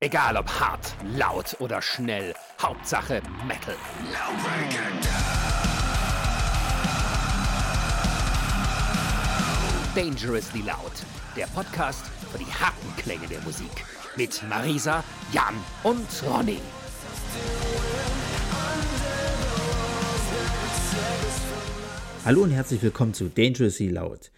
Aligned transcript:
Egal 0.00 0.36
ob 0.36 0.48
hart, 0.48 0.94
laut 1.16 1.56
oder 1.58 1.82
schnell, 1.82 2.32
Hauptsache 2.62 3.20
Metal. 3.48 3.74
Dangerously 9.96 10.60
Loud, 10.60 10.92
der 11.36 11.46
Podcast 11.46 12.06
für 12.30 12.38
die 12.38 12.44
harten 12.44 12.94
Klänge 12.96 13.26
der 13.26 13.40
Musik. 13.40 13.72
Mit 14.14 14.40
Marisa, 14.48 15.02
Jan 15.32 15.56
und 15.82 16.06
Ronny. 16.30 16.60
Hallo 22.24 22.42
und 22.44 22.52
herzlich 22.52 22.82
willkommen 22.82 23.14
zu 23.14 23.28
Dangerously 23.28 23.88
Loud. 23.88 24.30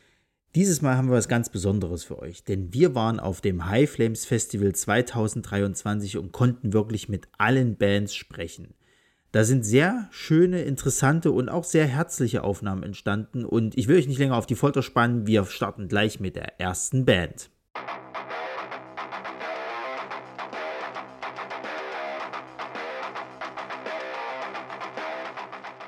Dieses 0.57 0.82
Mal 0.82 0.96
haben 0.96 1.09
wir 1.09 1.17
was 1.17 1.29
ganz 1.29 1.48
Besonderes 1.48 2.03
für 2.03 2.19
euch, 2.19 2.43
denn 2.43 2.75
wir 2.75 2.96
waren 2.96 3.21
auf 3.21 3.41
dem 3.41 3.67
High 3.67 3.89
Flames 3.89 4.25
Festival 4.25 4.75
2023 4.75 6.17
und 6.17 6.32
konnten 6.32 6.73
wirklich 6.73 7.09
mit 7.09 7.29
allen 7.39 7.76
Bands 7.76 8.17
sprechen. 8.17 8.75
Da 9.31 9.45
sind 9.45 9.64
sehr 9.64 10.09
schöne, 10.11 10.63
interessante 10.63 11.31
und 11.31 11.50
auch 11.50 11.63
sehr 11.63 11.86
herzliche 11.86 12.43
Aufnahmen 12.43 12.82
entstanden 12.82 13.45
und 13.45 13.79
ich 13.79 13.86
will 13.86 13.96
euch 13.96 14.09
nicht 14.09 14.18
länger 14.18 14.36
auf 14.36 14.46
die 14.46 14.57
Folter 14.57 14.82
spannen, 14.82 15.29
wir 15.29 15.45
starten 15.45 15.86
gleich 15.86 16.18
mit 16.18 16.35
der 16.35 16.59
ersten 16.59 17.04
Band. 17.04 17.48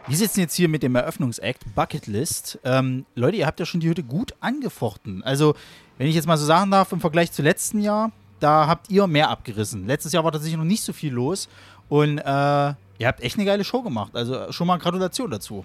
Wir 0.08 0.16
sitzen 0.16 0.40
jetzt 0.40 0.54
hier 0.54 0.68
mit 0.68 0.82
dem 0.82 0.96
Eröffnungsakt 0.96 1.62
Bucketlist. 1.76 2.58
Ähm, 2.64 3.06
Leute, 3.14 3.36
ihr 3.36 3.46
habt 3.46 3.60
ja 3.60 3.66
schon 3.66 3.78
die 3.78 3.88
Hütte 3.88 4.02
gut 4.02 4.34
angefochten. 4.40 5.22
Also, 5.22 5.54
wenn 5.96 6.08
ich 6.08 6.16
jetzt 6.16 6.26
mal 6.26 6.36
so 6.36 6.44
sagen 6.44 6.72
darf, 6.72 6.90
im 6.90 7.00
Vergleich 7.00 7.30
zu 7.30 7.40
letzten 7.40 7.80
Jahr, 7.80 8.10
da 8.40 8.66
habt 8.66 8.90
ihr 8.90 9.06
mehr 9.06 9.30
abgerissen. 9.30 9.86
Letztes 9.86 10.12
Jahr 10.12 10.24
war 10.24 10.32
tatsächlich 10.32 10.58
noch 10.58 10.64
nicht 10.64 10.82
so 10.82 10.92
viel 10.92 11.12
los 11.12 11.48
und 11.88 12.18
äh, 12.18 12.22
ihr 12.24 13.06
habt 13.06 13.20
echt 13.20 13.36
eine 13.36 13.44
geile 13.44 13.62
Show 13.62 13.82
gemacht. 13.82 14.16
Also 14.16 14.50
schon 14.50 14.66
mal 14.66 14.78
Gratulation 14.78 15.30
dazu. 15.30 15.64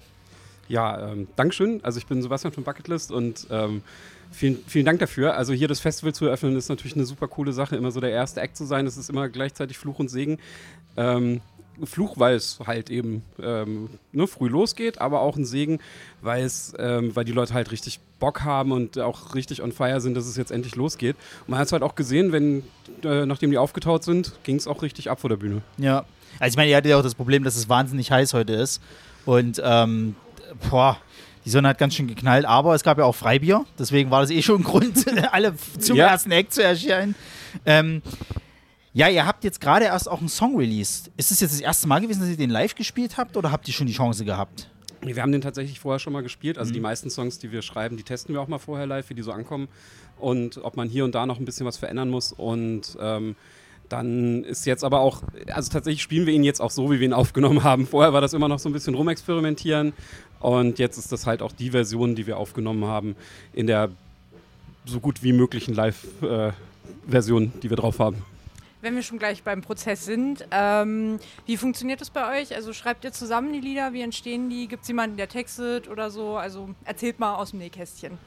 Ja, 0.68 1.08
ähm, 1.08 1.26
Dankeschön. 1.34 1.82
Also 1.82 1.98
ich 1.98 2.06
bin 2.06 2.22
Sebastian 2.22 2.52
von 2.52 2.62
Bucketlist 2.62 3.10
und 3.10 3.48
ähm, 3.50 3.82
vielen, 4.30 4.58
vielen 4.68 4.84
Dank 4.84 5.00
dafür. 5.00 5.34
Also 5.36 5.52
hier 5.52 5.66
das 5.66 5.80
Festival 5.80 6.14
zu 6.14 6.26
eröffnen 6.26 6.54
ist 6.56 6.68
natürlich 6.68 6.94
eine 6.94 7.06
super 7.06 7.26
coole 7.26 7.52
Sache, 7.52 7.74
immer 7.74 7.90
so 7.90 8.00
der 8.00 8.10
erste 8.10 8.40
Act 8.40 8.56
zu 8.56 8.64
sein. 8.66 8.84
Das 8.84 8.96
ist 8.96 9.10
immer 9.10 9.28
gleichzeitig 9.28 9.76
Fluch 9.78 9.98
und 9.98 10.08
Segen. 10.08 10.38
Ähm, 10.96 11.40
Fluch, 11.84 12.18
weil 12.18 12.34
es 12.36 12.58
halt 12.66 12.90
eben 12.90 13.22
ähm, 13.42 13.90
ne, 14.12 14.26
früh 14.26 14.48
losgeht, 14.48 15.00
aber 15.00 15.20
auch 15.20 15.36
ein 15.36 15.44
Segen, 15.44 15.78
weil 16.22 16.44
es, 16.44 16.74
ähm, 16.78 17.14
weil 17.14 17.24
die 17.24 17.32
Leute 17.32 17.54
halt 17.54 17.70
richtig 17.70 18.00
Bock 18.18 18.42
haben 18.42 18.72
und 18.72 18.98
auch 18.98 19.34
richtig 19.34 19.62
on 19.62 19.72
fire 19.72 20.00
sind, 20.00 20.14
dass 20.14 20.26
es 20.26 20.36
jetzt 20.36 20.50
endlich 20.50 20.76
losgeht. 20.76 21.16
Und 21.42 21.50
man 21.50 21.58
hat 21.58 21.66
es 21.66 21.72
halt 21.72 21.82
auch 21.82 21.94
gesehen, 21.94 22.32
wenn, 22.32 22.64
äh, 23.04 23.26
nachdem 23.26 23.50
die 23.50 23.58
aufgetaut 23.58 24.04
sind, 24.04 24.32
ging 24.42 24.56
es 24.56 24.66
auch 24.66 24.82
richtig 24.82 25.10
ab 25.10 25.20
vor 25.20 25.30
der 25.30 25.36
Bühne. 25.36 25.62
Ja. 25.76 26.04
Also 26.40 26.54
ich 26.54 26.56
meine, 26.56 26.70
ihr 26.70 26.76
hattet 26.76 26.90
ja 26.90 26.98
auch 26.98 27.02
das 27.02 27.14
Problem, 27.14 27.44
dass 27.44 27.56
es 27.56 27.68
wahnsinnig 27.68 28.10
heiß 28.10 28.34
heute 28.34 28.52
ist. 28.54 28.82
Und 29.24 29.60
ähm, 29.64 30.16
boah, 30.70 30.98
die 31.44 31.50
Sonne 31.50 31.68
hat 31.68 31.78
ganz 31.78 31.94
schön 31.94 32.06
geknallt, 32.06 32.44
aber 32.44 32.74
es 32.74 32.82
gab 32.82 32.98
ja 32.98 33.04
auch 33.04 33.14
Freibier, 33.14 33.64
deswegen 33.78 34.10
war 34.10 34.20
das 34.20 34.30
eh 34.30 34.42
schon 34.42 34.60
ein 34.60 34.64
Grund, 34.64 35.06
alle 35.32 35.54
zum 35.78 35.96
ja. 35.96 36.08
ersten 36.08 36.30
Eck 36.30 36.52
zu 36.52 36.62
erscheinen. 36.62 37.14
Ähm, 37.64 38.02
ja, 38.98 39.08
ihr 39.08 39.24
habt 39.24 39.44
jetzt 39.44 39.60
gerade 39.60 39.84
erst 39.84 40.10
auch 40.10 40.18
einen 40.18 40.28
Song 40.28 40.56
released. 40.56 41.12
Ist 41.16 41.30
es 41.30 41.38
jetzt 41.38 41.52
das 41.52 41.60
erste 41.60 41.86
Mal 41.86 42.00
gewesen, 42.00 42.18
dass 42.18 42.30
ihr 42.30 42.36
den 42.36 42.50
live 42.50 42.74
gespielt 42.74 43.16
habt 43.16 43.36
oder 43.36 43.52
habt 43.52 43.68
ihr 43.68 43.72
schon 43.72 43.86
die 43.86 43.92
Chance 43.92 44.24
gehabt? 44.24 44.68
Wir 45.00 45.22
haben 45.22 45.30
den 45.30 45.40
tatsächlich 45.40 45.78
vorher 45.78 46.00
schon 46.00 46.12
mal 46.12 46.24
gespielt. 46.24 46.58
Also 46.58 46.70
mhm. 46.70 46.74
die 46.74 46.80
meisten 46.80 47.08
Songs, 47.08 47.38
die 47.38 47.52
wir 47.52 47.62
schreiben, 47.62 47.96
die 47.96 48.02
testen 48.02 48.34
wir 48.34 48.42
auch 48.42 48.48
mal 48.48 48.58
vorher 48.58 48.86
live, 48.86 49.08
wie 49.08 49.14
die 49.14 49.22
so 49.22 49.30
ankommen 49.30 49.68
und 50.18 50.58
ob 50.64 50.76
man 50.76 50.88
hier 50.88 51.04
und 51.04 51.14
da 51.14 51.26
noch 51.26 51.38
ein 51.38 51.44
bisschen 51.44 51.64
was 51.64 51.76
verändern 51.76 52.10
muss. 52.10 52.32
Und 52.32 52.98
ähm, 53.00 53.36
dann 53.88 54.42
ist 54.42 54.66
jetzt 54.66 54.82
aber 54.82 54.98
auch, 54.98 55.22
also 55.46 55.70
tatsächlich 55.70 56.02
spielen 56.02 56.26
wir 56.26 56.34
ihn 56.34 56.42
jetzt 56.42 56.60
auch 56.60 56.72
so, 56.72 56.90
wie 56.90 56.98
wir 56.98 57.06
ihn 57.06 57.12
aufgenommen 57.14 57.62
haben. 57.62 57.86
Vorher 57.86 58.12
war 58.12 58.20
das 58.20 58.32
immer 58.32 58.48
noch 58.48 58.58
so 58.58 58.68
ein 58.68 58.72
bisschen 58.72 58.96
rumexperimentieren 58.96 59.92
und 60.40 60.80
jetzt 60.80 60.98
ist 60.98 61.12
das 61.12 61.24
halt 61.24 61.40
auch 61.42 61.52
die 61.52 61.70
Version, 61.70 62.16
die 62.16 62.26
wir 62.26 62.36
aufgenommen 62.36 62.84
haben, 62.84 63.14
in 63.52 63.68
der 63.68 63.90
so 64.86 64.98
gut 64.98 65.22
wie 65.22 65.32
möglichen 65.32 65.72
Live-Version, 65.72 67.44
äh, 67.44 67.60
die 67.62 67.70
wir 67.70 67.76
drauf 67.76 68.00
haben 68.00 68.24
wenn 68.80 68.94
wir 68.94 69.02
schon 69.02 69.18
gleich 69.18 69.42
beim 69.42 69.60
Prozess 69.62 70.04
sind, 70.04 70.46
ähm, 70.50 71.18
wie 71.46 71.56
funktioniert 71.56 72.00
das 72.00 72.10
bei 72.10 72.40
euch? 72.40 72.54
Also 72.54 72.72
schreibt 72.72 73.04
ihr 73.04 73.12
zusammen 73.12 73.52
die 73.52 73.60
Lieder, 73.60 73.92
wie 73.92 74.02
entstehen 74.02 74.48
die? 74.50 74.68
Gibt 74.68 74.82
es 74.82 74.88
jemanden, 74.88 75.16
der 75.16 75.28
textet 75.28 75.88
oder 75.88 76.10
so? 76.10 76.36
Also 76.36 76.70
erzählt 76.84 77.18
mal 77.18 77.34
aus 77.34 77.50
dem 77.50 77.58
Nähkästchen. 77.58 78.18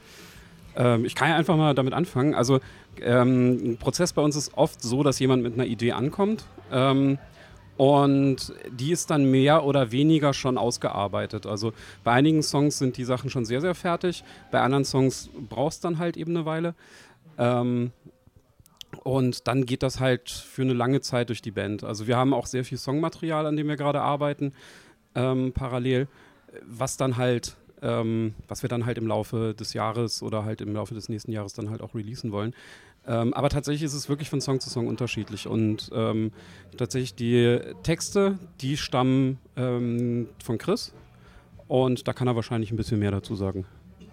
Ähm, 0.76 1.04
ich 1.04 1.14
kann 1.14 1.28
ja 1.28 1.36
einfach 1.36 1.56
mal 1.56 1.74
damit 1.74 1.94
anfangen. 1.94 2.34
Also 2.34 2.60
ähm, 3.00 3.72
ein 3.72 3.76
Prozess 3.78 4.12
bei 4.12 4.22
uns 4.22 4.36
ist 4.36 4.54
oft 4.54 4.82
so, 4.82 5.02
dass 5.02 5.18
jemand 5.18 5.42
mit 5.42 5.54
einer 5.54 5.66
Idee 5.66 5.92
ankommt. 5.92 6.44
Ähm, 6.70 7.18
und 7.78 8.52
die 8.70 8.92
ist 8.92 9.10
dann 9.10 9.30
mehr 9.30 9.64
oder 9.64 9.92
weniger 9.92 10.34
schon 10.34 10.58
ausgearbeitet. 10.58 11.46
Also 11.46 11.72
bei 12.04 12.12
einigen 12.12 12.42
Songs 12.42 12.78
sind 12.78 12.96
die 12.96 13.04
Sachen 13.04 13.30
schon 13.30 13.44
sehr, 13.44 13.60
sehr 13.60 13.74
fertig. 13.74 14.24
Bei 14.50 14.60
anderen 14.60 14.84
Songs 14.84 15.30
brauchst 15.48 15.84
dann 15.84 15.98
halt 15.98 16.16
eben 16.16 16.36
eine 16.36 16.44
Weile. 16.44 16.74
Ähm, 17.38 17.92
und 19.04 19.48
dann 19.48 19.66
geht 19.66 19.82
das 19.82 20.00
halt 20.00 20.30
für 20.30 20.62
eine 20.62 20.74
lange 20.74 21.00
Zeit 21.00 21.28
durch 21.28 21.42
die 21.42 21.50
Band. 21.50 21.82
Also 21.84 22.06
wir 22.06 22.16
haben 22.16 22.32
auch 22.32 22.46
sehr 22.46 22.64
viel 22.64 22.78
Songmaterial, 22.78 23.46
an 23.46 23.56
dem 23.56 23.68
wir 23.68 23.76
gerade 23.76 24.00
arbeiten, 24.00 24.52
ähm, 25.14 25.52
parallel, 25.52 26.08
was 26.64 26.96
dann 26.96 27.16
halt, 27.16 27.56
ähm, 27.82 28.34
was 28.46 28.62
wir 28.62 28.68
dann 28.68 28.86
halt 28.86 28.98
im 28.98 29.06
Laufe 29.06 29.54
des 29.54 29.72
Jahres 29.72 30.22
oder 30.22 30.44
halt 30.44 30.60
im 30.60 30.72
Laufe 30.72 30.94
des 30.94 31.08
nächsten 31.08 31.32
Jahres 31.32 31.52
dann 31.52 31.70
halt 31.70 31.82
auch 31.82 31.94
releasen 31.94 32.30
wollen. 32.30 32.54
Ähm, 33.04 33.34
aber 33.34 33.48
tatsächlich 33.48 33.82
ist 33.82 33.94
es 33.94 34.08
wirklich 34.08 34.30
von 34.30 34.40
Song 34.40 34.60
zu 34.60 34.70
Song 34.70 34.86
unterschiedlich. 34.86 35.48
Und 35.48 35.90
ähm, 35.92 36.30
tatsächlich 36.76 37.16
die 37.16 37.58
Texte, 37.82 38.38
die 38.60 38.76
stammen 38.76 39.38
ähm, 39.56 40.28
von 40.42 40.58
Chris. 40.58 40.92
Und 41.66 42.06
da 42.06 42.12
kann 42.12 42.28
er 42.28 42.36
wahrscheinlich 42.36 42.70
ein 42.70 42.76
bisschen 42.76 43.00
mehr 43.00 43.10
dazu 43.10 43.34
sagen. 43.34 43.64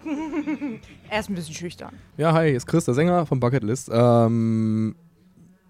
er 1.10 1.20
ist 1.20 1.28
ein 1.28 1.34
bisschen 1.34 1.54
schüchtern. 1.54 1.94
Ja, 2.16 2.32
hi, 2.32 2.48
hier 2.48 2.56
ist 2.56 2.66
Chris, 2.66 2.84
der 2.84 2.94
Sänger 2.94 3.26
von 3.26 3.40
Bucketlist. 3.40 3.90
Ähm, 3.92 4.94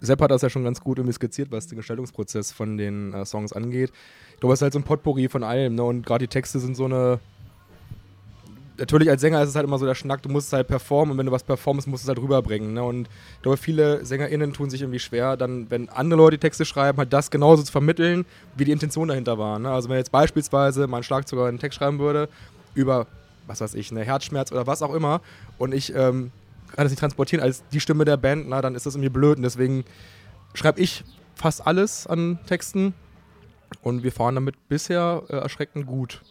Sepp 0.01 0.21
hat 0.21 0.31
das 0.31 0.41
ja 0.41 0.49
schon 0.49 0.63
ganz 0.63 0.81
gut 0.81 0.97
irgendwie 0.97 1.13
skizziert, 1.13 1.51
was 1.51 1.67
den 1.67 1.77
Gestaltungsprozess 1.77 2.51
von 2.51 2.77
den 2.77 3.13
äh, 3.13 3.25
Songs 3.25 3.53
angeht. 3.53 3.91
Ich 4.33 4.39
glaube, 4.39 4.53
es 4.53 4.59
ist 4.59 4.63
halt 4.63 4.73
so 4.73 4.79
ein 4.79 4.83
Potpourri 4.83 5.29
von 5.29 5.43
allem, 5.43 5.75
ne? 5.75 5.83
Und 5.83 6.05
gerade 6.05 6.25
die 6.25 6.29
Texte 6.29 6.59
sind 6.59 6.75
so 6.75 6.85
eine. 6.85 7.19
Natürlich 8.77 9.11
als 9.11 9.21
Sänger 9.21 9.43
ist 9.43 9.49
es 9.49 9.55
halt 9.55 9.67
immer 9.67 9.77
so 9.77 9.85
der 9.85 9.93
Schnack, 9.93 10.23
du 10.23 10.29
musst 10.29 10.47
es 10.47 10.53
halt 10.53 10.67
performen 10.67 11.11
und 11.11 11.17
wenn 11.19 11.27
du 11.27 11.31
was 11.31 11.43
performst, 11.43 11.87
musst 11.87 12.03
du 12.03 12.05
es 12.05 12.07
halt 12.07 12.17
rüberbringen. 12.17 12.73
Ne? 12.73 12.81
Und 12.81 13.09
ich 13.35 13.41
glaube, 13.43 13.57
viele 13.57 14.03
SängerInnen 14.03 14.53
tun 14.53 14.71
sich 14.71 14.81
irgendwie 14.81 14.97
schwer, 14.97 15.37
dann, 15.37 15.69
wenn 15.69 15.87
andere 15.89 16.17
Leute 16.17 16.39
Texte 16.39 16.65
schreiben, 16.65 16.97
halt 16.97 17.13
das 17.13 17.29
genauso 17.29 17.61
zu 17.61 17.71
vermitteln, 17.71 18.25
wie 18.55 18.65
die 18.65 18.71
Intention 18.71 19.09
dahinter 19.09 19.37
war. 19.37 19.59
Ne? 19.59 19.69
Also 19.69 19.87
wenn 19.89 19.97
jetzt 19.97 20.11
beispielsweise 20.11 20.87
mein 20.87 21.03
Schlagzeuger 21.03 21.45
einen 21.45 21.59
Text 21.59 21.77
schreiben 21.77 21.99
würde 21.99 22.27
über 22.73 23.05
was 23.47 23.61
weiß 23.61 23.73
ich, 23.75 23.91
eine 23.91 24.03
Herzschmerz 24.03 24.51
oder 24.51 24.67
was 24.67 24.81
auch 24.81 24.93
immer 24.93 25.21
und 25.57 25.73
ich 25.73 25.93
ähm, 25.95 26.31
kann 26.67 26.85
das 26.85 26.91
nicht 26.91 26.99
transportieren 26.99 27.43
als 27.43 27.63
die 27.69 27.79
Stimme 27.79 28.05
der 28.05 28.17
Band, 28.17 28.47
na, 28.47 28.61
dann 28.61 28.75
ist 28.75 28.85
das 28.85 28.95
irgendwie 28.95 29.09
blöd 29.09 29.37
und 29.37 29.43
deswegen 29.43 29.83
schreibe 30.53 30.79
ich 30.79 31.03
fast 31.35 31.65
alles 31.65 32.07
an 32.07 32.39
Texten 32.47 32.93
und 33.81 34.03
wir 34.03 34.11
fahren 34.11 34.35
damit 34.35 34.67
bisher 34.69 35.23
äh, 35.29 35.35
erschreckend 35.37 35.85
gut. 35.85 36.21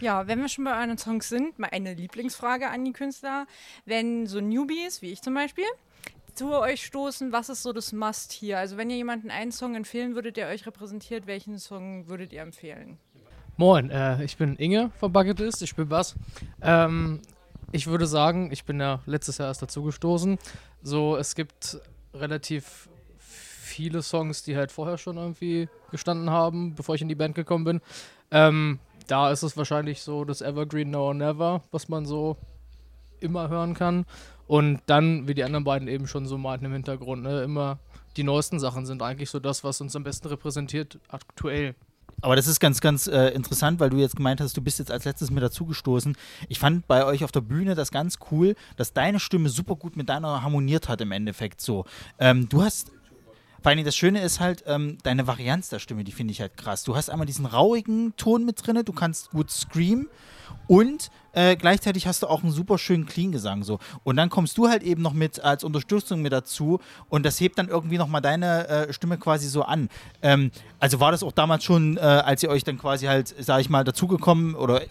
Ja, 0.00 0.26
wenn 0.26 0.40
wir 0.40 0.48
schon 0.48 0.64
bei 0.64 0.78
euren 0.78 0.98
Songs 0.98 1.28
sind, 1.28 1.58
mal 1.58 1.70
eine 1.72 1.94
Lieblingsfrage 1.94 2.68
an 2.68 2.84
die 2.84 2.92
Künstler. 2.92 3.46
Wenn 3.86 4.26
so 4.26 4.40
Newbies, 4.40 5.00
wie 5.00 5.12
ich 5.12 5.22
zum 5.22 5.32
Beispiel, 5.32 5.64
zu 6.34 6.50
euch 6.52 6.84
stoßen, 6.84 7.32
was 7.32 7.48
ist 7.48 7.62
so 7.62 7.72
das 7.72 7.92
Must 7.92 8.32
hier? 8.32 8.58
Also 8.58 8.76
wenn 8.76 8.90
ihr 8.90 8.96
jemanden 8.96 9.30
einen 9.30 9.52
Song 9.52 9.76
empfehlen 9.76 10.14
würdet, 10.14 10.36
der 10.36 10.48
euch 10.48 10.66
repräsentiert, 10.66 11.26
welchen 11.26 11.58
Song 11.58 12.08
würdet 12.08 12.32
ihr 12.32 12.42
empfehlen? 12.42 12.98
Moin, 13.56 13.88
äh, 13.90 14.24
ich 14.24 14.36
bin 14.36 14.56
Inge 14.56 14.90
von 14.98 15.12
Bucketlist, 15.12 15.62
ich 15.62 15.70
spiele 15.70 15.86
Bass. 15.86 16.16
Ähm, 16.60 17.20
ich 17.70 17.86
würde 17.86 18.04
sagen, 18.04 18.50
ich 18.50 18.64
bin 18.64 18.80
ja 18.80 18.98
letztes 19.06 19.38
Jahr 19.38 19.46
erst 19.46 19.62
dazugestoßen. 19.62 20.38
So, 20.82 21.16
es 21.16 21.36
gibt 21.36 21.78
relativ 22.12 22.88
viele 23.16 24.02
Songs, 24.02 24.42
die 24.42 24.56
halt 24.56 24.72
vorher 24.72 24.98
schon 24.98 25.18
irgendwie 25.18 25.68
gestanden 25.92 26.30
haben, 26.30 26.74
bevor 26.74 26.96
ich 26.96 27.02
in 27.02 27.08
die 27.08 27.14
Band 27.14 27.36
gekommen 27.36 27.64
bin. 27.64 27.80
Ähm, 28.32 28.80
da 29.06 29.30
ist 29.30 29.44
es 29.44 29.56
wahrscheinlich 29.56 30.02
so 30.02 30.24
das 30.24 30.40
Evergreen 30.40 30.90
Now 30.90 31.08
or 31.08 31.14
Never, 31.14 31.62
was 31.70 31.88
man 31.88 32.06
so 32.06 32.36
immer 33.20 33.50
hören 33.50 33.74
kann. 33.74 34.04
Und 34.48 34.80
dann, 34.86 35.28
wie 35.28 35.34
die 35.34 35.44
anderen 35.44 35.64
beiden 35.64 35.86
eben 35.86 36.08
schon 36.08 36.26
so 36.26 36.38
meinten 36.38 36.64
im 36.64 36.72
Hintergrund, 36.72 37.22
ne, 37.22 37.44
immer 37.44 37.78
die 38.16 38.24
neuesten 38.24 38.58
Sachen 38.58 38.84
sind 38.84 39.00
eigentlich 39.00 39.30
so 39.30 39.38
das, 39.38 39.62
was 39.62 39.80
uns 39.80 39.94
am 39.94 40.02
besten 40.02 40.26
repräsentiert 40.26 40.98
aktuell. 41.08 41.76
Aber 42.24 42.36
das 42.36 42.46
ist 42.46 42.58
ganz, 42.58 42.80
ganz 42.80 43.06
äh, 43.06 43.28
interessant, 43.28 43.80
weil 43.80 43.90
du 43.90 43.98
jetzt 43.98 44.16
gemeint 44.16 44.40
hast, 44.40 44.56
du 44.56 44.62
bist 44.62 44.78
jetzt 44.78 44.90
als 44.90 45.04
letztes 45.04 45.30
mit 45.30 45.42
dazugestoßen. 45.42 46.16
Ich 46.48 46.58
fand 46.58 46.86
bei 46.86 47.04
euch 47.04 47.22
auf 47.22 47.30
der 47.32 47.42
Bühne 47.42 47.74
das 47.74 47.90
ganz 47.90 48.16
cool, 48.30 48.54
dass 48.76 48.94
deine 48.94 49.20
Stimme 49.20 49.50
super 49.50 49.76
gut 49.76 49.94
mit 49.94 50.08
deiner 50.08 50.42
harmoniert 50.42 50.88
hat 50.88 51.02
im 51.02 51.12
Endeffekt 51.12 51.60
so. 51.60 51.84
Ähm, 52.18 52.48
du 52.48 52.62
hast 52.62 52.92
Vor 53.64 53.70
allem 53.70 53.82
das 53.82 53.96
Schöne 53.96 54.20
ist 54.20 54.40
halt, 54.40 54.62
ähm, 54.66 54.98
deine 55.04 55.26
Varianz 55.26 55.70
der 55.70 55.78
Stimme, 55.78 56.04
die 56.04 56.12
finde 56.12 56.32
ich 56.32 56.42
halt 56.42 56.54
krass. 56.58 56.84
Du 56.84 56.96
hast 56.96 57.08
einmal 57.08 57.24
diesen 57.24 57.46
rauigen 57.46 58.12
Ton 58.18 58.44
mit 58.44 58.64
drin, 58.64 58.78
du 58.84 58.92
kannst 58.92 59.30
gut 59.30 59.50
screamen 59.50 60.06
und 60.66 61.10
äh, 61.32 61.56
gleichzeitig 61.56 62.06
hast 62.06 62.22
du 62.22 62.26
auch 62.26 62.42
einen 62.42 62.52
super 62.52 62.76
schönen 62.76 63.06
Clean-Gesang 63.06 63.62
so. 63.62 63.78
Und 64.02 64.16
dann 64.16 64.28
kommst 64.28 64.58
du 64.58 64.68
halt 64.68 64.82
eben 64.82 65.00
noch 65.00 65.14
mit 65.14 65.42
als 65.42 65.64
Unterstützung 65.64 66.20
mit 66.20 66.34
dazu 66.34 66.78
und 67.08 67.24
das 67.24 67.40
hebt 67.40 67.56
dann 67.56 67.68
irgendwie 67.68 67.96
nochmal 67.96 68.20
deine 68.20 68.68
äh, 68.68 68.92
Stimme 68.92 69.16
quasi 69.16 69.48
so 69.48 69.62
an. 69.62 69.88
Ähm, 70.20 70.50
also 70.78 71.00
war 71.00 71.10
das 71.10 71.22
auch 71.22 71.32
damals 71.32 71.64
schon, 71.64 71.96
äh, 71.96 72.00
als 72.00 72.42
ihr 72.42 72.50
euch 72.50 72.64
dann 72.64 72.76
quasi 72.76 73.06
halt, 73.06 73.34
sag 73.38 73.62
ich 73.62 73.70
mal, 73.70 73.82
dazugekommen 73.82 74.56
oder 74.56 74.82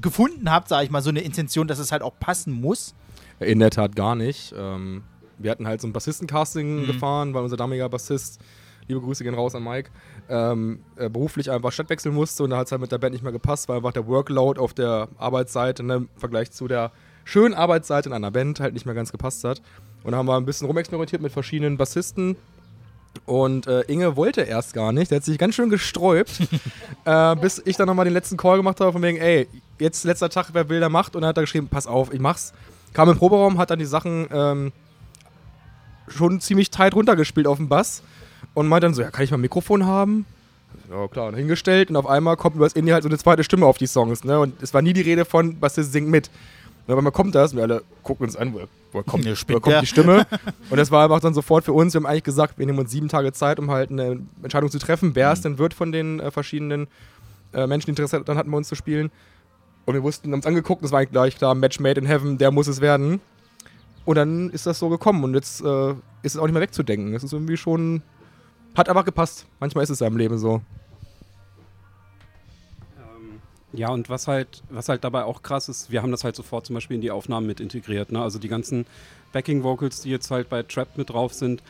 gefunden 0.00 0.52
habt, 0.52 0.68
sag 0.68 0.84
ich 0.84 0.90
mal, 0.90 1.02
so 1.02 1.10
eine 1.10 1.22
Intention, 1.22 1.66
dass 1.66 1.80
es 1.80 1.90
halt 1.90 2.02
auch 2.02 2.14
passen 2.20 2.52
muss? 2.52 2.94
In 3.40 3.58
der 3.58 3.70
Tat 3.70 3.96
gar 3.96 4.14
nicht. 4.14 4.54
Ähm, 4.56 5.02
wir 5.42 5.50
hatten 5.50 5.66
halt 5.66 5.80
so 5.80 5.88
ein 5.88 5.92
Bassistencasting 5.92 6.82
Mhm. 6.82 6.86
gefahren, 6.86 7.34
weil 7.34 7.42
unser 7.42 7.56
damaliger 7.56 7.88
Bassist, 7.88 8.40
liebe 8.88 9.00
Grüße 9.00 9.24
gehen 9.24 9.34
raus 9.34 9.54
an 9.54 9.64
Mike, 9.64 9.90
ähm, 10.28 10.80
äh, 10.96 11.08
beruflich 11.08 11.50
einfach 11.50 11.72
Stadt 11.72 11.90
wechseln 11.90 12.14
musste 12.14 12.42
und 12.44 12.50
da 12.50 12.56
hat 12.58 12.66
es 12.66 12.72
halt 12.72 12.80
mit 12.80 12.92
der 12.92 12.98
Band 12.98 13.12
nicht 13.12 13.22
mehr 13.22 13.32
gepasst, 13.32 13.68
weil 13.68 13.76
einfach 13.76 13.92
der 13.92 14.06
Workload 14.06 14.60
auf 14.60 14.74
der 14.74 15.08
Arbeitsseite 15.18 15.82
ne, 15.82 15.94
im 15.96 16.08
Vergleich 16.16 16.50
zu 16.50 16.68
der 16.68 16.90
schönen 17.24 17.54
Arbeitsseite 17.54 18.08
in 18.08 18.14
einer 18.14 18.30
Band 18.30 18.60
halt 18.60 18.74
nicht 18.74 18.86
mehr 18.86 18.94
ganz 18.94 19.12
gepasst 19.12 19.44
hat. 19.44 19.60
Und 20.02 20.12
da 20.12 20.18
haben 20.18 20.26
wir 20.26 20.36
ein 20.36 20.46
bisschen 20.46 20.66
rumexperimentiert 20.66 21.20
mit 21.22 21.30
verschiedenen 21.32 21.76
Bassisten. 21.76 22.36
Und 23.26 23.66
äh, 23.66 23.82
Inge 23.82 24.16
wollte 24.16 24.42
erst 24.42 24.72
gar 24.72 24.92
nicht, 24.92 25.10
der 25.10 25.16
hat 25.16 25.24
sich 25.24 25.36
ganz 25.36 25.54
schön 25.56 25.68
gesträubt, 25.68 26.40
äh, 27.04 27.36
bis 27.36 27.60
ich 27.64 27.76
dann 27.76 27.86
nochmal 27.86 28.04
den 28.04 28.14
letzten 28.14 28.36
Call 28.36 28.56
gemacht 28.56 28.80
habe, 28.80 28.92
von 28.92 29.02
wegen, 29.02 29.18
ey, 29.18 29.48
jetzt 29.78 30.04
letzter 30.04 30.30
Tag, 30.30 30.50
wer 30.52 30.68
will, 30.68 30.80
der 30.80 30.88
macht. 30.88 31.14
Und 31.16 31.22
dann 31.22 31.28
hat 31.28 31.36
er 31.38 31.42
geschrieben, 31.42 31.68
pass 31.68 31.86
auf, 31.86 32.12
ich 32.12 32.20
mach's. 32.20 32.52
Kam 32.92 33.08
im 33.10 33.16
Proberaum, 33.16 33.58
hat 33.58 33.70
dann 33.70 33.78
die 33.78 33.84
Sachen 33.84 34.26
ähm, 34.32 34.72
schon 36.10 36.40
ziemlich 36.40 36.70
tight 36.70 36.94
runtergespielt 36.94 37.46
auf 37.46 37.56
dem 37.56 37.68
Bass 37.68 38.02
und 38.54 38.68
meinte 38.68 38.86
dann 38.86 38.94
so, 38.94 39.02
ja, 39.02 39.10
kann 39.10 39.24
ich 39.24 39.30
mal 39.30 39.38
ein 39.38 39.42
Mikrofon 39.42 39.86
haben? 39.86 40.26
Ja, 40.90 41.08
klar, 41.08 41.28
und 41.28 41.34
hingestellt 41.34 41.90
und 41.90 41.96
auf 41.96 42.06
einmal 42.06 42.36
kommt 42.36 42.56
über 42.56 42.66
das 42.66 42.74
Indie 42.74 42.92
halt 42.92 43.02
so 43.02 43.08
eine 43.08 43.18
zweite 43.18 43.44
Stimme 43.44 43.66
auf 43.66 43.78
die 43.78 43.86
Songs, 43.86 44.24
ne? 44.24 44.38
Und 44.38 44.60
es 44.62 44.74
war 44.74 44.82
nie 44.82 44.92
die 44.92 45.00
Rede 45.00 45.24
von, 45.24 45.58
Bassist 45.58 45.92
singt 45.92 46.08
mit. 46.08 46.30
Und 46.86 46.94
auf 46.94 46.98
einmal 46.98 47.12
kommt 47.12 47.34
das 47.34 47.52
und 47.52 47.58
wir 47.58 47.64
alle 47.64 47.82
gucken 48.02 48.26
uns 48.26 48.36
an, 48.36 48.52
woher, 48.52 48.68
woher 48.92 49.04
kommt, 49.04 49.24
Ja, 49.24 49.36
spinnt 49.36 49.62
kommt 49.62 49.82
die 49.82 49.86
Stimme? 49.86 50.26
und 50.70 50.76
das 50.76 50.90
war 50.90 51.04
einfach 51.04 51.20
dann 51.20 51.34
sofort 51.34 51.64
für 51.64 51.72
uns, 51.72 51.94
wir 51.94 52.00
haben 52.00 52.06
eigentlich 52.06 52.24
gesagt, 52.24 52.58
wir 52.58 52.66
nehmen 52.66 52.78
uns 52.78 52.90
sieben 52.90 53.08
Tage 53.08 53.32
Zeit, 53.32 53.58
um 53.58 53.70
halt 53.70 53.90
eine 53.90 54.20
Entscheidung 54.42 54.70
zu 54.70 54.78
treffen, 54.78 55.14
wer 55.14 55.32
es 55.32 55.40
denn 55.42 55.58
wird 55.58 55.74
von 55.74 55.92
den 55.92 56.18
äh, 56.18 56.30
verschiedenen 56.30 56.88
äh, 57.52 57.66
Menschen, 57.66 57.86
die 57.86 57.90
Interesse 57.90 58.22
dann 58.24 58.36
hatten, 58.36 58.50
bei 58.50 58.56
uns 58.56 58.68
zu 58.68 58.74
spielen. 58.74 59.10
Und 59.86 59.94
wir 59.94 60.02
wussten, 60.02 60.28
haben 60.28 60.38
uns 60.38 60.46
angeguckt, 60.46 60.82
das 60.82 60.92
war 60.92 60.98
eigentlich 60.98 61.12
gleich 61.12 61.36
klar, 61.36 61.54
Match 61.54 61.80
made 61.80 62.00
in 62.00 62.06
heaven, 62.06 62.38
der 62.38 62.50
muss 62.50 62.66
es 62.66 62.80
werden. 62.80 63.20
Und 64.10 64.16
dann 64.16 64.50
ist 64.50 64.66
das 64.66 64.80
so 64.80 64.88
gekommen 64.88 65.22
und 65.22 65.34
jetzt 65.34 65.60
äh, 65.60 65.90
ist 65.90 66.34
es 66.34 66.36
auch 66.36 66.42
nicht 66.42 66.52
mehr 66.52 66.62
wegzudenken. 66.62 67.14
Es 67.14 67.22
ist 67.22 67.32
irgendwie 67.32 67.56
schon. 67.56 68.02
Hat 68.74 68.88
einfach 68.88 69.04
gepasst. 69.04 69.46
Manchmal 69.60 69.84
ist 69.84 69.90
es 69.90 70.00
ja 70.00 70.08
im 70.08 70.16
Leben 70.16 70.36
so. 70.36 70.62
Ja, 73.72 73.90
und 73.90 74.08
was 74.08 74.26
halt, 74.26 74.64
was 74.68 74.88
halt 74.88 75.04
dabei 75.04 75.22
auch 75.22 75.42
krass 75.42 75.68
ist, 75.68 75.92
wir 75.92 76.02
haben 76.02 76.10
das 76.10 76.24
halt 76.24 76.34
sofort 76.34 76.66
zum 76.66 76.74
Beispiel 76.74 76.96
in 76.96 77.02
die 77.02 77.12
Aufnahmen 77.12 77.46
mit 77.46 77.60
integriert. 77.60 78.10
Ne? 78.10 78.20
Also 78.20 78.40
die 78.40 78.48
ganzen 78.48 78.84
Backing-Vocals, 79.30 80.00
die 80.00 80.10
jetzt 80.10 80.32
halt 80.32 80.48
bei 80.48 80.64
Trap 80.64 80.98
mit 80.98 81.10
drauf 81.10 81.32
sind, 81.32 81.62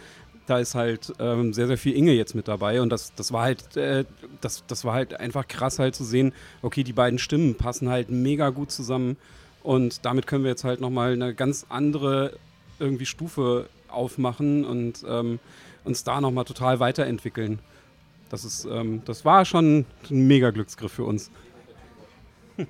da 0.46 0.58
ist 0.60 0.74
halt 0.74 1.12
ähm, 1.18 1.52
sehr, 1.52 1.66
sehr 1.66 1.76
viel 1.76 1.94
Inge 1.94 2.12
jetzt 2.12 2.34
mit 2.34 2.48
dabei. 2.48 2.80
Und 2.80 2.88
das, 2.88 3.12
das 3.16 3.34
war 3.34 3.42
halt, 3.42 3.76
äh, 3.76 4.06
das, 4.40 4.64
das 4.66 4.86
war 4.86 4.94
halt 4.94 5.20
einfach 5.20 5.46
krass 5.46 5.78
halt 5.78 5.94
zu 5.94 6.04
sehen, 6.04 6.32
okay, 6.62 6.84
die 6.84 6.94
beiden 6.94 7.18
Stimmen 7.18 7.56
passen 7.56 7.90
halt 7.90 8.08
mega 8.08 8.48
gut 8.48 8.70
zusammen. 8.70 9.18
Und 9.62 10.04
damit 10.04 10.26
können 10.26 10.44
wir 10.44 10.50
jetzt 10.50 10.64
halt 10.64 10.80
nochmal 10.80 11.12
eine 11.12 11.34
ganz 11.34 11.66
andere 11.68 12.38
irgendwie 12.78 13.06
Stufe 13.06 13.68
aufmachen 13.88 14.64
und 14.64 15.04
ähm, 15.06 15.38
uns 15.84 16.04
da 16.04 16.20
nochmal 16.20 16.44
total 16.44 16.80
weiterentwickeln. 16.80 17.58
Das 18.30 18.44
ist, 18.44 18.64
ähm, 18.64 19.02
das 19.04 19.24
war 19.24 19.44
schon 19.44 19.84
ein 20.10 20.26
mega 20.26 20.50
Glücksgriff 20.50 20.92
für 20.92 21.04
uns. 21.04 21.30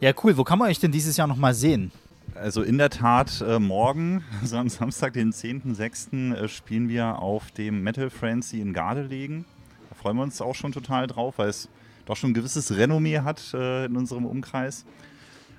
Ja, 0.00 0.12
cool. 0.22 0.36
Wo 0.36 0.44
kann 0.44 0.58
man 0.58 0.68
euch 0.68 0.80
denn 0.80 0.92
dieses 0.92 1.16
Jahr 1.16 1.26
nochmal 1.26 1.54
sehen? 1.54 1.90
Also 2.34 2.62
in 2.62 2.78
der 2.78 2.90
Tat, 2.90 3.42
äh, 3.46 3.58
morgen, 3.58 4.24
also 4.40 4.56
am 4.56 4.68
Samstag, 4.68 5.12
den 5.12 5.32
10.06., 5.32 6.34
äh, 6.34 6.48
spielen 6.48 6.88
wir 6.88 7.20
auf 7.20 7.50
dem 7.52 7.82
Metal 7.82 8.10
Frenzy 8.10 8.60
in 8.60 8.72
Gardelegen. 8.72 9.44
Da 9.88 9.94
freuen 9.94 10.16
wir 10.16 10.22
uns 10.22 10.40
auch 10.40 10.54
schon 10.54 10.72
total 10.72 11.06
drauf, 11.06 11.38
weil 11.38 11.48
es 11.48 11.68
doch 12.06 12.16
schon 12.16 12.30
ein 12.30 12.34
gewisses 12.34 12.76
Renommee 12.76 13.20
hat 13.20 13.54
äh, 13.54 13.86
in 13.86 13.96
unserem 13.96 14.26
Umkreis. 14.26 14.84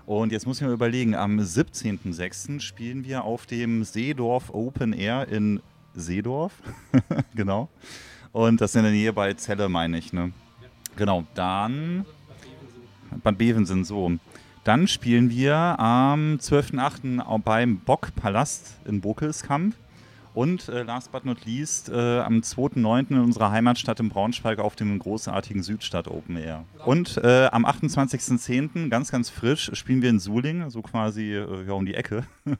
Und 0.06 0.32
jetzt 0.32 0.46
muss 0.46 0.62
ich 0.62 0.68
mir 0.68 0.74
überlegen, 0.74 1.16
am 1.16 1.40
17.06. 1.40 2.60
spielen 2.60 3.04
wir 3.06 3.24
auf 3.24 3.46
dem 3.48 3.84
Seedorf 3.84 4.52
Open 4.54 4.94
Air 4.94 5.28
in 5.30 5.62
Seedorf. 5.96 6.54
genau. 7.36 7.70
Und 8.32 8.62
das 8.62 8.76
in 8.76 8.84
der 8.84 8.92
Nähe 8.92 9.14
bei 9.14 9.34
Celle, 9.34 9.68
meine 9.68 9.98
ich. 9.98 10.14
Ne? 10.14 10.32
Genau, 10.96 11.26
dann 11.34 12.06
Bad 13.24 13.38
Bevensen, 13.38 13.84
so. 13.84 14.12
Dann 14.64 14.88
spielen 14.88 15.30
wir 15.30 15.56
am 15.56 16.38
12.08. 16.38 17.22
auch 17.22 17.40
beim 17.40 17.80
Bockpalast 17.80 18.80
in 18.86 19.02
Bokelskamp. 19.02 19.76
Und 20.36 20.68
äh, 20.70 20.84
last 20.84 21.12
but 21.12 21.24
not 21.26 21.46
least, 21.46 21.90
äh, 21.90 22.20
am 22.20 22.40
2.9. 22.42 23.10
in 23.12 23.20
unserer 23.20 23.52
Heimatstadt 23.52 24.00
in 24.02 24.10
Braunschweig 24.10 24.60
auf 24.60 24.76
dem 24.76 25.00
großartigen 25.00 25.64
Südstadt 25.64 26.08
Open 26.10 26.36
Air. 26.38 26.66
Und 26.86 27.18
äh, 27.24 27.48
am 27.52 27.66
28.10. 27.66 28.90
ganz, 28.90 29.12
ganz 29.12 29.30
frisch 29.30 29.72
spielen 29.74 30.02
wir 30.02 30.10
in 30.10 30.20
Suling, 30.20 30.70
so 30.70 30.82
quasi 30.82 31.34
äh, 31.34 31.66
ja, 31.66 31.74
um 31.74 31.86
die 31.86 31.96
Ecke, 31.96 32.26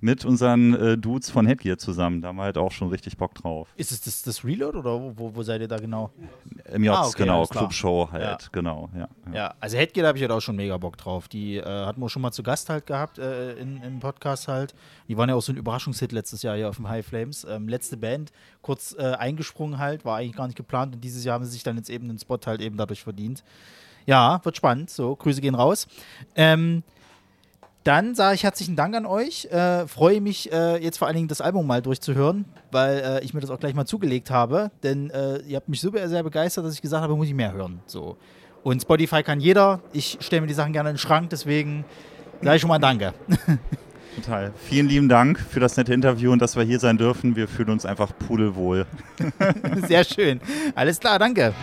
mit 0.00 0.24
unseren 0.24 0.74
äh, 0.74 0.96
Dudes 0.96 1.28
von 1.30 1.46
Headgear 1.46 1.76
zusammen. 1.76 2.22
Da 2.22 2.28
haben 2.28 2.36
wir 2.36 2.44
halt 2.44 2.56
auch 2.56 2.72
schon 2.72 2.88
richtig 2.88 3.16
Bock 3.18 3.34
drauf. 3.34 3.68
Ist 3.76 3.92
es 3.92 4.00
das, 4.00 4.22
das 4.22 4.44
Reload 4.44 4.78
oder 4.78 4.94
wo, 5.16 5.34
wo, 5.34 5.42
seid 5.42 5.60
ihr 5.60 5.68
da 5.68 5.76
genau? 5.76 6.10
Im 6.72 6.82
Jotz, 6.84 6.96
Ah, 6.96 7.06
okay, 7.08 7.22
genau. 7.24 7.44
Clubshow 7.46 8.08
halt, 8.10 8.42
Ja. 8.42 8.48
genau. 8.52 8.88
Ja, 8.94 9.00
ja. 9.00 9.34
Ja, 9.34 9.54
also 9.60 9.76
Headgear 9.76 10.06
habe 10.08 10.16
ich 10.16 10.22
halt 10.22 10.32
auch 10.32 10.40
schon 10.40 10.56
mega 10.56 10.76
Bock 10.78 10.96
drauf. 10.96 11.28
Die 11.28 11.56
äh, 11.56 11.62
hatten 11.64 12.00
wir 12.00 12.08
schon 12.08 12.22
mal 12.22 12.32
zu 12.32 12.42
Gast 12.42 12.70
halt 12.70 12.86
gehabt 12.86 13.18
in, 13.18 13.82
im 13.82 14.00
Podcast 14.00 14.48
halt. 14.48 14.74
Die 15.08 15.16
waren 15.16 15.28
ja 15.28 15.34
auch 15.34 15.42
so 15.42 15.52
ein 15.52 15.56
Überraschungshit 15.56 16.12
letztes 16.12 16.42
Jahr 16.42 16.56
hier 16.56 16.68
auf 16.68 16.76
dem 16.76 16.88
High 16.88 17.04
Flames. 17.18 17.46
Ähm, 17.48 17.68
letzte 17.68 17.96
Band, 17.96 18.32
kurz 18.62 18.94
äh, 18.98 19.02
eingesprungen 19.02 19.78
halt, 19.78 20.04
war 20.04 20.18
eigentlich 20.18 20.36
gar 20.36 20.46
nicht 20.46 20.56
geplant 20.56 20.94
und 20.94 21.02
dieses 21.02 21.24
Jahr 21.24 21.34
haben 21.34 21.44
sie 21.44 21.50
sich 21.50 21.62
dann 21.62 21.76
jetzt 21.76 21.90
eben 21.90 22.08
den 22.08 22.18
Spot 22.18 22.38
halt 22.46 22.60
eben 22.60 22.76
dadurch 22.76 23.02
verdient. 23.02 23.42
Ja, 24.06 24.40
wird 24.44 24.56
spannend. 24.56 24.90
So, 24.90 25.16
Grüße 25.16 25.40
gehen 25.40 25.54
raus. 25.54 25.86
Ähm, 26.34 26.82
dann 27.84 28.14
sage 28.14 28.34
ich 28.34 28.44
herzlichen 28.44 28.76
Dank 28.76 28.94
an 28.94 29.06
euch. 29.06 29.46
Äh, 29.46 29.86
freue 29.86 30.20
mich 30.20 30.52
äh, 30.52 30.82
jetzt 30.82 30.98
vor 30.98 31.08
allen 31.08 31.16
Dingen 31.16 31.28
das 31.28 31.40
Album 31.40 31.66
mal 31.66 31.82
durchzuhören, 31.82 32.44
weil 32.70 32.98
äh, 32.98 33.24
ich 33.24 33.34
mir 33.34 33.40
das 33.40 33.50
auch 33.50 33.58
gleich 33.58 33.74
mal 33.74 33.86
zugelegt 33.86 34.30
habe. 34.30 34.70
Denn 34.82 35.10
äh, 35.10 35.38
ihr 35.40 35.56
habt 35.56 35.68
mich 35.68 35.80
so 35.80 35.90
sehr 35.90 36.22
begeistert, 36.22 36.64
dass 36.64 36.74
ich 36.74 36.82
gesagt 36.82 37.02
habe, 37.02 37.16
muss 37.16 37.28
ich 37.28 37.34
mehr 37.34 37.52
hören. 37.52 37.80
So. 37.86 38.16
Und 38.62 38.82
Spotify 38.82 39.22
kann 39.22 39.40
jeder. 39.40 39.80
Ich 39.92 40.18
stelle 40.20 40.42
mir 40.42 40.48
die 40.48 40.54
Sachen 40.54 40.72
gerne 40.72 40.90
in 40.90 40.94
den 40.94 40.98
Schrank, 40.98 41.30
deswegen 41.30 41.84
sage 42.42 42.56
ich 42.56 42.60
schon 42.60 42.68
mal 42.68 42.78
Danke. 42.78 43.14
Total. 44.24 44.52
Vielen 44.56 44.88
lieben 44.88 45.08
Dank 45.08 45.38
für 45.38 45.60
das 45.60 45.76
nette 45.76 45.94
Interview 45.94 46.32
und 46.32 46.42
dass 46.42 46.56
wir 46.56 46.64
hier 46.64 46.80
sein 46.80 46.98
dürfen. 46.98 47.36
Wir 47.36 47.46
fühlen 47.46 47.70
uns 47.70 47.86
einfach 47.86 48.10
pudelwohl. 48.26 48.84
Sehr 49.86 50.02
schön. 50.02 50.40
Alles 50.74 50.98
klar, 50.98 51.20
danke. 51.20 51.54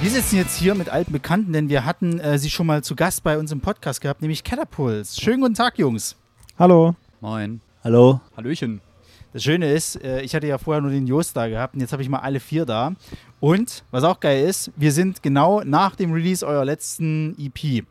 Wir 0.00 0.10
sitzen 0.10 0.36
jetzt 0.36 0.56
hier 0.56 0.74
mit 0.74 0.90
alten 0.90 1.12
Bekannten, 1.12 1.52
denn 1.54 1.70
wir 1.70 1.86
hatten 1.86 2.20
äh, 2.20 2.38
sie 2.38 2.50
schon 2.50 2.66
mal 2.66 2.84
zu 2.84 2.94
Gast 2.94 3.22
bei 3.24 3.38
uns 3.38 3.50
im 3.50 3.60
Podcast 3.60 4.00
gehabt, 4.02 4.20
nämlich 4.20 4.44
Catapults. 4.44 5.18
Schönen 5.18 5.40
guten 5.40 5.54
Tag, 5.54 5.78
Jungs. 5.78 6.16
Hallo. 6.58 6.94
Moin. 7.20 7.62
Hallo. 7.82 8.20
Hallöchen. 8.36 8.80
Das 9.38 9.44
Schöne 9.44 9.72
ist, 9.72 10.02
äh, 10.02 10.20
ich 10.22 10.34
hatte 10.34 10.48
ja 10.48 10.58
vorher 10.58 10.80
nur 10.80 10.90
den 10.90 11.06
Jost 11.06 11.36
da 11.36 11.46
gehabt 11.46 11.74
und 11.74 11.80
jetzt 11.80 11.92
habe 11.92 12.02
ich 12.02 12.08
mal 12.08 12.18
alle 12.18 12.40
vier 12.40 12.66
da. 12.66 12.94
Und 13.38 13.84
was 13.92 14.02
auch 14.02 14.18
geil 14.18 14.44
ist, 14.44 14.72
wir 14.74 14.90
sind 14.90 15.22
genau 15.22 15.62
nach 15.64 15.94
dem 15.94 16.12
Release 16.12 16.44
eurer 16.44 16.64
letzten 16.64 17.36
EP. 17.38 17.84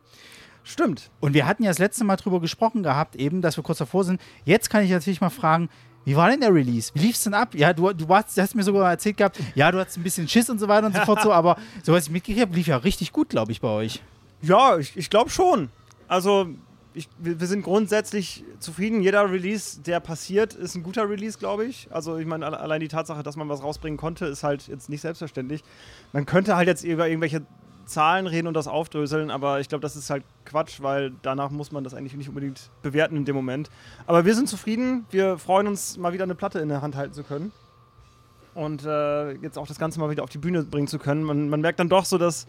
Stimmt. 0.65 1.09
Und 1.21 1.33
wir 1.33 1.47
hatten 1.47 1.63
ja 1.63 1.69
das 1.69 1.79
letzte 1.79 2.03
Mal 2.03 2.17
drüber 2.17 2.41
gesprochen 2.41 2.83
gehabt, 2.83 3.15
eben, 3.15 3.41
dass 3.41 3.55
wir 3.55 3.63
kurz 3.63 3.77
davor 3.77 4.03
sind. 4.03 4.19
Jetzt 4.43 4.69
kann 4.69 4.83
ich 4.83 4.91
natürlich 4.91 5.21
mal 5.21 5.29
fragen, 5.29 5.69
wie 6.03 6.17
war 6.17 6.29
denn 6.29 6.41
der 6.41 6.53
Release? 6.53 6.91
Wie 6.93 6.99
lief 6.99 7.15
es 7.15 7.23
denn 7.23 7.33
ab? 7.33 7.55
Ja, 7.55 7.71
du, 7.71 7.93
du 7.93 8.09
warst, 8.09 8.37
hast 8.37 8.53
mir 8.53 8.63
sogar 8.63 8.89
erzählt 8.89 9.15
gehabt, 9.15 9.39
ja, 9.55 9.71
du 9.71 9.79
hattest 9.79 9.95
ein 9.95 10.03
bisschen 10.03 10.27
Schiss 10.27 10.49
und 10.49 10.59
so 10.59 10.67
weiter 10.67 10.87
und 10.87 10.97
so 10.97 11.01
fort, 11.03 11.21
so, 11.21 11.31
aber 11.31 11.55
so 11.81 11.93
was 11.93 12.07
ich 12.07 12.11
mitgekriegt 12.11 12.45
habe, 12.45 12.55
lief 12.57 12.67
ja 12.67 12.75
richtig 12.75 13.13
gut, 13.13 13.29
glaube 13.29 13.53
ich, 13.53 13.61
bei 13.61 13.69
euch. 13.69 14.01
Ja, 14.41 14.77
ich, 14.77 14.97
ich 14.97 15.09
glaube 15.09 15.29
schon. 15.29 15.69
Also, 16.09 16.49
ich, 16.97 17.07
wir, 17.19 17.47
sind 17.47 17.61
grundsätzlich 17.63 18.43
zufrieden. 18.59 19.01
Jeder 19.01 19.31
Release, 19.31 19.79
der 19.81 19.99
passiert, 19.99 20.53
ist 20.53 20.75
ein 20.75 20.83
guter 20.83 21.09
Release, 21.09 21.37
glaube 21.37 21.65
ich. 21.65 21.87
Also, 21.91 22.17
ich 22.17 22.25
meine, 22.25 22.45
alle- 22.45 22.59
allein 22.59 22.79
die 22.81 22.87
Tatsache, 22.87 23.23
dass 23.23 23.35
man 23.35 23.47
was 23.49 23.63
rausbringen 23.63 23.97
konnte, 23.97 24.25
ist 24.25 24.43
halt 24.43 24.67
jetzt 24.67 24.89
nicht 24.89 25.01
selbstverständlich. 25.01 25.63
Man 26.13 26.25
könnte 26.25 26.55
halt 26.55 26.67
jetzt 26.67 26.83
über 26.83 27.07
irgendwelche 27.07 27.41
Zahlen 27.85 28.27
reden 28.27 28.47
und 28.47 28.53
das 28.53 28.67
aufdröseln, 28.67 29.31
aber 29.31 29.61
ich 29.61 29.69
glaube, 29.69 29.81
das 29.81 29.95
ist 29.95 30.09
halt 30.09 30.23
Quatsch, 30.43 30.81
weil 30.81 31.13
danach 31.21 31.51
muss 31.51 31.71
man 31.71 31.85
das 31.85 31.93
eigentlich 31.93 32.15
nicht 32.15 32.27
unbedingt 32.27 32.69
bewerten 32.81 33.15
in 33.15 33.23
dem 33.23 33.35
Moment. 33.35 33.69
Aber 34.07 34.25
wir 34.25 34.35
sind 34.35 34.49
zufrieden. 34.49 35.05
Wir 35.09 35.37
freuen 35.37 35.67
uns, 35.67 35.97
mal 35.97 36.11
wieder 36.11 36.25
eine 36.25 36.35
Platte 36.35 36.59
in 36.59 36.67
der 36.67 36.81
Hand 36.81 36.95
halten 36.97 37.13
zu 37.13 37.23
können. 37.23 37.51
und 38.55 38.83
äh, 38.85 39.33
jetzt 39.33 39.57
auch 39.57 39.67
das 39.67 39.77
Ganze 39.79 39.99
mal 39.99 40.09
wieder 40.09 40.23
auf 40.23 40.29
die 40.31 40.37
Bühne 40.39 40.63
bringen 40.63 40.87
zu 40.87 40.97
können. 40.99 41.21
Man, 41.23 41.47
man 41.47 41.61
merkt 41.61 41.79
dann 41.79 41.89
doch 41.89 42.05
so, 42.05 42.17
dass 42.17 42.47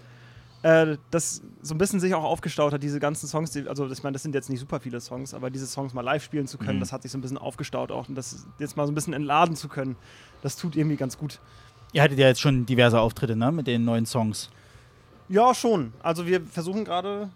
äh, 0.63 0.97
das 1.11 1.43
so 1.63 1.75
ein 1.75 1.79
bisschen 1.79 2.01
sich 2.01 2.15
auch 2.15 2.25
aufgestaut 2.25 2.73
hat, 2.73 2.83
diese 2.83 2.99
ganzen 3.01 3.29
Songs, 3.29 3.51
die, 3.53 3.69
also 3.69 3.89
ich 3.91 4.03
meine, 4.03 4.15
das 4.15 4.23
sind 4.23 4.35
jetzt 4.35 4.51
nicht 4.51 4.61
super 4.61 4.81
viele 4.81 5.01
Songs, 5.01 5.35
aber 5.35 5.51
diese 5.51 5.67
Songs 5.67 5.95
mal 5.95 6.03
live 6.03 6.23
spielen 6.23 6.47
zu 6.47 6.59
können, 6.59 6.77
Mhm. 6.77 6.81
das 6.81 6.93
hat 6.93 7.03
sich 7.03 7.13
so 7.13 7.19
ein 7.19 7.21
bisschen 7.21 7.39
aufgestaut 7.39 7.93
auch 7.93 8.09
und 8.09 8.15
das 8.17 8.47
jetzt 8.59 8.77
mal 8.77 8.87
so 8.87 8.93
ein 8.93 8.95
bisschen 8.95 9.13
entladen 9.13 9.55
zu 9.57 9.69
können, 9.69 9.97
das 10.43 10.57
tut 10.57 10.75
irgendwie 10.77 10.97
ganz 10.97 11.17
gut. 11.19 11.41
Ihr 11.93 12.03
hattet 12.03 12.19
ja 12.19 12.27
jetzt 12.27 12.41
schon 12.41 12.67
diverse 12.67 13.01
Auftritte, 13.01 13.37
ne, 13.37 13.51
mit 13.53 13.67
den 13.67 13.85
neuen 13.85 14.05
Songs. 14.07 14.51
Ja, 15.29 15.55
schon. 15.55 15.93
Also 16.03 16.27
wir 16.27 16.41
versuchen 16.43 16.85
gerade, 16.85 17.31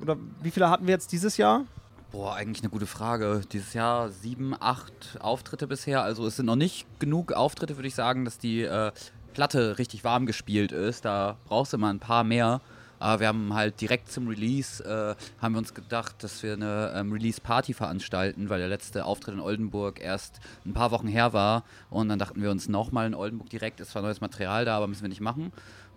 oder 0.00 0.16
wie 0.42 0.50
viele 0.50 0.70
hatten 0.70 0.86
wir 0.86 0.92
jetzt 0.92 1.12
dieses 1.12 1.36
Jahr? 1.36 1.64
Boah, 2.10 2.34
eigentlich 2.34 2.62
eine 2.62 2.70
gute 2.70 2.86
Frage. 2.86 3.40
Dieses 3.52 3.72
Jahr 3.74 4.10
sieben, 4.10 4.54
acht 4.60 5.16
Auftritte 5.20 5.66
bisher. 5.66 6.02
Also 6.02 6.26
es 6.26 6.36
sind 6.36 6.46
noch 6.46 6.56
nicht 6.56 6.86
genug 7.00 7.32
Auftritte, 7.32 7.76
würde 7.76 7.88
ich 7.88 7.94
sagen, 7.94 8.24
dass 8.24 8.38
die 8.38 8.62
äh, 8.62 8.92
Platte 9.32 9.78
richtig 9.78 10.04
warm 10.04 10.26
gespielt 10.26 10.72
ist. 10.72 11.04
Da 11.04 11.36
brauchst 11.46 11.72
du 11.72 11.76
immer 11.76 11.92
ein 11.92 12.00
paar 12.00 12.24
mehr. 12.24 12.60
Aber 13.02 13.18
wir 13.18 13.26
haben 13.26 13.52
halt 13.52 13.80
direkt 13.80 14.12
zum 14.12 14.28
Release, 14.28 14.84
äh, 14.84 15.16
haben 15.42 15.54
wir 15.54 15.58
uns 15.58 15.74
gedacht, 15.74 16.22
dass 16.22 16.40
wir 16.44 16.52
eine 16.52 16.92
ähm, 16.94 17.10
Release-Party 17.10 17.74
veranstalten, 17.74 18.48
weil 18.48 18.60
der 18.60 18.68
letzte 18.68 19.04
Auftritt 19.04 19.34
in 19.34 19.40
Oldenburg 19.40 20.00
erst 20.00 20.38
ein 20.64 20.72
paar 20.72 20.92
Wochen 20.92 21.08
her 21.08 21.32
war. 21.32 21.64
Und 21.90 22.10
dann 22.10 22.20
dachten 22.20 22.40
wir 22.40 22.52
uns 22.52 22.68
nochmal 22.68 23.08
in 23.08 23.16
Oldenburg 23.16 23.50
direkt, 23.50 23.80
ist 23.80 23.90
zwar 23.90 24.02
neues 24.02 24.20
Material 24.20 24.64
da, 24.64 24.76
aber 24.76 24.86
müssen 24.86 25.02
wir 25.02 25.08
nicht 25.08 25.20
machen. 25.20 25.50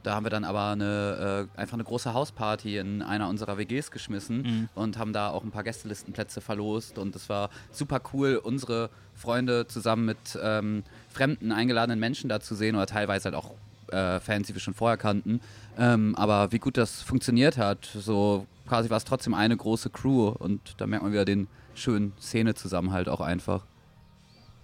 Da 0.06 0.14
haben 0.16 0.26
wir 0.26 0.30
dann 0.30 0.44
aber 0.44 0.70
eine, 0.70 1.48
äh, 1.56 1.60
einfach 1.60 1.74
eine 1.74 1.84
große 1.84 2.14
Hausparty 2.14 2.78
in 2.78 3.02
einer 3.02 3.28
unserer 3.28 3.58
WGs 3.58 3.90
geschmissen 3.92 4.42
Mhm. 4.44 4.70
und 4.76 4.98
haben 5.00 5.14
da 5.14 5.30
auch 5.30 5.44
ein 5.44 5.52
paar 5.52 5.64
Gästelistenplätze 5.64 6.42
verlost. 6.42 6.98
Und 7.00 7.16
es 7.16 7.28
war 7.28 7.50
super 7.72 8.00
cool, 8.14 8.36
unsere 8.42 8.90
Freunde 9.16 9.66
zusammen 9.68 10.06
mit 10.06 10.18
ähm, 10.42 10.84
fremden, 11.10 11.52
eingeladenen 11.52 12.00
Menschen 12.00 12.30
da 12.30 12.40
zu 12.40 12.54
sehen 12.54 12.76
oder 12.76 12.86
teilweise 12.86 13.26
halt 13.26 13.36
auch 13.36 13.52
äh, 13.92 14.20
Fans, 14.20 14.48
die 14.48 14.54
wir 14.54 14.62
schon 14.62 14.74
vorher 14.74 14.98
kannten. 14.98 15.42
Ähm, 15.78 16.16
aber 16.16 16.52
wie 16.52 16.60
gut 16.60 16.78
das 16.78 17.02
funktioniert 17.02 17.58
hat, 17.58 17.86
so 17.86 18.46
quasi 18.68 18.90
war 18.90 18.98
es 18.98 19.06
trotzdem 19.06 19.34
eine 19.34 19.56
große 19.58 19.90
Crew 19.90 20.30
und 20.30 20.60
da 20.78 20.88
merkt 20.88 21.04
man 21.04 21.12
wieder 21.14 21.26
den 21.26 21.48
schönen 21.76 22.14
Szene-Zusammenhalt 22.20 23.10
auch 23.10 23.22
einfach. 23.22 23.64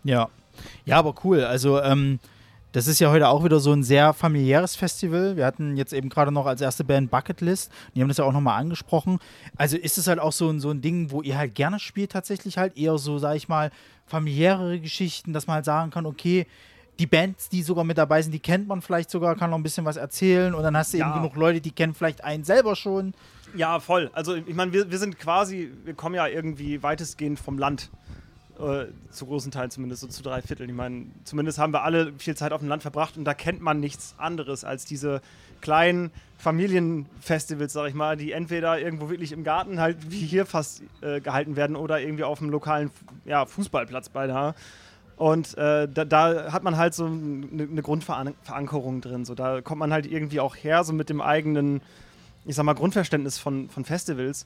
Ja. 0.03 0.29
Ja, 0.85 0.97
aber 0.97 1.15
cool. 1.23 1.43
Also, 1.43 1.81
ähm, 1.81 2.19
das 2.71 2.87
ist 2.87 2.99
ja 2.99 3.11
heute 3.11 3.27
auch 3.27 3.43
wieder 3.43 3.59
so 3.59 3.71
ein 3.73 3.83
sehr 3.83 4.13
familiäres 4.13 4.75
Festival. 4.75 5.35
Wir 5.35 5.45
hatten 5.45 5.75
jetzt 5.75 5.91
eben 5.93 6.09
gerade 6.09 6.31
noch 6.31 6.45
als 6.45 6.61
erste 6.61 6.83
Band 6.83 7.11
Bucketlist. 7.11 7.71
Die 7.95 8.01
haben 8.01 8.07
das 8.07 8.17
ja 8.17 8.23
auch 8.23 8.31
nochmal 8.31 8.59
angesprochen. 8.59 9.19
Also 9.57 9.77
ist 9.77 9.97
es 9.97 10.07
halt 10.07 10.19
auch 10.19 10.31
so 10.31 10.49
ein, 10.49 10.59
so 10.59 10.69
ein 10.71 10.81
Ding, 10.81 11.11
wo 11.11 11.21
ihr 11.21 11.37
halt 11.37 11.53
gerne 11.55 11.79
spielt, 11.79 12.11
tatsächlich 12.13 12.57
halt 12.57 12.77
eher 12.77 12.97
so, 12.97 13.17
sag 13.17 13.35
ich 13.35 13.49
mal, 13.49 13.71
familiärere 14.05 14.79
Geschichten, 14.79 15.33
dass 15.33 15.47
man 15.47 15.55
halt 15.55 15.65
sagen 15.65 15.91
kann, 15.91 16.05
okay, 16.05 16.47
die 16.99 17.07
Bands, 17.07 17.49
die 17.49 17.63
sogar 17.63 17.83
mit 17.83 17.97
dabei 17.97 18.21
sind, 18.21 18.31
die 18.31 18.39
kennt 18.39 18.67
man 18.67 18.81
vielleicht 18.81 19.09
sogar, 19.09 19.35
kann 19.35 19.49
noch 19.49 19.57
ein 19.57 19.63
bisschen 19.63 19.85
was 19.85 19.97
erzählen 19.97 20.53
und 20.53 20.61
dann 20.63 20.77
hast 20.77 20.93
du 20.93 20.97
Ja. 20.97 21.07
eben 21.07 21.15
genug 21.15 21.35
Leute, 21.35 21.59
die 21.61 21.71
kennen 21.71 21.93
vielleicht 21.95 22.23
einen 22.23 22.43
selber 22.43 22.75
schon. 22.75 23.13
Ja, 23.55 23.79
voll. 23.79 24.09
Also 24.13 24.35
ich 24.35 24.53
meine, 24.55 24.71
wir, 24.71 24.91
wir 24.91 24.97
sind 24.97 25.17
quasi, 25.19 25.71
wir 25.83 25.93
kommen 25.93 26.15
ja 26.15 26.27
irgendwie 26.27 26.83
weitestgehend 26.83 27.39
vom 27.39 27.57
Land. 27.57 27.89
Äh, 28.59 28.87
zu 29.11 29.25
großen 29.25 29.51
Teilen 29.51 29.71
zumindest, 29.71 30.01
so 30.01 30.07
zu 30.07 30.21
drei 30.21 30.41
Vierteln. 30.41 30.69
Ich 30.69 30.75
meine, 30.75 31.05
zumindest 31.23 31.57
haben 31.57 31.73
wir 31.73 31.83
alle 31.83 32.13
viel 32.17 32.35
Zeit 32.35 32.53
auf 32.53 32.59
dem 32.59 32.69
Land 32.69 32.81
verbracht 32.81 33.17
und 33.17 33.23
da 33.23 33.33
kennt 33.33 33.61
man 33.61 33.79
nichts 33.79 34.13
anderes 34.17 34.63
als 34.63 34.85
diese 34.85 35.21
kleinen 35.61 36.11
Familienfestivals, 36.37 37.73
sag 37.73 37.87
ich 37.87 37.93
mal, 37.93 38.17
die 38.17 38.31
entweder 38.33 38.79
irgendwo 38.79 39.09
wirklich 39.09 39.31
im 39.31 39.43
Garten 39.43 39.79
halt 39.79 40.11
wie 40.11 40.25
hier 40.25 40.45
fast 40.45 40.83
äh, 41.01 41.21
gehalten 41.21 41.55
werden 41.55 41.75
oder 41.75 42.01
irgendwie 42.01 42.23
auf 42.23 42.39
dem 42.39 42.49
lokalen 42.49 42.91
ja, 43.25 43.45
Fußballplatz 43.45 44.09
beinahe. 44.09 44.53
Und 45.15 45.57
äh, 45.57 45.87
da, 45.87 46.05
da 46.05 46.51
hat 46.51 46.63
man 46.63 46.77
halt 46.77 46.93
so 46.93 47.05
eine, 47.05 47.63
eine 47.63 47.81
Grundverankerung 47.81 49.01
drin. 49.01 49.23
So, 49.23 49.35
da 49.35 49.61
kommt 49.61 49.79
man 49.79 49.93
halt 49.93 50.05
irgendwie 50.05 50.39
auch 50.39 50.55
her, 50.55 50.83
so 50.83 50.93
mit 50.93 51.09
dem 51.09 51.21
eigenen, 51.21 51.81
ich 52.45 52.55
sag 52.55 52.63
mal, 52.63 52.73
Grundverständnis 52.73 53.37
von, 53.37 53.69
von 53.69 53.85
Festivals. 53.85 54.45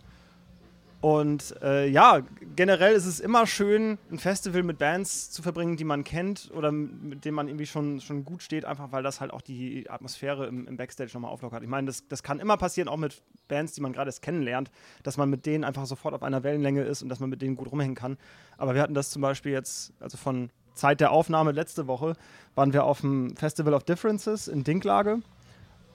Und 1.05 1.55
äh, 1.61 1.87
ja, 1.87 2.23
generell 2.55 2.95
ist 2.95 3.05
es 3.05 3.19
immer 3.19 3.45
schön, 3.45 3.99
ein 4.09 4.17
Festival 4.17 4.63
mit 4.63 4.79
Bands 4.79 5.29
zu 5.29 5.43
verbringen, 5.43 5.77
die 5.77 5.83
man 5.83 6.03
kennt 6.03 6.49
oder 6.51 6.71
mit 6.71 7.25
denen 7.25 7.35
man 7.35 7.47
irgendwie 7.47 7.67
schon, 7.67 8.01
schon 8.01 8.25
gut 8.25 8.41
steht, 8.41 8.65
einfach 8.65 8.91
weil 8.91 9.03
das 9.03 9.21
halt 9.21 9.31
auch 9.31 9.41
die 9.41 9.87
Atmosphäre 9.87 10.47
im, 10.47 10.67
im 10.67 10.77
Backstage 10.77 11.11
nochmal 11.13 11.29
auflockert. 11.29 11.61
Ich 11.61 11.69
meine, 11.69 11.85
das, 11.85 12.07
das 12.07 12.23
kann 12.23 12.39
immer 12.39 12.57
passieren, 12.57 12.87
auch 12.87 12.97
mit 12.97 13.21
Bands, 13.47 13.73
die 13.73 13.81
man 13.81 13.93
gerade 13.93 14.07
erst 14.07 14.23
kennenlernt, 14.23 14.71
dass 15.03 15.15
man 15.15 15.29
mit 15.29 15.45
denen 15.45 15.63
einfach 15.63 15.85
sofort 15.85 16.15
auf 16.15 16.23
einer 16.23 16.41
Wellenlänge 16.41 16.81
ist 16.81 17.03
und 17.03 17.09
dass 17.09 17.19
man 17.19 17.29
mit 17.29 17.39
denen 17.43 17.55
gut 17.55 17.71
rumhängen 17.71 17.93
kann. 17.93 18.17
Aber 18.57 18.73
wir 18.73 18.81
hatten 18.81 18.95
das 18.95 19.11
zum 19.11 19.21
Beispiel 19.21 19.51
jetzt, 19.51 19.93
also 19.99 20.17
von 20.17 20.49
Zeit 20.73 21.01
der 21.01 21.11
Aufnahme 21.11 21.51
letzte 21.51 21.85
Woche, 21.85 22.15
waren 22.55 22.73
wir 22.73 22.83
auf 22.83 23.01
dem 23.01 23.35
Festival 23.37 23.75
of 23.75 23.83
Differences 23.83 24.47
in 24.47 24.63
Dinklage. 24.63 25.19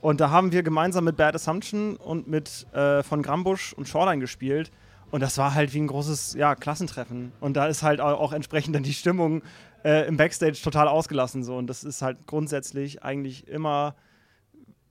Und 0.03 0.21
da 0.21 0.31
haben 0.31 0.53
wir 0.53 0.63
gemeinsam 0.63 1.03
mit 1.03 1.17
Bad 1.17 1.35
Assumption 1.35 1.97
und 1.97 2.29
mit 2.29 2.73
äh, 2.75 3.03
von 3.03 3.23
Grambusch 3.23 3.73
und 3.73 3.89
Shoreline 3.89 4.21
gespielt. 4.21 4.71
Und 5.11 5.21
das 5.21 5.39
war 5.39 5.55
halt 5.55 5.75
wie 5.75 5.81
ein 5.81 5.87
großes 5.87 6.35
ja, 6.35 6.55
Klassentreffen. 6.55 7.33
Und 7.41 7.57
da 7.57 7.67
ist 7.67 7.83
halt 7.83 8.01
auch, 8.01 8.33
entsprechend 8.33 8.75
dann 8.75 8.83
die 8.83 8.95
Stimmung 8.95 9.43
äh, 9.85 10.07
im 10.07 10.17
Backstage 10.17 10.61
total 10.63 10.89
ausgelassen. 10.89 11.43
So. 11.43 11.57
Und 11.57 11.67
das 11.67 11.85
ist 11.85 12.03
halt 12.03 12.27
grundsätzlich 12.27 13.03
eigentlich 13.03 13.49
immer 13.49 13.95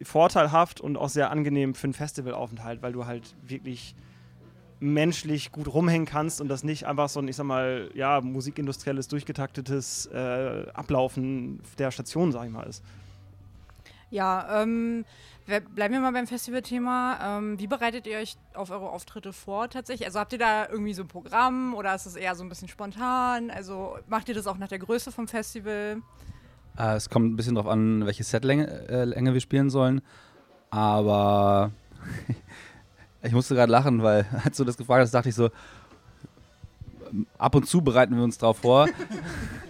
vorteilhaft 0.02 0.82
und 0.82 0.98
auch 0.98 1.10
sehr 1.10 1.32
angenehm 1.32 1.74
für 1.76 1.86
einen 1.86 1.94
Festivalaufenthalt, 1.94 2.82
weil 2.82 2.94
du 2.94 3.06
halt 3.06 3.36
wirklich 3.44 3.96
menschlich 4.80 5.52
gut 5.52 5.74
rumhängen 5.74 6.06
kannst 6.06 6.40
und 6.40 6.48
das 6.48 6.64
nicht 6.64 6.86
einfach 6.86 7.10
so 7.10 7.20
ein, 7.20 7.28
ich 7.28 7.36
sag 7.36 7.46
mal, 7.46 7.90
ja, 7.94 8.22
musikindustrielles, 8.22 9.10
durchgetaktetes 9.10 10.06
äh, 10.08 10.68
Ablaufen 10.74 11.62
der 11.78 11.92
Station, 11.92 12.32
sag 12.32 12.46
ich 12.46 12.52
mal, 12.52 12.64
ist. 12.64 12.84
Ja, 14.12 14.62
ähm, 14.64 15.06
bleiben 15.46 15.94
wir 15.94 16.02
mal 16.02 16.12
beim 16.12 16.28
Festivalthema. 16.28 17.38
Ähm, 17.38 17.60
wie 17.60 17.68
bereitet 17.68 18.08
ihr 18.08 18.18
euch 18.18 18.38
auf 18.54 18.72
eure 18.72 18.90
Auftritte 18.90 19.34
vor 19.34 19.70
tatsächlich? 19.70 20.08
Also 20.08 20.20
habt 20.20 20.34
ihr 20.34 20.40
da 20.40 20.68
irgendwie 20.68 20.94
so 20.94 21.04
ein 21.04 21.08
Programm 21.08 21.74
oder 21.74 21.94
ist 21.96 22.06
es 22.06 22.16
eher 22.16 22.36
so 22.36 22.44
ein 22.44 22.50
bisschen 22.50 22.68
spontan? 22.68 23.52
Also 23.52 23.98
macht 24.08 24.30
ihr 24.30 24.36
das 24.36 24.48
auch 24.48 24.58
nach 24.58 24.68
der 24.68 24.80
Größe 24.80 25.12
vom 25.12 25.28
Festival? 25.28 26.02
Äh, 26.78 26.96
es 26.96 27.10
kommt 27.10 27.32
ein 27.32 27.36
bisschen 27.36 27.56
darauf 27.56 27.72
an, 27.72 28.06
welche 28.06 28.24
Setlänge 28.24 28.68
äh, 28.90 29.06
Länge 29.06 29.34
wir 29.34 29.42
spielen 29.42 29.70
sollen. 29.70 30.02
Aber 30.70 31.72
ich 33.22 33.34
musste 33.34 33.56
gerade 33.56 33.72
lachen, 33.72 34.04
weil 34.04 34.26
als 34.44 34.58
du 34.58 34.64
das 34.64 34.78
gefragt 34.78 35.02
hast, 35.02 35.14
dachte 35.14 35.30
ich 35.30 35.36
so, 35.36 35.50
ähm, 37.12 37.28
ab 37.38 37.56
und 37.56 37.68
zu 37.68 37.82
bereiten 37.82 38.16
wir 38.16 38.24
uns 38.24 38.38
drauf 38.38 38.58
vor. 38.60 38.88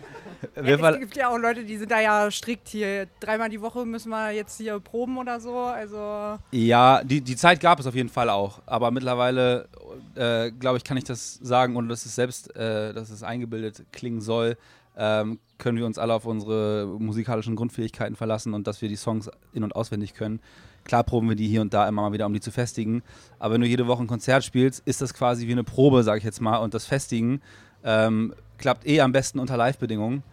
Ja, 0.56 0.90
es 0.92 1.00
gibt 1.00 1.16
ja 1.16 1.30
auch 1.30 1.38
Leute, 1.38 1.64
die 1.64 1.78
sind 1.78 1.92
da 1.92 2.00
ja 2.00 2.30
strikt 2.32 2.70
hier. 2.70 3.08
Dreimal 3.20 3.50
die 3.50 3.62
Woche 3.62 3.86
müssen 3.86 4.10
wir 4.10 4.32
jetzt 4.32 4.58
hier 4.58 4.80
proben 4.80 5.18
oder 5.18 5.40
so. 5.40 5.56
Also 5.58 6.38
Ja, 6.52 7.04
die, 7.04 7.22
die 7.22 7.36
Zeit 7.36 7.60
gab 7.60 7.80
es 7.80 7.88
auf 7.88 7.96
jeden 7.96 8.10
Fall 8.10 8.30
auch. 8.30 8.62
Aber 8.66 8.92
mittlerweile, 8.92 9.68
äh, 10.16 10.52
glaube 10.52 10.78
ich, 10.78 10.84
kann 10.84 10.98
ich 10.98 11.04
das 11.04 11.36
sagen, 11.36 11.76
ohne 11.76 11.88
dass 11.88 12.06
es 12.06 12.16
selbst, 12.16 12.56
äh, 12.56 12.94
dass 12.94 13.10
es 13.10 13.24
eingebildet 13.24 13.84
klingen 13.92 14.22
soll, 14.22 14.58
ähm, 14.98 15.40
können 15.58 15.78
wir 15.78 15.86
uns 15.86 15.98
alle 15.98 16.14
auf 16.14 16.26
unsere 16.26 16.88
musikalischen 17.00 17.56
Grundfähigkeiten 17.56 18.16
verlassen 18.16 18.54
und 18.54 18.68
dass 18.68 18.82
wir 18.82 18.90
die 18.90 18.96
Songs 18.96 19.30
in- 19.54 19.64
und 19.64 19.76
auswendig 19.76 20.14
können. 20.14 20.40
Klar 20.84 21.04
proben 21.04 21.30
wir 21.30 21.36
die 21.36 21.48
hier 21.48 21.62
und 21.62 21.74
da 21.74 21.88
immer 21.88 22.02
mal 22.02 22.14
wieder, 22.14 22.26
um 22.26 22.34
die 22.34 22.40
zu 22.40 22.52
festigen. 22.52 23.04
Aber 23.38 23.54
wenn 23.54 23.62
du 23.62 23.68
jede 23.68 23.88
Woche 23.88 24.04
ein 24.04 24.08
Konzert 24.08 24.44
spielst, 24.44 24.82
ist 24.86 25.02
das 25.02 25.14
quasi 25.14 25.48
wie 25.48 25.52
eine 25.52 25.64
Probe, 25.64 26.04
sage 26.04 26.18
ich 26.18 26.24
jetzt 26.24 26.42
mal. 26.42 26.58
Und 26.58 26.74
das 26.74 26.86
Festigen 26.86 27.42
ähm, 27.84 28.34
klappt 28.60 28.86
eh 28.86 29.02
am 29.02 29.12
besten 29.12 29.40
unter 29.40 29.58
Live-Bedingungen. 29.58 30.24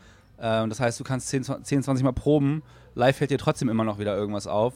Ähm, 0.40 0.68
das 0.68 0.80
heißt, 0.80 1.00
du 1.00 1.04
kannst 1.04 1.28
10, 1.28 1.44
20 1.44 1.66
10, 1.66 1.82
20 1.84 2.04
Mal 2.04 2.12
proben, 2.12 2.62
live 2.94 3.16
fällt 3.16 3.30
dir 3.30 3.38
trotzdem 3.38 3.68
immer 3.68 3.84
noch 3.84 3.98
wieder 3.98 4.16
irgendwas 4.16 4.46
auf. 4.46 4.74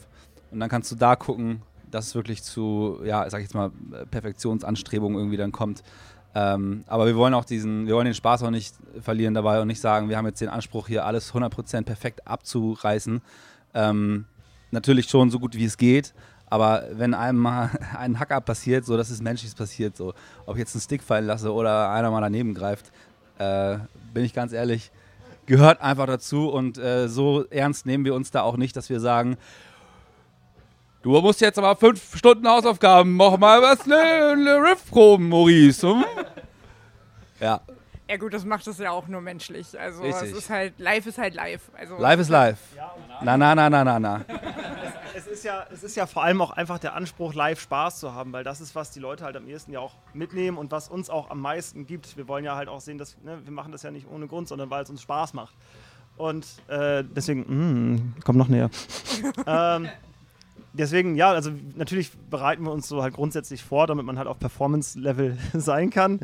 Und 0.51 0.61
dann 0.61 0.69
kannst 0.69 0.91
du 0.91 0.97
da 0.97 1.17
gucken, 1.17 1.63
dass 1.91 2.09
es 2.09 2.15
wirklich 2.15 2.43
zu, 2.43 3.01
ja, 3.05 3.29
sag 3.29 3.41
ich 3.41 3.45
jetzt 3.45 3.55
mal, 3.55 3.71
Perfektionsanstrebungen 4.11 5.19
irgendwie 5.19 5.37
dann 5.37 5.53
kommt. 5.53 5.83
Ähm, 6.35 6.85
aber 6.87 7.07
wir 7.07 7.17
wollen 7.17 7.35
auch 7.35 7.45
diesen, 7.45 7.87
wir 7.87 7.95
wollen 7.95 8.05
den 8.05 8.15
Spaß 8.15 8.45
auch 8.45 8.51
nicht 8.51 8.75
verlieren 9.01 9.35
dabei 9.35 9.61
und 9.61 9.67
nicht 9.67 9.81
sagen, 9.81 10.09
wir 10.09 10.17
haben 10.17 10.27
jetzt 10.27 10.41
den 10.41 10.49
Anspruch, 10.49 10.87
hier 10.87 11.05
alles 11.05 11.33
100% 11.35 11.83
perfekt 11.83 12.27
abzureißen. 12.27 13.21
Ähm, 13.75 14.27
natürlich 14.71 15.09
schon 15.09 15.31
so 15.31 15.41
gut 15.41 15.57
wie 15.57 15.65
es 15.65 15.77
geht, 15.77 16.15
aber 16.49 16.85
wenn 16.93 17.15
einem 17.15 17.39
mal 17.39 17.71
ein 17.99 18.21
Hacker 18.21 18.41
passiert, 18.41 18.85
so 18.85 18.97
dass 18.97 19.11
es 19.11 19.21
menschliches 19.21 19.57
passiert, 19.57 19.97
so 19.97 20.15
ob 20.47 20.55
ich 20.55 20.61
jetzt 20.61 20.75
einen 20.75 20.83
Stick 20.83 21.03
fallen 21.03 21.27
lasse 21.27 21.53
oder 21.53 21.91
einer 21.91 22.11
mal 22.13 22.21
daneben 22.21 22.55
greift, 22.55 22.93
äh, 23.41 23.79
bin 24.13 24.25
ich 24.25 24.35
ganz 24.35 24.53
ehrlich, 24.53 24.91
gehört 25.47 25.81
einfach 25.81 26.07
dazu 26.07 26.49
und 26.51 26.79
äh, 26.79 27.09
so 27.09 27.45
ernst 27.51 27.87
nehmen 27.87 28.05
wir 28.05 28.15
uns 28.15 28.31
da 28.31 28.43
auch 28.43 28.57
nicht, 28.57 28.77
dass 28.77 28.91
wir 28.91 29.01
sagen, 29.01 29.37
du 31.03 31.21
musst 31.21 31.41
jetzt 31.41 31.59
aber 31.59 31.75
fünf 31.75 32.17
Stunden 32.17 32.47
Hausaufgaben, 32.47 33.17
mach 33.17 33.39
mal 33.39 33.63
was, 33.63 33.87
ne, 33.87 34.37
ne 34.37 34.57
Riff 34.63 34.89
proben, 34.91 35.29
Maurice. 35.29 35.87
Hm? 35.89 36.05
Ja, 37.41 37.63
ja 38.11 38.17
gut, 38.17 38.35
das 38.35 38.45
macht 38.45 38.67
es 38.67 38.79
ja 38.79 38.91
auch 38.91 39.07
nur 39.07 39.21
menschlich. 39.21 39.79
Also 39.79 40.03
Richtig. 40.03 40.33
es 40.33 40.37
ist 40.37 40.51
halt, 40.51 40.81
live 40.81 41.07
ist 41.07 41.17
halt 41.17 41.33
live. 41.37 41.71
Also 41.79 41.97
live 41.97 42.19
ist 42.19 42.29
live. 42.29 42.59
Na, 43.23 43.37
na, 43.37 43.55
na, 43.55 43.71
na, 43.71 43.85
na, 43.85 44.01
na. 44.01 44.25
Es 45.41 45.45
ist, 45.47 45.49
ja, 45.49 45.67
es 45.73 45.83
ist 45.83 45.97
ja 45.97 46.05
vor 46.07 46.23
allem 46.23 46.43
auch 46.43 46.51
einfach 46.51 46.79
der 46.79 46.95
Anspruch, 46.95 47.33
live 47.33 47.59
Spaß 47.61 47.99
zu 47.99 48.13
haben, 48.13 48.31
weil 48.35 48.45
das 48.45 48.61
ist, 48.61 48.75
was 48.75 48.91
die 48.91 49.01
Leute 49.01 49.25
halt 49.25 49.37
am 49.39 49.49
ehesten 49.49 49.73
ja 49.73 49.81
auch 49.81 49.95
mitnehmen 50.13 50.59
und 50.59 50.71
was 50.71 50.91
uns 50.91 51.09
auch 51.09 51.31
am 51.31 51.41
meisten 51.41 51.87
gibt. 51.87 52.19
Wir 52.19 52.29
wollen 52.29 52.45
ja 52.45 52.57
halt 52.57 52.69
auch 52.69 52.83
sehen, 52.83 52.99
dass 52.99 53.17
ne, 53.25 53.39
wir 53.43 53.51
machen 53.51 53.73
das 53.73 53.83
ja 53.83 53.91
nicht 53.91 54.07
ohne 54.11 54.27
Grund, 54.27 54.49
sondern 54.49 54.69
weil 54.69 54.83
es 54.83 54.91
uns 54.91 55.01
Spaß 55.01 55.33
macht. 55.33 55.55
Und 56.19 56.47
äh, 56.69 57.03
deswegen, 57.17 57.41
mm, 57.95 58.15
komm 58.23 58.37
noch 58.37 58.49
näher. 58.49 58.69
ähm, 59.47 59.89
deswegen, 60.75 61.15
ja, 61.17 61.31
also 61.31 61.51
natürlich 61.75 62.13
bereiten 62.29 62.65
wir 62.65 62.73
uns 62.73 62.87
so 62.87 63.03
halt 63.03 63.15
grundsätzlich 63.15 63.63
vor, 63.65 63.87
damit 63.87 64.05
man 64.05 64.19
halt 64.19 64.29
auf 64.29 64.39
Performance-Level 64.39 65.39
sein 65.55 65.89
kann. 65.89 66.21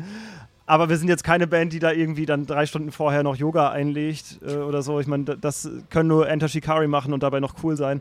Aber 0.67 0.89
wir 0.89 0.97
sind 0.97 1.07
jetzt 1.07 1.23
keine 1.23 1.47
Band, 1.47 1.73
die 1.73 1.79
da 1.79 1.91
irgendwie 1.91 2.27
dann 2.27 2.45
drei 2.45 2.67
Stunden 2.67 2.91
vorher 2.91 3.23
noch 3.23 3.35
Yoga 3.35 3.71
einlegt 3.71 4.37
äh, 4.45 4.57
oder 4.57 4.83
so. 4.83 4.99
Ich 4.99 5.07
meine, 5.07 5.23
da- 5.23 5.35
das 5.35 5.67
können 5.89 6.09
nur 6.09 6.29
Enter 6.29 6.49
Shikari 6.49 6.87
machen 6.87 7.13
und 7.13 7.23
dabei 7.23 7.39
noch 7.39 7.55
cool 7.63 7.75
sein. 7.75 7.99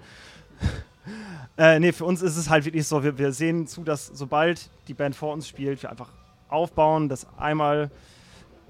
Äh, 1.59 1.79
nee, 1.81 1.93
für 1.93 2.05
uns 2.05 2.23
ist 2.23 2.37
es 2.37 2.51
halt 2.51 2.65
wirklich 2.65 2.87
so, 2.87 3.03
wir, 3.03 3.19
wir 3.19 3.33
sehen 3.33 3.67
zu, 3.67 3.85
dass 3.85 4.07
sobald 4.07 4.71
die 4.89 4.95
Band 4.95 5.17
vor 5.17 5.33
uns 5.33 5.49
spielt, 5.49 5.83
wir 5.83 5.91
einfach 5.91 6.11
aufbauen, 6.49 7.09
das 7.09 7.27
einmal 7.39 7.91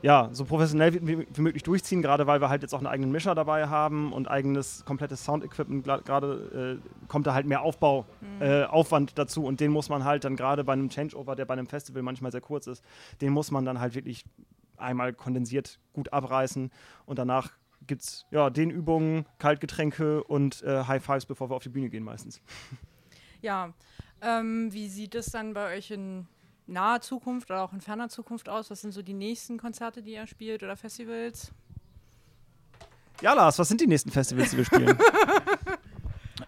ja, 0.03 0.29
so 0.33 0.45
professionell 0.45 0.93
wie, 0.95 1.27
wie, 1.27 1.41
möglich 1.41 1.63
durchziehen, 1.63 2.03
gerade 2.03 2.27
weil 2.27 2.41
wir 2.41 2.49
halt 2.49 2.63
jetzt 2.63 2.75
auch 2.75 2.79
einen 2.79 2.87
eigenen 2.87 3.11
Mischer 3.11 3.35
dabei 3.35 3.69
haben 3.69 4.13
und 4.13 4.29
eigenes 4.29 4.85
komplettes 4.85 5.25
Sound-Equipment. 5.25 5.85
Gerade 5.85 6.79
äh, 6.83 7.09
kommt 7.09 7.27
da 7.27 7.35
halt 7.35 7.47
mehr 7.47 7.63
Aufbau, 7.63 8.05
äh, 8.41 8.65
Aufwand 8.65 9.19
dazu 9.19 9.45
und 9.45 9.61
den 9.61 9.73
muss 9.73 9.89
man 9.89 10.05
halt 10.05 10.25
dann 10.25 10.37
gerade 10.37 10.65
bei 10.65 10.75
einem 10.75 10.91
Changeover, 10.91 11.35
der 11.35 11.47
bei 11.47 11.55
einem 11.55 11.67
Festival 11.67 12.03
manchmal 12.03 12.31
sehr 12.31 12.43
kurz 12.43 12.67
ist, 12.67 12.85
den 13.21 13.33
muss 13.33 13.51
man 13.51 13.65
dann 13.65 13.81
halt 13.81 13.95
wirklich 13.95 14.25
einmal 14.77 15.15
kondensiert 15.15 15.79
gut 15.95 16.13
abreißen 16.13 16.71
und 17.07 17.19
danach 17.19 17.51
gibt 17.87 18.03
es 18.03 18.27
ja, 18.31 18.51
den 18.51 18.71
Übungen, 18.71 19.27
Kaltgetränke 19.39 20.23
und 20.25 20.63
äh, 20.63 20.85
High 20.85 21.05
Fives, 21.05 21.27
bevor 21.27 21.51
wir 21.51 21.57
auf 21.57 21.63
die 21.63 21.69
Bühne 21.69 21.89
gehen 21.89 22.05
meistens. 22.05 22.41
Ja, 23.43 23.75
ähm, 24.23 24.73
wie 24.73 24.89
sieht 24.89 25.15
es 25.15 25.27
dann 25.27 25.55
bei 25.55 25.77
euch 25.77 25.91
in 25.91 26.27
naher 26.67 27.01
Zukunft 27.01 27.51
oder 27.51 27.63
auch 27.63 27.73
in 27.73 27.81
ferner 27.81 28.09
Zukunft 28.09 28.49
aus? 28.49 28.71
Was 28.71 28.81
sind 28.81 28.93
so 28.93 29.03
die 29.03 29.15
nächsten 29.15 29.59
Konzerte, 29.59 30.03
die 30.03 30.15
ihr 30.15 30.27
spielt 30.27 30.63
oder 30.63 30.77
Festivals? 30.77 31.53
Ja, 33.21 33.33
Lars, 33.33 33.59
was 33.59 33.69
sind 33.69 33.81
die 33.81 33.87
nächsten 33.87 34.11
Festivals, 34.11 34.51
die 34.51 34.57
wir 34.59 34.65
spielen? 34.65 34.99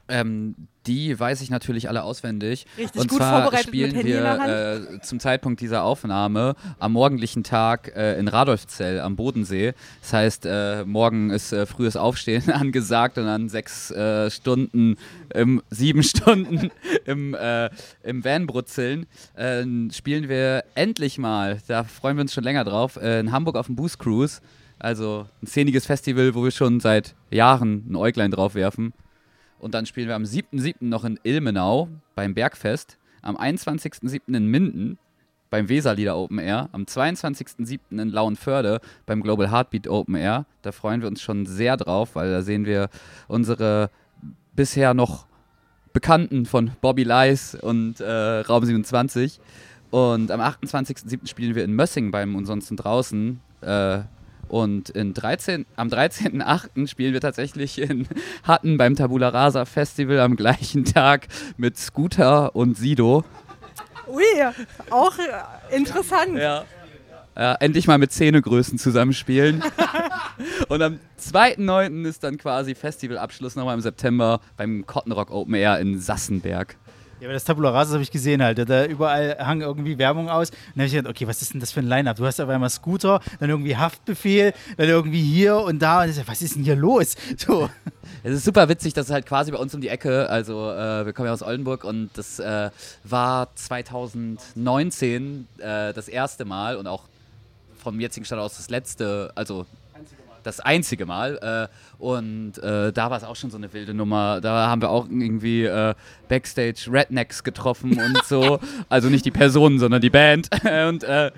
Ähm, 0.09 0.55
die 0.87 1.21
weiß 1.21 1.43
ich 1.43 1.51
natürlich 1.51 1.89
alle 1.89 2.03
auswendig. 2.03 2.67
Richtig 2.79 3.01
Und 3.01 3.09
gut 3.09 3.19
zwar 3.19 3.43
vorbereitet 3.43 3.69
spielen 3.69 3.95
mit 3.95 4.07
wir 4.07 4.97
äh, 4.97 5.01
zum 5.03 5.21
Zeitpunkt 5.21 5.61
dieser 5.61 5.83
Aufnahme 5.83 6.57
am 6.79 6.93
morgendlichen 6.93 7.45
Tag 7.45 7.95
äh, 7.95 8.19
in 8.19 8.27
Radolfzell 8.27 9.01
am 9.01 9.15
Bodensee. 9.15 9.75
Das 10.01 10.13
heißt, 10.15 10.47
äh, 10.47 10.85
morgen 10.85 11.29
ist 11.29 11.53
äh, 11.53 11.67
frühes 11.67 11.97
Aufstehen 11.97 12.51
angesagt 12.51 13.19
und 13.19 13.27
dann 13.27 13.51
sechs 13.51 13.91
äh, 13.91 14.31
Stunden, 14.31 14.97
ähm, 15.35 15.63
sieben 15.69 16.03
Stunden 16.05 16.71
im, 17.05 17.35
äh, 17.35 17.69
im 18.03 18.25
Van 18.25 18.47
brutzeln. 18.47 19.07
Äh, 19.35 19.65
spielen 19.93 20.31
wir 20.31 20.65
endlich 20.75 21.19
mal, 21.19 21.59
da 21.69 21.85
freuen 21.85 22.17
wir 22.17 22.23
uns 22.23 22.33
schon 22.33 22.45
länger 22.45 22.65
drauf, 22.65 22.97
in 22.97 23.31
Hamburg 23.31 23.57
auf 23.57 23.67
dem 23.67 23.77
Boost 23.77 23.99
Cruise. 23.99 24.41
Also 24.79 25.27
ein 25.43 25.47
szeniges 25.47 25.87
Festival, 25.87 26.35
wo 26.35 26.45
wir 26.45 26.51
schon 26.51 26.81
seit 26.81 27.15
Jahren 27.31 27.85
ein 27.91 27.97
Äuglein 27.97 28.31
drauf 28.31 28.55
werfen. 28.55 28.95
Und 29.59 29.75
dann 29.75 29.87
spielen 29.87 30.09
wir 30.09 30.15
am 30.15 30.25
7.7. 30.25 30.77
noch 30.81 31.05
in 31.05 31.19
Ilmenau 31.23 31.89
beim 32.15 32.35
Bergfest, 32.35 32.99
am 33.23 33.37
21.7. 33.37 34.35
in 34.35 34.47
Minden 34.47 34.99
beim 35.51 35.69
Weserlieder 35.69 36.17
Open 36.17 36.39
Air, 36.39 36.69
am 36.73 36.83
22.7. 36.83 37.79
in 37.91 38.09
Lauenförde 38.11 38.81
beim 39.07 39.23
Global 39.23 39.51
Heartbeat 39.51 39.89
Open 39.89 40.15
Air. 40.15 40.47
Da 40.63 40.73
freuen 40.73 41.01
wir 41.01 41.09
uns 41.09 41.23
schon 41.23 41.47
sehr 41.47 41.77
drauf, 41.77 42.15
weil 42.15 42.31
da 42.31 42.43
sehen 42.43 42.67
wir 42.67 42.91
unsere 43.29 43.91
bisher 44.55 44.95
noch 44.95 45.27
Bekannten 45.93 46.45
von 46.45 46.73
Bobby 46.81 47.03
Lies 47.03 47.55
und 47.55 48.01
äh, 48.01 48.41
Raum 48.41 48.65
27. 48.65 49.41
Und 49.91 50.31
am 50.31 50.41
28.7. 50.41 51.27
spielen 51.27 51.55
wir 51.55 51.65
in 51.65 51.75
Mössing 51.75 52.11
beim 52.11 52.37
Ansonsten 52.37 52.77
draußen. 52.77 53.41
Äh, 53.63 54.01
und 54.49 54.91
in 54.91 55.15
13, 55.15 55.67
am 55.77 55.89
13.8. 55.89 56.89
spielen 56.89 57.13
wir 57.13 57.21
tatsächlich 57.21 57.81
in 57.81 58.09
Hatten 58.43 58.77
beim 58.77 58.97
Tabula 58.97 59.29
Rasa 59.29 59.65
Festival 59.65 60.21
am 60.21 60.37
gleichen 60.37 60.85
Tag 60.85 61.29
mit 61.57 61.77
Scooter 61.77 62.57
und 62.57 62.77
Sido. 62.77 63.25
Ui, 64.09 64.25
auch 64.91 65.19
äh, 65.19 65.77
interessant. 65.77 66.39
Ja. 66.39 66.65
Ja, 67.37 67.55
endlich 67.55 67.87
mal 67.87 67.99
mit 67.99 68.11
Zähnegrößen 68.11 68.79
zusammenspielen. 68.79 69.63
und 70.69 70.83
am 70.83 70.99
2.9. 71.21 72.05
ist 72.05 72.25
dann 72.25 72.37
quasi 72.37 72.75
Festivalabschluss 72.75 73.55
nochmal 73.55 73.75
im 73.75 73.81
September 73.81 74.41
beim 74.57 74.85
Cotton 74.87 75.13
Rock 75.13 75.31
Open 75.31 75.55
Air 75.55 75.79
in 75.79 76.01
Sassenberg. 76.01 76.77
Ja, 77.21 77.27
aber 77.27 77.35
das 77.35 77.43
Tabula 77.45 77.71
Rasa 77.71 77.95
habe 77.95 78.03
ich 78.03 78.13
gesehen 78.13 78.43
halt. 78.43 78.59
Da 78.69 78.85
überall 78.87 79.37
hang 79.41 79.61
irgendwie 79.61 79.99
Werbung 79.99 80.29
aus. 80.29 80.51
Und 80.51 80.57
dann 80.75 80.83
habe 80.83 80.87
ich 80.87 80.93
gedacht, 80.93 81.11
okay, 81.11 81.27
was 81.27 81.43
ist 81.43 81.53
denn 81.53 81.61
das 81.61 81.73
für 81.73 81.81
ein 81.81 81.89
Line-Up? 81.89 82.17
Du 82.17 82.25
hast 82.25 82.41
auf 82.41 82.49
einmal 82.49 82.71
Scooter, 82.71 83.21
dann 83.41 83.51
irgendwie 83.51 83.77
Haftbefehl, 83.77 84.55
dann 84.77 84.89
irgendwie 84.89 85.23
hier 85.23 85.57
und 85.57 85.81
da. 85.81 86.03
Und 86.03 86.11
ich 86.11 86.15
sag, 86.15 86.29
was 86.29 86.43
ist 86.43 86.55
denn 86.55 86.65
hier 86.65 86.77
los? 86.77 87.17
So. 87.39 87.71
Es 88.25 88.33
ist 88.35 88.45
super 88.45 88.69
witzig, 88.69 88.95
das 88.95 89.07
ist 89.07 89.13
halt 89.13 89.27
quasi 89.27 89.53
bei 89.53 89.59
uns 89.59 89.75
um 89.75 89.81
die 89.81 89.89
Ecke. 89.89 90.29
Also, 90.29 90.71
äh, 90.71 91.07
wir 91.07 91.13
kommen 91.13 91.27
ja 91.27 91.33
aus 91.33 91.43
Oldenburg 91.43 91.85
und 91.85 92.11
das 92.15 92.39
äh, 92.39 92.71
war 93.05 93.55
2019 93.55 95.47
äh, 95.59 95.93
das 95.93 96.09
erste 96.09 96.45
Mal 96.45 96.77
und 96.77 96.87
auch 96.87 97.05
vom 97.83 98.01
jetzigen 98.01 98.27
Stand 98.27 98.43
aus 98.43 98.57
das 98.57 98.71
letzte, 98.71 99.31
also 99.35 99.67
das 100.49 100.61
einzige 100.61 101.07
Mal. 101.07 101.69
Äh, 101.71 102.03
und 102.03 102.59
äh, 102.59 102.93
da 102.93 103.11
war 103.11 103.17
es 103.17 103.25
auch 103.25 103.37
schon 103.37 103.51
so 103.51 103.57
eine 103.57 103.73
wilde 103.73 103.95
Nummer. 103.95 104.41
Da 104.41 104.69
haben 104.69 104.83
wir 104.83 104.91
auch 104.91 105.07
irgendwie 105.07 105.65
äh, 105.65 105.95
Backstage 106.29 106.89
Rednecks 106.91 107.45
getroffen 107.45 107.93
und 108.01 108.25
so. 108.25 108.59
Also 108.89 109.09
nicht 109.09 109.25
die 109.25 109.31
Personen, 109.31 109.79
sondern 109.79 110.01
die 110.01 110.11
Band. 110.11 110.49
und 110.89 111.05
äh, 111.05 111.31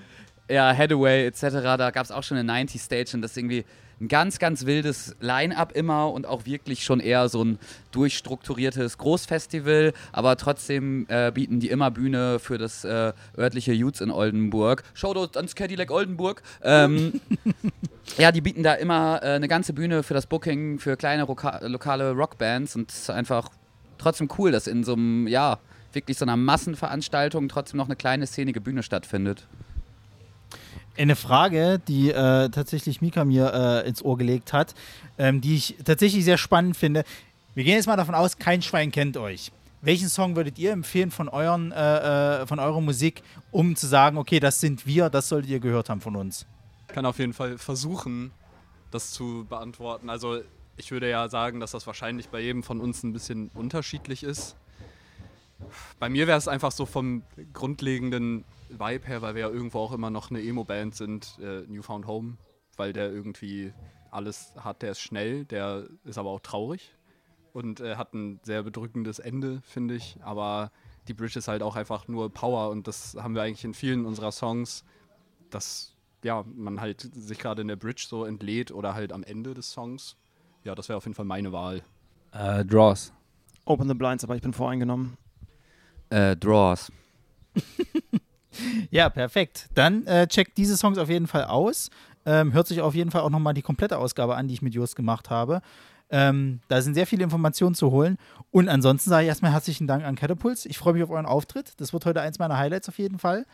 ja, 0.49 0.75
Hathaway 0.75 1.27
etc. 1.27 1.43
Da 1.77 1.91
gab 1.91 2.05
es 2.05 2.11
auch 2.11 2.23
schon 2.23 2.39
eine 2.39 2.47
90 2.47 2.81
Stage 2.81 3.11
und 3.15 3.23
das 3.23 3.37
irgendwie 3.37 3.65
ein 4.01 4.09
ganz, 4.09 4.39
ganz 4.39 4.65
wildes 4.65 5.15
Line-up 5.21 5.73
immer 5.73 6.11
und 6.11 6.27
auch 6.27 6.47
wirklich 6.47 6.85
schon 6.85 7.01
eher 7.01 7.29
so 7.29 7.45
ein 7.45 7.59
durchstrukturiertes 7.93 8.99
Großfestival, 8.99 9.93
aber 10.13 10.37
trotzdem 10.37 11.07
äh, 11.09 11.31
bieten 11.31 11.61
die 11.61 11.69
immer 11.69 11.91
Bühne 11.91 12.39
für 12.39 12.57
das 12.57 12.85
äh, 12.85 13.13
örtliche 13.37 13.73
Youths 13.73 14.01
in 14.01 14.11
Oldenburg. 14.11 14.85
Shoutout 14.95 15.37
ans 15.37 15.55
Cadillac 15.55 15.91
Oldenburg. 15.91 16.43
Ähm, 16.63 17.21
ja, 18.19 18.33
die 18.33 18.41
bieten 18.41 18.63
da 18.63 18.75
immer 18.75 19.21
äh, 19.23 19.35
eine 19.35 19.49
ganze 19.49 19.75
Bühne 19.75 20.03
für 20.03 20.15
das 20.15 20.27
Booking 20.27 20.79
für 20.79 20.97
kleine 20.97 21.25
Roka 21.25 21.61
lokale 21.67 22.13
Rockbands 22.13 22.77
und 22.77 22.91
es 22.91 23.01
ist 23.01 23.11
einfach 23.11 23.51
trotzdem 23.99 24.29
cool, 24.39 24.51
dass 24.51 24.67
in 24.67 24.83
so 24.83 24.95
einem, 24.95 25.27
ja, 25.27 25.59
wirklich 25.93 26.17
so 26.17 26.25
einer 26.25 26.37
Massenveranstaltung 26.37 27.49
trotzdem 27.49 27.79
noch 27.79 27.87
eine 27.87 27.97
kleine 27.97 28.27
szenige 28.27 28.61
Bühne 28.61 28.83
stattfindet. 28.83 29.47
Eine 30.97 31.17
Frage, 31.17 31.81
die 31.87 32.11
äh, 32.11 32.49
tatsächlich 32.51 33.01
Mika 33.01 33.25
mir 33.25 33.53
äh, 33.85 33.89
ins 33.89 34.03
Ohr 34.03 34.19
gelegt 34.19 34.53
hat, 34.53 34.75
ähm, 35.19 35.41
die 35.41 35.57
ich 35.57 35.77
tatsächlich 35.85 36.25
sehr 36.25 36.37
spannend 36.37 36.77
finde. 36.77 37.05
Wir 37.55 37.65
gehen 37.65 37.75
jetzt 37.75 37.87
mal 37.87 37.97
davon 37.97 38.15
aus, 38.15 38.39
kein 38.39 38.63
Schwein 38.63 38.91
kennt 38.91 39.17
euch. 39.17 39.51
Welchen 39.83 40.09
Song 40.09 40.37
würdet 40.37 40.59
ihr 40.59 40.73
empfehlen 40.73 41.11
von, 41.11 41.29
euren, 41.29 41.73
äh, 41.73 42.43
äh, 42.43 42.47
von 42.47 42.59
eurer 42.59 42.81
Musik, 42.83 43.23
um 43.51 43.77
zu 43.77 43.87
sagen, 43.87 44.19
okay, 44.19 44.39
das 44.39 44.61
sind 44.61 44.87
wir, 44.87 45.09
das 45.09 45.29
solltet 45.29 45.51
ihr 45.51 45.61
gehört 45.61 45.89
haben 45.89 46.03
von 46.03 46.17
uns? 46.17 46.45
Ich 46.89 46.95
kann 46.95 47.07
auf 47.07 47.19
jeden 47.19 47.33
Fall 47.33 47.57
versuchen, 47.57 48.31
das 48.91 49.13
zu 49.13 49.47
beantworten. 49.49 50.11
Also 50.11 50.41
ich 50.77 50.91
würde 50.91 51.09
ja 51.09 51.29
sagen, 51.29 51.61
dass 51.61 51.71
das 51.71 51.87
wahrscheinlich 51.87 52.29
bei 52.29 52.41
jedem 52.41 52.63
von 52.63 52.81
uns 52.81 53.03
ein 53.03 53.13
bisschen 53.13 53.51
unterschiedlich 53.55 54.23
ist. 54.23 54.57
Bei 55.99 56.09
mir 56.09 56.27
wäre 56.27 56.39
es 56.39 56.49
einfach 56.49 56.73
so 56.73 56.85
vom 56.85 57.23
grundlegenden 57.53 58.45
Vibe 58.71 59.07
her, 59.07 59.23
weil 59.23 59.35
wir 59.35 59.43
ja 59.43 59.51
irgendwo 59.51 59.81
auch 59.81 59.93
immer 59.93 60.11
noch 60.11 60.31
eine 60.31 60.43
Emo-Band 60.43 60.95
sind, 60.95 61.39
äh, 61.41 61.63
Newfound 61.67 62.07
Home, 62.07 62.37
weil 62.77 62.93
der 62.93 63.11
irgendwie 63.11 63.73
alles 64.11 64.53
hat, 64.57 64.83
der 64.83 64.93
ist 64.93 65.01
schnell, 65.01 65.45
der 65.45 65.87
ist 66.05 66.19
aber 66.19 66.31
auch 66.31 66.41
traurig 66.41 66.95
und 67.53 67.81
äh, 67.81 67.97
hat 67.97 68.15
ein 68.15 68.41
sehr 68.43 68.63
bedrückendes 68.63 69.19
Ende, 69.19 69.61
finde 69.63 69.95
ich. 69.95 70.19
Aber 70.23 70.71
die 71.09 71.15
Bridge 71.15 71.39
ist 71.39 71.49
halt 71.49 71.63
auch 71.63 71.77
einfach 71.77 72.09
nur 72.09 72.33
Power 72.33 72.71
und 72.71 72.87
das 72.87 73.17
haben 73.19 73.35
wir 73.35 73.43
eigentlich 73.43 73.65
in 73.65 73.75
vielen 73.75 74.07
unserer 74.07 74.33
Songs, 74.33 74.85
dass 75.51 75.97
ja, 76.23 76.45
man 76.55 76.81
halt 76.81 77.09
sich 77.15 77.39
gerade 77.39 77.63
in 77.63 77.69
der 77.69 77.77
Bridge 77.77 78.07
so 78.09 78.25
entlädt 78.25 78.73
oder 78.73 78.95
halt 78.95 79.13
am 79.13 79.23
Ende 79.23 79.55
des 79.55 79.73
Songs. 79.73 80.17
Ja, 80.65 80.75
das 80.75 80.89
wäre 80.89 80.99
auf 80.99 81.05
jeden 81.05 81.15
Fall 81.15 81.25
meine 81.25 81.53
Wahl. 81.53 81.83
Äh, 82.33 82.65
Draws. 82.65 83.13
Open 83.65 83.89
the 83.89 83.95
Blinds, 83.95 84.25
aber 84.25 84.37
ich 84.37 84.43
bin 84.43 84.53
voreingenommen. 84.53 85.17
Äh, 86.11 86.37
Draws. 86.37 86.93
Ja, 88.91 89.09
perfekt. 89.09 89.69
Dann 89.75 90.07
äh, 90.07 90.27
checkt 90.27 90.57
diese 90.59 90.77
Songs 90.77 90.99
auf 90.99 91.09
jeden 91.09 91.27
Fall 91.27 91.45
aus. 91.45 91.91
Ähm, 92.27 92.53
hört 92.53 92.67
sich 92.67 92.81
auf 92.81 92.95
jeden 92.95 93.11
Fall 93.11 93.23
auch 93.23 93.31
nochmal 93.31 93.55
die 93.55 93.63
komplette 93.63 93.99
Ausgabe 93.99 94.37
an, 94.37 94.49
die 94.49 94.55
ich 94.55 94.63
mit 94.63 94.75
Just 94.75 94.97
gemacht 94.97 95.31
habe. 95.31 95.63
Ähm, 96.11 96.61
da 96.69 96.83
sind 96.83 96.95
sehr 96.95 97.07
viele 97.07 97.23
Informationen 97.23 97.75
zu 97.75 97.91
holen. 97.91 98.19
Und 98.51 98.69
ansonsten 98.69 99.11
sage 99.11 99.23
ich 99.25 99.29
erstmal 99.29 99.53
herzlichen 99.53 99.87
Dank 99.87 100.05
an 100.05 100.17
Catapults. 100.17 100.67
Ich 100.67 100.77
freue 100.77 100.95
mich 100.95 101.03
auf 101.03 101.11
euren 101.11 101.27
Auftritt. 101.27 101.75
Das 101.79 101.93
wird 101.93 102.05
heute 102.05 102.21
eins 102.21 102.39
meiner 102.39 102.59
Highlights 102.59 102.89
auf 102.89 102.99
jeden 102.99 103.19
Fall. 103.19 103.47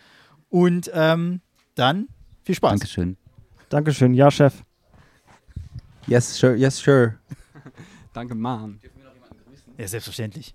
Und 0.48 0.90
ähm, 0.94 1.40
dann 1.74 2.09
viel 2.44 2.54
Spaß. 2.54 2.70
Dankeschön. 2.70 3.16
Dankeschön, 3.68 4.14
ja, 4.14 4.30
Chef. 4.30 4.62
Yes, 6.06 6.38
sure, 6.38 6.54
yes, 6.54 6.78
sure. 6.78 7.16
Danke, 8.12 8.35
Mann. 8.35 8.80
Ja, 9.76 9.87
selbstverständlich. 9.88 10.54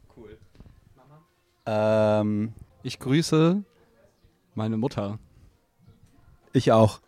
Ähm, 1.65 2.53
Ich 2.81 2.97
grüße 2.97 3.63
meine 4.55 4.77
Mutter. 4.77 5.19
ich 6.53 6.71
auch. 6.71 6.99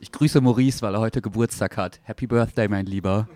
Ich 0.00 0.12
grüße 0.12 0.40
Maurice, 0.40 0.82
weil 0.82 0.94
er 0.94 1.00
heute 1.00 1.20
Geburtstag 1.20 1.76
hat. 1.76 2.00
Happy 2.04 2.26
Birthday, 2.26 2.68
mein 2.68 2.86
Lieber. 2.86 3.28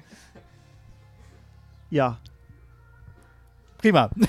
Ja. 1.91 2.19
Prima. 3.79 4.11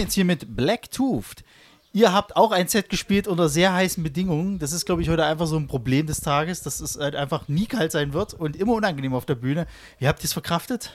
jetzt 0.00 0.14
hier 0.14 0.24
mit 0.24 0.56
Black 0.56 0.90
Toothed. 0.90 1.44
Ihr 1.92 2.12
habt 2.12 2.36
auch 2.36 2.52
ein 2.52 2.68
Set 2.68 2.88
gespielt 2.88 3.26
unter 3.26 3.48
sehr 3.48 3.72
heißen 3.72 4.02
Bedingungen. 4.02 4.60
Das 4.60 4.72
ist, 4.72 4.86
glaube 4.86 5.02
ich, 5.02 5.08
heute 5.08 5.24
einfach 5.24 5.46
so 5.46 5.56
ein 5.56 5.66
Problem 5.66 6.06
des 6.06 6.20
Tages, 6.20 6.62
dass 6.62 6.80
es 6.80 6.98
halt 6.98 7.16
einfach 7.16 7.48
nie 7.48 7.66
kalt 7.66 7.90
sein 7.90 8.12
wird 8.12 8.34
und 8.34 8.54
immer 8.54 8.74
unangenehm 8.74 9.12
auf 9.12 9.26
der 9.26 9.34
Bühne. 9.34 9.66
Wie 9.98 10.06
habt 10.06 10.20
ihr 10.20 10.26
es 10.26 10.32
verkraftet? 10.32 10.92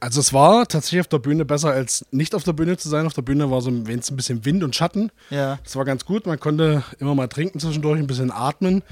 Also 0.00 0.20
es 0.20 0.32
war 0.32 0.66
tatsächlich 0.66 1.00
auf 1.00 1.08
der 1.08 1.20
Bühne 1.20 1.44
besser 1.44 1.70
als 1.70 2.04
nicht 2.10 2.34
auf 2.34 2.42
der 2.42 2.52
Bühne 2.52 2.76
zu 2.76 2.88
sein. 2.88 3.06
Auf 3.06 3.14
der 3.14 3.22
Bühne 3.22 3.50
war 3.50 3.62
so 3.62 3.70
ein, 3.70 3.84
bisschen 3.84 4.44
Wind 4.44 4.64
und 4.64 4.74
Schatten. 4.74 5.12
Ja. 5.30 5.60
Das 5.62 5.76
war 5.76 5.84
ganz 5.84 6.04
gut. 6.04 6.26
Man 6.26 6.40
konnte 6.40 6.82
immer 6.98 7.14
mal 7.14 7.28
trinken 7.28 7.60
zwischendurch, 7.60 8.00
ein 8.00 8.08
bisschen 8.08 8.32
atmen. 8.32 8.82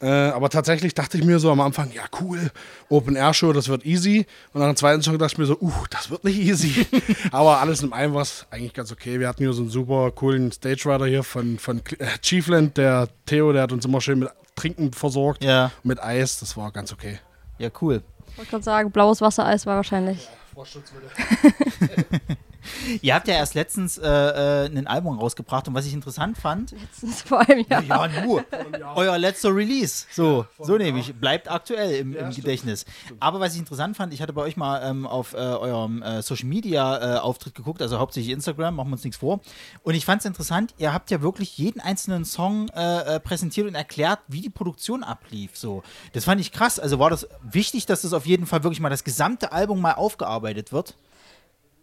Äh, 0.00 0.06
aber 0.08 0.50
tatsächlich 0.50 0.92
dachte 0.94 1.16
ich 1.16 1.24
mir 1.24 1.38
so 1.38 1.50
am 1.50 1.60
Anfang, 1.60 1.90
ja 1.92 2.02
cool, 2.20 2.50
Open 2.88 3.16
Air 3.16 3.32
Show, 3.32 3.52
das 3.52 3.68
wird 3.68 3.86
easy. 3.86 4.26
Und 4.52 4.60
nach 4.60 4.68
dem 4.68 4.76
zweiten 4.76 5.02
Song 5.02 5.16
dachte 5.18 5.32
ich 5.34 5.38
mir 5.38 5.46
so, 5.46 5.56
uh, 5.60 5.72
das 5.90 6.10
wird 6.10 6.24
nicht 6.24 6.38
easy. 6.38 6.86
aber 7.30 7.60
alles 7.60 7.82
in 7.82 7.92
allem 7.92 8.12
war 8.12 8.22
es 8.22 8.46
eigentlich 8.50 8.74
ganz 8.74 8.92
okay. 8.92 9.18
Wir 9.20 9.28
hatten 9.28 9.42
hier 9.42 9.52
so 9.52 9.62
einen 9.62 9.70
super 9.70 10.10
coolen 10.10 10.52
Stage 10.52 10.82
Rider 10.86 11.06
hier 11.06 11.22
von, 11.22 11.58
von 11.58 11.78
äh, 11.98 12.06
Chiefland, 12.20 12.76
der 12.76 13.08
Theo, 13.26 13.52
der 13.52 13.62
hat 13.62 13.72
uns 13.72 13.84
immer 13.84 14.00
schön 14.00 14.18
mit 14.18 14.28
Trinken 14.56 14.92
versorgt, 14.92 15.42
Ja. 15.44 15.70
mit 15.82 16.02
Eis. 16.02 16.38
Das 16.40 16.56
war 16.56 16.70
ganz 16.72 16.92
okay. 16.92 17.18
Ja, 17.58 17.70
cool. 17.80 18.02
Ich 18.32 18.36
wollte 18.38 18.50
gerade 18.50 18.64
sagen, 18.64 18.90
blaues 18.90 19.20
Wassereis 19.20 19.64
war 19.64 19.76
wahrscheinlich. 19.76 20.28
Ihr 23.02 23.14
habt 23.14 23.28
ja 23.28 23.34
erst 23.34 23.54
letztens 23.54 23.98
äh, 23.98 24.06
äh, 24.08 24.66
ein 24.66 24.86
Album 24.86 25.18
rausgebracht 25.18 25.68
und 25.68 25.74
was 25.74 25.86
ich 25.86 25.92
interessant 25.92 26.36
fand. 26.36 26.72
Letztens 26.72 27.22
vor 27.22 27.40
einem 27.40 27.64
Jahr. 27.68 27.82
Ja, 27.82 28.08
nur. 28.24 28.44
Euer 28.94 29.18
letzter 29.18 29.54
Release. 29.54 30.06
So, 30.10 30.46
so 30.58 30.76
nehme 30.76 31.00
ich. 31.00 31.14
Bleibt 31.14 31.50
aktuell 31.50 31.96
im, 31.96 32.14
im 32.14 32.30
Gedächtnis. 32.30 32.84
Aber 33.20 33.40
was 33.40 33.54
ich 33.54 33.60
interessant 33.60 33.96
fand, 33.96 34.12
ich 34.12 34.22
hatte 34.22 34.32
bei 34.32 34.42
euch 34.42 34.56
mal 34.56 34.82
ähm, 34.88 35.06
auf 35.06 35.34
äh, 35.34 35.36
eurem 35.36 36.02
äh, 36.02 36.22
Social 36.22 36.48
Media 36.48 37.16
äh, 37.16 37.18
Auftritt 37.18 37.54
geguckt, 37.54 37.82
also 37.82 37.98
hauptsächlich 37.98 38.32
Instagram, 38.32 38.76
machen 38.76 38.88
wir 38.88 38.94
uns 38.94 39.04
nichts 39.04 39.18
vor. 39.18 39.40
Und 39.82 39.94
ich 39.94 40.04
fand 40.04 40.20
es 40.20 40.26
interessant, 40.26 40.74
ihr 40.78 40.92
habt 40.92 41.10
ja 41.10 41.22
wirklich 41.22 41.56
jeden 41.58 41.80
einzelnen 41.80 42.24
Song 42.24 42.68
äh, 42.70 43.20
präsentiert 43.20 43.66
und 43.66 43.74
erklärt, 43.74 44.20
wie 44.28 44.40
die 44.40 44.50
Produktion 44.50 45.02
ablief. 45.04 45.56
So. 45.56 45.82
Das 46.12 46.24
fand 46.24 46.40
ich 46.40 46.52
krass. 46.52 46.78
Also 46.78 46.98
war 46.98 47.10
das 47.10 47.28
wichtig, 47.42 47.86
dass 47.86 48.02
das 48.02 48.12
auf 48.12 48.26
jeden 48.26 48.46
Fall 48.46 48.62
wirklich 48.64 48.80
mal 48.80 48.90
das 48.90 49.04
gesamte 49.04 49.52
Album 49.52 49.80
mal 49.80 49.92
aufgearbeitet 49.92 50.72
wird? 50.72 50.94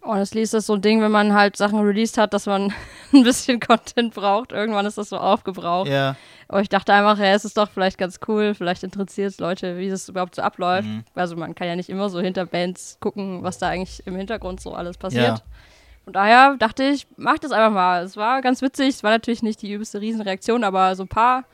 Honestly 0.03 0.41
ist 0.41 0.53
das 0.53 0.65
so 0.65 0.73
ein 0.73 0.81
Ding, 0.81 1.01
wenn 1.01 1.11
man 1.11 1.33
halt 1.33 1.55
Sachen 1.55 1.79
released 1.79 2.17
hat, 2.17 2.33
dass 2.33 2.45
man 2.47 2.73
ein 3.13 3.23
bisschen 3.23 3.59
Content 3.59 4.13
braucht. 4.13 4.51
Irgendwann 4.51 4.85
ist 4.85 4.97
das 4.97 5.09
so 5.09 5.17
aufgebraucht. 5.17 5.89
Ja. 5.89 6.15
Aber 6.47 6.61
ich 6.61 6.69
dachte 6.69 6.93
einfach, 6.93 7.17
ja, 7.17 7.33
es 7.33 7.45
ist 7.45 7.57
doch 7.57 7.69
vielleicht 7.69 7.97
ganz 7.97 8.19
cool, 8.27 8.53
vielleicht 8.53 8.83
interessiert 8.83 9.31
es 9.31 9.39
Leute, 9.39 9.77
wie 9.77 9.89
das 9.89 10.09
überhaupt 10.09 10.35
so 10.35 10.41
abläuft. 10.41 10.87
Mhm. 10.87 11.05
Also 11.15 11.37
man 11.37 11.55
kann 11.55 11.67
ja 11.67 11.75
nicht 11.75 11.89
immer 11.89 12.09
so 12.09 12.19
hinter 12.19 12.45
Bands 12.45 12.97
gucken, 12.99 13.43
was 13.43 13.57
da 13.57 13.69
eigentlich 13.69 14.05
im 14.05 14.15
Hintergrund 14.15 14.59
so 14.59 14.73
alles 14.73 14.97
passiert. 14.97 15.37
Ja. 15.37 15.41
Von 16.03 16.13
daher 16.13 16.55
dachte 16.57 16.83
ich, 16.83 17.07
mach 17.15 17.37
das 17.37 17.51
einfach 17.51 17.71
mal. 17.71 18.03
Es 18.03 18.17
war 18.17 18.41
ganz 18.41 18.61
witzig, 18.61 18.89
es 18.89 19.03
war 19.03 19.11
natürlich 19.11 19.43
nicht 19.43 19.61
die 19.61 19.71
übelste 19.71 20.01
Riesenreaktion, 20.01 20.63
aber 20.63 20.95
so 20.95 21.03
ein 21.03 21.07
paar 21.07 21.45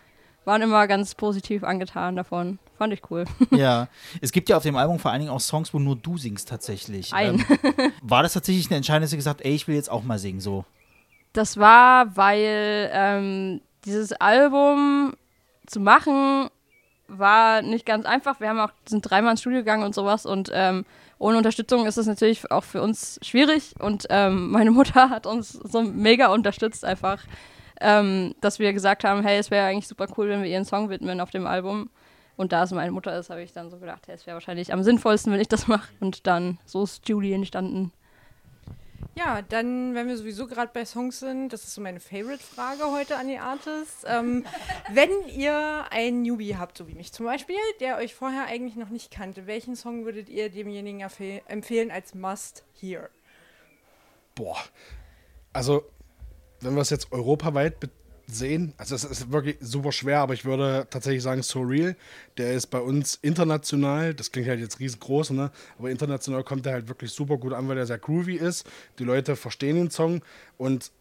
waren 0.45 0.61
immer 0.61 0.87
ganz 0.87 1.13
positiv 1.13 1.63
angetan 1.63 2.15
davon. 2.15 2.57
Fand 2.77 2.93
ich 2.93 3.01
cool. 3.09 3.25
Ja, 3.51 3.87
es 4.21 4.31
gibt 4.31 4.49
ja 4.49 4.57
auf 4.57 4.63
dem 4.63 4.75
Album 4.75 4.99
vor 4.99 5.11
allen 5.11 5.21
Dingen 5.21 5.31
auch 5.31 5.39
Songs, 5.39 5.73
wo 5.73 5.79
nur 5.79 5.95
du 5.95 6.17
singst 6.17 6.47
tatsächlich. 6.47 7.13
Ein. 7.13 7.45
Ähm, 7.49 7.91
war 8.01 8.23
das 8.23 8.33
tatsächlich 8.33 8.67
eine 8.67 8.77
Entscheidung, 8.77 9.01
dass 9.01 9.13
ihr 9.13 9.17
gesagt 9.17 9.43
ey, 9.43 9.53
ich 9.53 9.67
will 9.67 9.75
jetzt 9.75 9.89
auch 9.89 10.03
mal 10.03 10.19
singen, 10.19 10.39
so? 10.39 10.65
Das 11.33 11.57
war, 11.57 12.15
weil 12.15 12.89
ähm, 12.93 13.61
dieses 13.85 14.13
Album 14.13 15.13
zu 15.65 15.79
machen 15.79 16.49
war 17.07 17.61
nicht 17.61 17.85
ganz 17.85 18.05
einfach. 18.05 18.39
Wir 18.39 18.49
haben 18.49 18.59
auch 18.59 18.71
sind 18.87 19.01
dreimal 19.01 19.31
ins 19.31 19.41
Studio 19.41 19.59
gegangen 19.59 19.83
und 19.83 19.95
sowas 19.95 20.25
und 20.25 20.51
ähm, 20.53 20.85
ohne 21.19 21.37
Unterstützung 21.37 21.85
ist 21.85 21.97
es 21.97 22.05
natürlich 22.05 22.51
auch 22.51 22.63
für 22.63 22.81
uns 22.81 23.19
schwierig 23.23 23.73
und 23.79 24.05
ähm, 24.09 24.51
meine 24.51 24.71
Mutter 24.71 25.09
hat 25.09 25.25
uns 25.25 25.51
so 25.51 25.81
mega 25.81 26.27
unterstützt 26.27 26.85
einfach, 26.85 27.23
ähm, 27.81 28.35
dass 28.41 28.59
wir 28.59 28.73
gesagt 28.73 29.03
haben, 29.03 29.23
hey, 29.23 29.37
es 29.37 29.51
wäre 29.51 29.67
eigentlich 29.67 29.87
super 29.87 30.07
cool, 30.17 30.29
wenn 30.29 30.43
wir 30.43 30.49
ihren 30.49 30.65
Song 30.65 30.89
widmen 30.89 31.21
auf 31.21 31.31
dem 31.31 31.47
Album. 31.47 31.89
Und 32.37 32.51
da 32.53 32.63
es 32.63 32.71
meine 32.71 32.91
Mutter 32.91 33.17
ist, 33.17 33.29
habe 33.29 33.41
ich 33.41 33.51
dann 33.51 33.69
so 33.69 33.77
gedacht, 33.79 34.07
hey, 34.07 34.15
es 34.15 34.25
wäre 34.25 34.35
wahrscheinlich 34.35 34.71
am 34.71 34.83
sinnvollsten, 34.83 35.33
wenn 35.33 35.41
ich 35.41 35.47
das 35.49 35.67
mache. 35.67 35.89
Und 35.99 36.25
dann 36.27 36.59
so 36.65 36.83
ist 36.83 37.09
Julie 37.09 37.35
entstanden. 37.35 37.91
Ja, 39.15 39.41
dann, 39.41 39.95
wenn 39.95 40.07
wir 40.07 40.15
sowieso 40.15 40.45
gerade 40.45 40.69
bei 40.71 40.85
Songs 40.85 41.19
sind, 41.19 41.49
das 41.51 41.63
ist 41.63 41.73
so 41.73 41.81
meine 41.81 41.99
Favorite-Frage 41.99 42.83
heute 42.91 43.17
an 43.17 43.27
die 43.27 43.39
Artists. 43.39 44.03
Ähm, 44.07 44.45
wenn 44.93 45.09
ihr 45.35 45.85
einen 45.89 46.21
Newbie 46.21 46.55
habt, 46.55 46.77
so 46.77 46.87
wie 46.87 46.93
mich 46.93 47.11
zum 47.11 47.25
Beispiel, 47.25 47.55
der 47.79 47.97
euch 47.97 48.13
vorher 48.13 48.45
eigentlich 48.45 48.75
noch 48.75 48.89
nicht 48.89 49.09
kannte, 49.11 49.47
welchen 49.47 49.75
Song 49.75 50.05
würdet 50.05 50.29
ihr 50.29 50.51
demjenigen 50.51 51.01
empfehlen 51.47 51.89
als 51.89 52.13
Must-Hear? 52.13 53.09
Boah. 54.35 54.57
Also, 55.53 55.83
wenn 56.61 56.75
wir 56.75 56.81
es 56.81 56.91
jetzt 56.91 57.11
europaweit 57.11 57.79
be- 57.79 57.89
sehen, 58.27 58.73
also 58.77 58.93
es 58.93 59.05
ist 59.05 59.31
wirklich 59.31 59.57
super 59.61 59.93
schwer, 59.93 60.19
aber 60.19 60.33
ich 60.33 60.43
würde 60.43 60.85
tatsächlich 60.89 61.23
sagen, 61.23 61.43
So 61.43 61.61
Real, 61.61 61.95
der 62.37 62.53
ist 62.53 62.67
bei 62.67 62.79
uns 62.79 63.15
international, 63.21 64.13
das 64.13 64.31
klingt 64.31 64.49
halt 64.49 64.59
jetzt 64.59 64.79
riesengroß, 64.79 65.31
ne? 65.31 65.49
aber 65.79 65.89
international 65.89 66.43
kommt 66.43 66.65
er 66.65 66.73
halt 66.73 66.89
wirklich 66.89 67.11
super 67.11 67.37
gut 67.37 67.53
an, 67.53 67.69
weil 67.69 67.77
er 67.77 67.85
sehr 67.85 67.97
groovy 67.97 68.35
ist. 68.35 68.67
Die 68.99 69.05
Leute 69.05 69.37
verstehen 69.37 69.77
den 69.77 69.91
Song 69.91 70.21
und 70.57 70.91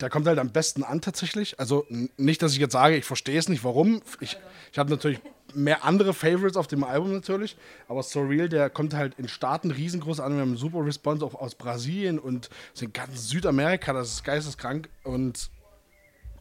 der 0.00 0.10
kommt 0.10 0.26
halt 0.26 0.38
am 0.38 0.50
besten 0.50 0.82
an 0.82 1.00
tatsächlich. 1.00 1.58
Also 1.58 1.86
nicht, 2.18 2.42
dass 2.42 2.52
ich 2.52 2.58
jetzt 2.58 2.72
sage, 2.72 2.96
ich 2.96 3.06
verstehe 3.06 3.38
es 3.38 3.48
nicht, 3.48 3.64
warum. 3.64 4.02
Ich, 4.20 4.36
ich 4.70 4.78
habe 4.78 4.90
natürlich 4.90 5.20
mehr 5.54 5.84
andere 5.84 6.12
Favorites 6.12 6.58
auf 6.58 6.66
dem 6.66 6.84
Album 6.84 7.12
natürlich, 7.12 7.56
aber 7.88 8.02
So 8.02 8.20
Real, 8.20 8.50
der 8.50 8.68
kommt 8.68 8.92
halt 8.92 9.18
in 9.18 9.26
Staaten 9.26 9.70
riesengroß 9.70 10.20
an. 10.20 10.34
Wir 10.34 10.42
haben 10.42 10.50
einen 10.50 10.58
super 10.58 10.84
Response 10.84 11.24
auch 11.24 11.34
aus 11.34 11.54
Brasilien 11.54 12.18
und 12.18 12.50
in 12.78 12.92
ganz 12.92 13.28
Südamerika, 13.28 13.94
das 13.94 14.12
ist 14.12 14.24
geisteskrank. 14.24 14.90
Und 15.02 15.50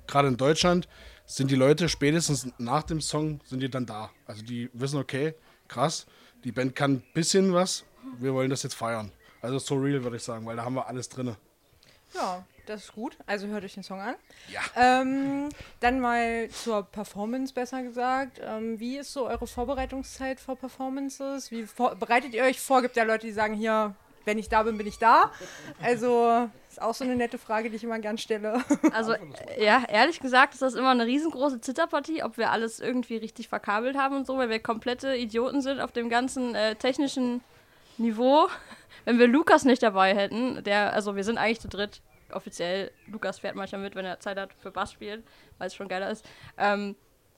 gerade 0.08 0.28
in 0.28 0.38
Deutschland 0.38 0.88
sind 1.26 1.50
die 1.52 1.56
Leute 1.56 1.90
spätestens 1.90 2.48
nach 2.58 2.84
dem 2.84 3.02
Song 3.02 3.40
sind 3.46 3.62
die 3.62 3.70
dann 3.70 3.86
da. 3.86 4.12
Also 4.26 4.44
die 4.44 4.70
wissen, 4.74 5.00
okay, 5.00 5.34
krass, 5.68 6.06
die 6.44 6.52
Band 6.52 6.76
kann 6.76 6.94
ein 6.94 7.04
bisschen 7.14 7.54
was, 7.54 7.84
wir 8.20 8.34
wollen 8.34 8.50
das 8.50 8.64
jetzt 8.64 8.76
feiern. 8.76 9.12
Also 9.42 9.60
So 9.60 9.76
Real 9.76 10.04
würde 10.04 10.18
ich 10.18 10.24
sagen, 10.24 10.46
weil 10.46 10.56
da 10.56 10.64
haben 10.64 10.76
wir 10.76 10.88
alles 10.88 11.10
drin. 11.10 11.36
Ja, 12.14 12.44
das 12.66 12.86
ist 12.86 12.94
gut. 12.94 13.18
Also 13.26 13.48
hört 13.48 13.64
euch 13.64 13.74
den 13.74 13.84
Song 13.84 14.00
an. 14.00 14.16
Ja. 14.52 14.62
Ähm, 14.76 15.50
dann 15.80 16.00
mal 16.00 16.50
zur 16.50 16.84
Performance, 16.84 17.54
besser 17.54 17.84
gesagt. 17.84 18.40
Ähm, 18.44 18.80
wie 18.80 18.98
ist 18.98 19.14
so 19.14 19.28
eure 19.28 19.48
Vorbereitungszeit 19.48 20.40
vor 20.40 20.56
Performances? 20.56 21.52
Wie 21.52 21.68
bereitet 22.00 22.34
ihr 22.34 22.44
euch 22.44 22.60
vor? 22.60 22.82
Gibt 22.82 22.96
ja 22.96 23.04
Leute, 23.04 23.28
die 23.28 23.34
sagen, 23.34 23.54
hier, 23.54 23.96
wenn 24.24 24.38
ich 24.38 24.50
da 24.50 24.64
bin, 24.64 24.78
bin 24.78 24.88
ich 24.88 24.98
da. 24.98 25.32
Also 25.82 26.50
ist 26.76 26.82
auch 26.82 26.94
so 26.94 27.06
eine 27.06 27.16
nette 27.16 27.38
Frage, 27.38 27.70
die 27.70 27.78
ich 27.78 27.84
immer 27.84 28.00
gern 28.00 28.18
stelle. 28.18 28.62
Also, 28.92 29.16
ja, 29.58 29.84
ehrlich 29.88 30.20
gesagt 30.20 30.54
ist 30.54 30.62
das 30.62 30.74
immer 30.76 30.92
eine 30.92 31.06
riesengroße 31.06 31.62
Zitterpartie, 31.62 32.24
ob 32.24 32.38
wir 32.38 32.52
alles 32.52 32.80
irgendwie 32.80 33.18
richtig 33.18 33.48
verkabelt 33.50 33.98
haben 33.98 34.16
und 34.18 34.28
so, 34.28 34.38
weil 34.38 34.50
wir 34.50 34.60
komplette 34.60 35.16
Idioten 35.16 35.62
sind 35.62 35.80
auf 35.80 35.92
dem 35.92 36.10
ganzen 36.10 36.56
äh, 36.56 36.76
technischen 36.76 37.42
Niveau. 37.98 38.48
Wenn 39.06 39.20
wir 39.20 39.28
Lukas 39.28 39.66
nicht 39.66 39.84
dabei 39.84 40.16
hätten, 40.16 40.64
der, 40.64 40.94
also 40.94 41.16
wir 41.16 41.24
sind 41.24 41.38
eigentlich 41.38 41.62
zu 41.62 41.68
dritt 41.68 42.02
offiziell. 42.32 42.92
Lukas 43.08 43.40
fährt 43.40 43.56
manchmal 43.56 43.82
mit, 43.82 43.96
wenn 43.96 44.06
er 44.06 44.20
Zeit 44.20 44.38
hat 44.38 44.52
für 44.54 44.72
Bass 44.72 44.92
spielen, 44.92 45.24
weil 45.60 45.68
es 45.68 45.76
schon 45.76 45.88
geiler 45.88 46.10
ist. 46.10 46.26
Ähm, 46.58 46.96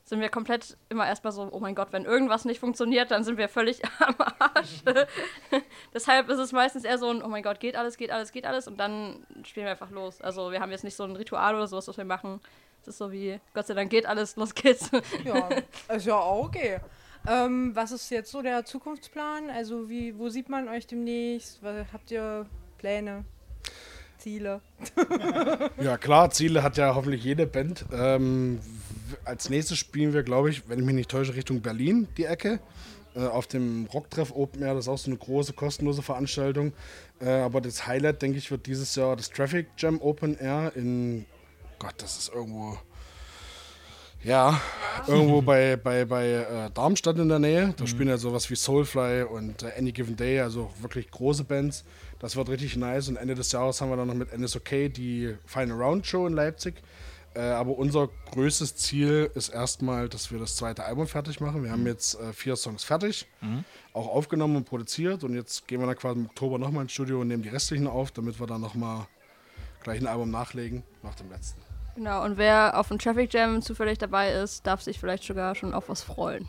sind 0.08 0.22
wir 0.22 0.30
komplett 0.30 0.78
immer 0.88 1.06
erstmal 1.06 1.34
so, 1.34 1.50
oh 1.52 1.60
mein 1.60 1.76
Gott, 1.76 1.90
wenn 1.92 2.06
irgendwas 2.06 2.46
nicht 2.46 2.62
funktioniert, 2.62 3.12
dann 3.12 3.26
sind 3.26 3.38
wir 3.38 3.50
völlig 3.50 3.82
am 4.00 4.16
Arsch. 4.40 4.82
Deshalb 5.94 6.30
ist 6.30 6.40
es 6.40 6.54
meistens 6.54 6.86
eher 6.86 6.98
so 6.98 7.10
ein, 7.10 7.22
oh 7.22 7.28
mein 7.28 7.44
Gott, 7.44 7.60
geht 7.60 7.76
alles, 7.76 7.98
geht 7.98 8.10
alles, 8.10 8.32
geht 8.32 8.46
alles 8.46 8.70
und 8.70 8.78
dann 8.78 9.26
spielen 9.44 9.66
wir 9.66 9.72
einfach 9.72 9.92
los. 9.92 10.22
Also 10.22 10.52
wir 10.52 10.62
haben 10.62 10.72
jetzt 10.72 10.86
nicht 10.86 10.96
so 10.96 11.04
ein 11.04 11.18
Ritual 11.18 11.56
oder 11.56 11.68
sowas, 11.68 11.90
was 11.90 11.98
wir 11.98 12.06
machen. 12.06 12.40
Es 12.82 12.88
ist 12.88 13.00
so 13.00 13.12
wie, 13.12 13.42
Gott 13.54 13.68
sei 13.68 13.74
Dank 13.74 13.90
geht 13.90 14.06
alles, 14.06 14.38
los 14.38 14.56
geht's. 14.56 14.90
ja, 15.26 15.50
ist 15.96 16.06
ja 16.06 16.16
auch 16.16 16.46
okay. 16.46 16.80
Ähm, 17.28 17.76
was 17.76 17.92
ist 17.92 18.10
jetzt 18.10 18.32
so 18.32 18.42
der 18.42 18.64
Zukunftsplan? 18.64 19.50
Also 19.50 19.90
wie, 19.90 20.18
wo 20.18 20.30
sieht 20.30 20.48
man 20.48 20.70
euch 20.70 20.88
demnächst? 20.88 21.62
Was, 21.62 21.86
habt 21.92 22.12
ihr 22.12 22.46
Pläne? 22.78 23.26
Ziele? 24.28 24.60
Ja, 25.82 25.98
klar, 25.98 26.30
Ziele 26.32 26.62
hat 26.64 26.76
ja 26.76 26.96
hoffentlich 26.96 27.24
jede 27.24 27.48
Band. 27.48 27.86
Ähm, 27.94 28.60
als 29.24 29.50
nächstes 29.50 29.78
spielen 29.78 30.14
wir, 30.14 30.24
glaube 30.24 30.50
ich, 30.50 30.68
wenn 30.68 30.80
ich 30.80 30.86
mich 30.86 30.96
nicht 30.96 31.10
täusche, 31.10 31.34
Richtung 31.36 31.62
Berlin, 31.62 32.08
die 32.18 32.26
Ecke. 32.26 32.60
Äh, 33.16 33.26
auf 33.26 33.48
dem 33.48 33.88
Rocktreff 33.94 34.34
Open 34.36 34.62
Air, 34.64 34.74
das 34.74 34.86
ist 34.86 34.90
auch 34.90 34.98
so 34.98 35.10
eine 35.10 35.18
große, 35.18 35.54
kostenlose 35.54 36.02
Veranstaltung. 36.02 36.74
Äh, 37.22 37.30
aber 37.30 37.62
das 37.62 37.88
Highlight, 37.88 38.22
denke 38.22 38.38
ich, 38.38 38.52
wird 38.52 38.66
dieses 38.66 38.96
Jahr 38.96 39.16
das 39.16 39.30
Traffic 39.30 39.68
Jam 39.78 40.02
Open 40.02 40.38
Air 40.38 40.74
in. 40.76 41.26
Gott, 41.80 41.96
das 42.00 42.18
ist 42.18 42.34
irgendwo. 42.34 42.78
Ja, 44.24 44.60
irgendwo 45.08 45.42
bei, 45.42 45.78
bei, 45.78 46.04
bei 46.04 46.28
äh, 46.28 46.70
Darmstadt 46.74 47.18
in 47.18 47.30
der 47.30 47.40
Nähe. 47.40 47.74
Da 47.78 47.88
spielen 47.88 48.10
ja 48.10 48.18
sowas 48.18 48.50
wie 48.50 48.56
Soulfly 48.56 49.24
und 49.24 49.64
äh, 49.64 49.72
Any 49.78 49.92
Given 49.92 50.18
Day, 50.18 50.42
also 50.42 50.70
wirklich 50.82 51.10
große 51.12 51.44
Bands. 51.44 51.86
Das 52.20 52.36
wird 52.36 52.50
richtig 52.50 52.76
nice. 52.78 53.10
Und 53.10 53.16
Ende 53.18 53.36
des 53.36 53.52
Jahres 53.52 53.80
haben 53.82 53.90
wir 53.90 53.98
dann 53.98 54.08
noch 54.08 54.16
mit 54.16 54.36
NSOK 54.38 54.70
die 54.94 55.36
Final 55.46 55.82
Round 55.82 56.06
Show 56.06 56.26
in 56.28 56.34
Leipzig. 56.34 56.76
Äh, 57.36 57.42
aber 57.42 57.78
unser 57.78 58.10
größtes 58.32 58.76
Ziel 58.76 59.30
ist 59.36 59.50
erstmal, 59.50 60.10
dass 60.10 60.32
wir 60.32 60.40
das 60.40 60.56
zweite 60.56 60.84
Album 60.84 61.06
fertig 61.08 61.40
machen. 61.40 61.64
Wir 61.64 61.70
haben 61.72 61.86
jetzt 61.86 62.20
äh, 62.20 62.34
vier 62.34 62.56
Songs 62.56 62.84
fertig, 62.84 63.28
Mhm. 63.42 63.64
auch 63.94 64.08
aufgenommen 64.08 64.56
und 64.56 64.66
produziert. 64.66 65.24
Und 65.24 65.36
jetzt 65.36 65.68
gehen 65.68 65.80
wir 65.80 65.86
dann 65.86 65.96
quasi 65.96 66.20
im 66.20 66.26
Oktober 66.26 66.58
nochmal 66.58 66.84
ins 66.84 66.94
Studio 66.94 67.22
und 67.22 67.28
nehmen 67.28 67.44
die 67.44 67.50
restlichen 67.50 67.86
auf, 67.88 68.10
damit 68.12 68.40
wir 68.40 68.48
dann 68.48 68.62
nochmal 68.62 69.06
gleich 69.84 70.00
ein 70.02 70.08
Album 70.08 70.32
nachlegen 70.32 70.84
nach 71.04 71.14
dem 71.16 71.30
letzten. 71.30 71.62
Genau, 71.96 72.24
und 72.24 72.38
wer 72.38 72.80
auf 72.80 72.88
dem 72.88 72.98
Traffic 73.00 73.32
Jam 73.34 73.62
zufällig 73.62 73.98
dabei 74.00 74.32
ist, 74.32 74.66
darf 74.66 74.82
sich 74.82 75.00
vielleicht 75.00 75.24
sogar 75.24 75.54
schon 75.56 75.74
auf 75.76 75.90
was 75.90 76.02
freuen. 76.02 76.48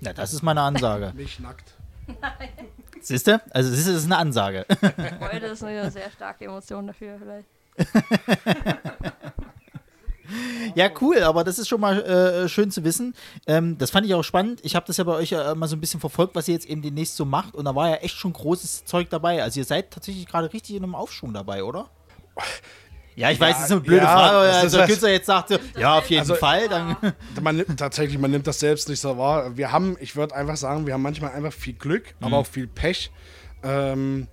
Na, 0.00 0.12
das 0.12 0.32
ist 0.34 0.42
meine 0.42 0.60
Ansage. 0.62 1.12
Nicht 1.16 1.40
nackt. 1.40 1.74
Siehst 3.00 3.26
du? 3.26 3.40
Also, 3.50 3.70
siehst 3.70 3.88
du, 3.88 3.92
das 3.92 4.02
ist 4.02 4.06
eine 4.06 4.18
Ansage. 4.18 4.66
Freude 5.18 5.46
ist 5.46 5.62
eine 5.64 5.90
sehr 5.90 6.10
starke 6.10 6.44
Emotion 6.44 6.86
dafür 6.86 7.18
vielleicht. 7.18 7.48
Ja, 10.74 10.88
cool, 11.00 11.22
aber 11.22 11.44
das 11.44 11.58
ist 11.58 11.68
schon 11.68 11.80
mal 11.80 12.02
äh, 12.02 12.48
schön 12.48 12.70
zu 12.70 12.84
wissen. 12.84 13.14
Ähm, 13.46 13.78
das 13.78 13.90
fand 13.90 14.06
ich 14.06 14.14
auch 14.14 14.22
spannend. 14.22 14.60
Ich 14.62 14.76
habe 14.76 14.86
das 14.86 14.96
ja 14.96 15.04
bei 15.04 15.14
euch 15.14 15.30
ja 15.30 15.54
mal 15.54 15.66
so 15.66 15.76
ein 15.76 15.80
bisschen 15.80 16.00
verfolgt, 16.00 16.34
was 16.34 16.48
ihr 16.48 16.54
jetzt 16.54 16.66
eben 16.66 16.82
demnächst 16.82 17.16
so 17.16 17.24
macht. 17.24 17.54
Und 17.54 17.64
da 17.64 17.74
war 17.74 17.88
ja 17.88 17.96
echt 17.96 18.16
schon 18.16 18.32
großes 18.32 18.84
Zeug 18.84 19.10
dabei. 19.10 19.42
Also 19.42 19.60
ihr 19.60 19.64
seid 19.64 19.90
tatsächlich 19.90 20.26
gerade 20.26 20.52
richtig 20.52 20.76
in 20.76 20.84
einem 20.84 20.94
Aufschwung 20.94 21.32
dabei, 21.32 21.64
oder? 21.64 21.88
Ja, 23.16 23.30
ich 23.30 23.38
weiß, 23.40 23.56
das 23.56 23.64
ist 23.66 23.72
eine 23.72 23.80
blöde 23.80 24.02
ja, 24.04 24.12
Frage, 24.12 24.36
aber 24.36 24.38
also 24.54 24.66
ist 24.66 24.76
der 24.76 24.86
Künstler 24.86 25.10
jetzt 25.10 25.26
sagt, 25.26 25.48
so, 25.50 25.58
ja, 25.78 25.98
auf 25.98 26.06
jeden 26.08 26.20
Also, 26.20 26.34
Fall. 26.36 26.68
Dann, 26.68 26.96
Man 27.42 27.56
nimmt, 27.56 27.78
tatsächlich, 27.78 28.18
man 28.18 28.30
nimmt 28.30 28.46
das 28.46 28.60
selbst 28.60 28.88
nicht 28.88 29.00
so 29.00 29.18
wahr. 29.18 29.56
Wir 29.56 29.72
haben, 29.72 29.96
ich 30.00 30.16
würde 30.16 30.34
einfach 30.34 30.56
sagen, 30.56 30.86
wir 30.86 30.94
haben 30.94 31.02
manchmal 31.02 31.32
einfach 31.32 31.52
viel 31.52 31.74
Glück, 31.74 32.14
Mhm. 32.20 32.26
aber 32.26 32.36
auch 32.38 32.46
viel 32.46 32.66
Pech. 32.66 33.10
Ähm, 33.62 34.26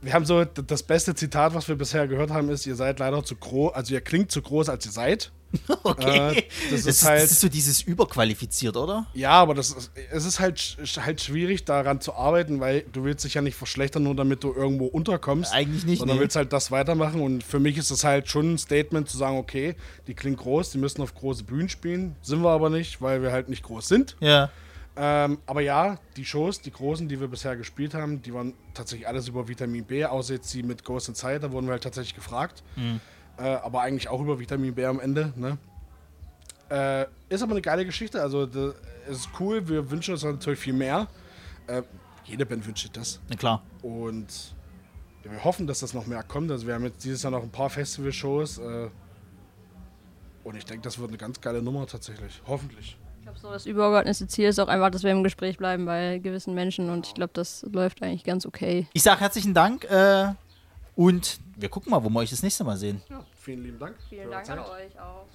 wir 0.00 0.12
haben 0.14 0.24
so, 0.24 0.44
das 0.44 0.82
beste 0.84 1.14
Zitat, 1.14 1.54
was 1.54 1.68
wir 1.68 1.74
bisher 1.76 2.06
gehört 2.06 2.30
haben, 2.30 2.48
ist, 2.48 2.66
ihr 2.66 2.76
seid 2.76 2.98
leider 3.00 3.24
zu 3.24 3.34
groß, 3.36 3.74
also 3.74 3.92
ihr 3.92 4.00
klingt 4.00 4.30
zu 4.30 4.40
groß, 4.40 4.68
als 4.68 4.86
ihr 4.86 4.92
seid. 4.92 5.32
okay. 5.82 6.38
Äh, 6.38 6.42
das, 6.70 6.84
das, 6.84 6.86
ist 6.86 7.04
halt, 7.04 7.22
das 7.22 7.32
ist 7.32 7.40
so 7.40 7.48
dieses 7.48 7.82
überqualifiziert, 7.82 8.76
oder? 8.76 9.06
ja, 9.14 9.30
aber 9.30 9.54
das 9.54 9.70
ist, 9.70 9.90
es 10.10 10.24
ist 10.24 10.40
halt, 10.40 10.76
halt 10.98 11.20
schwierig, 11.20 11.64
daran 11.64 12.00
zu 12.00 12.14
arbeiten, 12.14 12.60
weil 12.60 12.82
du 12.92 13.04
willst 13.04 13.24
dich 13.24 13.34
ja 13.34 13.42
nicht 13.42 13.56
verschlechtern, 13.56 14.02
nur 14.02 14.14
damit 14.14 14.42
du 14.44 14.52
irgendwo 14.52 14.86
unterkommst. 14.86 15.52
Eigentlich 15.52 15.86
nicht, 15.86 15.98
Sondern 16.00 16.16
nee. 16.16 16.22
willst 16.22 16.36
halt 16.36 16.52
das 16.52 16.70
weitermachen. 16.70 17.20
Und 17.20 17.44
für 17.44 17.60
mich 17.60 17.78
ist 17.78 17.90
es 17.90 18.04
halt 18.04 18.28
schon 18.28 18.54
ein 18.54 18.58
Statement 18.58 19.08
zu 19.08 19.16
sagen, 19.16 19.38
okay, 19.38 19.76
die 20.06 20.14
klingt 20.14 20.38
groß, 20.38 20.70
die 20.70 20.78
müssen 20.78 21.02
auf 21.02 21.14
große 21.14 21.44
Bühnen 21.44 21.68
spielen. 21.68 22.16
Sind 22.22 22.42
wir 22.42 22.50
aber 22.50 22.70
nicht, 22.70 23.00
weil 23.00 23.22
wir 23.22 23.32
halt 23.32 23.48
nicht 23.48 23.62
groß 23.62 23.88
sind. 23.88 24.16
Ja. 24.20 24.50
Ähm, 24.98 25.38
aber 25.44 25.60
ja, 25.60 25.98
die 26.16 26.24
Shows, 26.24 26.62
die 26.62 26.70
großen, 26.70 27.06
die 27.06 27.20
wir 27.20 27.28
bisher 27.28 27.54
gespielt 27.54 27.92
haben, 27.92 28.22
die 28.22 28.32
waren 28.32 28.54
tatsächlich 28.72 29.06
alles 29.06 29.28
über 29.28 29.46
Vitamin 29.46 29.84
B, 29.84 30.04
außer 30.04 30.34
jetzt 30.34 30.52
die 30.54 30.62
mit 30.62 30.84
Ghost 30.84 31.08
Inside, 31.08 31.40
da 31.40 31.52
wurden 31.52 31.66
wir 31.66 31.72
halt 31.72 31.82
tatsächlich 31.82 32.14
gefragt. 32.14 32.62
Mhm. 32.76 33.00
Äh, 33.38 33.42
aber 33.42 33.82
eigentlich 33.82 34.08
auch 34.08 34.20
über 34.20 34.38
Vitamin 34.38 34.74
B 34.74 34.84
am 34.84 35.00
Ende. 35.00 35.32
Ne? 35.36 35.58
Äh, 36.70 37.06
ist 37.28 37.42
aber 37.42 37.52
eine 37.52 37.62
geile 37.62 37.84
Geschichte. 37.84 38.20
Also, 38.20 38.46
das 38.46 38.74
ist 39.08 39.28
cool. 39.38 39.68
Wir 39.68 39.90
wünschen 39.90 40.12
uns 40.14 40.24
natürlich 40.24 40.58
viel 40.58 40.72
mehr. 40.72 41.06
Äh, 41.66 41.82
jede 42.24 42.46
Band 42.46 42.66
wünscht 42.66 42.82
sich 42.82 42.92
das. 42.92 43.20
Na 43.28 43.36
klar. 43.36 43.62
Und 43.82 44.54
ja, 45.24 45.30
wir 45.30 45.44
hoffen, 45.44 45.66
dass 45.66 45.80
das 45.80 45.94
noch 45.94 46.06
mehr 46.06 46.22
kommt. 46.22 46.50
Also, 46.50 46.66
wir 46.66 46.74
haben 46.74 46.84
jetzt 46.84 47.04
dieses 47.04 47.22
Jahr 47.22 47.30
noch 47.30 47.42
ein 47.42 47.50
paar 47.50 47.70
Festival-Shows. 47.70 48.58
Äh, 48.58 48.88
und 50.44 50.56
ich 50.56 50.64
denke, 50.64 50.82
das 50.82 50.98
wird 50.98 51.08
eine 51.10 51.18
ganz 51.18 51.40
geile 51.40 51.60
Nummer 51.60 51.86
tatsächlich. 51.86 52.40
Hoffentlich. 52.46 52.96
Ich 53.18 53.22
glaube, 53.24 53.38
so 53.40 53.50
das 53.50 53.66
übergeordnete 53.66 54.28
Ziel 54.28 54.48
ist 54.48 54.60
auch 54.60 54.68
einfach, 54.68 54.90
dass 54.90 55.02
wir 55.02 55.10
im 55.10 55.24
Gespräch 55.24 55.58
bleiben 55.58 55.84
bei 55.84 56.18
gewissen 56.18 56.54
Menschen 56.54 56.88
und 56.90 57.08
ich 57.08 57.14
glaube, 57.14 57.32
das 57.34 57.66
läuft 57.72 58.00
eigentlich 58.00 58.22
ganz 58.22 58.46
okay. 58.46 58.86
Ich 58.92 59.02
sage 59.02 59.20
herzlichen 59.20 59.52
Dank 59.52 59.82
äh, 59.90 60.28
und 60.94 61.40
wir 61.56 61.68
gucken 61.68 61.90
mal, 61.90 62.02
wo 62.04 62.08
wir 62.08 62.20
euch 62.20 62.30
das 62.30 62.42
nächste 62.42 62.64
Mal 62.64 62.76
sehen. 62.76 63.02
Ja, 63.08 63.24
vielen 63.34 63.62
lieben 63.62 63.78
Dank. 63.78 63.96
Vielen 64.08 64.24
für 64.24 64.28
eure 64.28 64.44
Dank 64.44 64.50
an 64.58 64.64
Zeit. 64.66 64.86
euch 64.86 65.00
auch. 65.00 65.26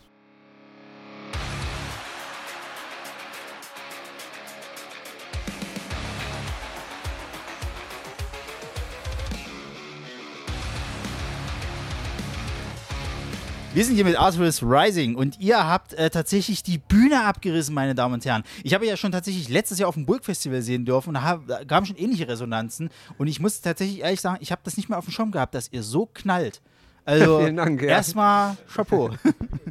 Wir 13.73 13.85
sind 13.85 13.95
hier 13.95 14.03
mit 14.03 14.19
Artemis 14.19 14.61
Rising 14.61 15.15
und 15.15 15.39
ihr 15.39 15.65
habt 15.65 15.93
äh, 15.93 16.09
tatsächlich 16.09 16.61
die 16.61 16.77
Bühne 16.77 17.23
abgerissen, 17.23 17.73
meine 17.73 17.95
Damen 17.95 18.15
und 18.15 18.25
Herren. 18.25 18.43
Ich 18.65 18.73
habe 18.73 18.85
ja 18.85 18.97
schon 18.97 19.13
tatsächlich 19.13 19.47
letztes 19.47 19.79
Jahr 19.79 19.87
auf 19.87 19.95
dem 19.95 20.05
Burg-Festival 20.05 20.61
sehen 20.61 20.83
dürfen 20.83 21.09
und 21.09 21.13
da, 21.13 21.21
hab, 21.21 21.47
da 21.47 21.63
gaben 21.63 21.85
schon 21.85 21.95
ähnliche 21.95 22.27
Resonanzen. 22.27 22.89
Und 23.17 23.27
ich 23.27 23.39
muss 23.39 23.61
tatsächlich 23.61 24.01
ehrlich 24.01 24.19
sagen, 24.19 24.39
ich 24.41 24.51
habe 24.51 24.59
das 24.65 24.75
nicht 24.75 24.89
mehr 24.89 24.97
auf 24.97 25.05
dem 25.05 25.13
Schirm 25.13 25.31
gehabt, 25.31 25.55
dass 25.55 25.71
ihr 25.71 25.83
so 25.83 26.05
knallt. 26.05 26.61
Also 27.05 27.47
Dank, 27.55 27.81
ja. 27.81 27.87
erstmal 27.87 28.57
Chapeau. 28.67 29.11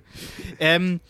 ähm, 0.59 1.01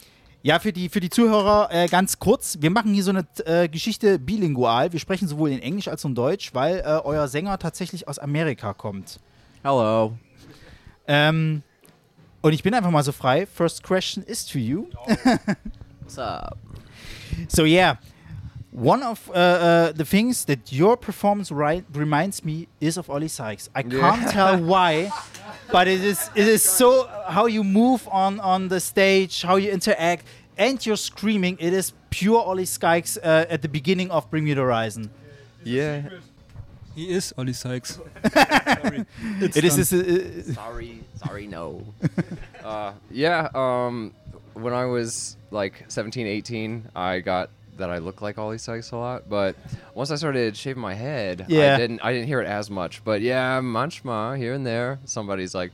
ja, 0.43 0.59
für 0.59 0.73
die, 0.73 0.89
für 0.89 1.01
die 1.01 1.11
Zuhörer 1.11 1.69
äh, 1.71 1.87
ganz 1.87 2.19
kurz. 2.19 2.59
Wir 2.61 2.71
machen 2.71 2.93
hier 2.93 3.05
so 3.05 3.11
eine 3.11 3.25
äh, 3.45 3.69
Geschichte 3.69 4.19
bilingual. 4.19 4.93
Wir 4.93 4.99
sprechen 4.99 5.29
sowohl 5.29 5.51
in 5.51 5.61
Englisch 5.61 5.87
als 5.87 6.05
auch 6.05 6.09
in 6.09 6.17
Deutsch, 6.17 6.55
weil 6.55 6.81
äh, 6.81 7.01
euer 7.05 7.29
Sänger 7.29 7.57
tatsächlich 7.61 8.09
aus 8.09 8.19
Amerika 8.19 8.75
kommt. 8.75 9.21
Hello. 9.63 10.19
Ähm, 11.07 11.63
und 12.43 12.53
ich 12.53 12.63
bin 12.63 12.75
einfach 12.75 12.91
mal 12.91 13.03
so 13.03 13.13
frei. 13.13 13.47
First 13.47 13.83
question 13.83 14.23
is 14.27 14.45
to 14.47 14.59
you. 14.59 14.89
What's 16.03 16.19
up? 16.19 16.59
So 17.49 17.65
yeah, 17.65 17.97
one 18.73 19.03
of 19.03 19.29
uh, 19.31 19.33
uh, 19.33 19.93
the 19.93 20.05
things 20.05 20.45
that 20.47 20.73
your 20.73 20.97
performance 20.97 21.51
right 21.53 21.85
reminds 21.95 22.45
me 22.45 22.69
is 22.81 22.97
of 22.99 23.09
Ollie 23.11 23.29
Sykes. 23.29 23.69
I 23.75 23.83
can't 23.83 24.23
Yeah. 24.23 24.31
tell 24.33 24.59
why, 24.73 25.11
but 25.73 25.87
it 25.89 26.01
is 26.05 26.31
it 26.35 26.47
is 26.49 26.63
so 26.63 27.09
how 27.29 27.47
you 27.47 27.63
move 27.65 28.09
on 28.11 28.41
on 28.41 28.69
the 28.69 28.81
stage, 28.81 29.43
how 29.43 29.57
you 29.57 29.71
interact, 29.71 30.25
and 30.59 30.85
your 30.85 30.97
screaming. 30.97 31.57
It 31.61 31.73
is 31.73 31.93
pure 32.11 32.41
Ollie 32.43 32.67
Sykes 32.67 33.17
uh, 33.19 33.47
at 33.49 33.63
the 33.63 33.69
beginning 33.69 34.11
of 34.11 34.29
Bring 34.31 34.45
Me 34.45 34.55
the 34.55 34.63
Horizon. 34.63 35.11
Yeah. 35.65 36.03
He 37.01 37.13
is 37.13 37.33
Ollie 37.39 37.55
Sykes. 37.55 37.99
It 39.41 39.65
is. 39.65 39.79
is- 39.79 39.93
is- 39.95 40.55
sorry, 40.55 41.01
sorry, 41.17 41.47
no. 41.47 41.87
uh, 42.65 42.93
yeah, 43.11 43.49
um, 43.55 44.13
when 44.53 44.75
I 44.75 44.85
was 44.85 45.39
like 45.51 45.87
17, 45.89 46.27
18, 46.27 46.91
I 46.95 47.21
got 47.21 47.49
that 47.79 47.89
I 47.89 47.99
look 47.99 48.21
like 48.21 48.37
Ollie 48.37 48.59
Sykes 48.59 48.91
a 48.91 48.99
lot. 48.99 49.31
But 49.31 49.57
once 49.95 50.11
I 50.11 50.17
started 50.17 50.55
shaving 50.59 50.83
my 50.83 50.93
head, 50.93 51.47
Yeah. 51.49 51.75
I 51.75 51.79
didn't 51.79 52.01
I 52.05 52.13
didn't 52.13 52.27
hear 52.27 52.43
it 52.43 52.47
as 52.47 52.69
much. 52.69 53.03
But 53.03 53.23
yeah, 53.23 53.61
manchmal 53.63 54.37
here 54.37 54.53
and 54.53 54.67
there, 54.67 54.99
somebody's 55.07 55.55
like, 55.55 55.73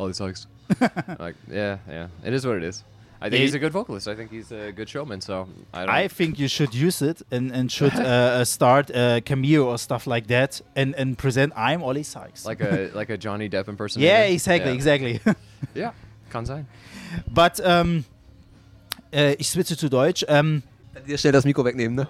Ollie 0.00 0.12
Sykes. 0.12 0.48
like, 1.20 1.36
yeah, 1.48 1.78
yeah, 1.88 2.08
it 2.24 2.32
is 2.34 2.44
what 2.44 2.56
it 2.56 2.64
is. 2.64 2.82
I 3.24 3.30
think 3.30 3.40
Yeah, 3.40 3.46
he's 3.46 3.54
a 3.54 3.58
good 3.58 3.72
vocalist. 3.72 4.06
I 4.06 4.14
think 4.14 4.30
he's 4.30 4.52
a 4.52 4.70
good 4.72 4.86
showman. 4.88 5.20
So 5.22 5.46
I 5.72 5.86
don't. 5.86 5.94
I 6.04 6.08
think 6.08 6.38
you 6.38 6.46
should 6.48 6.74
use 6.74 7.00
it 7.00 7.22
and, 7.30 7.50
and 7.52 7.72
should 7.72 7.94
uh, 7.98 8.02
uh, 8.40 8.44
start 8.44 8.90
a 8.90 9.22
cameo 9.24 9.64
or 9.70 9.78
stuff 9.78 10.06
like 10.06 10.26
that 10.26 10.60
and, 10.76 10.94
and 10.94 11.16
present 11.16 11.52
I'm 11.56 11.82
Ollie 11.82 12.02
Sykes. 12.04 12.44
like 12.44 12.60
a 12.60 12.90
like 12.98 13.08
a 13.08 13.16
Johnny 13.16 13.48
Depp 13.48 13.68
impersonator. 13.68 14.06
yeah, 14.12 14.28
exactly, 14.34 14.70
Yeah. 14.70 14.76
exactly. 14.76 15.20
Yeah, 15.74 15.92
kann 16.30 16.44
sein. 16.44 16.66
But 17.34 17.60
ähm, 17.64 18.04
äh, 19.10 19.34
ich 19.38 19.48
switche 19.48 19.76
zu 19.76 19.88
Deutsch. 19.88 20.24
Ähm, 20.28 20.62
Kann 20.92 21.04
dir 21.06 21.16
schnell 21.18 21.32
das 21.32 21.44
Mikro 21.44 21.64
wegnehmen, 21.64 21.96
ne? 21.96 22.06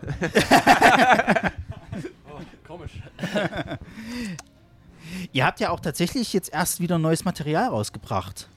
Komisch. 2.66 2.92
ihr 5.32 5.46
habt 5.46 5.60
ja 5.60 5.70
auch 5.70 5.80
tatsächlich 5.80 6.32
jetzt 6.32 6.52
erst 6.52 6.80
wieder 6.80 6.98
neues 6.98 7.24
Material 7.24 7.68
rausgebracht. 7.68 8.48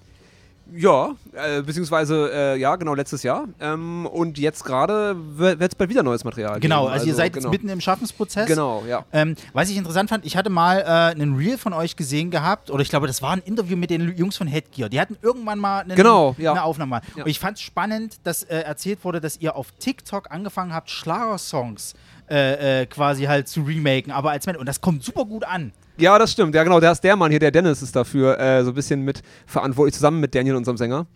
Ja, 0.76 1.16
äh, 1.34 1.62
beziehungsweise, 1.62 2.30
äh, 2.34 2.60
ja, 2.60 2.76
genau, 2.76 2.94
letztes 2.94 3.24
Jahr. 3.24 3.46
Ähm, 3.60 4.06
und 4.06 4.38
jetzt 4.38 4.64
gerade 4.66 5.16
wird 5.38 5.62
es 5.62 5.76
bald 5.76 5.90
wieder 5.90 6.04
neues 6.04 6.24
Material 6.24 6.60
Genau, 6.60 6.84
geben. 6.84 6.94
also, 6.94 7.06
ihr 7.08 7.16
seid 7.16 7.34
genau. 7.34 7.46
jetzt 7.46 7.52
mitten 7.52 7.70
im 7.70 7.82
Schaffensprozess. 7.82 8.48
Genau, 8.48 8.84
ja. 8.88 9.06
Ähm, 9.12 9.36
was 9.54 9.70
ich 9.70 9.78
interessant 9.78 10.10
fand, 10.10 10.26
ich 10.26 10.36
hatte 10.38 10.50
mal 10.50 10.80
äh, 10.80 10.84
einen 10.86 11.36
Reel 11.36 11.58
von 11.58 11.74
euch 11.74 11.96
gesehen 11.96 12.32
gehabt, 12.32 12.70
oder 12.70 12.82
ich 12.82 12.90
glaube, 12.90 13.08
das 13.08 13.22
war 13.22 13.32
ein 13.32 13.40
Interview 13.40 13.78
mit 13.78 13.90
den 13.90 14.16
Jungs 14.18 14.38
von 14.38 14.48
Headgear. 14.48 14.90
Die 14.90 15.00
hatten 15.00 15.18
irgendwann 15.22 15.60
mal 15.60 15.80
einen, 15.82 15.96
Genau, 15.96 16.36
ja. 16.38 16.52
eine 16.52 16.64
Aufnahme. 16.64 17.02
Ja. 17.16 17.24
Und 17.24 17.30
ich 17.30 17.40
fand 17.40 17.58
es 17.58 17.64
spannend, 17.64 18.18
dass 18.24 18.44
äh, 18.44 18.60
erzählt 18.60 19.04
wurde, 19.04 19.22
dass 19.22 19.38
ihr 19.38 19.56
auf 19.56 19.72
TikTok 19.80 20.32
angefangen 20.32 20.74
habt, 20.74 20.90
Schlagersongs 20.90 21.94
äh, 22.30 22.82
äh, 22.82 22.86
quasi 22.88 23.24
halt 23.24 23.48
zu 23.48 23.62
remaken, 23.62 24.12
aber 24.12 24.32
als 24.32 24.46
Band. 24.46 24.58
Und 24.58 24.68
das 24.68 24.82
kommt 24.82 25.04
super 25.04 25.26
gut 25.26 25.44
an. 25.46 25.72
Ja, 26.00 26.20
das 26.20 26.32
stimmt. 26.32 26.54
Ja, 26.54 26.64
genau, 26.64 26.80
der 26.80 26.92
ist 26.92 27.02
der 27.02 27.16
Mann 27.16 27.32
hier, 27.32 27.40
der 27.40 27.50
Dennis 27.50 27.82
ist 27.82 27.96
dafür 27.96 28.40
äh, 28.40 28.64
so 28.64 28.70
ein 28.70 28.76
bisschen 28.76 29.02
mit 29.02 29.24
verantwortlich, 29.48 29.96
zusammen 29.96 30.20
mit 30.20 30.36
Daniel, 30.36 30.56
unserem 30.56 30.78
Sänger. 30.78 31.08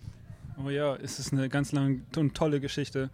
Oh 0.64 0.70
ja, 0.72 0.96
es 0.96 1.20
ist 1.20 1.34
eine 1.34 1.50
ganz 1.50 1.72
lange 1.72 2.02
und 2.18 2.34
tolle 2.34 2.60
Geschichte. 2.60 3.12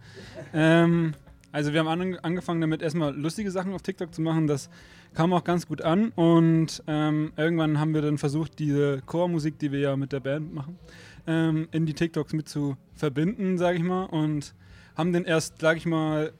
Ähm, 0.54 1.12
also 1.52 1.74
wir 1.74 1.80
haben 1.80 1.88
an, 1.88 2.18
angefangen 2.22 2.62
damit 2.62 2.80
erstmal 2.80 3.14
lustige 3.14 3.50
Sachen 3.50 3.74
auf 3.74 3.82
TikTok 3.82 4.14
zu 4.14 4.22
machen. 4.22 4.46
Das 4.46 4.70
kam 5.12 5.34
auch 5.34 5.44
ganz 5.44 5.66
gut 5.66 5.82
an 5.82 6.08
und 6.14 6.82
ähm, 6.86 7.32
irgendwann 7.36 7.78
haben 7.78 7.92
wir 7.92 8.00
dann 8.00 8.16
versucht, 8.16 8.58
diese 8.58 9.02
Chormusik, 9.04 9.58
die 9.58 9.70
wir 9.70 9.80
ja 9.80 9.96
mit 9.96 10.12
der 10.12 10.20
Band 10.20 10.54
machen, 10.54 10.78
ähm, 11.26 11.68
in 11.70 11.84
die 11.84 11.94
TikToks 11.94 12.32
mit 12.32 12.48
zu 12.48 12.76
verbinden, 12.94 13.58
sage 13.58 13.76
ich 13.76 13.84
mal. 13.84 14.04
Und 14.04 14.54
haben 14.96 15.12
dann 15.12 15.24
erst, 15.24 15.60
sage 15.60 15.78
ich 15.78 15.86
mal, 15.86 16.32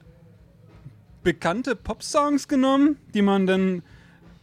bekannte 1.23 1.75
Pop-Songs 1.75 2.47
genommen, 2.47 2.97
die 3.13 3.21
man 3.21 3.45
dann 3.45 3.83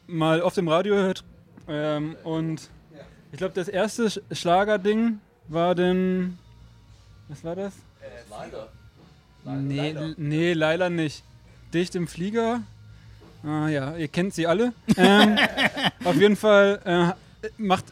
mal 0.07 0.41
auf 0.43 0.55
dem 0.55 0.69
Radio 0.69 0.95
hört. 0.95 1.25
Ähm, 1.69 2.17
und 2.25 2.69
ich 3.33 3.39
glaube, 3.39 3.55
das 3.55 3.69
erste 3.69 4.11
Sch 4.11 4.21
Schlagerding 4.33 5.19
war 5.49 5.75
dann. 5.75 6.39
Was 7.29 7.43
war 7.45 7.57
das? 7.57 7.73
Nee, 9.45 9.91
l- 9.91 10.15
nee, 10.19 10.53
leider 10.53 10.91
nicht. 10.91 11.23
Dicht 11.75 11.95
im 11.95 12.07
Flieger. 12.09 12.63
Ah 13.45 13.69
ja, 13.69 13.97
ihr 13.97 14.09
kennt 14.09 14.35
sie 14.35 14.47
alle. 14.47 14.73
ähm, 14.97 15.37
auf 16.05 16.17
jeden 16.17 16.37
Fall 16.37 16.81
äh, 17.43 17.49
macht. 17.59 17.85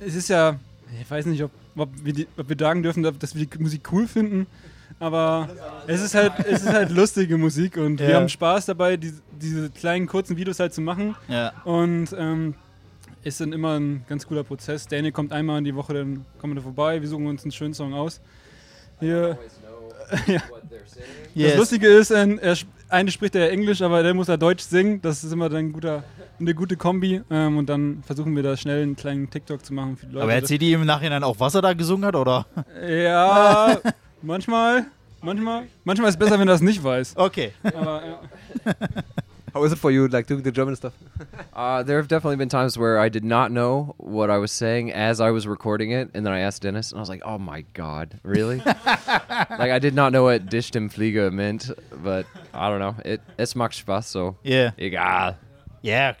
Es 0.00 0.14
ist 0.14 0.28
ja. 0.28 0.58
Ich 1.00 1.10
weiß 1.10 1.26
nicht, 1.26 1.42
ob, 1.42 1.50
ob, 1.76 1.90
wir, 2.02 2.12
die, 2.12 2.26
ob 2.36 2.48
wir 2.48 2.56
sagen 2.58 2.82
dürfen, 2.82 3.02
dass 3.02 3.34
wir 3.34 3.46
die 3.46 3.58
Musik 3.58 3.88
cool 3.92 4.06
finden. 4.08 4.46
Aber 5.00 5.48
es 5.86 6.02
ist 6.02 6.14
halt, 6.14 6.32
es 6.40 6.62
ist 6.62 6.72
halt 6.72 6.90
lustige 6.90 7.38
Musik 7.38 7.76
und 7.76 8.00
wir 8.00 8.10
Ja. 8.10 8.16
haben 8.16 8.28
Spaß 8.28 8.66
dabei, 8.66 8.96
die, 8.96 9.12
diese 9.40 9.70
kleinen 9.70 10.06
kurzen 10.06 10.36
Videos 10.36 10.58
halt 10.58 10.74
zu 10.74 10.80
machen. 10.80 11.14
Ja. 11.28 11.52
Und 11.64 12.08
ähm, 12.18 12.54
ist 13.22 13.40
dann 13.40 13.52
immer 13.52 13.78
ein 13.78 14.04
ganz 14.08 14.26
cooler 14.26 14.42
Prozess. 14.44 14.86
Daniel 14.88 15.12
kommt 15.12 15.32
einmal 15.32 15.58
in 15.58 15.64
die 15.64 15.74
Woche, 15.74 15.94
dann 15.94 16.24
kommen 16.40 16.54
wir 16.54 16.62
vorbei, 16.62 17.00
wir 17.00 17.08
suchen 17.08 17.26
uns 17.26 17.42
einen 17.42 17.52
schönen 17.52 17.74
Song 17.74 17.94
aus. 17.94 18.20
Hier. 19.00 19.38
ja. 20.26 20.40
Yes. 21.34 21.50
Das 21.50 21.56
Lustige 21.58 21.86
ist, 21.88 22.10
er, 22.10 22.26
eine 22.88 23.10
spricht 23.10 23.34
er 23.36 23.52
Englisch, 23.52 23.82
aber 23.82 24.02
der 24.02 24.14
muss 24.14 24.28
er 24.28 24.38
Deutsch 24.38 24.64
singen. 24.64 25.00
Das 25.02 25.22
ist 25.22 25.30
immer 25.32 25.48
dann 25.48 25.58
ein 25.66 25.72
guter, 25.72 26.02
eine 26.40 26.54
gute 26.54 26.76
Kombi. 26.76 27.22
Ähm, 27.30 27.58
und 27.58 27.68
dann 27.68 28.02
versuchen 28.04 28.34
wir 28.34 28.42
da 28.42 28.56
schnell 28.56 28.82
einen 28.82 28.96
kleinen 28.96 29.28
TikTok 29.30 29.64
zu 29.64 29.74
machen 29.74 29.96
für 29.96 30.06
die 30.06 30.12
Leute. 30.14 30.24
aber 30.24 30.34
erzählt 30.34 30.62
ihr 30.62 30.74
im 30.76 30.86
Nachhinein 30.86 31.22
auch, 31.22 31.38
was 31.38 31.54
er 31.54 31.62
da 31.62 31.72
gesungen 31.74 32.06
hat, 32.06 32.16
oder? 32.16 32.46
Ja, 32.88 33.78
manchmal. 34.22 34.86
Manchmal. 35.22 35.66
Manchmal 35.84 36.08
ist 36.10 36.14
es 36.14 36.18
besser, 36.18 36.38
wenn 36.38 36.46
er 36.48 36.52
das 36.52 36.60
nicht 36.60 36.82
weiß. 36.82 37.16
Okay. 37.16 37.52
Aber, 37.64 38.02
ja. 38.06 38.20
How 39.54 39.64
is 39.64 39.72
it 39.72 39.78
for 39.78 39.90
you, 39.90 40.06
like 40.06 40.26
doing 40.28 40.42
the 40.44 40.52
German 40.52 40.76
stuff? 40.76 40.92
Uh, 41.56 41.82
there 41.82 41.96
have 41.96 42.06
definitely 42.06 42.36
been 42.36 42.48
times 42.48 42.78
where 42.78 43.00
I 43.00 43.08
did 43.08 43.24
not 43.24 43.50
know 43.50 43.96
what 43.98 44.30
I 44.30 44.38
was 44.38 44.52
saying 44.52 44.92
as 44.92 45.20
I 45.20 45.32
was 45.32 45.44
recording 45.48 45.90
it, 45.90 46.08
and 46.14 46.24
then 46.24 46.32
I 46.32 46.40
asked 46.40 46.62
Dennis, 46.62 46.92
and 46.92 46.98
I 46.98 47.02
was 47.02 47.08
like, 47.08 47.22
"Oh 47.24 47.36
my 47.36 47.64
God, 47.74 48.20
really?" 48.22 48.58
like 48.64 49.72
I 49.72 49.80
did 49.80 49.92
not 49.92 50.12
know 50.12 50.22
what 50.22 50.46
Dish 50.48 50.70
dem 50.70 50.88
Flieger 50.88 51.32
meant, 51.32 51.72
but 52.00 52.26
I 52.54 52.68
don't 52.68 52.78
know. 52.78 52.94
It 53.04 53.20
es 53.40 53.56
macht 53.56 53.74
Spaß, 53.74 54.04
so 54.04 54.36
Yeah. 54.44 54.70
egal. 54.78 55.34
Yeah. 55.82 56.14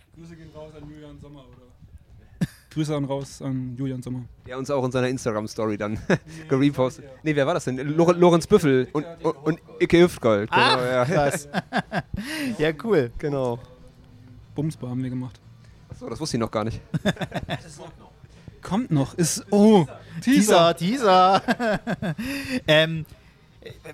Grüße 2.78 2.94
an 2.94 3.06
raus 3.06 3.42
an 3.42 3.74
Julian 3.76 4.00
Sommer. 4.02 4.20
Der 4.46 4.56
uns 4.56 4.70
auch 4.70 4.84
in 4.84 4.92
seiner 4.92 5.08
Instagram-Story 5.08 5.76
dann 5.76 5.98
gerepostet. 6.48 7.06
Nee, 7.24 7.34
wer 7.34 7.44
war 7.44 7.54
das 7.54 7.64
denn? 7.64 7.76
Lor 7.76 8.14
Lorenz 8.14 8.46
Büffel 8.46 8.86
und, 8.92 9.04
und, 9.24 9.34
und 9.34 9.58
Icke 9.80 10.00
Hüftgold. 10.02 10.48
Genau, 10.48 10.62
Ah, 10.62 10.86
ja. 10.86 11.04
krass. 11.04 11.48
ja, 12.58 12.70
cool. 12.84 13.10
Genau. 13.18 13.58
Bumsbar 14.54 14.90
haben 14.90 15.02
wir 15.02 15.10
gemacht. 15.10 15.40
Achso, 15.88 16.08
das 16.08 16.20
wusste 16.20 16.36
ich 16.36 16.40
noch 16.40 16.52
gar 16.52 16.62
nicht. 16.62 16.80
Kommt 18.62 18.92
noch. 18.92 19.14
Ist. 19.14 19.44
Oh, 19.50 19.84
Teaser, 20.22 20.76
Teaser. 20.76 21.42
ähm, 22.68 23.06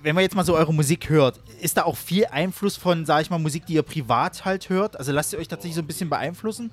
wenn 0.03 0.13
man 0.13 0.21
jetzt 0.21 0.35
mal 0.35 0.45
so 0.45 0.55
eure 0.55 0.73
Musik 0.75 1.09
hört, 1.09 1.39
ist 1.59 1.77
da 1.77 1.83
auch 1.85 1.97
viel 1.97 2.25
Einfluss 2.27 2.77
von, 2.77 3.03
sag 3.07 3.23
ich 3.23 3.31
mal, 3.31 3.39
Musik, 3.39 3.65
die 3.65 3.73
ihr 3.73 3.83
privat 3.83 4.45
halt 4.45 4.69
hört? 4.69 4.97
Also 4.99 5.11
lasst 5.11 5.33
ihr 5.33 5.39
euch 5.39 5.47
tatsächlich 5.47 5.75
so 5.75 5.81
ein 5.81 5.87
bisschen 5.87 6.09
beeinflussen? 6.09 6.69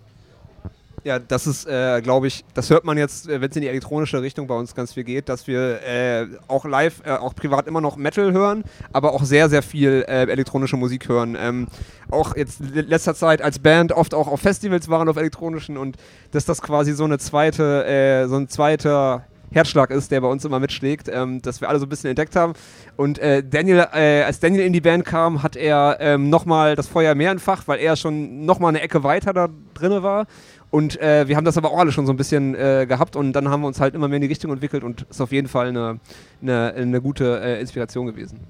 Ja, 1.05 1.19
das 1.19 1.49
ist, 1.49 1.67
äh, 1.67 2.01
glaube 2.01 2.29
ich, 2.29 2.45
das 2.55 2.71
hört 2.71 2.85
man 2.85 2.97
jetzt, 2.97 3.29
äh, 3.29 3.41
wenn 3.41 3.51
es 3.51 3.57
in 3.57 3.62
die 3.62 3.69
elektronische 3.69 4.23
Richtung 4.23 4.47
bei 4.47 4.55
uns 4.55 4.73
ganz 4.73 4.93
viel 4.93 5.03
geht, 5.03 5.29
dass 5.29 5.49
wir 5.49 5.83
äh, 5.83 6.27
auch 6.47 6.65
live, 6.65 7.03
äh, 7.05 7.11
auch 7.11 7.35
privat 7.35 7.67
immer 7.67 7.81
noch 7.81 7.97
Metal 7.97 8.33
hören, 8.33 8.62
aber 8.93 9.12
auch 9.12 9.25
sehr, 9.25 9.49
sehr 9.49 9.62
viel 9.62 10.05
äh, 10.07 10.31
elektronische 10.31 10.77
Musik 10.77 11.09
hören. 11.09 11.37
Ähm, 11.41 11.67
auch 12.09 12.37
jetzt 12.37 12.61
in 12.61 12.87
letzter 12.87 13.17
Zeit 13.17 13.43
als 13.43 13.59
Band 13.59 13.91
oft 13.91 14.15
auch 14.15 14.29
auf 14.29 14.41
Festivals 14.41 14.88
waren 14.88 15.09
auf 15.09 15.17
elektronischen 15.17 15.77
und 15.77 15.97
dass 16.31 16.45
das 16.45 16.62
quasi 16.62 16.93
so 16.93 17.03
eine 17.03 17.19
zweite, 17.19 17.85
äh, 17.85 18.29
so 18.29 18.37
ein 18.37 18.49
zweiter 18.49 19.25
Herzschlag 19.53 19.91
ist, 19.91 20.11
der 20.11 20.21
bei 20.21 20.29
uns 20.29 20.45
immer 20.45 20.61
mitschlägt, 20.61 21.09
ähm, 21.12 21.43
dass 21.43 21.61
wir 21.61 21.69
alle 21.69 21.79
so 21.79 21.87
ein 21.87 21.88
bisschen 21.88 22.11
entdeckt 22.11 22.37
haben. 22.37 22.55
Und 22.97 23.19
äh, 23.19 23.43
Daniel, 23.43 23.87
äh, 23.93 24.23
als 24.23 24.41
Daniel 24.41 24.65
in 24.65 24.73
die 24.73 24.81
Band 24.81 25.05
kam, 25.05 25.43
hat 25.43 25.57
er 25.57 25.99
ähm, 26.01 26.31
nochmal 26.31 26.75
das 26.75 26.88
Feuer 26.88 27.15
mehr 27.15 27.31
entfacht, 27.31 27.69
weil 27.69 27.79
er 27.79 27.97
schon 27.97 28.45
nochmal 28.45 28.71
eine 28.71 28.81
Ecke 28.81 29.05
weiter 29.05 29.33
da 29.33 29.49
drinne 29.75 30.03
war. 30.03 30.27
Und 30.73 30.99
äh, 31.03 31.29
wir 31.29 31.37
haben 31.37 31.45
das 31.45 31.59
aber 31.59 31.71
auch 31.71 31.79
alle 31.79 31.93
schon 31.93 32.07
so 32.07 32.15
ein 32.15 32.17
bisschen 32.17 32.55
äh, 32.55 32.87
gehabt 32.89 33.15
und 33.15 33.35
dann 33.35 33.51
haben 33.51 33.61
wir 33.61 33.67
uns 33.67 33.79
halt 33.79 33.95
immer 33.95 34.09
mehr 34.09 34.17
in 34.17 34.23
die 34.23 34.29
Richtung 34.29 34.51
entwickelt 34.51 34.83
und 34.83 35.03
ist 35.03 35.21
auf 35.21 35.31
jeden 35.31 35.47
Fall 35.47 35.69
eine, 35.69 36.01
eine, 36.41 36.73
eine 36.73 37.03
gute 37.03 37.43
äh, 37.43 37.61
Inspiration 37.61 38.07
gewesen. 38.07 38.41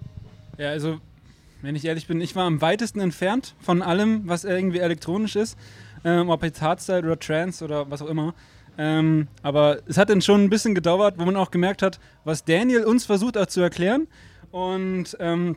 Ja, 0.57 0.69
also, 0.69 1.01
wenn 1.63 1.75
ich 1.75 1.85
ehrlich 1.85 2.07
bin, 2.07 2.21
ich 2.21 2.37
war 2.37 2.45
am 2.45 2.61
weitesten 2.61 3.01
entfernt 3.01 3.57
von 3.59 3.83
allem, 3.83 4.23
was 4.27 4.45
irgendwie 4.45 4.79
elektronisch 4.79 5.35
ist. 5.35 5.59
Ähm, 6.05 6.31
ob 6.31 6.45
jetzt 6.45 6.63
Hardstyle 6.63 7.03
oder 7.03 7.19
Trance 7.19 7.65
oder 7.65 7.91
was 7.91 8.01
auch 8.03 8.09
immer. 8.09 8.35
Ähm, 8.79 9.27
aber 9.43 9.79
es 9.87 9.99
hat 9.99 10.09
dann 10.09 10.23
schon 10.23 10.45
ein 10.45 10.51
bisschen 10.51 10.77
gedauert, 10.77 11.17
wo 11.19 11.25
man 11.25 11.35
auch 11.35 11.51
gemerkt 11.51 11.83
hat, 11.83 11.99
was 12.23 12.45
Daniel 12.45 12.85
uns 12.85 13.05
versucht 13.05 13.37
hat 13.37 13.51
zu 13.51 13.61
erklären. 13.61 14.07
Und 14.53 15.17
ähm, 15.19 15.57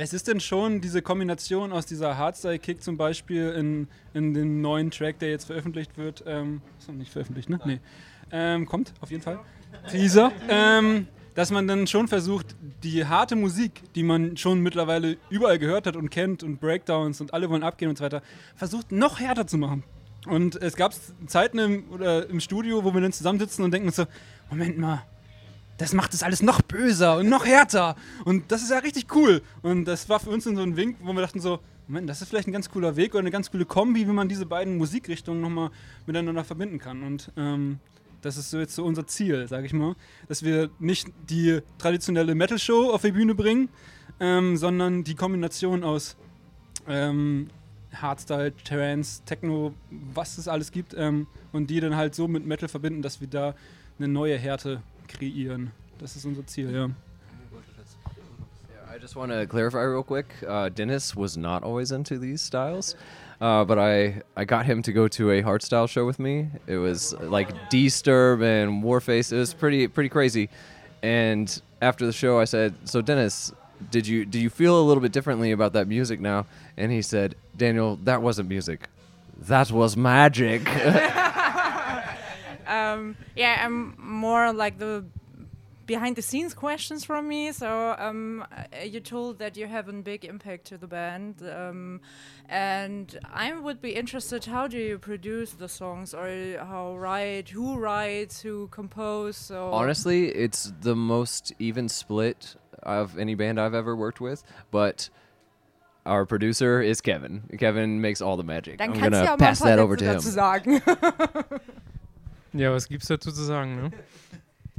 es 0.00 0.12
ist 0.12 0.28
denn 0.28 0.38
schon 0.38 0.80
diese 0.80 1.02
Kombination 1.02 1.72
aus 1.72 1.84
dieser 1.84 2.16
Hardstyle-Kick 2.16 2.84
zum 2.84 2.96
Beispiel 2.96 3.48
in, 3.50 3.88
in 4.14 4.32
den 4.32 4.60
neuen 4.60 4.92
Track, 4.92 5.18
der 5.18 5.30
jetzt 5.30 5.46
veröffentlicht 5.46 5.98
wird. 5.98 6.22
Ähm, 6.24 6.60
ist 6.78 6.86
noch 6.86 6.94
nicht 6.94 7.10
veröffentlicht, 7.10 7.50
ne? 7.50 7.58
Nee. 7.64 7.80
Ähm, 8.30 8.66
kommt, 8.66 8.94
auf 9.00 9.10
jeden 9.10 9.24
Fall. 9.24 9.40
Teaser. 9.90 10.30
Ähm, 10.48 11.08
dass 11.34 11.50
man 11.50 11.66
dann 11.66 11.88
schon 11.88 12.06
versucht, 12.06 12.54
die 12.84 13.06
harte 13.06 13.34
Musik, 13.34 13.82
die 13.96 14.04
man 14.04 14.36
schon 14.36 14.60
mittlerweile 14.60 15.16
überall 15.30 15.58
gehört 15.58 15.88
hat 15.88 15.96
und 15.96 16.10
kennt 16.10 16.44
und 16.44 16.60
Breakdowns 16.60 17.20
und 17.20 17.34
alle 17.34 17.50
wollen 17.50 17.64
abgehen 17.64 17.88
und 17.88 17.98
so 17.98 18.04
weiter, 18.04 18.22
versucht 18.54 18.92
noch 18.92 19.18
härter 19.18 19.48
zu 19.48 19.58
machen. 19.58 19.82
Und 20.28 20.54
es 20.62 20.76
gab 20.76 20.94
Zeiten 21.26 21.58
im, 21.58 21.90
oder 21.90 22.28
im 22.30 22.38
Studio, 22.38 22.84
wo 22.84 22.94
wir 22.94 23.00
dann 23.00 23.12
zusammensitzen 23.12 23.64
und 23.64 23.72
denken 23.72 23.88
uns 23.88 23.96
so, 23.96 24.04
Moment 24.48 24.78
mal, 24.78 25.02
das 25.78 25.94
macht 25.94 26.12
das 26.12 26.22
alles 26.22 26.42
noch 26.42 26.60
böser 26.60 27.16
und 27.16 27.28
noch 27.28 27.46
härter. 27.46 27.96
Und 28.24 28.50
das 28.52 28.62
ist 28.62 28.70
ja 28.70 28.78
richtig 28.78 29.14
cool. 29.14 29.42
Und 29.62 29.86
das 29.86 30.08
war 30.08 30.20
für 30.20 30.30
uns 30.30 30.44
so 30.44 30.50
ein 30.50 30.76
Wink, 30.76 30.96
wo 31.00 31.12
wir 31.12 31.22
dachten 31.22 31.40
so, 31.40 31.60
Moment, 31.86 32.10
das 32.10 32.20
ist 32.20 32.28
vielleicht 32.28 32.48
ein 32.48 32.52
ganz 32.52 32.68
cooler 32.68 32.96
Weg 32.96 33.14
oder 33.14 33.20
eine 33.20 33.30
ganz 33.30 33.50
coole 33.50 33.64
Kombi, 33.64 34.06
wie 34.06 34.12
man 34.12 34.28
diese 34.28 34.44
beiden 34.44 34.76
Musikrichtungen 34.76 35.40
nochmal 35.40 35.70
miteinander 36.06 36.44
verbinden 36.44 36.78
kann. 36.78 37.02
Und 37.02 37.32
ähm, 37.36 37.78
das 38.20 38.36
ist 38.36 38.50
so 38.50 38.58
jetzt 38.58 38.74
so 38.74 38.84
unser 38.84 39.06
Ziel, 39.06 39.48
sage 39.48 39.66
ich 39.66 39.72
mal, 39.72 39.94
dass 40.26 40.42
wir 40.42 40.68
nicht 40.80 41.08
die 41.30 41.60
traditionelle 41.78 42.34
Metal-Show 42.34 42.90
auf 42.90 43.02
die 43.02 43.12
Bühne 43.12 43.34
bringen, 43.34 43.70
ähm, 44.20 44.56
sondern 44.56 45.04
die 45.04 45.14
Kombination 45.14 45.84
aus 45.84 46.16
ähm, 46.88 47.48
Hardstyle, 47.94 48.52
Trance, 48.64 49.22
Techno, 49.24 49.72
was 49.90 50.38
es 50.38 50.48
alles 50.48 50.72
gibt, 50.72 50.94
ähm, 50.94 51.26
und 51.52 51.70
die 51.70 51.80
dann 51.80 51.96
halt 51.96 52.14
so 52.14 52.28
mit 52.28 52.44
Metal 52.44 52.68
verbinden, 52.68 53.00
dass 53.00 53.20
wir 53.20 53.28
da 53.28 53.54
eine 53.98 54.08
neue 54.08 54.36
Härte 54.36 54.82
kreieren. 55.08 55.72
Das 55.98 56.14
ist 56.16 56.24
unser 56.24 56.46
Ziel, 56.46 56.70
ja. 56.72 56.90
I 58.90 59.00
just 59.00 59.16
want 59.16 59.30
to 59.30 59.46
clarify 59.46 59.82
real 59.82 60.02
quick. 60.02 60.26
Uh, 60.46 60.70
Dennis 60.70 61.14
was 61.14 61.36
not 61.36 61.62
always 61.62 61.92
into 61.92 62.18
these 62.18 62.40
styles, 62.40 62.96
uh, 63.40 63.64
but 63.64 63.78
I 63.78 64.22
I 64.36 64.44
got 64.44 64.66
him 64.66 64.82
to 64.82 64.92
go 64.92 65.06
to 65.08 65.30
a 65.30 65.42
hardstyle 65.42 65.88
show 65.88 66.04
with 66.06 66.18
me. 66.18 66.48
It 66.66 66.78
was 66.78 67.12
like 67.20 67.48
Disturb 67.70 68.42
and 68.42 68.82
Warface. 68.82 69.30
It 69.32 69.38
was 69.38 69.54
pretty 69.54 69.86
pretty 69.88 70.08
crazy. 70.08 70.48
And 71.02 71.62
after 71.80 72.06
the 72.06 72.12
show, 72.12 72.40
I 72.40 72.44
said, 72.44 72.74
"So 72.84 73.00
Dennis, 73.02 73.52
did 73.90 74.06
you 74.06 74.24
do 74.24 74.40
you 74.40 74.50
feel 74.50 74.80
a 74.80 74.84
little 74.84 75.02
bit 75.02 75.12
differently 75.12 75.52
about 75.52 75.74
that 75.74 75.86
music 75.86 76.18
now?" 76.18 76.46
And 76.76 76.90
he 76.90 77.02
said, 77.02 77.36
"Daniel, 77.56 77.96
that 78.04 78.20
wasn't 78.22 78.48
music. 78.48 78.88
That 79.46 79.70
was 79.70 79.96
magic." 79.96 80.62
um, 82.68 83.16
yeah, 83.36 83.64
I'm 83.64 83.94
more 83.98 84.52
like 84.52 84.78
the 84.78 85.04
behind 85.88 86.16
the 86.16 86.22
scenes 86.22 86.54
questions 86.54 87.04
from 87.04 87.26
me. 87.26 87.50
So 87.50 87.96
um, 87.98 88.44
uh, 88.52 88.84
you 88.84 89.00
told 89.00 89.38
that 89.38 89.56
you 89.56 89.66
have 89.66 89.88
a 89.88 89.92
big 89.92 90.24
impact 90.24 90.66
to 90.66 90.78
the 90.78 90.86
band, 90.86 91.42
um, 91.42 92.00
and 92.48 93.18
I 93.32 93.52
would 93.58 93.80
be 93.80 93.90
interested. 93.96 94.44
How 94.44 94.68
do 94.68 94.78
you 94.78 94.98
produce 94.98 95.52
the 95.52 95.68
songs, 95.68 96.14
or 96.14 96.28
how 96.58 96.96
write? 96.96 97.48
Who 97.48 97.76
writes? 97.76 98.42
Who 98.42 98.68
compose? 98.68 99.36
So 99.36 99.72
Honestly, 99.72 100.28
it's 100.28 100.72
the 100.80 100.94
most 100.94 101.52
even 101.58 101.88
split 101.88 102.54
of 102.82 103.18
any 103.18 103.34
band 103.34 103.58
I've 103.58 103.74
ever 103.74 103.96
worked 103.96 104.20
with, 104.20 104.44
but 104.70 105.08
our 106.06 106.24
producer 106.24 106.80
is 106.80 107.00
Kevin. 107.00 107.42
Kevin 107.58 108.00
makes 108.00 108.20
all 108.22 108.36
the 108.36 108.44
magic. 108.44 108.78
dann 108.78 108.90
I'm 108.92 108.96
kannst 108.98 109.20
du 109.20 109.26
gonna 109.26 109.30
ja 109.30 109.36
pass 109.36 109.58
that 109.60 109.78
over 109.78 109.96
to 109.96 110.04
him. 110.04 110.20
sagen. 110.20 110.80
Ja, 112.58 112.72
was 112.72 112.88
gibt's 112.88 113.06
dazu 113.06 113.30
zu 113.30 113.42
sagen, 113.42 113.76
ne? 113.76 113.90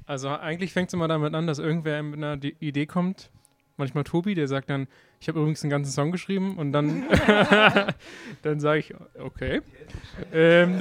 Also 0.06 0.28
eigentlich 0.30 0.74
fängt 0.74 0.90
es 0.90 0.94
immer 0.94 1.08
damit 1.08 1.34
an, 1.34 1.48
dass 1.48 1.60
irgendwer 1.60 2.02
mit 2.04 2.18
einer 2.18 2.36
D- 2.36 2.56
Idee 2.60 2.86
kommt. 2.86 3.30
Manchmal 3.78 4.04
Tobi, 4.04 4.36
der 4.36 4.50
sagt 4.50 4.70
dann, 4.70 4.88
ich 5.22 5.30
habe 5.30 5.40
übrigens 5.40 5.64
einen 5.64 5.70
ganzen 5.70 5.92
Song 5.94 6.12
geschrieben 6.12 6.58
und 6.58 6.74
dann, 6.74 7.04
dann 8.42 8.60
sage 8.60 8.80
ich, 8.80 8.94
okay. 9.18 9.62
Ähm, 10.34 10.80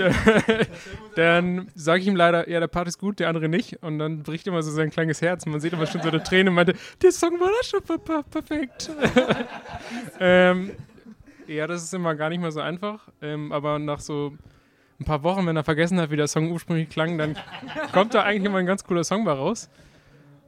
dann 1.15 1.69
sage 1.77 2.01
ich 2.01 2.09
ihm 2.09 2.17
leider, 2.17 2.49
ja, 2.49 2.59
der 2.59 2.67
Part 2.67 2.89
ist 2.89 2.99
gut, 2.99 3.21
der 3.21 3.29
andere 3.29 3.49
nicht. 3.49 3.81
Und 3.85 4.01
dann 4.01 4.25
bricht 4.25 4.49
immer 4.49 4.63
so 4.65 4.73
sein 4.73 4.91
kleines 4.91 5.23
Herz. 5.23 5.47
Man 5.47 5.61
sieht 5.61 5.73
immer 5.75 5.87
schon 5.87 6.03
so 6.03 6.09
eine 6.09 6.23
Träne 6.23 6.51
und 6.51 6.57
meinte, 6.57 6.75
der 7.01 7.13
Song 7.13 7.39
war 7.39 7.49
doch 7.49 7.63
schon 7.65 7.83
per 7.83 7.99
per 7.99 8.23
perfekt. 8.25 8.91
ähm, 10.19 10.73
ja, 11.47 11.67
das 11.69 11.85
ist 11.85 11.95
immer 11.95 12.15
gar 12.17 12.29
nicht 12.31 12.41
mal 12.41 12.51
so 12.53 12.61
einfach. 12.61 13.09
Ähm, 13.23 13.53
aber 13.53 13.79
nach 13.79 14.01
so 14.01 14.37
ein 15.01 15.05
paar 15.05 15.23
Wochen, 15.23 15.47
wenn 15.47 15.57
er 15.57 15.65
vergessen 15.65 16.01
hat, 16.01 16.11
wie 16.11 16.17
der 16.17 16.27
Song 16.27 16.51
ursprünglich 16.51 16.89
klang, 16.89 17.19
dann 17.19 17.37
kommt 17.93 18.15
da 18.15 18.23
eigentlich 18.23 18.45
immer 18.45 18.59
ein 18.59 18.67
ganz 18.67 18.85
cooler 18.85 19.05
Song 19.05 19.25
bei 19.25 19.33
raus. 19.33 19.71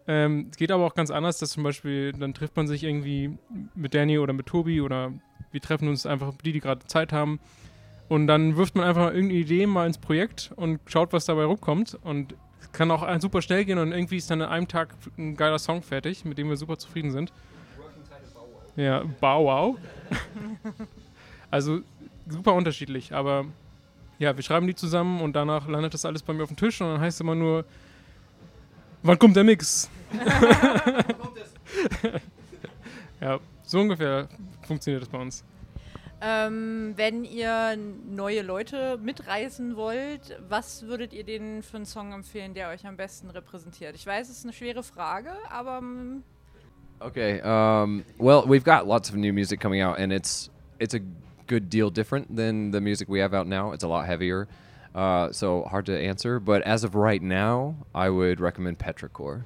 Ähm, 0.08 0.48
es 0.50 0.56
geht 0.56 0.72
aber 0.72 0.84
auch 0.84 0.94
ganz 0.94 1.10
anders, 1.10 1.38
dass 1.38 1.50
zum 1.50 1.62
Beispiel, 1.62 2.12
dann 2.12 2.34
trifft 2.34 2.56
man 2.56 2.66
sich 2.66 2.82
irgendwie 2.82 3.38
mit 3.74 3.94
Danny 3.94 4.18
oder 4.18 4.32
mit 4.32 4.46
Tobi 4.46 4.80
oder 4.80 5.12
wir 5.52 5.60
treffen 5.60 5.88
uns 5.88 6.04
einfach 6.04 6.32
die, 6.44 6.52
die 6.52 6.60
gerade 6.60 6.84
Zeit 6.86 7.12
haben. 7.12 7.38
Und 8.08 8.26
dann 8.26 8.56
wirft 8.56 8.74
man 8.74 8.84
einfach 8.84 9.12
irgendeine 9.12 9.34
Idee 9.34 9.66
mal 9.66 9.86
ins 9.86 9.98
Projekt 9.98 10.50
und 10.56 10.80
schaut, 10.86 11.12
was 11.12 11.26
dabei 11.26 11.44
rumkommt. 11.44 11.96
Und 12.02 12.34
es 12.60 12.72
kann 12.72 12.90
auch 12.90 13.06
super 13.20 13.40
schnell 13.40 13.64
gehen 13.64 13.78
und 13.78 13.92
irgendwie 13.92 14.16
ist 14.16 14.30
dann 14.30 14.42
an 14.42 14.48
einem 14.48 14.68
Tag 14.68 14.96
ein 15.16 15.36
geiler 15.36 15.60
Song 15.60 15.82
fertig, 15.82 16.24
mit 16.24 16.38
dem 16.38 16.48
wir 16.48 16.56
super 16.56 16.76
zufrieden 16.76 17.12
sind. 17.12 17.32
Ja, 18.74 19.04
Bow 19.20 19.44
Wow. 19.44 19.78
also 21.52 21.82
super 22.28 22.54
unterschiedlich, 22.54 23.12
aber 23.12 23.44
ja, 24.20 24.36
wir 24.36 24.42
schreiben 24.44 24.66
die 24.66 24.74
zusammen 24.74 25.20
und 25.20 25.34
danach 25.34 25.66
landet 25.66 25.94
das 25.94 26.04
alles 26.04 26.22
bei 26.22 26.32
mir 26.34 26.42
auf 26.42 26.50
dem 26.50 26.56
Tisch 26.56 26.80
und 26.80 26.88
dann 26.88 27.00
heißt 27.00 27.16
es 27.16 27.20
immer 27.22 27.34
nur, 27.34 27.64
wann 29.02 29.18
kommt 29.18 29.34
der 29.34 29.44
Mix? 29.44 29.90
ja, 33.20 33.40
so 33.64 33.80
ungefähr 33.80 34.28
funktioniert 34.66 35.02
das 35.02 35.08
bei 35.08 35.18
uns. 35.18 35.42
Ähm, 36.20 36.92
wenn 36.96 37.24
ihr 37.24 37.78
neue 38.10 38.42
Leute 38.42 38.98
mitreißen 39.02 39.74
wollt, 39.74 40.38
was 40.46 40.82
würdet 40.82 41.14
ihr 41.14 41.24
denen 41.24 41.62
für 41.62 41.78
einen 41.78 41.86
Song 41.86 42.12
empfehlen, 42.12 42.52
der 42.52 42.68
euch 42.68 42.86
am 42.86 42.98
besten 42.98 43.30
repräsentiert? 43.30 43.94
Ich 43.94 44.04
weiß, 44.04 44.28
es 44.28 44.36
ist 44.38 44.44
eine 44.44 44.52
schwere 44.52 44.82
Frage, 44.82 45.32
aber 45.50 45.80
mm, 45.80 46.22
Okay. 47.02 47.40
Um, 47.40 48.04
well, 48.18 48.42
we've 48.46 48.62
got 48.62 48.86
lots 48.86 49.08
of 49.08 49.16
new 49.16 49.32
music 49.32 49.58
coming 49.58 49.80
out, 49.80 49.98
and 49.98 50.12
it's 50.12 50.50
it's 50.78 50.92
a 50.92 51.00
good 51.50 51.68
deal 51.68 51.90
different 51.90 52.34
than 52.34 52.70
the 52.70 52.80
music 52.80 53.08
we 53.08 53.20
have 53.20 53.34
out 53.34 53.46
now. 53.46 53.72
It's 53.72 53.84
a 53.84 53.88
lot 53.88 54.06
heavier, 54.06 54.46
uh, 54.94 55.32
so 55.32 55.64
hard 55.64 55.86
to 55.86 55.98
answer. 55.98 56.38
But 56.40 56.62
as 56.62 56.84
of 56.84 56.94
right 56.94 57.22
now, 57.22 57.74
I 57.94 58.08
would 58.08 58.40
recommend 58.40 58.78
Petrichor. 58.78 59.44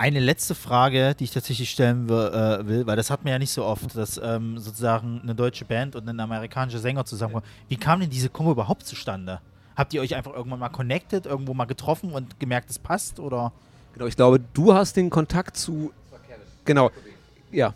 Eine 0.00 0.20
letzte 0.20 0.54
Frage, 0.54 1.14
die 1.14 1.24
ich 1.24 1.32
tatsächlich 1.32 1.70
stellen 1.70 2.08
will, 2.08 2.28
äh, 2.32 2.66
will 2.68 2.86
weil 2.86 2.96
das 2.96 3.10
hat 3.10 3.24
man 3.24 3.32
ja 3.32 3.38
nicht 3.38 3.50
so 3.50 3.64
oft, 3.64 3.96
dass 3.96 4.20
ähm, 4.22 4.58
sozusagen 4.58 5.20
eine 5.22 5.34
deutsche 5.34 5.64
Band 5.64 5.96
und 5.96 6.08
ein 6.08 6.20
amerikanischer 6.20 6.78
Sänger 6.78 7.04
zusammenkommen. 7.04 7.46
Wie 7.68 7.76
kam 7.76 7.98
denn 8.00 8.10
diese 8.10 8.28
Kombo 8.28 8.52
überhaupt 8.52 8.86
zustande? 8.86 9.40
Habt 9.74 9.94
ihr 9.94 10.00
euch 10.00 10.14
einfach 10.14 10.34
irgendwann 10.34 10.60
mal 10.60 10.68
connected, 10.68 11.26
irgendwo 11.26 11.52
mal 11.54 11.64
getroffen 11.64 12.12
und 12.12 12.38
gemerkt, 12.38 12.70
es 12.70 12.78
passt? 12.78 13.18
Oder? 13.18 13.52
Genau, 13.94 14.06
ich 14.06 14.14
glaube, 14.14 14.40
du 14.54 14.72
hast 14.72 14.96
den 14.96 15.10
Kontakt 15.10 15.56
zu. 15.56 15.92
Genau. 16.64 16.90
Ja. 17.50 17.74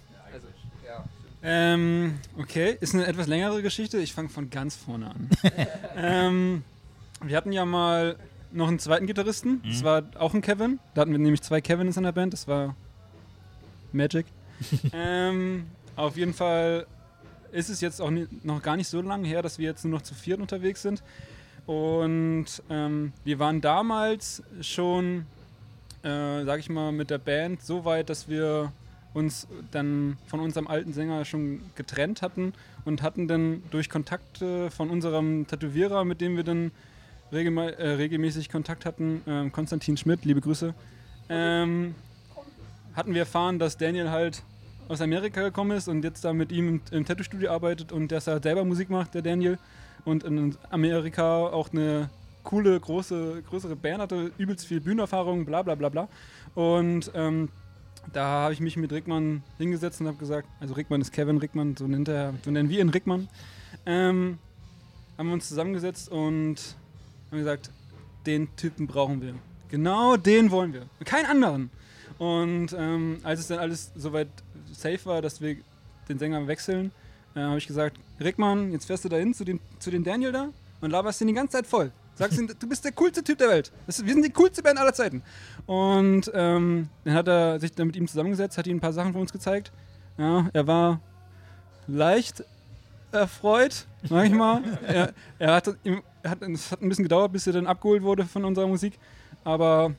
Ähm, 1.43 2.19
okay, 2.39 2.77
ist 2.81 2.95
eine 2.95 3.07
etwas 3.07 3.27
längere 3.27 3.63
Geschichte. 3.63 3.99
Ich 3.99 4.13
fange 4.13 4.29
von 4.29 4.51
ganz 4.51 4.77
vorne 4.77 5.11
an. 5.11 5.29
ähm, 5.97 6.65
wir 7.25 7.37
hatten 7.37 7.53
ja 7.53 7.65
mal 7.65 8.17
noch 8.53 8.69
einen 8.69 8.79
zweiten 8.79 9.07
Gitarristen. 9.07 9.61
Das 9.67 9.81
Mhm. 9.81 9.85
war 9.85 10.03
auch 10.19 10.35
ein 10.35 10.43
Kevin. 10.43 10.79
Da 10.95 11.01
hatten 11.01 11.11
wir 11.13 11.19
nämlich 11.19 11.43
zwei 11.43 11.61
Kevins 11.61 11.97
in 11.97 12.05
der 12.05 12.13
Band. 12.13 12.33
Das 12.33 12.47
war 12.47 12.77
Magic. 13.93 14.27
ähm, 14.93 15.67
auf 15.97 16.17
jeden 16.17 16.35
Fall 16.35 16.87
ist 17.51 17.69
es 17.71 17.81
jetzt 17.81 18.01
auch 18.01 18.11
noch 18.45 18.63
gar 18.63 18.77
nicht 18.77 18.89
so 18.89 19.01
lange 19.03 19.27
her, 19.27 19.43
dass 19.43 19.59
wir 19.59 19.67
jetzt 19.67 19.85
nur 19.85 19.99
noch 19.99 20.03
zu 20.03 20.15
viert 20.15 20.41
unterwegs 20.41 20.83
sind. 20.83 21.03
Und 21.67 22.47
ähm, 22.71 23.13
wir 23.25 23.39
waren 23.39 23.61
damals 23.61 24.43
schon, 24.61 25.27
äh, 26.03 26.45
sag 26.45 26.61
ich 26.61 26.69
mal, 26.71 26.93
mit 26.93 27.11
der 27.11 27.19
Band 27.19 27.63
so 27.63 27.85
weit, 27.85 28.11
dass 28.11 28.29
wir 28.29 28.73
uns 29.15 29.47
dann 29.71 30.17
von 30.27 30.41
unserem 30.41 30.67
alten 30.67 30.93
Sänger 30.93 31.25
schon 31.25 31.61
getrennt 31.75 32.23
hatten 32.23 32.55
und 32.85 33.03
hatten 33.03 33.29
dann 33.29 33.63
durch 33.71 33.91
Kontakte 33.91 34.71
von 34.71 34.91
unserem 34.91 35.47
Tätowierer, 35.47 36.05
mit 36.05 36.21
dem 36.21 36.37
wir 36.37 36.45
dann 36.45 36.71
regema- 37.33 37.69
äh, 37.69 37.95
regelmäßig 37.95 38.49
Kontakt 38.49 38.85
hatten, 38.87 39.23
ähm, 39.27 39.53
Konstantin 39.53 39.97
Schmidt, 39.97 40.25
liebe 40.25 40.41
Grüße, 40.41 40.75
ähm, 41.29 41.95
hatten 42.95 43.15
wir 43.15 43.21
erfahren, 43.21 43.59
dass 43.59 43.77
Daniel 43.77 44.11
halt 44.11 44.43
aus 44.89 45.01
Amerika 45.01 45.43
gekommen 45.43 45.77
ist 45.77 45.89
und 45.89 46.05
jetzt 46.05 46.25
da 46.25 46.33
mit 46.33 46.53
ihm 46.53 46.69
im, 46.69 46.81
im 46.91 47.05
Tattoo-Studio 47.05 47.51
arbeitet 47.51 47.93
und 47.93 48.13
dass 48.13 48.27
er 48.27 48.43
selber 48.43 48.65
Musik 48.65 48.91
macht, 48.91 49.15
der 49.15 49.23
Daniel, 49.23 49.59
und 50.05 50.25
in 50.25 50.57
Amerika 50.71 51.47
auch 51.47 51.73
eine 51.73 52.11
coole, 52.43 52.79
große, 52.79 53.43
größere 53.49 53.77
Band 53.77 54.03
hatte, 54.03 54.33
übelst 54.37 54.67
viel 54.67 54.81
Bühnenerfahrung, 54.81 55.45
bla 55.45 55.63
bla 55.63 55.77
bla 55.77 55.89
bla. 55.89 56.09
Und 56.55 57.11
ähm, 57.15 57.49
da 58.13 58.25
habe 58.25 58.53
ich 58.53 58.61
mich 58.61 58.77
mit 58.77 58.93
Rickmann 58.93 59.43
hingesetzt 59.59 60.01
und 60.01 60.07
habe 60.07 60.19
gesagt, 60.19 60.49
also 60.61 60.75
Rickmann 60.75 61.01
ist 61.01 61.13
Kevin 61.13 61.39
Rickmann, 61.39 61.77
so 61.77 61.87
nennt 61.87 62.09
er, 62.09 62.35
so 62.45 62.51
nennen 62.51 62.69
wir 62.69 62.81
ihn 62.81 62.89
Rickmann. 62.89 63.29
Ähm, 63.87 64.39
haben 65.17 65.27
wir 65.29 65.35
uns 65.35 65.49
zusammengesetzt 65.49 66.11
und 66.11 66.77
haben 67.31 67.39
gesagt, 67.39 67.71
den 68.27 68.55
Typen 68.57 68.87
brauchen 68.87 69.21
wir. 69.21 69.35
Genau 69.69 70.17
den 70.17 70.51
wollen 70.51 70.73
wir. 70.73 70.87
Keinen 71.05 71.27
anderen. 71.27 71.71
Und 72.19 72.75
ähm, 72.77 73.19
als 73.23 73.41
es 73.41 73.49
dann 73.49 73.59
alles 73.59 73.93
soweit 73.97 74.29
safe 74.73 75.05
war, 75.05 75.23
dass 75.23 75.41
wir 75.41 75.57
den 76.09 76.19
Sänger 76.19 76.47
wechseln, 76.47 76.93
äh, 77.35 77.41
habe 77.41 77.59
ich 77.59 77.67
gesagt, 77.67 77.97
Rickmann, 78.21 78.73
jetzt 78.73 78.87
fährst 78.87 79.05
du 79.05 79.09
dahin 79.09 79.35
zu, 79.35 79.45
dem, 79.45 79.61
zu 79.79 79.91
den 79.91 80.05
Daniel 80.05 80.33
da 80.33 80.49
und 80.81 80.91
laberst 80.91 81.21
ihn 81.21 81.29
die 81.29 81.35
ganze 81.35 81.53
Zeit 81.57 81.67
voll. 81.67 81.91
Sagst 82.23 82.39
ihm, 82.39 82.47
du 82.59 82.69
bist 82.69 82.85
der 82.85 82.93
coolste 82.93 83.23
Typ 83.23 83.39
der 83.39 83.49
Welt. 83.49 83.73
Das, 83.87 84.05
wir 84.05 84.13
sind 84.13 84.25
die 84.25 84.31
coolste 84.31 84.63
Band 84.63 84.79
aller 84.79 84.95
Zeiten. 84.95 85.23
Und 85.67 86.31
ähm, 86.35 86.89
dann 87.05 87.15
hat 87.15 87.29
er 87.29 87.59
sich 87.61 87.73
dann 87.73 87.89
mit 87.89 87.97
ihm 87.97 88.07
zusammengesetzt, 88.07 88.57
hat 88.59 88.67
ihm 88.67 88.77
ein 88.77 88.81
paar 88.81 88.93
Sachen 88.93 89.13
von 89.13 89.23
uns 89.23 89.33
gezeigt. 89.33 89.73
Ja, 90.19 90.49
er 90.53 90.67
war 90.67 91.01
leicht 91.87 92.45
erfreut, 93.11 93.87
sag 94.09 94.27
ich 94.27 94.33
mal. 94.33 94.63
er, 94.87 95.13
er 95.39 95.55
hat, 95.55 95.69
ihm- 95.85 96.03
hat, 96.25 96.43
es 96.43 96.71
hat 96.71 96.81
ein 96.83 96.89
bisschen 96.89 97.05
gedauert, 97.05 97.33
bis 97.33 97.47
er 97.47 97.53
dann 97.55 97.67
abgeholt 97.67 98.03
wurde 98.03 98.25
von 98.25 98.45
unserer 98.45 98.67
Musik. 98.67 98.99
Aber 99.45 99.95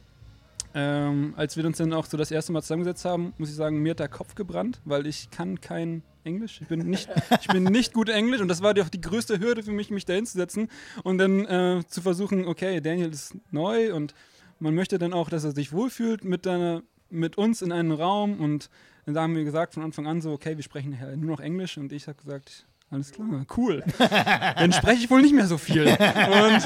ähm, 0.73 1.33
als 1.37 1.55
wir 1.55 1.65
uns 1.65 1.77
dann 1.77 1.93
auch 1.93 2.05
so 2.05 2.17
das 2.17 2.31
erste 2.31 2.51
Mal 2.51 2.61
zusammengesetzt 2.61 3.05
haben, 3.05 3.33
muss 3.37 3.49
ich 3.49 3.55
sagen, 3.55 3.79
mir 3.79 3.91
hat 3.91 3.99
der 3.99 4.07
Kopf 4.07 4.35
gebrannt, 4.35 4.81
weil 4.85 5.05
ich 5.05 5.29
kann 5.29 5.61
kein 5.61 6.03
Englisch. 6.23 6.61
Ich 6.61 6.67
bin 6.67 6.79
nicht, 6.89 7.09
ich 7.41 7.47
bin 7.47 7.63
nicht 7.63 7.93
gut 7.93 8.09
Englisch 8.09 8.41
und 8.41 8.47
das 8.47 8.61
war 8.61 8.77
auch 8.79 8.89
die 8.89 9.01
größte 9.01 9.39
Hürde 9.39 9.63
für 9.63 9.71
mich, 9.71 9.91
mich 9.91 10.05
da 10.05 10.13
hinzusetzen 10.13 10.69
und 11.03 11.17
dann 11.17 11.45
äh, 11.45 11.83
zu 11.87 12.01
versuchen, 12.01 12.45
okay, 12.45 12.81
Daniel 12.81 13.09
ist 13.09 13.35
neu 13.51 13.93
und 13.93 14.13
man 14.59 14.73
möchte 14.73 14.97
dann 14.97 15.13
auch, 15.13 15.29
dass 15.29 15.43
er 15.43 15.51
sich 15.51 15.73
wohlfühlt 15.73 16.23
mit, 16.23 16.45
deiner, 16.45 16.81
mit 17.09 17.37
uns 17.37 17.61
in 17.61 17.71
einem 17.71 17.91
Raum 17.91 18.39
und 18.39 18.69
dann 19.05 19.17
haben 19.17 19.35
wir 19.35 19.43
gesagt 19.43 19.73
von 19.73 19.83
Anfang 19.83 20.07
an 20.07 20.21
so, 20.21 20.31
okay, 20.31 20.55
wir 20.55 20.63
sprechen 20.63 20.97
nur 21.17 21.31
noch 21.31 21.39
Englisch 21.39 21.77
und 21.77 21.91
ich 21.91 22.07
habe 22.07 22.17
gesagt, 22.17 22.65
alles 22.89 23.11
klar, 23.11 23.45
cool. 23.57 23.83
Dann 23.97 24.71
spreche 24.71 25.03
ich 25.03 25.09
wohl 25.09 25.23
nicht 25.23 25.33
mehr 25.33 25.47
so 25.47 25.57
viel. 25.57 25.87
Und, 25.87 26.63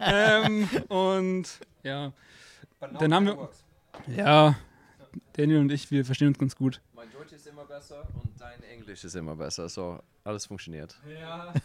ähm, 0.00 0.68
und 0.88 1.44
ja, 1.82 2.12
dann 2.80 3.14
haben 3.14 3.26
wir. 3.26 3.48
Ja, 4.06 4.56
Daniel 5.34 5.58
und 5.60 5.72
ich, 5.72 5.90
wir 5.90 6.04
verstehen 6.04 6.28
uns 6.28 6.38
ganz 6.38 6.56
gut. 6.56 6.80
Mein 6.94 7.10
Deutsch 7.12 7.32
ist 7.32 7.46
immer 7.46 7.64
besser 7.64 8.06
und 8.14 8.30
dein 8.40 8.62
Englisch 8.62 9.04
ist 9.04 9.14
immer 9.16 9.36
besser, 9.36 9.68
so 9.68 10.00
alles 10.24 10.46
funktioniert. 10.46 10.96
Ja, 11.20 11.52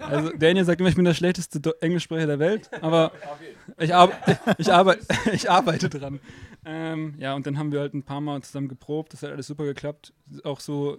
Also 0.00 0.30
Daniel 0.36 0.64
sagt 0.64 0.80
immer, 0.80 0.88
ich 0.88 0.96
bin 0.96 1.04
der 1.04 1.14
schlechteste 1.14 1.60
Do- 1.60 1.74
Englischsprecher 1.80 2.26
der 2.26 2.38
Welt, 2.38 2.68
aber 2.82 3.12
ich, 3.78 3.94
arbe 3.94 4.14
ich, 4.58 4.72
arbeite, 4.72 5.06
ich 5.32 5.50
arbeite 5.50 5.88
dran. 5.88 6.20
Ähm, 6.64 7.14
ja, 7.18 7.34
und 7.34 7.46
dann 7.46 7.58
haben 7.58 7.72
wir 7.72 7.80
halt 7.80 7.94
ein 7.94 8.02
paar 8.02 8.20
Mal 8.20 8.42
zusammen 8.42 8.68
geprobt, 8.68 9.12
das 9.12 9.22
hat 9.22 9.30
alles 9.30 9.46
super 9.46 9.64
geklappt. 9.64 10.12
Auch 10.44 10.60
so, 10.60 10.98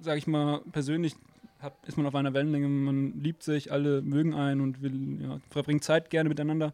sag 0.00 0.18
ich 0.18 0.26
mal, 0.26 0.60
persönlich 0.72 1.14
hat, 1.62 1.74
ist 1.86 1.96
man 1.96 2.06
auf 2.06 2.14
einer 2.14 2.34
Wellenlänge, 2.34 2.68
man 2.68 3.20
liebt 3.20 3.42
sich, 3.42 3.72
alle 3.72 4.02
mögen 4.02 4.34
einen 4.34 4.60
und 4.60 4.82
will, 4.82 5.20
ja, 5.22 5.40
verbringt 5.50 5.84
Zeit 5.84 6.10
gerne 6.10 6.28
miteinander. 6.28 6.72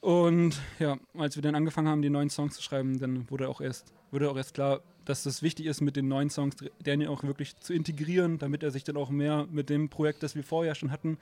Und 0.00 0.60
ja, 0.78 0.98
als 1.16 1.36
wir 1.36 1.42
dann 1.42 1.54
angefangen 1.54 1.88
haben, 1.88 2.02
die 2.02 2.10
neuen 2.10 2.30
Songs 2.30 2.54
zu 2.54 2.62
schreiben, 2.62 2.98
dann 2.98 3.30
wurde 3.30 3.48
auch 3.48 3.60
erst, 3.60 3.92
wurde 4.10 4.30
auch 4.30 4.36
erst 4.36 4.54
klar, 4.54 4.80
dass 5.04 5.26
es 5.26 5.42
wichtig 5.42 5.66
ist, 5.66 5.80
mit 5.80 5.96
den 5.96 6.08
neuen 6.08 6.30
Songs 6.30 6.56
Daniel 6.82 7.08
auch 7.08 7.22
wirklich 7.22 7.56
zu 7.56 7.72
integrieren, 7.72 8.38
damit 8.38 8.62
er 8.62 8.70
sich 8.70 8.84
dann 8.84 8.96
auch 8.96 9.10
mehr 9.10 9.46
mit 9.50 9.70
dem 9.70 9.88
Projekt, 9.88 10.22
das 10.22 10.34
wir 10.34 10.42
vorher 10.42 10.74
schon 10.74 10.90
hatten, 10.90 11.18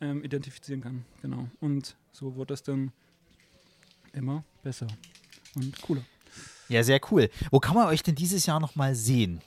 ähm, 0.00 0.22
identifizieren 0.22 0.80
kann. 0.80 1.04
Genau. 1.22 1.48
Und 1.60 1.96
so 2.12 2.36
wurde 2.36 2.52
das 2.52 2.62
dann 2.62 2.92
immer 4.12 4.44
besser 4.62 4.86
und 5.56 5.80
cooler. 5.82 6.02
Ja, 6.68 6.84
sehr 6.84 7.00
cool. 7.10 7.28
Wo 7.50 7.58
kann 7.58 7.74
man 7.74 7.88
euch 7.88 8.02
denn 8.02 8.14
dieses 8.14 8.46
Jahr 8.46 8.60
nochmal 8.60 8.94
sehen? 8.94 9.40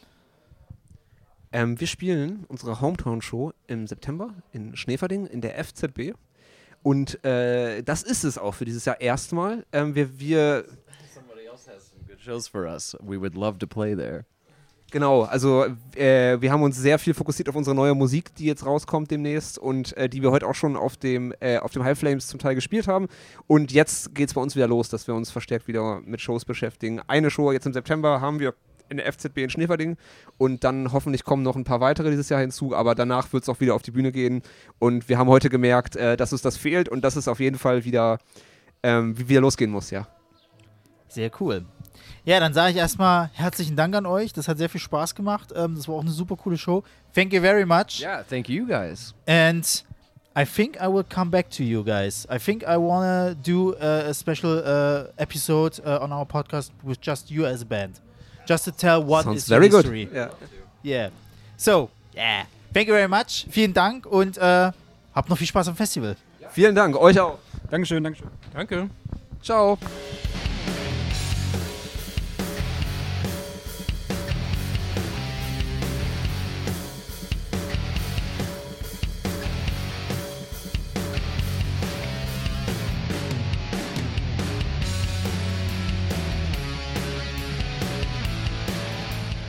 Ähm, 1.53 1.79
wir 1.79 1.85
spielen 1.85 2.45
unsere 2.47 2.81
Hometown-Show 2.81 3.53
im 3.67 3.85
September 3.85 4.33
in 4.53 4.75
Schneverding 4.75 5.27
in 5.27 5.39
der 5.39 5.63
FZB. 5.63 6.13
Und 6.81 7.23
äh, 7.23 7.83
das 7.83 8.01
ist 8.01 8.23
es 8.23 8.39
auch 8.39 8.55
für 8.55 8.65
dieses 8.65 8.85
Jahr 8.85 8.99
erstmal. 8.99 9.63
Ähm, 9.71 9.93
wir, 9.93 10.19
wir 10.19 10.65
Somebody 11.13 11.45
else 11.45 11.71
has 11.71 11.91
some 11.91 12.01
good 12.07 12.19
shows 12.19 12.47
for 12.47 12.63
us. 12.63 12.97
We 13.01 13.21
would 13.21 13.35
love 13.35 13.59
to 13.59 13.67
play 13.67 13.95
there. 13.95 14.25
Genau, 14.89 15.23
also 15.23 15.65
äh, 15.95 16.41
wir 16.41 16.51
haben 16.51 16.63
uns 16.63 16.77
sehr 16.77 16.97
viel 16.97 17.13
fokussiert 17.13 17.49
auf 17.49 17.55
unsere 17.55 17.75
neue 17.75 17.93
Musik, 17.93 18.33
die 18.35 18.45
jetzt 18.45 18.65
rauskommt 18.65 19.11
demnächst 19.11 19.59
und 19.59 19.95
äh, 19.95 20.09
die 20.09 20.23
wir 20.23 20.31
heute 20.31 20.47
auch 20.47 20.55
schon 20.55 20.75
auf 20.75 20.97
dem, 20.97 21.33
äh, 21.39 21.57
auf 21.57 21.71
dem 21.71 21.83
High 21.83 21.97
Flames 21.97 22.27
zum 22.27 22.39
Teil 22.39 22.55
gespielt 22.55 22.87
haben. 22.87 23.07
Und 23.45 23.71
jetzt 23.71 24.15
geht 24.15 24.29
es 24.29 24.33
bei 24.33 24.41
uns 24.41 24.55
wieder 24.55 24.67
los, 24.67 24.89
dass 24.89 25.07
wir 25.07 25.13
uns 25.13 25.29
verstärkt 25.29 25.67
wieder 25.67 26.01
mit 26.01 26.19
Shows 26.19 26.45
beschäftigen. 26.45 26.99
Eine 27.07 27.29
Show 27.29 27.51
jetzt 27.51 27.65
im 27.67 27.73
September 27.73 28.21
haben 28.21 28.39
wir 28.39 28.55
in 28.89 28.97
der 28.97 29.11
FZB 29.11 29.39
in 29.39 29.49
Schneverding 29.49 29.97
und 30.37 30.63
dann 30.63 30.91
hoffentlich 30.91 31.23
kommen 31.23 31.43
noch 31.43 31.55
ein 31.55 31.63
paar 31.63 31.79
weitere 31.79 32.09
dieses 32.09 32.29
Jahr 32.29 32.41
hinzu, 32.41 32.75
aber 32.75 32.95
danach 32.95 33.31
wird 33.33 33.43
es 33.43 33.49
auch 33.49 33.59
wieder 33.59 33.75
auf 33.75 33.81
die 33.81 33.91
Bühne 33.91 34.11
gehen. 34.11 34.41
Und 34.79 35.09
wir 35.09 35.17
haben 35.17 35.29
heute 35.29 35.49
gemerkt, 35.49 35.95
äh, 35.95 36.17
dass 36.17 36.31
uns 36.31 36.41
das 36.41 36.57
fehlt 36.57 36.89
und 36.89 37.03
dass 37.03 37.15
es 37.15 37.27
auf 37.27 37.39
jeden 37.39 37.57
Fall 37.57 37.85
wieder, 37.85 38.19
ähm, 38.83 39.17
wieder 39.27 39.41
losgehen 39.41 39.71
muss, 39.71 39.89
ja. 39.91 40.07
Sehr 41.07 41.29
cool. 41.39 41.65
Ja, 42.25 42.39
dann 42.39 42.53
sage 42.53 42.71
ich 42.71 42.77
erstmal 42.77 43.29
herzlichen 43.33 43.75
Dank 43.75 43.93
an 43.95 44.05
euch. 44.05 44.33
Das 44.33 44.47
hat 44.47 44.57
sehr 44.57 44.69
viel 44.69 44.81
Spaß 44.81 45.13
gemacht. 45.13 45.53
Ähm, 45.55 45.75
das 45.75 45.87
war 45.87 45.95
auch 45.95 46.01
eine 46.01 46.11
super 46.11 46.35
coole 46.37 46.57
Show. 46.57 46.83
Thank 47.13 47.33
you 47.33 47.41
very 47.41 47.65
much. 47.65 48.01
Yeah, 48.01 48.23
thank 48.23 48.49
you 48.49 48.65
guys. 48.65 49.13
And 49.27 49.83
I 50.35 50.45
think 50.45 50.77
I 50.81 50.87
will 50.87 51.03
come 51.03 51.29
back 51.29 51.51
to 51.51 51.63
you 51.63 51.83
guys. 51.83 52.25
I 52.31 52.39
think 52.39 52.63
I 52.63 52.77
want 52.77 53.05
to 53.05 53.35
do 53.35 53.75
a, 53.79 54.09
a 54.09 54.13
special 54.13 54.63
uh, 54.65 55.11
episode 55.17 55.79
uh, 55.85 55.99
on 56.01 56.11
our 56.11 56.25
podcast 56.25 56.71
with 56.81 56.99
just 57.01 57.29
you 57.29 57.45
as 57.45 57.61
a 57.61 57.65
band. 57.65 57.99
Just 58.45 58.65
to 58.65 58.71
tell 58.71 59.03
what 59.03 59.23
Sounds 59.25 59.43
is 59.43 59.47
very 59.47 59.67
your 59.69 59.81
good. 59.81 59.85
history. 59.91 60.09
Yeah. 60.13 60.29
Yeah. 60.83 61.09
So, 61.57 61.89
yeah. 62.13 62.45
Thank 62.73 62.87
you 62.87 62.93
very 62.93 63.07
much. 63.07 63.45
Vielen 63.49 63.73
Dank 63.73 64.05
und 64.05 64.37
äh, 64.37 64.71
habt 65.15 65.29
noch 65.29 65.37
viel 65.37 65.47
Spaß 65.47 65.67
am 65.69 65.75
Festival. 65.75 66.15
Vielen 66.51 66.75
Dank, 66.75 66.95
euch 66.97 67.19
auch. 67.19 67.39
Dankeschön, 67.71 68.03
Dankeschön. 68.03 68.29
Danke. 68.53 68.89
Ciao. 69.41 69.77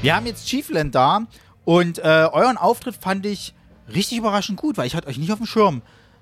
Wir 0.04 0.14
haben 0.14 0.26
jetzt 0.26 0.46
Chiefland 0.46 0.94
da 0.94 1.26
und 1.64 1.98
äh, 1.98 2.28
euren 2.30 2.58
Auftritt 2.58 2.94
fand 2.94 3.24
ich 3.24 3.54
richtig 3.88 4.18
überraschend 4.18 4.58
gut, 4.60 4.76
weil 4.76 4.86
ich 4.86 4.94
hatte 4.94 5.08
euch 5.08 5.16
nicht 5.16 5.32
auf 5.32 5.38
dem 5.38 5.46
Schirm. 5.46 5.80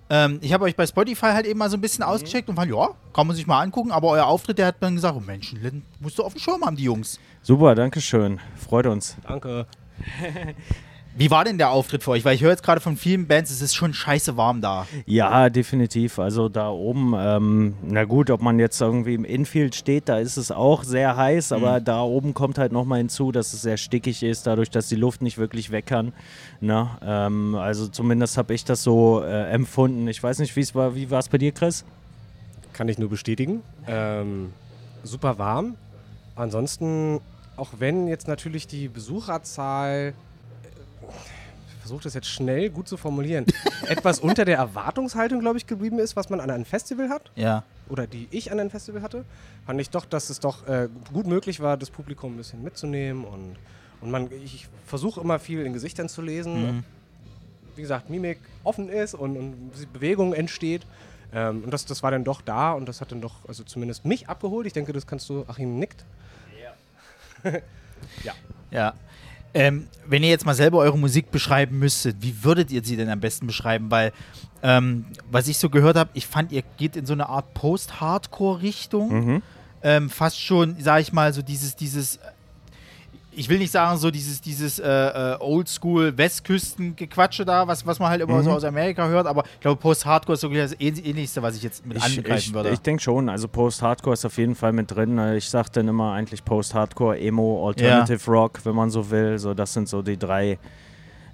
Ähm, 0.09 0.39
ich 0.41 0.53
habe 0.53 0.67
euch 0.67 0.77
bei 0.77 0.87
Spotify 0.87 1.33
halt 1.33 1.47
eben 1.47 1.59
mal 1.59 1.69
so 1.69 1.77
ein 1.77 1.81
bisschen 1.81 2.05
ausgecheckt 2.05 2.49
und 2.49 2.55
fand, 2.55 2.71
ja, 2.71 2.91
kann 3.13 3.27
man 3.27 3.35
sich 3.35 3.49
mal 3.49 3.61
angucken, 3.61 3.91
aber 3.91 4.11
euer 4.11 4.27
Auftritt, 4.27 4.59
der 4.59 4.67
hat 4.67 4.77
dann 4.79 4.95
gesagt, 4.95 5.17
oh 5.17 5.21
Mensch, 5.21 5.53
musst 5.99 6.17
du 6.17 6.23
auf 6.23 6.33
dem 6.35 6.39
Schirm 6.39 6.65
haben, 6.65 6.77
die 6.77 6.85
Jungs. 6.85 7.19
Super, 7.43 7.75
danke 7.75 8.01
schön. 8.01 8.39
Freut 8.55 8.87
uns. 8.87 9.17
Danke. 9.27 9.67
Wie 11.15 11.31
war 11.31 11.45
denn 11.45 11.59
der 11.59 11.71
Auftritt 11.71 12.03
für 12.03 12.13
euch? 12.13 12.25
Weil 12.25 12.35
ich 12.35 12.41
höre 12.43 12.51
jetzt 12.51 12.63
gerade 12.63 12.81
von 12.81 12.97
vielen 12.97 13.27
Bands, 13.27 13.51
es 13.51 13.61
ist 13.61 13.75
schon 13.75 13.93
scheiße 13.93 14.37
warm 14.39 14.63
da. 14.63 14.87
Ja, 15.05 15.51
definitiv. 15.51 16.19
Also 16.19 16.49
da 16.49 16.71
oben, 16.71 17.13
ähm, 17.17 17.75
na 17.83 18.05
gut, 18.05 18.31
ob 18.31 18.41
man 18.41 18.59
jetzt 18.59 18.81
irgendwie 18.81 19.13
im 19.15 19.25
Infield 19.27 19.75
steht, 19.75 20.09
da 20.09 20.19
ist 20.19 20.39
es 20.39 20.51
auch 20.51 20.85
sehr 20.85 21.17
heiß, 21.17 21.53
aber 21.53 21.81
Mhm. 21.81 21.85
da 21.85 22.03
oben 22.03 22.33
kommt 22.33 22.57
halt 22.57 22.73
nochmal 22.73 22.99
hinzu, 22.99 23.31
dass 23.31 23.53
es 23.53 23.61
sehr 23.61 23.77
stickig 23.77 24.23
ist, 24.23 24.47
dadurch, 24.47 24.71
dass 24.71 24.89
die 24.89 24.97
Luft 24.97 25.21
nicht 25.21 25.37
wirklich 25.37 25.71
weg 25.71 25.85
kann. 25.87 26.15
Ne? 26.61 26.89
Ähm, 27.05 27.57
also 27.57 27.89
zumindest 27.89 28.39
habe 28.39 28.55
ich 28.55 28.65
das 28.65 28.83
so 28.83 29.23
äh, 29.23 29.51
empfunden. 29.51 30.09
Ich 30.09 30.23
weiß 30.23 30.39
nicht, 30.39 30.57
wie 30.57 30.61
es 30.61 30.75
war. 30.75 30.95
Wie 30.95 31.11
war 31.11 31.19
es 31.19 31.29
bei 31.29 31.37
dir, 31.37 31.53
Chris? 31.53 31.85
Kann 32.73 32.89
ich 32.89 32.99
nur 32.99 33.11
bestätigen. 33.11 33.61
Ähm, 33.87 34.55
super 35.05 35.39
warm. 35.39 35.75
Ansonsten, 36.37 37.21
auch 37.59 37.69
wenn 37.79 38.09
jetzt 38.09 38.29
natürlich 38.29 38.67
die 38.67 38.89
Besucherzahl, 38.89 40.15
versuche 41.83 42.05
das 42.05 42.15
jetzt 42.15 42.29
schnell 42.29 42.71
gut 42.71 42.89
zu 42.89 42.97
formulieren, 42.97 43.45
etwas 43.89 44.21
unter 44.21 44.45
der 44.45 44.57
Erwartungshaltung, 44.57 45.41
glaube 45.41 45.59
ich, 45.59 45.67
geblieben 45.67 45.99
ist, 45.99 46.17
was 46.17 46.31
man 46.31 46.41
an 46.41 46.51
einem 46.51 46.65
Festival 46.65 47.09
hat. 47.09 47.31
Ja. 47.35 47.65
Oder 47.89 48.07
die 48.07 48.29
ich 48.31 48.53
an 48.53 48.61
einem 48.61 48.71
Festival 48.71 49.03
hatte, 49.03 49.25
fand 49.67 49.81
ich 49.81 49.91
doch, 49.91 50.05
dass 50.05 50.31
es 50.31 50.41
doch 50.41 50.67
äh, 50.69 50.89
gut 51.13 51.27
möglich 51.27 51.61
war, 51.61 51.77
das 51.77 51.91
Publikum 51.91 52.35
ein 52.35 52.37
bisschen 52.37 52.63
mitzunehmen 52.63 53.25
und, 53.25 53.57
und 54.01 54.11
man, 54.11 54.31
ich 54.45 54.69
versuche 54.87 55.21
immer 55.21 55.39
viel 55.39 55.67
in 55.67 55.73
Gesichtern 55.73 56.09
zu 56.09 56.23
lesen. 56.23 56.77
Mhm. 56.77 56.85
Wie 57.75 57.83
gesagt, 57.83 58.11
Mimik 58.11 58.39
offen 58.65 58.89
ist 58.89 59.15
und, 59.15 59.37
und 59.37 59.93
Bewegung 59.93 60.35
entsteht. 60.35 60.87
Ähm, 61.35 61.65
und 61.65 61.73
das, 61.73 61.85
das 61.85 62.03
war 62.03 62.11
dann 62.11 62.23
doch 62.23 62.43
da 62.43 62.73
und 62.73 62.87
das 62.87 63.01
hat 63.01 63.11
dann 63.11 63.21
doch, 63.21 63.49
also 63.49 63.65
zumindest 63.65 64.05
mich 64.05 64.29
abgeholt. 64.29 64.67
Ich 64.67 64.73
denke, 64.73 64.93
das 64.93 65.07
kannst 65.07 65.29
du, 65.29 65.45
Achim 65.49 65.79
nickt. 65.79 66.05
ja. 68.25 68.33
Ja. 68.73 68.95
Ähm, 69.55 69.89
wenn 70.07 70.23
ihr 70.23 70.31
jetzt 70.31 70.47
mal 70.47 70.55
selber 70.55 70.79
eure 70.79 70.99
Musik 70.99 71.31
beschreiben 71.31 71.79
müsstet, 71.79 72.17
wie 72.21 72.43
würdet 72.43 72.71
ihr 72.71 72.83
sie 72.83 72.97
denn 72.97 73.11
am 73.11 73.21
besten 73.21 73.47
beschreiben? 73.47 73.91
Weil, 73.91 74.13
ähm, 74.63 75.05
was 75.31 75.49
ich 75.49 75.59
so 75.59 75.69
gehört 75.69 75.97
habe, 75.97 76.11
ich 76.15 76.27
fand, 76.27 76.53
ihr 76.53 76.63
geht 76.79 76.97
in 76.97 77.07
so 77.07 77.13
eine 77.13 77.29
Art 77.29 77.53
Post-Hardcore-Richtung. 77.55 79.27
Mhm. 79.27 79.43
Ähm, 79.83 80.11
fast 80.11 80.41
schon, 80.41 80.77
sag 80.79 81.01
ich 81.01 81.13
mal, 81.13 81.33
so 81.33 81.43
dieses, 81.43 81.77
dieses, 81.77 82.19
ich 83.35 83.49
will 83.49 83.59
nicht 83.59 83.71
sagen, 83.71 83.99
so 83.99 84.11
dieses, 84.11 84.41
dieses 84.41 84.79
äh, 84.79 84.89
äh, 84.89 85.37
Oldschool-Westküsten-Gequatsche 85.41 87.45
da, 87.45 87.67
was, 87.67 87.87
was 87.87 87.99
man 87.99 88.11
halt 88.11 88.21
immer 88.23 88.39
Mhm. 88.39 88.43
so 88.45 88.51
aus 88.53 88.65
Amerika 88.65 89.07
hört, 89.09 89.27
aber 89.27 89.45
ich 89.55 89.61
glaube, 89.61 89.81
Post-Hardcore 89.81 90.35
ist 90.35 90.41
so 90.43 90.49
das 90.49 90.77
ähn- 90.79 91.05
ähnlichste, 91.05 91.43
was 91.43 91.57
ich 91.57 91.63
jetzt 91.63 91.85
mit 91.87 91.97
Ich, 91.97 92.03
angreifen 92.05 92.49
ich, 92.49 92.55
würde. 92.55 92.71
ich 92.71 92.81
denke 92.81 93.03
schon, 93.03 93.29
also 93.29 93.49
Post-Hardcore 93.49 94.15
ist 94.15 94.25
auf 94.25 94.37
jeden 94.39 94.55
Fall 94.55 94.73
mit 94.73 94.91
drin. 94.91 95.19
Äh, 95.19 95.37
Ich 95.37 95.49
sage 95.49 95.69
dann 95.73 95.89
immer 95.89 96.13
eigentlich 96.13 96.45
Post-Hardcore, 96.45 97.19
Emo, 97.19 97.67
Alternative 97.67 98.31
Rock, 98.31 98.61
wenn 98.65 98.75
man 98.75 98.91
so 98.91 99.11
will. 99.11 99.39
So, 99.39 99.55
das 99.55 99.73
sind 99.73 99.89
so 99.89 100.03
die 100.03 100.19
drei, 100.19 100.59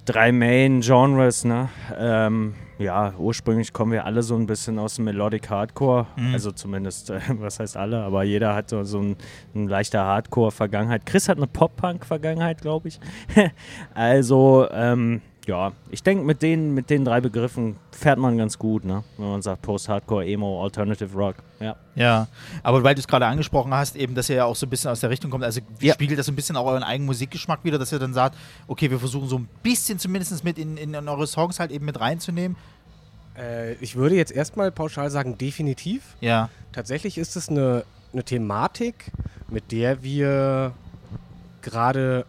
drei 0.08 0.32
Main-Genres. 0.32 1.44
Ne? 1.44 1.68
Ähm, 1.96 2.54
ja, 2.78 3.12
ursprünglich 3.18 3.72
kommen 3.72 3.92
wir 3.92 4.06
alle 4.06 4.22
so 4.22 4.36
ein 4.36 4.46
bisschen 4.46 4.78
aus 4.78 4.96
dem 4.96 5.04
Melodic 5.04 5.50
Hardcore. 5.50 6.06
Mhm. 6.16 6.32
Also 6.32 6.52
zumindest, 6.52 7.10
äh, 7.10 7.20
was 7.38 7.60
heißt 7.60 7.76
alle, 7.76 8.02
aber 8.02 8.22
jeder 8.22 8.54
hat 8.54 8.70
so, 8.70 8.84
so 8.84 9.00
ein, 9.00 9.16
ein 9.54 9.68
leichter 9.68 10.04
Hardcore-Vergangenheit. 10.04 11.04
Chris 11.04 11.28
hat 11.28 11.36
eine 11.36 11.46
Pop-Punk-Vergangenheit, 11.46 12.62
glaube 12.62 12.88
ich. 12.88 13.00
also, 13.94 14.66
ähm, 14.72 15.20
ja, 15.48 15.72
ich 15.90 16.02
denke, 16.02 16.24
mit 16.24 16.42
den, 16.42 16.74
mit 16.74 16.90
den 16.90 17.06
drei 17.06 17.22
Begriffen 17.22 17.76
fährt 17.90 18.18
man 18.18 18.36
ganz 18.36 18.58
gut, 18.58 18.84
ne? 18.84 19.02
wenn 19.16 19.30
man 19.30 19.40
sagt 19.40 19.62
Post-Hardcore, 19.62 20.26
Emo, 20.26 20.62
Alternative 20.62 21.10
Rock. 21.16 21.36
Ja. 21.58 21.74
Ja, 21.94 22.28
aber 22.62 22.84
weil 22.84 22.94
du 22.94 23.00
es 23.00 23.08
gerade 23.08 23.24
angesprochen 23.26 23.72
hast, 23.72 23.96
eben, 23.96 24.14
dass 24.14 24.28
ihr 24.28 24.36
ja 24.36 24.44
auch 24.44 24.54
so 24.54 24.66
ein 24.66 24.70
bisschen 24.70 24.90
aus 24.90 25.00
der 25.00 25.08
Richtung 25.08 25.30
kommt, 25.30 25.44
also 25.44 25.62
spiegelt 25.80 26.18
das 26.18 26.26
so 26.26 26.32
ein 26.32 26.36
bisschen 26.36 26.54
auch 26.56 26.66
euren 26.66 26.82
eigenen 26.82 27.06
Musikgeschmack 27.06 27.64
wieder, 27.64 27.78
dass 27.78 27.90
ihr 27.92 27.98
dann 27.98 28.12
sagt, 28.12 28.36
okay, 28.66 28.90
wir 28.90 28.98
versuchen 28.98 29.26
so 29.26 29.38
ein 29.38 29.48
bisschen 29.62 29.98
zumindest 29.98 30.44
mit 30.44 30.58
in, 30.58 30.76
in, 30.76 30.92
in 30.92 31.08
eure 31.08 31.26
Songs 31.26 31.58
halt 31.58 31.70
eben 31.70 31.86
mit 31.86 31.98
reinzunehmen. 31.98 32.54
Äh, 33.34 33.72
ich 33.76 33.96
würde 33.96 34.16
jetzt 34.16 34.32
erstmal 34.32 34.70
pauschal 34.70 35.10
sagen, 35.10 35.38
definitiv. 35.38 36.14
Ja. 36.20 36.50
Tatsächlich 36.72 37.16
ist 37.16 37.36
es 37.36 37.48
eine, 37.48 37.84
eine 38.12 38.22
Thematik, 38.22 39.12
mit 39.48 39.72
der 39.72 40.02
wir 40.02 40.72
gerade 41.62 42.26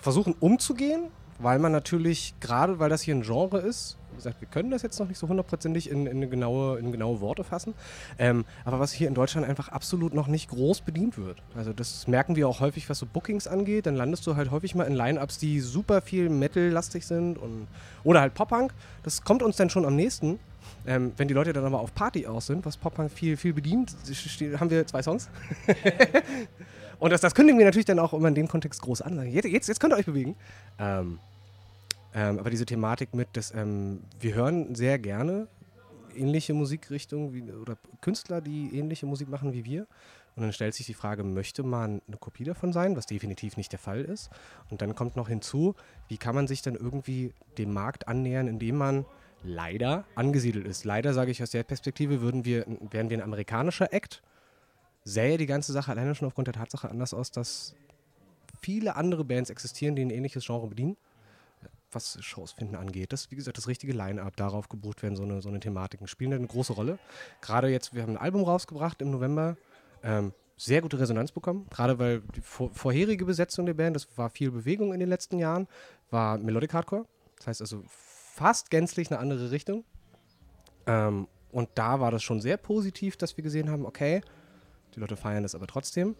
versuchen 0.00 0.34
umzugehen, 0.40 1.10
weil 1.44 1.58
man 1.58 1.72
natürlich, 1.72 2.34
gerade 2.40 2.78
weil 2.78 2.88
das 2.88 3.02
hier 3.02 3.14
ein 3.14 3.22
Genre 3.22 3.58
ist, 3.58 3.98
wie 4.10 4.16
gesagt, 4.16 4.40
wir 4.40 4.48
können 4.48 4.70
das 4.70 4.82
jetzt 4.82 4.98
noch 4.98 5.08
nicht 5.08 5.18
so 5.18 5.28
hundertprozentig 5.28 5.90
in, 5.90 6.06
in, 6.06 6.30
genaue, 6.30 6.78
in 6.78 6.90
genaue 6.90 7.20
Worte 7.20 7.44
fassen, 7.44 7.74
ähm, 8.18 8.44
aber 8.64 8.80
was 8.80 8.92
hier 8.92 9.08
in 9.08 9.14
Deutschland 9.14 9.46
einfach 9.46 9.68
absolut 9.68 10.14
noch 10.14 10.26
nicht 10.26 10.48
groß 10.48 10.80
bedient 10.80 11.18
wird. 11.18 11.42
Also 11.54 11.72
das 11.72 12.06
merken 12.06 12.34
wir 12.34 12.48
auch 12.48 12.60
häufig, 12.60 12.88
was 12.88 12.98
so 12.98 13.06
Bookings 13.06 13.46
angeht, 13.46 13.86
dann 13.86 13.94
landest 13.94 14.26
du 14.26 14.36
halt 14.36 14.50
häufig 14.50 14.74
mal 14.74 14.84
in 14.84 14.94
Line-Ups, 14.94 15.38
die 15.38 15.60
super 15.60 16.00
viel 16.00 16.30
Metal-lastig 16.30 17.04
sind 17.04 17.36
und, 17.36 17.66
oder 18.04 18.20
halt 18.20 18.34
Pop-Punk. 18.34 18.72
Das 19.02 19.22
kommt 19.22 19.42
uns 19.42 19.56
dann 19.56 19.68
schon 19.68 19.84
am 19.84 19.96
nächsten. 19.96 20.38
Ähm, 20.86 21.12
wenn 21.16 21.28
die 21.28 21.34
Leute 21.34 21.52
dann 21.52 21.64
aber 21.64 21.80
auf 21.80 21.94
Party 21.94 22.26
aus 22.26 22.46
sind, 22.46 22.64
was 22.64 22.76
Pop-Punk 22.76 23.10
viel, 23.10 23.36
viel 23.36 23.52
bedient, 23.52 23.94
haben 24.58 24.70
wir 24.70 24.86
zwei 24.86 25.02
Songs. 25.02 25.28
Und 26.98 27.10
das, 27.10 27.20
das 27.20 27.34
kündigen 27.34 27.58
wir 27.58 27.66
natürlich 27.66 27.86
dann 27.86 27.98
auch 27.98 28.14
immer 28.14 28.28
in 28.28 28.34
dem 28.34 28.48
Kontext 28.48 28.80
groß 28.80 29.02
an. 29.02 29.30
Jetzt, 29.30 29.46
jetzt, 29.46 29.68
jetzt 29.68 29.80
könnt 29.80 29.92
ihr 29.92 29.98
euch 29.98 30.06
bewegen. 30.06 30.36
Ähm, 30.78 31.18
Ähm, 32.14 32.38
aber 32.38 32.50
diese 32.50 32.64
Thematik 32.64 33.12
mit, 33.14 33.28
dass 33.32 33.52
ähm, 33.52 34.00
wir 34.20 34.34
hören 34.34 34.74
sehr 34.74 34.98
gerne 34.98 35.48
ähnliche 36.16 36.54
Musikrichtungen 36.54 37.34
wie, 37.34 37.50
oder 37.52 37.76
Künstler, 38.00 38.40
die 38.40 38.78
ähnliche 38.78 39.04
Musik 39.04 39.28
machen 39.28 39.52
wie 39.52 39.64
wir. 39.64 39.86
Und 40.36 40.42
dann 40.42 40.52
stellt 40.52 40.74
sich 40.74 40.86
die 40.86 40.94
Frage, 40.94 41.22
möchte 41.22 41.62
man 41.62 42.02
eine 42.06 42.16
Kopie 42.16 42.44
davon 42.44 42.72
sein, 42.72 42.96
was 42.96 43.06
definitiv 43.06 43.56
nicht 43.56 43.70
der 43.70 43.78
Fall 43.78 44.00
ist. 44.00 44.30
Und 44.70 44.82
dann 44.82 44.94
kommt 44.94 45.16
noch 45.16 45.28
hinzu, 45.28 45.74
wie 46.08 46.16
kann 46.16 46.34
man 46.34 46.46
sich 46.46 46.62
dann 46.62 46.74
irgendwie 46.74 47.32
dem 47.58 47.72
Markt 47.72 48.08
annähern, 48.08 48.48
indem 48.48 48.76
man 48.76 49.04
leider 49.44 50.04
angesiedelt 50.14 50.66
ist. 50.66 50.84
Leider 50.84 51.14
sage 51.14 51.30
ich 51.30 51.42
aus 51.42 51.50
der 51.50 51.62
Perspektive, 51.62 52.20
würden 52.20 52.44
wir, 52.44 52.64
wären 52.90 53.10
wir 53.10 53.18
ein 53.18 53.22
amerikanischer 53.22 53.92
Act, 53.92 54.22
sähe 55.04 55.36
die 55.36 55.46
ganze 55.46 55.72
Sache 55.72 55.90
alleine 55.90 56.14
schon 56.14 56.26
aufgrund 56.26 56.48
der 56.48 56.54
Tatsache 56.54 56.88
anders 56.88 57.14
aus, 57.14 57.30
dass 57.30 57.74
viele 58.60 58.96
andere 58.96 59.24
Bands 59.24 59.50
existieren, 59.50 59.94
die 59.94 60.04
ein 60.04 60.10
ähnliches 60.10 60.46
Genre 60.46 60.66
bedienen, 60.66 60.96
was 61.94 62.18
Shows 62.22 62.52
finden 62.52 62.76
angeht. 62.76 63.12
Das, 63.12 63.30
wie 63.30 63.36
gesagt, 63.36 63.58
das 63.58 63.68
richtige 63.68 63.92
Line-Up, 63.92 64.36
darauf 64.36 64.68
gebucht 64.68 65.02
werden, 65.02 65.16
so 65.16 65.22
eine, 65.22 65.42
so 65.42 65.48
eine 65.48 65.60
Thematiken, 65.60 66.06
spielen 66.06 66.32
eine 66.32 66.46
große 66.46 66.72
Rolle. 66.72 66.98
Gerade 67.40 67.68
jetzt, 67.68 67.94
wir 67.94 68.02
haben 68.02 68.12
ein 68.12 68.18
Album 68.18 68.42
rausgebracht 68.44 69.02
im 69.02 69.10
November, 69.10 69.56
ähm, 70.02 70.32
sehr 70.56 70.82
gute 70.82 70.98
Resonanz 70.98 71.32
bekommen, 71.32 71.66
gerade 71.70 71.98
weil 71.98 72.20
die 72.36 72.40
vor, 72.40 72.70
vorherige 72.72 73.24
Besetzung 73.24 73.66
der 73.66 73.74
Band, 73.74 73.96
das 73.96 74.06
war 74.16 74.30
viel 74.30 74.50
Bewegung 74.50 74.92
in 74.92 75.00
den 75.00 75.08
letzten 75.08 75.38
Jahren, 75.38 75.66
war 76.10 76.38
Melodic 76.38 76.72
Hardcore. 76.72 77.06
Das 77.36 77.48
heißt 77.48 77.60
also 77.60 77.82
fast 77.88 78.70
gänzlich 78.70 79.10
eine 79.10 79.18
andere 79.18 79.50
Richtung. 79.50 79.84
Ähm, 80.86 81.28
und 81.50 81.68
da 81.74 82.00
war 82.00 82.10
das 82.10 82.22
schon 82.22 82.40
sehr 82.40 82.56
positiv, 82.56 83.16
dass 83.16 83.36
wir 83.36 83.44
gesehen 83.44 83.70
haben, 83.70 83.86
okay, 83.86 84.22
die 84.94 85.00
Leute 85.00 85.16
feiern 85.16 85.42
das 85.42 85.54
aber 85.54 85.66
trotzdem. 85.66 86.14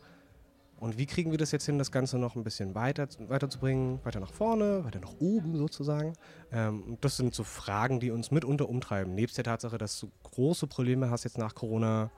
Und 0.85 0.99
wie 0.99 1.07
kriegen 1.07 1.31
wir 1.31 1.39
das 1.39 1.51
jetzt 1.51 1.65
hin, 1.65 1.79
das 1.79 1.91
Ganze 1.91 2.19
noch 2.19 2.37
ein 2.37 2.45
bisschen 2.45 2.75
weiter, 2.75 3.09
weiterzubringen, 3.29 4.01
weiter 4.05 4.21
nach 4.21 4.31
vorne, 4.31 4.85
weiter 4.85 5.01
nach 5.01 5.15
oben 5.19 5.57
sozusagen? 5.57 6.13
Ähm, 6.53 6.99
das 7.01 7.17
sind 7.17 7.35
so 7.35 7.43
Fragen, 7.43 8.01
die 8.01 8.11
uns 8.11 8.31
mitunter 8.31 8.69
umtreiben. 8.69 9.15
Nebst 9.15 9.39
der 9.39 9.45
Tatsache, 9.45 9.79
dass 9.79 9.99
du 9.99 10.11
große 10.25 10.67
Probleme 10.67 11.09
hast 11.09 11.25
jetzt 11.25 11.39
nach 11.39 11.55
Corona. 11.55 12.11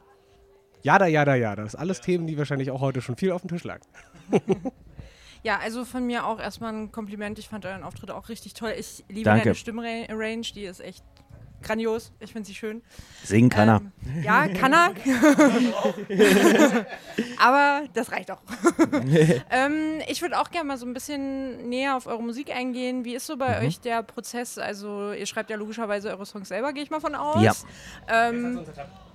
Jada, 0.83 1.07
jada, 1.07 1.37
jada. 1.37 1.63
Das 1.63 1.73
sind 1.73 1.81
alles 1.81 2.01
Themen, 2.01 2.27
die 2.27 2.37
wahrscheinlich 2.37 2.73
auch 2.73 2.81
heute 2.81 3.01
schon 3.03 3.17
viel 3.17 3.31
auf 3.31 3.43
dem 3.43 3.51
Tisch 3.51 3.63
lagen. 3.63 3.85
Ja, 5.43 5.59
also 5.59 5.85
von 5.85 6.05
mir 6.05 6.27
auch 6.27 6.41
erstmal 6.41 6.73
ein 6.73 6.91
Kompliment. 6.91 7.39
Ich 7.39 7.49
fand 7.49 7.65
euren 7.67 7.85
Auftritt 7.85 8.11
auch 8.11 8.29
richtig 8.29 8.55
toll. 8.55 8.75
Ich 8.77 9.05
liebe 9.09 9.23
Danke. 9.23 9.45
deine 9.45 9.55
Stimmrange, 9.55 10.41
die 10.41 10.65
ist 10.65 10.81
echt 10.81 11.05
grandios. 11.63 12.13
Ich 12.21 12.33
finde 12.33 12.47
sie 12.47 12.55
schön. 12.55 12.83
Singen 13.25 13.49
kann 13.51 13.69
er. 13.69 13.81
Ähm, 14.07 14.23
ja, 14.23 14.49
kann 14.49 14.73
er. 14.73 14.93
Aber 17.39 17.83
das 17.95 18.13
reicht 18.13 18.31
auch. 18.31 18.41
ähm, 19.51 20.01
ich 20.09 20.23
würde 20.23 20.39
auch 20.39 20.51
gerne 20.51 20.69
mal 20.69 20.79
so 20.79 20.87
ein 20.87 20.95
bisschen 20.95 21.69
näher 21.69 21.97
auf 21.97 22.07
eure 22.07 22.23
Musik 22.23 22.55
eingehen. 22.55 23.05
Wie 23.05 23.15
ist 23.15 23.27
so 23.27 23.37
bei 23.37 23.61
Mhm. 23.61 23.67
euch 23.67 23.81
der 23.81 24.03
Prozess? 24.03 24.59
Also 24.59 25.13
ihr 25.13 25.27
schreibt 25.27 25.51
ja 25.51 25.57
logischerweise 25.57 26.11
eure 26.11 26.27
Songs 26.27 26.49
selber, 26.49 26.73
gehe 26.73 26.83
ich 26.83 26.91
mal 26.91 27.01
von 27.01 27.15
aus. 27.15 27.43
Ja. 27.43 27.53
Ähm, 28.29 28.61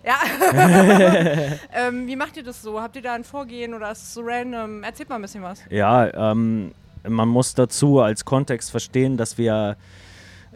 ja. 0.03 0.19
ähm, 1.73 2.07
wie 2.07 2.15
macht 2.15 2.37
ihr 2.37 2.43
das 2.43 2.61
so? 2.61 2.81
Habt 2.81 2.95
ihr 2.95 3.01
da 3.01 3.13
ein 3.13 3.23
Vorgehen 3.23 3.73
oder 3.73 3.91
ist 3.91 4.01
es 4.03 4.13
so 4.13 4.21
random? 4.23 4.83
Erzählt 4.83 5.09
mal 5.09 5.15
ein 5.15 5.21
bisschen 5.21 5.43
was. 5.43 5.61
Ja, 5.69 6.31
ähm, 6.31 6.73
man 7.07 7.27
muss 7.29 7.53
dazu 7.53 7.99
als 7.99 8.25
Kontext 8.25 8.71
verstehen, 8.71 9.17
dass 9.17 9.37
wir 9.37 9.77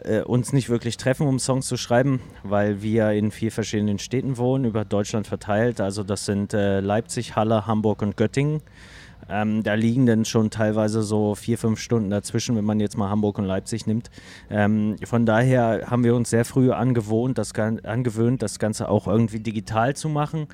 äh, 0.06 0.22
uns 0.22 0.52
nicht 0.52 0.68
wirklich 0.68 0.96
treffen, 0.96 1.26
um 1.26 1.38
Songs 1.38 1.66
zu 1.66 1.76
schreiben, 1.76 2.20
weil 2.42 2.82
wir 2.82 3.10
in 3.10 3.30
vier 3.30 3.52
verschiedenen 3.52 3.98
Städten 3.98 4.38
wohnen, 4.38 4.64
über 4.64 4.84
Deutschland 4.84 5.26
verteilt. 5.26 5.80
Also 5.80 6.02
das 6.02 6.24
sind 6.24 6.54
äh, 6.54 6.80
Leipzig, 6.80 7.36
Halle, 7.36 7.66
Hamburg 7.66 8.02
und 8.02 8.16
Göttingen. 8.16 8.62
Ähm, 9.28 9.62
da 9.62 9.74
liegen 9.74 10.06
dann 10.06 10.24
schon 10.24 10.50
teilweise 10.50 11.02
so 11.02 11.34
vier, 11.34 11.58
fünf 11.58 11.80
Stunden 11.80 12.10
dazwischen, 12.10 12.56
wenn 12.56 12.64
man 12.64 12.78
jetzt 12.78 12.96
mal 12.96 13.10
Hamburg 13.10 13.38
und 13.38 13.44
Leipzig 13.44 13.86
nimmt. 13.86 14.10
Ähm, 14.50 14.96
von 15.04 15.26
daher 15.26 15.86
haben 15.90 16.04
wir 16.04 16.14
uns 16.14 16.30
sehr 16.30 16.44
früh 16.44 16.70
angewohnt, 16.70 17.38
das, 17.38 17.52
angewöhnt, 17.54 18.42
das 18.42 18.58
Ganze 18.58 18.88
auch 18.88 19.08
irgendwie 19.08 19.40
digital 19.40 19.96
zu 19.96 20.08
machen. 20.08 20.46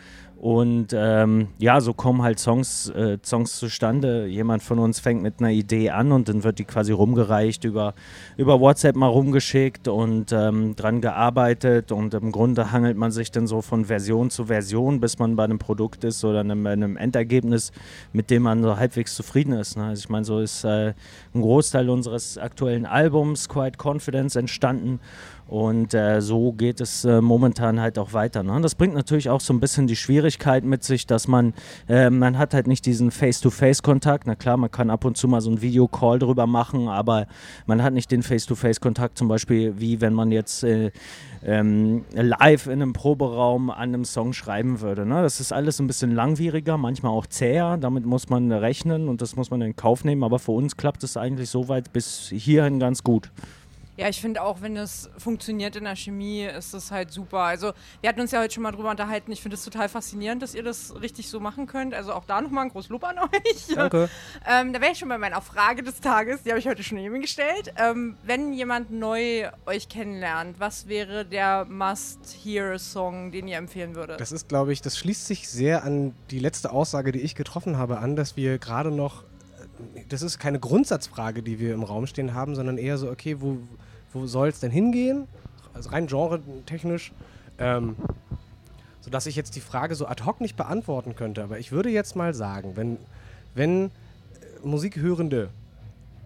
Und 0.42 0.88
ähm, 0.92 1.46
ja, 1.58 1.80
so 1.80 1.94
kommen 1.94 2.22
halt 2.22 2.40
Songs, 2.40 2.88
äh, 2.88 3.16
Songs 3.24 3.60
zustande. 3.60 4.26
Jemand 4.26 4.60
von 4.60 4.80
uns 4.80 4.98
fängt 4.98 5.22
mit 5.22 5.38
einer 5.38 5.52
Idee 5.52 5.90
an 5.90 6.10
und 6.10 6.28
dann 6.28 6.42
wird 6.42 6.58
die 6.58 6.64
quasi 6.64 6.90
rumgereicht, 6.90 7.62
über, 7.62 7.94
über 8.36 8.58
WhatsApp 8.58 8.96
mal 8.96 9.06
rumgeschickt 9.06 9.86
und 9.86 10.32
ähm, 10.32 10.74
dran 10.74 11.00
gearbeitet. 11.00 11.92
Und 11.92 12.12
im 12.14 12.32
Grunde 12.32 12.72
hangelt 12.72 12.96
man 12.96 13.12
sich 13.12 13.30
dann 13.30 13.46
so 13.46 13.62
von 13.62 13.84
Version 13.84 14.30
zu 14.30 14.46
Version, 14.46 14.98
bis 14.98 15.20
man 15.20 15.36
bei 15.36 15.44
einem 15.44 15.60
Produkt 15.60 16.02
ist 16.02 16.24
oder 16.24 16.40
einem, 16.40 16.66
einem 16.66 16.96
Endergebnis, 16.96 17.70
mit 18.12 18.28
dem 18.28 18.42
man 18.42 18.64
so 18.64 18.76
halbwegs 18.76 19.14
zufrieden 19.14 19.52
ist. 19.52 19.76
Ne? 19.76 19.84
Also 19.84 20.00
ich 20.00 20.08
meine, 20.08 20.24
so 20.24 20.40
ist 20.40 20.64
äh, 20.64 20.94
ein 21.36 21.40
Großteil 21.40 21.88
unseres 21.88 22.36
aktuellen 22.36 22.84
Albums, 22.84 23.48
Quiet 23.48 23.76
Confidence, 23.80 24.34
entstanden. 24.34 24.98
Und 25.52 25.92
äh, 25.92 26.22
so 26.22 26.54
geht 26.54 26.80
es 26.80 27.04
äh, 27.04 27.20
momentan 27.20 27.78
halt 27.78 27.98
auch 27.98 28.14
weiter. 28.14 28.42
Ne? 28.42 28.58
Das 28.62 28.74
bringt 28.74 28.94
natürlich 28.94 29.28
auch 29.28 29.42
so 29.42 29.52
ein 29.52 29.60
bisschen 29.60 29.86
die 29.86 29.96
Schwierigkeit 29.96 30.64
mit 30.64 30.82
sich, 30.82 31.06
dass 31.06 31.28
man, 31.28 31.52
äh, 31.90 32.08
man 32.08 32.38
hat 32.38 32.54
halt 32.54 32.66
nicht 32.66 32.86
diesen 32.86 33.10
Face-to-Face-Kontakt. 33.10 34.26
Na 34.26 34.34
klar, 34.34 34.56
man 34.56 34.70
kann 34.70 34.88
ab 34.88 35.04
und 35.04 35.18
zu 35.18 35.28
mal 35.28 35.42
so 35.42 35.50
einen 35.50 35.60
Videocall 35.60 36.18
drüber 36.18 36.46
machen, 36.46 36.88
aber 36.88 37.26
man 37.66 37.82
hat 37.82 37.92
nicht 37.92 38.10
den 38.10 38.22
Face-to-Face-Kontakt 38.22 39.18
zum 39.18 39.28
Beispiel, 39.28 39.74
wie 39.78 40.00
wenn 40.00 40.14
man 40.14 40.32
jetzt 40.32 40.64
äh, 40.64 40.90
ähm, 41.44 42.06
live 42.14 42.66
in 42.68 42.80
einem 42.80 42.94
Proberaum 42.94 43.68
an 43.68 43.76
einem 43.76 44.06
Song 44.06 44.32
schreiben 44.32 44.80
würde. 44.80 45.04
Ne? 45.04 45.20
Das 45.20 45.38
ist 45.38 45.52
alles 45.52 45.78
ein 45.80 45.86
bisschen 45.86 46.14
langwieriger, 46.14 46.78
manchmal 46.78 47.12
auch 47.12 47.26
zäher. 47.26 47.76
Damit 47.76 48.06
muss 48.06 48.30
man 48.30 48.50
rechnen 48.52 49.06
und 49.06 49.20
das 49.20 49.36
muss 49.36 49.50
man 49.50 49.60
in 49.60 49.76
Kauf 49.76 50.02
nehmen. 50.02 50.24
Aber 50.24 50.38
für 50.38 50.52
uns 50.52 50.78
klappt 50.78 51.04
es 51.04 51.18
eigentlich 51.18 51.50
soweit 51.50 51.92
bis 51.92 52.32
hierhin 52.34 52.78
ganz 52.78 53.04
gut. 53.04 53.30
Ja, 54.02 54.08
ich 54.08 54.20
finde 54.20 54.42
auch, 54.42 54.62
wenn 54.62 54.76
es 54.76 55.08
funktioniert 55.16 55.76
in 55.76 55.84
der 55.84 55.94
Chemie, 55.94 56.42
ist 56.42 56.74
das 56.74 56.90
halt 56.90 57.12
super. 57.12 57.38
Also, 57.38 57.72
wir 58.00 58.08
hatten 58.08 58.20
uns 58.20 58.32
ja 58.32 58.40
heute 58.40 58.52
schon 58.52 58.64
mal 58.64 58.72
drüber 58.72 58.90
unterhalten. 58.90 59.30
Ich 59.30 59.40
finde 59.40 59.54
es 59.54 59.62
total 59.62 59.88
faszinierend, 59.88 60.42
dass 60.42 60.56
ihr 60.56 60.64
das 60.64 61.00
richtig 61.00 61.28
so 61.28 61.38
machen 61.38 61.68
könnt. 61.68 61.94
Also 61.94 62.12
auch 62.12 62.24
da 62.24 62.40
nochmal 62.40 62.64
ein 62.64 62.70
großes 62.70 62.90
Lob 62.90 63.04
an 63.04 63.20
euch. 63.20 63.66
Danke. 63.72 64.10
ähm, 64.44 64.72
da 64.72 64.80
wäre 64.80 64.90
ich 64.90 64.98
schon 64.98 65.08
bei 65.08 65.18
meiner 65.18 65.40
Frage 65.40 65.84
des 65.84 66.00
Tages, 66.00 66.42
die 66.42 66.50
habe 66.50 66.58
ich 66.58 66.66
heute 66.66 66.82
schon 66.82 66.98
eben 66.98 67.20
gestellt. 67.20 67.72
Ähm, 67.76 68.16
wenn 68.24 68.52
jemand 68.52 68.90
neu 68.90 69.48
euch 69.66 69.88
kennenlernt, 69.88 70.58
was 70.58 70.88
wäre 70.88 71.24
der 71.24 71.64
Must-Hear-Song, 71.66 73.30
den 73.30 73.46
ihr 73.46 73.56
empfehlen 73.58 73.94
würdet? 73.94 74.20
Das 74.20 74.32
ist, 74.32 74.48
glaube 74.48 74.72
ich, 74.72 74.82
das 74.82 74.98
schließt 74.98 75.28
sich 75.28 75.48
sehr 75.48 75.84
an 75.84 76.12
die 76.32 76.40
letzte 76.40 76.72
Aussage, 76.72 77.12
die 77.12 77.20
ich 77.20 77.36
getroffen 77.36 77.78
habe, 77.78 77.98
an, 77.98 78.16
dass 78.16 78.36
wir 78.36 78.58
gerade 78.58 78.90
noch, 78.90 79.22
äh, 79.94 80.02
das 80.08 80.22
ist 80.22 80.40
keine 80.40 80.58
Grundsatzfrage, 80.58 81.44
die 81.44 81.60
wir 81.60 81.72
im 81.72 81.84
Raum 81.84 82.08
stehen 82.08 82.34
haben, 82.34 82.56
sondern 82.56 82.78
eher 82.78 82.98
so, 82.98 83.08
okay, 83.08 83.36
wo, 83.38 83.58
wo 84.12 84.26
soll 84.26 84.48
es 84.48 84.60
denn 84.60 84.70
hingehen? 84.70 85.26
Also 85.74 85.90
rein 85.90 86.06
genre-technisch. 86.06 87.12
Ähm, 87.58 87.96
sodass 89.00 89.26
ich 89.26 89.36
jetzt 89.36 89.56
die 89.56 89.60
Frage 89.60 89.94
so 89.94 90.06
ad 90.06 90.24
hoc 90.24 90.40
nicht 90.40 90.56
beantworten 90.56 91.16
könnte. 91.16 91.42
Aber 91.42 91.58
ich 91.58 91.72
würde 91.72 91.90
jetzt 91.90 92.16
mal 92.16 92.34
sagen, 92.34 92.72
wenn, 92.76 92.98
wenn 93.54 93.86
äh, 93.86 93.90
Musikhörende 94.64 95.50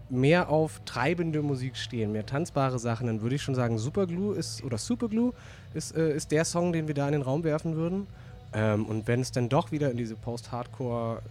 mehr 0.08 0.50
auf 0.50 0.80
treibende 0.84 1.42
Musik 1.42 1.76
stehen, 1.76 2.12
mehr 2.12 2.26
tanzbare 2.26 2.78
Sachen, 2.78 3.06
dann 3.08 3.22
würde 3.22 3.34
ich 3.34 3.42
schon 3.42 3.54
sagen, 3.54 3.78
Superglue 3.78 4.36
ist 4.36 4.62
oder 4.62 4.78
Superglue 4.78 5.32
ist, 5.74 5.96
äh, 5.96 6.14
ist 6.14 6.30
der 6.30 6.44
Song, 6.44 6.72
den 6.72 6.86
wir 6.86 6.94
da 6.94 7.06
in 7.06 7.12
den 7.12 7.22
Raum 7.22 7.44
werfen 7.44 7.76
würden. 7.76 8.06
Ähm, 8.52 8.84
und 8.86 9.08
wenn 9.08 9.20
es 9.20 9.32
dann 9.32 9.48
doch 9.48 9.72
wieder 9.72 9.90
in 9.90 9.96
diese 9.96 10.14
Post-Hardcore 10.14 11.22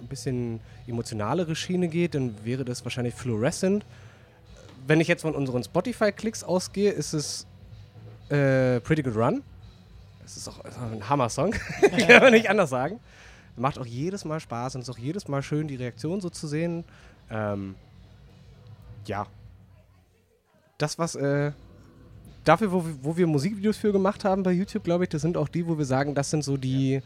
ein 0.00 0.06
bisschen 0.08 0.60
emotionalere 0.86 1.56
Schiene 1.56 1.88
geht, 1.88 2.14
dann 2.14 2.34
wäre 2.44 2.64
das 2.64 2.84
wahrscheinlich 2.84 3.14
Fluorescent. 3.14 3.84
Wenn 4.86 5.00
ich 5.00 5.08
jetzt 5.08 5.22
von 5.22 5.34
unseren 5.34 5.62
Spotify-Klicks 5.64 6.44
ausgehe, 6.44 6.90
ist 6.90 7.12
es 7.14 7.46
äh, 8.28 8.80
Pretty 8.80 9.02
Good 9.02 9.16
Run. 9.16 9.42
Das 10.22 10.36
ist 10.36 10.48
auch, 10.48 10.60
ein 10.64 11.08
Hammer-Song, 11.08 11.50
kann 12.08 12.22
man 12.22 12.32
nicht 12.32 12.48
anders 12.48 12.70
sagen. 12.70 13.00
Macht 13.56 13.78
auch 13.78 13.86
jedes 13.86 14.24
Mal 14.24 14.40
Spaß 14.40 14.74
und 14.74 14.82
ist 14.82 14.90
auch 14.90 14.98
jedes 14.98 15.28
Mal 15.28 15.42
schön, 15.42 15.68
die 15.68 15.76
Reaktion 15.76 16.20
so 16.20 16.28
zu 16.30 16.46
sehen. 16.48 16.84
Ähm, 17.30 17.74
ja. 19.06 19.26
Das, 20.78 20.98
was 20.98 21.14
äh, 21.14 21.52
dafür, 22.44 22.72
wo, 22.72 22.84
wir- 22.84 22.96
wo 23.02 23.16
wir 23.16 23.26
Musikvideos 23.26 23.76
für 23.76 23.92
gemacht 23.92 24.24
haben 24.24 24.42
bei 24.42 24.52
YouTube, 24.52 24.84
glaube 24.84 25.04
ich, 25.04 25.10
das 25.10 25.22
sind 25.22 25.36
auch 25.36 25.48
die, 25.48 25.66
wo 25.66 25.78
wir 25.78 25.84
sagen, 25.84 26.14
das 26.14 26.30
sind 26.30 26.42
so 26.42 26.56
die, 26.56 27.00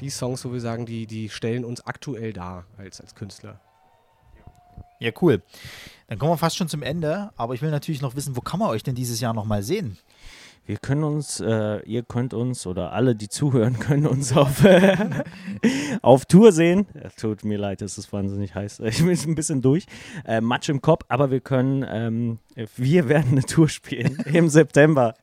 die 0.00 0.10
Songs, 0.10 0.44
wo 0.44 0.52
wir 0.52 0.60
sagen, 0.60 0.84
die, 0.84 1.06
die 1.06 1.28
stellen 1.28 1.64
uns 1.64 1.86
aktuell 1.86 2.32
dar 2.32 2.64
als, 2.76 3.00
als 3.00 3.14
Künstler. 3.14 3.60
Ja, 5.00 5.10
cool. 5.20 5.42
Dann 6.08 6.18
kommen 6.18 6.32
wir 6.32 6.38
fast 6.38 6.56
schon 6.56 6.68
zum 6.68 6.82
Ende, 6.82 7.30
aber 7.36 7.54
ich 7.54 7.62
will 7.62 7.70
natürlich 7.70 8.00
noch 8.00 8.14
wissen, 8.14 8.36
wo 8.36 8.40
kann 8.40 8.60
man 8.60 8.68
euch 8.68 8.82
denn 8.82 8.94
dieses 8.94 9.20
Jahr 9.20 9.34
nochmal 9.34 9.62
sehen? 9.62 9.98
Wir 10.66 10.78
können 10.78 11.04
uns, 11.04 11.38
äh, 11.38 11.80
ihr 11.84 12.02
könnt 12.02 12.34
uns 12.34 12.66
oder 12.66 12.92
alle, 12.92 13.14
die 13.14 13.28
zuhören, 13.28 13.78
können 13.78 14.06
uns 14.06 14.36
auf, 14.36 14.64
äh, 14.64 14.96
auf 16.02 16.26
Tour 16.26 16.50
sehen. 16.50 16.86
Tut 17.16 17.44
mir 17.44 17.56
leid, 17.56 17.82
es 17.82 17.98
ist 17.98 18.12
wahnsinnig 18.12 18.54
heiß. 18.54 18.80
Ich 18.86 19.04
bin 19.04 19.16
ein 19.16 19.34
bisschen 19.36 19.62
durch. 19.62 19.86
Äh, 20.24 20.40
Matsch 20.40 20.68
im 20.68 20.80
Kopf, 20.80 21.04
aber 21.08 21.30
wir 21.30 21.40
können, 21.40 21.84
ähm, 21.88 22.38
wir 22.76 23.08
werden 23.08 23.32
eine 23.32 23.42
Tour 23.44 23.68
spielen 23.68 24.18
im 24.26 24.48
September 24.48 25.14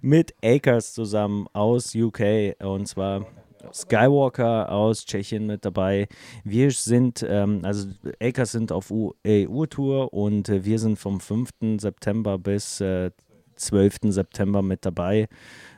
mit 0.00 0.34
Acres 0.42 0.94
zusammen 0.94 1.46
aus 1.52 1.94
UK 1.94 2.54
und 2.62 2.88
zwar 2.88 3.26
Skywalker 3.72 4.70
aus 4.70 5.04
Tschechien 5.04 5.46
mit 5.46 5.64
dabei. 5.64 6.08
Wir 6.44 6.70
sind, 6.70 7.24
ähm, 7.28 7.60
also 7.62 7.88
Akers 8.20 8.52
sind 8.52 8.72
auf 8.72 8.92
EU-Tour 9.26 10.12
und 10.12 10.48
äh, 10.48 10.64
wir 10.64 10.78
sind 10.78 10.98
vom 10.98 11.20
5. 11.20 11.50
September 11.78 12.38
bis 12.38 12.80
äh, 12.80 13.10
12. 13.56 13.96
September 14.04 14.62
mit 14.62 14.84
dabei. 14.84 15.28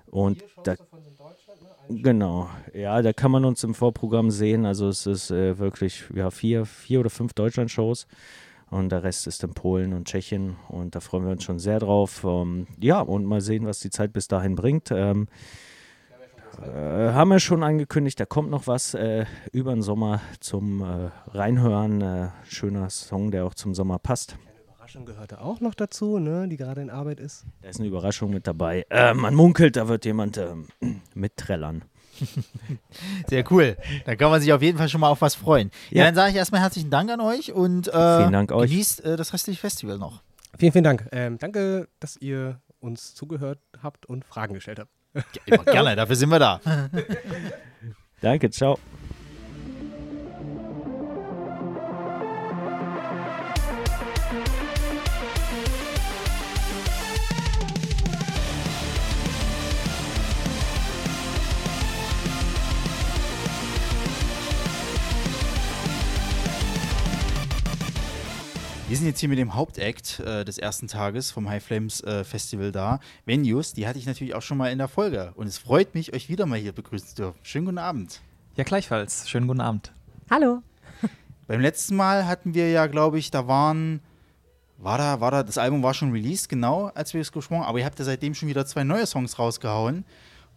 Und 0.07 0.43
da, 0.64 0.74
Genau, 1.91 2.51
ja, 2.74 3.01
da 3.01 3.14
kann 3.14 3.30
man 3.30 3.47
uns 3.47 3.64
im 3.64 3.74
Vorprogramm 3.74 4.30
sehen. 4.30 4.66
Also 4.66 4.89
es 4.89 5.07
ist 5.07 5.30
äh, 5.30 5.59
wirklich 5.59 6.05
ja, 6.14 6.30
vier, 6.30 6.66
vier 6.66 7.01
oder 7.01 7.09
fünf 7.09 7.32
Deutschland-Shows 7.32 8.07
und 8.70 8.91
der 8.91 9.03
Rest 9.03 9.26
ist 9.26 9.43
in 9.43 9.55
Polen 9.55 9.95
und 9.95 10.07
Tschechien 10.07 10.57
und 10.68 10.95
da 10.95 11.01
freuen 11.01 11.24
wir 11.24 11.32
uns 11.32 11.45
schon 11.45 11.59
sehr 11.59 11.78
drauf. 11.78 12.24
Ähm, 12.24 12.66
ja, 12.78 13.01
und 13.01 13.24
mal 13.24 13.41
sehen, 13.41 13.64
was 13.64 13.80
die 13.80 13.89
Zeit 13.91 14.12
bis 14.12 14.28
dahin 14.28 14.55
bringt. 14.55 14.91
Ähm, 14.91 15.28
äh, 16.62 17.12
haben 17.12 17.28
wir 17.30 17.40
schon 17.40 17.62
angekündigt, 17.62 18.18
da 18.20 18.24
kommt 18.26 18.50
noch 18.50 18.66
was 18.66 18.94
äh, 18.94 19.26
über 19.52 19.72
den 19.72 19.82
Sommer 19.82 20.20
zum 20.40 20.82
äh, 20.82 21.11
Reinhören. 21.30 22.00
Äh, 22.00 22.28
schöner 22.48 22.90
Song, 22.90 23.30
der 23.30 23.44
auch 23.44 23.54
zum 23.54 23.74
Sommer 23.74 23.98
passt. 23.98 24.36
Überraschung 24.66 25.04
gehörte 25.06 25.40
auch 25.40 25.61
noch 25.61 25.74
dazu, 25.74 26.18
ne, 26.18 26.48
die 26.48 26.56
gerade 26.56 26.80
in 26.80 26.90
Arbeit 26.90 27.20
ist. 27.20 27.44
Da 27.62 27.68
ist 27.68 27.78
eine 27.78 27.88
Überraschung 27.88 28.30
mit 28.30 28.46
dabei. 28.46 28.86
Äh, 28.90 29.14
man 29.14 29.34
munkelt, 29.34 29.76
da 29.76 29.88
wird 29.88 30.04
jemand 30.04 30.38
ähm, 30.38 30.66
mitträllern. 31.14 31.84
Sehr 33.28 33.44
cool. 33.52 33.76
Da 34.06 34.16
kann 34.16 34.30
man 34.30 34.40
sich 34.40 34.52
auf 34.52 34.62
jeden 34.62 34.78
Fall 34.78 34.88
schon 34.88 35.00
mal 35.00 35.09
auf 35.11 35.20
was 35.20 35.34
freuen. 35.34 35.70
Ja, 35.90 35.98
Ja. 35.98 36.04
dann 36.06 36.14
sage 36.14 36.30
ich 36.30 36.36
erstmal 36.36 36.61
herzlichen 36.61 36.90
Dank 36.90 37.11
an 37.11 37.20
euch 37.20 37.52
und 37.52 37.88
äh, 37.88 38.18
Vielen 38.18 38.32
Dank 38.32 38.50
euch. 38.52 38.70
genießt 38.70 39.04
äh, 39.04 39.16
das 39.16 39.32
restliche 39.32 39.61
Festival 39.61 39.98
noch. 39.98 40.22
Vielen, 40.59 40.72
vielen 40.72 40.84
Dank. 40.84 41.06
Ähm, 41.12 41.38
danke, 41.38 41.88
dass 42.00 42.16
ihr 42.16 42.61
uns 42.80 43.14
zugehört 43.14 43.61
habt 43.82 44.06
und 44.06 44.24
Fragen 44.24 44.54
gestellt 44.54 44.78
habt. 44.80 44.90
Immer 45.46 45.64
gerne, 45.64 45.96
dafür 45.96 46.16
sind 46.16 46.30
wir 46.30 46.38
da. 46.38 46.60
Danke, 48.20 48.50
ciao. 48.50 48.78
Wir 68.89 68.97
sind 68.97 69.07
jetzt 69.07 69.20
hier 69.20 69.28
mit 69.28 69.39
dem 69.39 69.55
Hauptakt 69.55 70.18
äh, 70.20 70.47
des 70.47 70.57
ersten 70.57 70.89
Tages 70.89 71.30
vom 71.30 71.47
High 71.51 71.62
Flames 71.62 72.03
äh, 72.05 72.24
Festival 72.24 72.72
da. 72.72 73.01
Venues, 73.26 73.74
die 73.74 73.86
hatte 73.86 73.99
ich 73.99 74.07
natürlich 74.07 74.34
auch 74.34 74.41
schon 74.41 74.57
mal 74.57 74.72
in 74.72 74.78
der 74.78 74.89
Folge. 74.89 75.34
Und 75.36 75.47
es 75.47 75.59
freut 75.59 75.95
mich, 75.95 76.14
euch 76.14 76.30
wieder 76.30 76.47
mal 76.47 76.59
hier 76.59 76.72
begrüßen 76.72 77.09
zu 77.09 77.14
dürfen. 77.14 77.39
Schönen 77.43 77.66
guten 77.66 77.76
Abend. 77.76 78.22
Ja, 78.57 78.64
gleichfalls. 78.64 79.28
Schönen 79.28 79.47
guten 79.47 79.61
Abend. 79.61 79.93
Hallo. 80.30 80.62
Beim 81.47 81.61
letzten 81.61 81.97
Mal 81.97 82.26
hatten 82.26 82.55
wir 82.55 82.70
ja, 82.70 82.86
glaube 82.86 83.18
ich, 83.18 83.30
da 83.30 83.47
waren. 83.47 84.01
War 84.78 84.97
da, 84.97 85.20
war 85.20 85.32
da, 85.32 85.43
das 85.43 85.59
Album 85.59 85.82
war 85.82 85.93
schon 85.93 86.12
released, 86.12 86.49
genau, 86.49 86.86
als 86.95 87.12
wir 87.12 87.20
es 87.20 87.30
gesprochen 87.30 87.61
haben, 87.61 87.68
aber 87.68 87.80
ihr 87.80 87.84
habt 87.84 87.99
ja 87.99 88.07
seitdem 88.07 88.34
schon 88.34 88.49
wieder 88.49 88.64
zwei 88.64 88.84
neue 88.84 89.07
Songs 89.07 89.39
rausgehauen. 89.39 90.07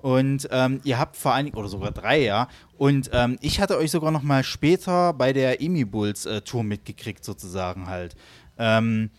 Und 0.01 0.47
ähm, 0.51 0.81
ihr 0.83 0.97
habt 0.97 1.15
vor 1.15 1.33
allen 1.33 1.45
Dingen, 1.45 1.57
oder 1.57 1.67
sogar 1.67 1.91
drei, 1.91 2.23
ja. 2.23 2.47
Und 2.77 3.09
ähm, 3.13 3.37
ich 3.41 3.61
hatte 3.61 3.77
euch 3.77 3.91
sogar 3.91 4.11
noch 4.11 4.23
mal 4.23 4.43
später 4.43 5.13
bei 5.13 5.33
der 5.33 5.61
Emi 5.61 5.85
Bulls 5.85 6.25
äh, 6.25 6.41
Tour 6.41 6.63
mitgekriegt, 6.63 7.23
sozusagen 7.23 7.87
halt. 7.87 8.15
Ähm, 8.57 9.11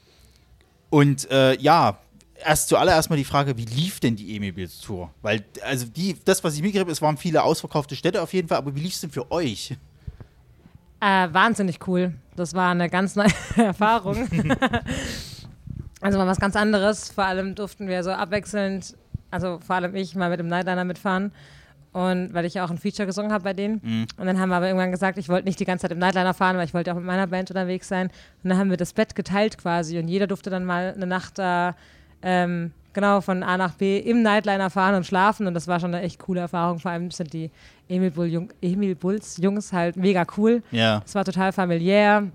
und 0.91 1.30
äh, 1.30 1.57
ja, 1.59 1.99
erst 2.45 2.68
zuallererst 2.68 3.11
mal 3.11 3.16
die 3.16 3.24
Frage, 3.24 3.57
wie 3.57 3.64
lief 3.64 4.01
denn 4.01 4.16
die 4.16 4.37
Emi 4.37 4.53
Bulls 4.53 4.80
Tour? 4.80 5.11
Weil, 5.22 5.45
also 5.64 5.87
die, 5.87 6.16
das, 6.24 6.43
was 6.43 6.55
ich 6.55 6.61
mitgekriegt 6.61 6.85
habe, 6.85 6.93
es 6.93 7.03
waren 7.03 7.16
viele 7.16 7.43
ausverkaufte 7.43 7.97
Städte 7.97 8.20
auf 8.20 8.33
jeden 8.33 8.49
Fall, 8.49 8.59
aber 8.59 8.74
wie 8.74 8.80
lief 8.80 8.95
es 8.95 9.01
denn 9.01 9.11
für 9.11 9.30
euch? 9.30 9.76
Äh, 11.01 11.33
wahnsinnig 11.33 11.87
cool. 11.87 12.14
Das 12.37 12.55
war 12.55 12.70
eine 12.70 12.89
ganz 12.89 13.16
neue 13.16 13.33
Erfahrung. 13.57 14.28
also 16.01 16.18
mal 16.18 16.26
was 16.26 16.39
ganz 16.39 16.57
anderes. 16.57 17.11
Vor 17.11 17.24
allem 17.24 17.55
durften 17.55 17.89
wir 17.89 18.05
so 18.05 18.11
abwechselnd, 18.11 18.97
also 19.33 19.59
vor 19.66 19.76
allem 19.76 19.95
ich, 19.97 20.14
mal 20.14 20.30
mit 20.30 20.39
dem 20.39 20.47
Nightliner 20.47 20.85
mitfahren. 20.85 21.33
Und 21.93 22.33
weil 22.33 22.47
ich 22.47 22.55
ja 22.55 22.64
auch 22.64 22.70
ein 22.70 22.78
Feature 22.78 23.07
gesungen 23.07 23.33
habe 23.33 23.45
bei 23.45 23.53
denen. 23.53 23.80
Mhm. 23.83 24.07
Und 24.16 24.26
dann 24.26 24.39
haben 24.39 24.49
wir 24.49 24.57
aber 24.57 24.66
irgendwann 24.66 24.93
gesagt, 24.93 25.18
ich 25.18 25.28
wollte 25.28 25.45
nicht 25.45 25.61
die 25.61 25.66
ganze 25.66 25.83
Zeit 25.83 25.93
im 25.93 25.99
Nightliner 25.99 26.33
fahren, 26.33 26.57
weil 26.57 26.64
ich 26.64 26.72
wollte 26.72 26.91
auch 26.91 26.97
mit 26.97 27.05
meiner 27.05 27.26
Band 27.26 27.51
unterwegs 27.51 27.87
sein. 27.87 28.09
Und 28.43 28.51
dann 28.51 28.59
haben 28.59 28.70
wir 28.70 28.78
das 28.78 28.95
Bett 28.95 29.14
geteilt 29.14 29.59
quasi. 29.59 29.99
Und 29.99 30.09
jeder 30.09 30.26
durfte 30.26 30.49
dann 30.49 30.64
mal 30.64 30.95
eine 30.97 31.07
Nacht 31.07 31.39
da 31.39 31.74
ähm, 32.22 32.72
genau 32.95 33.20
von 33.20 33.43
A 33.43 33.59
nach 33.59 33.74
B 33.74 33.99
im 33.99 34.22
Nightliner 34.22 34.70
fahren 34.70 34.95
und 34.95 35.07
schlafen. 35.07 35.47
Und 35.47 35.53
das 35.53 35.68
war 35.68 35.80
schon 35.80 35.95
eine 35.95 36.03
echt 36.03 36.18
coole 36.18 36.41
Erfahrung. 36.41 36.78
Vor 36.78 36.91
allem 36.91 37.11
sind 37.11 37.33
die 37.35 37.51
Emil, 37.89 38.11
Bull 38.11 38.26
Jung, 38.26 38.53
Emil 38.62 38.95
Bulls 38.95 39.37
Jungs 39.37 39.72
halt 39.72 39.97
mega 39.97 40.24
cool. 40.39 40.62
Ja. 40.70 41.03
Es 41.05 41.14
war 41.14 41.26
total 41.26 41.53
familiär. 41.53 42.28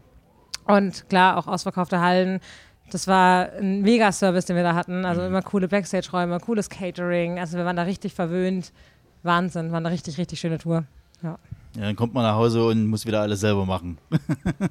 Und 0.65 1.09
klar, 1.09 1.37
auch 1.37 1.47
ausverkaufte 1.47 1.99
Hallen. 1.99 2.41
Das 2.91 3.07
war 3.07 3.49
ein 3.59 3.81
Mega-Service, 3.81 4.45
den 4.45 4.55
wir 4.55 4.63
da 4.63 4.73
hatten. 4.75 5.05
Also 5.05 5.21
immer 5.21 5.41
coole 5.41 5.67
Backstage-Räume, 5.67 6.39
cooles 6.39 6.69
Catering. 6.69 7.39
Also 7.39 7.57
wir 7.57 7.65
waren 7.65 7.75
da 7.75 7.83
richtig 7.83 8.13
verwöhnt. 8.13 8.71
Wahnsinn, 9.23 9.71
war 9.71 9.77
eine 9.79 9.91
richtig, 9.91 10.17
richtig 10.17 10.39
schöne 10.39 10.57
Tour. 10.57 10.83
Ja. 11.21 11.37
Ja, 11.75 11.83
dann 11.83 11.95
kommt 11.95 12.13
man 12.13 12.23
nach 12.23 12.35
Hause 12.35 12.65
und 12.65 12.87
muss 12.87 13.05
wieder 13.05 13.21
alles 13.21 13.41
selber 13.41 13.65
machen. 13.65 13.97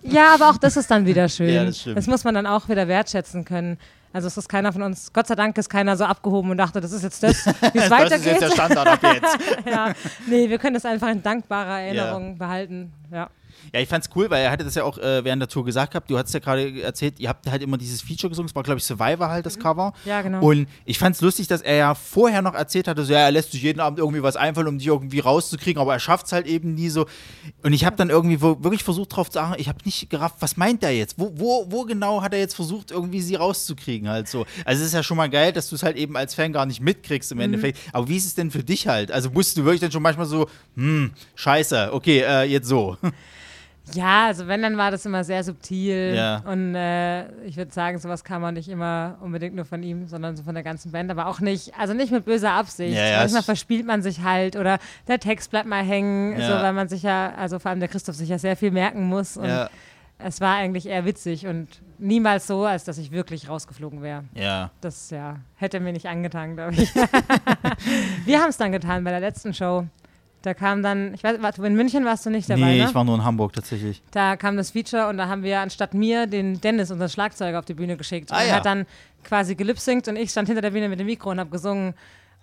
Ja, 0.02 0.34
aber 0.34 0.50
auch 0.50 0.56
das 0.56 0.76
ist 0.76 0.90
dann 0.90 1.04
wieder 1.06 1.28
schön. 1.28 1.52
Ja, 1.52 1.64
das 1.64 1.80
stimmt. 1.80 2.06
muss 2.08 2.24
man 2.24 2.34
dann 2.34 2.46
auch 2.46 2.68
wieder 2.68 2.88
wertschätzen 2.88 3.44
können. 3.44 3.78
Also 4.12 4.28
es 4.28 4.36
ist 4.36 4.48
keiner 4.48 4.72
von 4.72 4.82
uns, 4.82 5.12
Gott 5.12 5.26
sei 5.26 5.34
Dank 5.34 5.58
ist 5.58 5.68
keiner 5.68 5.96
so 5.96 6.04
abgehoben 6.04 6.50
und 6.50 6.56
dachte, 6.56 6.80
das 6.80 6.90
ist 6.92 7.02
jetzt 7.02 7.22
das, 7.22 7.46
wie 7.46 7.50
es 7.50 7.72
Das 7.74 7.90
weitergeht. 7.90 8.18
ist 8.18 8.26
jetzt 8.26 8.40
der 8.42 8.50
Standard 8.50 8.86
ab 8.88 8.98
jetzt. 9.02 9.38
ja, 9.66 9.92
nee, 10.26 10.48
wir 10.48 10.58
können 10.58 10.74
das 10.74 10.84
einfach 10.86 11.08
in 11.08 11.22
dankbarer 11.22 11.80
Erinnerung 11.80 12.38
behalten. 12.38 12.92
Ja. 13.12 13.28
Ja, 13.72 13.80
ich 13.80 13.88
fand's 13.88 14.08
cool, 14.14 14.30
weil 14.30 14.44
er 14.44 14.50
hatte 14.50 14.64
das 14.64 14.74
ja 14.74 14.84
auch 14.84 14.98
äh, 14.98 15.24
während 15.24 15.40
der 15.42 15.48
Tour 15.48 15.64
gesagt 15.64 15.92
gehabt. 15.92 16.10
Du 16.10 16.18
hattest 16.18 16.34
ja 16.34 16.40
gerade 16.40 16.80
erzählt, 16.82 17.18
ihr 17.18 17.28
habt 17.28 17.50
halt 17.50 17.62
immer 17.62 17.76
dieses 17.78 18.02
Feature 18.02 18.28
gesungen. 18.30 18.48
Es 18.48 18.54
war, 18.54 18.62
glaube 18.62 18.78
ich, 18.78 18.84
Survivor 18.84 19.28
halt 19.28 19.44
das 19.46 19.58
Cover. 19.58 19.92
Ja, 20.04 20.22
genau. 20.22 20.40
Und 20.40 20.68
ich 20.84 20.98
fand's 20.98 21.20
lustig, 21.20 21.46
dass 21.48 21.62
er 21.62 21.76
ja 21.76 21.94
vorher 21.94 22.42
noch 22.42 22.54
erzählt 22.54 22.88
hatte, 22.88 23.04
so, 23.04 23.12
ja, 23.12 23.20
er 23.20 23.30
lässt 23.32 23.52
sich 23.52 23.62
jeden 23.62 23.80
Abend 23.80 23.98
irgendwie 23.98 24.22
was 24.22 24.36
einfallen, 24.36 24.68
um 24.68 24.78
dich 24.78 24.86
irgendwie 24.86 25.20
rauszukriegen, 25.20 25.80
aber 25.80 25.92
er 25.94 26.00
schafft's 26.00 26.32
halt 26.32 26.46
eben 26.46 26.74
nie 26.74 26.88
so. 26.88 27.06
Und 27.62 27.72
ich 27.72 27.84
habe 27.84 27.96
dann 27.96 28.10
irgendwie 28.10 28.40
wirklich 28.40 28.84
versucht 28.84 29.14
drauf 29.16 29.30
zu 29.30 29.40
achten, 29.40 29.60
ich 29.60 29.68
habe 29.68 29.78
nicht 29.84 30.08
gerafft, 30.10 30.36
was 30.40 30.56
meint 30.56 30.82
er 30.82 30.90
jetzt? 30.90 31.18
Wo, 31.18 31.32
wo, 31.36 31.66
wo 31.70 31.84
genau 31.84 32.22
hat 32.22 32.32
er 32.32 32.38
jetzt 32.40 32.54
versucht, 32.54 32.90
irgendwie 32.90 33.20
sie 33.20 33.34
rauszukriegen 33.34 34.08
halt 34.08 34.28
so? 34.28 34.46
Also 34.64 34.80
es 34.82 34.88
ist 34.88 34.94
ja 34.94 35.02
schon 35.02 35.16
mal 35.16 35.28
geil, 35.30 35.52
dass 35.52 35.68
du 35.68 35.74
es 35.76 35.82
halt 35.82 35.96
eben 35.96 36.16
als 36.16 36.34
Fan 36.34 36.52
gar 36.52 36.66
nicht 36.66 36.80
mitkriegst 36.80 37.32
im 37.32 37.38
Mhm. 37.38 37.44
Endeffekt. 37.44 37.78
Aber 37.92 38.08
wie 38.08 38.16
ist 38.16 38.26
es 38.26 38.34
denn 38.34 38.50
für 38.50 38.62
dich 38.64 38.88
halt? 38.88 39.10
Also 39.12 39.30
musst 39.30 39.56
du 39.56 39.64
wirklich 39.64 39.80
dann 39.80 39.92
schon 39.92 40.02
manchmal 40.02 40.26
so, 40.26 40.48
hm, 40.76 41.12
scheiße, 41.34 41.90
okay, 41.92 42.20
äh, 42.26 42.42
jetzt 42.44 42.68
so. 42.68 42.96
Ja, 43.94 44.26
also 44.26 44.48
wenn, 44.48 44.62
dann 44.62 44.76
war 44.76 44.90
das 44.90 45.06
immer 45.06 45.22
sehr 45.22 45.44
subtil. 45.44 46.14
Ja. 46.16 46.38
Und 46.44 46.74
äh, 46.74 47.28
ich 47.44 47.56
würde 47.56 47.72
sagen, 47.72 47.98
sowas 47.98 48.24
kam 48.24 48.44
auch 48.44 48.50
nicht 48.50 48.68
immer 48.68 49.16
unbedingt 49.20 49.54
nur 49.54 49.64
von 49.64 49.82
ihm, 49.82 50.08
sondern 50.08 50.36
so 50.36 50.42
von 50.42 50.54
der 50.54 50.64
ganzen 50.64 50.90
Band. 50.92 51.10
Aber 51.10 51.26
auch 51.26 51.40
nicht, 51.40 51.72
also 51.78 51.94
nicht 51.94 52.10
mit 52.12 52.24
böser 52.24 52.52
Absicht. 52.52 52.96
Ja, 52.96 53.06
ja, 53.06 53.18
Manchmal 53.18 53.42
verspielt 53.42 53.86
man 53.86 54.02
sich 54.02 54.22
halt 54.22 54.56
oder 54.56 54.78
der 55.06 55.20
Text 55.20 55.50
bleibt 55.50 55.68
mal 55.68 55.84
hängen, 55.84 56.36
so 56.40 56.52
weil 56.52 56.72
man 56.72 56.88
sich 56.88 57.02
ja, 57.04 57.32
also 57.36 57.58
vor 57.58 57.70
allem 57.70 57.80
der 57.80 57.88
Christoph 57.88 58.16
sich 58.16 58.28
ja 58.28 58.38
sehr 58.38 58.56
viel 58.56 58.70
merken 58.72 59.04
muss. 59.04 59.36
Und 59.36 59.48
Ja. 59.48 59.70
es 60.18 60.40
war 60.40 60.56
eigentlich 60.56 60.86
eher 60.86 61.04
witzig 61.04 61.46
und 61.46 61.68
niemals 61.98 62.46
so, 62.46 62.64
als 62.64 62.84
dass 62.84 62.98
ich 62.98 63.12
wirklich 63.12 63.48
rausgeflogen 63.48 64.02
wäre. 64.02 64.24
Ja. 64.34 64.70
Das 64.80 65.10
ja, 65.10 65.36
hätte 65.56 65.78
mir 65.80 65.92
nicht 65.92 66.06
angetan, 66.06 66.56
glaube 66.56 66.74
ich. 66.74 66.92
Wir 68.24 68.40
haben 68.40 68.50
es 68.50 68.56
dann 68.56 68.72
getan 68.72 69.04
bei 69.04 69.10
der 69.10 69.20
letzten 69.20 69.54
Show. 69.54 69.86
Da 70.46 70.54
kam 70.54 70.80
dann, 70.80 71.12
ich 71.12 71.24
weiß, 71.24 71.42
warte, 71.42 71.66
in 71.66 71.74
München 71.74 72.04
warst 72.04 72.24
du 72.24 72.30
nicht 72.30 72.48
dabei, 72.48 72.60
nee, 72.60 72.78
ne? 72.78 72.84
ich 72.84 72.94
war 72.94 73.02
nur 73.02 73.16
in 73.16 73.24
Hamburg 73.24 73.52
tatsächlich. 73.52 74.00
Da 74.12 74.36
kam 74.36 74.56
das 74.56 74.70
Feature 74.70 75.08
und 75.08 75.16
da 75.16 75.26
haben 75.26 75.42
wir 75.42 75.58
anstatt 75.58 75.92
mir 75.92 76.28
den 76.28 76.60
Dennis, 76.60 76.92
unseren 76.92 77.08
Schlagzeuger, 77.08 77.58
auf 77.58 77.64
die 77.64 77.74
Bühne 77.74 77.96
geschickt. 77.96 78.30
Ah, 78.30 78.36
und 78.36 78.42
er 78.42 78.46
ja. 78.46 78.54
hat 78.54 78.64
dann 78.64 78.86
quasi 79.24 79.56
gelipsingt 79.56 80.06
und 80.06 80.14
ich 80.14 80.30
stand 80.30 80.46
hinter 80.46 80.62
der 80.62 80.70
Bühne 80.70 80.88
mit 80.88 81.00
dem 81.00 81.06
Mikro 81.06 81.32
und 81.32 81.40
habe 81.40 81.50
gesungen. 81.50 81.94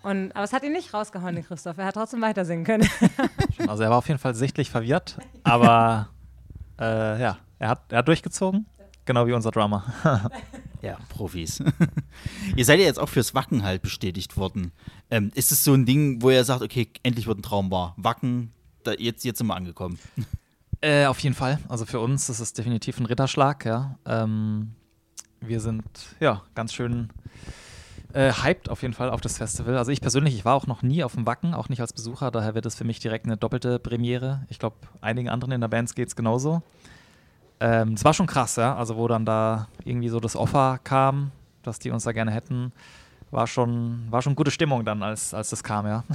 Und, 0.01 0.33
aber 0.33 0.43
es 0.43 0.51
hat 0.51 0.63
ihn 0.63 0.73
nicht 0.73 0.93
rausgehauen, 0.93 1.33
den 1.33 1.45
Christoph. 1.45 1.77
Er 1.77 1.85
hat 1.85 1.93
trotzdem 1.93 2.19
weiter 2.19 2.43
singen 2.43 2.65
können. 2.65 2.89
Also 3.69 3.83
er 3.83 3.89
war 3.89 3.99
auf 3.99 4.07
jeden 4.09 4.19
Fall 4.19 4.35
sichtlich 4.35 4.69
verwirrt, 4.69 5.17
aber 5.45 6.09
äh, 6.77 7.21
ja, 7.21 7.37
er 7.57 7.69
hat, 7.69 7.83
er 7.87 7.99
hat 7.99 8.07
durchgezogen, 8.09 8.65
genau 9.05 9.25
wie 9.27 9.31
unser 9.31 9.51
Drummer. 9.51 9.85
Ja, 10.83 10.97
Profis. 11.07 11.63
ihr 12.57 12.65
seid 12.65 12.79
ja 12.79 12.85
jetzt 12.85 12.99
auch 12.99 13.07
fürs 13.07 13.33
Wacken 13.33 13.63
halt 13.63 13.81
bestätigt 13.81 14.35
worden. 14.35 14.73
Ähm, 15.09 15.31
ist 15.33 15.53
es 15.53 15.63
so 15.63 15.73
ein 15.73 15.85
Ding, 15.85 16.21
wo 16.21 16.29
ihr 16.29 16.43
sagt, 16.43 16.61
okay, 16.61 16.89
endlich 17.03 17.25
wird 17.25 17.39
ein 17.39 17.41
Traum 17.41 17.71
wahr? 17.71 17.93
Wacken, 17.95 18.51
da, 18.83 18.91
jetzt, 18.91 19.23
jetzt 19.23 19.37
sind 19.37 19.47
wir 19.47 19.55
angekommen. 19.55 19.97
Äh, 20.81 21.05
auf 21.05 21.19
jeden 21.19 21.33
Fall. 21.33 21.59
Also 21.69 21.85
für 21.85 22.01
uns 22.01 22.27
ist 22.27 22.41
es 22.41 22.51
definitiv 22.51 22.99
ein 22.99 23.05
Ritterschlag, 23.05 23.63
ja. 23.63 23.97
Ähm, 24.05 24.75
wir 25.39 25.61
sind 25.61 25.85
ja 26.19 26.41
ganz 26.55 26.73
schön 26.73 27.07
äh, 28.11 28.33
hyped 28.33 28.67
auf 28.67 28.81
jeden 28.81 28.93
Fall 28.93 29.09
auf 29.09 29.21
das 29.21 29.37
Festival. 29.37 29.77
Also 29.77 29.91
ich 29.91 30.01
persönlich, 30.01 30.35
ich 30.35 30.43
war 30.43 30.55
auch 30.55 30.67
noch 30.67 30.81
nie 30.81 31.01
auf 31.05 31.13
dem 31.13 31.25
Wacken, 31.25 31.53
auch 31.53 31.69
nicht 31.69 31.79
als 31.79 31.93
Besucher, 31.93 32.31
daher 32.31 32.53
wird 32.53 32.65
es 32.65 32.75
für 32.75 32.83
mich 32.83 32.99
direkt 32.99 33.25
eine 33.25 33.37
doppelte 33.37 33.79
Premiere. 33.79 34.45
Ich 34.49 34.59
glaube, 34.59 34.75
einigen 34.99 35.29
anderen 35.29 35.53
in 35.53 35.61
der 35.61 35.69
Band 35.69 35.95
geht 35.95 36.09
es 36.09 36.17
genauso. 36.17 36.63
Ähm, 37.63 37.93
es 37.93 38.03
war 38.03 38.13
schon 38.13 38.27
krass, 38.27 38.57
ja. 38.57 38.75
Also 38.75 38.97
wo 38.97 39.07
dann 39.07 39.25
da 39.25 39.69
irgendwie 39.85 40.09
so 40.09 40.19
das 40.19 40.35
Offer 40.35 40.79
kam, 40.83 41.31
dass 41.63 41.79
die 41.79 41.91
uns 41.91 42.03
da 42.03 42.11
gerne 42.11 42.31
hätten, 42.31 42.73
war 43.31 43.47
schon, 43.47 44.05
war 44.09 44.21
schon 44.21 44.35
gute 44.35 44.51
Stimmung 44.51 44.83
dann, 44.83 45.01
als, 45.01 45.33
als 45.33 45.49
das 45.49 45.63
kam, 45.63 45.87
ja. 45.87 46.03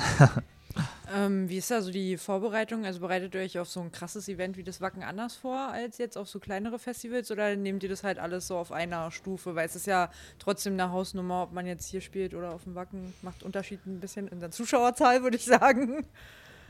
Ähm, 1.12 1.48
wie 1.48 1.56
ist 1.56 1.70
da 1.70 1.80
so 1.80 1.90
die 1.90 2.18
Vorbereitung? 2.18 2.84
Also 2.84 3.00
bereitet 3.00 3.34
ihr 3.34 3.40
euch 3.40 3.58
auf 3.58 3.68
so 3.68 3.80
ein 3.80 3.90
krasses 3.90 4.28
Event 4.28 4.58
wie 4.58 4.62
das 4.62 4.82
Wacken 4.82 5.02
anders 5.02 5.34
vor 5.34 5.56
als 5.56 5.96
jetzt 5.96 6.18
auf 6.18 6.28
so 6.28 6.38
kleinere 6.38 6.78
Festivals 6.78 7.30
oder 7.30 7.56
nehmt 7.56 7.82
ihr 7.82 7.88
das 7.88 8.04
halt 8.04 8.18
alles 8.18 8.46
so 8.46 8.58
auf 8.58 8.70
einer 8.70 9.10
Stufe? 9.10 9.54
Weil 9.54 9.66
es 9.66 9.74
ist 9.74 9.86
ja 9.86 10.10
trotzdem 10.38 10.74
eine 10.74 10.92
Hausnummer, 10.92 11.44
ob 11.44 11.52
man 11.52 11.66
jetzt 11.66 11.88
hier 11.88 12.02
spielt 12.02 12.34
oder 12.34 12.52
auf 12.52 12.64
dem 12.64 12.74
Wacken. 12.74 13.14
Macht 13.22 13.42
Unterschied 13.42 13.84
ein 13.86 13.98
bisschen 13.98 14.28
in 14.28 14.40
der 14.40 14.50
Zuschauerzahl, 14.50 15.22
würde 15.22 15.38
ich 15.38 15.46
sagen. 15.46 16.04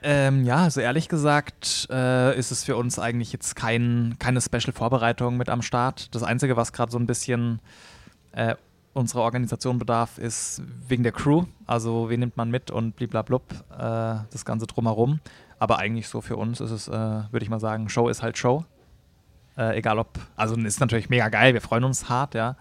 Ähm, 0.02 0.44
ja, 0.44 0.58
also 0.58 0.80
ehrlich 0.80 1.08
gesagt 1.08 1.88
äh, 1.90 2.38
ist 2.38 2.52
es 2.52 2.64
für 2.64 2.76
uns 2.76 2.98
eigentlich 2.98 3.32
jetzt 3.32 3.56
kein, 3.56 4.14
keine 4.18 4.40
Special-Vorbereitung 4.40 5.36
mit 5.36 5.48
am 5.48 5.62
Start. 5.62 6.14
Das 6.14 6.22
Einzige, 6.22 6.56
was 6.56 6.72
gerade 6.72 6.92
so 6.92 6.98
ein 6.98 7.06
bisschen 7.06 7.60
äh, 8.32 8.54
unserer 8.94 9.22
Organisation 9.22 9.78
bedarf, 9.78 10.18
ist 10.18 10.62
wegen 10.86 11.02
der 11.02 11.12
Crew. 11.12 11.44
Also 11.66 12.10
wen 12.10 12.20
nimmt 12.20 12.36
man 12.36 12.50
mit 12.50 12.70
und 12.70 12.94
bliblablub, 12.94 13.42
äh, 13.72 13.76
das 14.30 14.44
Ganze 14.44 14.66
drumherum. 14.66 15.20
Aber 15.58 15.78
eigentlich 15.78 16.08
so 16.08 16.20
für 16.20 16.36
uns 16.36 16.60
ist 16.60 16.70
es, 16.70 16.88
äh, 16.88 16.92
würde 16.92 17.42
ich 17.42 17.50
mal 17.50 17.60
sagen, 17.60 17.88
Show 17.88 18.08
ist 18.08 18.22
halt 18.22 18.38
Show. 18.38 18.64
Äh, 19.56 19.78
egal 19.78 19.98
ob, 19.98 20.18
also 20.36 20.54
ist 20.54 20.80
natürlich 20.80 21.08
mega 21.08 21.28
geil, 21.28 21.54
wir 21.54 21.60
freuen 21.60 21.82
uns 21.82 22.08
hart, 22.08 22.34
ja. 22.34 22.56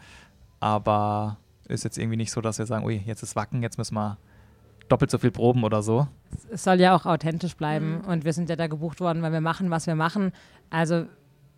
Aber 0.60 1.38
ist 1.68 1.84
jetzt 1.84 2.00
irgendwie 2.00 2.18
nicht 2.18 2.32
so, 2.32 2.42
dass 2.42 2.58
wir 2.58 2.66
sagen, 2.66 2.86
ui, 2.86 3.04
jetzt 3.06 3.22
ist 3.22 3.36
Wacken, 3.36 3.62
jetzt 3.62 3.78
müssen 3.78 3.94
wir 3.94 4.18
doppelt 4.88 5.12
so 5.12 5.18
viel 5.18 5.32
proben 5.32 5.64
oder 5.64 5.82
so. 5.82 6.08
Es 6.52 6.64
soll 6.64 6.80
ja 6.80 6.96
auch 6.96 7.06
authentisch 7.06 7.56
bleiben 7.56 8.02
und 8.08 8.26
wir 8.26 8.34
sind 8.34 8.50
ja 8.50 8.56
da 8.56 8.68
gebucht 8.68 9.00
worden, 9.00 9.22
weil 9.22 9.32
wir 9.32 9.42
machen, 9.42 9.70
was 9.70 9.88
wir 9.88 9.96
machen. 9.96 10.32
Also 10.70 11.06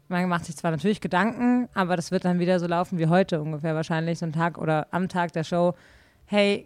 man 0.07 0.27
macht 0.27 0.45
sich 0.45 0.57
zwar 0.57 0.71
natürlich 0.71 1.01
Gedanken, 1.01 1.69
aber 1.73 1.95
das 1.95 2.11
wird 2.11 2.25
dann 2.25 2.39
wieder 2.39 2.59
so 2.59 2.67
laufen 2.67 2.97
wie 2.97 3.07
heute 3.07 3.41
ungefähr 3.41 3.75
wahrscheinlich, 3.75 4.19
so 4.19 4.25
ein 4.25 4.33
Tag 4.33 4.57
oder 4.57 4.87
am 4.91 5.07
Tag 5.07 5.33
der 5.33 5.43
Show. 5.43 5.75
Hey, 6.25 6.65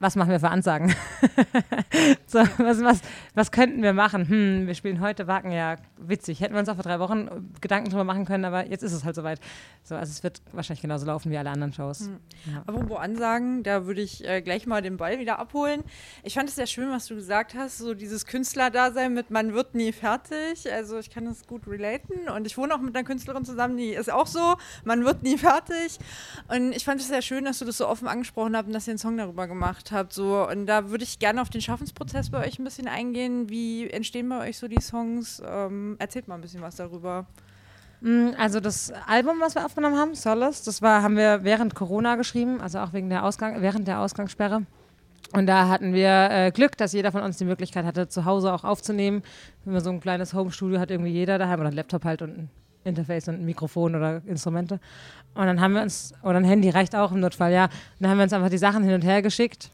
was 0.00 0.16
machen 0.16 0.30
wir 0.30 0.40
für 0.40 0.48
Ansagen? 0.48 0.88
so, 2.26 2.38
was, 2.38 2.82
was, 2.82 3.00
was 3.34 3.52
könnten 3.52 3.82
wir 3.82 3.92
machen? 3.92 4.26
Hm, 4.26 4.66
wir 4.66 4.74
spielen 4.74 5.00
heute 5.00 5.26
Wacken, 5.26 5.52
ja, 5.52 5.76
witzig. 5.98 6.40
Hätten 6.40 6.54
wir 6.54 6.60
uns 6.60 6.70
auch 6.70 6.76
vor 6.76 6.84
drei 6.84 6.98
Wochen 6.98 7.52
Gedanken 7.60 7.90
drüber 7.90 8.04
machen 8.04 8.24
können, 8.24 8.46
aber 8.46 8.66
jetzt 8.66 8.82
ist 8.82 8.94
es 8.94 9.04
halt 9.04 9.14
soweit. 9.14 9.40
So, 9.82 9.96
also 9.96 10.10
es 10.10 10.22
wird 10.22 10.40
wahrscheinlich 10.52 10.80
genauso 10.80 11.04
laufen 11.04 11.30
wie 11.30 11.36
alle 11.36 11.50
anderen 11.50 11.74
Shows. 11.74 12.00
Hm. 12.00 12.18
Ja. 12.50 12.62
Apropos 12.66 12.98
Ansagen, 12.98 13.62
da 13.62 13.84
würde 13.84 14.00
ich 14.00 14.26
äh, 14.26 14.40
gleich 14.40 14.66
mal 14.66 14.80
den 14.80 14.96
Ball 14.96 15.18
wieder 15.18 15.38
abholen. 15.38 15.84
Ich 16.22 16.32
fand 16.32 16.48
es 16.48 16.56
sehr 16.56 16.66
schön, 16.66 16.90
was 16.90 17.06
du 17.06 17.14
gesagt 17.14 17.54
hast, 17.54 17.76
so 17.76 17.92
dieses 17.92 18.24
Künstlerdasein 18.24 19.12
mit 19.12 19.30
man 19.30 19.52
wird 19.52 19.74
nie 19.74 19.92
fertig. 19.92 20.72
Also 20.72 20.98
ich 20.98 21.10
kann 21.10 21.26
das 21.26 21.46
gut 21.46 21.68
relaten 21.68 22.30
und 22.34 22.46
ich 22.46 22.56
wohne 22.56 22.74
auch 22.74 22.80
mit 22.80 22.96
einer 22.96 23.04
Künstlerin 23.04 23.44
zusammen, 23.44 23.76
die 23.76 23.90
ist 23.90 24.10
auch 24.10 24.26
so, 24.26 24.56
man 24.84 25.04
wird 25.04 25.22
nie 25.22 25.36
fertig. 25.36 25.98
Und 26.48 26.72
ich 26.72 26.86
fand 26.86 27.02
es 27.02 27.08
sehr 27.08 27.20
schön, 27.20 27.44
dass 27.44 27.58
du 27.58 27.66
das 27.66 27.76
so 27.76 27.86
offen 27.86 28.08
angesprochen 28.08 28.56
hast 28.56 28.66
und 28.66 28.72
dass 28.72 28.88
ihr 28.88 28.92
einen 28.92 28.98
Song 28.98 29.18
darüber 29.18 29.46
gemacht 29.46 29.89
habt. 29.92 30.12
So. 30.12 30.48
Und 30.48 30.66
da 30.66 30.90
würde 30.90 31.04
ich 31.04 31.18
gerne 31.18 31.40
auf 31.42 31.50
den 31.50 31.60
Schaffensprozess 31.60 32.30
bei 32.30 32.46
euch 32.46 32.58
ein 32.58 32.64
bisschen 32.64 32.88
eingehen. 32.88 33.48
Wie 33.48 33.88
entstehen 33.88 34.28
bei 34.28 34.48
euch 34.48 34.58
so 34.58 34.68
die 34.68 34.80
Songs? 34.80 35.42
Ähm, 35.46 35.96
erzählt 35.98 36.28
mal 36.28 36.36
ein 36.36 36.40
bisschen 36.40 36.62
was 36.62 36.76
darüber. 36.76 37.26
Mm, 38.00 38.30
Also 38.38 38.60
das 38.60 38.92
Album, 39.06 39.36
was 39.40 39.54
wir 39.54 39.64
aufgenommen 39.64 39.96
haben, 39.96 40.14
Solace, 40.14 40.62
das 40.62 40.82
war, 40.82 41.02
haben 41.02 41.16
wir 41.16 41.44
während 41.44 41.74
Corona 41.74 42.16
geschrieben, 42.16 42.60
also 42.60 42.78
auch 42.78 42.92
wegen 42.92 43.10
der 43.10 43.24
Ausgang, 43.24 43.60
während 43.60 43.86
der 43.88 44.00
Ausgangssperre. 44.00 44.62
Und 45.32 45.46
da 45.46 45.68
hatten 45.68 45.92
wir 45.92 46.28
äh, 46.30 46.50
Glück, 46.50 46.76
dass 46.76 46.92
jeder 46.92 47.12
von 47.12 47.22
uns 47.22 47.38
die 47.38 47.44
Möglichkeit 47.44 47.84
hatte, 47.84 48.08
zu 48.08 48.24
Hause 48.24 48.52
auch 48.52 48.64
aufzunehmen. 48.64 49.22
Wenn 49.64 49.74
man 49.74 49.82
so 49.82 49.90
ein 49.90 50.00
kleines 50.00 50.34
Home-Studio 50.34 50.80
hat, 50.80 50.90
irgendwie 50.90 51.12
jeder 51.12 51.38
daheim 51.38 51.60
oder 51.60 51.68
ein 51.68 51.74
Laptop 51.74 52.04
halt 52.04 52.22
und 52.22 52.30
ein 52.30 52.50
Interface 52.82 53.28
und 53.28 53.34
ein 53.36 53.44
Mikrofon 53.44 53.94
oder 53.94 54.22
Instrumente. 54.26 54.80
Und 55.34 55.46
dann 55.46 55.60
haben 55.60 55.74
wir 55.74 55.82
uns, 55.82 56.14
oder 56.22 56.36
ein 56.36 56.44
Handy 56.44 56.70
reicht 56.70 56.96
auch 56.96 57.12
im 57.12 57.20
Notfall, 57.20 57.52
ja. 57.52 57.64
Und 57.64 57.70
dann 58.00 58.10
haben 58.10 58.18
wir 58.18 58.24
uns 58.24 58.32
einfach 58.32 58.48
die 58.48 58.58
Sachen 58.58 58.82
hin 58.82 58.94
und 58.94 59.04
her 59.04 59.22
geschickt. 59.22 59.70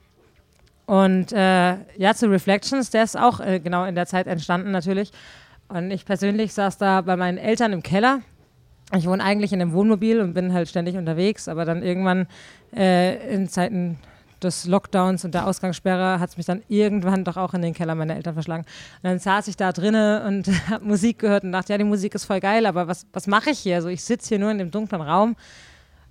Und 0.87 1.33
äh, 1.33 1.77
ja, 1.97 2.15
zu 2.15 2.31
Reflections, 2.31 2.91
der 2.91 3.03
ist 3.03 3.19
auch 3.19 3.41
äh, 3.41 3.61
genau 3.61 3.85
in 3.85 3.97
der 3.97 4.07
Zeit 4.07 4.27
entstanden 4.29 4.71
natürlich. 4.71 5.11
Und 5.69 5.91
ich 5.91 6.05
persönlich 6.05 6.55
saß 6.55 6.79
da 6.79 7.01
bei 7.01 7.17
meinen 7.17 7.39
Eltern 7.39 7.73
im 7.73 7.83
Keller. 7.83 8.21
Ich 8.95 9.09
wohne 9.09 9.23
eigentlich 9.23 9.53
in 9.53 9.61
einem 9.61 9.73
Wohnmobil 9.73 10.21
und 10.21 10.33
bin 10.33 10.53
halt 10.53 10.69
ständig 10.69 10.97
unterwegs, 10.97 11.49
aber 11.49 11.65
dann 11.65 11.83
irgendwann 11.83 12.29
äh, 12.73 13.35
in 13.35 13.49
Zeiten 13.49 13.99
des 14.41 14.67
Lockdowns 14.67 15.25
und 15.25 15.35
der 15.35 15.47
Ausgangssperre 15.49 16.21
hat 16.21 16.31
es 16.31 16.37
mich 16.37 16.47
dann 16.47 16.63
irgendwann 16.69 17.25
doch 17.25 17.37
auch 17.37 17.55
in 17.55 17.63
den 17.63 17.75
Keller 17.75 17.97
meiner 17.97 18.15
Eltern 18.15 18.35
verschlagen. 18.35 18.65
Und 19.03 19.05
dann 19.11 19.19
saß 19.19 19.49
ich 19.49 19.57
da 19.57 19.73
drinnen 19.73 20.23
und 20.23 20.47
habe 20.71 20.85
Musik 20.85 21.19
gehört 21.19 21.43
und 21.43 21.51
dachte, 21.51 21.73
ja, 21.73 21.79
die 21.79 21.85
Musik 21.85 22.15
ist 22.15 22.27
voll 22.27 22.39
geil, 22.39 22.65
aber 22.65 22.87
was, 22.87 23.07
was 23.13 23.27
mache 23.27 23.51
ich 23.51 23.59
hier? 23.59 23.83
So, 23.83 23.89
ich 23.89 24.05
sitze 24.05 24.29
hier 24.29 24.39
nur 24.39 24.53
in 24.53 24.59
dem 24.59 24.71
dunklen 24.71 25.03
Raum 25.03 25.35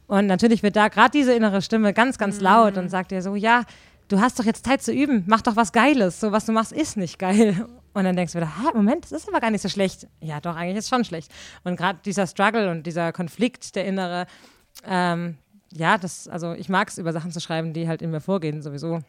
und 0.07 0.27
natürlich 0.27 0.61
wird 0.61 0.75
da 0.75 0.87
gerade 0.87 1.11
diese 1.11 1.33
innere 1.33 1.61
Stimme 1.61 1.93
ganz, 1.93 2.17
ganz 2.17 2.39
laut 2.39 2.77
und 2.77 2.89
sagt 2.89 3.11
dir 3.11 3.21
so, 3.21 3.35
ja, 3.35 3.63
du 4.07 4.19
hast 4.19 4.39
doch 4.39 4.45
jetzt 4.45 4.65
Zeit 4.65 4.81
zu 4.81 4.91
üben, 4.91 5.23
mach 5.27 5.41
doch 5.41 5.55
was 5.55 5.71
Geiles. 5.71 6.19
So, 6.19 6.31
was 6.31 6.45
du 6.45 6.51
machst, 6.51 6.71
ist 6.71 6.97
nicht 6.97 7.19
geil. 7.19 7.67
Und 7.93 8.03
dann 8.03 8.15
denkst 8.15 8.33
du 8.33 8.39
wieder, 8.39 8.57
Hä, 8.57 8.71
Moment, 8.73 9.05
das 9.05 9.11
ist 9.13 9.29
aber 9.29 9.39
gar 9.39 9.51
nicht 9.51 9.61
so 9.61 9.69
schlecht. 9.69 10.07
Ja, 10.19 10.41
doch, 10.41 10.55
eigentlich 10.55 10.77
ist 10.77 10.85
es 10.85 10.89
schon 10.89 11.05
schlecht. 11.05 11.31
Und 11.63 11.77
gerade 11.77 11.99
dieser 12.03 12.27
Struggle 12.27 12.69
und 12.69 12.85
dieser 12.85 13.13
Konflikt, 13.13 13.75
der 13.75 13.85
innere, 13.85 14.27
ähm, 14.85 15.37
ja, 15.71 15.97
das, 15.97 16.27
also 16.27 16.53
ich 16.53 16.69
mag 16.69 16.89
es, 16.89 16.97
über 16.97 17.13
Sachen 17.13 17.31
zu 17.31 17.39
schreiben, 17.39 17.73
die 17.73 17.87
halt 17.87 18.01
in 18.01 18.11
mir 18.11 18.21
vorgehen, 18.21 18.61
sowieso. 18.61 18.99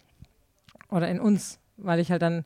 Oder 0.88 1.08
in 1.08 1.20
uns, 1.20 1.58
weil 1.76 1.98
ich 1.98 2.10
halt 2.10 2.22
dann 2.22 2.44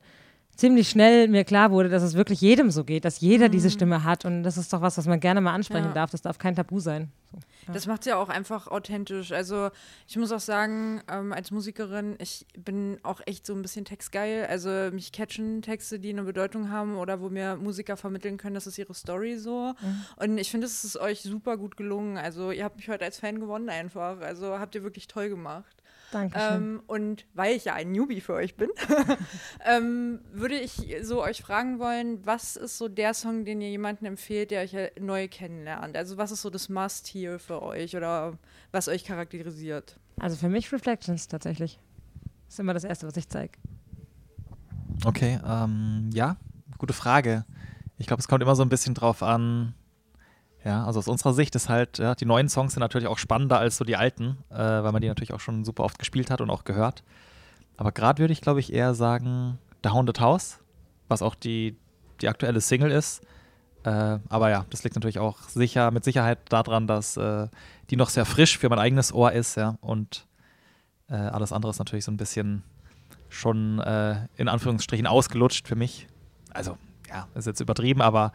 ziemlich 0.61 0.89
schnell 0.89 1.27
mir 1.27 1.43
klar 1.43 1.71
wurde, 1.71 1.89
dass 1.89 2.03
es 2.03 2.13
wirklich 2.13 2.39
jedem 2.39 2.71
so 2.71 2.83
geht, 2.85 3.03
dass 3.03 3.19
jeder 3.19 3.49
diese 3.49 3.69
Stimme 3.69 4.03
hat. 4.03 4.23
Und 4.25 4.43
das 4.43 4.57
ist 4.57 4.71
doch 4.71 4.81
was, 4.81 4.97
was 4.97 5.07
man 5.07 5.19
gerne 5.19 5.41
mal 5.41 5.53
ansprechen 5.53 5.87
Ja. 5.87 5.93
darf. 5.93 6.11
Das 6.11 6.21
darf 6.21 6.37
kein 6.37 6.55
Tabu 6.55 6.79
sein. 6.79 7.11
So. 7.31 7.39
Das 7.73 7.87
macht 7.87 8.05
ja 8.05 8.17
auch 8.17 8.29
einfach 8.29 8.67
authentisch. 8.67 9.31
Also 9.31 9.69
ich 10.07 10.17
muss 10.17 10.31
auch 10.31 10.39
sagen, 10.39 11.01
ähm, 11.11 11.33
als 11.33 11.51
Musikerin, 11.51 12.15
ich 12.19 12.45
bin 12.57 12.99
auch 13.03 13.21
echt 13.25 13.45
so 13.45 13.53
ein 13.53 13.61
bisschen 13.61 13.85
textgeil. 13.85 14.45
Also 14.45 14.69
mich 14.91 15.11
catchen 15.11 15.61
Texte, 15.61 15.99
die 15.99 16.09
eine 16.09 16.23
Bedeutung 16.23 16.69
haben 16.69 16.97
oder 16.97 17.21
wo 17.21 17.29
mir 17.29 17.55
Musiker 17.55 17.97
vermitteln 17.97 18.37
können, 18.37 18.53
das 18.55 18.67
ist 18.67 18.77
ihre 18.77 18.93
Story 18.93 19.37
so. 19.37 19.73
Mhm. 19.81 20.05
Und 20.17 20.37
ich 20.37 20.51
finde, 20.51 20.67
es 20.67 20.83
ist 20.83 20.97
euch 20.97 21.21
super 21.21 21.57
gut 21.57 21.75
gelungen. 21.75 22.17
Also 22.17 22.51
ihr 22.51 22.63
habt 22.63 22.77
mich 22.77 22.87
heute 22.89 23.05
als 23.05 23.19
Fan 23.19 23.39
gewonnen 23.39 23.69
einfach. 23.69 24.19
Also 24.21 24.59
habt 24.59 24.75
ihr 24.75 24.83
wirklich 24.83 25.07
toll 25.07 25.29
gemacht. 25.29 25.80
Dankeschön. 26.11 26.55
Ähm, 26.55 26.83
und 26.87 27.25
weil 27.33 27.55
ich 27.55 27.65
ja 27.65 27.73
ein 27.73 27.91
Newbie 27.91 28.21
für 28.21 28.33
euch 28.33 28.55
bin, 28.55 28.69
ähm, 29.65 30.19
würde 30.31 30.55
ich 30.55 30.95
so 31.01 31.23
euch 31.23 31.41
fragen 31.41 31.79
wollen, 31.79 32.25
was 32.25 32.55
ist 32.55 32.77
so 32.77 32.87
der 32.87 33.13
Song, 33.13 33.45
den 33.45 33.61
ihr 33.61 33.69
jemandem 33.69 34.07
empfehlt, 34.07 34.51
der 34.51 34.61
euch 34.61 34.73
ja 34.73 34.87
neu 34.99 35.27
kennenlernt? 35.27 35.95
Also 35.95 36.17
was 36.17 36.31
ist 36.31 36.41
so 36.41 36.49
das 36.49 36.69
Must 36.69 37.07
hier 37.07 37.39
für 37.39 37.61
euch 37.61 37.95
oder 37.95 38.37
was 38.71 38.87
euch 38.87 39.05
charakterisiert? 39.05 39.97
Also 40.19 40.35
für 40.35 40.49
mich 40.49 40.71
Reflections 40.71 41.27
tatsächlich. 41.27 41.79
Das 42.45 42.55
ist 42.55 42.59
immer 42.59 42.73
das 42.73 42.83
Erste, 42.83 43.07
was 43.07 43.15
ich 43.15 43.29
zeige. 43.29 43.53
Okay, 45.05 45.39
ähm, 45.45 46.09
ja, 46.13 46.35
gute 46.77 46.93
Frage. 46.93 47.45
Ich 47.97 48.07
glaube, 48.07 48.19
es 48.19 48.27
kommt 48.27 48.43
immer 48.43 48.55
so 48.55 48.63
ein 48.63 48.69
bisschen 48.69 48.93
drauf 48.93 49.23
an. 49.23 49.73
Ja, 50.63 50.85
also 50.85 50.99
aus 50.99 51.07
unserer 51.07 51.33
Sicht 51.33 51.55
ist 51.55 51.69
halt, 51.69 51.97
ja, 51.97 52.13
die 52.13 52.25
neuen 52.25 52.47
Songs 52.47 52.73
sind 52.73 52.81
natürlich 52.81 53.07
auch 53.07 53.17
spannender 53.17 53.57
als 53.57 53.77
so 53.77 53.83
die 53.83 53.95
alten, 53.95 54.37
äh, 54.51 54.57
weil 54.57 54.91
man 54.91 55.01
die 55.01 55.07
natürlich 55.07 55.33
auch 55.33 55.39
schon 55.39 55.65
super 55.65 55.83
oft 55.83 55.97
gespielt 55.97 56.29
hat 56.29 56.39
und 56.39 56.49
auch 56.51 56.63
gehört. 56.63 57.03
Aber 57.77 57.91
gerade 57.91 58.19
würde 58.19 58.33
ich, 58.33 58.41
glaube 58.41 58.59
ich, 58.59 58.71
eher 58.71 58.93
sagen 58.93 59.57
The 59.83 59.89
Haunted 59.89 60.19
House, 60.19 60.59
was 61.07 61.23
auch 61.23 61.33
die, 61.33 61.77
die 62.21 62.29
aktuelle 62.29 62.61
Single 62.61 62.91
ist. 62.91 63.23
Äh, 63.83 64.19
aber 64.29 64.51
ja, 64.51 64.65
das 64.69 64.83
liegt 64.83 64.95
natürlich 64.95 65.17
auch 65.17 65.39
sicher, 65.39 65.89
mit 65.89 66.03
Sicherheit 66.03 66.37
daran, 66.49 66.85
dass 66.85 67.17
äh, 67.17 67.47
die 67.89 67.95
noch 67.95 68.09
sehr 68.09 68.25
frisch 68.25 68.59
für 68.59 68.69
mein 68.69 68.77
eigenes 68.77 69.11
Ohr 69.11 69.31
ist, 69.31 69.55
ja. 69.55 69.77
Und 69.81 70.27
äh, 71.09 71.15
alles 71.15 71.51
andere 71.51 71.71
ist 71.71 71.79
natürlich 71.79 72.05
so 72.05 72.11
ein 72.11 72.17
bisschen 72.17 72.63
schon 73.29 73.79
äh, 73.79 74.27
in 74.37 74.47
Anführungsstrichen 74.47 75.07
ausgelutscht 75.07 75.67
für 75.67 75.75
mich. 75.75 76.07
Also, 76.53 76.77
ja, 77.11 77.27
ist 77.35 77.47
jetzt 77.47 77.59
übertrieben, 77.59 78.01
aber 78.01 78.31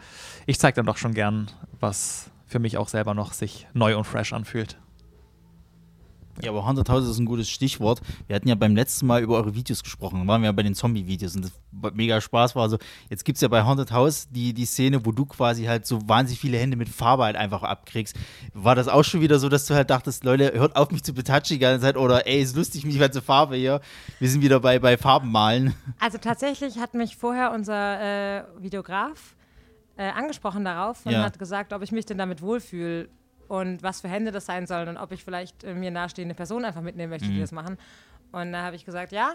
ich 0.47 0.59
zeige 0.59 0.77
dann 0.77 0.87
doch 0.87 0.97
schon 0.97 1.15
gern, 1.15 1.51
was 1.81 2.31
für 2.47 2.59
mich 2.59 2.77
auch 2.77 2.89
selber 2.89 3.15
noch 3.15 3.33
sich 3.33 3.67
neu 3.73 3.97
und 3.97 4.05
fresh 4.05 4.33
anfühlt. 4.33 4.79
Ja, 6.43 6.51
aber 6.51 6.67
100.000 6.69 7.11
ist 7.11 7.19
ein 7.19 7.25
gutes 7.27 7.49
Stichwort. 7.49 8.01
Wir 8.27 8.37
hatten 8.37 8.49
ja 8.49 8.55
beim 8.55 8.75
letzten 8.77 9.07
Mal 9.07 9.23
über 9.23 9.37
eure 9.37 9.55
Videos 9.55 9.83
gesprochen. 9.83 10.21
Da 10.21 10.27
waren 10.27 10.43
wir 10.43 10.47
ja 10.47 10.53
bei 10.53 10.63
den 10.63 10.75
Zombie-Videos 10.75 11.37
und 11.37 11.45
das 11.47 11.53
mega 11.95 12.21
Spaß 12.21 12.55
war. 12.57 12.63
Also, 12.63 12.79
jetzt 13.11 13.25
gibt 13.25 13.37
es 13.37 13.43
ja 13.43 13.49
bei 13.49 13.61
100 13.61 13.91
House 13.93 14.29
die, 14.31 14.53
die 14.55 14.65
Szene, 14.67 15.05
wo 15.07 15.13
du 15.13 15.25
quasi 15.27 15.65
halt 15.65 15.87
so 15.87 16.07
wahnsinnig 16.09 16.41
viele 16.41 16.59
Hände 16.59 16.77
mit 16.77 16.89
Farbe 16.89 17.25
halt 17.25 17.37
einfach 17.37 17.63
abkriegst. 17.63 18.17
War 18.55 18.75
das 18.75 18.89
auch 18.89 19.03
schon 19.05 19.21
wieder 19.21 19.39
so, 19.39 19.49
dass 19.49 19.67
du 19.67 19.75
halt 19.75 19.91
dachtest, 19.91 20.25
Leute, 20.25 20.53
hört 20.55 20.77
auf 20.77 20.91
mich 20.91 21.03
zu 21.03 21.13
betatschen 21.15 21.55
die 21.57 21.61
ganze 21.61 21.83
Zeit 21.83 21.97
oder 21.97 22.27
ey, 22.27 22.43
ist 22.43 22.57
lustig, 22.57 22.85
mich 22.85 22.99
ganze 22.99 23.23
Farbe 23.23 23.57
hier. 23.57 23.81
Wir 24.19 24.29
sind 24.29 24.43
wieder 24.43 24.61
bei, 24.61 24.79
bei 24.79 24.97
Farbenmalen. 24.97 25.75
Also 25.99 26.19
tatsächlich 26.19 26.79
hat 26.79 26.95
mich 26.95 27.17
vorher 27.17 27.53
unser 27.53 28.01
äh, 28.41 28.45
Videograf 28.59 29.35
äh, 29.97 30.09
angesprochen 30.11 30.65
darauf 30.65 31.05
und 31.07 31.13
Ja. 31.13 31.23
hat 31.23 31.39
gesagt, 31.39 31.73
ob 31.73 31.83
ich 31.83 31.93
mich 31.93 32.05
denn 32.07 32.19
damit 32.19 32.43
wohlfühle 32.43 33.09
und 33.49 33.83
was 33.83 34.01
für 34.01 34.09
Hände 34.09 34.33
das 34.33 34.47
sein 34.47 34.67
sollen 34.67 34.89
und 34.89 34.97
ob 34.97 35.13
ich 35.13 35.25
vielleicht 35.25 35.65
äh, 35.65 35.75
mir 35.75 35.91
nahestehende 35.91 36.35
Personen 36.35 36.65
einfach 36.65 36.83
mitnehmen 36.83 37.11
möchte, 37.11 37.29
die 37.29 37.35
Mhm. 37.35 37.41
das 37.41 37.53
machen. 37.53 37.79
Und 38.33 38.53
da 38.53 38.63
habe 38.63 38.77
ich 38.77 38.85
gesagt, 38.85 39.13
ja, 39.13 39.35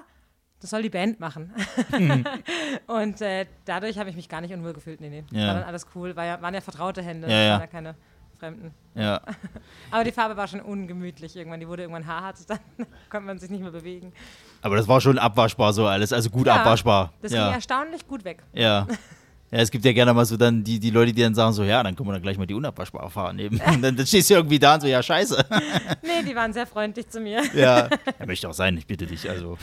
das 0.59 0.70
soll 0.70 0.84
die 0.84 0.89
Band 0.89 1.20
machen. 1.20 1.53
Mhm. 1.97 2.24
und 2.88 3.22
äh, 3.22 3.45
dadurch 3.66 3.97
habe 3.97 4.09
ich 4.09 4.16
mich 4.16 4.30
gar 4.30 4.41
nicht 4.41 4.53
unwohl 4.53 4.74
gefühlt. 4.74 5.01
Nee, 5.01 5.09
nee. 5.09 5.24
Ja. 5.32 5.47
War 5.47 5.53
dann 5.55 5.64
alles 5.64 5.88
cool, 5.95 6.16
war 6.16 6.26
ja, 6.26 6.41
waren 6.41 6.53
ja 6.53 6.62
vertraute 6.62 7.01
Hände, 7.01 7.28
Ja, 7.30 7.36
ja. 7.41 7.51
waren 7.53 7.62
ja 7.62 7.68
keine 7.68 7.95
Fremden. 8.38 8.74
Ja. 8.95 9.22
Aber 9.91 10.03
die 10.03 10.12
Farbe 10.12 10.36
war 10.38 10.47
schon 10.47 10.62
ungemütlich 10.62 11.36
irgendwann. 11.36 11.59
Die 11.59 11.68
wurde 11.68 11.84
irgendwann 11.84 12.05
haarhart, 12.07 12.38
dann 12.49 12.59
konnte 13.09 13.26
man 13.28 13.39
sich 13.39 13.49
nicht 13.49 13.62
mehr 13.62 13.72
bewegen. 13.72 14.14
Aber 14.62 14.76
das 14.76 14.88
war 14.88 15.01
schon 15.01 15.18
abwaschbar 15.18 15.74
so 15.74 15.88
alles, 15.88 16.14
also 16.14 16.30
gut 16.30 16.47
Ja, 16.47 16.57
abwaschbar. 16.57 17.14
Das 17.22 17.32
ja. 17.32 17.45
ging 17.45 17.53
erstaunlich 17.55 18.07
gut 18.07 18.24
weg. 18.24 18.43
Ja. 18.53 18.86
Ja, 19.52 19.60
es 19.60 19.70
gibt 19.70 19.84
ja 19.84 19.91
gerne 19.91 20.14
mal 20.14 20.26
so 20.26 20.38
dann 20.38 20.64
die, 20.64 20.80
die 20.80 20.91
Leute, 20.91 21.12
die 21.12 21.22
dann 21.22 21.36
sagen 21.36 21.52
so, 21.52 21.64
ja, 21.64 21.84
dann 21.84 21.95
können 21.95 22.08
wir 22.08 22.14
dann 22.14 22.22
gleich 22.22 22.38
mal 22.38 22.47
die 22.47 22.54
unabwaschbare 22.54 23.10
fahren 23.10 23.36
nehmen. 23.36 23.60
Und 23.68 23.82
dann, 23.82 23.95
dann 23.95 24.08
stehst 24.08 24.30
du 24.30 24.36
irgendwie 24.36 24.60
da 24.60 24.76
und 24.76 24.82
so, 24.82 24.88
ja, 24.88 25.04
scheiße. 25.04 25.45
nee, 26.02 26.24
die 26.26 26.36
waren 26.36 26.54
sehr 26.54 26.66
freundlich 26.66 27.10
zu 27.10 27.20
mir. 27.20 27.43
Ja, 27.54 27.89
er 28.20 28.26
möchte 28.26 28.47
auch 28.47 28.54
sein, 28.54 28.78
ich 28.78 28.88
bitte 28.88 29.06
dich. 29.06 29.30
Also. 29.30 29.58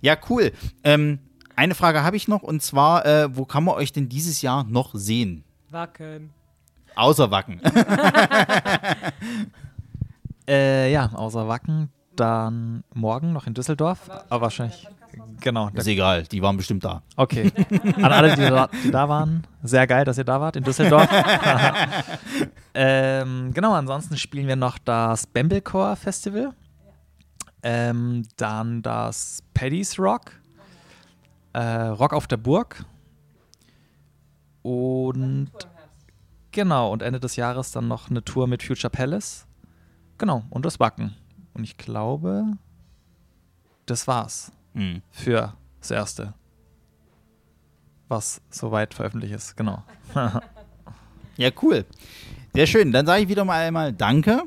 Ja, 0.00 0.16
cool. 0.30 0.52
Ähm, 0.84 1.18
eine 1.56 1.74
Frage 1.74 2.02
habe 2.04 2.16
ich 2.16 2.28
noch 2.28 2.42
und 2.42 2.62
zwar, 2.62 3.04
äh, 3.04 3.36
wo 3.36 3.44
kann 3.44 3.64
man 3.64 3.74
euch 3.74 3.92
denn 3.92 4.08
dieses 4.08 4.42
Jahr 4.42 4.64
noch 4.64 4.94
sehen? 4.94 5.44
Wacken. 5.70 6.30
Außer 6.94 7.30
Wacken. 7.32 7.60
Äh, 10.46 10.92
ja, 10.92 11.10
außer 11.14 11.48
Wacken, 11.48 11.90
dann 12.16 12.84
morgen 12.92 13.32
noch 13.32 13.46
in 13.46 13.54
Düsseldorf, 13.54 14.10
aber 14.28 14.42
wahrscheinlich, 14.42 14.86
genau. 15.40 15.68
Ist 15.74 15.86
egal, 15.86 16.24
die 16.24 16.42
waren 16.42 16.56
bestimmt 16.56 16.84
da. 16.84 17.02
Okay. 17.16 17.52
An 17.96 18.04
alle, 18.04 18.34
die 18.34 18.42
da, 18.42 18.68
die 18.84 18.90
da 18.90 19.08
waren, 19.08 19.46
sehr 19.62 19.86
geil, 19.86 20.04
dass 20.04 20.18
ihr 20.18 20.24
da 20.24 20.40
wart 20.40 20.56
in 20.56 20.64
Düsseldorf. 20.64 21.08
ähm, 22.74 23.52
genau, 23.52 23.72
ansonsten 23.74 24.16
spielen 24.16 24.46
wir 24.46 24.56
noch 24.56 24.78
das 24.78 25.26
Bamblecore 25.26 25.96
Festival, 25.96 26.52
ähm, 27.62 28.22
dann 28.36 28.82
das 28.82 29.42
Paddy's 29.54 29.98
Rock, 29.98 30.32
äh, 31.52 31.60
Rock 31.60 32.12
auf 32.12 32.26
der 32.26 32.36
Burg 32.36 32.84
und 34.62 35.50
genau, 36.52 36.90
und 36.92 37.02
Ende 37.02 37.20
des 37.20 37.36
Jahres 37.36 37.70
dann 37.72 37.88
noch 37.88 38.10
eine 38.10 38.24
Tour 38.24 38.46
mit 38.46 38.62
Future 38.62 38.90
Palace. 38.90 39.46
Genau, 40.16 40.44
und 40.50 40.64
das 40.64 40.80
Wacken. 40.80 41.14
Und 41.52 41.64
ich 41.64 41.76
glaube, 41.76 42.44
das 43.86 44.06
war's 44.06 44.52
Mhm. 44.74 45.02
für 45.10 45.54
das 45.80 45.90
Erste. 45.90 46.34
Was 48.08 48.40
soweit 48.50 48.92
veröffentlicht 48.94 49.34
ist, 49.34 49.56
genau. 49.56 49.82
Ja, 51.36 51.50
cool. 51.62 51.84
Sehr 52.54 52.66
schön. 52.68 52.92
Dann 52.92 53.06
sage 53.06 53.22
ich 53.24 53.28
wieder 53.28 53.44
mal 53.44 53.60
einmal 53.66 53.92
Danke. 53.92 54.42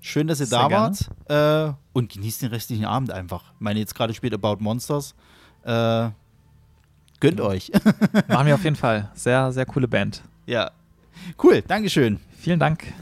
Schön, 0.00 0.26
dass 0.26 0.40
ihr 0.40 0.46
Sehr 0.46 0.58
da 0.58 0.66
gerne. 0.68 0.96
wart. 1.28 1.70
Äh, 1.70 1.76
und 1.92 2.10
genießt 2.12 2.42
den 2.42 2.48
restlichen 2.48 2.84
Abend 2.84 3.12
einfach. 3.12 3.52
Ich 3.54 3.60
meine, 3.60 3.78
jetzt 3.78 3.94
gerade 3.94 4.12
spielt 4.12 4.34
About 4.34 4.56
Monsters. 4.58 5.14
Äh, 5.62 6.08
gönnt 7.20 7.40
euch. 7.40 7.70
Machen 8.26 8.46
wir 8.48 8.54
auf 8.56 8.64
jeden 8.64 8.74
Fall. 8.74 9.08
Sehr, 9.14 9.52
sehr 9.52 9.66
coole 9.66 9.86
Band. 9.86 10.22
Ja. 10.46 10.72
Cool, 11.40 11.62
Dankeschön. 11.62 12.18
Vielen 12.40 12.58
Dank. 12.58 12.92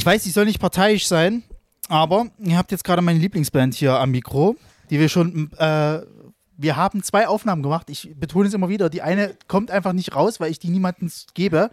Ich 0.00 0.06
weiß, 0.06 0.24
ich 0.24 0.32
soll 0.32 0.46
nicht 0.46 0.60
parteiisch 0.60 1.06
sein, 1.06 1.42
aber 1.90 2.28
ihr 2.38 2.56
habt 2.56 2.72
jetzt 2.72 2.84
gerade 2.84 3.02
meine 3.02 3.18
Lieblingsband 3.18 3.74
hier 3.74 3.98
am 4.00 4.12
Mikro, 4.12 4.56
die 4.88 4.98
wir 4.98 5.10
schon. 5.10 5.52
Äh, 5.58 6.00
wir 6.56 6.76
haben 6.76 7.02
zwei 7.02 7.28
Aufnahmen 7.28 7.62
gemacht. 7.62 7.90
Ich 7.90 8.10
betone 8.16 8.48
es 8.48 8.54
immer 8.54 8.70
wieder. 8.70 8.88
Die 8.88 9.02
eine 9.02 9.36
kommt 9.46 9.70
einfach 9.70 9.92
nicht 9.92 10.16
raus, 10.16 10.40
weil 10.40 10.50
ich 10.50 10.58
die 10.58 10.70
niemandem 10.70 11.12
gebe. 11.34 11.70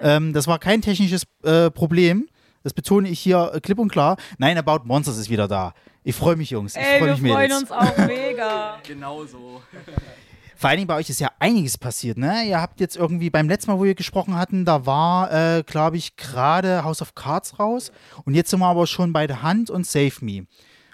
Ähm, 0.00 0.32
das 0.32 0.46
war 0.46 0.58
kein 0.58 0.80
technisches 0.80 1.24
äh, 1.44 1.70
Problem. 1.70 2.26
Das 2.62 2.72
betone 2.72 3.06
ich 3.10 3.20
hier 3.20 3.50
äh, 3.52 3.60
klipp 3.60 3.78
und 3.78 3.92
klar. 3.92 4.16
Nein, 4.38 4.56
About 4.56 4.86
Monsters 4.86 5.18
ist 5.18 5.28
wieder 5.28 5.46
da. 5.46 5.74
Ich 6.04 6.16
freue 6.16 6.36
mich, 6.36 6.48
Jungs. 6.48 6.74
Ich 6.74 6.80
Ey, 6.80 7.00
freue 7.00 7.16
wir 7.16 7.22
mich 7.22 7.32
freuen 7.32 7.50
Mädels. 7.50 7.60
uns 7.64 7.70
auch 7.70 7.98
mega. 8.06 8.78
Genau 8.82 9.26
so. 9.26 9.60
Vor 10.58 10.70
allen 10.70 10.78
Dingen 10.78 10.88
bei 10.88 10.96
euch 10.96 11.08
ist 11.08 11.20
ja 11.20 11.30
einiges 11.38 11.78
passiert, 11.78 12.18
ne? 12.18 12.42
Ihr 12.44 12.60
habt 12.60 12.80
jetzt 12.80 12.96
irgendwie 12.96 13.30
beim 13.30 13.48
letzten 13.48 13.70
Mal, 13.70 13.78
wo 13.78 13.84
wir 13.84 13.94
gesprochen 13.94 14.34
hatten, 14.34 14.64
da 14.64 14.86
war, 14.86 15.32
äh, 15.32 15.62
glaube 15.62 15.96
ich, 15.96 16.16
gerade 16.16 16.82
House 16.82 17.00
of 17.00 17.14
Cards 17.14 17.60
raus. 17.60 17.92
Und 18.24 18.34
jetzt 18.34 18.50
sind 18.50 18.58
wir 18.58 18.66
aber 18.66 18.88
schon 18.88 19.12
bei 19.12 19.28
The 19.28 19.34
Hand 19.34 19.70
und 19.70 19.86
Save 19.86 20.14
Me. 20.20 20.48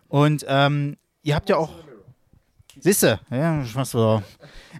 Und 0.08 0.44
ähm, 0.48 0.98
ihr 1.22 1.34
habt 1.34 1.48
ja 1.48 1.56
auch. 1.56 1.72
Sisse, 2.78 3.20
ja, 3.30 3.64
was 3.72 3.94
wieder. 3.94 4.22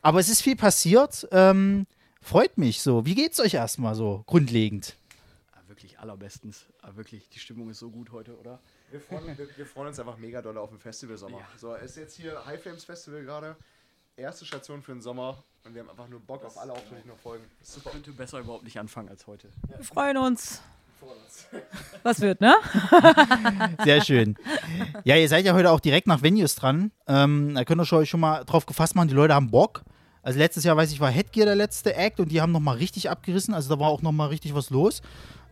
Aber 0.03 0.21
es 0.21 0.29
ist 0.29 0.43
viel 0.43 0.55
passiert. 0.55 1.27
Ähm, 1.33 1.87
freut 2.21 2.59
mich 2.59 2.83
so. 2.83 3.07
Wie 3.07 3.15
geht's 3.15 3.41
euch 3.41 3.55
erstmal 3.55 3.95
so 3.95 4.23
grundlegend? 4.27 4.97
Wirklich 5.67 5.99
allerbestens. 5.99 6.67
Aber 6.83 6.99
wirklich, 6.99 7.31
die 7.31 7.39
Stimmung 7.39 7.71
ist 7.71 7.79
so 7.79 7.89
gut 7.89 8.13
heute, 8.13 8.39
oder? 8.39 8.61
Wir 8.91 9.01
freuen, 9.01 9.39
wir, 9.39 9.49
wir 9.57 9.65
freuen 9.65 9.89
uns 9.89 9.99
einfach 9.99 10.19
mega 10.19 10.43
doll 10.43 10.59
auf 10.59 10.69
den 10.69 10.79
Festivalsommer. 10.79 11.41
So, 11.57 11.75
es 11.75 11.93
ist 11.93 11.97
jetzt 11.97 12.17
hier 12.17 12.45
High 12.45 12.61
Flames 12.61 12.85
Festival 12.85 13.23
gerade. 13.25 13.57
Erste 14.17 14.45
Station 14.45 14.81
für 14.81 14.93
den 14.93 15.01
Sommer. 15.01 15.43
Und 15.65 15.75
wir 15.75 15.83
haben 15.83 15.91
einfach 15.91 16.07
nur 16.09 16.21
Bock 16.21 16.45
auf 16.45 16.57
alle 16.57 16.73
Auftritte, 16.73 17.03
die 17.03 17.09
noch 17.09 17.19
folgen. 17.19 17.45
Das 17.59 17.81
könnte 17.91 18.13
besser 18.13 18.39
überhaupt 18.39 18.63
nicht 18.63 18.79
anfangen 18.79 19.09
als 19.09 19.27
heute. 19.27 19.49
Wir 19.67 19.85
freuen 19.85 20.17
uns. 20.19 20.63
Was 22.05 22.21
wird, 22.21 22.41
ne? 22.41 22.55
Sehr 23.85 24.03
schön. 24.03 24.37
Ja, 25.03 25.17
ihr 25.17 25.29
seid 25.29 25.45
ja 25.45 25.53
heute 25.53 25.71
auch 25.71 25.81
direkt 25.81 26.07
nach 26.07 26.23
Venues 26.23 26.55
dran. 26.55 26.93
Ähm, 27.09 27.55
da 27.57 27.65
könnt 27.65 27.81
ihr 27.81 27.97
euch 27.97 28.09
schon 28.09 28.21
mal 28.21 28.45
drauf 28.45 28.67
gefasst 28.67 28.95
machen, 28.95 29.09
die 29.09 29.15
Leute 29.15 29.35
haben 29.35 29.51
Bock. 29.51 29.83
Also 30.23 30.39
letztes 30.39 30.65
Jahr, 30.65 30.77
weiß 30.77 30.93
ich, 30.93 31.01
war 31.01 31.11
Headgear 31.11 31.45
der 31.45 31.57
letzte 31.57 31.95
Act 31.95 32.21
und 32.21 32.31
die 32.31 32.41
haben 32.41 32.53
nochmal 32.53 32.77
richtig 32.77 33.11
abgerissen. 33.11 33.53
Also 33.53 33.75
da 33.75 33.81
war 33.81 33.89
auch 33.89 34.01
nochmal 34.01 34.29
richtig 34.29 34.55
was 34.55 34.71
los. 34.71 35.03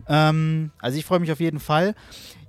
Ähm, 0.07 0.71
also 0.79 0.97
ich 0.97 1.05
freue 1.05 1.19
mich 1.19 1.31
auf 1.31 1.39
jeden 1.39 1.59
Fall. 1.59 1.95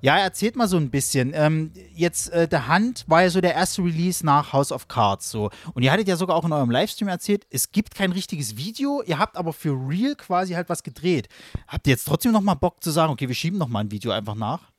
Ja, 0.01 0.19
erzählt 0.19 0.57
mal 0.57 0.69
so 0.69 0.77
ein 0.77 0.91
bisschen. 0.91 1.33
Ähm, 1.35 1.73
jetzt, 1.95 2.31
äh, 2.31 2.47
der 2.47 2.69
Hand 2.69 3.05
war 3.07 3.23
ja 3.23 3.31
so 3.31 3.41
der 3.41 3.55
erste 3.55 3.83
Release 3.83 4.25
nach 4.25 4.53
House 4.53 4.71
of 4.71 4.87
Cards. 4.87 5.31
So. 5.31 5.51
Und 5.73 5.83
ihr 5.83 5.91
hattet 5.91 6.09
ja 6.09 6.17
sogar 6.17 6.37
auch 6.37 6.45
in 6.45 6.53
eurem 6.53 6.71
Livestream 6.71 7.09
erzählt, 7.09 7.47
es 7.51 7.73
gibt 7.73 7.95
kein 7.95 8.13
richtiges 8.13 8.57
Video, 8.57 9.03
ihr 9.07 9.19
habt 9.19 9.37
aber 9.37 9.53
für 9.53 9.71
Real 9.71 10.15
quasi 10.15 10.53
halt 10.53 10.69
was 10.69 10.83
gedreht. 10.83 11.29
Habt 11.69 11.87
ihr 11.87 11.93
jetzt 11.93 12.05
trotzdem 12.05 12.33
nochmal 12.33 12.57
Bock 12.57 12.83
zu 12.83 12.91
sagen, 12.91 13.13
okay, 13.13 13.29
wir 13.29 13.35
schieben 13.35 13.59
nochmal 13.59 13.85
ein 13.85 13.91
Video 13.91 14.11
einfach 14.11 14.35
nach? 14.35 14.75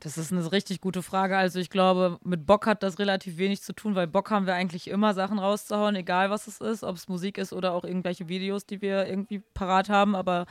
Das 0.00 0.18
ist 0.18 0.30
eine 0.30 0.52
richtig 0.52 0.82
gute 0.82 1.02
Frage. 1.02 1.38
Also 1.38 1.58
ich 1.58 1.70
glaube, 1.70 2.18
mit 2.22 2.46
Bock 2.46 2.66
hat 2.66 2.82
das 2.82 2.98
relativ 2.98 3.38
wenig 3.38 3.62
zu 3.62 3.72
tun, 3.72 3.94
weil 3.94 4.06
Bock 4.06 4.30
haben 4.30 4.46
wir 4.46 4.54
eigentlich 4.54 4.88
immer 4.88 5.14
Sachen 5.14 5.38
rauszuhauen, 5.38 5.96
egal 5.96 6.28
was 6.28 6.46
es 6.46 6.60
ist, 6.60 6.84
ob 6.84 6.96
es 6.96 7.08
Musik 7.08 7.38
ist 7.38 7.54
oder 7.54 7.72
auch 7.72 7.84
irgendwelche 7.84 8.28
Videos, 8.28 8.66
die 8.66 8.82
wir 8.82 9.06
irgendwie 9.06 9.42
parat 9.54 9.88
haben. 9.88 10.14
Aber 10.14 10.44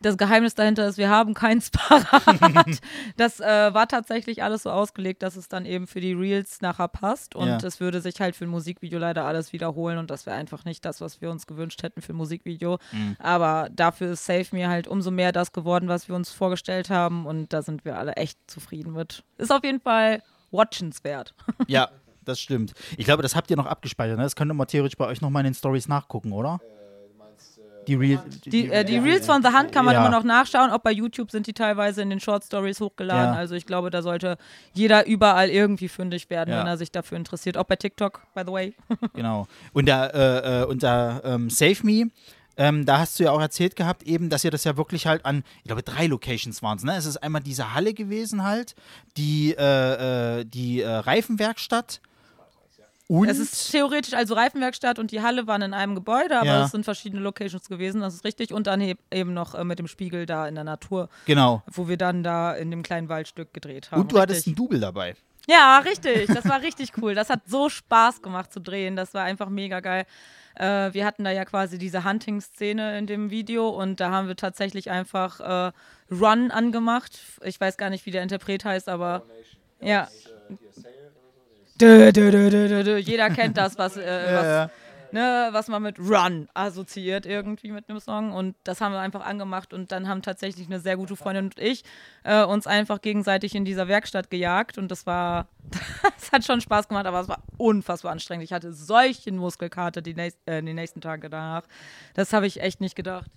das 0.00 0.16
Geheimnis 0.16 0.54
dahinter 0.54 0.86
ist, 0.86 0.98
wir 0.98 1.08
haben 1.10 1.34
keins 1.34 1.70
parat. 1.70 2.22
das 3.16 3.40
äh, 3.40 3.72
war 3.74 3.88
tatsächlich 3.88 4.42
alles 4.42 4.62
so 4.64 4.70
ausgelegt, 4.70 5.22
dass 5.22 5.36
es 5.36 5.48
dann 5.48 5.66
eben 5.66 5.86
für 5.86 6.00
die 6.00 6.12
Reels 6.12 6.60
nachher 6.60 6.88
passt. 6.88 7.34
Und 7.34 7.48
Ja. 7.48 7.56
es 7.58 7.80
würde 7.80 8.00
sich 8.00 8.20
halt 8.20 8.36
für 8.36 8.44
ein 8.44 8.50
Musikvideo 8.50 8.98
leider 8.98 9.24
alles 9.24 9.52
wiederholen. 9.52 9.98
Und 9.98 10.10
das 10.10 10.26
wäre 10.26 10.36
einfach 10.36 10.64
nicht 10.64 10.84
das, 10.84 11.00
was 11.00 11.20
wir 11.20 11.30
uns 11.30 11.46
gewünscht 11.46 11.82
hätten 11.82 12.02
für 12.02 12.12
ein 12.12 12.16
Musikvideo. 12.16 12.78
Mhm. 12.92 13.16
Aber 13.18 13.68
dafür 13.72 14.12
ist 14.12 14.24
Save 14.26 14.46
Me 14.52 14.68
halt 14.68 14.86
umso 14.88 15.10
mehr 15.10 15.32
das 15.32 15.52
geworden, 15.52 15.88
was 15.88 16.08
wir 16.08 16.14
uns 16.14 16.30
vorgestellt 16.30 16.90
haben. 16.90 17.26
Und 17.26 17.52
da 17.52 17.62
sind 17.62 17.84
wir 17.84 17.98
alle 17.98 18.12
echt 18.14 18.38
zufrieden 18.50 18.92
mit. 18.92 19.22
Ist 19.38 19.52
auf 19.52 19.64
jeden 19.64 19.80
Fall 19.80 20.22
watchenswert. 20.50 21.34
Ja, 21.66 21.88
das 22.24 22.40
stimmt. 22.40 22.72
Ich 22.96 23.04
glaube, 23.04 23.22
das 23.22 23.36
habt 23.36 23.50
ihr 23.50 23.56
noch 23.56 23.66
abgespeichert. 23.66 24.16
Ne? 24.16 24.24
Das 24.24 24.36
könnt 24.36 24.50
ihr 24.50 24.54
mal 24.54 24.66
theoretisch 24.66 24.96
bei 24.96 25.06
euch 25.06 25.20
nochmal 25.20 25.40
in 25.42 25.52
den 25.52 25.54
Stories 25.54 25.88
nachgucken, 25.88 26.32
oder? 26.32 26.60
Die, 27.86 27.94
Real, 27.94 28.22
Die, 28.44 28.70
äh, 28.70 28.84
die 28.84 28.98
Reels 28.98 29.26
von 29.26 29.42
The 29.42 29.48
Hand 29.50 29.72
kann 29.72 29.84
man 29.84 29.94
Ja. 29.94 30.00
immer 30.06 30.16
noch 30.16 30.24
nachschauen. 30.24 30.70
Auch 30.70 30.78
bei 30.80 30.92
YouTube 30.92 31.30
sind 31.30 31.46
die 31.46 31.52
teilweise 31.52 32.02
in 32.02 32.10
den 32.10 32.20
Short 32.20 32.44
Stories 32.44 32.80
hochgeladen. 32.80 33.34
Ja. 33.34 33.38
Also 33.38 33.54
ich 33.54 33.66
glaube, 33.66 33.90
da 33.90 34.02
sollte 34.02 34.36
jeder 34.74 35.06
überall 35.06 35.48
irgendwie 35.50 35.88
fündig 35.88 36.28
werden, 36.30 36.50
Ja. 36.52 36.60
wenn 36.60 36.66
er 36.66 36.76
sich 36.76 36.90
dafür 36.90 37.16
interessiert. 37.16 37.56
Auch 37.56 37.64
bei 37.64 37.76
TikTok, 37.76 38.22
by 38.34 38.42
the 38.46 38.52
way. 38.52 38.74
Genau. 39.14 39.46
Und 39.72 39.86
der, 39.86 40.14
äh, 40.14 40.62
äh, 40.62 40.64
und 40.66 40.82
der 40.82 41.22
ähm, 41.24 41.48
Save 41.50 41.76
Me, 41.82 42.10
ähm, 42.58 42.86
da 42.86 42.98
hast 43.00 43.18
du 43.20 43.24
ja 43.24 43.32
auch 43.32 43.40
erzählt 43.40 43.76
gehabt, 43.76 44.02
eben, 44.04 44.30
dass 44.30 44.42
ihr 44.42 44.50
das 44.50 44.64
ja 44.64 44.76
wirklich 44.78 45.06
halt 45.06 45.24
an, 45.26 45.44
ich 45.58 45.64
glaube, 45.64 45.82
drei 45.82 46.06
Locations 46.06 46.62
waren 46.62 46.78
es. 46.78 46.84
Ne? 46.84 46.96
Es 46.96 47.04
ist 47.06 47.18
einmal 47.18 47.42
diese 47.42 47.74
Halle 47.74 47.92
gewesen 47.94 48.44
halt, 48.44 48.74
die, 49.18 49.54
äh, 49.58 50.40
äh, 50.40 50.44
die 50.44 50.80
äh, 50.80 50.88
Reifenwerkstatt. 50.90 52.00
Und 53.08 53.28
Es 53.28 53.38
ist 53.38 53.70
theoretisch, 53.70 54.14
also 54.14 54.34
Reifenwerkstatt 54.34 54.98
und 54.98 55.12
die 55.12 55.22
Halle 55.22 55.46
waren 55.46 55.62
in 55.62 55.74
einem 55.74 55.94
Gebäude, 55.94 56.36
aber 56.38 56.46
Ja. 56.46 56.64
es 56.64 56.72
sind 56.72 56.84
verschiedene 56.84 57.22
Locations 57.22 57.68
gewesen, 57.68 58.00
das 58.00 58.14
ist 58.14 58.24
richtig. 58.24 58.52
Und 58.52 58.66
dann 58.66 58.80
eben 59.12 59.32
noch 59.32 59.54
äh, 59.54 59.62
mit 59.64 59.78
dem 59.78 59.86
Spiegel 59.86 60.26
da 60.26 60.48
in 60.48 60.56
der 60.56 60.64
Natur. 60.64 61.08
Genau. 61.26 61.62
Wo 61.70 61.86
wir 61.88 61.96
dann 61.96 62.22
da 62.24 62.52
in 62.54 62.70
dem 62.72 62.82
kleinen 62.82 63.08
Waldstück 63.08 63.54
gedreht 63.54 63.90
haben. 63.92 64.00
und 64.00 64.12
du 64.12 64.18
hattest 64.18 64.38
Richtig. 64.46 64.52
ein 64.52 64.56
Double 64.56 64.80
dabei. 64.80 65.14
Ja, 65.48 65.78
richtig. 65.78 66.26
Das 66.26 66.44
war 66.48 66.60
richtig 66.62 66.94
cool. 67.00 67.14
Das 67.14 67.30
hat 67.30 67.42
so 67.46 67.68
Spaß 67.68 68.20
gemacht 68.22 68.52
zu 68.52 68.60
drehen. 68.60 68.96
Das 68.96 69.14
war 69.14 69.22
einfach 69.22 69.48
mega 69.48 69.78
geil. 69.78 70.04
Äh, 70.56 70.92
wir 70.92 71.06
hatten 71.06 71.22
da 71.22 71.30
ja 71.30 71.44
quasi 71.44 71.78
diese 71.78 72.04
Hunting-Szene 72.04 72.98
in 72.98 73.06
dem 73.06 73.30
Video 73.30 73.68
und 73.68 74.00
da 74.00 74.10
haben 74.10 74.26
wir 74.26 74.34
tatsächlich 74.34 74.90
einfach 74.90 75.38
äh, 75.68 75.72
Run 76.10 76.50
angemacht. 76.50 77.20
Ich 77.44 77.60
weiß 77.60 77.76
gar 77.76 77.90
nicht, 77.90 78.06
wie 78.06 78.10
der 78.10 78.24
Interpret 78.24 78.64
heißt, 78.64 78.88
aber 78.88 79.22
ja. 79.80 80.08
Dö, 80.48 80.56
dö, 81.78 82.12
dö, 82.12 82.84
dö. 82.84 82.96
Jeder 82.98 83.30
kennt 83.30 83.56
das, 83.56 83.78
was, 83.78 83.96
äh, 83.96 84.02
Ja, 84.32 84.36
was 84.36 84.44
ja. 84.44 84.70
ne, 85.12 85.48
was 85.52 85.68
man 85.68 85.82
mit 85.82 85.98
Run 85.98 86.48
assoziiert 86.54 87.26
irgendwie 87.26 87.72
mit 87.72 87.88
einem 87.88 88.00
Song. 88.00 88.32
Und 88.32 88.56
das 88.64 88.80
haben 88.80 88.92
wir 88.92 89.00
einfach 89.00 89.24
angemacht 89.24 89.72
und 89.72 89.92
dann 89.92 90.08
haben 90.08 90.22
tatsächlich 90.22 90.66
eine 90.66 90.80
sehr 90.80 90.96
gute 90.96 91.16
Freundin 91.16 91.46
und 91.46 91.58
ich 91.58 91.84
äh, 92.24 92.44
uns 92.44 92.66
einfach 92.66 93.00
gegenseitig 93.00 93.54
in 93.54 93.64
dieser 93.64 93.88
Werkstatt 93.88 94.30
gejagt 94.30 94.78
und 94.78 94.90
das 94.90 95.06
war, 95.06 95.48
das 96.02 96.32
hat 96.32 96.44
schon 96.44 96.60
Spaß 96.60 96.88
gemacht, 96.88 97.06
aber 97.06 97.20
es 97.20 97.28
war 97.28 97.42
unfassbar 97.56 98.12
anstrengend. 98.12 98.44
Ich 98.44 98.52
hatte 98.52 98.72
solche 98.72 99.32
Muskelkater 99.32 100.02
die, 100.02 100.14
nächst, 100.14 100.38
äh, 100.46 100.62
die 100.62 100.74
nächsten 100.74 101.00
Tage 101.00 101.30
danach. 101.30 101.64
Das 102.14 102.32
habe 102.32 102.46
ich 102.46 102.60
echt 102.60 102.80
nicht 102.80 102.96
gedacht. 102.96 103.30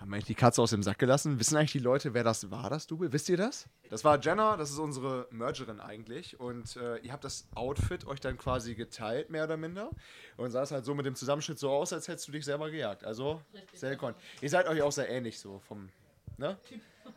Haben 0.00 0.12
wir 0.12 0.14
eigentlich 0.14 0.24
die 0.28 0.34
Katze 0.34 0.62
aus 0.62 0.70
dem 0.70 0.82
Sack 0.82 0.98
gelassen? 0.98 1.38
Wissen 1.38 1.58
eigentlich 1.58 1.72
die 1.72 1.78
Leute, 1.78 2.14
wer 2.14 2.24
das 2.24 2.50
war, 2.50 2.70
das 2.70 2.86
Double? 2.86 3.12
Wisst 3.12 3.28
ihr 3.28 3.36
das? 3.36 3.68
Das 3.90 4.02
war 4.02 4.18
Jenna, 4.18 4.56
das 4.56 4.70
ist 4.70 4.78
unsere 4.78 5.28
Mergerin 5.30 5.78
eigentlich. 5.78 6.40
Und 6.40 6.74
äh, 6.76 6.96
ihr 7.00 7.12
habt 7.12 7.22
das 7.22 7.46
Outfit 7.54 8.06
euch 8.06 8.18
dann 8.18 8.38
quasi 8.38 8.74
geteilt, 8.74 9.28
mehr 9.28 9.44
oder 9.44 9.58
minder. 9.58 9.90
Und 10.38 10.52
sah 10.52 10.62
es 10.62 10.70
halt 10.70 10.86
so 10.86 10.94
mit 10.94 11.04
dem 11.04 11.16
Zusammenschnitt 11.16 11.58
so 11.58 11.68
aus, 11.68 11.92
als 11.92 12.08
hättest 12.08 12.26
du 12.28 12.32
dich 12.32 12.46
selber 12.46 12.70
gejagt. 12.70 13.04
Also, 13.04 13.42
sehr 13.74 13.90
gekonnt. 13.90 14.16
Ihr 14.40 14.48
seid 14.48 14.66
euch 14.68 14.80
auch 14.80 14.90
sehr 14.90 15.10
ähnlich 15.10 15.38
so 15.38 15.58
vom, 15.68 15.90
ne? 16.38 16.56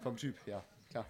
Vom 0.01 0.17
Typ, 0.17 0.36
ja, 0.45 0.61
klar. 0.89 1.05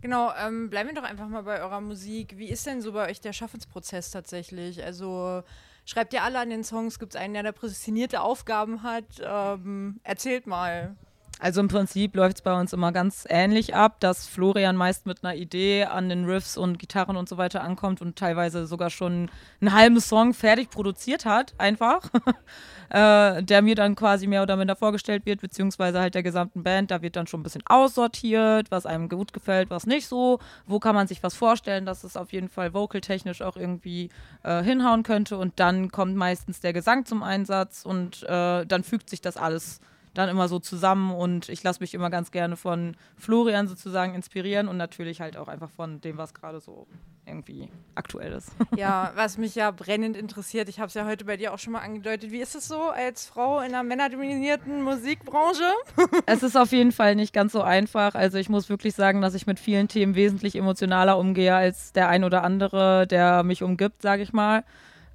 Genau, 0.00 0.32
ähm, 0.36 0.70
bleiben 0.70 0.88
wir 0.88 0.96
doch 0.96 1.08
einfach 1.08 1.28
mal 1.28 1.44
bei 1.44 1.62
eurer 1.62 1.80
Musik. 1.80 2.36
Wie 2.36 2.48
ist 2.48 2.66
denn 2.66 2.82
so 2.82 2.90
bei 2.90 3.08
euch 3.08 3.20
der 3.20 3.32
Schaffensprozess 3.32 4.10
tatsächlich? 4.10 4.82
Also 4.82 5.44
schreibt 5.84 6.12
ihr 6.12 6.22
alle 6.22 6.38
an 6.38 6.50
den 6.50 6.64
Songs? 6.64 6.98
Gibt 6.98 7.14
es 7.14 7.20
einen, 7.20 7.34
der 7.34 7.42
da 7.42 7.52
prädestinierte 7.52 8.20
Aufgaben 8.20 8.82
hat? 8.82 9.04
Ähm, 9.22 10.00
erzählt 10.02 10.46
mal. 10.46 10.96
Also 11.40 11.60
im 11.60 11.68
Prinzip 11.68 12.14
läuft 12.14 12.36
es 12.36 12.42
bei 12.42 12.58
uns 12.58 12.72
immer 12.72 12.92
ganz 12.92 13.26
ähnlich 13.28 13.74
ab, 13.74 13.98
dass 14.00 14.26
Florian 14.26 14.76
meist 14.76 15.04
mit 15.04 15.24
einer 15.24 15.34
Idee 15.34 15.84
an 15.84 16.08
den 16.08 16.24
Riffs 16.24 16.56
und 16.56 16.78
Gitarren 16.78 17.16
und 17.16 17.28
so 17.28 17.36
weiter 17.36 17.62
ankommt 17.62 18.00
und 18.00 18.16
teilweise 18.16 18.66
sogar 18.66 18.88
schon 18.88 19.30
einen 19.60 19.74
halben 19.74 20.00
Song 20.00 20.32
fertig 20.32 20.70
produziert 20.70 21.24
hat, 21.24 21.52
einfach. 21.58 22.08
äh, 22.90 23.42
der 23.42 23.62
mir 23.62 23.74
dann 23.74 23.96
quasi 23.96 24.26
mehr 24.28 24.42
oder 24.42 24.56
minder 24.56 24.76
vorgestellt 24.76 25.26
wird, 25.26 25.40
beziehungsweise 25.40 26.00
halt 26.00 26.14
der 26.14 26.22
gesamten 26.22 26.62
Band. 26.62 26.92
Da 26.92 27.02
wird 27.02 27.16
dann 27.16 27.26
schon 27.26 27.40
ein 27.40 27.42
bisschen 27.42 27.64
aussortiert, 27.66 28.70
was 28.70 28.86
einem 28.86 29.08
gut 29.08 29.32
gefällt, 29.32 29.70
was 29.70 29.86
nicht 29.86 30.06
so. 30.06 30.38
Wo 30.66 30.78
kann 30.78 30.94
man 30.94 31.08
sich 31.08 31.22
was 31.22 31.34
vorstellen, 31.34 31.84
dass 31.84 32.04
es 32.04 32.16
auf 32.16 32.32
jeden 32.32 32.48
Fall 32.48 32.72
vocaltechnisch 32.74 33.42
auch 33.42 33.56
irgendwie 33.56 34.10
äh, 34.44 34.62
hinhauen 34.62 35.02
könnte. 35.02 35.36
Und 35.36 35.54
dann 35.56 35.90
kommt 35.90 36.14
meistens 36.14 36.60
der 36.60 36.72
Gesang 36.72 37.04
zum 37.04 37.24
Einsatz 37.24 37.84
und 37.84 38.22
äh, 38.22 38.64
dann 38.64 38.84
fügt 38.84 39.10
sich 39.10 39.20
das 39.20 39.36
alles 39.36 39.80
dann 40.14 40.28
immer 40.28 40.48
so 40.48 40.58
zusammen 40.58 41.12
und 41.12 41.48
ich 41.48 41.62
lasse 41.62 41.80
mich 41.80 41.92
immer 41.94 42.08
ganz 42.08 42.30
gerne 42.30 42.56
von 42.56 42.96
Florian 43.16 43.68
sozusagen 43.68 44.14
inspirieren 44.14 44.68
und 44.68 44.76
natürlich 44.76 45.20
halt 45.20 45.36
auch 45.36 45.48
einfach 45.48 45.70
von 45.70 46.00
dem, 46.00 46.16
was 46.16 46.34
gerade 46.34 46.60
so 46.60 46.86
irgendwie 47.26 47.68
aktuell 47.94 48.32
ist. 48.32 48.50
Ja, 48.76 49.12
was 49.14 49.38
mich 49.38 49.54
ja 49.54 49.70
brennend 49.70 50.16
interessiert, 50.16 50.68
ich 50.68 50.78
habe 50.78 50.88
es 50.88 50.94
ja 50.94 51.06
heute 51.06 51.24
bei 51.24 51.36
dir 51.36 51.54
auch 51.54 51.58
schon 51.58 51.72
mal 51.72 51.80
angedeutet, 51.80 52.32
wie 52.32 52.40
ist 52.40 52.54
es 52.54 52.66
so 52.66 52.88
als 52.90 53.26
Frau 53.26 53.60
in 53.60 53.66
einer 53.66 53.82
männerdominierten 53.82 54.82
Musikbranche? 54.82 55.72
es 56.26 56.42
ist 56.42 56.56
auf 56.56 56.72
jeden 56.72 56.92
Fall 56.92 57.14
nicht 57.14 57.32
ganz 57.32 57.52
so 57.52 57.62
einfach. 57.62 58.14
Also 58.14 58.38
ich 58.38 58.48
muss 58.48 58.68
wirklich 58.68 58.94
sagen, 58.94 59.20
dass 59.20 59.34
ich 59.34 59.46
mit 59.46 59.60
vielen 59.60 59.88
Themen 59.88 60.16
wesentlich 60.16 60.56
emotionaler 60.56 61.18
umgehe 61.18 61.54
als 61.54 61.92
der 61.92 62.08
ein 62.08 62.24
oder 62.24 62.42
andere, 62.42 63.06
der 63.06 63.42
mich 63.42 63.62
umgibt, 63.62 64.02
sage 64.02 64.22
ich 64.22 64.32
mal. 64.32 64.64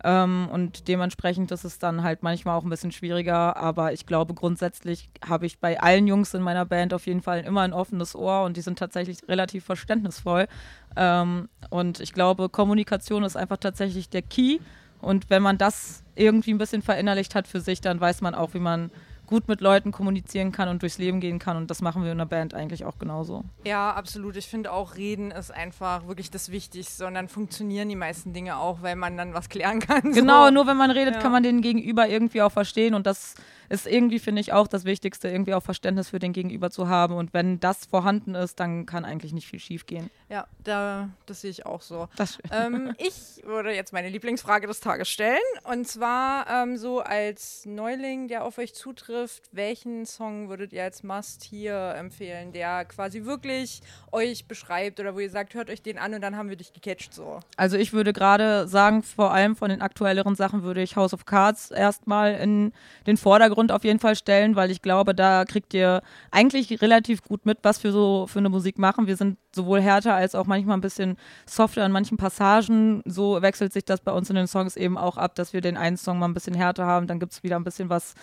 Ähm, 0.04 0.47
und 0.52 0.88
dementsprechend 0.88 1.52
ist 1.52 1.66
es 1.66 1.78
dann 1.78 2.04
halt 2.04 2.24
manchmal 2.24 2.58
auch 2.58 2.64
ein 2.64 2.70
bisschen 2.70 2.91
schwieriger. 2.91 3.58
Aber 3.58 3.93
ich 3.93 4.06
glaube, 4.06 4.34
grundsätzlich 4.34 5.10
habe 5.28 5.45
ich 5.45 5.60
bei 5.60 5.80
allen 5.80 6.08
Jungs 6.08 6.34
in 6.34 6.41
meiner 6.41 6.66
Band 6.66 6.93
auf 6.93 7.06
jeden 7.06 7.22
Fall 7.22 7.41
immer 7.41 7.62
ein 7.62 7.74
offenes 7.74 8.16
Ohr 8.16 8.43
und 8.43 8.58
die 8.58 8.62
sind 8.62 8.80
tatsächlich 8.80 9.28
relativ 9.28 9.66
verständnisvoll. 9.66 10.47
Ähm, 10.95 11.50
und 11.70 12.00
ich 12.00 12.14
glaube, 12.14 12.50
Kommunikation 12.50 13.24
ist 13.24 13.36
einfach 13.36 13.58
tatsächlich 13.58 14.10
der 14.10 14.22
Key. 14.22 14.60
Und 15.02 15.30
wenn 15.30 15.41
man 15.41 15.58
das 15.58 16.04
irgendwie 16.16 16.54
ein 16.54 16.58
bisschen 16.58 16.82
verinnerlicht 16.82 17.36
hat 17.36 17.47
für 17.47 17.62
sich, 17.62 17.82
dann 17.82 18.00
weiß 18.00 18.22
man 18.22 18.36
auch, 18.36 18.54
wie 18.54 18.60
man 18.60 18.91
gut 19.30 19.48
mit 19.48 19.62
Leuten 19.62 19.92
kommunizieren 19.92 20.52
kann 20.52 20.70
und 20.70 20.82
durchs 20.82 20.98
Leben 20.98 21.20
gehen 21.20 21.38
kann. 21.38 21.56
Und 21.56 21.70
das 21.70 21.84
machen 21.84 22.04
wir 22.04 22.12
in 22.12 22.18
der 22.18 22.26
Band 22.26 22.56
eigentlich 22.56 22.84
auch 22.84 22.98
genauso. 22.98 23.44
Ja, 23.64 23.92
absolut. 23.94 24.36
Ich 24.36 24.48
finde 24.48 24.72
auch, 24.72 24.96
reden 24.96 25.30
ist 25.30 25.52
einfach 25.54 26.08
wirklich 26.08 26.32
das 26.32 26.50
Wichtigste. 26.50 27.06
Und 27.06 27.14
dann 27.14 27.28
funktionieren 27.28 27.88
die 27.90 27.96
meisten 27.96 28.34
Dinge 28.34 28.58
auch, 28.58 28.82
weil 28.82 28.96
man 28.96 29.18
dann 29.18 29.36
was 29.36 29.48
klären 29.48 29.80
kann. 29.80 30.02
Genau, 30.14 30.48
so. 30.48 30.52
nur 30.52 30.66
wenn 30.66 30.78
man 30.78 30.90
redet, 30.90 31.14
Ja. 31.16 31.22
kann 31.22 31.32
man 31.32 31.44
den 31.44 31.62
Gegenüber 31.62 32.08
irgendwie 32.10 32.42
auch 32.42 32.52
verstehen. 32.52 32.96
Und 32.96 33.06
das 33.06 33.36
ist 33.70 33.88
irgendwie, 33.88 34.20
finde 34.20 34.42
ich, 34.42 34.52
auch 34.52 34.68
das 34.68 34.86
Wichtigste, 34.86 35.30
irgendwie 35.30 35.54
auch 35.54 35.64
Verständnis 35.64 36.10
für 36.10 36.20
den 36.20 36.34
Gegenüber 36.34 36.72
zu 36.72 36.88
haben. 36.88 37.16
Und 37.16 37.34
wenn 37.34 37.60
das 37.60 37.86
vorhanden 37.86 38.36
ist, 38.36 38.60
dann 38.60 38.86
kann 38.86 39.06
eigentlich 39.06 39.32
nicht 39.32 39.48
viel 39.48 39.60
schief 39.60 39.86
gehen. 39.86 40.10
Ja, 40.28 40.48
da, 40.64 41.10
das 41.26 41.42
sehe 41.42 41.52
ich 41.52 41.66
auch 41.66 41.82
so. 41.82 42.08
Ähm, 42.52 42.94
ich 42.98 43.44
würde 43.46 43.74
jetzt 43.74 43.94
meine 43.94 44.10
Lieblingsfrage 44.10 44.68
des 44.68 44.80
Tages 44.80 45.10
stellen. 45.10 45.38
Und 45.64 45.88
zwar 45.88 46.48
ähm, 46.50 46.78
so 46.78 47.00
als 47.00 47.66
Neuling, 47.66 48.28
der 48.28 48.44
auf 48.44 48.58
euch 48.58 48.74
zutrifft, 48.74 49.44
welchen 49.52 50.06
Song 50.06 50.50
würdet 50.50 50.74
ihr 50.74 50.84
als 50.84 51.04
Must 51.04 51.44
hier 51.44 51.94
empfehlen, 51.96 52.52
der 52.52 52.86
quasi 52.86 53.26
wirklich 53.26 53.82
euch 54.12 54.46
beschreibt 54.48 55.00
oder 55.00 55.16
wo 55.16 55.20
ihr 55.20 55.30
sagt, 55.30 55.54
hört 55.54 55.70
euch 55.70 55.82
den 55.82 55.98
an 55.98 56.14
und 56.14 56.22
dann 56.22 56.36
haben 56.36 56.50
wir 56.50 56.56
dich 56.56 56.74
gecatcht 56.74 57.14
so. 57.14 57.40
Also 57.56 57.78
ich 57.78 57.94
würde 57.94 58.14
gerade 58.14 58.68
sagen, 58.68 59.04
vor 59.04 59.32
allem 59.32 59.56
von 59.56 59.70
den 59.70 59.82
aktuelleren 59.82 60.36
Sachen 60.36 60.64
würde 60.64 60.82
ich 60.82 60.96
House 60.96 61.14
of 61.14 61.26
Cards 61.26 61.72
erstmal 61.72 62.34
in 62.36 62.74
den 63.06 63.18
Vordergrund 63.18 63.59
auf 63.68 63.84
jeden 63.84 63.99
Fall 63.99 64.16
stellen, 64.16 64.55
weil 64.55 64.72
ich 64.72 64.82
glaube, 64.82 65.14
da 65.14 65.45
kriegt 65.45 65.74
ihr 65.74 66.01
eigentlich 66.32 66.82
relativ 66.82 67.22
gut 67.22 67.45
mit, 67.45 67.60
was 67.64 67.84
wir 67.84 67.91
so 67.91 68.26
für 68.28 68.39
eine 68.39 68.49
Musik 68.49 68.80
machen. 68.80 69.07
Wir 69.07 69.18
sind 69.18 69.38
sowohl 69.53 69.82
härter 69.82 70.16
als 70.16 70.36
auch 70.36 70.45
manchmal 70.45 70.78
ein 70.78 70.82
bisschen 70.82 71.18
softer 71.45 71.86
in 71.86 71.91
manchen 71.91 72.18
Passagen. 72.18 73.01
So 73.05 73.41
wechselt 73.41 73.74
sich 73.74 73.86
das 73.86 74.01
bei 74.01 74.12
uns 74.12 74.30
in 74.30 74.36
den 74.36 74.47
Songs 74.47 74.76
eben 74.76 74.97
auch 74.97 75.18
ab, 75.18 75.36
dass 75.36 75.53
wir 75.53 75.62
den 75.62 75.78
einen 75.78 75.97
Song 75.97 76.20
mal 76.20 76.28
ein 76.28 76.34
bisschen 76.34 76.55
härter 76.55 76.86
haben, 76.86 77.07
dann 77.07 77.20
gibt 77.20 77.34
es 77.34 77.43
wieder 77.43 77.57
ein 77.57 77.64
bisschen 77.64 77.89
was, 77.89 78.14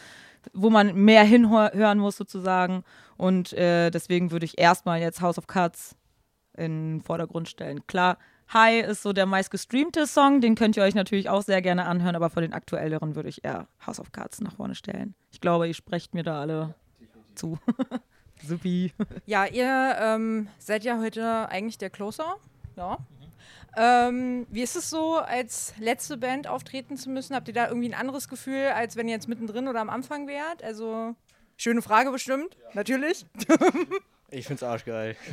wo 0.52 0.70
man 0.70 0.94
mehr 0.94 1.24
hinhören 1.24 1.98
muss 1.98 2.16
sozusagen. 2.16 2.82
Und 3.16 3.52
äh, 3.52 3.90
deswegen 3.90 4.30
würde 4.30 4.46
ich 4.46 4.58
erstmal 4.58 5.00
jetzt 5.00 5.20
House 5.20 5.38
of 5.38 5.46
Cards 5.46 5.96
in 6.56 6.98
den 6.98 7.00
Vordergrund 7.02 7.48
stellen. 7.48 7.86
Klar, 7.86 8.18
High 8.52 8.86
ist 8.86 9.02
so 9.02 9.12
der 9.12 9.26
meistgestreamte 9.26 10.06
Song, 10.06 10.40
den 10.40 10.54
könnt 10.54 10.76
ihr 10.76 10.84
euch 10.84 10.94
natürlich 10.94 11.28
auch 11.28 11.42
sehr 11.42 11.62
gerne 11.62 11.86
anhören, 11.86 12.14
aber 12.14 12.30
von 12.30 12.42
den 12.42 12.52
aktuelleren 12.52 13.16
würde 13.16 13.28
ich 13.28 13.44
eher 13.44 13.66
House 13.84 13.98
of 13.98 14.12
Cards 14.12 14.40
nach 14.40 14.54
vorne 14.54 14.74
stellen. 14.74 15.14
Ich 15.36 15.40
glaube, 15.42 15.68
ihr 15.68 15.74
sprecht 15.74 16.14
mir 16.14 16.22
da 16.22 16.40
alle 16.40 16.74
zu. 17.34 17.58
Supi. 18.42 18.94
Ja, 19.26 19.44
ihr 19.44 19.94
ähm, 20.00 20.48
seid 20.58 20.82
ja 20.82 20.98
heute 20.98 21.50
eigentlich 21.50 21.76
der 21.76 21.90
Closer. 21.90 22.36
Ja. 22.74 22.96
Ähm, 23.76 24.46
wie 24.48 24.62
ist 24.62 24.76
es 24.76 24.88
so, 24.88 25.16
als 25.16 25.74
letzte 25.78 26.16
Band 26.16 26.46
auftreten 26.46 26.96
zu 26.96 27.10
müssen? 27.10 27.36
Habt 27.36 27.48
ihr 27.48 27.52
da 27.52 27.68
irgendwie 27.68 27.90
ein 27.90 28.00
anderes 28.00 28.30
Gefühl, 28.30 28.68
als 28.68 28.96
wenn 28.96 29.08
ihr 29.08 29.14
jetzt 29.14 29.28
mittendrin 29.28 29.68
oder 29.68 29.82
am 29.82 29.90
Anfang 29.90 30.26
wärt? 30.26 30.64
Also, 30.64 31.14
schöne 31.58 31.82
Frage 31.82 32.10
bestimmt, 32.12 32.56
natürlich. 32.72 33.26
Ich 34.30 34.46
find's 34.46 34.62
arschgeil. 34.62 35.16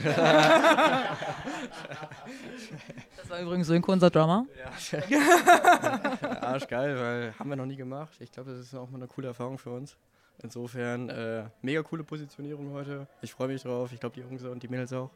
Das 3.17 3.29
war 3.29 3.39
übrigens 3.39 3.67
Sönko, 3.67 3.93
unser 3.93 4.09
Drummer. 4.09 4.45
Ja. 4.59 6.41
arschgeil, 6.41 6.97
weil 6.97 7.33
haben 7.39 7.49
wir 7.49 7.55
noch 7.55 7.65
nie 7.65 7.77
gemacht. 7.77 8.13
Ich 8.19 8.31
glaube, 8.31 8.51
das 8.51 8.59
ist 8.59 8.75
auch 8.75 8.89
mal 8.89 8.97
eine 8.97 9.07
coole 9.07 9.27
Erfahrung 9.27 9.57
für 9.57 9.69
uns. 9.71 9.95
Insofern, 10.41 11.09
äh, 11.09 11.45
mega 11.61 11.81
coole 11.83 12.03
Positionierung 12.03 12.71
heute. 12.73 13.07
Ich 13.21 13.31
freue 13.33 13.47
mich 13.47 13.61
drauf. 13.63 13.91
Ich 13.93 13.99
glaube, 13.99 14.15
die 14.15 14.21
Jungs 14.21 14.43
und 14.43 14.61
die 14.61 14.67
Mädels 14.67 14.91
auch. 14.91 15.09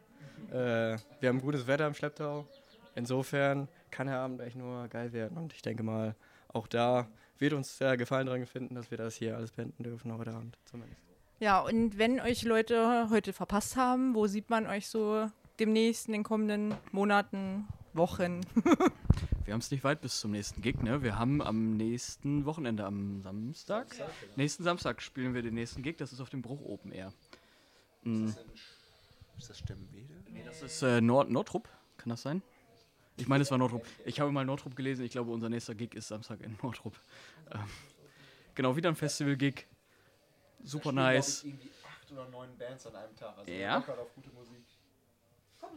Äh, 0.50 0.96
wir 1.20 1.28
haben 1.28 1.40
gutes 1.40 1.66
Wetter 1.66 1.86
im 1.86 1.94
Schlepptau. 1.94 2.46
Insofern 2.94 3.68
kann 3.90 4.06
der 4.06 4.18
Abend 4.18 4.40
echt 4.40 4.56
nur 4.56 4.88
geil 4.88 5.12
werden. 5.12 5.36
Und 5.36 5.52
ich 5.52 5.62
denke 5.62 5.82
mal, 5.82 6.14
auch 6.48 6.66
da 6.66 7.06
wird 7.38 7.52
uns 7.52 7.76
der 7.78 7.96
Gefallen 7.96 8.26
daran 8.26 8.46
finden, 8.46 8.74
dass 8.74 8.90
wir 8.90 8.98
das 8.98 9.16
hier 9.16 9.36
alles 9.36 9.52
beenden 9.52 9.82
dürfen 9.84 10.16
heute 10.16 10.30
Abend 10.30 10.56
zumindest. 10.64 11.00
Ja, 11.40 11.60
und 11.60 11.98
wenn 11.98 12.20
euch 12.20 12.42
Leute 12.42 13.08
heute 13.10 13.32
verpasst 13.32 13.76
haben, 13.76 14.14
wo 14.14 14.26
sieht 14.26 14.50
man 14.50 14.66
euch 14.66 14.88
so 14.88 15.30
demnächst 15.60 16.08
in 16.08 16.12
den 16.12 16.24
kommenden 16.24 16.74
Monaten, 16.90 17.68
Wochen? 17.94 18.40
Wir 19.44 19.54
haben 19.54 19.60
es 19.60 19.70
nicht 19.70 19.84
weit 19.84 20.00
bis 20.00 20.20
zum 20.20 20.32
nächsten 20.32 20.60
Gig, 20.60 20.82
ne? 20.82 21.02
Wir 21.02 21.18
haben 21.18 21.40
am 21.40 21.78
nächsten 21.78 22.44
Wochenende, 22.44 22.84
am 22.84 23.22
Samstag, 23.22 23.86
nächsten 24.36 24.62
Samstag 24.62 25.00
spielen 25.00 25.32
wir 25.32 25.40
den 25.40 25.54
nächsten 25.54 25.82
Gig, 25.82 25.96
das 25.96 26.12
ist 26.12 26.20
auf 26.20 26.28
dem 26.28 26.42
Bruch 26.42 26.60
Open 26.60 26.92
Air. 26.92 27.14
Mm. 28.02 28.26
Ist 29.38 29.48
das 29.48 29.58
Stemmenwede? 29.58 30.12
Nee, 30.30 30.42
das 30.44 30.60
ist 30.60 30.82
äh, 30.82 31.00
Nord 31.00 31.30
Nordrup, 31.30 31.66
kann 31.96 32.10
das 32.10 32.20
sein? 32.20 32.42
Ich 33.16 33.26
meine, 33.26 33.40
es 33.40 33.50
war 33.50 33.56
Nordrup. 33.56 33.86
Ich 34.04 34.20
habe 34.20 34.30
mal 34.32 34.44
Nordrup 34.44 34.76
gelesen, 34.76 35.06
ich 35.06 35.12
glaube, 35.12 35.30
unser 35.30 35.48
nächster 35.48 35.74
Gig 35.74 35.94
ist 35.94 36.08
Samstag 36.08 36.42
in 36.42 36.58
Nordrup. 36.62 37.00
Ähm, 37.50 37.60
genau, 38.54 38.76
wieder 38.76 38.90
ein 38.90 38.96
Festival-Gig. 38.96 39.66
Super 40.64 40.90
Da 40.90 40.92
nice. 40.92 41.42
ich, 41.44 41.50
irgendwie 41.50 41.70
acht 41.86 42.12
oder 42.12 42.28
neun 42.28 42.56
Bands 42.58 42.86
an 42.86 42.96
einem 42.96 43.14
Tag. 43.16 43.36
Also 43.38 43.50
Ja? 43.50 43.76
locker 43.78 43.98
auf 43.98 44.14
gute 44.14 44.30
Musik. 44.30 44.64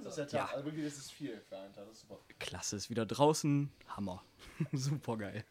Das 0.03 0.13
ist 0.13 0.17
der 0.17 0.27
Tag. 0.27 0.33
Ja. 0.49 0.55
Also 0.55 0.65
wirklich, 0.65 0.85
das 0.85 0.97
ist 0.97 1.11
viel 1.11 1.39
für 1.41 1.57
einen 1.57 1.73
Tag. 1.73 1.85
Das 1.85 1.95
ist 1.95 2.01
super. 2.01 2.19
Klasse, 2.39 2.75
ist 2.75 2.89
wieder 2.89 3.05
draußen. 3.05 3.71
Hammer. 3.89 4.23
Super 4.71 5.17
geil. 5.17 5.43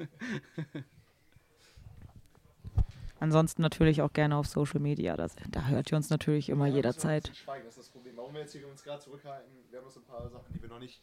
Ansonsten 3.18 3.60
natürlich 3.60 4.00
auch 4.00 4.12
gerne 4.12 4.36
auf 4.36 4.46
Social 4.46 4.80
Media. 4.80 5.16
Das, 5.16 5.34
da 5.50 5.66
hört 5.66 5.92
ihr 5.92 5.96
uns 5.96 6.08
natürlich 6.08 6.48
immer 6.48 6.66
Ja, 6.66 6.76
jederzeit. 6.76 7.30
Schweigen, 7.36 7.64
das 7.66 7.76
ist 7.76 7.86
das 7.86 7.88
Problem. 7.90 8.16
Warum 8.16 8.32
wir 8.32 8.40
jetzt 8.40 8.52
hier 8.52 8.66
uns 8.66 8.82
gerade 8.82 9.02
zurückhalten, 9.02 9.50
wir 9.70 9.78
haben 9.78 9.84
noch 9.84 9.92
so 9.92 10.00
ein 10.00 10.06
paar 10.06 10.28
Sachen, 10.30 10.52
die 10.54 10.62
wir 10.62 10.68
noch 10.70 10.78
nicht 10.78 11.02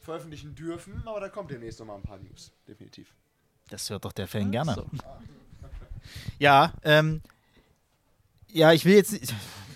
veröffentlichen 0.00 0.54
dürfen, 0.56 1.06
aber 1.06 1.20
da 1.20 1.28
kommt 1.28 1.50
demnächst 1.52 1.78
noch 1.78 1.86
mal 1.86 1.94
ein 1.96 2.02
paar 2.02 2.18
News. 2.18 2.50
Definitiv. 2.66 3.14
Das 3.68 3.88
hört 3.90 4.04
doch 4.04 4.12
der 4.12 4.26
Fan 4.26 4.50
gerne. 4.50 4.84
Ja, 6.40 6.72
ähm, 6.82 7.22
ja, 8.52 8.72
ich 8.72 8.84
will 8.84 8.94
jetzt, 8.94 9.14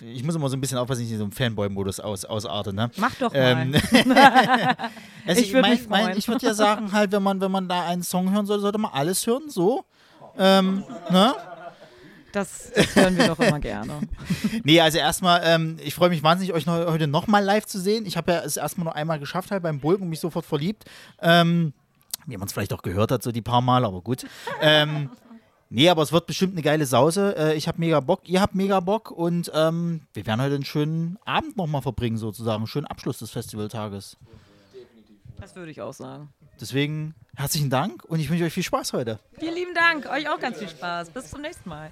ich 0.01 0.23
muss 0.23 0.35
immer 0.35 0.49
so 0.49 0.55
ein 0.57 0.61
bisschen 0.61 0.77
aufpassen, 0.77 1.01
dass 1.01 1.07
ich 1.07 1.11
in 1.13 1.17
so 1.19 1.23
einem 1.25 1.31
Fanboy-Modus 1.31 1.99
aus, 1.99 2.23
ausarte, 2.25 2.73
ne? 2.73 2.89
Mach 2.97 3.15
doch 3.15 3.31
Ähm, 3.33 3.71
mal. 3.71 4.77
also 5.27 5.41
Ich 5.41 5.51
würd 5.53 5.61
mein- 5.63 5.79
mein-. 5.89 6.17
Ich 6.17 6.27
würde 6.27 6.45
ja 6.45 6.53
sagen, 6.53 6.91
halt, 6.91 7.11
wenn 7.11 7.23
man, 7.23 7.41
wenn 7.41 7.51
man 7.51 7.67
da 7.67 7.85
einen 7.85 8.03
Song 8.03 8.31
hören 8.33 8.45
soll, 8.45 8.59
sollte 8.59 8.77
man 8.77 8.91
alles 8.93 9.25
hören, 9.27 9.49
so. 9.49 9.85
Ähm, 10.37 10.83
ne? 11.09 11.33
Das, 12.31 12.71
das 12.75 12.95
hören 12.95 13.17
wir 13.17 13.27
doch 13.27 13.39
immer 13.39 13.59
gerne. 13.59 13.99
Nee, 14.63 14.81
also 14.81 14.97
erstmal, 14.97 15.41
ähm, 15.45 15.77
ich 15.83 15.95
freue 15.95 16.09
mich 16.09 16.21
wahnsinnig, 16.23 16.53
euch 16.53 16.65
noch, 16.65 16.73
heute 16.87 17.07
nochmal 17.07 17.43
live 17.43 17.65
zu 17.65 17.79
sehen. 17.79 18.05
Ich 18.05 18.17
habe 18.17 18.31
ja 18.33 18.39
es 18.39 18.57
erstmal 18.57 18.83
nur 18.85 18.95
einmal 18.95 19.17
geschafft 19.17 19.49
halt 19.51 19.63
beim 19.63 19.79
Bulk 19.79 20.01
und 20.01 20.09
mich 20.09 20.19
sofort 20.19 20.45
verliebt. 20.45 20.83
Ähm, 21.21 21.73
wie 22.25 22.35
man 22.37 22.47
es 22.47 22.53
vielleicht 22.53 22.73
auch 22.73 22.81
gehört 22.81 23.11
hat, 23.11 23.23
so 23.23 23.31
die 23.31 23.41
paar 23.41 23.61
Mal, 23.61 23.85
aber 23.85 24.01
gut. 24.01 24.25
ähm, 24.61 25.09
nee, 25.69 25.89
aber 25.89 26.01
es 26.01 26.11
wird 26.11 26.27
bestimmt 26.27 26.53
eine 26.53 26.61
geile 26.61 26.85
Sause. 26.85 27.35
Äh, 27.37 27.55
ich 27.55 27.67
habe 27.67 27.79
mega 27.79 27.99
Bock, 27.99 28.27
ihr 28.27 28.41
habt 28.41 28.55
mega 28.55 28.79
Bock 28.79 29.11
und 29.11 29.51
ähm, 29.53 30.01
wir 30.13 30.25
werden 30.25 30.41
heute 30.41 30.55
einen 30.55 30.65
schönen 30.65 31.17
Abend 31.25 31.57
nochmal 31.57 31.81
verbringen, 31.81 32.17
sozusagen. 32.17 32.57
Einen 32.57 32.67
schönen 32.67 32.87
Abschluss 32.87 33.19
des 33.19 33.31
Festivaltages. 33.31 34.17
Das 35.39 35.55
würde 35.55 35.71
ich 35.71 35.81
auch 35.81 35.93
sagen. 35.93 36.29
Deswegen 36.59 37.13
herzlichen 37.35 37.69
Dank 37.69 38.03
und 38.05 38.19
ich 38.19 38.29
wünsche 38.29 38.43
euch 38.43 38.53
viel 38.53 38.63
Spaß 38.63 38.93
heute. 38.93 39.19
Vielen 39.37 39.53
lieben 39.53 39.73
Dank. 39.75 40.07
Euch 40.09 40.27
auch 40.29 40.39
ganz 40.39 40.57
viel 40.57 40.69
Spaß. 40.69 41.11
Bis 41.11 41.29
zum 41.29 41.41
nächsten 41.41 41.69
Mal. 41.69 41.91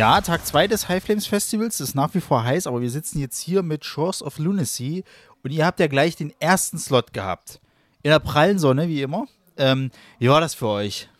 Ja, 0.00 0.22
Tag 0.22 0.46
2 0.46 0.66
des 0.66 0.88
High 0.88 1.04
Flames 1.04 1.26
Festivals 1.26 1.78
ist 1.78 1.94
nach 1.94 2.14
wie 2.14 2.22
vor 2.22 2.42
heiß, 2.42 2.66
aber 2.66 2.80
wir 2.80 2.88
sitzen 2.88 3.18
jetzt 3.18 3.38
hier 3.38 3.62
mit 3.62 3.84
Shores 3.84 4.22
of 4.22 4.38
Lunacy 4.38 5.04
und 5.42 5.50
ihr 5.50 5.66
habt 5.66 5.78
ja 5.78 5.88
gleich 5.88 6.16
den 6.16 6.32
ersten 6.40 6.78
Slot 6.78 7.12
gehabt. 7.12 7.60
In 8.02 8.08
der 8.10 8.18
prallen 8.18 8.58
Sonne, 8.58 8.88
wie 8.88 9.02
immer. 9.02 9.26
Ähm, 9.58 9.90
wie 10.18 10.30
war 10.30 10.40
das 10.40 10.54
für 10.54 10.68
euch? 10.68 11.10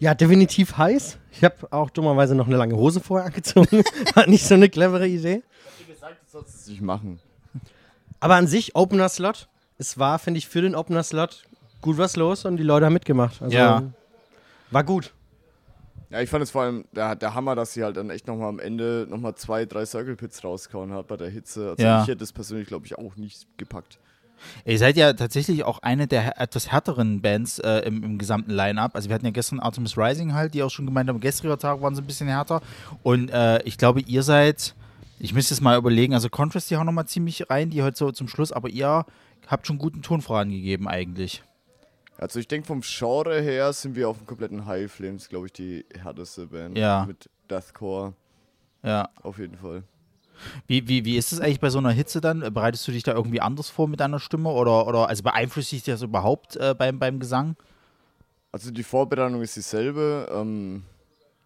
Ja, 0.00 0.14
definitiv 0.14 0.76
heiß. 0.76 1.16
Ich 1.32 1.42
habe 1.42 1.66
auch 1.72 1.88
dummerweise 1.88 2.34
noch 2.34 2.46
eine 2.46 2.58
lange 2.58 2.76
Hose 2.76 3.00
vorher 3.00 3.28
angezogen. 3.28 3.82
War 4.14 4.26
nicht 4.26 4.44
so 4.46 4.52
eine 4.52 4.68
clevere 4.68 5.08
Idee. 5.08 5.42
gesagt, 5.88 6.18
das 6.24 6.32
sollst 6.32 6.66
du 6.66 6.72
nicht 6.72 6.82
machen. 6.82 7.20
Aber 8.20 8.34
an 8.34 8.46
sich, 8.48 8.76
Opener-Slot. 8.76 9.48
Es 9.78 9.98
war, 9.98 10.18
finde 10.18 10.36
ich, 10.36 10.46
für 10.46 10.60
den 10.60 10.74
Opener-Slot 10.74 11.44
gut 11.80 11.96
was 11.96 12.16
los 12.16 12.44
und 12.44 12.58
die 12.58 12.62
Leute 12.62 12.84
haben 12.84 12.92
mitgemacht. 12.92 13.40
Also, 13.40 13.56
Ja. 13.56 13.82
War 14.70 14.84
gut. 14.84 15.13
Ja, 16.14 16.20
ich 16.20 16.30
fand 16.30 16.44
es 16.44 16.52
vor 16.52 16.62
allem 16.62 16.84
der, 16.92 17.16
der 17.16 17.34
Hammer, 17.34 17.56
dass 17.56 17.72
sie 17.72 17.82
halt 17.82 17.96
dann 17.96 18.08
echt 18.08 18.28
nochmal 18.28 18.48
am 18.48 18.60
Ende 18.60 19.04
nochmal 19.10 19.34
zwei, 19.34 19.66
drei 19.66 19.84
Circle 19.84 20.14
Pits 20.14 20.44
rausgehauen 20.44 20.92
hat 20.92 21.08
bei 21.08 21.16
der 21.16 21.28
Hitze. 21.28 21.70
Also 21.70 21.82
Ja. 21.82 22.02
ich 22.02 22.06
hätte 22.06 22.18
das 22.18 22.32
persönlich, 22.32 22.68
glaube 22.68 22.86
ich, 22.86 22.96
auch 22.96 23.16
nicht 23.16 23.48
gepackt. 23.58 23.98
Ihr 24.64 24.78
seid 24.78 24.96
ja 24.96 25.12
tatsächlich 25.14 25.64
auch 25.64 25.80
eine 25.80 26.06
der 26.06 26.40
etwas 26.40 26.70
härteren 26.70 27.20
Bands 27.20 27.58
äh, 27.58 27.80
im, 27.80 28.04
im 28.04 28.16
gesamten 28.18 28.52
Line-Up. 28.52 28.94
Also 28.94 29.08
wir 29.08 29.14
hatten 29.16 29.24
ja 29.24 29.32
gestern 29.32 29.58
Artemis 29.58 29.98
Rising 29.98 30.34
halt, 30.34 30.54
die 30.54 30.62
auch 30.62 30.70
schon 30.70 30.86
gemeint 30.86 31.08
haben, 31.08 31.18
gestriger 31.18 31.58
Tag 31.58 31.82
waren 31.82 31.96
sie 31.96 32.02
ein 32.02 32.06
bisschen 32.06 32.28
härter. 32.28 32.62
Und 33.02 33.30
äh, 33.30 33.60
ich 33.64 33.76
glaube, 33.76 34.00
ihr 34.02 34.22
seid, 34.22 34.76
ich 35.18 35.34
müsste 35.34 35.52
es 35.52 35.60
mal 35.60 35.76
überlegen, 35.76 36.14
also 36.14 36.28
Contrast, 36.28 36.70
die 36.70 36.76
hauen 36.76 36.86
nochmal 36.86 37.06
ziemlich 37.08 37.50
rein, 37.50 37.70
die 37.70 37.82
heute 37.82 37.96
so 37.96 38.12
zum 38.12 38.28
Schluss, 38.28 38.52
aber 38.52 38.68
ihr 38.68 39.04
habt 39.48 39.66
schon 39.66 39.78
guten 39.78 40.02
Ton 40.02 40.20
vorangegeben 40.20 40.86
eigentlich. 40.86 41.42
Also 42.18 42.38
ich 42.38 42.48
denke 42.48 42.66
vom 42.66 42.80
Genre 42.82 43.40
her 43.40 43.72
sind 43.72 43.96
wir 43.96 44.08
auf 44.08 44.18
dem 44.18 44.26
kompletten 44.26 44.66
High 44.66 44.90
Flames, 44.90 45.28
glaube 45.28 45.46
ich, 45.46 45.52
die 45.52 45.84
härteste 45.98 46.46
Band. 46.46 46.78
Ja. 46.78 47.04
Mit 47.06 47.28
Deathcore. 47.50 48.14
Ja. 48.82 49.08
Auf 49.22 49.38
jeden 49.38 49.56
Fall. 49.56 49.82
Wie, 50.66 50.86
wie, 50.88 51.04
wie 51.04 51.16
ist 51.16 51.32
es 51.32 51.40
eigentlich 51.40 51.60
bei 51.60 51.70
so 51.70 51.78
einer 51.78 51.90
Hitze 51.90 52.20
dann? 52.20 52.40
Bereitest 52.52 52.86
du 52.86 52.92
dich 52.92 53.02
da 53.02 53.12
irgendwie 53.12 53.40
anders 53.40 53.70
vor 53.70 53.88
mit 53.88 54.00
deiner 54.00 54.18
Stimme 54.18 54.50
oder, 54.50 54.86
oder 54.86 55.08
also 55.08 55.22
beeinflusst 55.22 55.72
dich 55.72 55.84
das 55.84 56.02
überhaupt 56.02 56.56
äh, 56.56 56.74
beim, 56.76 56.98
beim 56.98 57.20
Gesang? 57.20 57.56
Also 58.52 58.70
die 58.70 58.82
Vorbereitung 58.82 59.42
ist 59.42 59.56
dieselbe. 59.56 60.28
Ähm, 60.32 60.84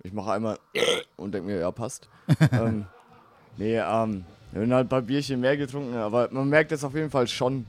ich 0.02 0.12
mache 0.12 0.32
einmal 0.32 0.58
und 1.16 1.32
denke 1.32 1.48
mir, 1.48 1.60
ja, 1.60 1.70
passt. 1.70 2.08
ähm, 2.52 2.86
nee, 3.56 3.78
ähm, 3.78 4.24
wir 4.52 4.62
haben 4.62 4.72
halt 4.72 4.86
ein 4.86 4.88
paar 4.88 5.02
Bierchen 5.02 5.40
mehr 5.40 5.56
getrunken, 5.56 5.94
aber 5.96 6.28
man 6.30 6.48
merkt 6.48 6.72
es 6.72 6.84
auf 6.84 6.94
jeden 6.94 7.10
Fall 7.10 7.28
schon. 7.28 7.66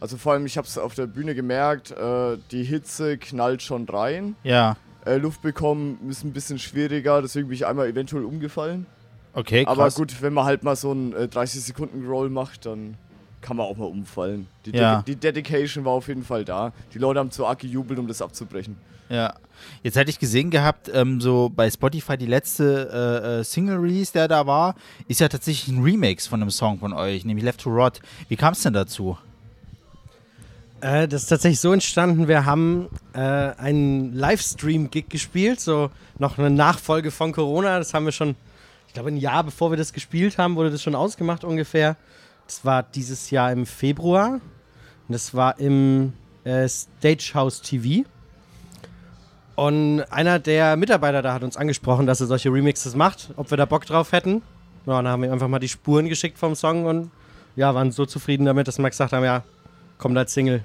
Also 0.00 0.16
vor 0.16 0.32
allem, 0.32 0.46
ich 0.46 0.56
habe 0.56 0.66
es 0.66 0.78
auf 0.78 0.94
der 0.94 1.06
Bühne 1.06 1.34
gemerkt, 1.34 1.90
äh, 1.90 2.36
die 2.50 2.62
Hitze 2.64 3.18
knallt 3.18 3.62
schon 3.62 3.88
rein. 3.88 4.36
Ja. 4.44 4.76
Äh, 5.04 5.16
Luft 5.16 5.42
bekommen 5.42 5.98
ist 6.08 6.24
ein 6.24 6.32
bisschen 6.32 6.58
schwieriger, 6.58 7.20
deswegen 7.22 7.48
bin 7.48 7.54
ich 7.56 7.66
einmal 7.66 7.88
eventuell 7.88 8.24
umgefallen. 8.24 8.86
Okay, 9.34 9.64
Aber 9.66 9.84
krass. 9.84 9.94
gut, 9.96 10.22
wenn 10.22 10.32
man 10.32 10.44
halt 10.44 10.62
mal 10.62 10.76
so 10.76 10.90
einen 10.90 11.12
äh, 11.12 11.28
30-Sekunden-Roll 11.30 12.30
macht, 12.30 12.66
dann 12.66 12.96
kann 13.40 13.56
man 13.56 13.66
auch 13.66 13.76
mal 13.76 13.84
umfallen. 13.86 14.46
Die, 14.66 14.70
Ja. 14.72 15.00
Dedi- 15.00 15.04
die 15.06 15.16
Dedication 15.16 15.84
war 15.84 15.92
auf 15.92 16.08
jeden 16.08 16.24
Fall 16.24 16.44
da. 16.44 16.72
Die 16.94 16.98
Leute 16.98 17.20
haben 17.20 17.30
zu 17.30 17.46
arg 17.46 17.58
gejubelt, 17.60 17.98
um 17.98 18.06
das 18.08 18.20
abzubrechen. 18.22 18.76
Ja. 19.08 19.34
Jetzt 19.82 19.96
hatte 19.96 20.10
ich 20.10 20.18
gesehen 20.18 20.50
gehabt, 20.50 20.90
ähm, 20.92 21.20
so 21.20 21.48
bei 21.54 21.68
Spotify 21.70 22.16
die 22.16 22.26
letzte 22.26 22.88
äh, 22.92 23.40
äh, 23.40 23.44
Single-Release, 23.44 24.12
der 24.12 24.28
da 24.28 24.46
war, 24.46 24.74
ist 25.08 25.20
ja 25.20 25.28
tatsächlich 25.28 25.68
ein 25.74 25.82
Remix 25.82 26.26
von 26.26 26.40
einem 26.42 26.50
Song 26.50 26.78
von 26.78 26.92
euch, 26.92 27.24
nämlich 27.24 27.44
Left 27.44 27.60
to 27.60 27.70
Rot. 27.70 28.00
Wie 28.28 28.36
kam 28.36 28.52
es 28.52 28.62
denn 28.62 28.72
dazu? 28.72 29.18
Äh, 30.80 31.08
das 31.08 31.22
ist 31.22 31.28
tatsächlich 31.28 31.60
so 31.60 31.72
entstanden, 31.72 32.28
wir 32.28 32.44
haben 32.44 32.88
äh, 33.12 33.18
einen 33.18 34.12
Livestream-Gig 34.14 35.08
gespielt, 35.08 35.60
so 35.60 35.90
noch 36.18 36.38
eine 36.38 36.50
Nachfolge 36.50 37.10
von 37.10 37.32
Corona. 37.32 37.78
Das 37.78 37.94
haben 37.94 38.04
wir 38.04 38.12
schon, 38.12 38.36
ich 38.86 38.94
glaube, 38.94 39.10
ein 39.10 39.16
Jahr 39.16 39.44
bevor 39.44 39.70
wir 39.70 39.76
das 39.76 39.92
gespielt 39.92 40.38
haben, 40.38 40.56
wurde 40.56 40.70
das 40.70 40.82
schon 40.82 40.94
ausgemacht 40.94 41.44
ungefähr. 41.44 41.96
Das 42.46 42.64
war 42.64 42.82
dieses 42.82 43.30
Jahr 43.30 43.52
im 43.52 43.66
Februar. 43.66 44.40
Und 45.08 45.12
das 45.12 45.34
war 45.34 45.58
im 45.58 46.12
äh, 46.44 46.68
Stagehouse 46.68 47.62
TV. 47.62 48.08
Und 49.56 50.02
einer 50.12 50.38
der 50.38 50.76
Mitarbeiter 50.76 51.20
da 51.20 51.34
hat 51.34 51.42
uns 51.42 51.56
angesprochen, 51.56 52.06
dass 52.06 52.20
er 52.20 52.28
solche 52.28 52.52
Remixes 52.52 52.94
macht, 52.94 53.30
ob 53.36 53.50
wir 53.50 53.56
da 53.56 53.64
Bock 53.64 53.84
drauf 53.84 54.12
hätten. 54.12 54.42
Ja, 54.86 55.02
dann 55.02 55.08
haben 55.08 55.22
wir 55.22 55.32
einfach 55.32 55.48
mal 55.48 55.58
die 55.58 55.68
Spuren 55.68 56.08
geschickt 56.08 56.38
vom 56.38 56.54
Song 56.54 56.86
und 56.86 57.10
ja, 57.56 57.74
waren 57.74 57.90
so 57.90 58.06
zufrieden 58.06 58.46
damit, 58.46 58.68
dass 58.68 58.78
wir 58.78 58.88
gesagt 58.88 59.12
haben, 59.12 59.24
ja, 59.24 59.42
kommt 59.98 60.16
als 60.16 60.32
Single. 60.32 60.62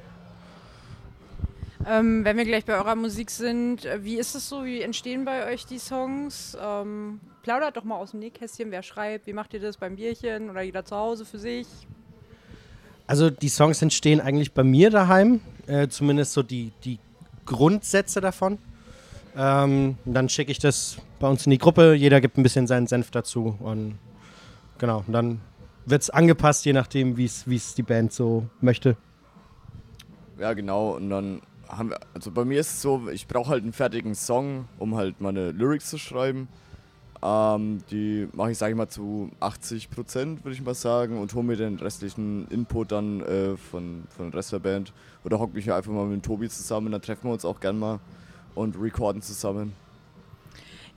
Ähm, 1.86 2.24
wenn 2.24 2.38
wir 2.38 2.46
gleich 2.46 2.64
bei 2.64 2.76
eurer 2.76 2.96
Musik 2.96 3.30
sind, 3.30 3.86
äh, 3.86 4.04
wie 4.04 4.18
ist 4.18 4.36
es 4.36 4.48
so? 4.48 4.64
Wie 4.64 4.82
entstehen 4.82 5.26
bei 5.26 5.52
euch 5.52 5.66
die 5.66 5.80
Songs? 5.80 6.58
Ähm, 6.62 7.20
plaudert 7.42 7.76
doch 7.76 7.84
mal 7.84 7.98
aus 7.98 8.12
dem 8.12 8.22
Nähkästchen, 8.22 8.72
wer 8.72 8.84
schreibt, 8.84 9.28
wie 9.28 9.34
macht 9.34 9.54
ihr 9.54 9.60
das 9.60 9.78
beim 9.78 9.98
Bierchen 9.98 10.50
oder 10.50 10.62
jeder 10.62 10.86
zu 10.86 10.96
Hause 10.96 11.26
für 11.26 11.40
sich? 11.40 11.68
Also 13.06 13.30
die 13.30 13.50
Songs 13.50 13.82
entstehen 13.82 14.22
eigentlich 14.22 14.54
bei 14.54 14.64
mir 14.64 14.90
daheim, 14.90 15.42
äh, 15.68 15.90
zumindest 15.90 16.34
so 16.34 16.42
die, 16.42 16.72
die 16.86 17.00
Grundsätze 17.46 18.22
davon. 18.22 18.60
Ähm, 19.36 19.98
dann 20.06 20.30
schicke 20.30 20.52
ich 20.52 20.60
das 20.60 20.98
bei 21.20 21.28
uns 21.28 21.46
in 21.46 21.50
die 21.50 21.58
Gruppe, 21.58 21.96
jeder 21.96 22.22
gibt 22.22 22.38
ein 22.38 22.44
bisschen 22.44 22.68
seinen 22.68 22.88
Senf 22.88 23.12
dazu 23.12 23.58
und 23.60 23.96
genau, 24.78 25.04
und 25.06 25.12
dann 25.12 25.42
wird 25.86 26.02
es 26.04 26.10
angepasst, 26.10 26.66
je 26.66 26.72
nachdem, 26.72 27.18
wie 27.18 27.26
es 27.26 27.76
die 27.76 27.84
Band 27.84 28.14
so 28.14 28.48
möchte. 28.62 28.96
Ja, 30.40 30.54
genau. 30.54 30.96
Und 30.96 31.10
dann 31.10 31.42
haben 31.68 31.90
wir, 31.90 32.00
also 32.14 32.32
bei 32.32 32.46
mir 32.46 32.60
ist 32.60 32.74
es 32.74 32.82
so, 32.82 33.10
ich 33.10 33.28
brauche 33.28 33.50
halt 33.50 33.64
einen 33.64 33.74
fertigen 33.74 34.16
Song, 34.16 34.68
um 34.80 34.96
halt 34.96 35.22
meine 35.22 35.52
Lyrics 35.52 35.90
zu 35.90 35.98
schreiben. 35.98 36.48
Ähm, 37.24 37.80
die 37.90 38.28
mache 38.34 38.52
ich, 38.52 38.58
sage 38.58 38.74
ich 38.74 38.78
mal, 38.78 38.90
zu 38.90 39.32
80 39.40 39.90
Prozent, 39.90 40.44
würde 40.44 40.56
ich 40.56 40.62
mal 40.62 40.74
sagen, 40.74 41.20
und 41.20 41.34
hole 41.34 41.46
mir 41.46 41.56
den 41.56 41.76
restlichen 41.76 42.48
Input 42.50 42.92
dann 42.92 43.22
äh, 43.22 43.56
von, 43.56 44.04
von 44.10 44.32
der 44.32 44.40
Rest 44.40 44.52
der 44.52 44.60
Band. 44.60 44.92
Oder 45.24 45.40
hocke 45.40 45.56
mich 45.56 45.72
einfach 45.72 45.92
mal 45.92 46.06
mit 46.06 46.24
Tobi 46.24 46.50
zusammen, 46.50 46.92
dann 46.92 47.02
treffen 47.02 47.30
wir 47.30 47.34
uns 47.34 47.46
auch 47.46 47.62
gern 47.62 47.80
mal 47.80 48.00
und 48.56 48.76
recorden 48.80 49.22
zusammen. 49.22 49.74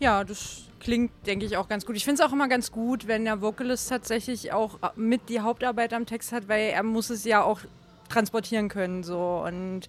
Ja, 0.00 0.24
das 0.24 0.64
klingt, 0.80 1.12
denke 1.26 1.46
ich, 1.46 1.56
auch 1.56 1.68
ganz 1.68 1.86
gut. 1.86 1.96
Ich 1.96 2.04
finde 2.04 2.20
es 2.20 2.28
auch 2.28 2.32
immer 2.32 2.48
ganz 2.48 2.72
gut, 2.72 3.06
wenn 3.06 3.24
der 3.24 3.40
Vocalist 3.40 3.88
tatsächlich 3.88 4.52
auch 4.52 4.82
äh, 4.82 4.88
mit 4.96 5.28
die 5.28 5.40
Hauptarbeit 5.40 5.92
am 5.92 6.06
Text 6.06 6.32
hat, 6.32 6.48
weil 6.48 6.70
er 6.70 6.82
muss 6.82 7.10
es 7.10 7.24
ja 7.24 7.42
auch 7.42 7.60
transportieren 8.08 8.68
können. 8.68 9.02
So. 9.02 9.42
Und 9.46 9.88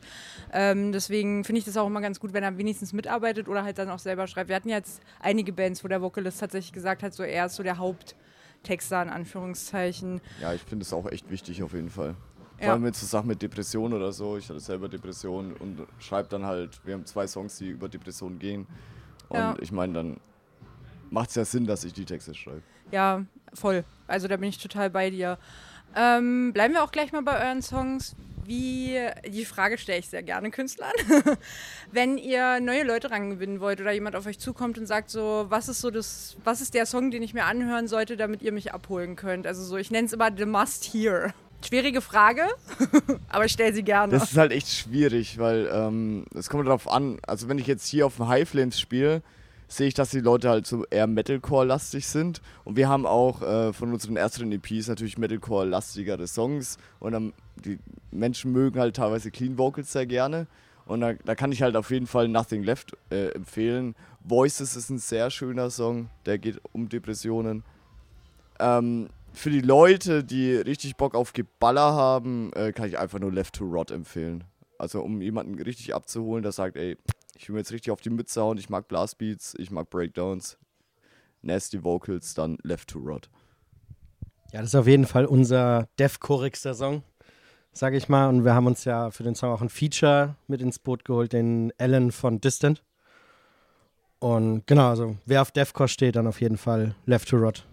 ähm, 0.53 0.91
deswegen 0.91 1.43
finde 1.43 1.59
ich 1.59 1.65
das 1.65 1.77
auch 1.77 1.87
immer 1.87 2.01
ganz 2.01 2.19
gut, 2.19 2.33
wenn 2.33 2.43
er 2.43 2.57
wenigstens 2.57 2.93
mitarbeitet 2.93 3.47
oder 3.47 3.63
halt 3.63 3.77
dann 3.77 3.89
auch 3.89 3.99
selber 3.99 4.27
schreibt. 4.27 4.49
Wir 4.49 4.55
hatten 4.55 4.69
jetzt 4.69 5.01
einige 5.19 5.53
Bands, 5.53 5.83
wo 5.83 5.87
der 5.87 6.01
Vocalist 6.01 6.39
tatsächlich 6.39 6.73
gesagt 6.73 7.03
hat, 7.03 7.13
so 7.13 7.23
er 7.23 7.45
ist 7.47 7.55
so 7.55 7.63
der 7.63 7.77
Haupttexter 7.77 9.01
in 9.01 9.09
Anführungszeichen. 9.09 10.21
Ja, 10.41 10.53
ich 10.53 10.61
finde 10.61 10.83
es 10.83 10.93
auch 10.93 11.05
echt 11.11 11.29
wichtig 11.29 11.63
auf 11.63 11.73
jeden 11.73 11.89
Fall. 11.89 12.15
Vor 12.57 12.65
Ja. 12.65 12.73
allem 12.73 12.81
mit 12.83 12.95
so 12.95 13.05
Sachen 13.05 13.27
mit 13.27 13.41
Depression 13.41 13.93
oder 13.93 14.11
so. 14.11 14.37
Ich 14.37 14.49
hatte 14.49 14.59
selber 14.59 14.89
Depression 14.89 15.53
und 15.53 15.85
schreibe 15.99 16.27
dann 16.29 16.45
halt, 16.45 16.79
wir 16.85 16.95
haben 16.95 17.05
zwei 17.05 17.27
Songs, 17.27 17.57
die 17.59 17.69
über 17.69 17.87
Depression 17.87 18.39
gehen. 18.39 18.65
Und 19.29 19.37
Ja. 19.37 19.55
ich 19.61 19.71
meine, 19.71 19.93
dann 19.93 20.17
macht 21.11 21.29
es 21.29 21.35
ja 21.35 21.45
Sinn, 21.45 21.67
dass 21.67 21.83
ich 21.83 21.93
die 21.93 22.05
Texte 22.05 22.33
schreibe. 22.33 22.63
Ja, 22.91 23.25
voll. 23.53 23.83
Also 24.07 24.27
da 24.27 24.37
bin 24.37 24.49
ich 24.49 24.57
total 24.57 24.89
bei 24.89 25.09
dir. 25.09 25.37
Ähm, 25.95 26.53
bleiben 26.53 26.73
wir 26.73 26.83
auch 26.83 26.91
gleich 26.91 27.11
mal 27.11 27.23
bei 27.23 27.45
euren 27.45 27.61
Songs. 27.61 28.15
wie, 28.47 28.97
die 29.27 29.45
Frage 29.45 29.77
stelle 29.77 29.99
ich 29.99 30.07
sehr 30.07 30.23
gerne 30.23 30.51
Künstlern, 30.51 30.93
wenn 31.91 32.17
ihr 32.17 32.59
neue 32.61 32.83
Leute 32.83 33.11
rangewinnen 33.11 33.59
wollt 33.59 33.81
oder 33.81 33.91
jemand 33.91 34.15
auf 34.15 34.25
euch 34.25 34.39
zukommt 34.39 34.77
und 34.77 34.85
sagt 34.85 35.09
so, 35.09 35.45
was 35.49 35.67
ist 35.67 35.81
so 35.81 35.91
das, 35.91 36.37
was 36.43 36.61
ist 36.61 36.73
der 36.73 36.85
Song, 36.85 37.11
den 37.11 37.21
ich 37.23 37.33
mir 37.33 37.43
anhören 37.43 37.87
sollte, 37.87 38.15
damit 38.15 38.41
ihr 38.41 38.53
mich 38.53 38.73
abholen 38.73 39.15
könnt? 39.17 39.45
Also 39.45 39.63
so, 39.63 39.75
ich 39.75 39.91
nenne 39.91 40.07
es 40.07 40.13
immer 40.13 40.29
The 40.35 40.45
Must 40.45 40.93
Hear. 40.93 41.33
Schwierige 41.65 42.01
Frage, 42.01 42.43
aber 43.29 43.45
ich 43.45 43.51
stelle 43.51 43.73
sie 43.73 43.83
gerne. 43.83 44.13
Das 44.13 44.31
ist 44.31 44.37
halt 44.37 44.51
echt 44.51 44.69
schwierig, 44.69 45.39
weil 45.39 45.67
ähm, 45.73 46.25
es 46.35 46.49
kommt 46.49 46.67
darauf 46.67 46.87
an, 46.89 47.19
also 47.25 47.49
wenn 47.49 47.57
ich 47.57 47.67
jetzt 47.67 47.87
hier 47.87 48.05
auf 48.05 48.17
dem 48.17 48.27
High 48.27 48.47
Flames 48.47 48.79
spiele, 48.79 49.23
sehe 49.67 49.87
ich, 49.87 49.93
dass 49.93 50.11
die 50.11 50.19
Leute 50.19 50.49
halt 50.49 50.65
so 50.65 50.85
eher 50.85 51.07
Metalcore-lastig 51.07 52.07
sind. 52.07 52.41
Und 52.63 52.77
wir 52.77 52.87
haben 52.87 53.05
auch 53.05 53.41
äh, 53.41 53.73
von 53.73 53.93
unseren 53.93 54.17
ersten 54.17 54.51
EPs 54.51 54.87
natürlich 54.87 55.17
Metalcore-lastigere 55.17 56.27
Songs. 56.27 56.77
Und 56.99 57.11
dann, 57.11 57.33
die 57.63 57.79
Menschen 58.11 58.51
mögen 58.51 58.79
halt 58.79 58.95
teilweise 58.95 59.31
Clean 59.31 59.57
Vocals 59.57 59.91
sehr 59.91 60.05
gerne. 60.05 60.47
Und 60.85 61.01
da, 61.01 61.13
da 61.13 61.35
kann 61.35 61.51
ich 61.51 61.61
halt 61.61 61.75
auf 61.75 61.91
jeden 61.91 62.07
Fall 62.07 62.29
Nothing 62.29 62.63
Left 62.63 62.95
äh, 63.09 63.31
empfehlen. 63.31 63.95
Voices 64.23 64.75
ist 64.75 64.89
ein 64.89 64.99
sehr 64.99 65.29
schöner 65.29 65.69
Song, 65.69 66.09
der 66.25 66.37
geht 66.37 66.61
um 66.71 66.87
Depressionen. 66.87 67.63
Ähm, 68.59 69.09
für 69.33 69.49
die 69.49 69.61
Leute, 69.61 70.23
die 70.23 70.55
richtig 70.55 70.95
Bock 70.95 71.13
auf 71.13 71.33
Geballer 71.33 71.93
haben, 71.93 72.51
äh, 72.53 72.71
kann 72.71 72.87
ich 72.87 72.97
einfach 72.97 73.19
nur 73.19 73.31
Left 73.31 73.55
to 73.55 73.65
Rot 73.65 73.91
empfehlen. 73.91 74.45
Also 74.79 75.01
um 75.01 75.21
jemanden 75.21 75.55
richtig 75.61 75.93
abzuholen, 75.93 76.43
der 76.43 76.51
sagt, 76.51 76.77
ey, 76.77 76.97
ich 77.37 77.47
will 77.47 77.53
mir 77.53 77.59
jetzt 77.59 77.71
richtig 77.71 77.91
auf 77.91 78.01
die 78.01 78.09
Mütze 78.09 78.41
hauen, 78.41 78.57
ich 78.57 78.69
mag 78.69 78.87
Blastbeats, 78.87 79.55
ich 79.57 79.71
mag 79.71 79.89
Breakdowns, 79.89 80.57
Nasty 81.41 81.83
Vocals, 81.83 82.33
dann 82.33 82.57
Left 82.63 82.89
to 82.89 82.99
Rot. 82.99 83.29
Ja, 84.51 84.61
das 84.61 84.69
ist 84.69 84.75
auf 84.75 84.87
jeden 84.87 85.05
Fall 85.05 85.25
unser 85.25 85.87
deathcore-igster 85.99 86.73
Song, 86.73 87.03
sage 87.73 87.97
ich 87.97 88.09
mal. 88.09 88.27
Und 88.27 88.45
wir 88.45 88.53
haben 88.53 88.65
uns 88.65 88.85
ja 88.85 89.11
für 89.11 89.23
den 89.23 89.35
Song 89.35 89.51
auch 89.51 89.61
ein 89.61 89.69
Feature 89.69 90.35
mit 90.47 90.61
ins 90.61 90.79
Boot 90.79 91.05
geholt, 91.05 91.33
den 91.33 91.73
Alan 91.77 92.11
von 92.11 92.39
Distant. 92.39 92.83
Und 94.19 94.65
genau, 94.65 94.89
also 94.89 95.17
wer 95.25 95.41
auf 95.41 95.51
Deathcore 95.51 95.89
steht, 95.89 96.15
dann 96.15 96.27
auf 96.27 96.41
jeden 96.41 96.57
Fall 96.57 96.95
Left 97.05 97.29
to 97.29 97.37
Rot. 97.37 97.65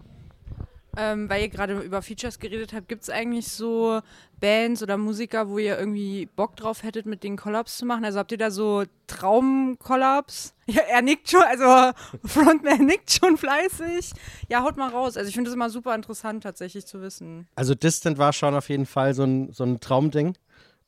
Ähm, 0.97 1.29
weil 1.29 1.41
ihr 1.41 1.49
gerade 1.49 1.79
über 1.79 2.01
Features 2.01 2.39
geredet 2.39 2.73
habt, 2.73 2.87
gibt 2.87 3.03
es 3.03 3.09
eigentlich 3.09 3.47
so 3.47 3.99
Bands 4.39 4.81
oder 4.81 4.97
Musiker, 4.97 5.49
wo 5.49 5.57
ihr 5.57 5.77
irgendwie 5.77 6.27
Bock 6.35 6.55
drauf 6.55 6.83
hättet, 6.83 7.05
mit 7.05 7.23
denen 7.23 7.37
Collabs 7.37 7.77
zu 7.77 7.85
machen? 7.85 8.05
Also 8.05 8.19
habt 8.19 8.31
ihr 8.31 8.37
da 8.37 8.51
so 8.51 8.83
Traum-Collabs? 9.07 10.53
Ja, 10.67 10.81
er 10.81 11.03
nickt 11.03 11.29
schon, 11.29 11.43
also 11.43 11.95
Frontman 12.25 12.87
nickt 12.87 13.11
schon 13.11 13.37
fleißig. 13.37 14.13
Ja, 14.49 14.63
haut 14.63 14.77
mal 14.77 14.89
raus. 14.89 15.15
Also 15.15 15.29
ich 15.29 15.35
finde 15.35 15.51
es 15.51 15.55
immer 15.55 15.69
super 15.69 15.93
interessant 15.93 16.41
tatsächlich 16.41 16.87
zu 16.87 17.01
wissen. 17.01 17.47
Also 17.53 17.75
Distant 17.75 18.17
war 18.17 18.33
schon 18.33 18.55
auf 18.55 18.69
jeden 18.69 18.87
Fall 18.87 19.13
so 19.13 19.25
ein, 19.25 19.53
so 19.53 19.63
ein 19.63 19.79
Traumding. 19.79 20.35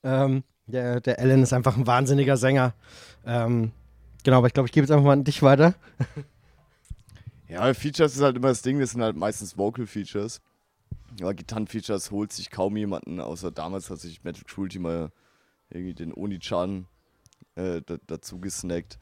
Ähm, 0.04 0.44
der, 0.66 1.00
der 1.00 1.20
Alan 1.20 1.44
ist 1.44 1.54
einfach 1.54 1.78
ein 1.78 1.86
wahnsinniger 1.86 2.38
Sänger. 2.38 2.74
Ähm, 3.24 3.72
genau, 4.24 4.38
aber 4.40 4.48
ich 4.48 4.54
glaube, 4.54 4.66
ich 4.68 4.74
gebe 4.74 4.84
jetzt 4.84 4.92
einfach 4.92 5.06
mal 5.06 5.14
an 5.14 5.24
dich 5.24 5.44
weiter. 5.44 5.76
Ja, 7.50 7.74
Features 7.74 8.16
ist 8.16 8.22
halt 8.22 8.36
immer 8.36 8.50
das 8.50 8.62
Ding, 8.62 8.80
das 8.80 8.92
sind 8.92 9.02
halt 9.02 9.16
meistens 9.16 9.58
Vocal-Features. 9.58 10.42
Aber 11.22 11.34
Gitarren-Features 11.34 12.12
holt 12.12 12.34
sich 12.34 12.50
kaum 12.50 12.76
jemanden, 12.76 13.20
außer 13.20 13.52
damals 13.52 13.90
hat 13.90 14.00
sich 14.00 14.24
Metal 14.24 14.44
Cruelty 14.46 14.80
mal 14.80 15.12
irgendwie 15.70 15.94
den 15.94 16.14
Oni-Chan 16.14 16.86
äh, 17.56 17.82
da, 17.86 17.98
dazu 18.06 18.40
gesnackt. 18.40 19.00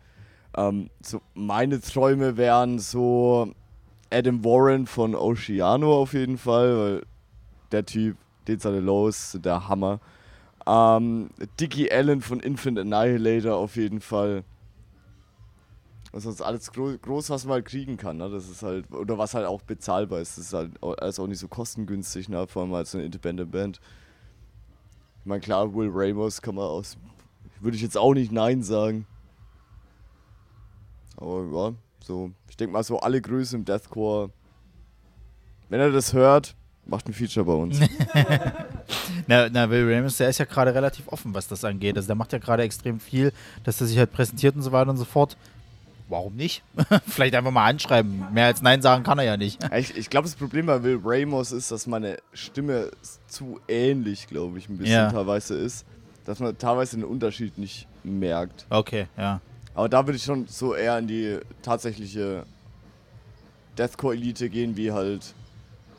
Ähm, 0.56 0.90
so 1.02 1.22
meine 1.34 1.82
Träume 1.82 2.38
wären 2.38 2.80
so 2.80 3.54
Adam 4.12 4.44
Warren 4.46 4.88
von 4.88 5.16
Oceano 5.16 6.02
auf 6.02 6.14
jeden 6.14 6.38
Fall, 6.38 6.78
weil 6.78 7.02
der 7.72 7.86
Typ, 7.86 8.18
den 8.48 8.60
seine 8.60 8.80
Lows 8.80 9.32
sind 9.32 9.46
der 9.46 9.68
Hammer. 9.68 10.00
Ähm, 10.68 11.30
Dickie 11.60 11.92
Allen 11.92 12.22
von 12.22 12.40
Infant 12.40 12.80
Annihilator 12.80 13.56
auf 13.56 13.76
jeden 13.76 14.02
Fall. 14.02 14.44
Das 16.16 16.26
ist 16.26 16.42
alles 16.42 16.72
gro 16.72 16.94
groß, 16.98 17.30
was 17.30 17.44
man 17.44 17.56
halt 17.56 17.66
kriegen 17.66 17.98
kann. 17.98 18.16
Ne? 18.16 18.30
Das 18.30 18.48
ist 18.48 18.64
halt, 18.64 18.90
oder 18.94 19.18
was 19.18 19.34
halt 19.34 19.46
auch 19.46 19.62
bezahlbar 19.62 20.22
ist. 20.22 20.38
Das 20.38 20.46
ist 20.46 20.54
halt 20.54 20.72
alles 20.82 21.20
auch 21.20 21.28
nicht 21.28 21.40
so 21.40 21.50
kostengünstig, 21.50 22.30
ne? 22.30 22.48
vor 22.48 22.62
allem 22.62 22.74
als 22.74 22.96
eine 22.96 23.04
Independent 23.04 23.52
Band. 23.52 23.82
Ich 25.20 25.26
meine, 25.26 25.42
klar, 25.42 25.76
Will 25.76 25.90
Ramos 25.92 26.42
kann 26.42 26.56
man 26.56 26.64
aus. 26.64 26.96
Würde 27.60 27.76
ich 27.76 27.84
jetzt 27.84 27.98
auch 27.98 28.14
nicht 28.14 28.32
Nein 28.32 28.64
sagen. 28.64 29.06
Aber 31.18 31.44
ja, 31.52 31.74
so, 32.00 32.32
ich 32.50 32.56
denke 32.56 32.72
mal, 32.72 32.84
so 32.84 32.98
alle 33.02 33.22
Größen 33.22 33.60
im 33.60 33.66
Deathcore. 33.66 34.30
Wenn 35.68 35.82
er 35.82 35.92
das 35.92 36.14
hört, 36.14 36.56
macht 36.86 37.10
ein 37.10 37.14
Feature 37.14 37.46
bei 37.46 37.54
uns. 37.54 37.78
na, 39.28 39.50
na, 39.50 39.70
Will 39.70 39.94
Ramos, 39.94 40.16
der 40.16 40.30
ist 40.30 40.38
ja 40.38 40.46
gerade 40.46 40.74
relativ 40.74 41.10
offen, 41.10 41.34
was 41.34 41.50
das 41.50 41.66
angeht. 41.66 41.98
Also 41.98 42.08
der 42.08 42.16
macht 42.16 42.32
ja 42.32 42.40
gerade 42.40 42.64
extrem 42.64 43.02
viel, 43.02 43.34
dass 43.66 43.82
er 43.82 43.88
sich 43.88 43.98
halt 43.98 44.14
präsentiert 44.14 44.56
und 44.56 44.62
so 44.62 44.72
weiter 44.72 44.92
und 44.92 44.98
so 44.98 45.04
fort. 45.04 45.36
Warum 46.08 46.36
nicht? 46.36 46.64
Vielleicht 47.08 47.34
einfach 47.36 47.52
mal 47.52 47.66
anschreiben. 47.68 48.26
Mehr 48.32 48.46
als 48.46 48.62
Nein 48.62 48.82
sagen 48.82 49.04
kann 49.04 49.18
er 49.18 49.26
ja 49.26 49.38
nicht. 49.38 49.60
Ich, 49.74 49.98
ich 49.98 50.10
glaube, 50.10 50.26
das 50.28 50.36
Problem 50.36 50.68
bei 50.68 50.84
Will 50.84 51.00
Ramos 51.04 51.52
ist, 51.52 51.72
dass 51.72 51.88
meine 51.88 52.18
Stimme 52.34 52.92
zu 53.28 53.60
ähnlich, 53.68 54.28
glaube 54.28 54.58
ich, 54.60 54.70
ein 54.70 54.78
bisschen 54.78 54.94
Ja. 54.94 55.12
teilweise 55.12 55.56
ist. 55.56 55.86
Dass 56.26 56.40
man 56.40 56.56
teilweise 56.58 56.98
den 56.98 57.06
Unterschied 57.06 57.58
nicht 57.58 57.88
merkt. 58.04 58.66
Okay, 58.70 59.08
ja. 59.18 59.42
Aber 59.74 59.90
da 59.90 60.06
würde 60.06 60.18
ich 60.18 60.24
schon 60.24 60.48
so 60.48 60.74
eher 60.76 60.98
in 61.00 61.08
die 61.08 61.40
tatsächliche 61.64 62.46
Deathcore-Elite 63.78 64.50
gehen, 64.50 64.78
wie 64.78 64.92
halt 64.92 65.34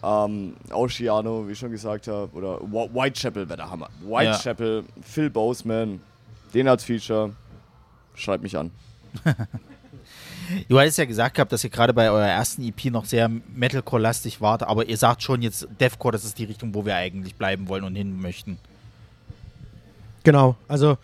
ähm, 0.02 0.54
Oceano, 0.72 1.46
wie 1.48 1.52
ich 1.52 1.58
schon 1.58 1.70
gesagt 1.70 2.08
habe, 2.08 2.30
oder 2.36 2.58
Wh- 2.60 2.90
Whitechapel 2.94 3.48
wäre 3.48 3.56
der 3.56 3.70
Hammer. 3.70 3.88
Whitechapel, 4.02 4.84
Phil 5.02 5.30
Boseman, 5.30 6.00
den 6.54 6.68
als 6.68 6.84
Feature. 6.84 7.32
Schreibt 8.14 8.42
mich 8.42 8.56
an. 8.56 8.70
Du 10.68 10.78
hattest 10.78 10.98
ja 10.98 11.04
gesagt 11.04 11.34
gehabt, 11.34 11.52
dass 11.52 11.64
ihr 11.64 11.70
gerade 11.70 11.92
bei 11.92 12.10
eurer 12.10 12.28
ersten 12.28 12.62
EP 12.62 12.86
noch 12.86 13.04
sehr 13.04 13.28
Metalcore-lastig 13.28 14.40
wart, 14.40 14.62
aber 14.62 14.88
ihr 14.88 14.96
sagt 14.96 15.22
schon 15.22 15.42
jetzt, 15.42 15.66
Deathcore, 15.80 16.12
das 16.12 16.24
ist 16.24 16.38
die 16.38 16.44
Richtung, 16.44 16.74
wo 16.74 16.84
wir 16.84 16.96
eigentlich 16.96 17.34
bleiben 17.34 17.68
wollen 17.68 17.84
und 17.84 17.94
hin 17.94 18.20
möchten. 18.20 18.58
Genau, 20.22 20.56
also 20.68 20.98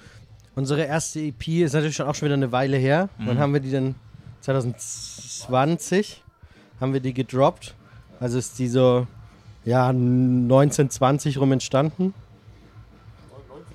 unsere 0.54 0.84
erste 0.84 1.20
EP 1.20 1.48
ist 1.48 1.74
natürlich 1.74 1.96
schon 1.96 2.06
auch 2.06 2.14
schon 2.14 2.26
wieder 2.26 2.34
eine 2.34 2.52
Weile 2.52 2.76
her. 2.76 3.08
Mhm. 3.18 3.26
Wann 3.26 3.38
haben 3.38 3.52
wir 3.52 3.60
die 3.60 3.70
denn? 3.70 3.94
2020 4.40 6.22
haben 6.80 6.92
wir 6.92 7.00
die 7.00 7.14
gedroppt. 7.14 7.74
Also 8.18 8.38
ist 8.38 8.58
die 8.58 8.68
so, 8.68 9.06
ja, 9.64 9.88
1920 9.88 11.38
rum 11.38 11.52
entstanden. 11.52 12.14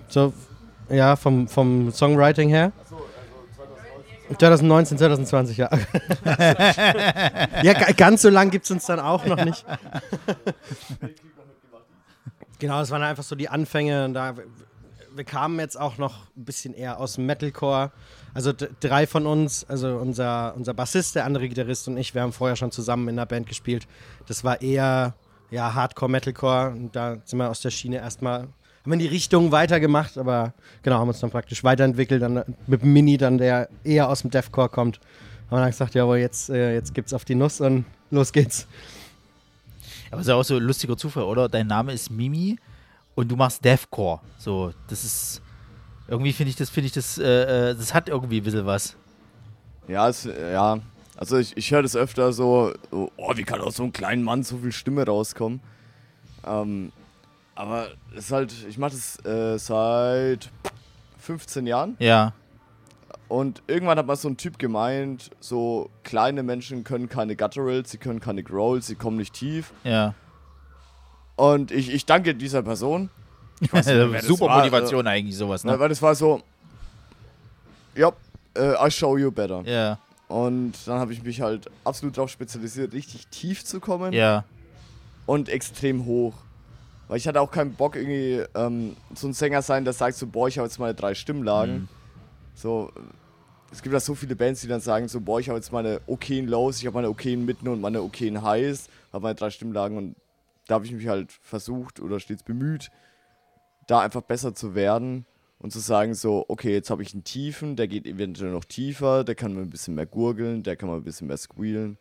So, 0.09 0.33
ja, 0.89 1.15
vom, 1.15 1.47
vom 1.47 1.91
Songwriting 1.91 2.49
her. 2.49 2.71
2019, 4.37 4.97
2020, 4.97 5.57
ja. 5.57 5.69
ja, 7.63 7.73
ga- 7.73 7.91
ganz 7.95 8.21
so 8.21 8.29
lang 8.29 8.49
gibt 8.49 8.65
es 8.65 8.71
uns 8.71 8.85
dann 8.85 8.99
auch 8.99 9.25
noch 9.25 9.43
nicht. 9.43 9.65
genau, 12.59 12.79
das 12.79 12.91
waren 12.91 13.03
einfach 13.03 13.23
so 13.23 13.35
die 13.35 13.49
Anfänge. 13.49 14.05
Und 14.05 14.13
da, 14.13 14.35
wir 15.15 15.23
kamen 15.23 15.59
jetzt 15.59 15.79
auch 15.79 15.97
noch 15.97 16.27
ein 16.35 16.45
bisschen 16.45 16.73
eher 16.73 16.99
aus 16.99 17.15
dem 17.15 17.25
Metalcore. 17.25 17.91
Also 18.33 18.53
drei 18.79 19.07
von 19.07 19.25
uns, 19.25 19.65
also 19.67 19.97
unser, 19.97 20.53
unser 20.55 20.73
Bassist, 20.73 21.15
der 21.15 21.25
andere 21.25 21.47
Gitarrist 21.49 21.87
und 21.87 21.97
ich, 21.97 22.13
wir 22.13 22.21
haben 22.21 22.33
vorher 22.33 22.55
schon 22.55 22.71
zusammen 22.71 23.07
in 23.07 23.17
einer 23.17 23.25
Band 23.25 23.47
gespielt. 23.47 23.87
Das 24.27 24.43
war 24.43 24.61
eher 24.61 25.15
ja, 25.49 25.73
Hardcore, 25.73 26.11
Metalcore. 26.11 26.69
Und 26.71 26.95
da 26.95 27.17
sind 27.23 27.39
wir 27.39 27.49
aus 27.49 27.61
der 27.61 27.71
Schiene 27.71 27.97
erstmal, 27.97 28.47
haben 28.87 28.91
wir 28.91 29.05
in 29.05 29.11
die 29.11 29.15
Richtung 29.15 29.51
weitergemacht, 29.51 30.17
aber 30.17 30.53
genau, 30.81 30.99
haben 30.99 31.09
uns 31.09 31.19
dann 31.19 31.29
praktisch 31.29 31.61
weiterentwickelt. 31.61 32.21
Dann 32.21 32.45
mit 32.67 32.81
dem 32.81 32.93
Mini, 32.93 33.17
dann 33.17 33.37
der 33.37 33.67
eher 33.83 34.07
aus 34.07 34.21
dem 34.21 34.31
Deathcore 34.31 34.69
kommt. 34.69 35.01
Haben 35.47 35.57
wir 35.57 35.59
dann 35.59 35.71
gesagt, 35.71 35.93
jawohl, 35.93 36.19
jetzt, 36.19 36.49
äh, 36.49 36.73
jetzt 36.73 36.93
gibt's 36.93 37.13
auf 37.13 37.25
die 37.25 37.35
Nuss 37.35 37.59
und 37.59 37.83
los 38.11 38.31
geht's. 38.31 38.65
Aber 40.09 40.21
ist 40.21 40.27
ja 40.27 40.35
auch 40.35 40.43
so 40.43 40.55
ein 40.55 40.63
lustiger 40.63 40.95
Zufall, 40.95 41.23
oder? 41.23 41.49
Dein 41.49 41.67
Name 41.67 41.91
ist 41.91 42.09
Mimi 42.09 42.55
und 43.13 43.29
du 43.29 43.35
machst 43.35 43.65
Deathcore. 43.65 44.21
So, 44.37 44.71
das 44.87 45.03
ist. 45.03 45.41
Irgendwie 46.07 46.31
finde 46.31 46.51
ich 46.51 46.55
das, 46.55 46.69
finde 46.69 46.87
ich 46.87 46.93
das, 46.93 47.17
äh, 47.17 47.71
äh, 47.71 47.75
das 47.75 47.93
hat 47.93 48.07
irgendwie 48.07 48.37
ein 48.39 48.43
bisschen 48.43 48.65
was. 48.65 48.95
Ja, 49.89 50.07
es, 50.07 50.23
ja. 50.23 50.79
Also 51.17 51.37
ich, 51.39 51.57
ich 51.57 51.71
höre 51.71 51.81
das 51.81 51.97
öfter 51.97 52.31
so, 52.31 52.71
so, 52.89 53.11
oh, 53.17 53.33
wie 53.35 53.43
kann 53.43 53.59
aus 53.59 53.75
so 53.75 53.83
einem 53.83 53.91
kleinen 53.91 54.23
Mann 54.23 54.43
so 54.43 54.59
viel 54.59 54.71
Stimme 54.71 55.05
rauskommen? 55.05 55.59
Ähm, 56.45 56.93
aber 57.57 57.89
es 58.13 58.25
ist 58.25 58.31
halt, 58.31 58.53
ich 58.69 58.77
mache 58.77 58.91
das 58.91 59.25
äh, 59.25 59.57
seit 59.57 60.51
15 61.19 61.65
Jahren. 61.65 61.97
Ja. 61.99 62.33
Und 63.27 63.63
irgendwann 63.67 63.97
hat 63.97 64.05
mal 64.05 64.15
so 64.15 64.29
ein 64.29 64.37
Typ 64.37 64.59
gemeint, 64.59 65.31
so 65.39 65.89
kleine 66.03 66.43
Menschen 66.43 66.83
können 66.83 67.09
keine 67.09 67.35
Gutturals, 67.35 67.91
sie 67.91 67.97
können 67.97 68.19
keine 68.19 68.43
Growls, 68.43 68.87
sie 68.87 68.95
kommen 68.95 69.17
nicht 69.17 69.33
tief. 69.33 69.73
Ja. 69.83 70.13
Und 71.35 71.71
ich, 71.71 71.91
ich 71.91 72.05
danke 72.05 72.35
dieser 72.35 72.61
Person. 72.61 73.09
Ich 73.59 73.73
weiß 73.73 73.87
nicht 74.11 74.21
Super 74.23 74.45
war, 74.45 74.59
Motivation 74.59 75.07
eigentlich, 75.07 75.35
sowas, 75.35 75.63
ne? 75.63 75.79
Weil 75.79 75.89
das 75.89 76.01
war 76.01 76.13
so, 76.13 76.41
ja, 77.95 78.11
äh, 78.55 78.87
I 78.87 78.91
show 78.91 79.17
you 79.17 79.31
better. 79.31 79.63
Ja. 79.65 79.97
Und 80.27 80.73
dann 80.85 80.99
habe 80.99 81.11
ich 81.11 81.23
mich 81.23 81.41
halt 81.41 81.71
absolut 81.83 82.17
darauf 82.17 82.29
spezialisiert, 82.29 82.93
richtig 82.93 83.27
tief 83.27 83.65
zu 83.65 83.79
kommen. 83.79 84.13
Ja. 84.13 84.43
Und 85.25 85.49
extrem 85.49 86.05
hoch. 86.05 86.33
Weil 87.07 87.17
ich 87.17 87.27
hatte 87.27 87.39
auch 87.39 87.51
keinen 87.51 87.73
Bock, 87.73 87.95
irgendwie 87.95 88.43
ähm, 88.53 88.95
so 89.15 89.27
ein 89.27 89.33
Sänger 89.33 89.61
sein, 89.61 89.85
der 89.85 89.93
sagt 89.93 90.17
so, 90.17 90.27
boah, 90.27 90.47
ich 90.47 90.57
habe 90.57 90.67
jetzt 90.67 90.79
meine 90.79 90.93
drei 90.93 91.13
Stimmlagen. 91.13 91.73
Mhm. 91.73 91.87
So, 92.53 92.91
es 93.71 93.81
gibt 93.81 93.93
ja 93.93 93.99
so 93.99 94.15
viele 94.15 94.35
Bands, 94.35 94.61
die 94.61 94.67
dann 94.67 94.81
sagen 94.81 95.07
so, 95.07 95.21
boah, 95.21 95.39
ich 95.39 95.49
habe 95.49 95.57
jetzt 95.57 95.71
meine 95.71 96.01
okayen 96.07 96.47
Lows, 96.47 96.79
ich 96.79 96.85
habe 96.85 96.95
meine 96.95 97.09
okayen 97.09 97.45
Mitten 97.45 97.67
und 97.67 97.81
meine 97.81 98.01
okayen 98.01 98.41
Highs, 98.41 98.89
habe 99.13 99.23
meine 99.23 99.35
drei 99.35 99.49
Stimmlagen 99.49 99.97
und 99.97 100.15
da 100.67 100.75
habe 100.75 100.85
ich 100.85 100.91
mich 100.91 101.07
halt 101.07 101.31
versucht 101.31 101.99
oder 101.99 102.19
stets 102.19 102.43
bemüht, 102.43 102.89
da 103.87 104.01
einfach 104.01 104.21
besser 104.21 104.53
zu 104.53 104.75
werden 104.75 105.25
und 105.59 105.71
zu 105.71 105.79
sagen 105.79 106.13
so, 106.13 106.45
okay, 106.49 106.73
jetzt 106.73 106.89
habe 106.89 107.03
ich 107.03 107.13
einen 107.13 107.23
Tiefen, 107.23 107.75
der 107.75 107.87
geht 107.87 108.05
eventuell 108.05 108.51
noch 108.51 108.65
tiefer, 108.65 109.23
der 109.23 109.35
kann 109.35 109.53
mal 109.53 109.61
ein 109.61 109.69
bisschen 109.69 109.95
mehr 109.95 110.05
gurgeln, 110.05 110.63
der 110.63 110.75
kann 110.75 110.89
mal 110.89 110.97
ein 110.97 111.03
bisschen 111.03 111.27
mehr 111.27 111.37
squealen 111.37 111.97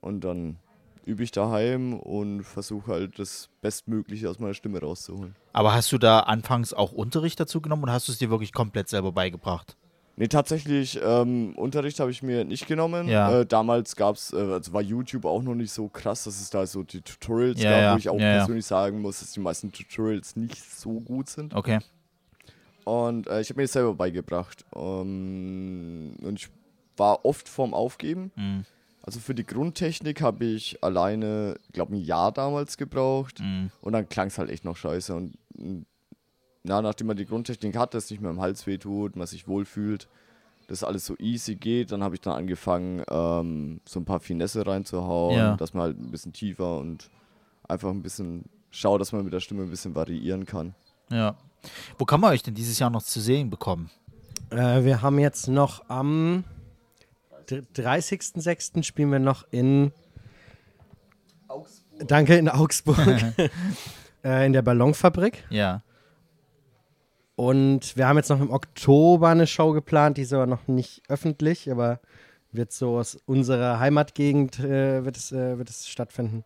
und 0.00 0.22
dann 0.22 0.58
übe 1.06 1.22
ich 1.22 1.30
daheim 1.30 1.94
und 1.94 2.42
versuche 2.42 2.92
halt 2.92 3.18
das 3.18 3.48
Bestmögliche 3.60 4.28
aus 4.28 4.38
meiner 4.38 4.54
Stimme 4.54 4.80
rauszuholen. 4.80 5.34
Aber 5.52 5.74
hast 5.74 5.92
du 5.92 5.98
da 5.98 6.20
anfangs 6.20 6.72
auch 6.72 6.92
Unterricht 6.92 7.38
dazu 7.40 7.60
genommen 7.60 7.82
oder 7.84 7.92
hast 7.92 8.08
du 8.08 8.12
es 8.12 8.18
dir 8.18 8.30
wirklich 8.30 8.52
komplett 8.52 8.88
selber 8.88 9.12
beigebracht? 9.12 9.76
Nee, 10.16 10.28
tatsächlich, 10.28 11.00
ähm, 11.02 11.54
Unterricht 11.56 11.98
habe 11.98 12.12
ich 12.12 12.22
mir 12.22 12.44
nicht 12.44 12.68
genommen. 12.68 13.08
Ja. 13.08 13.40
Äh, 13.40 13.46
damals 13.46 13.96
gab 13.96 14.14
es, 14.14 14.32
äh, 14.32 14.36
also 14.36 14.72
war 14.72 14.80
YouTube 14.80 15.24
auch 15.24 15.42
noch 15.42 15.56
nicht 15.56 15.72
so 15.72 15.88
krass, 15.88 16.24
dass 16.24 16.40
es 16.40 16.50
da 16.50 16.66
so 16.66 16.84
die 16.84 17.00
Tutorials 17.00 17.60
Ja, 17.60 17.70
gab, 17.70 17.80
ja. 17.80 17.94
wo 17.94 17.98
ich 17.98 18.08
auch 18.08 18.18
persönlich 18.18 18.64
sagen 18.64 19.00
muss, 19.00 19.20
dass 19.20 19.32
die 19.32 19.40
meisten 19.40 19.72
Tutorials 19.72 20.36
nicht 20.36 20.62
so 20.62 21.00
gut 21.00 21.28
sind. 21.28 21.52
Okay. 21.52 21.80
Und 22.84 23.26
äh, 23.26 23.40
ich 23.40 23.50
habe 23.50 23.60
mir 23.60 23.64
das 23.64 23.72
selber 23.72 23.94
beigebracht. 23.94 24.64
Ähm, 24.76 26.14
und 26.22 26.38
ich 26.38 26.48
war 26.96 27.24
oft 27.24 27.48
vorm 27.48 27.74
Aufgeben. 27.74 28.30
Mhm. 28.36 28.64
Also 29.06 29.20
für 29.20 29.34
die 29.34 29.44
Grundtechnik 29.44 30.22
habe 30.22 30.46
ich 30.46 30.82
alleine, 30.82 31.56
glaube 31.72 31.94
ein 31.94 32.00
Jahr 32.00 32.32
damals 32.32 32.78
gebraucht. 32.78 33.40
Mhm. 33.40 33.70
Und 33.82 33.92
dann 33.92 34.08
klang 34.08 34.28
es 34.28 34.38
halt 34.38 34.48
echt 34.50 34.64
noch 34.64 34.76
scheiße. 34.78 35.14
Und 35.14 35.36
mm, 35.56 35.82
na, 36.62 36.80
nachdem 36.80 37.08
man 37.08 37.16
die 37.16 37.26
Grundtechnik 37.26 37.76
hat, 37.76 37.92
dass 37.92 38.10
nicht 38.10 38.22
mehr 38.22 38.30
im 38.30 38.40
Hals 38.40 38.66
wehtut, 38.66 39.14
man 39.16 39.26
sich 39.26 39.46
wohlfühlt, 39.46 40.08
dass 40.68 40.82
alles 40.82 41.04
so 41.04 41.14
easy 41.18 41.56
geht, 41.56 41.92
dann 41.92 42.02
habe 42.02 42.14
ich 42.14 42.22
dann 42.22 42.32
angefangen, 42.34 43.02
ähm, 43.10 43.80
so 43.84 44.00
ein 44.00 44.06
paar 44.06 44.20
Finesse 44.20 44.66
reinzuhauen, 44.66 45.36
Ja. 45.36 45.56
dass 45.56 45.74
man 45.74 45.82
halt 45.82 46.00
ein 46.00 46.10
bisschen 46.10 46.32
tiefer 46.32 46.78
und 46.78 47.10
einfach 47.68 47.90
ein 47.90 48.00
bisschen 48.02 48.44
schaut, 48.70 49.02
dass 49.02 49.12
man 49.12 49.24
mit 49.24 49.34
der 49.34 49.40
Stimme 49.40 49.62
ein 49.64 49.70
bisschen 49.70 49.94
variieren 49.94 50.46
kann. 50.46 50.74
Ja. 51.10 51.36
Wo 51.98 52.06
kann 52.06 52.20
man 52.20 52.32
euch 52.32 52.42
denn 52.42 52.54
dieses 52.54 52.78
Jahr 52.78 52.88
noch 52.88 53.02
zu 53.02 53.20
sehen 53.20 53.50
bekommen? 53.50 53.90
Äh, 54.48 54.84
wir 54.84 55.02
haben 55.02 55.18
jetzt 55.18 55.48
noch 55.48 55.88
am 55.90 56.44
dr- 56.44 56.54
30.06. 57.50 58.82
spielen 58.82 59.10
wir 59.10 59.18
noch 59.18 59.46
in 59.50 59.92
Augsburg. 61.48 62.08
Danke, 62.08 62.36
in 62.36 62.48
Augsburg. 62.48 62.98
äh, 64.24 64.46
in 64.46 64.52
der 64.52 64.62
Ballonfabrik. 64.62 65.44
Ja. 65.50 65.82
Und 67.36 67.96
wir 67.96 68.06
haben 68.06 68.16
jetzt 68.16 68.30
noch 68.30 68.40
im 68.40 68.50
Oktober 68.50 69.28
eine 69.28 69.46
Show 69.46 69.72
geplant, 69.72 70.16
die 70.16 70.22
ist 70.22 70.32
aber 70.32 70.46
noch 70.46 70.68
nicht 70.68 71.02
öffentlich, 71.08 71.70
aber 71.70 72.00
wird 72.52 72.72
so 72.72 72.98
aus 72.98 73.18
unserer 73.26 73.80
Heimatgegend 73.80 74.60
äh, 74.60 75.04
wird, 75.04 75.16
es, 75.16 75.32
äh, 75.32 75.58
wird 75.58 75.68
es 75.68 75.88
stattfinden. 75.88 76.44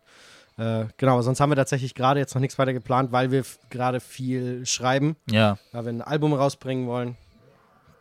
Äh, 0.57 0.85
genau, 0.97 1.21
sonst 1.21 1.39
haben 1.39 1.51
wir 1.51 1.55
tatsächlich 1.55 1.95
gerade 1.95 2.19
jetzt 2.19 2.33
noch 2.33 2.41
nichts 2.41 2.57
weiter 2.57 2.73
geplant, 2.73 3.11
weil 3.11 3.31
wir 3.31 3.43
gerade 3.69 3.99
viel 3.99 4.65
schreiben. 4.65 5.15
Ja. 5.29 5.57
Weil 5.71 5.85
wir 5.85 5.93
ein 5.93 6.01
Album 6.01 6.33
rausbringen 6.33 6.87
wollen. 6.87 7.15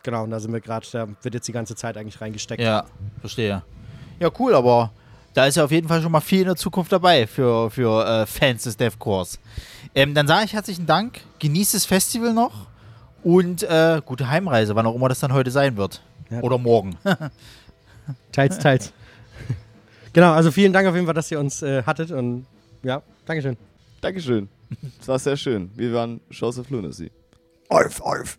Genau, 0.09 0.25
und 0.25 0.31
da 0.31 0.41
sind 0.41 0.55
wir 0.55 0.63
gerade, 0.63 0.87
da 0.91 1.07
wird 1.21 1.35
jetzt 1.35 1.49
die 1.49 1.53
ganze 1.53 1.77
Zeit 1.77 1.99
eigentlich 1.99 2.19
reingesteckt. 2.19 2.63
Ja, 2.63 2.87
verstehe. 3.21 3.63
Ja, 4.19 4.31
cool, 4.39 4.55
aber 4.55 4.91
da 5.35 5.45
ist 5.45 5.59
ja 5.59 5.65
auf 5.65 5.71
jeden 5.71 5.87
Fall 5.87 6.01
schon 6.01 6.11
mal 6.11 6.23
viel 6.23 6.41
in 6.41 6.47
der 6.47 6.57
Zukunft 6.57 6.91
dabei 6.91 7.27
für, 7.27 7.71
für 7.71 8.07
äh, 8.07 8.25
Fans 8.25 8.63
des 8.63 8.79
Deathcores. 8.79 9.39
Ähm, 9.95 10.15
dann 10.15 10.27
sage 10.27 10.47
ich 10.47 10.55
herzlichen 10.55 10.87
Dank, 10.87 11.21
genießt 11.41 11.75
das 11.75 11.85
Festival 11.85 12.33
noch 12.33 12.69
und 13.23 13.65
äh, 13.65 14.01
gute 14.03 14.31
Heimreise, 14.31 14.75
wann 14.75 14.87
auch 14.87 14.95
immer 14.95 15.11
das 15.11 15.21
dann 15.21 15.35
heute 15.35 15.51
sein 15.51 15.77
wird. 15.77 16.01
Oder 16.41 16.57
morgen. 16.57 16.97
Teils, 18.33 18.59
teils. 18.59 18.95
genau, 20.15 20.33
also 20.33 20.51
vielen 20.51 20.73
Dank 20.73 20.89
auf 20.89 20.95
jeden 20.95 21.05
Fall, 21.05 21.15
dass 21.15 21.31
ihr 21.31 21.39
uns 21.39 21.61
äh, 21.61 21.83
hattet 21.83 22.13
und 22.13 22.47
ja, 22.83 23.03
Dankeschön. 23.27 23.59
Dankeschön. 24.01 24.49
Es 24.99 25.07
war 25.07 25.19
sehr 25.19 25.37
schön. 25.37 25.71
Wir 25.77 25.93
waren 25.93 26.23
Shows 26.31 26.59
of 26.59 26.71
Lunacy. 26.71 27.11
Auf, 27.69 28.01
auf. 28.01 28.39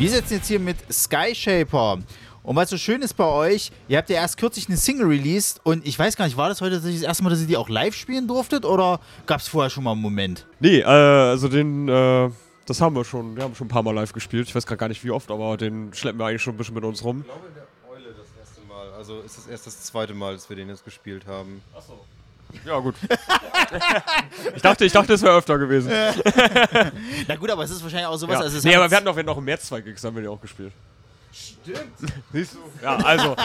Wir 0.00 0.08
sitzen 0.08 0.32
jetzt 0.32 0.48
hier 0.48 0.60
mit 0.60 0.78
Skyshaper. 0.90 1.98
Und 2.42 2.56
was 2.56 2.70
so 2.70 2.78
schön 2.78 3.02
ist 3.02 3.12
bei 3.18 3.26
euch, 3.26 3.70
ihr 3.86 3.98
habt 3.98 4.08
ja 4.08 4.16
erst 4.16 4.38
kürzlich 4.38 4.66
eine 4.66 4.78
Single 4.78 5.06
released 5.06 5.60
und 5.62 5.86
ich 5.86 5.98
weiß 5.98 6.16
gar 6.16 6.24
nicht, 6.24 6.38
war 6.38 6.48
das 6.48 6.62
heute 6.62 6.80
das 6.80 7.02
erste 7.02 7.22
Mal, 7.22 7.28
dass 7.28 7.42
ihr 7.42 7.46
die 7.46 7.58
auch 7.58 7.68
live 7.68 7.94
spielen 7.94 8.26
durftet 8.26 8.64
oder 8.64 8.98
gab 9.26 9.40
es 9.40 9.48
vorher 9.48 9.68
schon 9.68 9.84
mal 9.84 9.92
einen 9.92 10.00
Moment? 10.00 10.46
Nee, 10.58 10.78
äh, 10.78 10.84
also 10.84 11.48
den, 11.48 11.86
äh, 11.86 12.30
das 12.64 12.80
haben 12.80 12.96
wir 12.96 13.04
schon, 13.04 13.36
wir 13.36 13.42
haben 13.42 13.54
schon 13.54 13.66
ein 13.66 13.68
paar 13.68 13.82
Mal 13.82 13.94
live 13.94 14.14
gespielt. 14.14 14.48
Ich 14.48 14.54
weiß 14.54 14.64
gerade 14.64 14.78
gar 14.78 14.88
nicht 14.88 15.04
wie 15.04 15.10
oft, 15.10 15.30
aber 15.30 15.58
den 15.58 15.92
schleppen 15.92 16.18
wir 16.18 16.28
eigentlich 16.28 16.40
schon 16.40 16.54
ein 16.54 16.56
bisschen 16.56 16.76
mit 16.76 16.84
uns 16.84 17.04
rum. 17.04 17.18
Ich 17.18 17.26
glaube 17.26 17.48
in 17.48 17.54
der 17.54 17.66
Eule 17.90 18.14
das 18.16 18.28
erste 18.40 18.66
Mal. 18.66 18.90
Also 18.96 19.20
ist 19.20 19.36
das 19.36 19.48
erst 19.48 19.66
das 19.66 19.82
zweite 19.82 20.14
Mal, 20.14 20.32
dass 20.32 20.48
wir 20.48 20.56
den 20.56 20.70
jetzt 20.70 20.86
gespielt 20.86 21.26
haben. 21.26 21.60
Achso. 21.76 21.98
Ja, 22.64 22.78
gut. 22.78 22.94
ich 24.54 24.62
dachte, 24.62 24.84
ich 24.84 24.92
dachte, 24.92 25.14
es 25.14 25.22
wäre 25.22 25.36
öfter 25.36 25.58
gewesen. 25.58 25.90
Na 27.28 27.36
gut, 27.36 27.50
aber 27.50 27.64
es 27.64 27.70
ist 27.70 27.82
wahrscheinlich 27.82 28.06
auch 28.06 28.16
sowas. 28.16 28.38
Ja. 28.38 28.44
Also 28.44 28.58
es 28.58 28.64
nee, 28.64 28.70
hat 28.70 28.78
aber 28.78 28.90
wir 28.90 28.96
hatten 28.96 29.08
auch, 29.08 29.16
wir 29.16 29.20
hatten 29.20 29.30
auch 29.30 29.38
im 29.38 29.44
März 29.44 29.66
zwei 29.66 29.80
Gigs, 29.80 30.04
haben 30.04 30.16
wir 30.16 30.22
die 30.22 30.28
auch 30.28 30.40
gespielt. 30.40 30.72
Stimmt. 31.32 31.78
Siehst 32.32 32.54
du? 32.54 32.58
Ja, 32.82 32.96
also. 32.96 33.36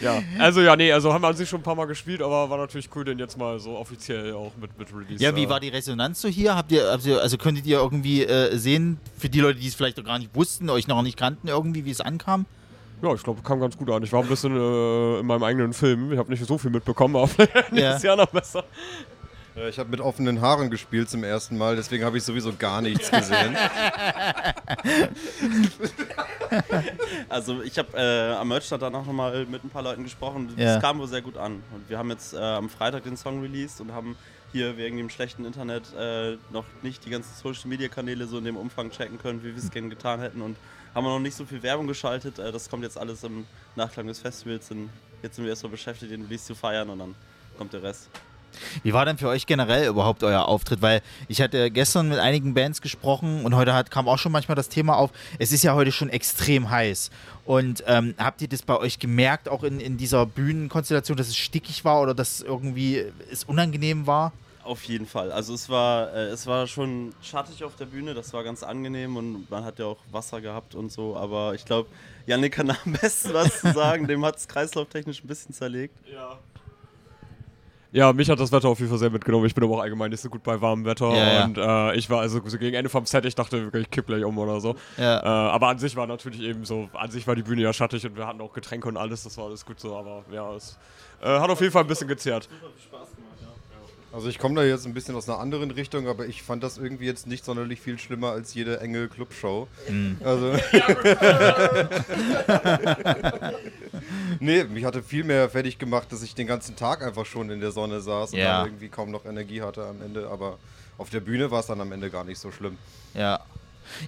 ja, 0.00 0.22
also 0.38 0.60
ja, 0.60 0.76
nee, 0.76 0.92
also 0.92 1.12
haben 1.12 1.22
wir 1.22 1.28
an 1.28 1.36
sich 1.36 1.48
schon 1.48 1.60
ein 1.60 1.64
paar 1.64 1.76
Mal 1.76 1.86
gespielt, 1.86 2.22
aber 2.22 2.50
war 2.50 2.58
natürlich 2.58 2.88
cool, 2.94 3.04
den 3.04 3.18
jetzt 3.18 3.36
mal 3.38 3.58
so 3.60 3.76
offiziell 3.76 4.32
auch 4.32 4.52
mit, 4.60 4.76
mit 4.78 4.92
Release. 4.92 5.22
Ja, 5.22 5.36
wie 5.36 5.44
äh, 5.44 5.48
war 5.48 5.60
die 5.60 5.68
Resonanz 5.68 6.20
so 6.20 6.28
hier? 6.28 6.56
Habt 6.56 6.72
ihr, 6.72 6.90
habt 6.90 7.06
ihr 7.06 7.20
also 7.20 7.38
könntet 7.38 7.66
ihr 7.66 7.78
irgendwie 7.78 8.24
äh, 8.24 8.56
sehen, 8.56 8.98
für 9.16 9.28
die 9.28 9.38
Leute, 9.40 9.60
die 9.60 9.68
es 9.68 9.76
vielleicht 9.76 9.98
noch 9.98 10.04
gar 10.04 10.18
nicht 10.18 10.34
wussten, 10.34 10.68
euch 10.70 10.88
noch 10.88 11.02
nicht 11.02 11.16
kannten, 11.16 11.46
irgendwie, 11.48 11.84
wie 11.84 11.92
es 11.92 12.00
ankam? 12.00 12.46
Ja, 13.02 13.14
ich 13.14 13.22
glaube, 13.22 13.42
kam 13.42 13.60
ganz 13.60 13.76
gut 13.76 13.90
an. 13.90 14.02
Ich 14.02 14.12
war 14.12 14.22
ein 14.22 14.28
bisschen 14.28 14.56
äh, 14.56 15.20
in 15.20 15.26
meinem 15.26 15.42
eigenen 15.44 15.72
Film. 15.72 16.12
Ich 16.12 16.18
habe 16.18 16.30
nicht 16.30 16.44
so 16.44 16.58
viel 16.58 16.70
mitbekommen, 16.70 17.14
aber 17.16 17.28
vielleicht 17.28 17.72
nächstes 17.72 18.02
Jahr 18.02 18.16
noch 18.16 18.26
besser. 18.26 18.64
Äh, 19.56 19.68
Ich 19.68 19.78
habe 19.78 19.88
mit 19.90 20.00
offenen 20.00 20.40
Haaren 20.40 20.68
gespielt 20.70 21.08
zum 21.08 21.22
ersten 21.24 21.56
Mal, 21.58 21.76
deswegen 21.76 22.04
habe 22.04 22.16
ich 22.18 22.24
sowieso 22.24 22.52
gar 22.58 22.80
nichts 22.82 23.10
gesehen. 23.10 23.56
Also 27.28 27.62
ich 27.62 27.78
habe 27.78 27.96
äh, 27.96 28.32
am 28.34 28.48
Merchstand 28.48 28.82
danach 28.82 29.04
nochmal 29.04 29.44
mit 29.46 29.62
ein 29.64 29.70
paar 29.70 29.82
Leuten 29.82 30.02
gesprochen. 30.04 30.48
Das 30.56 30.64
Ja. 30.76 30.80
kam 30.80 30.98
wohl 30.98 31.06
sehr 31.08 31.22
gut 31.22 31.36
an. 31.36 31.62
Und 31.74 31.88
wir 31.88 31.98
haben 31.98 32.10
jetzt 32.10 32.34
äh, 32.34 32.38
am 32.38 32.68
Freitag 32.68 33.04
den 33.04 33.16
Song 33.16 33.40
released 33.42 33.80
und 33.80 33.92
haben 33.92 34.16
hier 34.52 34.76
wegen 34.78 34.96
dem 34.96 35.10
schlechten 35.10 35.44
Internet 35.44 35.82
äh, 35.98 36.36
noch 36.50 36.64
nicht 36.82 37.04
die 37.04 37.10
ganzen 37.10 37.34
Social 37.34 37.68
Media 37.68 37.88
Kanäle 37.88 38.26
so 38.26 38.38
in 38.38 38.44
dem 38.44 38.56
Umfang 38.56 38.90
checken 38.90 39.18
können, 39.18 39.42
wie 39.44 39.54
wir 39.54 39.58
es 39.62 39.70
gerne 39.70 39.88
getan 39.90 40.20
hätten. 40.20 40.40
Und 40.40 40.56
haben 40.94 41.04
wir 41.04 41.10
noch 41.10 41.20
nicht 41.20 41.36
so 41.36 41.44
viel 41.44 41.62
Werbung 41.62 41.86
geschaltet. 41.86 42.38
Äh, 42.38 42.52
das 42.52 42.68
kommt 42.68 42.82
jetzt 42.82 42.98
alles 42.98 43.24
im 43.24 43.46
Nachklang 43.76 44.06
des 44.06 44.18
Festivals. 44.18 44.70
Jetzt 45.22 45.36
sind 45.36 45.44
wir 45.44 45.50
erst 45.50 45.62
so 45.62 45.68
beschäftigt, 45.68 46.12
den 46.12 46.22
Release 46.22 46.44
zu 46.44 46.54
feiern 46.54 46.90
und 46.90 46.98
dann 46.98 47.14
kommt 47.56 47.72
der 47.72 47.82
Rest. 47.82 48.08
Wie 48.82 48.92
war 48.92 49.04
denn 49.04 49.18
für 49.18 49.28
euch 49.28 49.46
generell 49.46 49.88
überhaupt 49.88 50.22
euer 50.24 50.46
Auftritt? 50.46 50.82
Weil 50.82 51.02
ich 51.28 51.40
hatte 51.40 51.70
gestern 51.70 52.08
mit 52.08 52.18
einigen 52.18 52.54
Bands 52.54 52.80
gesprochen 52.80 53.44
und 53.44 53.54
heute 53.54 53.74
hat, 53.74 53.90
kam 53.90 54.08
auch 54.08 54.18
schon 54.18 54.32
manchmal 54.32 54.56
das 54.56 54.68
Thema 54.68 54.96
auf. 54.96 55.10
Es 55.38 55.52
ist 55.52 55.62
ja 55.62 55.74
heute 55.74 55.92
schon 55.92 56.08
extrem 56.08 56.70
heiß. 56.70 57.10
Und 57.44 57.84
ähm, 57.86 58.14
habt 58.18 58.42
ihr 58.42 58.48
das 58.48 58.62
bei 58.62 58.76
euch 58.76 58.98
gemerkt, 58.98 59.48
auch 59.48 59.62
in, 59.62 59.80
in 59.80 59.96
dieser 59.96 60.26
Bühnenkonstellation, 60.26 61.16
dass 61.16 61.28
es 61.28 61.36
stickig 61.36 61.84
war 61.84 62.00
oder 62.00 62.14
dass 62.14 62.40
irgendwie 62.40 63.04
es 63.30 63.44
unangenehm 63.44 64.06
war? 64.06 64.32
Auf 64.68 64.84
jeden 64.84 65.06
Fall. 65.06 65.32
Also 65.32 65.54
es 65.54 65.70
war, 65.70 66.12
äh, 66.12 66.26
es 66.26 66.46
war 66.46 66.66
schon 66.66 67.14
schattig 67.22 67.64
auf 67.64 67.74
der 67.76 67.86
Bühne, 67.86 68.12
das 68.12 68.34
war 68.34 68.44
ganz 68.44 68.62
angenehm 68.62 69.16
und 69.16 69.50
man 69.50 69.64
hat 69.64 69.78
ja 69.78 69.86
auch 69.86 69.96
Wasser 70.12 70.42
gehabt 70.42 70.74
und 70.74 70.92
so, 70.92 71.16
aber 71.16 71.54
ich 71.54 71.64
glaube, 71.64 71.88
Yannick 72.26 72.52
kann 72.52 72.68
am 72.70 72.92
besten 73.00 73.32
was 73.32 73.62
zu 73.62 73.72
sagen, 73.72 74.06
dem 74.06 74.22
hat 74.26 74.36
es 74.36 74.46
kreislauftechnisch 74.46 75.24
ein 75.24 75.26
bisschen 75.26 75.54
zerlegt. 75.54 75.96
Ja. 76.12 76.38
Ja, 77.92 78.12
mich 78.12 78.28
hat 78.28 78.38
das 78.38 78.52
Wetter 78.52 78.68
auf 78.68 78.78
jeden 78.78 78.90
Fall 78.90 78.98
sehr 78.98 79.08
mitgenommen. 79.08 79.46
Ich 79.46 79.54
bin 79.54 79.64
aber 79.64 79.76
auch 79.76 79.80
allgemein 79.80 80.10
nicht 80.10 80.20
so 80.20 80.28
gut 80.28 80.42
bei 80.42 80.60
warmem 80.60 80.84
Wetter. 80.84 81.08
Ja, 81.16 81.32
ja. 81.32 81.44
und 81.46 81.56
äh, 81.56 81.96
ich 81.96 82.10
war 82.10 82.20
also 82.20 82.42
so 82.44 82.58
gegen 82.58 82.76
Ende 82.76 82.90
vom 82.90 83.06
Set, 83.06 83.24
ich 83.24 83.34
dachte 83.34 83.62
wirklich, 83.62 83.84
ich 83.84 83.90
kipp 83.90 84.06
gleich 84.06 84.22
um 84.22 84.36
oder 84.36 84.60
so. 84.60 84.76
Ja. 84.98 85.22
Äh, 85.22 85.26
aber 85.26 85.68
an 85.68 85.78
sich 85.78 85.96
war 85.96 86.06
natürlich 86.06 86.42
eben 86.42 86.66
so, 86.66 86.90
an 86.92 87.10
sich 87.10 87.26
war 87.26 87.34
die 87.34 87.42
Bühne 87.42 87.62
ja 87.62 87.72
schattig 87.72 88.04
und 88.04 88.16
wir 88.16 88.26
hatten 88.26 88.42
auch 88.42 88.52
Getränke 88.52 88.86
und 88.86 88.98
alles, 88.98 89.24
das 89.24 89.38
war 89.38 89.46
alles 89.46 89.64
gut 89.64 89.80
so. 89.80 89.96
Aber 89.96 90.24
ja, 90.30 90.54
es 90.54 90.76
äh, 91.22 91.40
hat 91.40 91.48
auf 91.48 91.62
jeden 91.62 91.72
Fall 91.72 91.84
ein 91.84 91.88
bisschen 91.88 92.08
gezehrt. 92.08 92.50
Also 94.10 94.28
ich 94.28 94.38
komme 94.38 94.54
da 94.54 94.64
jetzt 94.64 94.86
ein 94.86 94.94
bisschen 94.94 95.14
aus 95.16 95.28
einer 95.28 95.38
anderen 95.38 95.70
Richtung, 95.70 96.08
aber 96.08 96.26
ich 96.26 96.42
fand 96.42 96.62
das 96.62 96.78
irgendwie 96.78 97.04
jetzt 97.04 97.26
nicht 97.26 97.44
sonderlich 97.44 97.80
viel 97.80 97.98
schlimmer 97.98 98.30
als 98.30 98.54
jede 98.54 98.80
enge 98.80 99.06
Clubshow. 99.08 99.68
Mhm. 99.88 100.16
Also 100.24 100.52
nee, 104.40 104.64
mich 104.64 104.84
hatte 104.84 105.02
viel 105.02 105.24
mehr 105.24 105.48
fertig 105.50 105.78
gemacht, 105.78 106.10
dass 106.12 106.22
ich 106.22 106.34
den 106.34 106.46
ganzen 106.46 106.76
Tag 106.76 107.02
einfach 107.02 107.26
schon 107.26 107.50
in 107.50 107.60
der 107.60 107.70
Sonne 107.72 108.00
saß 108.00 108.32
und 108.32 108.38
Ja. 108.38 108.58
dann 108.60 108.68
irgendwie 108.68 108.88
kaum 108.88 109.10
noch 109.10 109.24
Energie 109.24 109.62
hatte 109.62 109.84
am 109.86 110.00
Ende. 110.02 110.28
Aber 110.30 110.58
auf 110.96 111.10
der 111.10 111.20
Bühne 111.20 111.50
war 111.50 111.60
es 111.60 111.66
dann 111.66 111.80
am 111.80 111.92
Ende 111.92 112.10
gar 112.10 112.24
nicht 112.24 112.38
so 112.38 112.50
schlimm. 112.50 112.78
Ja. 113.14 113.40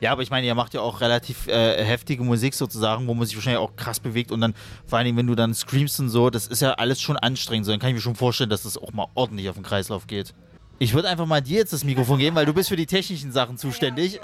Ja, 0.00 0.12
aber 0.12 0.22
ich 0.22 0.30
meine, 0.30 0.46
ihr 0.46 0.54
macht 0.54 0.74
ja 0.74 0.80
auch 0.80 1.00
relativ 1.00 1.46
äh, 1.46 1.84
heftige 1.84 2.22
Musik 2.22 2.54
sozusagen, 2.54 3.06
wo 3.06 3.14
man 3.14 3.26
sich 3.26 3.36
wahrscheinlich 3.36 3.60
auch 3.60 3.76
krass 3.76 4.00
bewegt 4.00 4.32
und 4.32 4.40
dann, 4.40 4.54
vor 4.86 4.98
allem, 4.98 5.16
wenn 5.16 5.26
du 5.26 5.34
dann 5.34 5.54
screamst 5.54 6.00
und 6.00 6.08
so, 6.08 6.30
das 6.30 6.46
ist 6.46 6.62
ja 6.62 6.72
alles 6.72 7.00
schon 7.00 7.16
anstrengend. 7.16 7.66
So, 7.66 7.72
dann 7.72 7.80
kann 7.80 7.90
ich 7.90 7.96
mir 7.96 8.00
schon 8.00 8.16
vorstellen, 8.16 8.50
dass 8.50 8.62
das 8.62 8.76
auch 8.76 8.92
mal 8.92 9.06
ordentlich 9.14 9.48
auf 9.48 9.56
den 9.56 9.64
Kreislauf 9.64 10.06
geht. 10.06 10.34
Ich 10.82 10.94
würde 10.94 11.10
einfach 11.10 11.26
mal 11.26 11.42
dir 11.42 11.58
jetzt 11.58 11.74
das 11.74 11.84
Mikrofon 11.84 12.18
geben, 12.18 12.34
weil 12.36 12.46
du 12.46 12.54
bist 12.54 12.70
für 12.70 12.76
die 12.76 12.86
technischen 12.86 13.32
Sachen 13.32 13.58
zuständig. 13.58 14.18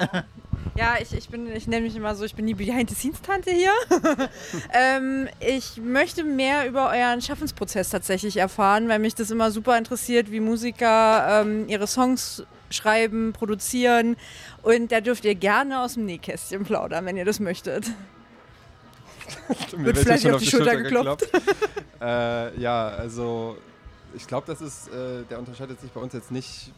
Ja, 0.74 0.95
ich, 1.01 1.12
ich 1.15 1.28
bin, 1.28 1.55
ich 1.55 1.66
nenne 1.66 1.87
mich 1.87 1.97
immer 1.97 2.15
so, 2.15 2.24
ich 2.24 2.35
bin 2.35 2.47
die 2.47 2.55
Behind-the-Scenes-Tante 2.55 3.51
hier. 3.51 3.73
ähm, 4.74 5.28
ich 5.41 5.77
möchte 5.77 6.24
mehr 6.24 6.66
über 6.66 6.91
euren 6.91 7.23
Schaffensprozess 7.23 7.91
tatsächlich 7.91 8.37
erfahren, 8.37 8.89
weil 8.89 8.99
mich 8.99 9.15
das 9.15 9.31
immer 9.31 9.51
super 9.51 9.78
interessiert, 9.78 10.31
wie 10.31 10.41
Musiker 10.41 11.43
ähm, 11.43 11.69
ihre 11.69 11.87
Songs 11.87 12.45
schreiben, 12.70 13.32
produzieren. 13.32 14.16
Und 14.62 14.93
da 14.93 15.01
dürft 15.01 15.24
ihr 15.24 15.34
gerne 15.34 15.80
aus 15.80 15.94
dem 15.94 16.06
Nähkästchen 16.06 16.64
plaudern, 16.64 17.05
wenn 17.06 17.16
ihr 17.16 17.24
das 17.24 17.40
möchtet. 17.40 17.90
Wird 19.76 19.98
vielleicht 19.98 20.22
schon 20.22 20.34
auf 20.34 20.40
die 20.40 20.51
Schulter 20.51 20.76
geklopft. 20.76 21.28
äh, 22.01 22.60
ja, 22.60 22.88
also 22.88 23.56
ich 24.14 24.26
glaube, 24.26 24.47
das 24.47 24.60
ist, 24.60 24.88
äh, 24.88 25.24
der 25.28 25.38
unterscheidet 25.38 25.80
sich 25.80 25.90
bei 25.90 26.01
uns 26.01 26.12
jetzt 26.12 26.30
nicht 26.30 26.72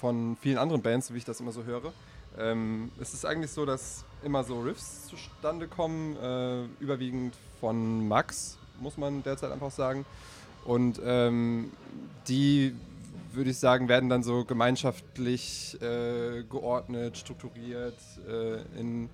von 0.00 0.36
vielen 0.40 0.58
anderen 0.58 0.82
Bands, 0.82 1.12
wie 1.12 1.18
ich 1.18 1.24
das 1.24 1.40
immer 1.40 1.52
so 1.52 1.64
höre. 1.64 1.92
Ähm, 2.38 2.90
es 3.00 3.14
ist 3.14 3.24
eigentlich 3.24 3.50
so, 3.50 3.64
dass 3.64 4.04
immer 4.22 4.44
so 4.44 4.60
Riffs 4.60 5.06
zustande 5.06 5.66
kommen, 5.66 6.16
äh, 6.16 6.64
überwiegend 6.82 7.34
von 7.60 8.06
Max, 8.06 8.58
muss 8.80 8.96
man 8.96 9.22
derzeit 9.22 9.50
einfach 9.50 9.70
sagen. 9.70 10.04
Und 10.64 11.00
ähm, 11.04 11.72
die, 12.28 12.74
würde 13.32 13.50
ich 13.50 13.58
sagen, 13.58 13.88
werden 13.88 14.08
dann 14.08 14.22
so 14.22 14.44
gemeinschaftlich 14.44 15.76
äh, 15.80 16.42
geordnet, 16.44 17.16
strukturiert, 17.16 17.98
äh, 18.28 18.62
in 18.78 19.10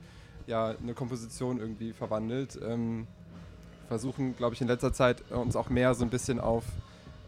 ja, 0.47 0.75
eine 0.83 0.95
Komposition 0.95 1.59
irgendwie 1.59 1.93
verwandelt. 1.93 2.59
Ähm, 2.63 3.07
versuchen, 3.89 4.37
glaube 4.37 4.55
ich, 4.55 4.61
in 4.61 4.69
letzter 4.69 4.93
Zeit 4.93 5.31
uns 5.31 5.57
auch 5.57 5.69
mehr 5.69 5.95
so 5.95 6.05
ein 6.05 6.11
bisschen 6.11 6.41
auf 6.41 6.65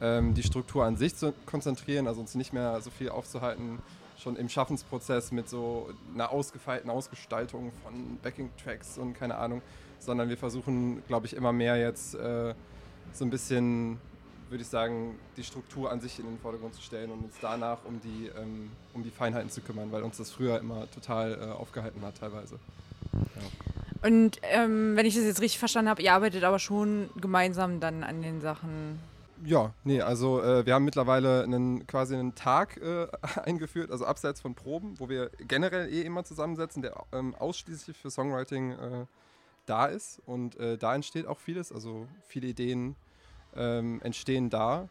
ähm, 0.00 0.34
die 0.34 0.42
Struktur 0.42 0.84
an 0.84 0.96
sich 0.96 1.16
zu 1.16 1.32
konzentrieren, 1.46 2.06
also 2.06 2.20
uns 2.20 2.34
nicht 2.34 2.52
mehr 2.52 2.80
so 2.80 2.90
viel 2.90 3.08
aufzuhalten, 3.08 3.78
schon 4.18 4.36
im 4.36 4.48
Schaffensprozess 4.48 5.32
mit 5.32 5.48
so 5.48 5.90
einer 6.14 6.30
ausgefeilten 6.30 6.90
Ausgestaltung 6.90 7.72
von 7.82 8.18
Backing-Tracks 8.22 8.98
und 8.98 9.14
keine 9.14 9.36
Ahnung, 9.36 9.62
sondern 9.98 10.28
wir 10.28 10.36
versuchen, 10.36 11.02
glaube 11.06 11.26
ich, 11.26 11.36
immer 11.36 11.52
mehr 11.52 11.76
jetzt 11.76 12.14
äh, 12.14 12.54
so 13.12 13.24
ein 13.24 13.30
bisschen, 13.30 13.98
würde 14.48 14.62
ich 14.62 14.68
sagen, 14.68 15.18
die 15.36 15.44
Struktur 15.44 15.90
an 15.90 16.00
sich 16.00 16.18
in 16.18 16.26
den 16.26 16.38
Vordergrund 16.38 16.74
zu 16.74 16.82
stellen 16.82 17.10
und 17.10 17.24
uns 17.24 17.34
danach 17.40 17.78
um 17.84 18.00
die, 18.00 18.30
ähm, 18.36 18.70
um 18.94 19.02
die 19.02 19.10
Feinheiten 19.10 19.50
zu 19.50 19.60
kümmern, 19.60 19.90
weil 19.92 20.02
uns 20.02 20.18
das 20.18 20.30
früher 20.30 20.58
immer 20.60 20.90
total 20.90 21.34
äh, 21.34 21.44
aufgehalten 21.52 22.02
hat 22.02 22.18
teilweise. 22.18 22.58
Ja. 23.12 24.08
Und 24.08 24.38
ähm, 24.42 24.94
wenn 24.94 25.06
ich 25.06 25.14
das 25.14 25.24
jetzt 25.24 25.40
richtig 25.40 25.58
verstanden 25.58 25.90
habe, 25.90 26.02
ihr 26.02 26.12
arbeitet 26.12 26.44
aber 26.44 26.58
schon 26.58 27.10
gemeinsam 27.16 27.80
dann 27.80 28.04
an 28.04 28.22
den 28.22 28.40
Sachen. 28.40 29.00
Ja, 29.44 29.74
nee, 29.84 30.00
also 30.00 30.42
äh, 30.42 30.64
wir 30.64 30.74
haben 30.74 30.84
mittlerweile 30.84 31.42
einen, 31.42 31.86
quasi 31.86 32.14
einen 32.14 32.34
Tag 32.34 32.76
äh, 32.78 33.08
eingeführt, 33.44 33.90
also 33.90 34.06
abseits 34.06 34.40
von 34.40 34.54
Proben, 34.54 34.98
wo 34.98 35.08
wir 35.08 35.30
generell 35.40 35.92
eh 35.92 36.02
immer 36.02 36.24
zusammensetzen, 36.24 36.82
der 36.82 37.04
ähm, 37.12 37.34
ausschließlich 37.34 37.96
für 37.96 38.10
Songwriting 38.10 38.72
äh, 38.72 39.06
da 39.66 39.86
ist. 39.86 40.22
Und 40.24 40.56
äh, 40.58 40.78
da 40.78 40.94
entsteht 40.94 41.26
auch 41.26 41.38
vieles, 41.38 41.72
also 41.72 42.06
viele 42.26 42.46
Ideen 42.46 42.96
ähm, 43.58 44.00
entstehen 44.02 44.50
da. 44.50 44.88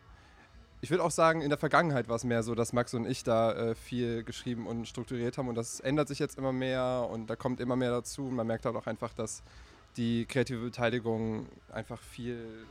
Ich 0.82 0.92
würde 0.92 1.04
auch 1.04 1.12
sagen, 1.12 1.42
in 1.42 1.50
der 1.50 1.58
Vergangenheit 1.58 2.10
war 2.10 2.16
es 2.16 2.24
mehr 2.24 2.44
so, 2.44 2.54
dass 2.54 2.74
Max 2.74 2.94
und 2.94 3.06
ich 3.08 3.24
da 3.24 3.54
äh, 3.54 3.76
viel 3.76 4.24
geschrieben 4.24 4.68
und 4.68 4.88
strukturiert 4.88 5.38
haben 5.38 5.48
und 5.48 5.56
das 5.56 5.80
ändert 5.80 6.08
sich 6.08 6.20
jetzt 6.20 6.38
immer 6.38 6.52
mehr 6.52 7.08
und 7.10 7.28
da 7.28 7.36
kommt 7.36 7.60
immer 7.60 7.76
mehr 7.76 7.92
dazu 7.92 8.28
und 8.28 8.36
man 8.36 8.46
merkt 8.46 8.66
halt 8.66 8.76
auch 8.76 8.86
einfach, 8.86 9.14
dass 9.14 9.42
die 9.98 10.26
kreative 10.26 10.60
Beteiligung 10.60 11.48
einfach 11.72 12.00
viel 12.00 12.66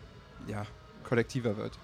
ja, 0.46 0.66
kollektiver 1.02 1.56
wird. 1.56 1.78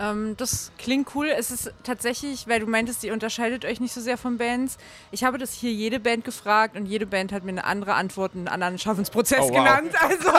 Ähm, 0.00 0.34
das 0.38 0.72
klingt 0.78 1.14
cool. 1.14 1.26
Es 1.28 1.50
ist 1.50 1.72
tatsächlich, 1.82 2.48
weil 2.48 2.60
du 2.60 2.66
meintest, 2.66 3.04
ihr 3.04 3.12
unterscheidet 3.12 3.66
euch 3.66 3.80
nicht 3.80 3.92
so 3.92 4.00
sehr 4.00 4.16
von 4.16 4.38
Bands. 4.38 4.78
Ich 5.10 5.24
habe 5.24 5.36
das 5.36 5.52
hier 5.52 5.72
jede 5.72 6.00
Band 6.00 6.24
gefragt 6.24 6.74
und 6.74 6.86
jede 6.86 7.04
Band 7.06 7.32
hat 7.32 7.44
mir 7.44 7.50
eine 7.50 7.64
andere 7.64 7.94
Antwort, 7.94 8.34
einen 8.34 8.48
anderen 8.48 8.78
Schaffensprozess 8.78 9.40
Oh, 9.42 9.50
wow. 9.50 9.56
genannt. 9.56 9.92
Also 10.00 10.30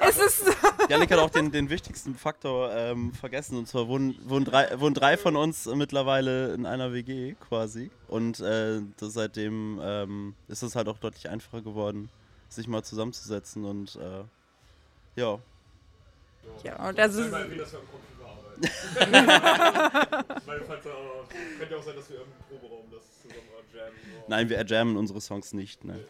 es 0.00 0.18
ist. 0.18 0.56
Janik 0.88 1.12
hat 1.12 1.20
auch 1.20 1.30
den, 1.30 1.52
den 1.52 1.70
wichtigsten 1.70 2.16
Faktor 2.16 2.74
ähm, 2.74 3.12
vergessen. 3.14 3.56
Und 3.56 3.68
zwar 3.68 3.86
wohnen, 3.86 4.18
wohnen, 4.24 4.44
drei, 4.44 4.80
wohnen 4.80 4.94
drei 4.94 5.16
von 5.16 5.36
uns 5.36 5.66
mittlerweile 5.66 6.52
in 6.54 6.66
einer 6.66 6.92
WG 6.92 7.34
quasi. 7.48 7.92
Und 8.08 8.40
äh, 8.40 8.80
das, 8.98 9.12
seitdem 9.12 9.80
ähm, 9.80 10.34
ist 10.48 10.62
es 10.62 10.74
halt 10.74 10.88
auch 10.88 10.98
deutlich 10.98 11.28
einfacher 11.28 11.62
geworden, 11.62 12.10
sich 12.48 12.66
mal 12.66 12.82
zusammenzusetzen. 12.82 13.64
Und 13.64 13.94
äh, 13.94 14.24
ja. 15.20 15.38
Ja, 16.64 16.88
und 16.88 16.98
das 16.98 17.14
ich 18.62 20.46
meine, 20.46 20.64
falls, 20.66 20.86
äh, 20.86 20.90
könnte 21.58 21.76
auch 21.76 21.82
sein, 21.82 21.96
dass 21.96 22.10
wir 22.10 22.20
im 22.20 22.32
Proberaum 22.48 22.90
das 22.90 23.22
zusammen. 23.22 23.48
So. 23.50 23.53
Nein, 24.26 24.48
wir 24.48 24.64
jammen 24.64 24.96
unsere 24.96 25.20
Songs 25.20 25.52
nicht. 25.52 25.84
Ne? 25.84 26.00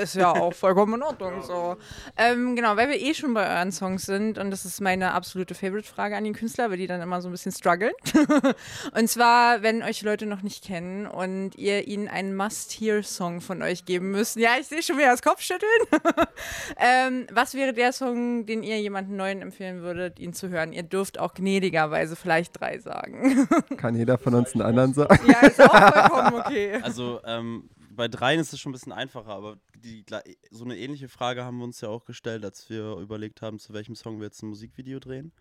Ist 0.00 0.14
ja 0.14 0.30
auch 0.30 0.54
vollkommen 0.54 0.94
in 0.94 1.02
Ordnung 1.02 1.42
so. 1.42 1.76
Ähm, 2.16 2.56
genau, 2.56 2.76
weil 2.76 2.88
wir 2.88 3.00
eh 3.00 3.12
schon 3.12 3.34
bei 3.34 3.46
euren 3.48 3.72
Songs 3.72 4.06
sind 4.06 4.38
und 4.38 4.50
das 4.50 4.64
ist 4.64 4.80
meine 4.80 5.12
absolute 5.12 5.54
Favorite-Frage 5.54 6.16
an 6.16 6.24
den 6.24 6.32
Künstler, 6.32 6.70
weil 6.70 6.78
die 6.78 6.86
dann 6.86 7.02
immer 7.02 7.20
so 7.20 7.28
ein 7.28 7.32
bisschen 7.32 7.52
strugglen. 7.52 7.92
und 8.96 9.08
zwar, 9.08 9.62
wenn 9.62 9.82
euch 9.82 10.02
Leute 10.02 10.26
noch 10.26 10.42
nicht 10.42 10.64
kennen 10.64 11.06
und 11.06 11.56
ihr 11.56 11.86
ihnen 11.86 12.08
einen 12.08 12.34
Must-Hear-Song 12.34 13.40
von 13.40 13.62
euch 13.62 13.84
geben 13.84 14.10
müsst. 14.10 14.36
Ja, 14.36 14.52
ich 14.58 14.66
sehe 14.66 14.82
schon 14.82 14.96
wieder 14.96 15.10
das 15.10 15.22
Kopfschütteln. 15.22 15.70
ähm, 16.78 17.26
was 17.30 17.54
wäre 17.54 17.72
der 17.72 17.92
Song, 17.92 18.46
den 18.46 18.62
ihr 18.62 18.80
jemandem 18.80 19.16
Neuen 19.16 19.42
empfehlen 19.42 19.82
würdet, 19.82 20.18
ihn 20.18 20.32
zu 20.32 20.48
hören? 20.48 20.72
Ihr 20.72 20.82
dürft 20.82 21.18
auch 21.18 21.34
gnädigerweise 21.34 22.16
vielleicht 22.16 22.58
drei 22.58 22.78
sagen. 22.78 23.48
Kann 23.76 23.96
jeder 23.96 24.16
von 24.16 24.34
uns 24.34 24.54
einen 24.54 24.62
anderen 24.62 24.94
sagen? 24.94 25.18
ja, 25.26 25.46
ist 25.46 25.60
auch 25.60 25.92
vollkommen 25.92 26.40
okay. 26.40 26.80
Also 26.84 27.20
ähm, 27.24 27.70
bei 27.90 28.08
dreien 28.08 28.40
ist 28.40 28.52
es 28.52 28.60
schon 28.60 28.70
ein 28.70 28.74
bisschen 28.74 28.92
einfacher, 28.92 29.30
aber 29.30 29.56
die, 29.76 30.04
so 30.50 30.64
eine 30.64 30.76
ähnliche 30.76 31.08
Frage 31.08 31.44
haben 31.44 31.58
wir 31.58 31.64
uns 31.64 31.80
ja 31.80 31.88
auch 31.88 32.04
gestellt, 32.04 32.44
als 32.44 32.68
wir 32.68 32.96
überlegt 32.96 33.40
haben, 33.40 33.58
zu 33.58 33.72
welchem 33.72 33.94
Song 33.94 34.18
wir 34.18 34.26
jetzt 34.26 34.42
ein 34.42 34.48
Musikvideo 34.48 34.98
drehen. 34.98 35.32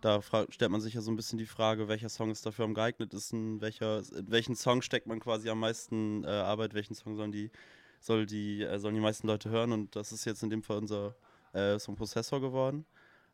Da 0.00 0.20
stellt 0.22 0.70
man 0.70 0.80
sich 0.80 0.94
ja 0.94 1.00
so 1.00 1.10
ein 1.10 1.16
bisschen 1.16 1.38
die 1.38 1.46
Frage, 1.46 1.88
welcher 1.88 2.08
Song 2.08 2.30
ist 2.30 2.46
dafür 2.46 2.66
am 2.66 2.74
geeignetsten, 2.74 3.60
welcher, 3.60 4.02
in 4.16 4.30
welchen 4.30 4.54
Song 4.54 4.82
steckt 4.82 5.06
man 5.06 5.18
quasi 5.18 5.48
am 5.48 5.58
meisten 5.58 6.22
äh, 6.22 6.28
Arbeit, 6.28 6.74
welchen 6.74 6.94
Song 6.94 7.16
sollen 7.16 7.32
die, 7.32 7.50
soll 7.98 8.26
die, 8.26 8.62
äh, 8.62 8.78
sollen 8.78 8.94
die 8.94 9.00
meisten 9.00 9.26
Leute 9.26 9.50
hören 9.50 9.72
und 9.72 9.96
das 9.96 10.12
ist 10.12 10.24
jetzt 10.24 10.42
in 10.42 10.50
dem 10.50 10.62
Fall 10.62 10.76
unser 10.76 11.16
äh, 11.52 11.78
so 11.78 11.90
ein 11.90 11.96
Prozessor 11.96 12.40
geworden. 12.40 12.84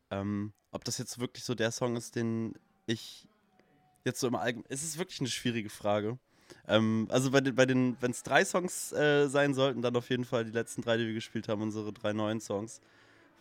Ähm, 0.09 0.53
ob 0.71 0.85
das 0.85 0.97
jetzt 0.97 1.19
wirklich 1.19 1.43
so 1.43 1.53
der 1.53 1.71
Song 1.71 1.95
ist, 1.97 2.15
den 2.15 2.55
ich 2.87 3.27
jetzt 4.05 4.19
so 4.19 4.27
im 4.27 4.35
Allgemeinen. 4.35 4.65
Es 4.69 4.83
ist 4.83 4.97
wirklich 4.97 5.19
eine 5.19 5.29
schwierige 5.29 5.69
Frage. 5.69 6.17
Ähm, 6.67 7.07
also 7.09 7.31
bei 7.31 7.41
den, 7.41 7.55
bei 7.55 7.65
den 7.65 7.97
wenn 7.99 8.11
es 8.11 8.23
drei 8.23 8.45
Songs 8.45 8.91
äh, 8.93 9.27
sein 9.27 9.53
sollten, 9.53 9.81
dann 9.81 9.95
auf 9.95 10.09
jeden 10.09 10.25
Fall 10.25 10.45
die 10.45 10.51
letzten 10.51 10.81
drei, 10.81 10.97
die 10.97 11.07
wir 11.07 11.13
gespielt 11.13 11.47
haben, 11.47 11.61
unsere 11.61 11.91
drei 11.91 12.13
neuen 12.13 12.39
Songs, 12.39 12.81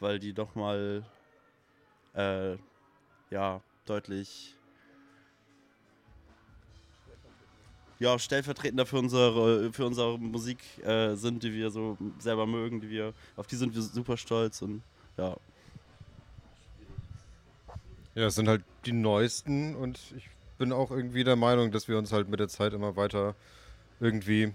weil 0.01 0.19
die 0.19 0.33
doch 0.33 0.55
mal 0.55 1.05
äh, 2.15 2.57
ja 3.31 3.61
deutlich 3.87 4.57
ja 7.99 8.19
stellvertretender 8.19 8.85
für 8.85 8.99
unsere 8.99 9.73
für 9.73 9.87
unsere 9.87 10.19
Musik 10.19 10.59
äh, 10.85 11.15
sind, 11.15 11.43
die 11.43 11.53
wir 11.53 11.71
so 11.71 11.97
selber 12.19 12.47
mögen, 12.47 12.81
die 12.81 12.91
wir 12.91 13.15
auf 13.37 13.47
die 13.47 13.57
sind 13.57 13.75
wir 13.75 13.83
super 13.83 14.17
stolz 14.17 14.63
und 14.63 14.83
ja. 15.17 15.37
Ja, 18.15 18.27
es 18.27 18.35
sind 18.35 18.49
halt 18.49 18.63
die 18.85 18.93
neuesten 18.93 19.75
und 19.75 19.99
ich 20.17 20.29
bin 20.63 20.73
auch 20.73 20.93
irgendwie 20.93 21.25
der 21.25 21.35
Meinung, 21.35 21.73
dass 21.73 21.89
wir 21.89 21.99
uns 21.99 22.13
halt 22.13 22.29
mit 22.29 22.39
der 22.39 22.47
Zeit 22.47 22.73
immer 22.73 22.95
weiter 22.95 23.35
irgendwie 23.99 24.55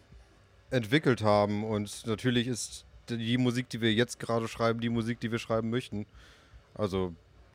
entwickelt 0.71 1.21
haben. 1.21 1.65
Und 1.65 2.07
natürlich 2.07 2.47
ist 2.47 2.85
die 3.09 3.37
Musik, 3.37 3.67
die 3.67 3.81
wir 3.81 3.91
jetzt 3.91 4.17
gerade 4.17 4.47
schreiben, 4.47 4.79
die 4.79 4.87
Musik, 4.87 5.19
die 5.19 5.33
wir 5.33 5.39
schreiben 5.39 5.69
möchten. 5.69 6.05
Also 6.75 7.13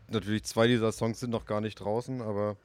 natürlich 0.09 0.45
zwei 0.45 0.67
dieser 0.67 0.93
Songs 0.93 1.19
sind 1.19 1.31
noch 1.31 1.47
gar 1.47 1.63
nicht 1.63 1.77
draußen, 1.77 2.21
aber 2.21 2.57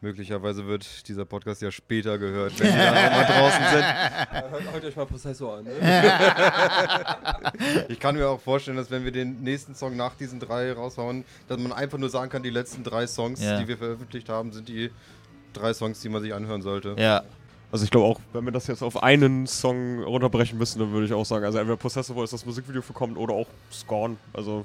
möglicherweise 0.00 0.66
wird 0.66 1.06
dieser 1.08 1.26
Podcast 1.26 1.60
ja 1.60 1.70
später 1.70 2.16
gehört, 2.16 2.58
wenn 2.58 2.72
die 2.72 2.78
dann 2.78 2.94
mal 2.94 3.24
draußen 3.24 3.64
sind. 3.70 3.84
Hört, 3.84 4.64
hört 4.72 4.84
euch 4.84 4.96
mal 4.96 5.06
Prozessor 5.06 5.58
an. 5.58 5.64
Ne? 5.64 5.72
ich 7.88 8.00
kann 8.00 8.16
mir 8.16 8.30
auch 8.30 8.40
vorstellen, 8.40 8.78
dass 8.78 8.90
wenn 8.90 9.04
wir 9.04 9.12
den 9.12 9.42
nächsten 9.42 9.74
Song 9.74 9.94
nach 9.94 10.14
diesen 10.14 10.40
drei 10.40 10.72
raushauen, 10.72 11.22
dass 11.48 11.58
man 11.58 11.74
einfach 11.74 11.98
nur 11.98 12.08
sagen 12.08 12.30
kann, 12.30 12.42
die 12.42 12.48
letzten 12.50 12.82
drei 12.82 13.06
Songs, 13.06 13.42
Ja. 13.42 13.58
die 13.58 13.68
wir 13.68 13.76
veröffentlicht 13.76 14.30
haben, 14.30 14.52
sind 14.52 14.68
die 14.68 14.90
drei 15.54 15.72
Songs, 15.72 16.00
die 16.00 16.08
man 16.08 16.22
sich 16.22 16.34
anhören 16.34 16.62
sollte. 16.62 16.94
Ja. 16.98 17.22
Also 17.72 17.84
ich 17.84 17.90
glaube 17.90 18.06
auch, 18.06 18.20
wenn 18.32 18.44
wir 18.44 18.52
das 18.52 18.66
jetzt 18.68 18.82
auf 18.82 19.02
einen 19.02 19.46
Song 19.46 20.02
runterbrechen 20.04 20.56
müssen, 20.58 20.78
dann 20.78 20.92
würde 20.92 21.06
ich 21.06 21.12
auch 21.12 21.24
sagen, 21.24 21.44
also 21.44 21.58
entweder 21.58 21.76
Possessor, 21.76 22.14
wo 22.14 22.22
ist 22.22 22.32
das 22.32 22.46
Musikvideo 22.46 22.82
für 22.82 22.92
kommt, 22.92 23.16
oder 23.16 23.34
auch 23.34 23.48
Scorn, 23.72 24.16
also 24.32 24.64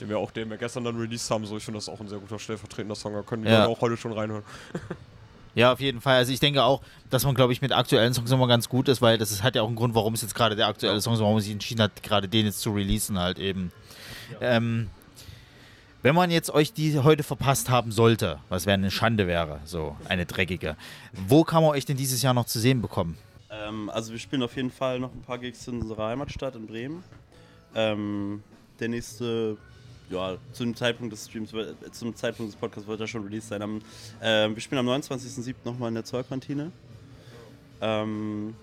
den 0.00 0.08
wir 0.08 0.18
auch, 0.18 0.30
den 0.30 0.50
wir 0.50 0.56
gestern 0.58 0.84
dann 0.84 0.96
released 0.98 1.30
haben, 1.30 1.46
so 1.46 1.56
ich 1.56 1.64
finde 1.64 1.78
das 1.78 1.88
auch 1.88 2.00
ein 2.00 2.08
sehr 2.08 2.18
guter 2.18 2.38
stellvertretender 2.38 2.94
Song, 2.94 3.14
da 3.14 3.22
können 3.22 3.44
die 3.44 3.50
Ja. 3.50 3.66
Auch 3.66 3.80
heute 3.80 3.96
schon 3.96 4.12
reinhören. 4.12 4.42
Ja, 5.54 5.72
auf 5.72 5.80
jeden 5.80 6.00
Fall. 6.00 6.16
Also 6.16 6.32
ich 6.32 6.38
denke 6.38 6.62
auch, 6.62 6.80
dass 7.10 7.24
man, 7.24 7.34
glaube 7.34 7.52
ich, 7.52 7.60
mit 7.60 7.72
aktuellen 7.72 8.14
Songs 8.14 8.30
immer 8.30 8.46
ganz 8.46 8.68
gut 8.68 8.88
ist, 8.88 9.02
weil 9.02 9.18
das 9.18 9.32
ist, 9.32 9.42
hat 9.42 9.56
ja 9.56 9.62
auch 9.62 9.66
einen 9.66 9.74
Grund, 9.74 9.96
warum 9.96 10.14
es 10.14 10.22
jetzt 10.22 10.34
gerade 10.34 10.54
der 10.54 10.68
aktuelle 10.68 11.00
Song 11.00 11.14
ist, 11.14 11.20
warum 11.20 11.34
man 11.34 11.42
sich 11.42 11.50
entschieden 11.50 11.82
hat, 11.82 12.02
gerade 12.02 12.28
den 12.28 12.46
jetzt 12.46 12.60
zu 12.60 12.70
releasen 12.70 13.18
halt 13.18 13.38
eben. 13.38 13.72
Ähm, 14.40 14.90
wenn 16.02 16.14
man 16.14 16.30
jetzt 16.30 16.50
euch 16.50 16.72
die 16.72 16.98
heute 16.98 17.22
verpasst 17.22 17.68
haben 17.70 17.92
sollte, 17.92 18.38
was 18.48 18.66
wäre 18.66 18.74
eine 18.74 18.90
Schande 18.90 19.26
wäre, 19.26 19.60
so 19.64 19.96
eine 20.08 20.26
dreckige, 20.26 20.76
wo 21.12 21.44
kann 21.44 21.62
man 21.62 21.72
euch 21.72 21.84
denn 21.84 21.96
dieses 21.96 22.22
Jahr 22.22 22.34
noch 22.34 22.46
zu 22.46 22.58
sehen 22.58 22.80
bekommen? 22.80 23.16
Ähm, 23.50 23.90
also 23.90 24.12
wir 24.12 24.18
spielen 24.18 24.42
auf 24.42 24.56
jeden 24.56 24.70
Fall 24.70 25.00
noch 25.00 25.12
ein 25.12 25.22
paar 25.22 25.38
Gigs 25.38 25.66
in 25.68 25.80
unserer 25.80 26.08
Heimatstadt 26.08 26.56
in 26.56 26.66
Bremen. 26.66 27.02
Ähm, 27.74 28.42
der 28.78 28.88
nächste, 28.88 29.56
ja, 30.08 30.36
zu 30.52 30.64
dem 30.64 30.74
Zeitpunkt 30.74 31.12
des 31.12 31.26
Streams, 31.26 31.52
äh, 31.52 31.74
zum 31.92 32.14
Zeitpunkt 32.14 32.52
des 32.52 32.58
Podcasts 32.58 32.88
wird 32.88 33.00
er 33.00 33.06
schon 33.06 33.24
released 33.24 33.48
sein. 33.48 33.62
Am, 33.62 33.82
ähm, 34.22 34.54
wir 34.54 34.62
spielen 34.62 34.78
am 34.78 34.88
29.07. 34.88 35.54
nochmal 35.64 35.88
in 35.88 35.94
der 35.94 36.04
Zollkantine. 36.04 36.72
Ähm, 37.80 38.54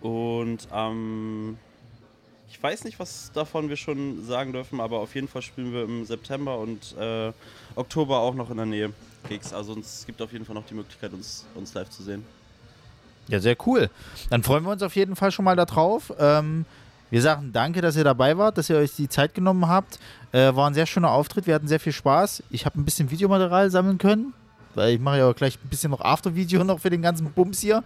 und 0.00 0.70
am, 0.72 1.58
ich 2.50 2.60
weiß 2.62 2.84
nicht, 2.84 2.98
was 2.98 3.30
davon 3.32 3.68
wir 3.68 3.76
schon 3.76 4.24
sagen 4.26 4.52
dürfen, 4.52 4.80
aber 4.80 4.98
auf 4.98 5.14
jeden 5.14 5.28
Fall 5.28 5.40
spielen 5.40 5.72
wir 5.72 5.84
im 5.84 6.04
September 6.04 6.58
und 6.58 6.96
äh, 6.98 7.32
Oktober 7.76 8.18
auch 8.18 8.34
noch 8.34 8.50
in 8.50 8.56
der 8.56 8.66
Nähe 8.66 8.92
Gigs. 9.28 9.52
Also 9.52 9.78
es 9.78 10.04
gibt 10.04 10.20
auf 10.20 10.32
jeden 10.32 10.44
Fall 10.44 10.54
noch 10.54 10.66
die 10.66 10.74
Möglichkeit, 10.74 11.12
uns, 11.12 11.46
uns 11.54 11.72
live 11.74 11.88
zu 11.90 12.02
sehen. 12.02 12.24
Ja, 13.28 13.38
sehr 13.38 13.56
cool. 13.66 13.88
Dann 14.30 14.42
freuen 14.42 14.64
wir 14.64 14.72
uns 14.72 14.82
auf 14.82 14.96
jeden 14.96 15.14
Fall 15.14 15.30
schon 15.30 15.44
mal 15.44 15.54
darauf. 15.54 16.12
Ähm, 16.18 16.64
wir 17.10 17.22
sagen 17.22 17.50
danke, 17.52 17.80
dass 17.80 17.96
ihr 17.96 18.04
dabei 18.04 18.36
wart, 18.36 18.58
dass 18.58 18.68
ihr 18.68 18.76
euch 18.76 18.96
die 18.96 19.08
Zeit 19.08 19.34
genommen 19.34 19.68
habt. 19.68 20.00
Äh, 20.32 20.54
war 20.54 20.68
ein 20.68 20.74
sehr 20.74 20.86
schöner 20.86 21.12
Auftritt, 21.12 21.46
wir 21.46 21.54
hatten 21.54 21.68
sehr 21.68 21.80
viel 21.80 21.92
Spaß. 21.92 22.42
Ich 22.50 22.66
habe 22.66 22.80
ein 22.80 22.84
bisschen 22.84 23.10
Videomaterial 23.10 23.70
sammeln 23.70 23.98
können, 23.98 24.34
weil 24.74 24.94
ich 24.94 25.00
mache 25.00 25.18
ja 25.18 25.30
auch 25.30 25.36
gleich 25.36 25.56
ein 25.64 25.68
bisschen 25.68 25.92
noch 25.92 26.00
After-Video 26.00 26.64
noch 26.64 26.80
für 26.80 26.90
den 26.90 27.02
ganzen 27.02 27.30
Bums 27.32 27.60
hier. 27.60 27.84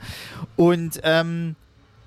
Und 0.56 1.00
ähm, 1.02 1.54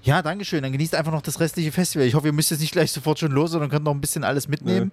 ja, 0.07 0.21
Dankeschön. 0.21 0.63
Dann 0.63 0.71
genießt 0.71 0.95
einfach 0.95 1.11
noch 1.11 1.21
das 1.21 1.39
restliche 1.41 1.71
Festival. 1.71 2.07
Ich 2.07 2.15
hoffe, 2.15 2.27
ihr 2.27 2.33
müsst 2.33 2.49
jetzt 2.49 2.61
nicht 2.61 2.71
gleich 2.71 2.91
sofort 2.91 3.19
schon 3.19 3.31
los, 3.33 3.51
sondern 3.51 3.69
könnt 3.69 3.83
noch 3.83 3.93
ein 3.93 3.99
bisschen 3.99 4.23
alles 4.23 4.47
mitnehmen. 4.47 4.91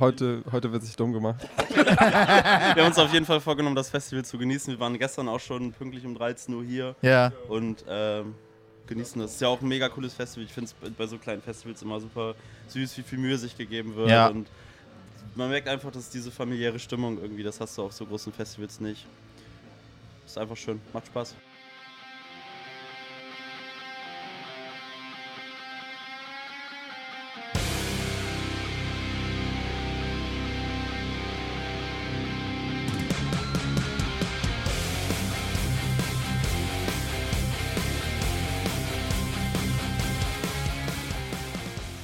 Heute, 0.00 0.42
heute 0.50 0.72
wird 0.72 0.82
sich 0.82 0.96
dumm 0.96 1.12
gemacht. 1.12 1.46
wir 1.74 1.84
haben 1.84 2.86
uns 2.86 2.98
auf 2.98 3.12
jeden 3.12 3.26
Fall 3.26 3.40
vorgenommen, 3.40 3.76
das 3.76 3.90
Festival 3.90 4.24
zu 4.24 4.38
genießen. 4.38 4.72
Wir 4.72 4.80
waren 4.80 4.98
gestern 4.98 5.28
auch 5.28 5.40
schon 5.40 5.72
pünktlich 5.72 6.06
um 6.06 6.14
13 6.14 6.54
Uhr 6.54 6.64
hier. 6.64 6.94
Ja. 7.02 7.32
Und 7.48 7.84
ähm, 7.86 8.34
genießen 8.86 9.20
das. 9.20 9.34
Ist 9.34 9.40
ja 9.42 9.48
auch 9.48 9.60
ein 9.60 9.68
mega 9.68 9.90
cooles 9.90 10.14
Festival. 10.14 10.46
Ich 10.46 10.52
finde 10.52 10.70
es 10.82 10.90
bei 10.90 11.06
so 11.06 11.18
kleinen 11.18 11.42
Festivals 11.42 11.82
immer 11.82 12.00
super 12.00 12.34
süß, 12.68 12.96
wie 12.96 13.02
viel 13.02 13.18
Mühe 13.18 13.36
sich 13.36 13.58
gegeben 13.58 13.94
wird. 13.94 14.08
Ja. 14.08 14.28
Und 14.28 14.48
man 15.34 15.50
merkt 15.50 15.68
einfach, 15.68 15.90
dass 15.90 16.08
diese 16.08 16.30
familiäre 16.30 16.78
Stimmung 16.78 17.20
irgendwie, 17.20 17.42
das 17.42 17.60
hast 17.60 17.76
du 17.76 17.82
auf 17.82 17.92
so 17.92 18.06
großen 18.06 18.32
Festivals 18.32 18.80
nicht. 18.80 19.04
Ist 20.24 20.38
einfach 20.38 20.56
schön, 20.56 20.80
macht 20.94 21.08
Spaß. 21.08 21.34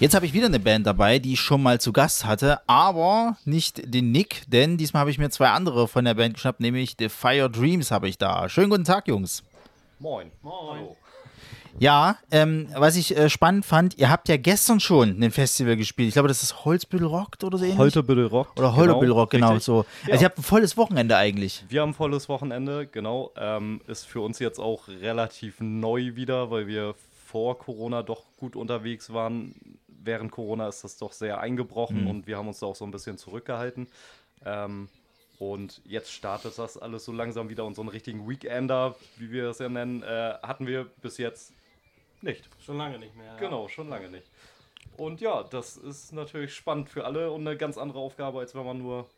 Jetzt 0.00 0.14
habe 0.14 0.24
ich 0.24 0.32
wieder 0.32 0.46
eine 0.46 0.58
Band 0.58 0.86
dabei, 0.86 1.18
die 1.18 1.34
ich 1.34 1.40
schon 1.40 1.62
mal 1.62 1.78
zu 1.78 1.92
Gast 1.92 2.24
hatte, 2.24 2.66
aber 2.66 3.36
nicht 3.44 3.92
den 3.92 4.12
Nick, 4.12 4.44
denn 4.48 4.78
diesmal 4.78 5.00
habe 5.00 5.10
ich 5.10 5.18
mir 5.18 5.28
zwei 5.28 5.50
andere 5.50 5.88
von 5.88 6.06
der 6.06 6.14
Band 6.14 6.32
geschnappt, 6.32 6.58
nämlich 6.58 6.96
The 6.98 7.10
Fire 7.10 7.50
Dreams 7.50 7.90
habe 7.90 8.08
ich 8.08 8.16
da. 8.16 8.48
Schönen 8.48 8.70
guten 8.70 8.84
Tag, 8.84 9.08
Jungs. 9.08 9.42
Moin. 9.98 10.30
Moin. 10.40 10.88
Ja, 11.78 12.16
ähm, 12.30 12.68
was 12.74 12.96
ich 12.96 13.14
äh, 13.14 13.28
spannend 13.28 13.66
fand, 13.66 13.98
ihr 13.98 14.08
habt 14.08 14.30
ja 14.30 14.38
gestern 14.38 14.80
schon 14.80 15.22
ein 15.22 15.30
Festival 15.30 15.76
gespielt. 15.76 16.08
Ich 16.08 16.14
glaube, 16.14 16.28
das 16.28 16.42
ist 16.42 16.64
Holzbüttel 16.64 17.06
Rockt 17.06 17.44
oder 17.44 17.58
so 17.58 17.64
ähnlich. 17.64 17.78
Holterbüttel 17.78 18.24
Rock. 18.24 18.54
Oder 18.56 18.74
Holterbüttel 18.74 19.12
Rock, 19.12 19.30
genau, 19.32 19.48
richtig. 19.48 19.64
so. 19.64 19.84
Ja. 20.06 20.12
Also 20.12 20.22
ihr 20.22 20.28
habt 20.30 20.38
ein 20.38 20.42
volles 20.42 20.78
Wochenende 20.78 21.18
eigentlich. 21.18 21.62
Wir 21.68 21.82
haben 21.82 21.90
ein 21.90 21.94
volles 21.94 22.26
Wochenende, 22.30 22.86
genau. 22.86 23.32
Ähm, 23.36 23.82
ist 23.86 24.06
für 24.06 24.22
uns 24.22 24.38
jetzt 24.38 24.58
auch 24.58 24.88
relativ 24.88 25.56
neu 25.60 26.16
wieder, 26.16 26.50
weil 26.50 26.66
wir 26.66 26.94
vor 27.30 27.58
Corona 27.58 28.02
doch 28.02 28.24
gut 28.38 28.56
unterwegs 28.56 29.12
waren. 29.12 29.54
Während 30.02 30.32
Corona 30.32 30.68
ist 30.68 30.82
das 30.84 30.96
doch 30.98 31.12
sehr 31.12 31.40
eingebrochen 31.40 32.02
Mhm. 32.02 32.10
und 32.10 32.26
wir 32.26 32.36
haben 32.38 32.48
uns 32.48 32.60
da 32.60 32.66
auch 32.66 32.76
so 32.76 32.84
ein 32.84 32.90
bisschen 32.90 33.18
zurückgehalten. 33.18 33.88
Ähm, 34.44 34.88
und 35.38 35.80
jetzt 35.84 36.12
startet 36.12 36.58
das 36.58 36.76
alles 36.76 37.04
so 37.04 37.12
langsam 37.12 37.48
wieder 37.48 37.64
und 37.64 37.74
so 37.74 37.80
einen 37.82 37.88
richtigen 37.88 38.28
Weekender, 38.28 38.94
wie 39.16 39.30
wir 39.30 39.48
es 39.50 39.58
ja 39.58 39.68
nennen, 39.68 40.02
äh, 40.02 40.34
hatten 40.42 40.66
wir 40.66 40.84
bis 41.02 41.16
jetzt 41.18 41.52
nicht. 42.20 42.48
Schon 42.64 42.76
lange 42.78 42.98
nicht 42.98 43.16
mehr. 43.16 43.26
ja. 43.26 43.36
Genau, 43.36 43.68
schon 43.68 43.88
lange 43.88 44.10
nicht. 44.10 44.26
Und 44.96 45.20
ja, 45.22 45.42
das 45.44 45.76
ist 45.78 46.12
natürlich 46.12 46.54
spannend 46.54 46.90
für 46.90 47.04
alle 47.06 47.30
und 47.30 47.46
eine 47.46 47.56
ganz 47.56 47.78
andere 47.78 47.98
Aufgabe, 48.00 48.40
als 48.40 48.54
wenn 48.54 48.66
man 48.66 48.78
nur 48.78 49.08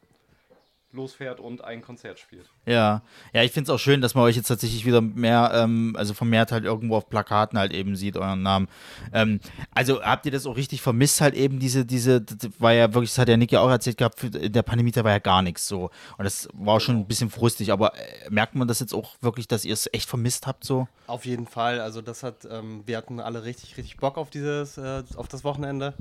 losfährt 0.92 1.40
und 1.40 1.64
ein 1.64 1.82
Konzert 1.82 2.18
spielt. 2.18 2.46
Ja, 2.66 3.02
ja, 3.32 3.42
ich 3.42 3.52
finde 3.52 3.70
es 3.70 3.74
auch 3.74 3.78
schön, 3.78 4.00
dass 4.00 4.14
man 4.14 4.24
euch 4.24 4.36
jetzt 4.36 4.48
tatsächlich 4.48 4.84
wieder 4.84 5.00
mehr, 5.00 5.50
ähm, 5.54 5.94
also 5.96 6.14
vermehrt 6.14 6.52
halt 6.52 6.64
irgendwo 6.64 6.96
auf 6.96 7.08
Plakaten 7.08 7.58
halt 7.58 7.72
eben 7.72 7.96
sieht, 7.96 8.16
euren 8.16 8.42
Namen. 8.42 8.68
Ähm, 9.12 9.40
also 9.74 10.02
habt 10.02 10.26
ihr 10.26 10.32
das 10.32 10.46
auch 10.46 10.56
richtig 10.56 10.82
vermisst, 10.82 11.20
halt 11.20 11.34
eben 11.34 11.58
diese, 11.58 11.84
diese, 11.84 12.20
das 12.20 12.50
war 12.58 12.72
ja 12.72 12.92
wirklich, 12.92 13.10
das 13.10 13.18
hat 13.18 13.28
ja 13.28 13.36
Nick 13.36 13.52
ja 13.52 13.60
auch 13.60 13.70
erzählt 13.70 13.96
gehabt, 13.96 14.20
für, 14.20 14.26
in 14.26 14.52
der 14.52 14.62
Pandemie 14.62 14.90
da 14.90 15.04
war 15.04 15.12
ja 15.12 15.18
gar 15.18 15.42
nichts 15.42 15.66
so. 15.66 15.90
Und 16.18 16.24
das 16.24 16.48
war 16.52 16.78
schon 16.80 16.96
ein 16.96 17.06
bisschen 17.06 17.30
frustig, 17.30 17.72
aber 17.72 17.94
äh, 17.96 18.30
merkt 18.30 18.54
man 18.54 18.68
das 18.68 18.80
jetzt 18.80 18.94
auch 18.94 19.16
wirklich, 19.20 19.48
dass 19.48 19.64
ihr 19.64 19.72
es 19.72 19.88
echt 19.92 20.08
vermisst 20.08 20.46
habt 20.46 20.64
so? 20.64 20.88
Auf 21.06 21.24
jeden 21.24 21.46
Fall. 21.46 21.80
Also 21.80 22.02
das 22.02 22.22
hat, 22.22 22.46
ähm, 22.50 22.82
wir 22.86 22.96
hatten 22.96 23.20
alle 23.20 23.44
richtig, 23.44 23.76
richtig 23.76 23.96
Bock 23.96 24.18
auf 24.18 24.30
dieses, 24.30 24.78
äh, 24.78 25.02
auf 25.16 25.28
das 25.28 25.44
Wochenende. 25.44 25.94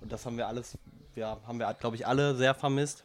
Und 0.00 0.12
das 0.12 0.24
haben 0.26 0.36
wir 0.36 0.48
alles, 0.48 0.78
ja, 1.14 1.38
haben 1.46 1.58
wir, 1.58 1.72
glaube 1.74 1.96
ich, 1.96 2.06
alle 2.06 2.34
sehr 2.34 2.54
vermisst. 2.54 3.04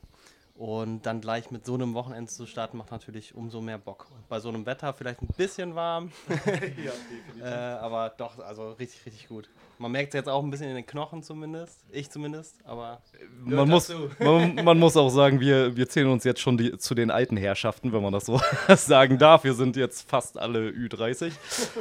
Und 0.55 1.01
dann 1.07 1.19
gleich 1.19 1.49
mit 1.49 1.65
so 1.65 1.73
einem 1.73 1.95
Wochenende 1.95 2.31
zu 2.31 2.45
starten, 2.45 2.77
macht 2.77 2.91
natürlich 2.91 3.33
umso 3.33 3.59
mehr 3.59 3.79
Bock. 3.79 4.07
Und 4.11 4.29
bei 4.29 4.39
so 4.39 4.49
einem 4.49 4.67
Wetter 4.67 4.93
vielleicht 4.93 5.21
ein 5.23 5.29
bisschen 5.35 5.73
warm. 5.73 6.11
äh, 7.41 7.47
aber 7.47 8.13
doch, 8.15 8.37
also 8.37 8.73
richtig, 8.73 9.03
richtig 9.07 9.27
gut. 9.27 9.49
Man 9.79 9.91
merkt 9.91 10.13
es 10.13 10.19
jetzt 10.19 10.29
auch 10.29 10.43
ein 10.43 10.51
bisschen 10.51 10.69
in 10.69 10.75
den 10.75 10.85
Knochen 10.85 11.23
zumindest. 11.23 11.83
Ich 11.91 12.11
zumindest, 12.11 12.63
aber. 12.65 13.01
Man 13.39 13.49
gehört 13.49 13.67
muss, 13.67 13.93
man, 14.19 14.55
man 14.63 14.79
muss 14.79 14.95
auch 14.95 15.09
sagen, 15.09 15.39
wir, 15.39 15.75
wir 15.75 15.89
zählen 15.89 16.09
uns 16.09 16.23
jetzt 16.23 16.39
schon 16.39 16.57
die, 16.57 16.77
zu 16.77 16.93
den 16.93 17.09
alten 17.09 17.35
Herrschaften, 17.35 17.91
wenn 17.91 18.03
man 18.03 18.13
das 18.13 18.27
so 18.27 18.39
sagen 18.75 19.17
darf. 19.17 19.43
Wir 19.43 19.55
sind 19.55 19.75
jetzt 19.75 20.07
fast 20.07 20.37
alle 20.37 20.69
Ü30 20.69 21.31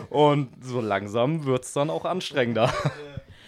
und 0.09 0.49
so 0.65 0.81
langsam 0.81 1.44
wird 1.44 1.65
es 1.65 1.74
dann 1.74 1.90
auch 1.90 2.07
anstrengender. 2.07 2.73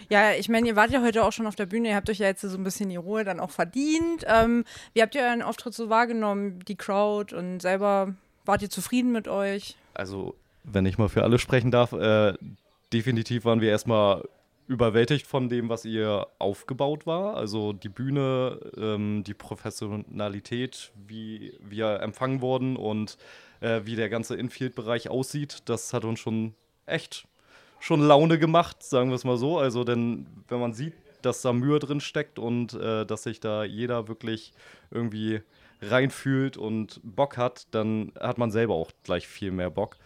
Ja, 0.09 0.33
ich 0.33 0.49
meine, 0.49 0.69
ihr 0.69 0.77
wart 0.77 0.91
ja 0.91 1.03
heute 1.03 1.25
auch 1.25 1.33
schon 1.33 1.47
auf 1.47 1.57
der 1.57 1.67
Bühne, 1.67 1.89
ihr 1.89 1.97
habt 1.97 2.11
euch 2.11 2.19
ja 2.19 2.27
jetzt 2.27 2.43
so 2.43 2.57
ein 2.57 2.65
bisschen 2.65 2.89
die 2.89 2.97
Ruhe 2.97 3.25
dann 3.25 3.41
auch 3.41 3.51
verdient. 3.51 4.25
Ähm, 4.27 4.65
wie 4.93 5.03
habt 5.03 5.15
ihr 5.15 5.23
euren 5.23 5.43
Auftritt 5.43 5.75
so 5.75 5.89
wahrgenommen, 5.89 6.61
die 6.67 6.77
Crowd 6.77 7.35
und 7.35 7.61
selber, 7.61 8.15
wart 8.45 8.63
ihr 8.63 8.71
zufrieden 8.71 9.13
mit 9.13 9.29
euch? 9.29 9.77
Also, 9.95 10.35
wenn 10.65 10.87
ich 10.87 10.99
mal 10.99 11.09
für 11.09 11.23
alle 11.23 11.39
sprechen 11.39 11.71
darf, 11.71 11.93
äh, 11.93 12.35
definitiv 12.93 13.45
waren 13.45 13.61
wir 13.61 13.71
erstmal 13.71 14.23
überwältigt 14.67 15.27
von 15.27 15.49
dem, 15.49 15.69
was 15.69 15.85
ihr 15.85 16.27
aufgebaut 16.39 17.07
war. 17.07 17.37
Also 17.37 17.73
die 17.73 17.89
Bühne, 17.89 18.59
ähm, 18.77 19.23
die 19.25 19.35
Professionalität, 19.35 20.93
wie 21.07 21.53
wir 21.61 22.01
empfangen 22.01 22.41
wurden 22.41 22.77
und 22.77 23.19
äh, 23.61 23.83
wie 23.85 23.97
der 23.97 24.09
ganze 24.09 24.37
Infield-Bereich 24.37 25.11
aussieht, 25.11 25.63
das 25.67 25.93
hat 25.93 26.05
uns 26.05 26.21
schon 26.21 26.55
echt 26.87 27.27
schon 27.85 28.01
Laune 28.01 28.39
gemacht, 28.39 28.83
sagen 28.83 29.11
wir 29.11 29.15
es 29.15 29.25
mal 29.25 29.37
so. 29.37 29.59
Also, 29.59 29.85
denn 29.85 30.27
wenn 30.49 30.59
man 30.59 30.73
sieht, 30.73 30.95
dass 31.21 31.43
da 31.43 31.53
Mühe 31.53 31.79
drin 31.79 32.01
steckt 32.01 32.39
und 32.39 32.73
äh, 32.73 33.05
dass 33.05 33.25
sich 33.25 33.41
da 33.41 33.63
jeder 33.65 34.09
wirklich 34.09 34.53
irgendwie 34.91 35.43
reinfühlt 35.83 36.57
und 36.57 37.01
Bock 37.03 37.37
hat, 37.37 37.67
dann 37.73 38.13
hat 38.19 38.39
man 38.39 38.51
selber 38.51 38.75
auch 38.75 38.91
gleich 39.03 39.29
viel 39.29 39.51
mehr 39.51 39.69
Bock. 39.69 39.97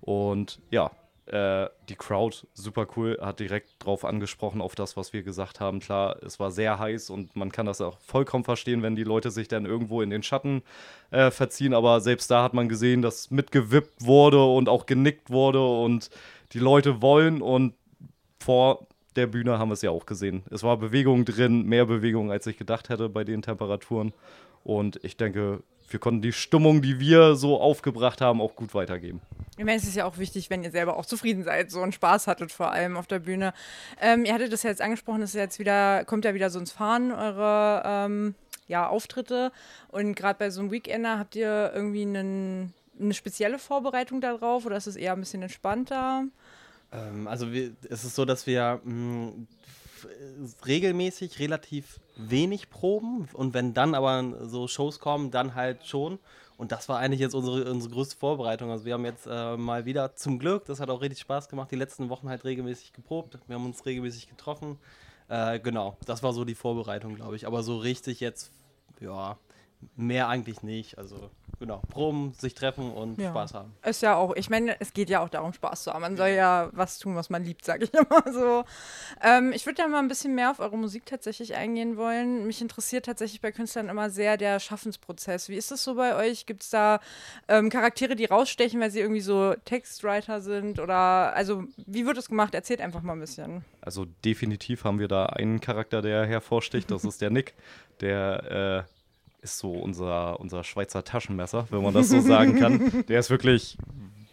Und 0.00 0.60
ja, 0.70 0.90
äh, 1.26 1.68
die 1.88 1.96
Crowd, 1.96 2.46
super 2.54 2.86
cool, 2.96 3.18
hat 3.20 3.40
direkt 3.40 3.84
drauf 3.84 4.04
angesprochen, 4.04 4.60
auf 4.60 4.74
das, 4.74 4.96
was 4.96 5.12
wir 5.12 5.22
gesagt 5.22 5.60
haben. 5.60 5.80
Klar, 5.80 6.22
es 6.22 6.38
war 6.40 6.50
sehr 6.50 6.78
heiß 6.78 7.10
und 7.10 7.34
man 7.36 7.52
kann 7.52 7.66
das 7.66 7.80
auch 7.80 7.98
vollkommen 7.98 8.44
verstehen, 8.44 8.82
wenn 8.82 8.96
die 8.96 9.04
Leute 9.04 9.30
sich 9.30 9.48
dann 9.48 9.66
irgendwo 9.66 10.00
in 10.02 10.10
den 10.10 10.22
Schatten 10.22 10.62
äh, 11.10 11.30
verziehen. 11.30 11.74
Aber 11.74 12.00
selbst 12.00 12.30
da 12.30 12.42
hat 12.44 12.54
man 12.54 12.68
gesehen, 12.68 13.02
dass 13.02 13.30
mitgewippt 13.30 14.06
wurde 14.06 14.42
und 14.42 14.68
auch 14.68 14.86
genickt 14.86 15.28
wurde 15.28 15.66
und 15.66 16.10
die 16.52 16.58
Leute 16.58 17.02
wollen 17.02 17.42
und 17.42 17.74
vor 18.38 18.86
der 19.16 19.26
Bühne 19.26 19.58
haben 19.58 19.70
wir 19.70 19.74
es 19.74 19.82
ja 19.82 19.90
auch 19.90 20.06
gesehen. 20.06 20.42
Es 20.50 20.62
war 20.62 20.76
Bewegung 20.76 21.24
drin, 21.24 21.64
mehr 21.64 21.86
Bewegung, 21.86 22.30
als 22.30 22.46
ich 22.46 22.58
gedacht 22.58 22.88
hätte 22.88 23.08
bei 23.08 23.24
den 23.24 23.42
Temperaturen. 23.42 24.12
Und 24.62 25.02
ich 25.04 25.16
denke, 25.16 25.62
wir 25.88 26.00
konnten 26.00 26.22
die 26.22 26.32
Stimmung, 26.32 26.82
die 26.82 26.98
wir 26.98 27.36
so 27.36 27.60
aufgebracht 27.60 28.20
haben, 28.20 28.40
auch 28.40 28.56
gut 28.56 28.74
weitergeben. 28.74 29.20
Ich 29.56 29.64
meine, 29.64 29.78
es 29.78 29.84
ist 29.84 29.96
ja 29.96 30.04
auch 30.04 30.18
wichtig, 30.18 30.50
wenn 30.50 30.64
ihr 30.64 30.70
selber 30.70 30.96
auch 30.96 31.06
zufrieden 31.06 31.44
seid, 31.44 31.70
so 31.70 31.80
einen 31.80 31.92
Spaß 31.92 32.26
hattet, 32.26 32.52
vor 32.52 32.72
allem 32.72 32.96
auf 32.96 33.06
der 33.06 33.20
Bühne. 33.20 33.54
Ähm, 34.00 34.24
ihr 34.24 34.34
hattet 34.34 34.52
das 34.52 34.64
ja 34.64 34.70
jetzt 34.70 34.82
angesprochen, 34.82 35.22
es 35.22 35.30
ist 35.30 35.36
jetzt 35.36 35.58
wieder, 35.58 36.04
kommt 36.04 36.24
ja 36.24 36.34
wieder 36.34 36.50
so 36.50 36.58
ins 36.58 36.72
Fahren, 36.72 37.12
eure 37.12 37.82
ähm, 37.86 38.34
ja, 38.66 38.88
Auftritte. 38.88 39.52
Und 39.88 40.14
gerade 40.14 40.38
bei 40.38 40.50
so 40.50 40.60
einem 40.60 40.72
Weekender 40.72 41.18
habt 41.18 41.36
ihr 41.36 41.72
irgendwie 41.74 42.02
einen 42.02 42.74
eine 43.00 43.14
spezielle 43.14 43.58
Vorbereitung 43.58 44.20
darauf 44.20 44.66
oder 44.66 44.76
ist 44.76 44.86
es 44.86 44.96
eher 44.96 45.12
ein 45.12 45.20
bisschen 45.20 45.42
entspannter? 45.42 46.24
Ähm, 46.92 47.26
also 47.28 47.52
wir, 47.52 47.72
es 47.88 48.04
ist 48.04 48.14
so, 48.14 48.24
dass 48.24 48.46
wir 48.46 48.80
mh, 48.84 49.32
f- 49.96 50.66
regelmäßig 50.66 51.38
relativ 51.38 52.00
wenig 52.16 52.70
proben 52.70 53.28
und 53.32 53.54
wenn 53.54 53.74
dann 53.74 53.94
aber 53.94 54.48
so 54.48 54.68
Shows 54.68 55.00
kommen, 55.00 55.30
dann 55.30 55.54
halt 55.54 55.86
schon. 55.86 56.18
Und 56.58 56.72
das 56.72 56.88
war 56.88 56.98
eigentlich 56.98 57.20
jetzt 57.20 57.34
unsere, 57.34 57.70
unsere 57.70 57.92
größte 57.92 58.16
Vorbereitung. 58.16 58.70
Also 58.70 58.86
wir 58.86 58.94
haben 58.94 59.04
jetzt 59.04 59.26
äh, 59.30 59.56
mal 59.58 59.84
wieder 59.84 60.16
zum 60.16 60.38
Glück, 60.38 60.64
das 60.64 60.80
hat 60.80 60.88
auch 60.88 61.02
richtig 61.02 61.20
Spaß 61.20 61.50
gemacht, 61.50 61.70
die 61.70 61.76
letzten 61.76 62.08
Wochen 62.08 62.30
halt 62.30 62.44
regelmäßig 62.44 62.94
geprobt. 62.94 63.38
Wir 63.46 63.56
haben 63.56 63.66
uns 63.66 63.84
regelmäßig 63.84 64.28
getroffen. 64.28 64.78
Äh, 65.28 65.60
genau, 65.60 65.98
das 66.06 66.22
war 66.22 66.32
so 66.32 66.46
die 66.46 66.54
Vorbereitung, 66.54 67.16
glaube 67.16 67.36
ich. 67.36 67.46
Aber 67.46 67.62
so 67.62 67.76
richtig 67.76 68.20
jetzt, 68.20 68.52
ja, 69.00 69.36
mehr 69.94 70.28
eigentlich 70.28 70.62
nicht. 70.62 70.98
Also 70.98 71.30
genau, 71.58 71.80
proben, 71.88 72.32
sich 72.34 72.54
treffen 72.54 72.92
und 72.92 73.18
Ja. 73.18 73.30
Spaß 73.30 73.54
haben. 73.54 73.72
Ist 73.84 74.02
ja 74.02 74.14
auch, 74.16 74.34
ich 74.36 74.50
meine, 74.50 74.78
es 74.80 74.92
geht 74.92 75.08
ja 75.10 75.20
auch 75.20 75.28
darum, 75.28 75.52
Spaß 75.52 75.84
zu 75.84 75.92
haben. 75.92 76.02
Man 76.02 76.16
soll 76.16 76.28
ja 76.28 76.68
was 76.72 76.98
tun, 76.98 77.14
was 77.16 77.30
man 77.30 77.44
liebt, 77.44 77.64
sage 77.64 77.84
ich 77.84 77.94
immer 77.94 78.32
so. 78.32 78.64
Ähm, 79.22 79.52
ich 79.52 79.64
würde 79.66 79.82
ja 79.82 79.88
mal 79.88 79.98
ein 80.00 80.08
bisschen 80.08 80.34
mehr 80.34 80.50
auf 80.50 80.60
eure 80.60 80.76
Musik 80.76 81.06
tatsächlich 81.06 81.54
eingehen 81.54 81.96
wollen. 81.96 82.46
Mich 82.46 82.60
interessiert 82.60 83.06
tatsächlich 83.06 83.40
bei 83.40 83.52
Künstlern 83.52 83.88
immer 83.88 84.10
sehr 84.10 84.36
der 84.36 84.60
Schaffensprozess. 84.60 85.48
Wie 85.48 85.56
ist 85.56 85.70
das 85.70 85.82
so 85.84 85.94
bei 85.94 86.16
euch? 86.16 86.46
Gibt 86.46 86.62
es 86.62 86.70
da 86.70 87.00
ähm, 87.48 87.70
Charaktere, 87.70 88.16
die 88.16 88.26
rausstechen, 88.26 88.80
weil 88.80 88.90
sie 88.90 89.00
irgendwie 89.00 89.20
so 89.20 89.54
Textwriter 89.64 90.40
sind? 90.40 90.78
Oder 90.80 91.34
also, 91.34 91.64
wie 91.86 92.04
wird 92.06 92.16
das 92.16 92.28
gemacht? 92.28 92.54
Erzählt 92.54 92.80
einfach 92.80 93.02
mal 93.02 93.12
ein 93.14 93.20
bisschen. 93.20 93.64
Also 93.80 94.04
definitiv 94.24 94.84
haben 94.84 94.98
wir 94.98 95.08
da 95.08 95.26
einen 95.26 95.60
Charakter, 95.60 96.02
der 96.02 96.26
hervorsticht. 96.26 96.90
Das 96.90 97.04
ist 97.04 97.20
der 97.22 97.30
Nick. 97.36 97.54
Der 98.00 98.86
äh, 98.86 98.95
ist 99.46 99.58
so 99.58 99.72
unser, 99.72 100.40
unser 100.40 100.64
Schweizer 100.64 101.04
Taschenmesser, 101.04 101.66
wenn 101.70 101.82
man 101.82 101.94
das 101.94 102.08
so 102.08 102.20
sagen 102.20 102.58
kann. 102.58 103.04
Der 103.08 103.20
ist 103.20 103.30
wirklich 103.30 103.78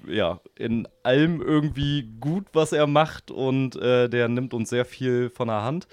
ja, 0.07 0.41
in 0.57 0.87
allem 1.03 1.41
irgendwie 1.41 2.09
gut, 2.19 2.47
was 2.51 2.73
er 2.73 2.87
macht 2.87 3.31
und 3.31 3.77
äh, 3.77 4.09
der 4.09 4.27
nimmt 4.27 4.53
uns 4.53 4.69
sehr 4.69 4.83
viel 4.83 5.29
von 5.29 5.47
der 5.47 5.63
Hand. 5.63 5.87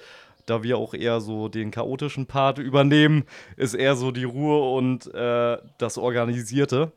Da 0.46 0.64
wir 0.64 0.78
auch 0.78 0.94
eher 0.94 1.20
so 1.20 1.48
den 1.48 1.70
chaotischen 1.70 2.26
Part 2.26 2.58
übernehmen, 2.58 3.24
ist 3.56 3.74
eher 3.74 3.94
so 3.94 4.10
die 4.10 4.24
Ruhe 4.24 4.76
und 4.76 5.06
äh, 5.14 5.58
das 5.78 5.96
Organisierte. 5.96 6.90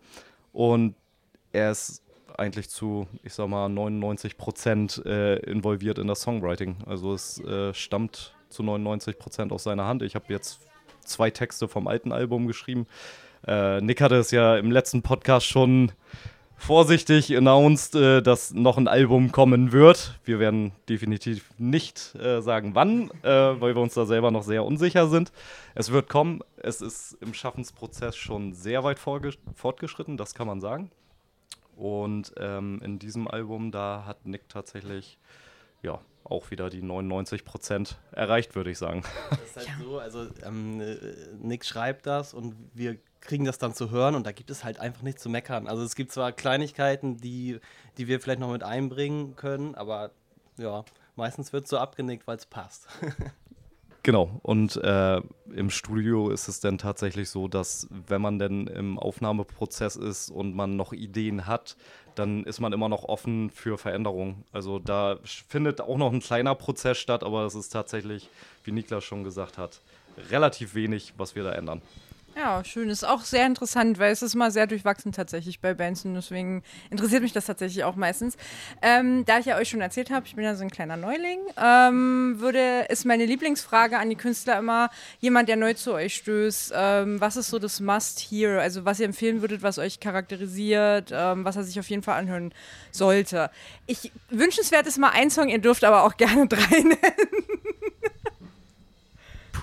Und 0.53 0.95
er 1.51 1.69
ist 1.69 2.01
eigentlich 2.35 2.69
zu, 2.69 3.05
ich 3.21 3.33
sag 3.33 3.47
mal, 3.47 3.69
99 3.69 4.37
Prozent 4.37 5.03
äh, 5.05 5.35
involviert 5.41 5.99
in 5.99 6.07
das 6.07 6.21
Songwriting. 6.21 6.77
Also 6.87 7.13
es 7.13 7.39
äh, 7.41 7.75
stammt 7.75 8.33
zu 8.49 8.63
99 8.63 9.19
Prozent 9.19 9.51
aus 9.51 9.63
seiner 9.63 9.85
Hand. 9.85 10.01
Ich 10.01 10.15
habe 10.15 10.25
jetzt 10.29 10.59
zwei 11.05 11.29
Texte 11.29 11.67
vom 11.67 11.87
alten 11.87 12.11
Album 12.11 12.47
geschrieben. 12.47 12.87
Äh, 13.47 13.81
Nick 13.81 14.01
hatte 14.01 14.15
es 14.15 14.31
ja 14.31 14.57
im 14.57 14.71
letzten 14.71 15.01
Podcast 15.01 15.45
schon 15.45 15.91
vorsichtig 16.55 17.35
announced, 17.35 17.95
äh, 17.95 18.21
dass 18.21 18.53
noch 18.53 18.77
ein 18.77 18.87
Album 18.87 19.31
kommen 19.31 19.71
wird. 19.71 20.19
Wir 20.23 20.39
werden 20.39 20.71
definitiv 20.87 21.49
nicht 21.57 22.15
äh, 22.15 22.41
sagen, 22.41 22.73
wann, 22.73 23.11
äh, 23.21 23.29
weil 23.29 23.75
wir 23.75 23.81
uns 23.81 23.93
da 23.93 24.05
selber 24.05 24.31
noch 24.31 24.43
sehr 24.43 24.63
unsicher 24.63 25.07
sind. 25.07 25.31
Es 25.75 25.91
wird 25.91 26.07
kommen. 26.07 26.39
Es 26.57 26.81
ist 26.81 27.17
im 27.19 27.33
Schaffensprozess 27.33 28.15
schon 28.15 28.53
sehr 28.53 28.83
weit 28.83 28.99
fortgeschritten, 28.99 30.15
das 30.15 30.33
kann 30.33 30.47
man 30.47 30.61
sagen. 30.61 30.89
Und 31.75 32.33
ähm, 32.37 32.79
in 32.83 32.99
diesem 32.99 33.27
Album, 33.27 33.71
da 33.71 34.03
hat 34.05 34.25
Nick 34.25 34.47
tatsächlich 34.47 35.17
ja 35.81 35.99
auch 36.23 36.51
wieder 36.51 36.69
die 36.69 36.81
99 36.81 37.45
Prozent 37.45 37.97
erreicht, 38.11 38.55
würde 38.55 38.71
ich 38.71 38.77
sagen. 38.77 39.03
Das 39.29 39.41
ist 39.41 39.55
halt 39.57 39.67
so, 39.81 39.99
also 39.99 40.27
ähm, 40.45 40.81
äh, 40.81 40.97
Nick 41.39 41.65
schreibt 41.65 42.05
das 42.05 42.33
und 42.33 42.55
wir 42.73 42.97
kriegen 43.21 43.45
das 43.45 43.57
dann 43.57 43.73
zu 43.73 43.89
hören 43.89 44.15
und 44.15 44.25
da 44.25 44.31
gibt 44.31 44.49
es 44.49 44.63
halt 44.63 44.79
einfach 44.79 45.01
nichts 45.01 45.21
zu 45.21 45.29
meckern. 45.29 45.67
Also 45.67 45.83
es 45.83 45.95
gibt 45.95 46.11
zwar 46.11 46.31
Kleinigkeiten, 46.31 47.17
die, 47.17 47.59
die 47.97 48.07
wir 48.07 48.19
vielleicht 48.19 48.39
noch 48.39 48.51
mit 48.51 48.63
einbringen 48.63 49.35
können, 49.35 49.75
aber 49.75 50.11
ja, 50.57 50.83
meistens 51.15 51.53
wird 51.53 51.67
so 51.67 51.77
abgenickt, 51.77 52.27
weil 52.27 52.37
es 52.37 52.45
passt. 52.45 52.87
Genau, 54.05 54.37
und 54.41 54.75
äh, 54.83 55.21
im 55.55 55.69
Studio 55.69 56.29
ist 56.29 56.49
es 56.49 56.59
dann 56.59 56.77
tatsächlich 56.77 57.29
so, 57.29 57.47
dass 57.47 57.87
wenn 57.89 58.21
man 58.21 58.37
denn 58.37 58.67
im 58.67 58.99
Aufnahmeprozess 58.99 59.95
ist 59.95 60.29
und 60.29 60.53
man 60.53 60.75
noch 60.75 60.91
Ideen 60.91 61.47
hat, 61.47 61.77
dann 62.15 62.43
ist 62.43 62.59
man 62.59 62.73
immer 62.73 62.89
noch 62.89 63.05
offen 63.05 63.49
für 63.49 63.77
Veränderungen. 63.77 64.43
Also 64.51 64.77
da 64.77 65.19
findet 65.23 65.79
auch 65.79 65.97
noch 65.97 66.11
ein 66.11 66.19
kleiner 66.19 66.53
Prozess 66.53 66.97
statt, 66.97 67.23
aber 67.23 67.45
es 67.45 67.55
ist 67.55 67.69
tatsächlich, 67.69 68.29
wie 68.65 68.73
Niklas 68.73 69.05
schon 69.05 69.23
gesagt 69.23 69.57
hat, 69.57 69.79
relativ 70.29 70.75
wenig, 70.75 71.13
was 71.15 71.35
wir 71.35 71.43
da 71.43 71.53
ändern. 71.53 71.81
Ja, 72.35 72.63
schön. 72.63 72.89
Ist 72.89 73.03
auch 73.03 73.21
sehr 73.21 73.45
interessant, 73.45 73.99
weil 73.99 74.11
es 74.11 74.23
ist 74.23 74.33
mal 74.33 74.49
sehr 74.49 74.65
durchwachsen 74.65 75.11
tatsächlich 75.11 75.59
bei 75.59 75.75
Bands 75.75 76.03
und 76.03 76.15
deswegen 76.15 76.63
interessiert 76.89 77.21
mich 77.21 77.31
das 77.31 77.45
tatsächlich 77.45 77.83
auch 77.83 77.95
meistens. 77.95 78.37
Ähm, 78.81 79.23
da 79.25 79.37
ich 79.37 79.45
ja 79.45 79.57
euch 79.57 79.69
schon 79.69 79.81
erzählt 79.81 80.09
habe, 80.09 80.25
ich 80.25 80.35
bin 80.35 80.43
ja 80.43 80.55
so 80.55 80.63
ein 80.63 80.71
kleiner 80.71 80.97
Neuling, 80.97 81.39
ähm, 81.61 82.35
würde, 82.39 82.87
ist 82.89 83.05
meine 83.05 83.25
Lieblingsfrage 83.25 83.99
an 83.99 84.09
die 84.09 84.15
Künstler 84.15 84.57
immer, 84.57 84.89
jemand, 85.19 85.47
der 85.47 85.57
neu 85.57 85.75
zu 85.75 85.93
euch 85.93 86.15
stößt, 86.15 86.73
ähm, 86.75 87.21
was 87.21 87.37
ist 87.37 87.49
so 87.49 87.59
das 87.59 87.79
Must-Hear? 87.79 88.59
Also 88.59 88.83
was 88.83 88.99
ihr 88.99 89.05
empfehlen 89.05 89.41
würdet, 89.41 89.61
was 89.61 89.77
euch 89.77 89.99
charakterisiert, 89.99 91.11
ähm, 91.13 91.45
was 91.45 91.55
er 91.55 91.63
sich 91.63 91.79
auf 91.79 91.89
jeden 91.89 92.01
Fall 92.01 92.17
anhören 92.17 92.51
sollte. 92.91 93.51
Ich, 93.85 94.11
wünschenswert 94.29 94.87
ist 94.87 94.97
mal 94.97 95.11
ein 95.11 95.29
Song, 95.29 95.49
ihr 95.49 95.59
dürft 95.59 95.83
aber 95.83 96.03
auch 96.03 96.17
gerne 96.17 96.47
drei 96.47 96.79
nennen. 96.79 96.97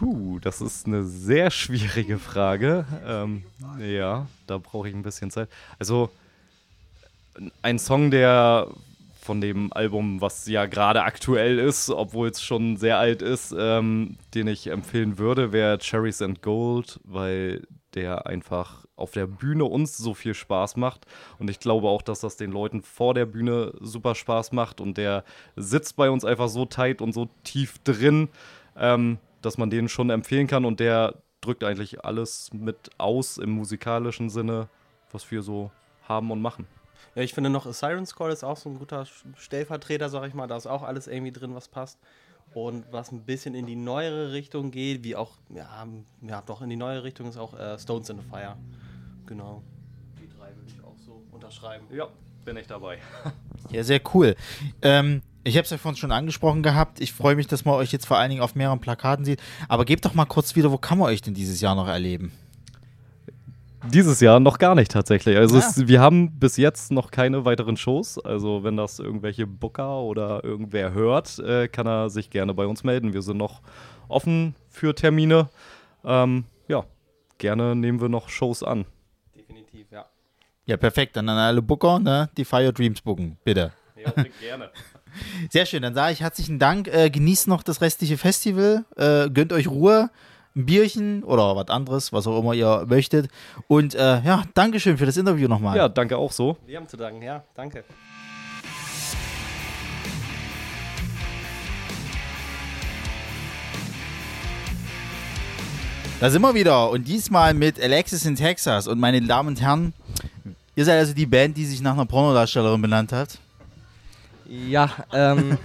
Puh, 0.01 0.39
das 0.41 0.63
ist 0.63 0.87
eine 0.87 1.05
sehr 1.05 1.51
schwierige 1.51 2.17
Frage. 2.17 2.87
Ähm, 3.07 3.43
ja, 3.79 4.27
da 4.47 4.57
brauche 4.57 4.89
ich 4.89 4.95
ein 4.95 5.03
bisschen 5.03 5.31
Zeit. 5.31 5.51
Also, 5.79 6.09
ein 7.61 7.79
Song, 7.79 8.11
der 8.11 8.69
von 9.21 9.43
dem 9.43 9.71
Album, 9.75 10.23
was 10.23 10.47
ja 10.47 10.65
gerade 10.65 11.03
aktuell 11.03 11.59
ist, 11.59 11.91
obwohl 11.91 12.29
es 12.29 12.43
schon 12.43 12.79
sehr 12.79 12.97
alt 12.97 13.21
ist, 13.21 13.55
ähm, 13.55 14.17
den 14.35 14.47
ich 14.47 14.69
empfehlen 14.69 15.19
würde, 15.19 15.53
wäre 15.53 15.77
Cherries 15.77 16.23
and 16.23 16.41
Gold, 16.41 16.99
weil 17.05 17.67
der 17.93 18.27
einfach 18.27 18.87
auf 18.97 19.11
der 19.11 19.27
Bühne 19.27 19.67
uns 19.67 19.99
so 19.99 20.15
viel 20.15 20.33
Spaß 20.33 20.77
macht. 20.77 21.05
Und 21.39 21.51
ich 21.51 21.61
glaube 21.61 21.89
auch, 21.89 22.01
dass 22.01 22.21
das 22.21 22.39
den 22.39 22.53
Leuten 22.53 22.81
vor 22.81 23.13
der 23.13 23.27
Bühne 23.27 23.75
super 23.81 24.15
Spaß 24.15 24.53
macht. 24.53 24.81
Und 24.81 24.97
der 24.97 25.25
sitzt 25.57 25.97
bei 25.97 26.09
uns 26.09 26.25
einfach 26.25 26.49
so 26.49 26.65
tight 26.65 27.03
und 27.03 27.13
so 27.13 27.29
tief 27.45 27.81
drin, 27.85 28.31
ähm, 28.79 29.19
dass 29.43 29.59
man 29.59 29.71
den 29.71 29.89
schon 29.89 30.11
empfehlen 30.11 30.47
kann. 30.47 30.65
Und 30.65 30.81
der 30.81 31.15
drückt 31.41 31.65
eigentlich 31.65 32.05
alles 32.05 32.51
mit 32.53 32.91
aus 32.99 33.39
im 33.39 33.51
musikalischen 33.51 34.31
Sinne, 34.31 34.69
was 35.11 35.31
wir 35.31 35.43
so 35.43 35.71
haben 36.09 36.31
und 36.31 36.41
machen. 36.43 36.67
Ja, 37.15 37.23
ich 37.23 37.35
finde 37.35 37.51
noch 37.51 37.67
A 37.67 37.73
Siren 37.73 38.07
Score 38.07 38.31
ist 38.31 38.45
auch 38.45 38.57
so 38.57 38.69
ein 38.69 38.79
guter 38.79 39.07
Stellvertreter, 39.37 40.09
sag 40.09 40.29
ich 40.29 40.35
mal. 40.35 40.47
Da 40.47 40.57
ist 40.57 40.67
auch 40.67 40.83
alles 40.83 41.09
irgendwie 41.09 41.33
drin, 41.33 41.55
was 41.55 41.69
passt. 41.69 41.99
Und 42.53 42.85
was 42.91 43.13
ein 43.13 43.23
bisschen 43.23 43.55
in 43.55 43.67
die 43.67 43.77
neuere 43.77 44.33
Richtung 44.33 44.71
geht, 44.71 45.05
wie 45.05 45.15
auch, 45.15 45.39
ja, 45.51 45.87
ja 46.23 46.43
doch, 46.43 46.63
in 46.63 46.71
die 46.71 46.77
neue 46.77 47.05
Richtung 47.05 47.29
ist 47.29 47.37
auch 47.37 47.55
äh, 47.55 47.79
Stones 47.79 48.11
in 48.11 48.19
the 48.19 48.25
Fire. 48.29 48.57
Genau. 49.27 49.63
Die 50.21 50.29
drei 50.29 50.55
würde 50.57 50.67
ich 50.67 50.83
auch 50.85 50.99
so 50.99 51.23
unterschreiben. 51.31 51.87
Ja, 51.93 52.09
bin 52.45 52.57
ich 52.57 52.67
dabei. 52.67 52.99
Ja, 53.71 53.85
sehr 53.85 54.01
cool. 54.15 54.35
Ähm, 54.83 55.23
ich 55.45 55.57
habe 55.57 55.65
es 55.65 55.71
ja 55.71 55.79
vorhin 55.79 55.97
schon 55.97 56.13
angesprochen 56.13 56.63
gehabt. 56.63 57.01
Ich 57.01 57.13
freue 57.13 57.35
mich, 57.37 57.47
dass 57.47 57.65
man 57.65 57.75
euch 57.75 57.93
jetzt 57.93 58.07
vor 58.07 58.19
allen 58.19 58.31
Dingen 58.31 58.43
auf 58.43 58.55
mehreren 58.55 58.81
Plakaten 58.81 59.25
sieht. 59.25 59.41
Aber 59.69 59.85
gebt 59.85 60.05
doch 60.05 60.15
mal 60.15 60.25
kurz 60.27 60.55
wieder, 60.57 60.71
wo 60.71 60.79
kann 60.79 60.99
man 60.99 61.09
euch 61.09 61.23
denn 61.23 61.35
dieses 61.35 61.61
Jahr 61.61 61.75
noch 61.75 61.89
erleben? 61.89 62.33
Dieses 63.89 64.21
Jahr 64.21 64.41
noch 64.41 64.59
gar 64.59 64.75
nicht 64.75 64.91
tatsächlich. 64.91 65.39
Also 65.39 65.57
Ah. 65.57 65.61
es, 65.61 65.89
wir 65.89 66.01
haben 66.03 66.39
bis 66.39 66.59
jetzt 66.59 66.93
noch 66.93 67.11
keine 67.11 67.47
weiteren 67.47 67.79
Shows. 67.79 68.19
Also 68.19 68.63
wenn 68.63 68.77
das 68.77 68.99
irgendwelche 68.99 69.47
Booker 69.47 70.01
oder 70.01 70.45
irgendwer 70.45 70.93
hört, 70.93 71.39
äh, 71.39 71.67
kann 71.67 71.87
er 71.87 72.11
sich 72.11 72.29
gerne 72.29 72.53
bei 72.53 72.67
uns 72.67 72.85
melden. 72.85 73.15
Wir 73.15 73.23
sind 73.23 73.39
noch 73.39 73.63
offen 74.09 74.55
für 74.69 74.95
Termine. 74.95 75.49
Ähm, 76.05 76.45
ja, 76.69 76.85
gerne 77.39 77.75
nehmen 77.75 78.03
wir 78.03 78.11
noch 78.11 78.29
Shows 78.29 78.63
an. 78.63 78.85
Definitiv, 79.35 79.87
ja. 79.91 80.05
Ja, 80.67 80.77
perfekt. 80.77 81.17
Dann 81.17 81.29
an 81.31 81.39
alle 81.39 81.63
Booker, 81.63 81.99
ne? 81.99 82.29
Die 82.37 82.45
Fire 82.45 82.73
Dreams 82.75 83.01
booken, 83.01 83.39
bitte. 83.45 83.73
Ja, 83.97 84.13
gerne. 84.41 84.71
Sehr 85.51 85.67
schön, 85.67 85.83
dann 85.83 85.95
sage 85.95 86.13
ich 86.13 86.21
herzlichen 86.21 86.59
Dank. 86.59 86.89
Äh, 86.89 87.11
genießt 87.11 87.49
noch 87.49 87.63
das 87.63 87.81
restliche 87.81 88.19
Festival. 88.19 88.85
Äh, 88.97 89.31
gönnt 89.31 89.53
euch 89.53 89.69
Ruhe, 89.69 90.11
ein 90.57 90.67
Bierchen 90.67 91.23
oder 91.23 91.57
was 91.57 91.69
anderes, 91.69 92.13
was 92.13 92.27
auch 92.27 92.39
immer 92.41 92.55
ihr 92.55 92.85
möchtet. 92.89 93.29
Und 93.69 93.95
äh, 93.95 94.21
ja, 94.23 94.45
Dankeschön 94.55 94.99
für 94.99 95.07
das 95.07 95.17
Interview 95.17 95.49
nochmal. 95.49 95.77
Ja, 95.77 95.89
danke 95.89 96.17
auch 96.17 96.33
so. 96.33 96.57
Wir 96.67 96.77
haben 96.77 96.89
zu 96.89 96.97
danken, 96.97 97.23
ja, 97.23 97.45
danke. 97.55 97.85
Da 106.21 106.29
sind 106.29 106.43
wir 106.43 106.55
wieder 106.55 106.91
und 106.91 107.09
diesmal 107.09 107.55
mit 107.55 107.83
Alexis 107.83 108.27
in 108.27 108.37
Texas. 108.37 108.87
Und 108.87 109.01
meine 109.01 109.23
Damen 109.23 109.49
und 109.49 109.63
Herren, 109.63 109.95
ihr 110.77 110.85
seid 110.85 110.99
also 110.99 111.15
die 111.15 111.25
Band, 111.25 111.57
die 111.57 111.65
sich 111.65 111.81
nach 111.81 111.95
einer 111.95 112.05
Pornodarstellerin 112.05 112.83
benannt 112.83 113.11
hat. 113.11 113.39
Ja, 114.51 114.91
ähm. 115.13 115.57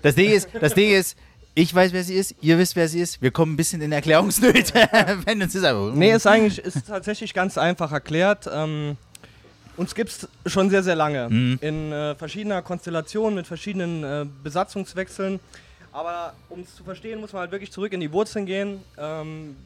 Das 0.00 0.14
Ding 0.16 0.30
ist, 0.30 0.48
das 0.58 0.74
Ding 0.74 0.90
ist, 0.90 1.16
ich 1.54 1.72
weiß, 1.74 1.92
wer 1.92 2.02
sie 2.02 2.14
ist, 2.14 2.34
ihr 2.40 2.58
wisst, 2.58 2.74
wer 2.76 2.88
sie 2.88 3.00
ist. 3.00 3.20
Wir 3.20 3.30
kommen 3.30 3.52
ein 3.52 3.56
bisschen 3.56 3.82
in 3.82 3.92
Erklärungsnöte, 3.92 4.72
wenn 5.26 5.42
uns 5.42 5.52
das 5.52 5.64
einfach. 5.64 5.94
Nee, 5.94 6.12
ist 6.12 6.26
eigentlich 6.26 6.58
ist 6.58 6.86
tatsächlich 6.86 7.34
ganz 7.34 7.58
einfach 7.58 7.92
erklärt. 7.92 8.48
Ähm, 8.52 8.96
uns 9.76 9.94
gibt 9.94 10.10
es 10.10 10.28
schon 10.50 10.70
sehr, 10.70 10.82
sehr 10.82 10.96
lange. 10.96 11.28
Mhm. 11.28 11.58
In 11.60 11.92
äh, 11.92 12.14
verschiedener 12.14 12.62
Konstellation, 12.62 13.34
mit 13.34 13.46
verschiedenen 13.46 14.02
äh, 14.02 14.26
Besatzungswechseln. 14.42 15.40
Aber 15.92 16.32
um 16.48 16.60
es 16.60 16.74
zu 16.74 16.84
verstehen, 16.84 17.20
muss 17.20 17.34
man 17.34 17.40
halt 17.40 17.52
wirklich 17.52 17.70
zurück 17.70 17.92
in 17.92 18.00
die 18.00 18.10
Wurzeln 18.12 18.46
gehen. 18.46 18.80
Ähm, 18.96 19.56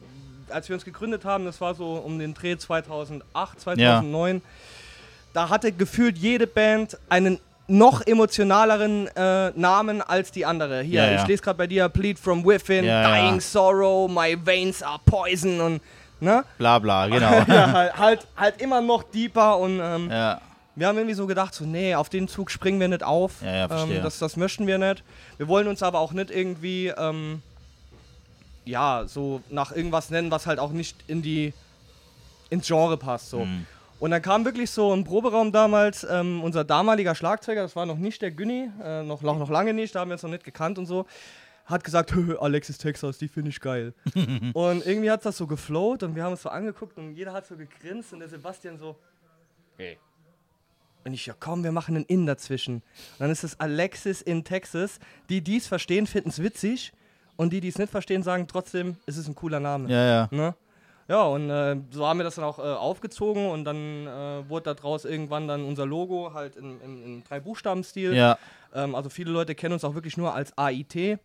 als 0.49 0.67
wir 0.67 0.75
uns 0.75 0.83
gegründet 0.83 1.23
haben, 1.23 1.45
das 1.45 1.61
war 1.61 1.73
so 1.73 1.93
um 1.93 2.19
den 2.19 2.33
Dreh 2.33 2.57
2008, 2.57 3.61
2009, 3.61 4.41
da 5.33 5.49
hatte 5.49 5.71
gefühlt 5.71 6.17
jede 6.17 6.47
Band 6.47 6.97
einen 7.09 7.39
noch 7.69 8.01
emotionaleren 8.05 9.07
äh, 9.15 9.49
Namen 9.51 10.01
als 10.01 10.31
die 10.31 10.45
andere. 10.45 10.81
Hier, 10.81 11.05
Ja, 11.11 11.21
ich 11.21 11.27
lese 11.27 11.43
gerade 11.43 11.57
bei 11.57 11.67
dir 11.67 11.89
Bleed 11.89 12.17
from 12.17 12.45
Within. 12.45 12.85
Dying 12.85 13.39
Sorrow, 13.41 14.09
My 14.09 14.37
Veins 14.43 14.81
are 14.81 14.99
Poison 15.05 15.59
und 15.59 15.81
ne? 16.21 16.45
Bla 16.57 16.79
bla, 16.79 17.07
genau. 17.09 17.31
ja, 17.47 17.71
halt, 17.73 17.97
halt, 17.97 18.27
halt 18.37 18.61
immer 18.61 18.79
noch 18.81 19.03
deeper 19.03 19.57
und 19.57 19.79
ähm, 19.83 20.09
Ja. 20.09 20.39
wir 20.75 20.87
haben 20.87 20.97
irgendwie 20.97 21.13
so 21.15 21.27
gedacht, 21.27 21.53
so 21.53 21.65
nee, 21.65 21.93
auf 21.93 22.07
den 22.09 22.27
Zug 22.29 22.51
springen 22.51 22.79
wir 22.79 22.87
nicht 22.87 23.03
auf. 23.03 23.41
Ja, 23.43 23.55
ja, 23.55 23.67
verstehe. 23.67 23.97
ähm, 23.97 24.03
das, 24.03 24.17
das 24.19 24.37
möchten 24.37 24.65
wir 24.65 24.77
nicht. 24.77 25.03
Wir 25.37 25.47
wollen 25.49 25.67
uns 25.67 25.83
aber 25.83 25.99
auch 25.99 26.13
nicht 26.13 26.31
irgendwie 26.31 26.87
ähm, 26.97 27.41
ja, 28.65 29.03
so 29.07 29.41
nach 29.49 29.71
irgendwas 29.71 30.09
nennen, 30.09 30.31
was 30.31 30.45
halt 30.47 30.59
auch 30.59 30.71
nicht 30.71 30.95
in 31.07 31.21
die 31.21 31.53
ins 32.49 32.65
Genre 32.67 32.95
passt. 32.97 33.29
So. 33.29 33.39
Mhm. 33.45 33.65
Und 33.99 34.11
dann 34.11 34.21
kam 34.21 34.45
wirklich 34.45 34.69
so 34.69 34.93
im 34.93 35.03
Proberaum 35.03 35.51
damals 35.51 36.05
ähm, 36.09 36.43
unser 36.43 36.63
damaliger 36.63 37.15
Schlagzeuger, 37.15 37.63
das 37.63 37.75
war 37.75 37.85
noch 37.85 37.97
nicht 37.97 38.21
der 38.21 38.31
Günni, 38.31 38.69
äh, 38.83 39.03
noch, 39.03 39.23
noch, 39.23 39.39
noch 39.39 39.49
lange 39.49 39.73
nicht, 39.73 39.95
da 39.95 40.01
haben 40.01 40.09
wir 40.09 40.13
uns 40.13 40.23
noch 40.23 40.29
nicht 40.29 40.43
gekannt 40.43 40.77
und 40.77 40.85
so, 40.85 41.07
hat 41.65 41.83
gesagt, 41.83 42.13
"Hö, 42.13 42.37
Alexis 42.37 42.77
Texas, 42.77 43.17
die 43.17 43.27
finde 43.27 43.49
ich 43.49 43.59
geil. 43.59 43.93
und 44.53 44.85
irgendwie 44.85 45.09
hat 45.09 45.25
das 45.25 45.37
so 45.37 45.47
geflowt 45.47 46.03
und 46.03 46.15
wir 46.15 46.23
haben 46.23 46.31
uns 46.31 46.43
so 46.43 46.49
angeguckt 46.49 46.97
und 46.97 47.15
jeder 47.15 47.33
hat 47.33 47.47
so 47.47 47.57
gegrinst 47.57 48.13
und 48.13 48.19
der 48.19 48.29
Sebastian 48.29 48.77
so, 48.77 48.95
hey. 49.77 49.97
Und 51.03 51.13
ich, 51.13 51.25
ja 51.25 51.33
komm, 51.39 51.63
wir 51.63 51.71
machen 51.71 51.95
einen 51.95 52.05
In 52.05 52.25
dazwischen. 52.25 52.75
Und 52.75 52.83
dann 53.19 53.31
ist 53.31 53.43
es 53.43 53.59
Alexis 53.59 54.21
in 54.21 54.43
Texas. 54.43 54.99
Die, 55.29 55.41
die 55.41 55.55
es 55.57 55.65
verstehen, 55.65 56.05
finden 56.05 56.29
es 56.29 56.43
witzig. 56.43 56.91
Und 57.37 57.53
die, 57.53 57.61
die 57.61 57.69
es 57.69 57.77
nicht 57.77 57.91
verstehen, 57.91 58.23
sagen 58.23 58.45
trotzdem, 58.47 58.97
es 59.05 59.15
ist 59.15 59.27
ein 59.29 59.35
cooler 59.35 59.61
Name. 59.61 59.89
Ja, 59.89 60.05
ja. 60.05 60.27
Ne? 60.31 60.53
Ja, 61.07 61.23
und 61.23 61.49
äh, 61.49 61.77
so 61.91 62.05
haben 62.05 62.19
wir 62.19 62.25
das 62.25 62.35
dann 62.35 62.43
auch 62.43 62.59
äh, 62.59 62.63
aufgezogen 62.63 63.49
und 63.49 63.63
dann 63.63 64.07
äh, 64.07 64.49
wurde 64.49 64.75
daraus 64.75 65.05
irgendwann 65.05 65.47
dann 65.47 65.63
unser 65.63 65.85
Logo 65.85 66.33
halt 66.33 66.57
in, 66.57 66.81
in, 66.81 67.03
in 67.03 67.23
drei 67.23 67.39
Buchstaben-Stil. 67.39 68.13
Ja. 68.13 68.37
Ähm, 68.73 68.93
also 68.93 69.09
viele 69.09 69.31
Leute 69.31 69.55
kennen 69.55 69.73
uns 69.73 69.85
auch 69.85 69.95
wirklich 69.95 70.17
nur 70.17 70.33
als 70.33 70.57
AIT. 70.57 71.19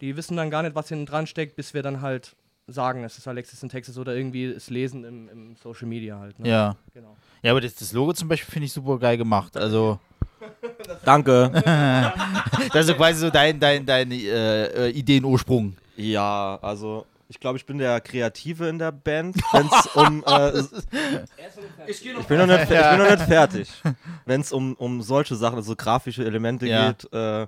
Die 0.00 0.16
wissen 0.16 0.36
dann 0.36 0.50
gar 0.50 0.62
nicht, 0.62 0.76
was 0.76 0.88
hinten 0.88 1.06
dran 1.06 1.26
steckt, 1.26 1.56
bis 1.56 1.74
wir 1.74 1.82
dann 1.82 2.00
halt 2.00 2.36
sagen, 2.66 3.04
es 3.04 3.18
ist 3.18 3.26
Alexis 3.26 3.62
in 3.62 3.68
Texas 3.68 3.98
oder 3.98 4.14
irgendwie 4.14 4.44
es 4.44 4.70
lesen 4.70 5.04
im, 5.04 5.28
im 5.28 5.56
Social 5.56 5.88
Media 5.88 6.18
halt. 6.18 6.38
Ne? 6.38 6.48
Ja. 6.48 6.76
Genau. 6.92 7.16
Ja, 7.42 7.50
aber 7.50 7.60
das, 7.60 7.74
das 7.74 7.92
Logo 7.92 8.12
zum 8.12 8.28
Beispiel 8.28 8.52
finde 8.52 8.66
ich 8.66 8.72
super 8.72 8.98
geil 8.98 9.18
gemacht. 9.18 9.56
Also. 9.56 9.98
Danke. 11.04 11.50
das 12.72 12.88
ist 12.88 12.96
quasi 12.96 13.20
so 13.20 13.30
dein, 13.30 13.58
dein, 13.58 13.84
dein 13.84 14.10
äh, 14.12 14.64
äh, 14.66 14.90
Ideenursprung. 14.90 15.76
Ja, 15.96 16.58
also 16.62 17.06
ich 17.28 17.40
glaube, 17.40 17.56
ich 17.58 17.66
bin 17.66 17.78
der 17.78 18.00
Kreative 18.00 18.68
in 18.68 18.78
der 18.78 18.92
Band, 18.92 19.36
wenn 19.52 19.66
es 19.66 19.86
um. 19.94 20.24
Äh, 20.26 20.62
Ich 21.86 22.00
bin 22.26 22.38
noch 22.38 22.46
nicht, 22.46 22.60
ich 22.62 22.68
bin 22.68 22.98
noch 22.98 23.10
nicht 23.10 23.22
fertig. 23.22 23.72
Wenn 24.24 24.40
es 24.40 24.52
um, 24.52 24.74
um 24.74 25.02
solche 25.02 25.36
Sachen, 25.36 25.56
also 25.56 25.74
grafische 25.76 26.24
Elemente 26.24 26.66
Ja. 26.66 26.92
geht, 26.92 27.12
äh, 27.12 27.46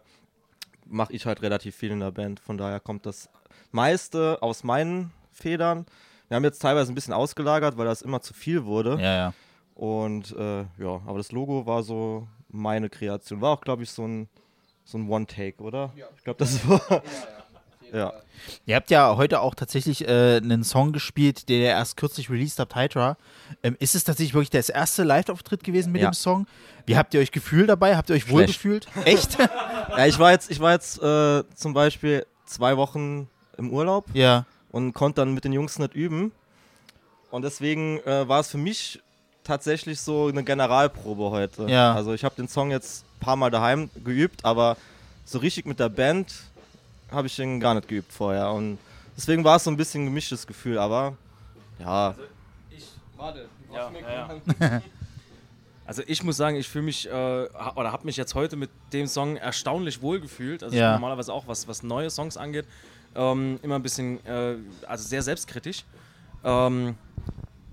mache 0.87 1.13
ich 1.13 1.27
halt 1.27 1.43
relativ 1.43 1.75
viel 1.77 1.91
in 1.91 2.01
der 2.01 2.11
Band. 2.13 2.41
Von 2.41 2.59
daher 2.59 2.81
kommt 2.81 3.07
das 3.07 3.29
meiste 3.73 4.39
aus 4.43 4.65
meinen 4.65 5.13
Federn. 5.33 5.87
Wir 6.29 6.37
haben 6.37 6.45
jetzt 6.45 6.61
teilweise 6.61 6.93
ein 6.93 6.95
bisschen 6.95 7.13
ausgelagert, 7.15 7.77
weil 7.77 7.87
das 7.87 8.03
immer 8.03 8.21
zu 8.21 8.35
viel 8.35 8.65
wurde. 8.65 8.99
Ja, 9.01 9.15
ja. 9.17 9.33
Und 9.75 10.35
äh, 10.37 10.61
ja, 10.79 11.01
aber 11.07 11.19
das 11.19 11.33
Logo 11.33 11.67
war 11.67 11.83
so 11.83 12.27
meine 12.49 12.89
Kreation. 12.89 13.41
War 13.41 13.51
auch, 13.53 13.61
glaube 13.61 13.83
ich, 13.83 13.91
so 13.91 14.07
ein, 14.07 14.29
so 14.85 14.97
ein 14.99 15.09
One-Take, 15.09 15.63
oder? 15.63 15.93
Ich 16.17 16.25
glaube, 16.25 16.39
das 16.39 16.67
war. 16.69 16.81
Ja. 16.91 17.03
Ihr 18.67 18.77
habt 18.77 18.91
ja 18.91 19.17
heute 19.17 19.41
auch 19.41 19.55
tatsächlich 19.55 20.07
äh, 20.07 20.37
einen 20.37 20.63
Song 20.65 20.93
gespielt, 20.93 21.49
den 21.49 21.61
ihr 21.61 21.69
erst 21.69 21.97
kürzlich 21.97 22.31
released 22.31 22.59
habt, 22.59 22.75
Hydra. 22.77 23.17
Ähm, 23.63 23.77
ist 23.81 23.95
es 23.95 24.05
tatsächlich 24.05 24.35
wirklich 24.35 24.51
das 24.51 24.69
erste 24.69 25.03
Live-Auftritt 25.05 25.65
gewesen 25.65 25.93
mit 25.93 26.03
Ja. 26.03 26.11
dem 26.11 26.15
Song? 26.15 26.47
Wie 26.85 26.97
habt 26.97 27.15
ihr 27.15 27.21
euch 27.21 27.33
gefühlt 27.33 27.69
dabei? 27.69 27.97
Habt 27.97 28.11
ihr 28.11 28.17
euch 28.17 28.29
wohl 28.31 28.47
gefühlt? 28.47 28.87
Echt? 29.05 29.39
ja, 29.39 30.07
ich 30.07 30.19
war 30.19 30.31
jetzt, 30.33 30.51
ich 30.51 30.61
war 30.61 30.73
jetzt 30.73 31.03
äh, 31.03 31.43
zum 31.55 31.75
Beispiel 31.75 32.27
zwei 32.45 32.77
Wochen 32.77 33.29
im 33.57 33.71
Urlaub 33.73 34.05
Ja. 34.15 34.45
und 34.71 34.93
konnte 34.93 35.23
dann 35.23 35.33
mit 35.35 35.45
den 35.45 35.53
Jungs 35.53 35.79
nicht 35.79 35.95
üben. 35.95 36.33
Und 37.31 37.43
deswegen 37.43 37.99
äh, 38.01 38.29
war 38.29 38.41
es 38.41 38.49
für 38.49 38.59
mich 38.59 39.03
tatsächlich 39.43 40.01
so 40.01 40.27
eine 40.27 40.45
Generalprobe 40.45 41.31
heute. 41.31 41.65
Ja. 41.69 41.95
Also 41.95 42.13
ich 42.15 42.25
habe 42.25 42.35
den 42.37 42.49
Song 42.49 42.71
jetzt 42.71 43.05
ein 43.17 43.21
paar 43.21 43.37
Mal 43.37 43.51
daheim 43.51 43.91
geübt, 44.05 44.45
aber 44.45 44.77
so 45.25 45.39
richtig 45.39 45.67
mit 45.67 45.81
der 45.81 45.89
Band 45.89 46.33
habe 47.11 47.27
ich 47.27 47.37
den 47.37 47.61
gar 47.61 47.75
nicht 47.75 47.89
geübt 47.89 48.13
vorher. 48.13 48.51
Und 48.53 48.79
deswegen 49.17 49.45
war 49.45 49.57
es 49.57 49.65
so 49.65 49.71
ein 49.71 49.77
bisschen 49.77 50.03
ein 50.03 50.07
gemischtes 50.07 50.47
Gefühl, 50.47 50.79
aber 50.79 51.17
ja. 51.79 52.15
Warte, 53.17 53.49
Ja, 53.73 53.91
ja, 53.91 54.29
ja. 54.61 54.83
Also 55.87 56.03
ich 56.09 56.25
muss 56.25 56.37
sagen, 56.37 56.57
ich 56.57 56.69
fühle 56.69 56.85
mich 56.85 57.07
äh, 57.07 57.11
oder 57.13 57.93
habe 57.93 58.07
mich 58.07 58.17
jetzt 58.17 58.35
heute 58.35 58.57
mit 58.57 58.71
dem 58.93 59.07
Song 59.07 59.37
erstaunlich 59.37 60.03
wohl 60.03 60.19
gefühlt. 60.21 60.65
Also 60.65 60.75
ich 60.75 60.81
Ja. 60.81 60.93
normalerweise 60.95 61.33
auch, 61.33 61.47
was, 61.47 61.69
was 61.69 61.85
neue 61.85 62.11
Songs 62.11 62.37
angeht, 62.37 62.67
ähm, 63.15 63.61
immer 63.63 63.77
ein 63.77 63.83
bisschen, 63.85 64.25
äh, 64.27 64.57
also 64.89 65.07
sehr 65.07 65.23
selbstkritisch. 65.23 65.85
Ähm, 66.43 66.97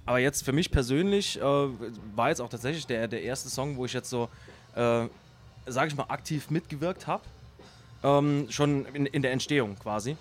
aber 0.06 0.20
jetzt 0.20 0.46
für 0.46 0.52
mich 0.52 0.70
persönlich 0.70 1.40
äh, 1.40 1.42
war 1.42 2.30
jetzt 2.30 2.40
auch 2.40 2.50
tatsächlich 2.50 2.86
der, 2.86 3.08
der 3.08 3.24
erste 3.24 3.50
Song, 3.50 3.78
wo 3.78 3.86
ich 3.86 3.94
jetzt 3.94 4.12
so, 4.12 4.30
äh, 4.76 5.08
sage 5.66 5.88
ich 5.88 5.96
mal, 5.96 6.06
aktiv 6.10 6.52
mitgewirkt 6.52 7.08
habe. 7.08 7.24
Ähm, 8.04 8.48
schon 8.50 8.86
in, 8.88 9.06
in 9.06 9.22
der 9.22 9.32
Entstehung 9.32 9.76
quasi. 9.80 10.18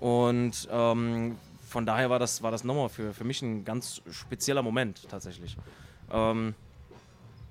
Und 0.00 0.68
ähm, 0.70 1.36
von 1.68 1.84
daher 1.84 2.10
war 2.10 2.18
das, 2.18 2.42
war 2.42 2.50
das 2.50 2.64
nochmal 2.64 2.88
für, 2.88 3.12
für 3.12 3.24
mich 3.24 3.42
ein 3.42 3.64
ganz 3.64 4.00
spezieller 4.10 4.62
Moment 4.62 5.08
tatsächlich. 5.08 5.56
Ähm, 6.10 6.54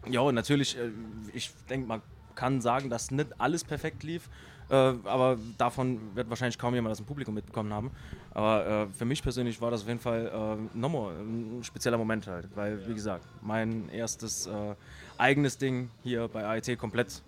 ja, 0.07 0.21
und 0.21 0.35
natürlich, 0.35 0.77
äh, 0.77 0.89
ich 1.33 1.51
denke, 1.69 1.87
man 1.87 2.01
kann 2.35 2.61
sagen, 2.61 2.89
dass 2.89 3.11
nicht 3.11 3.29
alles 3.39 3.63
perfekt 3.63 4.03
lief, 4.03 4.29
äh, 4.69 4.73
aber 4.73 5.37
davon 5.57 5.99
wird 6.15 6.29
wahrscheinlich 6.29 6.57
kaum 6.57 6.73
jemand 6.73 6.91
aus 6.91 6.97
dem 6.97 7.05
Publikum 7.05 7.33
mitbekommen 7.33 7.73
haben. 7.73 7.91
Aber 8.33 8.65
äh, 8.65 8.87
für 8.93 9.05
mich 9.05 9.21
persönlich 9.21 9.61
war 9.61 9.71
das 9.71 9.81
auf 9.81 9.87
jeden 9.87 9.99
Fall 9.99 10.57
äh, 10.73 10.77
nochmal 10.77 11.13
ein 11.15 11.63
spezieller 11.63 11.97
Moment 11.97 12.27
halt, 12.27 12.47
weil, 12.55 12.87
wie 12.87 12.93
gesagt, 12.93 13.25
mein 13.41 13.89
erstes 13.89 14.47
äh, 14.47 14.75
eigenes 15.17 15.57
Ding 15.57 15.89
hier 16.03 16.27
bei 16.27 16.45
AIT 16.45 16.77
komplett 16.77 17.21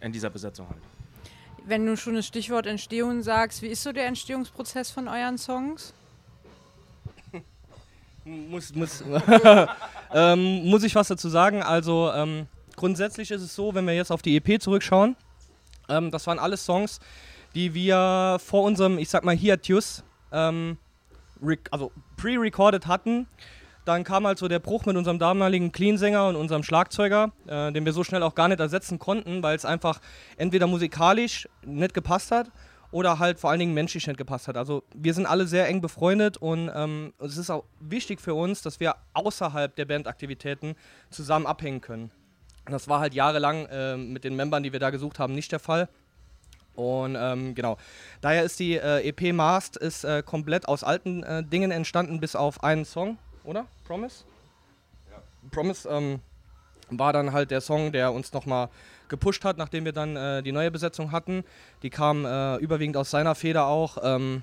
in 0.00 0.12
dieser 0.12 0.30
Besetzung 0.30 0.68
halt. 0.68 0.97
Wenn 1.68 1.84
du 1.84 1.98
schon 1.98 2.14
das 2.14 2.26
Stichwort 2.26 2.66
Entstehung 2.66 3.22
sagst, 3.22 3.60
wie 3.60 3.66
ist 3.66 3.82
so 3.82 3.92
der 3.92 4.06
Entstehungsprozess 4.06 4.90
von 4.90 5.06
euren 5.06 5.36
Songs? 5.36 5.92
muss, 8.24 8.74
muss, 8.74 9.04
ähm, 10.14 10.64
muss 10.64 10.82
ich 10.82 10.94
was 10.94 11.08
dazu 11.08 11.28
sagen. 11.28 11.62
Also 11.62 12.10
ähm, 12.14 12.46
grundsätzlich 12.74 13.30
ist 13.30 13.42
es 13.42 13.54
so, 13.54 13.74
wenn 13.74 13.86
wir 13.86 13.92
jetzt 13.92 14.10
auf 14.10 14.22
die 14.22 14.34
EP 14.34 14.62
zurückschauen, 14.62 15.14
ähm, 15.90 16.10
das 16.10 16.26
waren 16.26 16.38
alles 16.38 16.64
Songs, 16.64 17.00
die 17.54 17.74
wir 17.74 18.38
vor 18.42 18.62
unserem, 18.62 18.96
ich 18.96 19.10
sag 19.10 19.24
mal, 19.24 19.36
Hiatus, 19.36 20.02
ähm, 20.32 20.78
also 21.70 21.92
pre-recorded 22.16 22.86
hatten. 22.86 23.26
Dann 23.88 24.04
kam 24.04 24.26
halt 24.26 24.36
so 24.36 24.48
der 24.48 24.58
Bruch 24.58 24.84
mit 24.84 24.98
unserem 24.98 25.18
damaligen 25.18 25.72
Clean-Sänger 25.72 26.28
und 26.28 26.36
unserem 26.36 26.62
Schlagzeuger, 26.62 27.32
äh, 27.46 27.72
den 27.72 27.86
wir 27.86 27.94
so 27.94 28.04
schnell 28.04 28.22
auch 28.22 28.34
gar 28.34 28.48
nicht 28.48 28.60
ersetzen 28.60 28.98
konnten, 28.98 29.42
weil 29.42 29.56
es 29.56 29.64
einfach 29.64 30.02
entweder 30.36 30.66
musikalisch 30.66 31.48
nicht 31.64 31.94
gepasst 31.94 32.30
hat 32.30 32.50
oder 32.90 33.18
halt 33.18 33.38
vor 33.38 33.48
allen 33.48 33.60
Dingen 33.60 33.72
menschlich 33.72 34.06
nicht 34.06 34.18
gepasst 34.18 34.46
hat. 34.46 34.58
Also 34.58 34.82
wir 34.94 35.14
sind 35.14 35.24
alle 35.24 35.46
sehr 35.46 35.66
eng 35.68 35.80
befreundet 35.80 36.36
und 36.36 36.70
ähm, 36.74 37.14
es 37.18 37.38
ist 37.38 37.48
auch 37.48 37.64
wichtig 37.80 38.20
für 38.20 38.34
uns, 38.34 38.60
dass 38.60 38.78
wir 38.78 38.94
außerhalb 39.14 39.74
der 39.74 39.86
Bandaktivitäten 39.86 40.74
zusammen 41.08 41.46
abhängen 41.46 41.80
können. 41.80 42.10
Das 42.66 42.88
war 42.88 43.00
halt 43.00 43.14
jahrelang 43.14 43.68
ähm, 43.70 44.12
mit 44.12 44.22
den 44.22 44.36
Membern, 44.36 44.62
die 44.64 44.74
wir 44.74 44.80
da 44.80 44.90
gesucht 44.90 45.18
haben, 45.18 45.34
nicht 45.34 45.50
der 45.50 45.60
Fall. 45.60 45.88
Und 46.74 47.16
ähm, 47.18 47.54
genau, 47.54 47.78
daher 48.20 48.42
ist 48.42 48.60
die 48.60 48.74
äh, 48.74 49.08
EP 49.08 49.32
Mast 49.32 49.78
ist 49.78 50.04
äh, 50.04 50.22
komplett 50.22 50.68
aus 50.68 50.84
alten 50.84 51.22
äh, 51.22 51.42
Dingen 51.42 51.70
entstanden, 51.70 52.20
bis 52.20 52.36
auf 52.36 52.62
einen 52.62 52.84
Song, 52.84 53.16
oder? 53.48 53.66
Promise? 53.84 54.24
Promise 55.50 55.88
ähm, 55.88 56.20
war 56.90 57.12
dann 57.12 57.32
halt 57.32 57.50
der 57.50 57.60
Song, 57.60 57.92
der 57.92 58.12
uns 58.12 58.32
nochmal 58.32 58.68
gepusht 59.08 59.44
hat, 59.44 59.56
nachdem 59.56 59.86
wir 59.86 59.92
dann 59.92 60.16
äh, 60.16 60.42
die 60.42 60.52
neue 60.52 60.70
Besetzung 60.70 61.12
hatten. 61.12 61.44
Die 61.82 61.88
kam 61.88 62.26
äh, 62.26 62.56
überwiegend 62.56 62.96
aus 62.96 63.10
seiner 63.10 63.34
Feder 63.34 63.66
auch. 63.66 63.96
Ähm, 64.02 64.42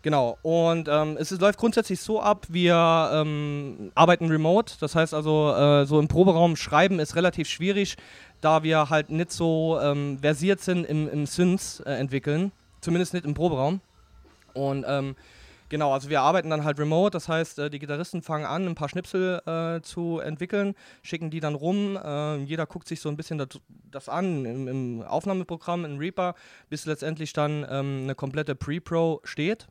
genau, 0.00 0.38
und 0.42 0.88
ähm, 0.88 1.18
es 1.20 1.30
ist, 1.30 1.42
läuft 1.42 1.58
grundsätzlich 1.58 2.00
so 2.00 2.20
ab, 2.20 2.46
wir 2.48 3.10
ähm, 3.12 3.92
arbeiten 3.94 4.28
remote, 4.28 4.74
das 4.80 4.94
heißt 4.94 5.12
also, 5.12 5.52
äh, 5.52 5.84
so 5.84 6.00
im 6.00 6.08
Proberaum 6.08 6.56
schreiben 6.56 6.98
ist 6.98 7.16
relativ 7.16 7.48
schwierig, 7.48 7.96
da 8.40 8.62
wir 8.62 8.88
halt 8.88 9.10
nicht 9.10 9.30
so 9.30 9.78
ähm, 9.80 10.18
versiert 10.20 10.60
sind 10.60 10.84
im, 10.84 11.08
im 11.10 11.26
Synths 11.26 11.80
äh, 11.80 11.92
entwickeln, 11.92 12.52
zumindest 12.80 13.12
nicht 13.12 13.26
im 13.26 13.34
Proberaum. 13.34 13.80
Und 14.54 14.86
ähm, 14.88 15.16
Genau, 15.68 15.92
also 15.92 16.08
wir 16.08 16.20
arbeiten 16.20 16.48
dann 16.48 16.64
halt 16.64 16.78
remote, 16.78 17.10
das 17.10 17.28
heißt, 17.28 17.58
äh, 17.58 17.70
die 17.70 17.80
Gitarristen 17.80 18.22
fangen 18.22 18.44
an, 18.44 18.66
ein 18.66 18.76
paar 18.76 18.88
Schnipsel 18.88 19.40
äh, 19.46 19.80
zu 19.82 20.20
entwickeln, 20.20 20.74
schicken 21.02 21.28
die 21.30 21.40
dann 21.40 21.56
rum. 21.56 21.96
Äh, 21.96 22.36
jeder 22.44 22.66
guckt 22.66 22.86
sich 22.86 23.00
so 23.00 23.08
ein 23.08 23.16
bisschen 23.16 23.44
das, 23.90 24.08
an 24.08 24.44
im, 24.44 24.68
im 24.68 25.02
Aufnahmeprogramm, 25.02 25.84
in 25.84 25.98
Reaper, 25.98 26.34
bis 26.68 26.86
letztendlich 26.86 27.32
dann 27.32 27.66
ähm, 27.68 28.02
eine 28.04 28.14
komplette 28.14 28.54
Pre-Pro 28.54 29.20
steht. 29.24 29.66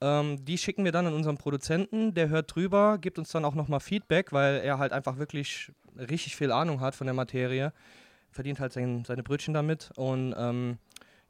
Ähm, 0.00 0.44
die 0.44 0.58
schicken 0.58 0.84
wir 0.84 0.90
dann 0.90 1.06
an 1.06 1.14
unseren 1.14 1.38
Produzenten, 1.38 2.12
der 2.14 2.28
hört 2.28 2.54
drüber, 2.54 2.98
gibt 2.98 3.18
uns 3.18 3.30
dann 3.30 3.44
auch 3.44 3.54
nochmal 3.54 3.80
Feedback, 3.80 4.32
weil 4.32 4.56
er 4.56 4.78
halt 4.78 4.92
einfach 4.92 5.18
wirklich 5.18 5.70
richtig 5.96 6.34
viel 6.34 6.50
Ahnung 6.50 6.80
hat 6.80 6.96
von 6.96 7.06
der 7.06 7.14
Materie, 7.14 7.72
verdient 8.32 8.58
halt 8.58 8.72
sein, 8.72 9.04
seine 9.06 9.22
Brötchen 9.22 9.54
damit 9.54 9.92
und 9.94 10.34
ähm, 10.36 10.78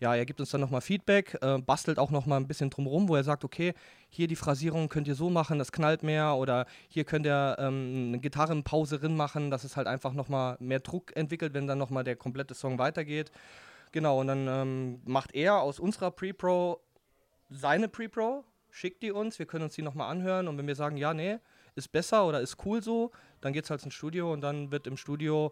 ja, 0.05 0.15
er 0.15 0.27
gibt 0.27 0.39
uns 0.39 0.51
dann 0.51 0.61
nochmal 0.61 0.83
Feedback, 0.83 1.39
äh, 1.41 1.57
bastelt 1.57 1.99
auch 1.99 2.11
nochmal 2.11 2.39
ein 2.39 2.47
bisschen 2.47 2.69
drumherum, 2.69 3.09
wo 3.09 3.17
er 3.17 3.25
sagt, 3.25 3.43
okay, 3.43 3.73
hier 4.11 4.29
die 4.29 4.37
Phrasierung 4.37 4.91
könnt 4.91 5.09
ihr 5.09 5.15
so 5.15 5.31
machen, 5.31 5.59
das 5.59 5.73
knallt 5.73 6.03
mehr 6.03 6.35
oder 6.35 6.67
hier 6.89 7.05
könnt 7.05 7.25
ihr 7.25 7.57
ähm, 7.59 8.09
eine 8.09 8.19
Gitarrenpause 8.19 8.99
drin 8.99 9.17
machen, 9.17 9.51
dass 9.51 9.65
es 9.65 9.79
halt 9.79 9.87
einfach 9.87 10.13
nochmal 10.13 10.59
mehr 10.61 10.81
Druck 10.81 11.17
entwickelt, 11.17 11.55
wenn 11.55 11.67
dann 11.67 11.79
nochmal 11.79 12.05
der 12.05 12.17
komplette 12.17 12.53
Song 12.53 12.79
weitergeht. 12.79 13.31
Genau, 13.93 14.21
und 14.21 14.27
dann 14.27 14.47
ähm, 14.47 15.01
macht 15.07 15.35
er 15.35 15.63
aus 15.63 15.81
unserer 15.81 16.11
Pre-Pro 16.11 16.83
seine 17.49 17.89
Pre-Pro, 17.89 18.45
schickt 18.71 19.03
die 19.03 19.11
uns, 19.11 19.39
wir 19.39 19.47
können 19.47 19.65
uns 19.65 19.75
die 19.75 19.83
nochmal 19.83 20.11
anhören 20.11 20.49
und 20.49 20.59
wenn 20.59 20.67
wir 20.67 20.77
sagen, 20.77 20.99
ja, 20.99 21.15
nee, 21.15 21.39
ist 21.77 21.93
besser 21.93 22.27
oder 22.27 22.43
ist 22.43 22.59
cool 22.67 22.83
so, 22.83 23.11
dann 23.41 23.55
geht 23.55 23.65
es 23.65 23.71
halt 23.71 23.83
ins 23.83 23.95
Studio 23.95 24.35
und 24.35 24.43
dann 24.43 24.71
wird 24.71 24.87
im 24.87 24.99
Studio 24.99 25.51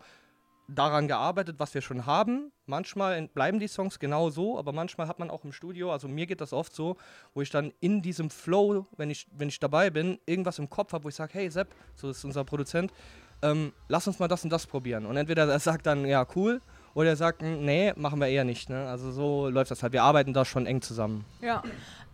daran 0.68 1.08
gearbeitet, 1.08 1.56
was 1.58 1.74
wir 1.74 1.82
schon 1.82 2.06
haben. 2.06 2.52
Manchmal 2.66 3.28
bleiben 3.28 3.58
die 3.58 3.68
Songs 3.68 3.98
genau 3.98 4.30
so, 4.30 4.58
aber 4.58 4.72
manchmal 4.72 5.08
hat 5.08 5.18
man 5.18 5.30
auch 5.30 5.44
im 5.44 5.52
Studio, 5.52 5.92
also 5.92 6.08
mir 6.08 6.26
geht 6.26 6.40
das 6.40 6.52
oft 6.52 6.74
so, 6.74 6.96
wo 7.34 7.42
ich 7.42 7.50
dann 7.50 7.72
in 7.80 8.02
diesem 8.02 8.30
Flow, 8.30 8.86
wenn 8.96 9.10
ich, 9.10 9.26
wenn 9.36 9.48
ich 9.48 9.60
dabei 9.60 9.90
bin, 9.90 10.18
irgendwas 10.26 10.58
im 10.58 10.70
Kopf 10.70 10.92
habe, 10.92 11.04
wo 11.04 11.08
ich 11.08 11.14
sage, 11.14 11.34
hey 11.34 11.50
Sepp, 11.50 11.74
so 11.94 12.10
ist 12.10 12.24
unser 12.24 12.44
Produzent, 12.44 12.92
ähm, 13.42 13.72
lass 13.88 14.06
uns 14.06 14.18
mal 14.18 14.28
das 14.28 14.44
und 14.44 14.50
das 14.50 14.66
probieren. 14.66 15.06
Und 15.06 15.16
entweder 15.16 15.48
er 15.48 15.58
sagt 15.58 15.86
dann, 15.86 16.06
ja, 16.06 16.26
cool, 16.36 16.60
oder 16.94 17.10
er 17.10 17.16
sagt, 17.16 17.42
nee, 17.42 17.92
machen 17.96 18.20
wir 18.20 18.28
eher 18.28 18.44
nicht. 18.44 18.68
Ne? 18.68 18.86
Also 18.86 19.10
so 19.12 19.48
läuft 19.48 19.70
das 19.70 19.82
halt. 19.82 19.92
Wir 19.92 20.02
arbeiten 20.02 20.32
da 20.32 20.44
schon 20.44 20.66
eng 20.66 20.82
zusammen. 20.82 21.24
Ja. 21.40 21.62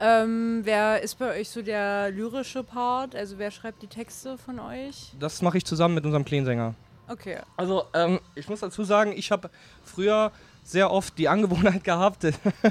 Ähm, 0.01 0.61
wer 0.63 1.03
ist 1.03 1.19
bei 1.19 1.41
euch 1.41 1.51
so 1.51 1.63
der 1.63 2.11
lyrische 2.11 2.63
Part? 2.63 3.17
Also 3.17 3.39
wer 3.39 3.51
schreibt 3.51 3.83
die 3.83 3.89
Texte 3.89 4.39
von 4.39 4.61
euch? 4.61 5.13
Das 5.19 5.43
mache 5.43 5.59
ich 5.59 5.65
zusammen 5.65 5.95
mit 5.95 6.05
unserem 6.05 6.25
Cleansänger. 6.25 6.75
Okay. 7.09 7.39
Also, 7.57 7.85
ähm, 7.95 8.21
ich 8.35 8.49
muss 8.49 8.61
dazu 8.61 8.85
sagen, 8.85 9.13
ich 9.17 9.31
habe 9.31 9.51
früher 9.85 10.31
sehr 10.63 10.91
oft 10.91 11.17
die 11.17 11.29
Angewohnheit 11.29 11.85
gehabt, 11.85 12.27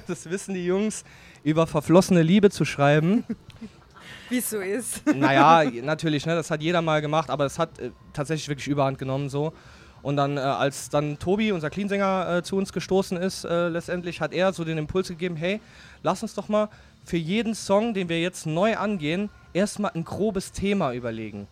das 0.08 0.30
wissen 0.30 0.54
die 0.54 0.66
Jungs, 0.66 1.04
über 1.44 1.68
verflossene 1.68 2.22
Liebe 2.22 2.50
zu 2.50 2.66
schreiben. 2.66 3.24
Wie 4.30 4.38
es 4.38 4.50
so 4.50 4.60
ist. 4.60 5.06
Naja, 5.08 5.70
natürlich, 5.82 6.26
ne, 6.26 6.36
das 6.36 6.52
hat 6.52 6.62
jeder 6.62 6.82
mal 6.82 7.02
gemacht, 7.02 7.30
aber 7.30 7.46
es 7.46 7.58
hat 7.58 7.80
äh, 7.80 7.92
tatsächlich 8.14 8.48
wirklich 8.50 8.68
Überhand 8.68 8.98
genommen 8.98 9.30
so. 9.30 9.54
Und 10.02 10.18
dann, 10.18 10.38
äh, 10.38 10.42
als 10.42 10.90
dann 10.90 11.18
Tobi, 11.18 11.52
unser 11.52 11.70
Cleansänger, 11.70 12.38
äh, 12.38 12.44
zu 12.44 12.58
uns 12.58 12.72
gestoßen 12.72 13.18
ist, 13.18 13.46
äh, 13.46 13.70
letztendlich 13.70 14.22
hat 14.22 14.34
er 14.34 14.54
so 14.54 14.64
den 14.64 14.78
Impuls 14.78 15.08
gegeben, 15.08 15.36
hey, 15.36 15.60
lass 16.04 16.22
uns 16.22 16.36
doch 16.36 16.50
mal 16.50 16.70
für 17.04 17.18
jeden 17.18 17.56
Song, 17.56 17.94
den 17.94 18.10
wir 18.10 18.22
jetzt 18.22 18.46
neu 18.46 18.78
angehen, 18.78 19.30
erstmal 19.54 19.92
ein 19.96 20.04
grobes 20.04 20.52
Thema 20.52 20.94
überlegen. 20.94 21.48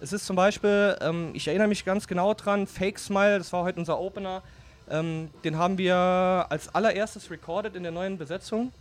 Es 0.00 0.12
ist 0.12 0.26
zum 0.26 0.36
Beispiel, 0.36 0.96
ähm, 1.00 1.30
ich 1.34 1.48
erinnere 1.48 1.66
mich 1.66 1.84
ganz 1.84 2.06
genau 2.06 2.32
dran, 2.32 2.68
Fake 2.68 3.00
Smile, 3.00 3.38
das 3.38 3.52
war 3.52 3.64
heute 3.64 3.80
unser 3.80 3.98
Opener. 3.98 4.42
Ähm, 4.88 5.30
den 5.42 5.58
haben 5.58 5.76
wir 5.76 5.96
als 5.96 6.72
allererstes 6.72 7.30
recorded 7.30 7.74
in 7.74 7.82
der 7.82 7.90
neuen 7.90 8.16
Besetzung. 8.16 8.72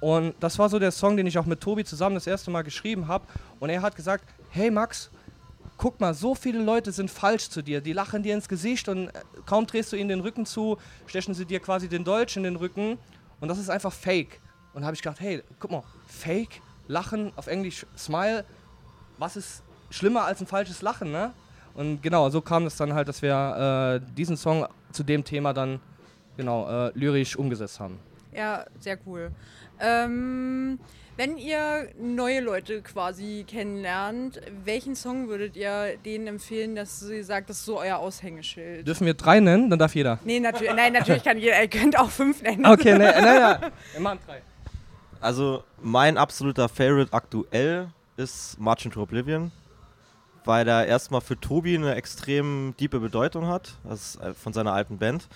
Und 0.00 0.34
das 0.40 0.58
war 0.58 0.68
so 0.70 0.78
der 0.78 0.90
Song, 0.90 1.16
den 1.16 1.26
ich 1.26 1.38
auch 1.38 1.44
mit 1.44 1.60
Tobi 1.60 1.84
zusammen 1.84 2.14
das 2.14 2.26
erste 2.26 2.50
Mal 2.50 2.62
geschrieben 2.62 3.08
habe. 3.08 3.26
Und 3.60 3.68
er 3.68 3.82
hat 3.82 3.94
gesagt, 3.94 4.24
hey 4.50 4.70
Max, 4.70 5.10
guck 5.76 6.00
mal, 6.00 6.14
so 6.14 6.34
viele 6.34 6.62
Leute 6.62 6.92
sind 6.92 7.10
falsch 7.10 7.50
zu 7.50 7.60
dir. 7.60 7.82
Die 7.82 7.92
lachen 7.92 8.22
dir 8.22 8.34
ins 8.34 8.48
Gesicht 8.48 8.88
und 8.88 9.08
äh, 9.08 9.12
kaum 9.44 9.66
drehst 9.66 9.92
du 9.92 9.96
ihnen 9.96 10.08
den 10.08 10.20
Rücken 10.20 10.46
zu, 10.46 10.78
stechen 11.06 11.34
sie 11.34 11.44
dir 11.44 11.60
quasi 11.60 11.88
den 11.88 12.04
Dolch 12.04 12.36
in 12.36 12.42
den 12.42 12.56
Rücken. 12.56 12.98
Und 13.40 13.48
das 13.48 13.58
ist 13.58 13.68
einfach 13.68 13.92
Fake. 13.92 14.40
Und 14.72 14.84
habe 14.84 14.94
ich 14.94 15.02
gedacht, 15.02 15.20
hey, 15.20 15.42
guck 15.58 15.70
mal, 15.70 15.82
Fake, 16.06 16.62
Lachen, 16.88 17.32
auf 17.36 17.48
Englisch 17.48 17.84
Smile, 17.96 18.46
was 19.18 19.36
ist 19.36 19.62
schlimmer 19.94 20.24
als 20.24 20.40
ein 20.40 20.46
falsches 20.46 20.82
Lachen, 20.82 21.12
ne? 21.12 21.32
Und 21.74 22.02
genau, 22.02 22.30
so 22.30 22.40
kam 22.40 22.66
es 22.66 22.76
dann 22.76 22.94
halt, 22.94 23.08
dass 23.08 23.22
wir 23.22 24.00
äh, 24.02 24.14
diesen 24.16 24.36
Song 24.36 24.66
zu 24.92 25.02
dem 25.02 25.24
Thema 25.24 25.52
dann 25.52 25.80
genau 26.36 26.68
äh, 26.68 26.92
lyrisch 26.94 27.36
umgesetzt 27.36 27.80
haben. 27.80 27.98
Ja, 28.32 28.64
sehr 28.78 28.98
cool. 29.06 29.30
Ähm, 29.80 30.78
wenn 31.16 31.36
ihr 31.36 31.88
neue 32.00 32.40
Leute 32.40 32.82
quasi 32.82 33.44
kennenlernt, 33.46 34.40
welchen 34.64 34.96
Song 34.96 35.28
würdet 35.28 35.56
ihr 35.56 35.96
denen 36.04 36.26
empfehlen, 36.26 36.74
dass 36.74 37.00
sie 37.00 37.22
sagt, 37.22 37.50
das 37.50 37.58
ist 37.58 37.64
so 37.64 37.78
euer 37.78 37.98
Aushängeschild? 37.98 38.86
Dürfen 38.86 39.06
wir 39.06 39.14
drei 39.14 39.40
nennen? 39.40 39.70
Dann 39.70 39.78
darf 39.78 39.94
jeder. 39.94 40.18
Nee, 40.24 40.40
natür 40.40 40.74
nein, 40.74 40.92
natürlich 40.92 41.22
kann 41.22 41.38
jeder. 41.38 41.60
Ihr 41.60 41.68
könnt 41.68 41.98
auch 41.98 42.10
fünf 42.10 42.42
nennen. 42.42 42.66
Okay, 42.66 42.98
nein, 42.98 43.14
nein, 43.22 43.58
nein. 43.60 43.72
Wir 43.92 44.00
machen 44.00 44.18
drei. 44.26 44.42
Also, 45.20 45.64
mein 45.80 46.18
absoluter 46.18 46.68
Favorite 46.68 47.12
aktuell 47.12 47.88
ist 48.16 48.58
March 48.60 48.84
into 48.84 49.00
Oblivion 49.00 49.50
weil 50.44 50.68
er 50.68 50.86
erstmal 50.86 51.20
für 51.20 51.38
Tobi 51.38 51.74
eine 51.76 51.94
extrem 51.94 52.74
diepe 52.78 53.00
Bedeutung 53.00 53.46
hat, 53.46 53.74
das 53.84 54.16
ist 54.16 54.20
von 54.42 54.52
seiner 54.52 54.72
alten 54.72 54.98
Band. 54.98 55.28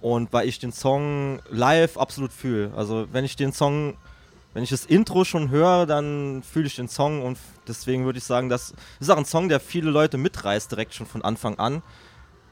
Und 0.00 0.32
weil 0.32 0.48
ich 0.48 0.58
den 0.58 0.72
Song 0.72 1.40
live 1.50 1.96
absolut 1.96 2.32
fühle. 2.32 2.72
Also 2.76 3.08
wenn 3.12 3.24
ich 3.24 3.34
den 3.34 3.52
Song, 3.52 3.96
wenn 4.54 4.62
ich 4.62 4.70
das 4.70 4.84
Intro 4.84 5.24
schon 5.24 5.50
höre, 5.50 5.86
dann 5.86 6.42
fühle 6.42 6.66
ich 6.66 6.76
den 6.76 6.88
Song 6.88 7.22
und 7.22 7.38
deswegen 7.66 8.04
würde 8.04 8.18
ich 8.18 8.24
sagen, 8.24 8.48
das 8.48 8.74
ist 9.00 9.10
auch 9.10 9.16
ein 9.16 9.24
Song, 9.24 9.48
der 9.48 9.58
viele 9.58 9.90
Leute 9.90 10.18
mitreißt, 10.18 10.70
direkt 10.70 10.94
schon 10.94 11.06
von 11.06 11.22
Anfang 11.22 11.58
an. 11.58 11.82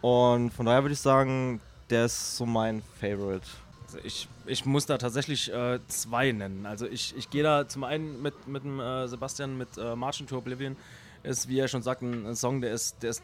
Und 0.00 0.50
von 0.50 0.66
daher 0.66 0.82
würde 0.82 0.94
ich 0.94 1.00
sagen, 1.00 1.60
der 1.90 2.06
ist 2.06 2.36
so 2.36 2.44
mein 2.46 2.82
Favorite. 3.00 3.46
Also 3.86 3.98
ich, 4.02 4.28
ich 4.46 4.64
muss 4.64 4.86
da 4.86 4.98
tatsächlich 4.98 5.52
äh, 5.52 5.78
zwei 5.88 6.32
nennen. 6.32 6.66
Also 6.66 6.86
ich, 6.86 7.14
ich 7.16 7.30
gehe 7.30 7.42
da 7.42 7.68
zum 7.68 7.84
einen 7.84 8.20
mit, 8.20 8.48
mit 8.48 8.64
dem 8.64 8.80
äh, 8.80 9.06
Sebastian 9.06 9.56
mit 9.56 9.68
äh, 9.78 9.94
March 9.94 10.24
to 10.26 10.36
Oblivion 10.36 10.76
ist, 11.24 11.48
wie 11.48 11.58
er 11.58 11.68
schon 11.68 11.82
sagt, 11.82 12.02
ein 12.02 12.36
Song, 12.36 12.60
der 12.60 12.72
ist, 12.72 13.02
der 13.02 13.10
ist, 13.10 13.22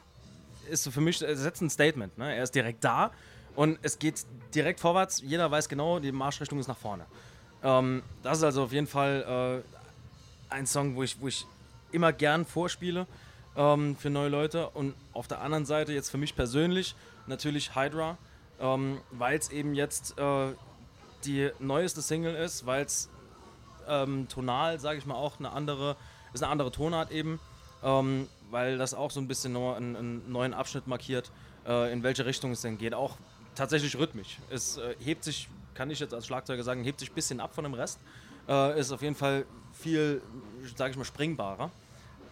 ist 0.69 0.89
für 0.89 1.01
mich, 1.01 1.23
er 1.23 1.37
setzt 1.37 1.63
ein 1.63 1.71
Statement. 1.71 2.17
Ne? 2.19 2.35
Er 2.35 2.43
ist 2.43 2.55
direkt 2.55 2.85
da 2.85 3.11
und 3.55 3.79
es 3.83 3.99
geht 3.99 4.25
direkt 4.55 4.81
vorwärts. 4.81 5.23
Jeder 5.25 5.51
weiß 5.51 5.69
genau, 5.69 5.99
die 5.99 6.13
Marschrichtung 6.13 6.59
ist 6.59 6.69
nach 6.69 6.77
vorne. 6.77 7.07
Ähm, 7.63 8.03
das 8.23 8.39
ist 8.39 8.45
also 8.45 8.65
auf 8.65 8.73
jeden 8.73 8.87
Fall 8.87 9.63
äh, 10.51 10.55
ein 10.55 10.67
Song, 10.67 10.97
wo 10.97 11.03
ich, 11.03 11.21
wo 11.21 11.29
ich 11.29 11.47
immer 11.93 12.13
gern 12.13 12.45
vorspiele 12.45 13.07
ähm, 13.57 13.97
für 13.97 14.11
neue 14.11 14.29
Leute. 14.29 14.71
Und 14.71 14.95
auf 15.13 15.29
der 15.29 15.41
anderen 15.41 15.67
Seite 15.67 15.93
jetzt 15.93 16.11
für 16.11 16.19
mich 16.19 16.35
persönlich 16.35 16.95
natürlich 17.27 17.75
Hydra, 17.75 18.17
ähm, 18.61 19.01
weil 19.11 19.39
es 19.39 19.51
eben 19.51 19.75
jetzt 19.75 20.19
äh, 20.19 20.53
die 21.25 21.51
neueste 21.59 22.03
Single 22.03 22.35
ist, 22.35 22.67
weil 22.67 22.85
es 22.85 23.11
ähm, 23.89 24.29
tonal, 24.29 24.79
sage 24.79 24.99
ich 24.99 25.07
mal, 25.07 25.15
auch 25.15 25.39
eine 25.39 25.51
andere, 25.53 25.97
ist 26.33 26.43
eine 26.43 26.53
andere 26.53 26.71
Tonart 26.71 27.11
eben 27.11 27.41
ähm, 27.83 28.29
weil 28.51 28.79
das 28.79 28.95
auch 28.95 29.11
so 29.11 29.21
ein 29.21 29.29
bisschen 29.29 29.53
noch 29.53 29.77
einen, 29.77 29.97
einen 29.97 30.33
neuen 30.33 30.55
Abschnitt 30.55 30.87
markiert, 30.87 31.31
äh, 31.67 31.93
in 31.93 32.03
welche 32.03 32.27
Richtung 32.27 32.53
es 32.53 32.63
denn 32.63 32.79
geht. 32.79 32.95
Auch 32.95 33.17
tatsächlich 33.55 33.97
rhythmisch. 33.97 34.39
Es 34.51 34.77
äh, 34.77 34.95
hebt 34.99 35.25
sich, 35.25 35.49
kann 35.75 35.91
ich 35.91 36.01
jetzt 36.01 36.15
als 36.15 36.27
Schlagzeuger 36.27 36.63
sagen, 36.63 36.85
hebt 36.85 37.01
sich 37.01 37.11
ein 37.11 37.15
bisschen 37.15 37.41
ab 37.41 37.55
von 37.55 37.65
dem 37.65 37.75
Rest. 37.75 37.99
Äh, 38.49 38.79
ist 38.79 38.93
auf 38.93 39.03
jeden 39.03 39.15
Fall 39.15 39.45
viel, 39.73 40.23
sage 40.77 40.93
ich 40.93 40.97
mal, 40.97 41.05
springbarer. 41.05 41.71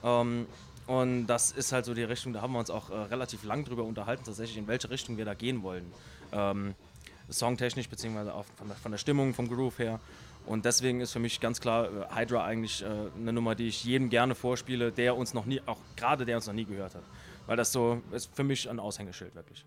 Ähm, 0.03 0.47
und 0.87 1.27
das 1.27 1.51
ist 1.51 1.73
halt 1.73 1.85
so 1.85 1.93
die 1.93 2.03
Richtung, 2.03 2.33
da 2.33 2.41
haben 2.41 2.53
wir 2.55 2.61
uns 2.61 2.70
auch 2.70 2.89
äh, 2.89 2.95
relativ 2.95 3.45
lang 3.45 3.65
drüber 3.65 3.85
unterhalten, 3.85 4.25
tatsächlich, 4.25 4.57
in 4.57 4.66
welche 4.66 4.89
Richtung 4.89 5.19
wir 5.19 5.27
da 5.27 5.35
gehen 5.35 5.62
wollen. 5.62 5.93
Ähm, 6.33 6.75
songtechnisch, 7.29 7.89
beziehungsweise 7.89 8.35
auch 8.35 8.47
von 8.57 8.69
der, 8.69 8.77
von 8.77 8.93
der 8.93 8.99
Stimmung, 8.99 9.35
vom 9.35 9.49
Groove 9.49 9.79
her. 9.79 10.01
Und 10.49 10.65
deswegen 10.65 11.01
ist 11.01 11.12
für 11.12 11.19
mich 11.19 11.41
ganz 11.41 11.61
klar 11.61 11.85
äh, 11.85 12.15
Hydra 12.15 12.45
eigentlich 12.45 12.83
äh, 12.83 12.87
eine 12.87 13.33
Nummer, 13.35 13.55
die 13.55 13.69
ich 13.69 13.85
jedem 13.85 14.09
gerne 14.09 14.35
vorspiele, 14.35 14.91
der 14.91 15.15
uns 15.16 15.35
noch 15.35 15.45
nie, 15.45 15.61
auch 15.66 15.79
gerade 15.95 16.25
der 16.25 16.37
uns 16.37 16.47
noch 16.47 16.55
nie 16.55 16.65
gehört 16.65 16.95
hat. 16.95 17.03
Weil 17.47 17.57
das 17.57 17.70
so 17.70 18.01
ist 18.12 18.35
für 18.35 18.45
mich 18.45 18.69
ein 18.69 18.81
Aushängeschild 18.81 19.35
wirklich. 19.35 19.65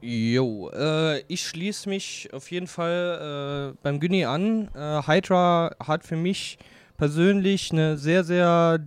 Jo, 0.00 0.70
äh, 0.70 1.20
ich 1.28 1.46
schließe 1.46 1.88
mich 1.88 2.28
auf 2.32 2.50
jeden 2.50 2.66
Fall 2.66 3.72
äh, 3.72 3.78
beim 3.82 4.00
Günni 4.00 4.24
an. 4.24 4.68
Äh, 4.74 5.02
Hydra 5.06 5.70
hat 5.80 6.04
für 6.04 6.16
mich 6.16 6.58
persönlich 6.96 7.70
eine 7.70 7.96
sehr, 7.96 8.24
sehr 8.24 8.80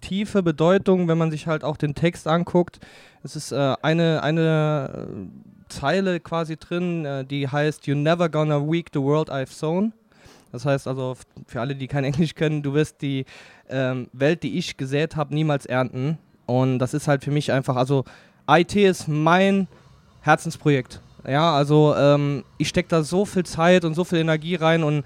tiefe 0.00 0.42
Bedeutung, 0.42 1.06
wenn 1.06 1.18
man 1.18 1.30
sich 1.30 1.46
halt 1.46 1.62
auch 1.62 1.76
den 1.76 1.94
Text 1.94 2.26
anguckt. 2.26 2.80
Es 3.22 3.36
ist 3.36 3.52
äh, 3.52 3.74
eine, 3.82 4.22
eine 4.22 5.30
Zeile 5.70 6.20
quasi 6.20 6.56
drin, 6.56 7.04
äh, 7.04 7.24
die 7.24 7.48
heißt 7.48 7.86
You 7.86 7.94
never 7.94 8.28
gonna 8.28 8.60
weak 8.60 8.88
the 8.92 9.00
world 9.00 9.30
I've 9.30 9.52
sown. 9.52 9.92
Das 10.52 10.64
heißt 10.64 10.88
also, 10.88 11.16
für 11.46 11.60
alle, 11.60 11.74
die 11.74 11.86
kein 11.86 12.04
Englisch 12.10 12.34
können, 12.34 12.62
du 12.62 12.74
wirst 12.74 13.02
die 13.02 13.24
ähm, 13.68 14.08
Welt, 14.12 14.42
die 14.42 14.58
ich 14.58 14.76
gesät 14.76 15.16
habe, 15.16 15.34
niemals 15.34 15.66
ernten. 15.66 16.18
Und 16.46 16.78
das 16.80 16.94
ist 16.94 17.08
halt 17.08 17.24
für 17.24 17.30
mich 17.30 17.52
einfach, 17.52 17.76
also 17.76 18.04
IT 18.48 18.74
ist 18.74 19.08
mein 19.08 19.68
Herzensprojekt. 20.22 21.00
Ja, 21.26 21.54
also 21.54 21.94
ähm, 21.96 22.44
ich 22.58 22.68
stecke 22.68 22.88
da 22.88 23.02
so 23.02 23.24
viel 23.24 23.44
Zeit 23.44 23.84
und 23.84 23.94
so 23.94 24.04
viel 24.04 24.18
Energie 24.18 24.56
rein 24.56 24.82
und 24.82 25.04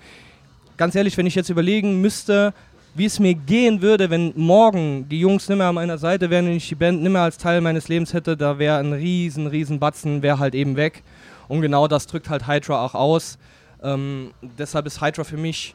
ganz 0.77 0.95
ehrlich, 0.95 1.17
wenn 1.17 1.27
ich 1.27 1.35
jetzt 1.35 1.51
überlegen 1.51 2.01
müsste, 2.01 2.55
wie 2.95 3.07
es 3.07 3.19
mir 3.19 3.35
gehen 3.35 3.83
würde, 3.83 4.09
wenn 4.09 4.33
morgen 4.37 5.09
die 5.09 5.21
Jungs 5.21 5.49
nicht 5.49 5.59
mehr 5.59 5.67
an 5.67 5.75
meiner 5.75 5.99
Seite 5.99 6.31
wären 6.31 6.47
und 6.47 6.53
ich 6.53 6.69
die 6.69 6.77
Band 6.77 7.03
nicht 7.03 7.11
mehr 7.11 7.23
als 7.23 7.39
Teil 7.39 7.61
meines 7.61 7.89
Lebens 7.89 8.13
hätte, 8.13 8.37
da 8.37 8.59
wäre 8.59 8.79
ein 8.79 8.93
riesen, 8.93 9.49
riesen 9.49 9.81
Batzen, 9.81 10.23
wäre 10.23 10.39
halt 10.39 10.55
eben 10.55 10.77
weg. 10.77 11.03
Und 11.49 11.61
genau 11.61 11.89
das 11.89 12.07
drückt 12.07 12.31
halt 12.31 12.47
Hydra 12.47 12.85
auch 12.85 12.95
aus. 12.95 13.39
Ähm, 13.83 14.33
deshalb 14.41 14.87
ist 14.87 15.01
Hydra 15.01 15.25
für 15.25 15.37
mich 15.37 15.75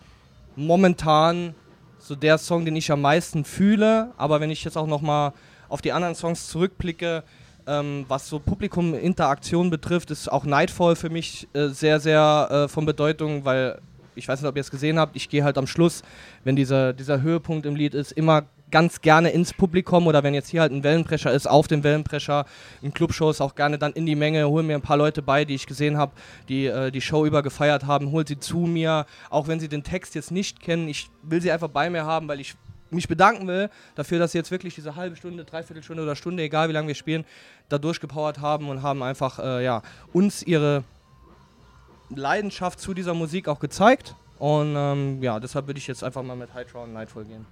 momentan 0.56 1.54
so 2.00 2.16
der 2.16 2.38
Song, 2.38 2.64
den 2.64 2.76
ich 2.76 2.92
am 2.92 3.02
meisten 3.02 3.44
fühle. 3.44 4.12
Aber 4.18 4.40
wenn 4.40 4.50
ich 4.50 4.64
jetzt 4.64 4.78
auch 4.78 4.88
nochmal 4.88 5.34
auf 5.68 5.82
die 5.82 5.92
anderen 5.92 6.16
Songs 6.16 6.48
zurückblicke, 6.48 7.24
ähm, 7.68 8.06
was 8.08 8.28
so 8.28 8.40
Publikum-Interaktion 8.40 9.70
betrifft, 9.70 10.10
ist 10.10 10.32
auch 10.32 10.46
Nightfall 10.46 10.96
für 10.96 11.10
mich 11.10 11.48
äh, 11.54 11.68
sehr, 11.68 12.00
sehr 12.00 12.48
äh, 12.50 12.68
von 12.68 12.86
Bedeutung, 12.86 13.46
weil 13.46 13.80
ich 14.20 14.28
weiß 14.28 14.42
nicht, 14.42 14.50
ob 14.50 14.56
ihr 14.56 14.62
es 14.62 14.70
gesehen 14.70 15.00
habt, 15.00 15.16
ich 15.16 15.30
gehe 15.30 15.44
halt 15.44 15.58
am 15.58 15.66
Schluss, 15.66 16.04
wenn 16.44 16.56
dieser, 16.56 16.94
dieser 16.94 17.22
Höhepunkt 17.22 17.66
im 17.66 17.76
Lied 17.76 17.94
ist, 17.94 18.12
immer 18.12 18.44
ganz 18.72 19.02
gerne 19.02 19.30
ins 19.30 19.54
Publikum 19.54 20.08
oder 20.08 20.24
wenn 20.24 20.34
jetzt 20.34 20.50
hier 20.50 20.62
halt 20.62 20.72
ein 20.72 20.84
Wellenbrecher 20.84 21.32
ist, 21.32 21.48
auf 21.48 21.68
dem 21.68 21.84
Wellenbrecher, 21.84 22.46
in 22.82 22.94
Clubshows 22.94 23.42
auch 23.42 23.56
gerne 23.56 23.78
dann 23.78 23.94
in 23.94 24.06
die 24.06 24.16
Menge, 24.16 24.48
hol 24.48 24.64
mir 24.64 24.76
ein 24.76 24.82
paar 24.82 24.98
Leute 24.98 25.22
bei, 25.22 25.46
die 25.46 25.56
ich 25.56 25.66
gesehen 25.66 25.98
habe, 25.98 26.12
die 26.48 26.68
äh, 26.68 26.92
die 26.92 27.02
Show 27.02 27.26
über 27.26 27.42
gefeiert 27.42 27.86
haben, 27.86 28.12
hol 28.12 28.28
sie 28.28 28.40
zu 28.40 28.60
mir, 28.60 29.06
auch 29.30 29.48
wenn 29.48 29.60
sie 29.60 29.70
den 29.70 29.84
Text 29.84 30.16
jetzt 30.16 30.32
nicht 30.32 30.60
kennen, 30.60 30.88
ich 30.88 31.10
will 31.24 31.42
sie 31.42 31.52
einfach 31.52 31.70
bei 31.70 31.90
mir 31.90 32.06
haben, 32.06 32.28
weil 32.28 32.40
ich 32.40 32.56
mich 32.92 33.08
bedanken 33.08 33.48
will 33.48 33.70
dafür, 33.96 34.20
dass 34.20 34.32
sie 34.32 34.38
jetzt 34.40 34.52
wirklich 34.52 34.76
diese 34.76 34.96
halbe 34.96 35.16
Stunde, 35.16 35.46
dreiviertel 35.46 35.84
Stunde 35.84 36.04
oder 36.04 36.16
Stunde, 36.16 36.44
egal 36.44 36.70
wie 36.70 36.74
lange 36.74 36.88
wir 36.88 36.96
spielen, 36.96 37.26
da 37.70 37.78
durchgepowert 37.78 38.40
haben 38.40 38.70
und 38.70 38.82
haben 38.82 39.04
einfach 39.04 39.40
äh, 39.40 39.64
ja, 39.64 39.82
uns 40.12 40.42
ihre 40.44 40.84
Leidenschaft 42.10 42.80
zu 42.80 42.94
dieser 42.94 43.14
Musik 43.14 43.48
auch 43.48 43.60
gezeigt. 43.60 44.16
Und 44.38 44.74
ähm, 44.78 45.22
ja, 45.22 45.40
deshalb 45.40 45.68
würde 45.68 45.80
ich 45.80 45.88
jetzt 45.88 46.04
einfach 46.04 46.24
mal 46.24 46.36
mit 46.36 46.54
Hydra 46.54 46.84
und 46.84 46.94
Nightfall 46.94 47.26
gehen. 47.26 47.46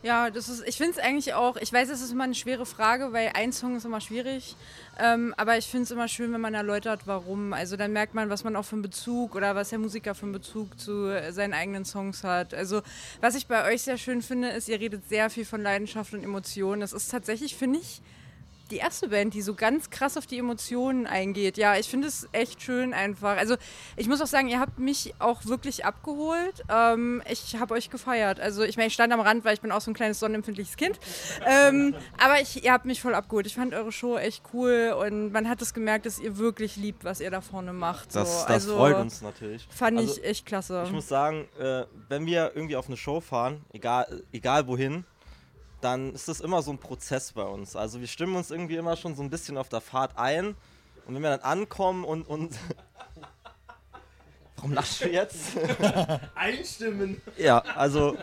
Ja, 0.00 0.30
das 0.30 0.48
ist, 0.48 0.62
ich 0.64 0.76
finde 0.76 0.92
es 0.92 0.98
eigentlich 0.98 1.34
auch, 1.34 1.56
ich 1.56 1.72
weiß, 1.72 1.88
es 1.88 2.00
ist 2.00 2.12
immer 2.12 2.22
eine 2.22 2.36
schwere 2.36 2.66
Frage, 2.66 3.12
weil 3.12 3.32
ein 3.34 3.52
Song 3.52 3.74
ist 3.76 3.84
immer 3.84 4.00
schwierig, 4.00 4.54
ähm, 4.96 5.34
aber 5.36 5.58
ich 5.58 5.66
finde 5.66 5.84
es 5.84 5.90
immer 5.90 6.06
schön, 6.06 6.32
wenn 6.32 6.40
man 6.40 6.54
erläutert, 6.54 7.00
warum. 7.06 7.52
Also 7.52 7.76
dann 7.76 7.92
merkt 7.92 8.14
man, 8.14 8.30
was 8.30 8.44
man 8.44 8.54
auch 8.54 8.62
für 8.62 8.76
einen 8.76 8.82
Bezug 8.82 9.34
oder 9.34 9.56
was 9.56 9.70
der 9.70 9.80
Musiker 9.80 10.14
für 10.14 10.26
einen 10.26 10.32
Bezug 10.32 10.78
zu 10.78 11.10
seinen 11.32 11.52
eigenen 11.52 11.84
Songs 11.84 12.22
hat. 12.22 12.54
Also 12.54 12.82
was 13.20 13.34
ich 13.34 13.48
bei 13.48 13.66
euch 13.72 13.82
sehr 13.82 13.98
schön 13.98 14.22
finde, 14.22 14.50
ist, 14.50 14.68
ihr 14.68 14.78
redet 14.78 15.08
sehr 15.08 15.30
viel 15.30 15.44
von 15.44 15.60
Leidenschaft 15.62 16.14
und 16.14 16.22
Emotionen. 16.22 16.80
Das 16.80 16.92
ist 16.92 17.10
tatsächlich, 17.10 17.56
finde 17.56 17.80
ich, 17.80 18.00
die 18.70 18.76
erste 18.76 19.08
Band, 19.08 19.34
die 19.34 19.42
so 19.42 19.54
ganz 19.54 19.90
krass 19.90 20.16
auf 20.16 20.26
die 20.26 20.38
Emotionen 20.38 21.06
eingeht. 21.06 21.56
Ja, 21.56 21.76
ich 21.76 21.88
finde 21.88 22.08
es 22.08 22.28
echt 22.32 22.62
schön 22.62 22.94
einfach. 22.94 23.36
Also 23.36 23.56
ich 23.96 24.08
muss 24.08 24.20
auch 24.20 24.26
sagen, 24.26 24.48
ihr 24.48 24.60
habt 24.60 24.78
mich 24.78 25.14
auch 25.18 25.44
wirklich 25.46 25.84
abgeholt. 25.84 26.64
Ähm, 26.68 27.22
ich 27.30 27.56
habe 27.56 27.74
euch 27.74 27.90
gefeiert. 27.90 28.40
Also 28.40 28.62
ich 28.62 28.76
meine, 28.76 28.88
ich 28.88 28.94
stand 28.94 29.12
am 29.12 29.20
Rand, 29.20 29.44
weil 29.44 29.54
ich 29.54 29.60
bin 29.60 29.72
auch 29.72 29.80
so 29.80 29.90
ein 29.90 29.94
kleines 29.94 30.20
sonnenempfindliches 30.20 30.76
Kind. 30.76 30.98
Ähm, 31.46 31.94
aber 32.22 32.40
ich, 32.40 32.64
ihr 32.64 32.72
habt 32.72 32.84
mich 32.84 33.00
voll 33.00 33.14
abgeholt. 33.14 33.46
Ich 33.46 33.54
fand 33.54 33.74
eure 33.74 33.92
Show 33.92 34.16
echt 34.16 34.42
cool 34.52 34.94
und 35.00 35.32
man 35.32 35.48
hat 35.48 35.62
es 35.62 35.74
gemerkt, 35.74 36.06
dass 36.06 36.18
ihr 36.18 36.38
wirklich 36.38 36.76
liebt, 36.76 37.04
was 37.04 37.20
ihr 37.20 37.30
da 37.30 37.40
vorne 37.40 37.72
macht. 37.72 38.12
So. 38.12 38.20
Das, 38.20 38.42
das 38.42 38.50
also, 38.50 38.76
freut 38.76 38.96
uns 38.96 39.22
natürlich. 39.22 39.66
Fand 39.70 39.98
Also, 39.98 40.16
ich 40.16 40.24
echt 40.24 40.46
klasse. 40.46 40.82
Ich 40.84 40.92
muss 40.92 41.08
sagen, 41.08 41.48
äh, 41.58 41.84
wenn 42.08 42.26
wir 42.26 42.52
irgendwie 42.54 42.76
auf 42.76 42.86
eine 42.86 42.96
Show 42.96 43.20
fahren, 43.20 43.64
egal, 43.72 44.22
egal 44.32 44.66
wohin, 44.66 45.04
dann 45.80 46.12
ist 46.14 46.28
das 46.28 46.40
immer 46.40 46.62
so 46.62 46.70
ein 46.70 46.78
Prozess 46.78 47.32
bei 47.32 47.42
uns. 47.42 47.76
Also 47.76 48.00
wir 48.00 48.06
stimmen 48.06 48.36
uns 48.36 48.50
irgendwie 48.50 48.76
immer 48.76 48.96
schon 48.96 49.14
so 49.14 49.22
ein 49.22 49.30
bisschen 49.30 49.56
auf 49.56 49.68
der 49.68 49.80
Fahrt 49.80 50.16
ein. 50.16 50.56
Und 51.06 51.14
wenn 51.14 51.22
wir 51.22 51.30
dann 51.30 51.40
ankommen 51.40 52.04
und. 52.04 52.26
und 52.26 52.54
Warum 54.56 54.72
lachst 54.72 55.02
du 55.02 55.08
jetzt? 55.08 55.56
Einstimmen. 56.34 57.22
Ja, 57.36 57.58
also 57.60 58.16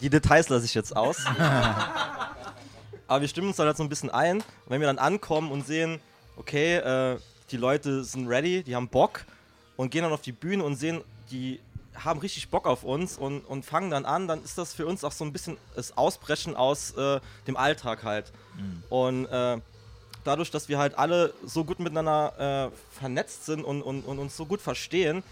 die 0.00 0.08
Details 0.08 0.48
lasse 0.48 0.64
ich 0.64 0.74
jetzt 0.74 0.96
aus. 0.96 1.18
Aber 3.06 3.20
wir 3.20 3.28
stimmen 3.28 3.48
uns 3.48 3.56
dann 3.56 3.66
halt 3.66 3.76
so 3.76 3.82
ein 3.82 3.90
bisschen 3.90 4.08
ein. 4.08 4.38
Und 4.38 4.44
wenn 4.68 4.80
wir 4.80 4.86
dann 4.86 4.98
ankommen 4.98 5.52
und 5.52 5.66
sehen, 5.66 6.00
okay, 6.36 6.76
äh, 6.76 7.18
die 7.50 7.58
Leute 7.58 8.04
sind 8.04 8.26
ready, 8.26 8.62
die 8.62 8.74
haben 8.74 8.88
Bock 8.88 9.26
und 9.76 9.90
gehen 9.90 10.02
dann 10.02 10.12
auf 10.12 10.22
die 10.22 10.32
Bühne 10.32 10.64
und 10.64 10.76
sehen, 10.76 11.02
die 11.30 11.60
haben 11.94 12.20
richtig 12.20 12.48
Bock 12.48 12.66
auf 12.66 12.84
uns 12.84 13.18
und, 13.18 13.40
und 13.40 13.64
fangen 13.64 13.90
dann 13.90 14.04
an, 14.04 14.28
dann 14.28 14.42
ist 14.42 14.58
das 14.58 14.74
für 14.74 14.86
uns 14.86 15.04
auch 15.04 15.12
so 15.12 15.24
ein 15.24 15.32
bisschen 15.32 15.56
das 15.74 15.96
Ausbrechen 15.96 16.56
aus 16.56 16.92
äh, 16.92 17.20
dem 17.46 17.56
Alltag 17.56 18.02
halt. 18.02 18.32
Mhm. 18.56 18.82
Und 18.88 19.26
äh, 19.26 19.60
dadurch, 20.24 20.50
dass 20.50 20.68
wir 20.68 20.78
halt 20.78 20.98
alle 20.98 21.32
so 21.44 21.64
gut 21.64 21.80
miteinander 21.80 22.70
äh, 22.72 22.98
vernetzt 22.98 23.46
sind 23.46 23.64
und, 23.64 23.82
und, 23.82 24.02
und 24.02 24.18
uns 24.18 24.36
so 24.36 24.46
gut 24.46 24.60
verstehen, 24.60 25.22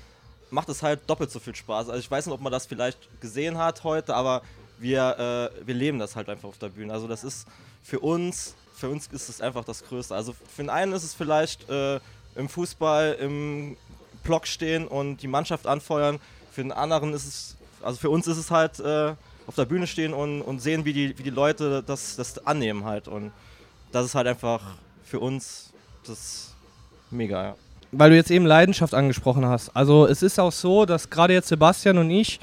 macht 0.51 0.69
es 0.69 0.83
halt 0.83 1.09
doppelt 1.09 1.31
so 1.31 1.39
viel 1.39 1.55
Spaß. 1.55 1.89
Also 1.89 1.99
ich 2.01 2.11
weiß 2.11 2.27
nicht, 2.27 2.35
ob 2.35 2.41
man 2.41 2.53
das 2.53 2.67
vielleicht 2.67 2.99
gesehen 3.21 3.59
hat 3.59 3.85
heute, 3.85 4.15
aber 4.15 4.43
wir, 4.79 5.51
äh, 5.55 5.67
wir 5.67 5.75
leben 5.75 5.99
das 5.99 6.17
halt 6.17 6.29
einfach 6.29 6.49
auf 6.49 6.59
der 6.59 6.69
Bühne. 6.69 6.93
Also 6.93 7.07
das 7.07 7.25
ist 7.25 7.47
für 7.83 8.01
uns, 8.01 8.55
für 8.75 8.89
uns 8.89 9.07
ist 9.09 9.29
es 9.29 9.41
einfach 9.41 9.65
das 9.65 9.85
Größte. 9.85 10.15
Also 10.15 10.33
für 10.33 10.63
den 10.63 10.71
einen 10.71 10.93
ist 10.93 11.05
es 11.05 11.15
vielleicht 11.15 11.69
äh, 11.69 12.01
im 12.35 12.49
Fußball 12.49 13.17
im 13.21 13.77
Block 14.23 14.47
stehen 14.47 14.87
und 14.87 15.19
die 15.19 15.29
Mannschaft 15.29 15.67
anfeuern. 15.67 16.21
Für 16.51 16.63
den 16.63 16.73
anderen 16.73 17.13
ist 17.15 17.27
es, 17.27 17.57
also 17.83 17.99
für 17.99 18.11
uns 18.11 18.27
ist 18.27 18.37
es 18.37 18.51
halt 18.51 18.81
äh, 18.81 19.15
auf 19.47 19.55
der 19.55 19.65
Bühne 19.65 19.87
stehen 19.87 20.13
und, 20.15 20.43
und 20.43 20.61
sehen, 20.61 20.85
wie 20.85 20.93
die, 20.93 21.19
wie 21.19 21.23
die 21.23 21.31
Leute 21.31 21.83
das, 21.83 22.17
das 22.17 22.47
annehmen 22.47 22.85
halt. 22.85 23.09
Und 23.09 23.33
das 23.93 24.07
ist 24.07 24.15
halt 24.15 24.27
einfach 24.27 24.63
für 25.05 25.21
uns 25.21 25.73
das 26.07 26.55
mega, 27.11 27.43
ja. 27.43 27.55
weil 27.93 28.11
du 28.11 28.17
jetzt 28.17 28.31
eben 28.31 28.47
Leidenschaft 28.47 28.95
angesprochen 28.95 29.45
hast. 29.47 29.75
Also 29.75 30.07
es 30.07 30.23
ist 30.23 30.39
auch 30.39 30.53
so, 30.53 30.87
dass 30.87 31.11
gerade 31.11 31.35
jetzt 31.35 31.49
Sebastian 31.49 31.99
und 31.99 32.11
ich, 32.11 32.41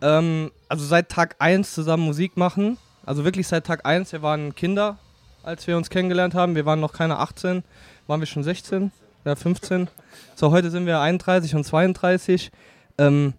ähm, 0.00 0.50
also 0.68 0.84
seit 0.84 1.08
Tag 1.08 1.36
1 1.38 1.74
zusammen 1.74 2.04
Musik 2.04 2.36
machen. 2.36 2.78
Also 3.04 3.24
wirklich 3.24 3.46
seit 3.46 3.66
Tag 3.66 3.86
1, 3.86 4.12
wir 4.12 4.22
waren 4.22 4.54
Kinder, 4.54 4.98
als 5.42 5.66
wir 5.66 5.76
uns 5.76 5.90
kennengelernt 5.90 6.34
haben. 6.34 6.54
Wir 6.54 6.66
waren 6.66 6.80
noch 6.80 6.92
keine 6.92 7.18
18, 7.18 7.62
waren 8.06 8.20
wir 8.20 8.26
schon 8.26 8.42
16, 8.42 8.90
ja 9.24 9.36
15. 9.36 9.88
So, 10.34 10.50
heute 10.50 10.70
sind 10.70 10.86
wir 10.86 11.00
31 11.00 11.54
und 11.54 11.64
32. 11.64 12.50
Ähm, 12.98 13.34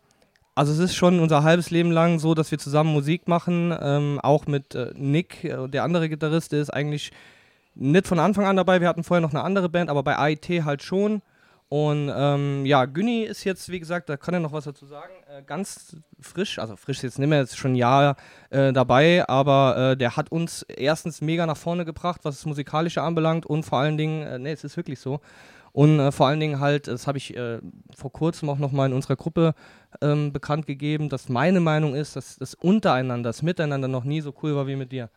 also 0.58 0.74
es 0.74 0.80
ist 0.80 0.96
schon 0.96 1.20
unser 1.20 1.44
halbes 1.44 1.70
Leben 1.70 1.92
lang 1.92 2.18
so, 2.18 2.34
dass 2.34 2.50
wir 2.50 2.58
zusammen 2.58 2.92
Musik 2.92 3.28
machen. 3.28 3.72
Ähm, 3.80 4.20
auch 4.24 4.48
mit 4.48 4.74
äh, 4.74 4.92
Nick, 4.96 5.44
äh, 5.44 5.68
der 5.68 5.84
andere 5.84 6.10
Gitarrist, 6.10 6.52
der 6.52 6.62
ist 6.62 6.72
eigentlich 6.72 7.12
nicht 7.76 8.08
von 8.08 8.18
Anfang 8.18 8.46
an 8.48 8.56
dabei. 8.56 8.82
Wir 8.82 8.88
hatten 8.88 9.04
vorher 9.04 9.22
noch 9.22 9.30
eine 9.30 9.44
andere 9.44 9.70
Band, 9.70 9.92
aber 9.92 10.02
bei 10.02 10.18
AIT 10.18 10.50
halt 10.66 10.82
schon. 10.82 11.22
Und 11.70 12.12
ähm, 12.12 12.66
ja, 12.66 12.86
Günni 12.86 13.24
ist 13.24 13.44
jetzt, 13.44 13.70
wie 13.70 13.80
gesagt, 13.80 14.10
da 14.10 14.18
kann 14.18 14.34
er 14.34 14.40
noch 14.40 14.52
was 14.52 14.64
dazu 14.64 14.88
sagen, 14.88 15.14
äh, 15.30 15.44
ganz 15.44 15.96
frisch, 16.20 16.58
also 16.58 16.76
frisch 16.76 17.04
jetzt 17.04 17.20
nicht 17.20 17.30
mehr, 17.30 17.42
jetzt 17.42 17.58
schon 17.58 17.74
ein 17.74 17.76
Jahr 17.76 18.16
äh, 18.50 18.74
dabei, 18.74 19.28
aber 19.30 19.92
äh, 19.92 19.98
der 19.98 20.18
hat 20.18 20.32
uns 20.32 20.64
erstens 20.64 21.22
mega 21.22 21.46
nach 21.46 21.58
vorne 21.58 21.86
gebracht, 21.86 22.22
was 22.24 22.38
das 22.38 22.46
Musikalische 22.48 23.04
anbelangt 23.04 23.46
und 23.46 23.64
vor 23.64 23.80
allen 23.80 23.98
Dingen, 23.98 24.42
nee, 24.42 24.54
es 24.54 24.64
ist 24.64 24.78
wirklich 24.78 25.00
so. 25.00 25.20
Und 25.78 25.99
äh, 25.99 26.12
vor 26.12 26.26
allen 26.26 26.40
Dingen 26.40 26.60
halt, 26.60 26.88
das 26.88 27.06
habe 27.06 27.20
ich 27.20 27.38
äh, 27.38 27.60
vor 27.95 28.12
kurzem 28.12 28.49
auch 28.49 28.58
nochmal 28.58 28.90
in 28.90 28.94
unserer 28.94 29.16
Gruppe 29.16 29.54
ähm, 30.02 30.34
bekannt 30.34 30.66
gegeben, 30.66 31.08
dass 31.08 31.30
meine 31.30 31.60
Meinung 31.60 31.94
ist, 31.94 32.16
dass 32.16 32.38
das 32.38 32.56
untereinander, 32.56 33.30
das 33.30 33.44
Miteinander 33.44 33.88
noch 33.88 34.04
nie 34.04 34.22
so 34.22 34.34
cool 34.41 34.56
war 34.56 34.66
wie 34.66 34.76
mit 34.76 34.91
dir. 34.91 35.12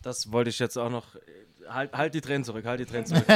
Das 0.00 0.32
wollte 0.32 0.48
ich 0.48 0.58
jetzt 0.58 0.78
auch 0.78 0.88
noch. 0.88 1.16
Halt, 1.68 1.92
halt 1.92 2.14
die 2.14 2.22
Tränen 2.22 2.44
zurück, 2.44 2.64
halt 2.64 2.80
die 2.80 2.86
Tränen 2.86 3.04
zurück. 3.04 3.26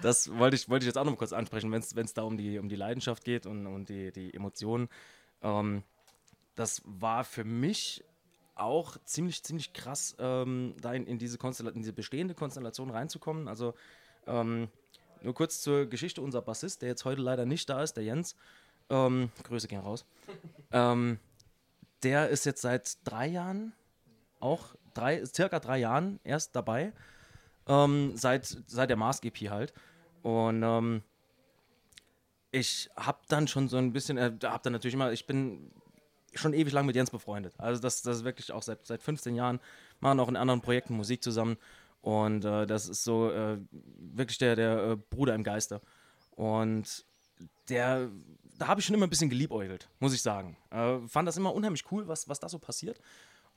das 0.00 0.30
wollte 0.38 0.54
ich, 0.54 0.68
wollte 0.68 0.84
ich 0.84 0.86
jetzt 0.86 0.96
auch 0.96 1.02
noch 1.02 1.10
mal 1.10 1.18
kurz 1.18 1.32
ansprechen, 1.32 1.72
wenn 1.72 1.80
es 1.80 2.14
da 2.14 2.22
um 2.22 2.36
die, 2.36 2.60
um 2.60 2.68
die 2.68 2.76
Leidenschaft 2.76 3.24
geht 3.24 3.46
und, 3.46 3.66
und 3.66 3.88
die, 3.88 4.12
die 4.12 4.32
Emotionen. 4.32 4.88
Ähm, 5.42 5.82
das 6.54 6.82
war 6.84 7.24
für 7.24 7.42
mich 7.42 8.04
auch 8.62 8.96
ziemlich, 9.04 9.42
ziemlich 9.42 9.72
krass, 9.72 10.16
ähm, 10.18 10.74
da 10.80 10.92
in, 10.92 11.06
in, 11.06 11.18
diese 11.18 11.38
in 11.38 11.80
diese 11.80 11.92
bestehende 11.92 12.34
Konstellation 12.34 12.90
reinzukommen. 12.90 13.48
Also 13.48 13.74
ähm, 14.26 14.68
nur 15.22 15.34
kurz 15.34 15.60
zur 15.60 15.86
Geschichte, 15.86 16.20
unser 16.20 16.42
Bassist, 16.42 16.82
der 16.82 16.88
jetzt 16.88 17.04
heute 17.04 17.20
leider 17.20 17.46
nicht 17.46 17.68
da 17.68 17.82
ist, 17.82 17.94
der 17.94 18.04
Jens, 18.04 18.36
ähm, 18.90 19.30
Grüße 19.44 19.68
gehen 19.68 19.80
raus, 19.80 20.04
ähm, 20.72 21.18
der 22.02 22.28
ist 22.28 22.44
jetzt 22.44 22.62
seit 22.62 22.98
drei 23.04 23.28
Jahren, 23.28 23.72
auch 24.40 24.74
drei, 24.94 25.24
circa 25.24 25.60
drei 25.60 25.78
Jahren 25.78 26.18
erst 26.24 26.56
dabei, 26.56 26.92
ähm, 27.68 28.16
seit, 28.16 28.46
seit 28.66 28.90
der 28.90 28.96
Mask 28.96 29.24
EP 29.24 29.50
halt. 29.50 29.72
Und 30.22 30.62
ähm, 30.62 31.02
ich 32.50 32.90
habe 32.96 33.18
dann 33.28 33.48
schon 33.48 33.68
so 33.68 33.76
ein 33.76 33.92
bisschen, 33.92 34.18
äh, 34.18 34.32
habe 34.44 34.62
dann 34.62 34.72
natürlich 34.72 34.94
immer, 34.94 35.12
ich 35.12 35.26
bin 35.26 35.70
schon 36.34 36.54
ewig 36.54 36.72
lang 36.72 36.86
mit 36.86 36.96
Jens 36.96 37.10
befreundet. 37.10 37.54
Also 37.58 37.80
das, 37.80 38.02
das 38.02 38.18
ist 38.18 38.24
wirklich 38.24 38.52
auch 38.52 38.62
seit, 38.62 38.86
seit 38.86 39.02
15 39.02 39.34
Jahren, 39.34 39.60
machen 40.00 40.20
auch 40.20 40.28
in 40.28 40.36
anderen 40.36 40.60
Projekten 40.60 40.96
Musik 40.96 41.22
zusammen. 41.22 41.56
Und 42.00 42.44
äh, 42.44 42.66
das 42.66 42.88
ist 42.88 43.04
so 43.04 43.30
äh, 43.30 43.58
wirklich 43.70 44.38
der, 44.38 44.56
der 44.56 44.78
äh, 44.78 44.96
Bruder 44.96 45.34
im 45.34 45.44
Geiste. 45.44 45.80
Und 46.32 47.04
der, 47.68 48.10
da 48.58 48.66
habe 48.68 48.80
ich 48.80 48.86
schon 48.86 48.94
immer 48.94 49.06
ein 49.06 49.10
bisschen 49.10 49.30
geliebäugelt, 49.30 49.88
muss 50.00 50.14
ich 50.14 50.22
sagen. 50.22 50.56
Äh, 50.70 50.98
fand 51.06 51.28
das 51.28 51.36
immer 51.36 51.54
unheimlich 51.54 51.84
cool, 51.92 52.08
was, 52.08 52.28
was 52.28 52.40
da 52.40 52.48
so 52.48 52.58
passiert. 52.58 53.00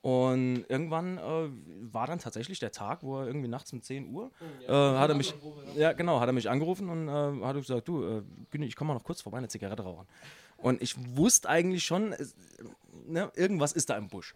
Und 0.06 0.66
irgendwann 0.70 1.18
äh, 1.18 1.50
war 1.92 2.06
dann 2.06 2.20
tatsächlich 2.20 2.60
der 2.60 2.72
Tag, 2.72 3.02
wo 3.02 3.22
er 3.22 3.26
irgendwie 3.26 3.48
nachts 3.48 3.74
um 3.74 3.82
10 3.82 4.14
Uhr 4.14 4.30
äh, 4.68 4.72
hat 4.72 5.10
er 5.10 5.16
mich, 5.16 5.34
ja 5.76 5.94
genau, 5.94 6.20
hat 6.20 6.30
er 6.30 6.34
mich 6.34 6.48
angerufen 6.48 6.90
und 6.90 7.08
äh, 7.08 7.44
hat 7.44 7.56
gesagt, 7.56 7.88
du, 7.88 8.04
äh, 8.04 8.22
Günni, 8.52 8.68
ich 8.68 8.76
komme 8.76 8.90
mal 8.90 8.94
noch 8.94 9.04
kurz 9.04 9.22
vorbei, 9.22 9.40
eine 9.40 9.48
Zigarette 9.48 9.82
rauchen. 9.82 10.06
Und 10.58 10.80
ich 10.80 10.96
wusste 11.18 11.50
eigentlich 11.50 11.86
schon, 11.86 12.14
es, 12.14 12.36
ne, 13.08 13.32
irgendwas 13.34 13.74
ist 13.74 13.90
da 13.90 13.98
im 13.98 14.08
Busch. 14.08 14.36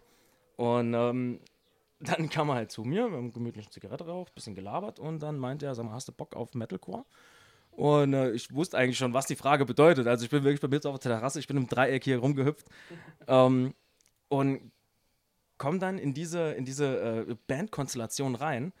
Und 0.56 0.92
ähm, 0.92 1.38
dann 2.00 2.28
kam 2.28 2.48
er 2.48 2.56
halt 2.56 2.72
zu 2.72 2.82
mir, 2.82 3.08
wir 3.08 3.16
haben 3.16 3.32
gemütlich 3.32 3.66
eine 3.66 3.72
Zigarette 3.72 4.04
geraucht, 4.04 4.34
bisschen 4.34 4.56
gelabert 4.56 4.98
und 4.98 5.20
dann 5.20 5.38
meinte 5.38 5.66
er, 5.66 5.76
sag 5.76 5.84
mal, 5.86 5.92
hast 5.92 6.08
du 6.08 6.12
Bock 6.12 6.34
auf 6.34 6.52
Metalcore? 6.54 7.04
Und 7.70 8.14
äh, 8.14 8.32
ich 8.32 8.52
wusste 8.52 8.76
eigentlich 8.76 8.98
schon, 8.98 9.14
was 9.14 9.26
die 9.26 9.36
Frage 9.36 9.64
bedeutet. 9.64 10.08
Also 10.08 10.24
ich 10.24 10.30
bin 10.32 10.42
wirklich 10.42 10.60
bei 10.60 10.66
mir 10.66 10.84
auf 10.84 10.98
der 10.98 11.12
Terrasse, 11.12 11.38
ich 11.38 11.46
bin 11.46 11.58
im 11.58 11.68
Dreieck 11.68 12.02
hier 12.02 12.18
rumgehüpft 12.18 12.66
ähm, 13.28 13.72
und 14.28 14.72
komme 15.60 15.78
dann 15.78 15.98
in 15.98 16.14
diese, 16.14 16.52
in 16.52 16.64
diese 16.64 17.26
äh, 17.28 17.36
Bandkonstellation 17.46 18.34
rein. 18.34 18.72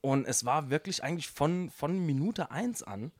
Und 0.00 0.26
es 0.26 0.44
war 0.44 0.68
wirklich 0.68 1.04
eigentlich 1.04 1.28
von, 1.28 1.70
von 1.70 2.04
Minute 2.04 2.50
1 2.50 2.82
an, 2.82 3.12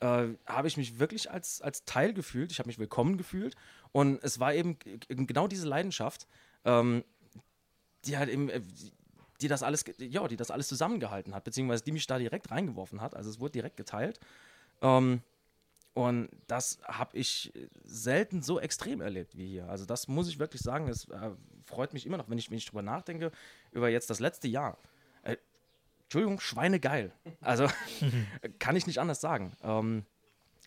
äh, 0.00 0.28
habe 0.46 0.68
ich 0.68 0.76
mich 0.76 0.98
wirklich 0.98 1.30
als, 1.30 1.62
als 1.62 1.86
Teil 1.86 2.12
gefühlt. 2.12 2.52
Ich 2.52 2.58
habe 2.58 2.68
mich 2.68 2.78
willkommen 2.78 3.16
gefühlt. 3.16 3.56
Und 3.92 4.22
es 4.22 4.38
war 4.38 4.52
eben 4.52 4.78
genau 5.08 5.48
diese 5.48 5.66
Leidenschaft, 5.66 6.28
ähm, 6.66 7.02
die 8.04 8.18
halt 8.18 8.28
eben, 8.28 8.50
äh, 8.50 8.60
die 9.40 9.48
das 9.48 9.62
alles, 9.62 9.86
ja, 9.96 10.28
die 10.28 10.36
das 10.36 10.50
alles 10.50 10.68
zusammengehalten 10.68 11.34
hat, 11.34 11.44
beziehungsweise 11.44 11.82
die 11.82 11.92
mich 11.92 12.06
da 12.06 12.18
direkt 12.18 12.50
reingeworfen 12.50 13.00
hat. 13.00 13.16
Also 13.16 13.30
es 13.30 13.40
wurde 13.40 13.52
direkt 13.52 13.78
geteilt. 13.78 14.20
Ähm, 14.82 15.22
und 15.94 16.28
das 16.46 16.78
habe 16.84 17.16
ich 17.16 17.52
selten 17.84 18.42
so 18.42 18.60
extrem 18.60 19.00
erlebt 19.00 19.36
wie 19.36 19.46
hier. 19.46 19.68
Also 19.68 19.84
das 19.84 20.08
muss 20.08 20.28
ich 20.28 20.38
wirklich 20.38 20.62
sagen, 20.62 20.88
es 20.88 21.08
äh, 21.08 21.30
freut 21.64 21.92
mich 21.92 22.06
immer 22.06 22.16
noch, 22.16 22.28
wenn 22.30 22.38
ich, 22.38 22.50
wenn 22.50 22.58
ich 22.58 22.66
drüber 22.66 22.82
nachdenke, 22.82 23.32
über 23.72 23.88
jetzt 23.88 24.10
das 24.10 24.20
letzte 24.20 24.48
Jahr. 24.48 24.78
Äh, 25.22 25.36
Entschuldigung, 26.04 26.40
schweinegeil. 26.40 27.12
Also 27.40 27.66
kann 28.58 28.76
ich 28.76 28.86
nicht 28.86 28.98
anders 28.98 29.20
sagen. 29.20 29.56
Ähm, 29.62 30.04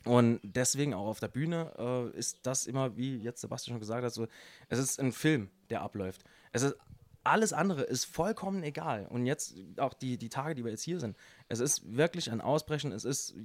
und 0.04 0.40
deswegen 0.44 0.94
auch 0.94 1.06
auf 1.06 1.20
der 1.20 1.28
Bühne 1.28 1.72
äh, 1.78 2.18
ist 2.18 2.40
das 2.44 2.66
immer, 2.66 2.98
wie 2.98 3.18
jetzt 3.18 3.42
Sebastian 3.42 3.76
schon 3.76 3.80
gesagt 3.80 4.04
hat, 4.04 4.14
so, 4.14 4.28
es 4.70 4.80
ist 4.80 5.00
ein 5.00 5.12
Film, 5.12 5.50
der 5.70 5.82
abläuft. 5.82 6.24
Es 6.52 6.64
ist 6.64 6.76
alles 7.24 7.54
andere 7.54 7.84
ist 7.84 8.06
vollkommen 8.06 8.64
egal. 8.64 9.06
Und 9.08 9.26
jetzt 9.26 9.56
auch 9.78 9.94
die, 9.94 10.18
die 10.18 10.30
Tage, 10.30 10.56
die 10.56 10.64
wir 10.64 10.72
jetzt 10.72 10.84
hier 10.84 11.00
sind, 11.00 11.16
es 11.50 11.60
ist 11.60 11.96
wirklich 11.96 12.32
ein 12.32 12.42
Ausbrechen. 12.42 12.92
Es 12.92 13.06
ist, 13.06 13.36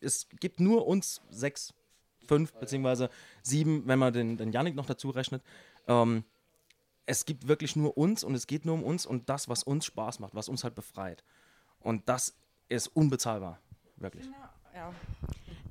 es 0.00 0.28
gibt 0.40 0.60
nur 0.60 0.86
uns 0.86 1.22
sechs, 1.30 1.74
fünf 2.26 2.52
beziehungsweise 2.52 3.10
sieben, 3.42 3.86
wenn 3.86 3.98
man 3.98 4.12
den, 4.12 4.36
den 4.36 4.52
Yannick 4.52 4.74
noch 4.74 4.86
dazu 4.86 5.10
rechnet. 5.10 5.42
Ähm, 5.86 6.24
es 7.06 7.24
gibt 7.24 7.48
wirklich 7.48 7.74
nur 7.74 7.96
uns 7.96 8.22
und 8.22 8.34
es 8.34 8.46
geht 8.46 8.66
nur 8.66 8.74
um 8.74 8.84
uns 8.84 9.06
und 9.06 9.28
das, 9.28 9.48
was 9.48 9.62
uns 9.62 9.86
Spaß 9.86 10.20
macht, 10.20 10.34
was 10.34 10.48
uns 10.48 10.62
halt 10.62 10.74
befreit. 10.74 11.24
Und 11.80 12.08
das 12.08 12.36
ist 12.68 12.88
unbezahlbar, 12.88 13.60
wirklich. 13.96 14.26
Ja. 14.74 14.92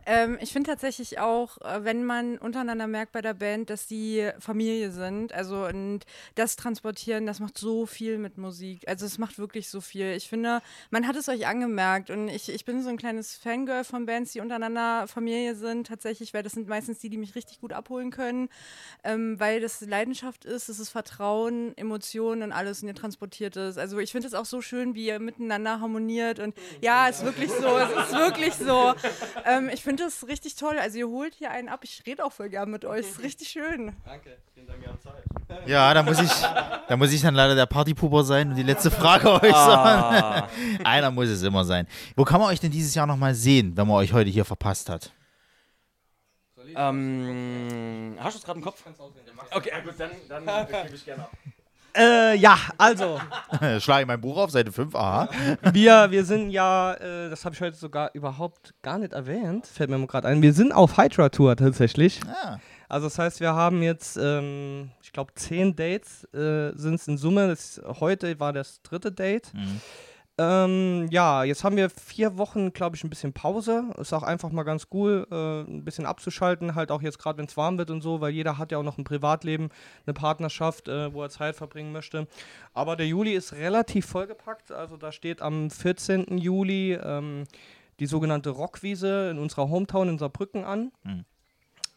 Ähm, 0.10 0.38
ich 0.40 0.54
finde 0.54 0.70
tatsächlich 0.70 1.20
auch, 1.20 1.58
äh, 1.58 1.84
wenn 1.84 2.06
man 2.06 2.38
untereinander 2.38 2.88
merkt 2.88 3.12
bei 3.12 3.22
der 3.22 3.34
Band, 3.34 3.70
dass 3.70 3.88
die 3.88 4.30
Familie 4.40 4.90
sind, 4.90 5.34
also 5.34 5.66
und 5.66 6.06
das 6.36 6.56
Transportieren, 6.56 7.26
das 7.26 7.42
macht 7.42 7.58
so 7.58 7.86
viel 7.86 8.18
mit 8.18 8.38
Musik. 8.38 8.88
Also 8.88 9.06
es 9.06 9.18
macht 9.18 9.38
wirklich 9.38 9.70
so 9.70 9.82
viel. 9.82 10.14
Ich 10.14 10.30
finde, 10.30 10.62
man 10.92 11.08
hat 11.08 11.18
es 11.18 11.28
euch 11.28 11.46
angemerkt 11.46 12.10
und 12.10 12.30
ich, 12.30 12.48
ich 12.48 12.64
bin 12.64 12.82
so 12.84 12.90
ein 12.90 12.96
kleines 12.96 13.36
Fangirl 13.36 13.84
von 13.84 14.06
Bands, 14.06 14.32
die 14.32 14.40
untereinander 14.40 15.08
Familie 15.10 15.56
sind, 15.56 15.88
tatsächlich, 15.88 16.34
weil 16.34 16.42
das 16.42 16.54
sind 16.54 16.70
meistens 16.70 17.00
die, 17.00 17.10
die 17.10 17.18
mich 17.18 17.36
richtig 17.36 17.60
gut 17.60 17.74
abholen 17.74 18.10
können, 18.10 18.48
ähm, 19.04 19.38
weil 19.42 19.60
das 19.60 19.82
Leidenschaft 19.82 20.46
ist, 20.46 20.70
es 20.70 20.80
ist 20.80 20.90
Vertrauen, 20.90 21.78
Emotionen 21.78 22.44
und 22.44 22.52
alles 22.54 22.82
und 22.82 22.88
ihr 22.88 22.96
transportiert 22.96 23.58
es. 23.58 23.78
Also 23.78 24.00
ich 24.00 24.14
finde 24.14 24.30
es 24.30 24.34
auch 24.34 24.46
so 24.46 24.62
schön, 24.62 24.96
wie 24.96 25.08
ihr 25.08 25.20
miteinander 25.20 25.82
harmoniert 25.82 26.40
und 26.40 26.56
ja, 26.82 27.10
es 27.10 27.18
ist 27.18 27.26
wirklich 27.26 27.52
so, 27.52 27.78
es 27.78 27.90
ist 27.90 28.14
wirklich 28.14 28.54
so. 28.54 28.94
Ähm, 29.44 29.70
ich 29.74 29.84
finde 29.84 29.97
es 30.06 30.28
richtig 30.28 30.56
toll. 30.56 30.78
Also 30.80 30.98
ihr 30.98 31.08
holt 31.08 31.34
hier 31.34 31.52
einen 31.52 31.70
ab. 31.70 31.82
Ich 31.84 32.04
rede 32.06 32.24
auch 32.24 32.32
voll 32.32 32.50
gern 32.50 32.70
mit 32.70 32.86
euch. 32.86 33.02
Es 33.02 33.12
ist 33.12 33.24
richtig 33.24 33.50
schön. 33.50 33.96
Danke, 34.06 34.38
vielen 34.54 34.68
Dank, 34.68 34.86
haben 34.88 35.00
Zeit. 35.00 35.68
Ja, 35.68 35.94
da 35.94 36.04
muss 36.04 36.20
ich, 36.20 36.32
da 36.32 36.98
muss 36.98 37.12
ich 37.12 37.22
dann 37.22 37.36
leider 37.36 37.56
der 37.56 37.66
Partypuber 37.66 38.24
sein 38.24 38.50
und 38.50 38.56
die 38.56 38.64
letzte 38.64 38.92
Frage 38.92 39.32
äußern. 39.32 39.54
Ah. 39.54 40.48
Einer 40.84 41.12
muss 41.12 41.28
es 41.28 41.44
immer 41.44 41.64
sein. 41.66 41.88
Wo 42.16 42.24
kann 42.24 42.40
man 42.40 42.50
euch 42.50 42.60
denn 42.60 42.72
dieses 42.72 42.94
Jahr 42.96 43.08
nochmal 43.08 43.34
sehen, 43.34 43.76
wenn 43.76 43.88
man 43.88 43.98
euch 43.98 44.14
heute 44.14 44.30
hier 44.30 44.46
verpasst 44.46 44.90
hat? 44.90 45.12
Ähm, 46.76 48.18
hast 48.20 48.36
du 48.36 48.40
es 48.40 48.46
gerade 48.46 48.60
im 48.60 48.64
Kopf? 48.64 48.84
Okay, 49.52 49.72
gut, 49.84 49.94
dann, 49.98 50.12
dann 50.28 50.68
gebe 50.84 50.96
ich 50.96 51.06
gerne 51.06 51.24
ab. 51.24 51.32
Äh, 51.98 52.36
ja, 52.36 52.58
also. 52.78 53.20
Schlage 53.80 54.02
ich 54.02 54.08
mein 54.08 54.22
Buch 54.22 54.38
auf, 54.38 54.52
Seite 54.52 54.72
5, 54.72 54.94
aha. 54.96 55.30
wir, 55.74 56.12
wir 56.12 56.24
sind 56.24 56.52
ja, 56.52 56.94
äh, 56.94 57.30
das 57.30 57.44
habe 57.44 57.56
ich 57.56 57.62
heute 57.62 57.76
sogar 57.76 58.12
überhaupt 58.14 58.76
gar 58.82 58.98
nicht 59.00 59.14
erwähnt, 59.14 59.66
fällt 59.66 59.90
mir 59.90 60.06
gerade 60.06 60.28
ein. 60.28 60.42
Wir 60.42 60.54
sind 60.54 60.72
auf 60.74 60.98
Hydra 60.98 61.30
Tour 61.30 61.56
tatsächlich. 61.56 62.20
Ah. 62.28 62.60
Also 62.90 63.08
das 63.08 63.20
heißt, 63.20 63.40
wir 63.42 63.54
haben 63.54 63.82
jetzt, 63.82 64.18
ähm, 64.22 64.92
ich 65.02 65.12
glaube, 65.12 65.34
zehn 65.36 65.76
Dates 65.76 66.24
äh, 66.34 66.72
sind 66.76 66.96
es 66.96 67.08
in 67.08 67.18
Summe. 67.18 67.48
Das, 67.48 67.82
heute 68.00 68.40
war 68.40 68.54
das 68.54 68.82
dritte 68.82 69.12
Date. 69.12 69.54
Mhm. 69.54 69.82
Ähm, 70.40 71.08
ja, 71.10 71.44
jetzt 71.44 71.64
haben 71.64 71.78
wir 71.78 71.90
vier 71.90 72.38
Wochen, 72.38 72.72
glaube 72.72 72.96
ich, 72.96 73.04
ein 73.04 73.10
bisschen 73.10 73.34
Pause. 73.34 73.86
Ist 73.98 74.14
auch 74.14 74.22
einfach 74.22 74.52
mal 74.52 74.64
ganz 74.64 74.88
cool, 74.94 75.26
äh, 75.32 75.62
ein 75.62 75.84
bisschen 75.84 76.06
abzuschalten, 76.06 76.76
halt 76.76 76.92
auch 76.92 77.02
jetzt 77.02 77.18
gerade, 77.18 77.40
wenn 77.40 77.46
es 77.46 77.58
warm 77.58 77.80
wird 77.80 77.90
und 77.90 78.02
so, 78.02 78.22
weil 78.22 78.32
jeder 78.32 78.60
hat 78.60 78.72
ja 78.72 78.78
auch 78.78 78.84
noch 78.84 79.00
ein 79.00 79.04
Privatleben, 79.04 79.70
eine 80.06 80.14
Partnerschaft, 80.14 80.90
äh, 80.90 81.12
wo 81.12 81.24
er 81.24 81.30
Zeit 81.30 81.56
verbringen 81.56 81.92
möchte. 81.92 82.28
Aber 82.76 82.96
der 82.96 83.08
Juli 83.08 83.34
ist 83.34 83.54
relativ 83.54 84.06
vollgepackt. 84.06 84.72
Also 84.72 84.96
da 84.96 85.12
steht 85.12 85.42
am 85.42 85.72
14. 85.72 86.38
Juli 86.38 86.94
ähm, 86.94 87.46
die 88.00 88.06
sogenannte 88.06 88.52
Rockwiese 88.52 89.32
in 89.32 89.40
unserer 89.40 89.70
Hometown 89.70 90.10
in 90.10 90.20
Saarbrücken 90.20 90.64
an. 90.64 90.92
Mhm. 91.04 91.26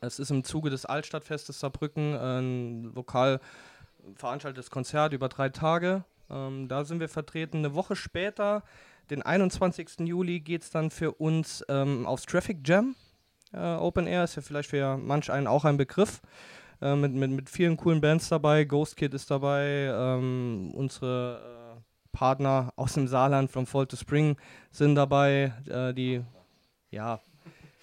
Es 0.00 0.18
ist 0.18 0.30
im 0.30 0.44
Zuge 0.44 0.70
des 0.70 0.86
Altstadtfestes 0.86 1.60
Saarbrücken 1.60 2.16
ein 2.16 2.84
lokal 2.94 3.38
veranstaltetes 4.14 4.70
Konzert 4.70 5.12
über 5.12 5.28
drei 5.28 5.50
Tage. 5.50 6.04
Ähm, 6.30 6.68
da 6.68 6.84
sind 6.84 7.00
wir 7.00 7.08
vertreten. 7.08 7.58
Eine 7.58 7.74
Woche 7.74 7.96
später, 7.96 8.62
den 9.10 9.22
21. 9.22 10.00
Juli, 10.00 10.40
geht 10.40 10.62
es 10.62 10.70
dann 10.70 10.90
für 10.90 11.12
uns 11.12 11.64
ähm, 11.68 12.06
aufs 12.06 12.26
Traffic 12.26 12.66
Jam. 12.66 12.94
Äh, 13.52 13.58
Open 13.58 14.06
Air 14.06 14.24
ist 14.24 14.36
ja 14.36 14.42
vielleicht 14.42 14.70
für 14.70 14.96
manch 14.96 15.30
einen 15.30 15.46
auch 15.46 15.64
ein 15.64 15.76
Begriff. 15.76 16.20
Äh, 16.80 16.96
mit, 16.96 17.12
mit, 17.12 17.30
mit 17.30 17.50
vielen 17.50 17.76
coolen 17.76 18.00
Bands 18.00 18.28
dabei. 18.28 18.64
Ghost 18.64 18.96
Kid 18.96 19.12
ist 19.14 19.30
dabei. 19.30 19.92
Ähm, 19.92 20.72
unsere 20.74 21.76
äh, 21.76 21.80
Partner 22.12 22.72
aus 22.76 22.94
dem 22.94 23.06
Saarland, 23.06 23.50
From 23.50 23.66
Fall 23.66 23.86
to 23.86 23.96
Spring, 23.96 24.36
sind 24.70 24.94
dabei. 24.94 25.52
Äh, 25.68 25.92
die, 25.92 26.22
ja, 26.90 27.20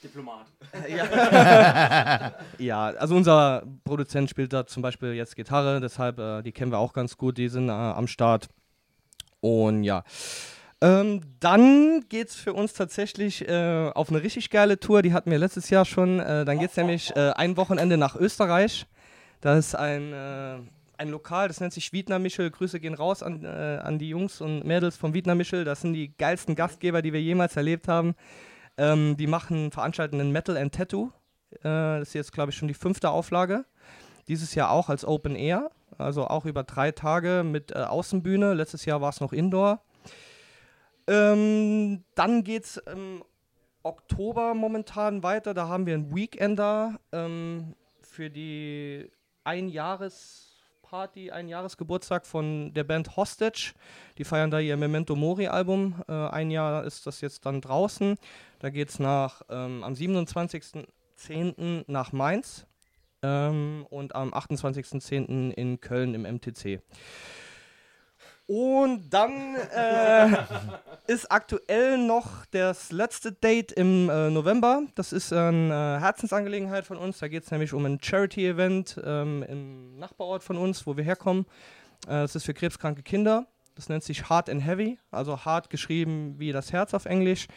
Diplomat. 0.08 0.48
ja. 0.90 2.34
ja, 2.58 2.86
also 2.98 3.16
unser 3.16 3.64
Produzent 3.84 4.30
spielt 4.30 4.54
da 4.54 4.66
zum 4.66 4.82
Beispiel 4.82 5.14
jetzt 5.14 5.36
Gitarre, 5.36 5.80
deshalb, 5.80 6.20
äh, 6.20 6.42
die 6.42 6.52
kennen 6.52 6.72
wir 6.72 6.80
auch 6.80 6.94
ganz 6.94 7.18
gut, 7.18 7.38
die 7.38 7.50
sind 7.50 7.70
äh, 7.70 7.72
am 7.72 8.08
Start. 8.08 8.48
Und 9.42 9.84
ja. 9.84 10.04
Ähm, 10.80 11.22
dann 11.40 12.06
geht 12.08 12.30
es 12.30 12.36
für 12.36 12.54
uns 12.54 12.74
tatsächlich 12.74 13.48
äh, 13.48 13.90
auf 13.96 14.10
eine 14.10 14.22
richtig 14.22 14.52
geile 14.52 14.80
Tour, 14.80 15.02
die 15.02 15.14
hatten 15.14 15.32
wir 15.32 15.40
letztes 15.40 15.70
Jahr 15.70 15.86
schon. 15.86 16.20
Äh, 16.20 16.46
dann 16.46 16.60
geht 16.60 16.72
es 16.72 16.78
nämlich 16.78 17.16
äh, 17.16 17.32
ein 17.32 17.58
Wochenende 17.58 17.98
nach 17.98 18.16
Österreich. 18.16 18.86
Da 19.42 19.58
ist 19.58 19.76
ein, 19.76 20.14
äh, 20.14 20.58
ein 20.98 21.10
Lokal, 21.10 21.48
das 21.48 21.60
nennt 21.60 21.74
sich 21.74 21.94
Wiedner 21.94 22.20
Michel. 22.20 22.52
Grüße 22.52 22.80
gehen 22.80 22.94
raus 22.94 23.24
an, 23.24 23.44
äh, 23.44 23.48
an 23.84 23.98
die 23.98 24.10
Jungs 24.10 24.40
und 24.40 24.66
Mädels 24.66 24.98
vom 24.98 25.16
Wiedner 25.16 25.34
Michel. 25.34 25.64
Das 25.64 25.82
sind 25.82 25.94
die 25.94 26.16
geilsten 26.16 26.56
Gastgeber, 26.56 27.02
die 27.02 27.14
wir 27.14 27.22
jemals 27.22 27.56
erlebt 27.56 27.88
haben. 27.88 28.14
Ähm, 28.78 29.18
die 29.18 29.28
machen, 29.28 29.72
veranstalten 29.72 30.20
ein 30.22 30.32
Metal 30.32 30.58
and 30.58 30.74
Tattoo. 30.74 31.12
Äh, 31.52 31.64
das 31.64 32.10
ist 32.10 32.14
jetzt, 32.14 32.34
glaube 32.34 32.52
ich, 32.52 32.58
schon 32.58 32.68
die 32.68 32.74
fünfte 32.74 33.10
Auflage. 33.10 33.66
Dieses 34.28 34.56
Jahr 34.56 34.72
auch 34.72 34.90
als 34.90 35.06
Open 35.06 35.36
Air, 35.36 35.72
also 35.98 36.28
auch 36.28 36.46
über 36.46 36.64
drei 36.64 36.92
Tage 36.92 37.44
mit 37.46 37.72
äh, 37.72 37.76
Außenbühne. 37.76 38.54
Letztes 38.54 38.86
Jahr 38.86 39.02
war 39.02 39.10
es 39.10 39.22
noch 39.22 39.34
Indoor. 39.34 39.82
Ähm, 41.08 42.04
dann 42.16 42.44
geht 42.44 42.66
es 42.66 42.78
im 42.78 43.24
Oktober 43.84 44.54
momentan 44.54 45.24
weiter. 45.24 45.54
Da 45.54 45.68
haben 45.68 45.86
wir 45.86 45.94
einen 45.94 46.14
Weekender 46.14 47.00
ähm, 47.14 47.76
für 48.02 48.30
die 48.30 49.10
Einjahresparty, 50.88 51.32
Einjahresgeburtstag 51.32 52.26
von 52.26 52.74
der 52.74 52.86
Band 52.86 53.18
Hostage. 53.18 53.74
Die 54.18 54.24
feiern 54.24 54.52
da 54.52 54.60
ihr 54.60 54.78
Memento 54.78 55.18
Mori 55.18 55.48
Album. 55.48 56.02
Äh, 56.08 56.14
ein 56.14 56.50
Jahr 56.50 56.86
ist 56.86 57.06
das 57.06 57.20
jetzt 57.20 57.46
dann 57.46 57.60
draußen. 57.60 58.16
Da 58.60 58.70
geht 58.70 58.90
es 58.90 59.00
ähm, 59.00 59.84
am 59.84 59.94
27.10. 59.94 61.84
nach 61.88 62.14
Mainz 62.14 62.66
ähm, 63.22 63.86
und 63.90 64.16
am 64.16 64.34
28.10. 64.34 65.52
in 65.52 65.82
Köln 65.82 66.14
im 66.14 66.22
MTC. 66.22 66.82
Und 68.48 69.10
dann 69.10 69.56
äh, 69.56 70.30
ist 71.08 71.30
aktuell 71.30 71.98
noch 71.98 72.46
das 72.52 72.94
letzte 72.94 73.34
Date 73.34 73.74
im 73.74 74.10
äh, 74.10 74.30
November. 74.30 74.84
Das 74.96 75.12
ist 75.12 75.34
eine 75.34 75.98
äh, 75.98 76.02
Herzensangelegenheit 76.02 76.86
von 76.86 76.96
uns. 76.96 77.20
Da 77.20 77.28
geht 77.28 77.44
es 77.44 77.52
nämlich 77.52 77.74
um 77.74 77.86
ein 77.86 78.00
Charity-Event 78.02 79.02
ähm, 79.04 79.44
im 79.44 80.00
Nachbarort 80.00 80.44
von 80.44 80.58
uns, 80.58 80.88
wo 80.88 80.96
wir 80.96 81.04
herkommen. 81.04 81.46
Äh, 82.06 82.12
das 82.12 82.36
ist 82.36 82.46
für 82.46 82.54
krebskranke 82.54 83.04
Kinder. 83.04 83.48
Das 83.76 83.90
nennt 83.90 84.04
sich 84.04 84.30
Hard 84.30 84.50
and 84.50 84.66
Heavy, 84.66 84.98
also 85.12 85.44
hart 85.44 85.70
geschrieben 85.70 86.40
wie 86.40 86.54
das 86.54 86.72
Herz 86.72 86.94
auf 86.94 87.06
Englisch. 87.06 87.48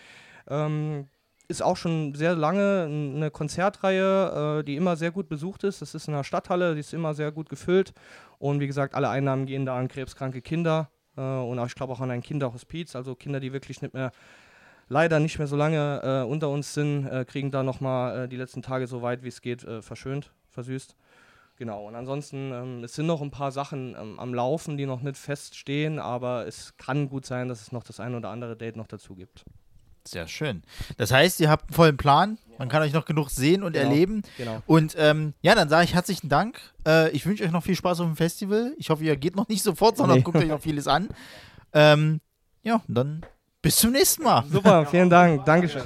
Ähm, 0.48 1.08
ist 1.50 1.62
auch 1.62 1.76
schon 1.76 2.14
sehr 2.14 2.34
lange 2.36 2.84
eine 2.84 3.30
Konzertreihe, 3.30 4.60
äh, 4.60 4.64
die 4.64 4.76
immer 4.76 4.96
sehr 4.96 5.10
gut 5.10 5.28
besucht 5.28 5.64
ist. 5.64 5.82
Das 5.82 5.94
ist 5.94 6.06
in 6.06 6.14
der 6.14 6.24
Stadthalle, 6.24 6.74
die 6.74 6.80
ist 6.80 6.94
immer 6.94 7.12
sehr 7.12 7.32
gut 7.32 7.48
gefüllt. 7.48 7.92
Und 8.38 8.60
wie 8.60 8.66
gesagt, 8.66 8.94
alle 8.94 9.08
Einnahmen 9.08 9.46
gehen 9.46 9.66
da 9.66 9.76
an 9.76 9.88
krebskranke 9.88 10.40
Kinder 10.40 10.90
äh, 11.16 11.20
und 11.20 11.58
auch, 11.58 11.66
ich 11.66 11.74
glaube 11.74 11.92
auch 11.92 12.00
an 12.00 12.10
ein 12.10 12.22
Kinderhospiz, 12.22 12.94
also 12.94 13.14
Kinder, 13.14 13.40
die 13.40 13.52
wirklich 13.52 13.82
nicht 13.82 13.92
mehr 13.92 14.12
leider 14.88 15.20
nicht 15.20 15.38
mehr 15.38 15.46
so 15.46 15.56
lange 15.56 16.00
äh, 16.02 16.28
unter 16.28 16.48
uns 16.48 16.72
sind, 16.72 17.06
äh, 17.06 17.24
kriegen 17.24 17.50
da 17.50 17.62
nochmal 17.62 18.24
äh, 18.24 18.28
die 18.28 18.36
letzten 18.36 18.62
Tage 18.62 18.86
so 18.86 19.02
weit 19.02 19.22
wie 19.22 19.28
es 19.28 19.40
geht 19.40 19.64
äh, 19.64 19.82
verschönt, 19.82 20.32
versüßt. 20.50 20.96
Genau, 21.56 21.86
und 21.86 21.94
ansonsten, 21.94 22.52
ähm, 22.52 22.84
es 22.84 22.94
sind 22.94 23.06
noch 23.06 23.20
ein 23.20 23.30
paar 23.30 23.52
Sachen 23.52 23.94
ähm, 24.00 24.18
am 24.18 24.34
Laufen, 24.34 24.78
die 24.78 24.86
noch 24.86 25.02
nicht 25.02 25.18
feststehen, 25.18 25.98
aber 25.98 26.46
es 26.46 26.76
kann 26.78 27.08
gut 27.08 27.26
sein, 27.26 27.48
dass 27.48 27.60
es 27.60 27.72
noch 27.72 27.82
das 27.82 28.00
ein 28.00 28.14
oder 28.14 28.30
andere 28.30 28.56
Date 28.56 28.76
noch 28.76 28.86
dazu 28.86 29.14
gibt. 29.14 29.44
Sehr 30.10 30.26
schön. 30.28 30.62
Das 30.96 31.12
heißt, 31.12 31.40
ihr 31.40 31.48
habt 31.50 31.68
einen 31.68 31.74
vollen 31.74 31.96
Plan. 31.96 32.38
Man 32.58 32.68
kann 32.68 32.82
euch 32.82 32.92
noch 32.92 33.04
genug 33.06 33.30
sehen 33.30 33.62
und 33.62 33.72
Genau, 33.72 33.88
erleben. 33.88 34.22
genau. 34.36 34.62
Und 34.66 34.94
ähm, 34.98 35.32
ja, 35.40 35.54
dann 35.54 35.68
sage 35.68 35.84
ich 35.84 35.94
herzlichen 35.94 36.28
Dank. 36.28 36.60
Äh, 36.86 37.10
ich 37.10 37.24
wünsche 37.24 37.44
euch 37.44 37.50
noch 37.52 37.62
viel 37.62 37.76
Spaß 37.76 38.00
auf 38.00 38.06
dem 38.06 38.16
Festival. 38.16 38.74
Ich 38.76 38.90
hoffe, 38.90 39.04
ihr 39.04 39.16
geht 39.16 39.34
noch 39.36 39.48
nicht 39.48 39.62
sofort, 39.62 39.96
sondern 39.96 40.18
Nee. 40.18 40.22
guckt 40.22 40.36
euch 40.36 40.48
noch 40.48 40.60
vieles 40.60 40.86
an. 40.86 41.08
Ähm, 41.72 42.20
ja, 42.62 42.82
und 42.86 42.94
dann 42.94 43.20
bis 43.62 43.76
zum 43.76 43.92
nächsten 43.92 44.24
Mal. 44.24 44.44
Super, 44.50 44.84
vielen 44.86 45.08
Dank. 45.08 45.44
Dankeschön. 45.46 45.82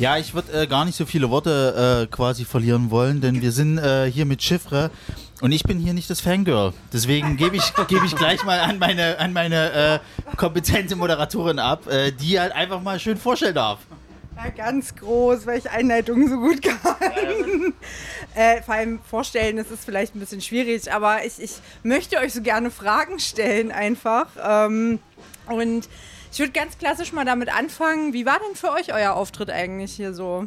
Ja, 0.00 0.16
ich 0.16 0.32
würde 0.32 0.62
äh, 0.62 0.66
gar 0.66 0.86
nicht 0.86 0.96
so 0.96 1.04
viele 1.04 1.28
Worte 1.28 2.06
äh, 2.08 2.10
quasi 2.10 2.46
verlieren 2.46 2.90
wollen, 2.90 3.20
denn 3.20 3.42
wir 3.42 3.52
sind 3.52 3.76
äh, 3.76 4.10
hier 4.10 4.24
mit 4.24 4.42
Chiffre 4.42 4.90
und 5.42 5.52
ich 5.52 5.62
bin 5.62 5.78
hier 5.78 5.92
nicht 5.92 6.08
das 6.08 6.22
Fangirl. 6.22 6.72
Deswegen 6.90 7.36
gebe 7.36 7.56
ich, 7.56 7.74
gebe 7.88 8.06
ich 8.06 8.16
gleich 8.16 8.42
mal 8.42 8.60
an 8.60 8.78
meine, 8.78 9.18
an 9.18 9.34
meine 9.34 10.00
äh, 10.00 10.36
kompetente 10.36 10.96
Moderatorin 10.96 11.58
ab, 11.58 11.86
äh, 11.86 12.12
die 12.12 12.40
halt 12.40 12.52
einfach 12.52 12.80
mal 12.80 12.98
schön 12.98 13.18
vorstellen 13.18 13.56
darf. 13.56 13.80
Ja, 14.36 14.48
ganz 14.48 14.96
groß, 14.96 15.44
weil 15.44 15.58
ich 15.58 15.70
Einleitungen 15.70 16.30
so 16.30 16.38
gut 16.38 16.62
kann. 16.62 17.74
äh, 18.34 18.62
vor 18.62 18.76
allem 18.76 19.00
vorstellen, 19.00 19.58
das 19.58 19.70
ist 19.70 19.84
vielleicht 19.84 20.16
ein 20.16 20.20
bisschen 20.20 20.40
schwierig, 20.40 20.90
aber 20.90 21.26
ich, 21.26 21.42
ich 21.42 21.56
möchte 21.82 22.16
euch 22.16 22.32
so 22.32 22.40
gerne 22.40 22.70
Fragen 22.70 23.18
stellen 23.18 23.70
einfach. 23.70 24.28
Ähm, 24.42 24.98
und 25.46 25.90
ich 26.32 26.38
würde 26.38 26.52
ganz 26.52 26.78
klassisch 26.78 27.12
mal 27.12 27.24
damit 27.24 27.52
anfangen. 27.52 28.12
Wie 28.12 28.26
war 28.26 28.38
denn 28.38 28.56
für 28.56 28.70
euch 28.72 28.92
euer 28.92 29.14
Auftritt 29.14 29.50
eigentlich 29.50 29.92
hier 29.92 30.14
so? 30.14 30.46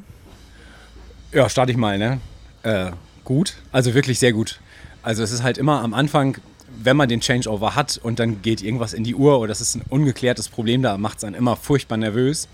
Ja, 1.32 1.50
starte 1.50 1.72
ich 1.72 1.78
mal, 1.78 1.98
ne? 1.98 2.20
Äh, 2.64 2.92
gut, 3.24 3.56
also 3.72 3.94
wirklich 3.94 4.20
sehr 4.20 4.34
gut. 4.34 4.60
Also 5.02 5.24
es 5.24 5.32
ist 5.32 5.44
halt 5.44 5.58
immer 5.58 5.82
am 5.82 5.94
Anfang, 5.94 6.38
wenn 6.82 6.96
man 6.96 7.10
den 7.10 7.22
Changeover 7.22 7.76
hat 7.76 8.00
und 8.02 8.20
dann 8.20 8.42
geht 8.42 8.62
irgendwas 8.62 8.94
in 8.94 9.04
die 9.04 9.16
Uhr 9.16 9.40
oder 9.40 9.50
das 9.50 9.62
ist 9.62 9.76
ein 9.76 9.84
ungeklärtes 9.90 10.50
Problem, 10.50 10.82
da 10.82 10.98
macht 10.98 11.18
es 11.18 11.24
einen 11.24 11.36
immer 11.36 11.56
furchtbar 11.56 11.98
nervös. 11.98 12.48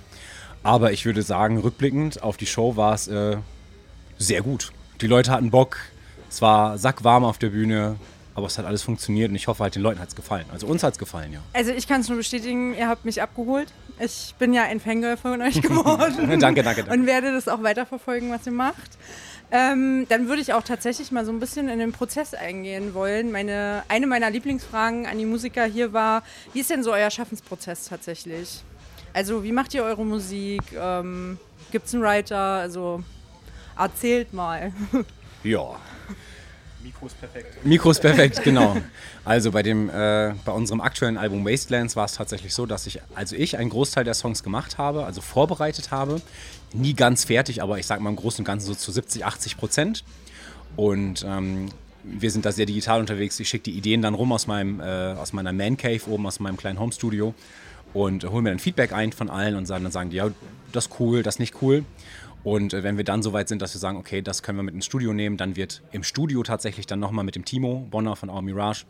Aber 0.64 0.92
ich 0.92 1.06
würde 1.06 1.22
sagen, 1.22 1.58
rückblickend 1.60 2.22
auf 2.22 2.36
die 2.36 2.46
Show 2.46 2.76
war 2.76 2.94
es 2.94 3.08
äh, 3.08 3.38
sehr 4.18 4.42
gut. 4.42 4.72
Die 5.02 5.08
Leute 5.08 5.32
hatten 5.32 5.52
Bock, 5.52 5.78
es 6.30 6.42
war 6.42 6.78
sackwarm 6.78 7.24
auf 7.24 7.38
der 7.38 7.50
Bühne, 7.50 7.96
aber 8.36 8.48
es 8.48 8.58
hat 8.58 8.66
alles 8.66 8.82
funktioniert 8.84 9.30
und 9.30 9.36
ich 9.36 9.48
hoffe 9.48 9.64
halt, 9.64 9.76
den 9.76 9.82
Leuten 9.82 10.00
hat 10.00 10.10
es 10.10 10.16
gefallen. 10.16 10.46
Also 10.52 10.68
uns 10.68 10.84
hat 10.84 10.94
es 10.94 11.00
gefallen, 11.00 11.34
ja. 11.34 11.40
Also 11.54 11.72
ich 11.72 11.88
kann 11.88 12.02
es 12.02 12.10
nur 12.10 12.18
bestätigen, 12.18 12.76
ihr 12.76 12.88
habt 12.88 13.06
mich 13.06 13.22
abgeholt. 13.22 13.72
Ich 14.00 14.34
bin 14.40 14.54
ja 14.54 14.64
ein 14.64 14.80
Fangirl 14.80 15.18
von 15.18 15.42
euch 15.42 15.62
geworden. 15.62 16.40
Danke, 16.40 16.64
danke, 16.64 16.84
danke. 16.84 16.92
Und 16.92 17.06
werde 17.06 17.34
das 17.34 17.48
auch 17.48 17.64
weiterverfolgen, 17.64 18.32
was 18.32 18.46
ihr 18.46 18.54
macht. 18.54 18.98
Ähm, 19.52 20.06
dann 20.10 20.28
würde 20.28 20.42
ich 20.42 20.54
auch 20.54 20.62
tatsächlich 20.62 21.12
mal 21.12 21.26
so 21.26 21.32
ein 21.32 21.40
bisschen 21.40 21.70
in 21.70 21.80
den 21.80 21.92
Prozess 21.92 22.34
eingehen 22.36 22.94
wollen. 22.94 23.32
Meine, 23.32 23.84
eine 23.88 24.06
meiner 24.06 24.30
Lieblingsfragen 24.30 25.08
an 25.08 25.18
die 25.18 25.26
Musiker 25.26 25.66
hier 25.66 25.92
war, 25.92 26.22
wie 26.54 26.60
ist 26.60 26.70
denn 26.70 26.84
so 26.84 26.94
euer 26.94 27.10
Schaffensprozess 27.10 27.86
tatsächlich? 27.90 28.64
Also 29.12 29.44
wie 29.44 29.52
macht 29.52 29.74
ihr 29.74 29.84
eure 29.84 30.06
Musik? 30.06 30.62
Ähm, 30.80 31.40
Gibt 31.72 31.88
es 31.88 31.94
einen 31.96 32.04
Writer? 32.04 32.38
Also 32.38 33.04
erzählt 33.78 34.34
mal. 34.34 34.72
Ja. 35.42 35.78
Mikro 36.84 37.08
ist 37.08 37.20
perfekt. 37.20 37.66
Mikro 37.66 37.92
ist 37.92 38.00
perfekt, 38.00 38.44
genau. 38.44 38.78
Also 39.26 39.52
bei 39.52 39.64
dem, 39.64 39.90
äh, 39.90 40.34
bei 40.46 40.52
unserem 40.52 40.82
aktuellen 40.82 41.18
Album 41.18 41.46
Wastelands 41.46 41.96
war 41.96 42.06
es 42.06 42.14
tatsächlich 42.14 42.54
so, 42.54 42.66
dass 42.66 42.88
ich, 42.88 43.02
also 43.16 43.36
ich 43.36 43.58
einen 43.58 43.70
Großteil 43.70 44.04
der 44.04 44.14
Songs 44.14 44.44
gemacht 44.44 44.78
habe, 44.78 45.06
also 45.06 45.22
vorbereitet 45.22 45.92
habe. 45.92 46.22
Nie 46.74 46.94
ganz 46.94 47.26
fertig, 47.26 47.62
aber 47.62 47.80
ich 47.80 47.86
sag 47.86 48.00
mal 48.00 48.10
im 48.10 48.16
Großen 48.16 48.40
und 48.42 48.46
Ganzen 48.46 48.68
so 48.68 48.76
zu 48.76 48.92
70, 48.92 49.26
80 49.26 49.58
Prozent. 49.58 50.04
Und 50.76 51.26
ähm, 51.28 51.70
wir 52.04 52.32
sind 52.32 52.46
da 52.46 52.52
sehr 52.52 52.66
digital 52.66 53.00
unterwegs. 53.02 53.40
Ich 53.40 53.50
schicke 53.50 53.66
die 53.66 53.78
Ideen 53.78 54.02
dann 54.02 54.14
rum 54.14 54.32
aus, 54.32 54.48
meinem, 54.48 54.80
äh, 54.80 54.84
aus 55.14 55.34
meiner 55.34 55.54
Man 55.54 55.78
Cave 55.78 56.02
oben, 56.08 56.26
aus 56.26 56.40
meinem 56.40 56.58
kleinen 56.58 56.80
Home 56.80 56.92
Studio 56.92 57.34
und 57.94 58.24
hole 58.24 58.42
mir 58.42 58.50
dann 58.50 58.60
Feedback 58.60 58.94
ein 58.94 59.12
von 59.12 59.30
allen 59.30 59.56
und 59.56 59.66
sagen, 59.66 59.84
dann 59.84 59.92
sagen 59.92 60.10
die, 60.10 60.18
ja, 60.18 60.30
das 60.72 60.86
ist 60.86 61.00
cool, 61.00 61.24
das 61.24 61.36
ist 61.36 61.40
nicht 61.40 61.62
cool. 61.62 61.84
Und 62.44 62.74
äh, 62.74 62.84
wenn 62.84 62.98
wir 62.98 63.04
dann 63.04 63.22
soweit 63.22 63.50
sind, 63.50 63.62
dass 63.62 63.74
wir 63.74 63.80
sagen, 63.80 63.98
okay, 63.98 64.22
das 64.22 64.44
können 64.44 64.58
wir 64.58 64.64
mit 64.64 64.74
ins 64.74 64.86
Studio 64.86 65.14
nehmen, 65.14 65.38
dann 65.38 65.56
wird 65.56 65.82
im 65.92 66.04
Studio 66.04 66.44
tatsächlich 66.44 66.88
dann 66.88 67.00
nochmal 67.00 67.26
mit 67.26 67.36
dem 67.36 67.46
Timo 67.46 67.88
Bonner 67.90 68.16
von 68.16 68.30
Our 68.30 68.42
Mirage, 68.42 68.86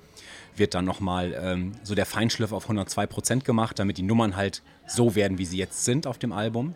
wird 0.55 0.73
dann 0.73 0.85
nochmal 0.85 1.35
ähm, 1.41 1.71
so 1.83 1.95
der 1.95 2.05
Feinschliff 2.05 2.51
auf 2.51 2.63
102 2.63 3.07
Prozent 3.07 3.45
gemacht, 3.45 3.79
damit 3.79 3.97
die 3.97 4.03
Nummern 4.03 4.35
halt 4.35 4.61
so 4.87 5.15
werden, 5.15 5.37
wie 5.37 5.45
sie 5.45 5.57
jetzt 5.57 5.85
sind 5.85 6.05
auf 6.05 6.17
dem 6.17 6.31
Album. 6.31 6.75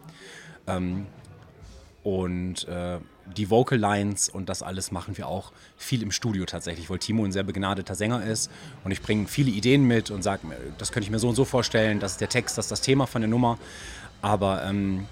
Ähm, 0.68 1.06
und 2.04 2.68
äh, 2.68 2.98
die 3.38 3.50
Vocal 3.50 3.78
Lines 3.78 4.28
und 4.28 4.50
das 4.50 4.62
alles 4.62 4.92
machen 4.92 5.18
wir 5.18 5.28
auch 5.28 5.54
viel 5.78 6.04
im 6.04 6.12
Studio 6.12 6.44
tatsächlich, 6.46 6.90
weil 6.90 7.00
Timo 7.00 7.24
ein 7.24 7.32
sehr 7.32 7.44
begnadeter 7.44 7.96
Sänger 7.96 8.26
ist 8.26 8.52
und 8.84 8.92
ich 8.92 9.02
bringe 9.02 9.28
viele 9.28 9.52
Ideen 9.52 9.86
mit 9.86 10.12
und 10.12 10.22
sage, 10.22 10.42
das 10.78 10.92
könnte 10.92 11.06
ich 11.06 11.12
mir 11.12 11.20
so 11.20 11.30
und 11.30 11.36
so 11.36 11.46
vorstellen, 11.46 12.02
das 12.02 12.14
ist 12.14 12.22
der 12.22 12.28
Text, 12.28 12.58
das 12.58 12.66
ist 12.66 12.72
das 12.72 12.82
Thema 12.82 13.08
von 13.08 13.22
der 13.22 13.30
Nummer. 13.30 13.58
Aber 14.22 14.66
ähm, 14.66 15.08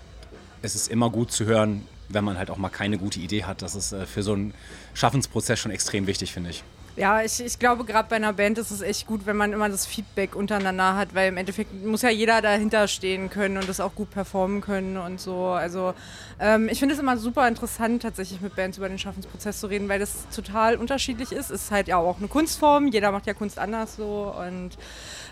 es 0.61 0.75
ist 0.75 0.89
immer 0.89 1.09
gut 1.09 1.31
zu 1.31 1.45
hören, 1.45 1.85
wenn 2.09 2.23
man 2.23 2.38
halt 2.38 2.49
auch 2.49 2.57
mal 2.57 2.69
keine 2.69 2.97
gute 2.97 3.19
Idee 3.19 3.43
hat. 3.43 3.61
Das 3.61 3.75
ist 3.75 3.91
äh, 3.91 4.05
für 4.05 4.23
so 4.23 4.33
einen 4.33 4.53
Schaffensprozess 4.93 5.59
schon 5.59 5.71
extrem 5.71 6.07
wichtig, 6.07 6.33
finde 6.33 6.49
ich. 6.49 6.63
Ja, 6.97 7.21
ich, 7.21 7.39
ich 7.39 7.57
glaube, 7.57 7.85
gerade 7.85 8.09
bei 8.09 8.17
einer 8.17 8.33
Band 8.33 8.57
ist 8.57 8.69
es 8.69 8.81
echt 8.81 9.07
gut, 9.07 9.25
wenn 9.25 9.38
man 9.38 9.53
immer 9.53 9.69
das 9.69 9.85
Feedback 9.85 10.35
untereinander 10.35 10.97
hat, 10.97 11.15
weil 11.15 11.29
im 11.29 11.38
Endeffekt 11.38 11.73
muss 11.85 12.01
ja 12.01 12.09
jeder 12.09 12.41
dahinter 12.41 12.89
stehen 12.89 13.29
können 13.29 13.57
und 13.57 13.69
das 13.69 13.79
auch 13.79 13.95
gut 13.95 14.11
performen 14.11 14.59
können 14.59 14.97
und 14.97 15.21
so. 15.21 15.45
Also 15.45 15.93
ähm, 16.38 16.67
ich 16.67 16.79
finde 16.79 16.93
es 16.93 16.99
immer 16.99 17.15
super 17.15 17.47
interessant, 17.47 18.01
tatsächlich 18.01 18.41
mit 18.41 18.57
Bands 18.57 18.77
über 18.77 18.89
den 18.89 18.99
Schaffensprozess 18.99 19.61
zu 19.61 19.67
reden, 19.67 19.88
weil 19.88 19.99
das 19.99 20.27
total 20.35 20.75
unterschiedlich 20.75 21.31
ist. 21.31 21.49
Es 21.49 21.63
ist 21.63 21.71
halt 21.71 21.88
ja 21.88 21.95
auch 21.95 22.17
eine 22.17 22.27
Kunstform, 22.27 22.88
jeder 22.88 23.13
macht 23.13 23.25
ja 23.25 23.33
Kunst 23.33 23.57
anders 23.57 23.95
so 23.95 24.35
und 24.38 24.71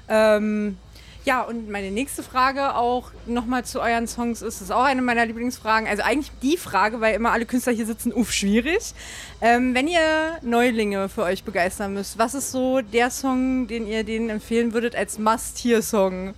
ähm, 0.08 0.78
ja, 1.26 1.42
und 1.42 1.70
meine 1.70 1.92
nächste 1.92 2.24
Frage 2.24 2.76
auch 2.76 3.12
nochmal 3.26 3.66
zu 3.66 3.82
euren 3.82 4.08
Songs 4.08 4.42
ist, 4.42 4.62
ist 4.62 4.72
auch 4.72 4.84
eine 4.84 5.02
meiner 5.02 5.26
Lieblingsfragen. 5.26 5.88
Also 5.88 6.04
eigentlich 6.04 6.32
die 6.42 6.58
Frage, 6.58 7.02
weil 7.02 7.16
immer 7.16 7.32
alle 7.32 7.46
Künstler 7.46 7.74
hier 7.74 7.86
sitzen, 7.86 8.14
uff, 8.14 8.32
schwierig. 8.32 8.94
Ähm, 9.42 9.76
wenn 9.76 9.88
ihr 9.88 10.38
Neulinge 10.42 11.10
für 11.10 11.24
euch 11.24 11.44
begeistern 11.44 11.94
müsst, 11.94 12.18
was 12.18 12.34
ist 12.34 12.52
so 12.52 12.82
der 12.82 13.12
Song, 13.12 13.68
den 13.68 13.86
ihr 13.86 14.04
denen 14.04 14.30
empfehlen 14.30 14.74
würdet 14.74 14.96
als 14.96 15.20
Must-Hear-Song? 15.20 16.34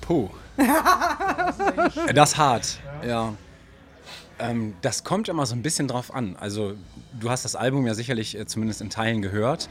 Puh. 0.00 0.28
Das 2.14 2.30
ist 2.32 2.38
hart, 2.38 2.80
ja. 3.06 3.34
Ähm, 4.40 4.74
das 4.82 5.04
kommt 5.04 5.28
immer 5.28 5.46
so 5.46 5.54
ein 5.54 5.62
bisschen 5.62 5.88
drauf 5.88 6.12
an. 6.12 6.36
Also, 6.38 6.74
du 7.18 7.30
hast 7.30 7.44
das 7.44 7.56
Album 7.56 7.86
ja 7.86 7.94
sicherlich 7.94 8.36
äh, 8.36 8.46
zumindest 8.46 8.80
in 8.80 8.90
Teilen 8.90 9.22
gehört. 9.22 9.68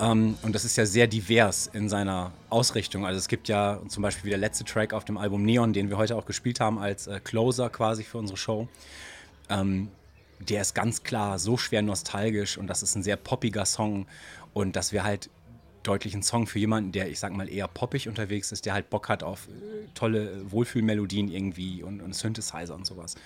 Ähm, 0.00 0.36
und 0.42 0.54
das 0.54 0.64
ist 0.64 0.76
ja 0.76 0.86
sehr 0.86 1.06
divers 1.06 1.68
in 1.72 1.88
seiner 1.88 2.32
Ausrichtung. 2.48 3.06
Also, 3.06 3.18
es 3.18 3.28
gibt 3.28 3.48
ja 3.48 3.80
zum 3.88 4.02
Beispiel 4.02 4.24
wie 4.24 4.30
der 4.30 4.38
letzte 4.38 4.64
Track 4.64 4.92
auf 4.92 5.04
dem 5.04 5.18
Album 5.18 5.44
Neon, 5.44 5.72
den 5.72 5.90
wir 5.90 5.98
heute 5.98 6.16
auch 6.16 6.26
gespielt 6.26 6.60
haben 6.60 6.78
als 6.78 7.06
äh, 7.06 7.20
Closer 7.22 7.68
quasi 7.70 8.02
für 8.02 8.18
unsere 8.18 8.36
Show. 8.36 8.68
Ähm, 9.48 9.88
der 10.40 10.62
ist 10.62 10.74
ganz 10.74 11.02
klar 11.02 11.38
so 11.38 11.58
schwer 11.58 11.82
nostalgisch 11.82 12.56
und 12.56 12.66
das 12.66 12.82
ist 12.82 12.94
ein 12.94 13.02
sehr 13.02 13.16
poppiger 13.16 13.66
Song. 13.66 14.06
Und 14.54 14.74
dass 14.74 14.92
wir 14.92 15.04
halt 15.04 15.28
deutlich 15.82 16.14
ein 16.14 16.22
Song 16.22 16.46
für 16.46 16.58
jemanden, 16.58 16.92
der, 16.92 17.08
ich 17.08 17.18
sag 17.18 17.32
mal, 17.32 17.48
eher 17.48 17.68
poppig 17.68 18.08
unterwegs 18.08 18.52
ist, 18.52 18.66
der 18.66 18.74
halt 18.74 18.90
Bock 18.90 19.08
hat 19.08 19.22
auf 19.22 19.48
äh, 19.48 19.86
tolle 19.94 20.50
Wohlfühlmelodien 20.50 21.28
irgendwie 21.28 21.82
und, 21.82 22.00
und 22.00 22.14
Synthesizer 22.14 22.74
und 22.74 22.86
sowas. 22.86 23.16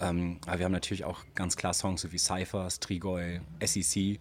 Ähm, 0.00 0.38
aber 0.46 0.58
wir 0.58 0.64
haben 0.64 0.72
natürlich 0.72 1.04
auch 1.04 1.20
ganz 1.34 1.56
klar 1.56 1.74
Songs 1.74 2.02
so 2.02 2.12
wie 2.12 2.18
Cypher, 2.18 2.68
Strigoi, 2.70 3.40
SEC, 3.64 4.18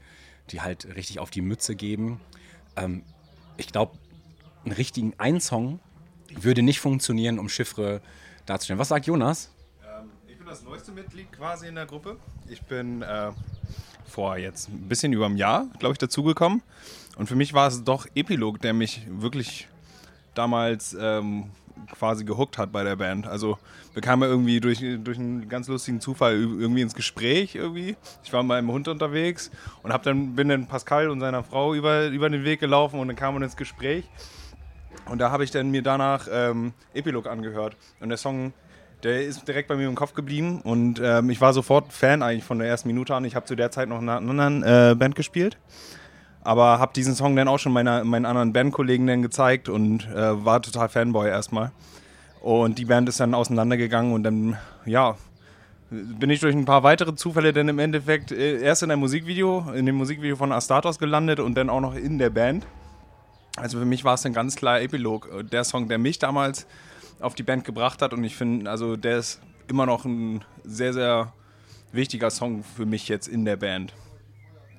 die 0.49 0.61
halt 0.61 0.86
richtig 0.95 1.20
auf 1.20 1.30
die 1.30 1.41
Mütze 1.41 1.76
geben. 1.76 2.20
ähm, 2.76 3.03
ich 3.57 3.68
glaube, 3.68 3.98
einen 4.65 4.74
richtigen 4.74 5.14
Einsong 5.18 5.80
würde 6.34 6.61
nicht 6.64 6.80
funktionieren, 6.80 7.40
um 7.40 7.49
Chiffre 7.49 8.02
darzustellen. 8.45 8.80
Was 8.80 8.90
sagt 8.90 9.06
Jonas? 9.06 9.52
Ähm, 9.84 10.10
ich 10.28 10.38
bin 10.38 10.48
das 10.48 10.64
neueste 10.64 10.91
Mitglied 10.91 11.32
quasi 11.32 11.68
in 11.68 11.76
der 11.76 11.86
Gruppe. 11.86 12.18
Ich 12.48 12.61
bin 12.64 13.02
äh, 13.02 13.32
vor 14.06 14.38
jetzt 14.38 14.70
ein 14.70 14.88
bisschen 14.88 15.14
über 15.14 15.26
einem 15.26 15.38
Jahr, 15.38 15.68
glaube 15.80 15.94
ich, 15.94 15.98
dazugekommen. 15.98 16.64
Und 17.15 17.28
für 17.28 17.36
mich 17.36 17.53
war 17.53 17.68
es 17.68 17.84
doch 17.84 18.07
Epilog, 18.15 18.60
der 18.61 18.74
mich 18.74 19.06
wirklich 19.07 19.68
damals 20.34 20.95
ähm, 20.99 21.52
quasi 21.98 22.26
gehuckt 22.26 22.58
hat 22.58 22.72
bei 22.72 22.84
der 22.84 22.95
Band. 22.95 23.28
Also 23.28 23.58
wir 23.94 24.02
kamen 24.02 24.30
irgendwie 24.30 24.60
durch, 24.60 24.84
durch 25.04 25.18
einen 25.18 25.50
ganz 25.50 25.68
lustigen 25.68 26.02
Zufall 26.02 26.34
irgendwie 26.34 26.82
ins 26.82 26.95
Gespräch 26.95 27.56
irgendwie. 27.56 27.95
Ich 28.24 28.34
war 28.34 28.44
mit 28.44 28.50
meinem 28.50 28.72
Hund 28.72 28.88
unterwegs 28.88 29.52
und 29.84 29.94
hab 29.94 30.04
dann, 30.04 30.36
bin 30.36 30.50
dann 30.50 30.68
Pascal 30.68 31.10
und 31.10 31.20
seiner 31.20 31.44
Frau 31.44 31.74
über, 31.74 32.08
über 32.08 32.30
den 32.30 32.44
Weg 32.44 32.60
gelaufen 32.60 33.00
und 33.00 33.08
dann 33.08 33.16
kamen 33.16 33.40
wir 33.40 33.45
ins 33.45 33.58
Gespräch. 33.58 34.06
Und 35.10 35.20
da 35.20 35.32
habe 35.32 35.44
ich 35.44 35.52
dann 35.52 35.70
mir 35.72 35.82
danach 35.82 36.28
ähm, 36.32 36.74
Epilog 36.94 37.28
angehört. 37.28 37.76
Und 38.00 38.10
der 38.10 38.18
Song, 38.18 38.54
der 39.04 39.24
ist 39.24 39.48
direkt 39.48 39.68
bei 39.68 39.76
mir 39.76 39.88
im 39.88 39.95
Kopf 39.95 40.14
geblieben. 40.14 40.62
Und 40.62 41.02
ähm, 41.04 41.30
ich 41.30 41.41
war 41.41 41.54
sofort 41.54 41.91
Fan 41.91 42.22
eigentlich 42.22 42.45
von 42.45 42.60
der 42.60 42.68
ersten 42.68 42.88
Minute 42.88 43.14
an. 43.14 43.26
Ich 43.26 43.36
habe 43.36 43.45
zu 43.45 43.56
der 43.56 43.72
Zeit 43.72 43.90
noch 43.90 44.02
in 44.02 44.08
einer 44.08 44.18
anderen 44.18 44.64
äh, 44.64 44.95
Band 44.98 45.16
gespielt. 45.16 45.58
Aber 46.44 46.80
habe 46.80 46.94
diesen 46.94 47.15
Song 47.15 47.36
dann 47.36 47.48
auch 47.48 47.60
schon 47.60 47.72
meiner, 47.72 48.03
meinen 48.03 48.26
anderen 48.26 48.53
Bandkollegen 48.53 49.07
dann 49.07 49.22
gezeigt 49.22 49.70
und 49.70 50.07
äh, 50.10 50.45
war 50.45 50.61
total 50.61 50.90
Fanboy 50.90 51.30
erstmal. 51.30 51.72
Und 52.41 52.78
die 52.80 52.86
Band 52.86 53.07
ist 53.07 53.20
dann 53.20 53.34
auseinandergegangen 53.34 54.11
und 54.14 54.24
dann, 54.24 54.57
ja, 54.86 55.15
bin 55.90 56.30
ich 56.30 56.41
durch 56.41 56.56
ein 56.56 56.65
paar 56.65 56.84
weitere 56.84 57.15
Zufälle 57.15 57.53
dann 57.53 57.70
im 57.70 57.80
Endeffekt 57.80 58.32
äh, 58.32 58.60
erst 58.61 58.84
in 58.84 58.91
einem 58.91 58.99
Musikvideo, 58.99 59.72
in 59.74 59.86
dem 59.86 59.95
Musikvideo 59.95 60.36
von 60.36 60.52
Astartos 60.52 60.99
gelandet 60.99 61.40
und 61.40 61.56
dann 61.56 61.70
auch 61.70 61.82
noch 61.82 61.95
in 61.95 62.18
der 62.18 62.30
Band. 62.30 62.65
Also 63.56 63.80
für 63.80 63.86
mich 63.86 64.03
war 64.03 64.15
es 64.15 64.26
ein 64.26 64.34
ganz 64.34 64.56
klar 64.56 64.82
Epilog. 64.82 65.30
Der 65.52 65.64
Song, 65.64 65.88
der 65.88 65.99
mich 65.99 66.20
damals 66.20 66.65
auf 67.20 67.36
die 67.36 67.44
Band 67.44 67.64
gebracht 67.64 68.02
hat 68.02 68.11
und 68.14 68.24
ich 68.24 68.36
finde, 68.36 68.70
also 68.70 68.98
der 68.98 69.20
ist 69.20 69.40
immer 69.68 69.86
noch 69.86 70.03
ein 70.03 70.44
sehr, 70.64 70.94
sehr 70.94 71.32
wichtiger 71.91 72.32
Song 72.32 72.64
für 72.64 72.86
mich 72.86 73.07
jetzt 73.07 73.28
in 73.28 73.45
der 73.45 73.56
Band. 73.56 73.94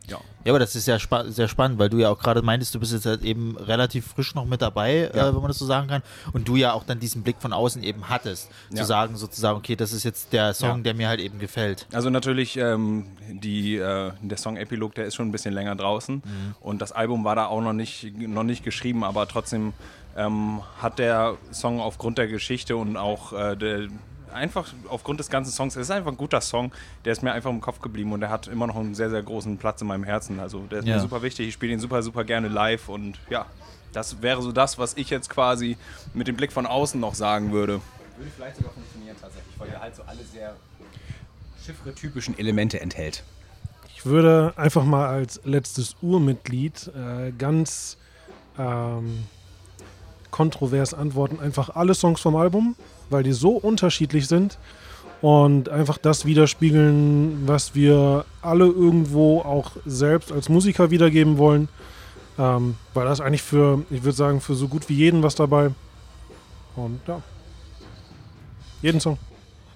Ja. 0.08 0.18
Ja, 0.44 0.52
aber 0.52 0.58
das 0.58 0.74
ist 0.76 0.86
ja 0.86 0.98
spa 0.98 1.24
sehr 1.24 1.48
spannend, 1.48 1.78
weil 1.78 1.88
du 1.88 1.96
ja 1.98 2.10
auch 2.10 2.18
gerade 2.18 2.42
meintest, 2.42 2.74
du 2.74 2.80
bist 2.80 2.92
jetzt 2.92 3.06
halt 3.06 3.22
eben 3.22 3.56
relativ 3.56 4.06
frisch 4.08 4.34
noch 4.34 4.44
mit 4.44 4.60
dabei, 4.60 5.10
Ja. 5.14 5.28
äh, 5.28 5.34
wenn 5.34 5.40
man 5.40 5.48
das 5.48 5.58
so 5.58 5.64
sagen 5.64 5.88
kann. 5.88 6.02
Und 6.34 6.46
du 6.46 6.56
ja 6.56 6.74
auch 6.74 6.84
dann 6.84 7.00
diesen 7.00 7.22
Blick 7.22 7.36
von 7.38 7.54
außen 7.54 7.82
eben 7.82 8.10
hattest, 8.10 8.50
Ja. 8.70 8.76
zu 8.82 8.84
sagen 8.84 9.16
sozusagen, 9.16 9.56
okay, 9.56 9.76
das 9.76 9.92
ist 9.92 10.04
jetzt 10.04 10.34
der 10.34 10.52
Song, 10.52 10.78
Ja. 10.78 10.82
der 10.82 10.94
mir 10.94 11.08
halt 11.08 11.20
eben 11.20 11.38
gefällt. 11.38 11.86
Also 11.92 12.10
natürlich, 12.10 12.58
ähm, 12.58 13.06
die, 13.30 13.76
äh, 13.76 14.12
der 14.20 14.36
Song 14.36 14.58
Epilog, 14.58 14.94
der 14.94 15.06
ist 15.06 15.14
schon 15.14 15.28
ein 15.28 15.32
bisschen 15.32 15.54
länger 15.54 15.76
draußen. 15.76 16.16
Mhm. 16.16 16.54
Und 16.60 16.82
das 16.82 16.92
Album 16.92 17.24
war 17.24 17.36
da 17.36 17.46
auch 17.46 17.62
noch 17.62 17.72
nicht, 17.72 18.14
noch 18.18 18.44
nicht 18.44 18.62
geschrieben, 18.64 19.02
aber 19.04 19.26
trotzdem 19.26 19.72
ähm, 20.16 20.60
hat 20.80 20.98
der 21.00 21.36
Song 21.52 21.80
aufgrund 21.80 22.18
der 22.18 22.28
Geschichte 22.28 22.76
und 22.76 22.96
auch 22.96 23.32
äh, 23.32 23.56
der, 23.56 23.88
einfach 24.34 24.66
aufgrund 24.88 25.20
des 25.20 25.30
ganzen 25.30 25.52
Songs, 25.52 25.76
es 25.76 25.82
ist 25.82 25.90
einfach 25.90 26.10
ein 26.10 26.16
guter 26.16 26.40
Song, 26.40 26.72
der 27.04 27.12
ist 27.12 27.22
mir 27.22 27.32
einfach 27.32 27.50
im 27.50 27.60
Kopf 27.60 27.80
geblieben 27.80 28.12
und 28.12 28.20
der 28.20 28.30
hat 28.30 28.46
immer 28.48 28.66
noch 28.66 28.76
einen 28.76 28.94
sehr, 28.94 29.10
sehr 29.10 29.22
großen 29.22 29.56
Platz 29.58 29.80
in 29.80 29.86
meinem 29.86 30.04
Herzen. 30.04 30.40
Also 30.40 30.60
der 30.70 30.80
ist 30.80 30.86
Ja. 30.86 30.96
mir 30.96 31.00
super 31.00 31.22
wichtig, 31.22 31.48
ich 31.48 31.54
spiele 31.54 31.72
ihn 31.72 31.80
super, 31.80 32.02
super 32.02 32.24
gerne 32.24 32.48
live 32.48 32.88
und 32.88 33.18
ja, 33.30 33.46
das 33.92 34.20
wäre 34.22 34.42
so 34.42 34.52
das, 34.52 34.78
was 34.78 34.94
ich 34.96 35.08
jetzt 35.10 35.30
quasi 35.30 35.76
mit 36.12 36.26
dem 36.28 36.36
Blick 36.36 36.52
von 36.52 36.66
außen 36.66 37.00
noch 37.00 37.14
sagen 37.14 37.52
würde. 37.52 37.80
Würde 38.16 38.30
vielleicht 38.36 38.56
sogar 38.56 38.72
funktionieren 38.72 39.16
tatsächlich, 39.20 39.58
weil 39.58 39.68
er 39.70 39.80
halt 39.80 39.94
so 39.96 40.02
alle 40.02 40.24
sehr 40.24 40.54
Chiffre-typischen 41.64 42.38
Elemente 42.38 42.80
enthält. 42.80 43.22
Ich 43.96 44.04
würde 44.04 44.52
einfach 44.56 44.84
mal 44.84 45.08
als 45.08 45.40
letztes 45.44 45.96
Urmitglied 46.02 46.90
äh, 46.94 47.32
ganz 47.32 47.96
ähm, 48.58 49.24
kontrovers 50.30 50.92
antworten, 50.94 51.40
einfach 51.40 51.70
alle 51.74 51.94
Songs 51.94 52.20
vom 52.20 52.36
Album, 52.36 52.76
weil 53.14 53.22
die 53.22 53.32
so 53.32 53.52
unterschiedlich 53.52 54.26
sind 54.26 54.58
und 55.22 55.68
einfach 55.68 55.98
das 55.98 56.26
widerspiegeln, 56.26 57.46
was 57.46 57.74
wir 57.76 58.24
alle 58.42 58.66
irgendwo 58.66 59.40
auch 59.40 59.70
selbst 59.86 60.32
als 60.32 60.48
Musiker 60.48 60.90
wiedergeben 60.90 61.38
wollen. 61.38 61.68
Ähm, 62.36 62.74
weil 62.92 63.06
das 63.06 63.20
eigentlich 63.20 63.42
für, 63.42 63.84
ich 63.90 64.02
würde 64.02 64.16
sagen, 64.16 64.40
für 64.40 64.56
so 64.56 64.66
gut 64.66 64.88
wie 64.88 64.94
jeden 64.94 65.22
was 65.22 65.36
dabei. 65.36 65.70
Und 66.74 67.00
ja. 67.06 67.22
Jeden 68.82 69.00
Song. 69.00 69.16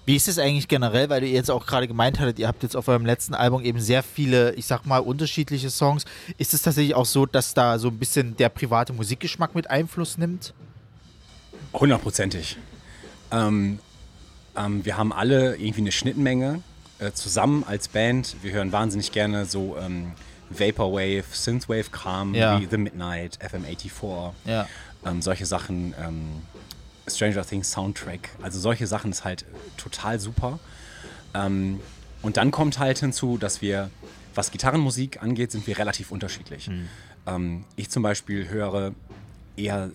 Wie 0.05 0.17
ist 0.17 0.27
es 0.27 0.39
eigentlich 0.39 0.67
generell, 0.67 1.09
weil 1.09 1.21
du 1.21 1.29
jetzt 1.29 1.51
auch 1.51 1.65
gerade 1.65 1.87
gemeint 1.87 2.19
hattet, 2.19 2.41
ihr 2.41 2.49
habt 2.49 2.65
jetzt 2.65 2.75
auf 2.75 2.89
eurem 2.89 3.07
letzten 3.07 3.35
Album 3.35 3.63
eben 3.63 3.79
sehr 3.79 4.03
viele, 4.03 4.55
ich 4.55 4.67
sag 4.67 4.85
mal, 4.85 4.99
unterschiedliche 4.99 5.71
Songs. 5.71 6.05
Ist 6.39 6.55
es 6.55 6.63
tatsächlich 6.63 6.97
auch 6.97 7.07
so, 7.07 7.25
dass 7.27 7.55
da 7.55 7.79
so 7.79 7.89
ein 7.89 7.99
bisschen 7.99 8.37
der 8.37 8.49
private 8.49 8.93
Musikgeschmack 8.93 9.55
mit 9.55 9.71
Einfluss 9.71 10.19
nimmt? 10.19 10.53
Hundertprozentig. 11.73 12.57
Ähm, 13.31 13.79
ähm, 14.57 14.85
wir 14.85 14.97
haben 14.97 15.13
alle 15.13 15.57
irgendwie 15.57 15.81
eine 15.83 15.93
Schnittmenge 15.93 16.63
äh, 16.99 17.13
zusammen 17.13 17.65
als 17.67 17.89
Band. 17.89 18.37
Wir 18.43 18.53
hören 18.53 18.73
wahnsinnig 18.73 19.13
gerne 19.13 19.45
so 19.45 19.77
ähm, 19.79 20.13
Vaporwave, 20.51 21.25
Synthwave-Kram 21.31 22.35
Ja. 22.35 22.61
wie 22.61 22.67
The 22.71 22.79
Midnight, 22.79 23.39
FM84. 23.41 24.33
Ja. 24.47 24.67
Ähm, 25.07 25.23
solche 25.23 25.47
Sachen, 25.47 25.95
ähm, 26.03 26.43
Stranger 27.07 27.45
Things 27.45 27.71
Soundtrack. 27.71 28.31
Also 28.43 28.59
solche 28.59 28.87
Sachen 28.87 29.11
ist 29.13 29.25
halt 29.25 29.45
total 29.77 30.19
super. 30.19 30.59
Ähm, 31.35 31.81
und 32.23 32.37
dann 32.37 32.51
kommt 32.51 32.79
halt 32.79 32.99
hinzu, 32.99 33.39
dass 33.39 33.63
wir, 33.63 33.91
was 34.35 34.51
Gitarrenmusik 34.51 35.23
angeht, 35.23 35.53
sind 35.53 35.67
wir 35.67 35.79
relativ 35.79 36.11
unterschiedlich. 36.11 36.69
Ähm, 37.27 37.65
ich 37.77 37.91
zum 37.91 38.03
Beispiel 38.03 38.49
höre 38.49 38.93
eher 39.57 39.91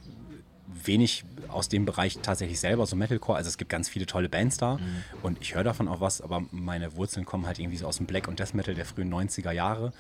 wenig 0.88 1.24
aus 1.48 1.70
dem 1.70 1.86
Bereich 1.86 2.20
tatsächlich 2.22 2.60
selber, 2.60 2.86
so 2.86 2.96
Metalcore. 2.96 3.38
Also 3.38 3.50
es 3.50 3.58
gibt 3.58 3.70
ganz 3.70 3.90
viele 3.90 4.06
tolle 4.06 4.30
Bands 4.30 4.58
da 4.58 4.80
und 5.22 5.38
ich 5.42 5.56
höre 5.56 5.64
davon 5.64 5.88
auch 5.88 6.02
was, 6.02 6.22
aber 6.22 6.44
meine 6.52 6.96
Wurzeln 6.96 7.26
kommen 7.26 7.46
halt 7.46 7.60
irgendwie 7.60 7.78
so 7.78 7.88
aus 7.88 7.98
dem 7.98 8.06
Black 8.06 8.28
und 8.28 8.40
Death 8.40 8.54
Metal 8.54 8.74
der 8.74 8.86
frühen 8.86 9.14
90er 9.14 9.52
Jahre. 9.52 9.94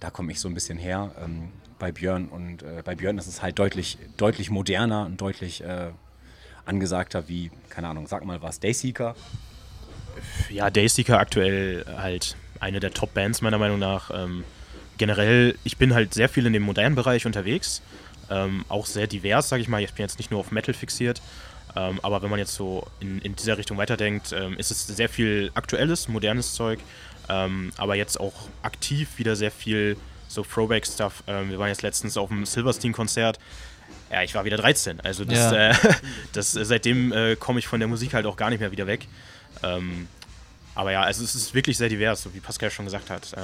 Da 0.00 0.10
komme 0.10 0.32
ich 0.32 0.40
so 0.40 0.48
ein 0.48 0.54
bisschen 0.54 0.78
her 0.78 1.12
ähm, 1.22 1.48
bei 1.78 1.92
Björn 1.92 2.28
und 2.28 2.62
äh, 2.62 2.82
bei 2.84 2.94
Björn 2.94 3.18
ist 3.18 3.26
es 3.26 3.42
halt 3.42 3.58
deutlich, 3.58 3.98
deutlich 4.16 4.50
moderner 4.50 5.06
und 5.06 5.20
deutlich 5.20 5.62
äh, 5.62 5.90
angesagter 6.64 7.28
wie, 7.28 7.50
keine 7.70 7.88
Ahnung, 7.88 8.06
sag 8.06 8.24
mal 8.24 8.42
was, 8.42 8.60
Dayseeker. 8.60 9.16
Ja, 10.50 10.70
Dayseeker 10.70 11.18
aktuell 11.18 11.84
halt 11.96 12.36
eine 12.60 12.80
der 12.80 12.92
Top-Bands 12.92 13.40
meiner 13.40 13.58
Meinung 13.58 13.78
nach. 13.78 14.10
Ähm, 14.12 14.44
generell, 14.98 15.56
ich 15.64 15.76
bin 15.76 15.94
halt 15.94 16.14
sehr 16.14 16.28
viel 16.28 16.46
in 16.46 16.52
dem 16.52 16.62
modernen 16.62 16.94
Bereich 16.94 17.24
unterwegs. 17.24 17.82
Ähm, 18.30 18.64
auch 18.68 18.86
sehr 18.86 19.06
divers, 19.06 19.48
sage 19.48 19.62
ich 19.62 19.68
mal. 19.68 19.82
Ich 19.82 19.92
bin 19.94 20.04
jetzt 20.04 20.18
nicht 20.18 20.30
nur 20.30 20.40
auf 20.40 20.50
Metal 20.50 20.74
fixiert. 20.74 21.20
Ähm, 21.76 21.98
aber 22.02 22.22
wenn 22.22 22.30
man 22.30 22.38
jetzt 22.38 22.54
so 22.54 22.86
in, 23.00 23.20
in 23.20 23.36
dieser 23.36 23.58
Richtung 23.58 23.76
weiterdenkt, 23.78 24.32
ähm, 24.32 24.56
ist 24.56 24.70
es 24.70 24.86
sehr 24.86 25.08
viel 25.08 25.50
aktuelles, 25.54 26.08
modernes 26.08 26.54
Zeug. 26.54 26.80
Ähm, 27.28 27.72
aber 27.76 27.94
jetzt 27.94 28.18
auch 28.18 28.32
aktiv 28.62 29.08
wieder 29.16 29.36
sehr 29.36 29.50
viel 29.50 29.96
so 30.28 30.42
Throwback-Stuff. 30.42 31.22
Ähm, 31.26 31.50
wir 31.50 31.58
waren 31.58 31.68
jetzt 31.68 31.82
letztens 31.82 32.16
auf 32.16 32.28
dem 32.28 32.44
Silverstein-Konzert. 32.46 33.38
Ja, 34.10 34.22
ich 34.22 34.34
war 34.34 34.44
wieder 34.44 34.56
13. 34.56 35.00
Also 35.00 35.24
das, 35.24 35.38
Ja. 35.38 35.70
äh, 35.70 35.74
das 36.32 36.56
äh, 36.56 36.64
seitdem 36.64 37.12
äh, 37.12 37.36
komme 37.36 37.58
ich 37.58 37.66
von 37.66 37.80
der 37.80 37.88
Musik 37.88 38.14
halt 38.14 38.26
auch 38.26 38.36
gar 38.36 38.50
nicht 38.50 38.60
mehr 38.60 38.72
wieder 38.72 38.86
weg. 38.86 39.06
Ähm, 39.62 40.08
aber 40.74 40.92
ja, 40.92 41.02
also 41.02 41.24
es 41.24 41.34
ist 41.34 41.54
wirklich 41.54 41.76
sehr 41.76 41.88
divers, 41.88 42.22
so 42.22 42.32
wie 42.34 42.40
Pascal 42.40 42.70
schon 42.70 42.84
gesagt 42.84 43.10
hat. 43.10 43.34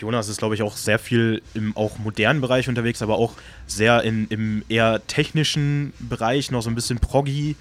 Jonas 0.00 0.28
ist, 0.28 0.38
glaube 0.38 0.54
ich, 0.54 0.62
auch 0.62 0.76
sehr 0.76 0.98
viel 0.98 1.42
im 1.54 1.76
auch 1.76 1.98
modernen 1.98 2.40
Bereich 2.40 2.68
unterwegs, 2.68 3.02
aber 3.02 3.16
auch 3.16 3.34
sehr 3.66 4.02
in, 4.02 4.26
im 4.28 4.64
eher 4.68 5.06
technischen 5.06 5.92
Bereich, 5.98 6.50
noch 6.50 6.62
so 6.62 6.70
ein 6.70 6.74
bisschen 6.74 6.98
proggy. 6.98 7.56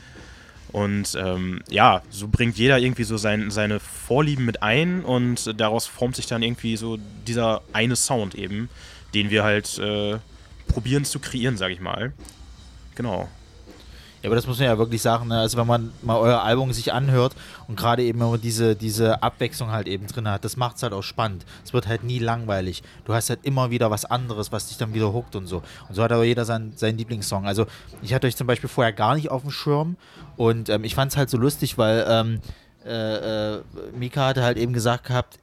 Und 0.72 1.18
ähm, 1.20 1.62
ja, 1.70 2.02
so 2.10 2.28
bringt 2.28 2.58
jeder 2.58 2.78
irgendwie 2.78 3.04
so 3.04 3.18
sein, 3.18 3.50
seine 3.50 3.80
Vorlieben 3.80 4.46
mit 4.46 4.62
ein 4.62 5.04
und 5.04 5.60
daraus 5.60 5.88
formt 5.88 6.16
sich 6.16 6.28
dann 6.28 6.44
irgendwie 6.44 6.78
so 6.78 6.98
dieser 7.28 7.62
eine 7.74 7.96
Sound 7.96 8.36
eben, 8.36 8.70
den 9.16 9.32
wir 9.32 9.44
halt 9.44 9.80
äh, 9.80 10.18
probieren 10.68 11.06
zu 11.06 11.20
kreieren, 11.20 11.58
sage 11.58 11.74
ich 11.74 11.82
mal. 11.82 12.14
Genau. 12.96 13.28
Ja, 14.22 14.28
aber 14.28 14.36
das 14.36 14.48
muss 14.48 14.60
man 14.60 14.68
ja 14.68 14.78
wirklich 14.78 15.02
sagen, 15.02 15.30
ne? 15.30 15.40
also 15.40 15.58
wenn 15.58 15.68
man 15.68 15.92
mal 16.02 16.18
euer 16.18 16.42
Album 16.42 16.74
sich 16.74 16.92
anhört 16.92 17.36
und 17.68 17.78
gerade 17.78 18.04
eben 18.04 18.20
immer 18.20 18.38
diese, 18.38 18.76
diese 18.76 19.24
Abwechslung 19.24 19.72
halt 19.72 19.88
eben 19.88 20.08
drin 20.08 20.28
hat, 20.28 20.44
das 20.44 20.58
macht 20.58 20.76
es 20.76 20.84
halt 20.84 20.92
auch 20.92 21.04
spannend. 21.04 21.46
Es 21.64 21.72
wird 21.72 21.88
halt 21.88 22.04
nie 22.04 22.20
langweilig. 22.20 22.84
Du 23.06 23.14
hast 23.14 23.30
halt 23.30 23.40
immer 23.44 23.72
wieder 23.72 23.92
was 23.92 24.04
anderes, 24.04 24.52
was 24.52 24.68
dich 24.68 24.78
dann 24.78 24.94
wieder 24.94 25.14
huckt 25.14 25.38
und 25.38 25.48
so. 25.48 25.64
Und 25.88 25.96
so 25.96 26.04
hat 26.04 26.12
aber 26.12 26.26
jeder 26.26 26.44
sein, 26.44 26.74
seinen 26.76 26.98
Lieblingssong. 26.98 27.46
Also 27.46 27.66
ich 28.02 28.14
hatte 28.14 28.28
euch 28.28 28.36
zum 28.36 28.48
Beispiel 28.48 28.70
vorher 28.70 28.92
gar 28.92 29.16
nicht 29.16 29.32
auf 29.32 29.44
dem 29.44 29.52
Schirm 29.52 29.96
und 30.36 30.68
ähm, 30.68 30.84
ich 30.84 30.96
fand 30.96 31.12
es 31.12 31.18
halt 31.18 31.30
so 31.30 31.38
lustig, 31.38 31.78
weil 31.78 32.06
ähm, 32.10 32.42
äh, 32.86 33.56
äh, 33.56 33.62
Mika 33.98 34.28
hatte 34.28 34.44
halt 34.44 34.58
eben 34.58 34.74
gesagt 34.74 35.06
gehabt, 35.06 35.38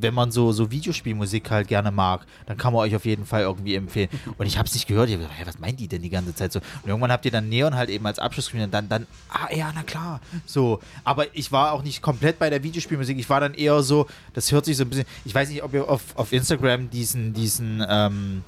wenn 0.00 0.14
man 0.14 0.30
so, 0.30 0.52
so 0.52 0.70
Videospielmusik 0.70 1.50
halt 1.50 1.68
gerne 1.68 1.90
mag, 1.90 2.26
dann 2.46 2.56
kann 2.56 2.72
man 2.72 2.82
euch 2.82 2.94
auf 2.94 3.04
jeden 3.04 3.26
Fall 3.26 3.42
irgendwie 3.42 3.74
empfehlen. 3.74 4.08
Und 4.38 4.46
ich 4.46 4.58
habe 4.58 4.66
es 4.66 4.74
nicht 4.74 4.86
gehört. 4.86 5.08
Ich 5.08 5.14
hab 5.14 5.22
gedacht, 5.22 5.38
hä, 5.38 5.44
was 5.46 5.58
meint 5.58 5.80
die 5.80 5.88
denn 5.88 6.02
die 6.02 6.10
ganze 6.10 6.34
Zeit 6.34 6.52
so? 6.52 6.60
Und 6.82 6.88
irgendwann 6.88 7.12
habt 7.12 7.24
ihr 7.24 7.30
dann 7.30 7.48
Neon 7.48 7.74
halt 7.74 7.90
eben 7.90 8.06
als 8.06 8.18
Abschluss 8.18 8.46
gespielt 8.46 8.64
und 8.64 8.74
dann, 8.74 8.88
dann, 8.88 9.06
ah 9.28 9.52
ja, 9.54 9.70
na 9.74 9.82
klar. 9.82 10.20
So. 10.46 10.80
Aber 11.04 11.26
ich 11.34 11.52
war 11.52 11.72
auch 11.72 11.82
nicht 11.82 12.02
komplett 12.02 12.38
bei 12.38 12.50
der 12.50 12.62
Videospielmusik. 12.62 13.18
Ich 13.18 13.28
war 13.28 13.40
dann 13.40 13.54
eher 13.54 13.82
so, 13.82 14.06
das 14.32 14.52
hört 14.52 14.64
sich 14.64 14.76
so 14.76 14.84
ein 14.84 14.90
bisschen, 14.90 15.06
ich 15.24 15.34
weiß 15.34 15.48
nicht, 15.48 15.62
ob 15.62 15.74
ihr 15.74 15.88
auf, 15.88 16.02
auf 16.14 16.32
Instagram 16.32 16.90
diesen, 16.90 17.32
diesen, 17.32 17.84
ähm, 17.88 18.42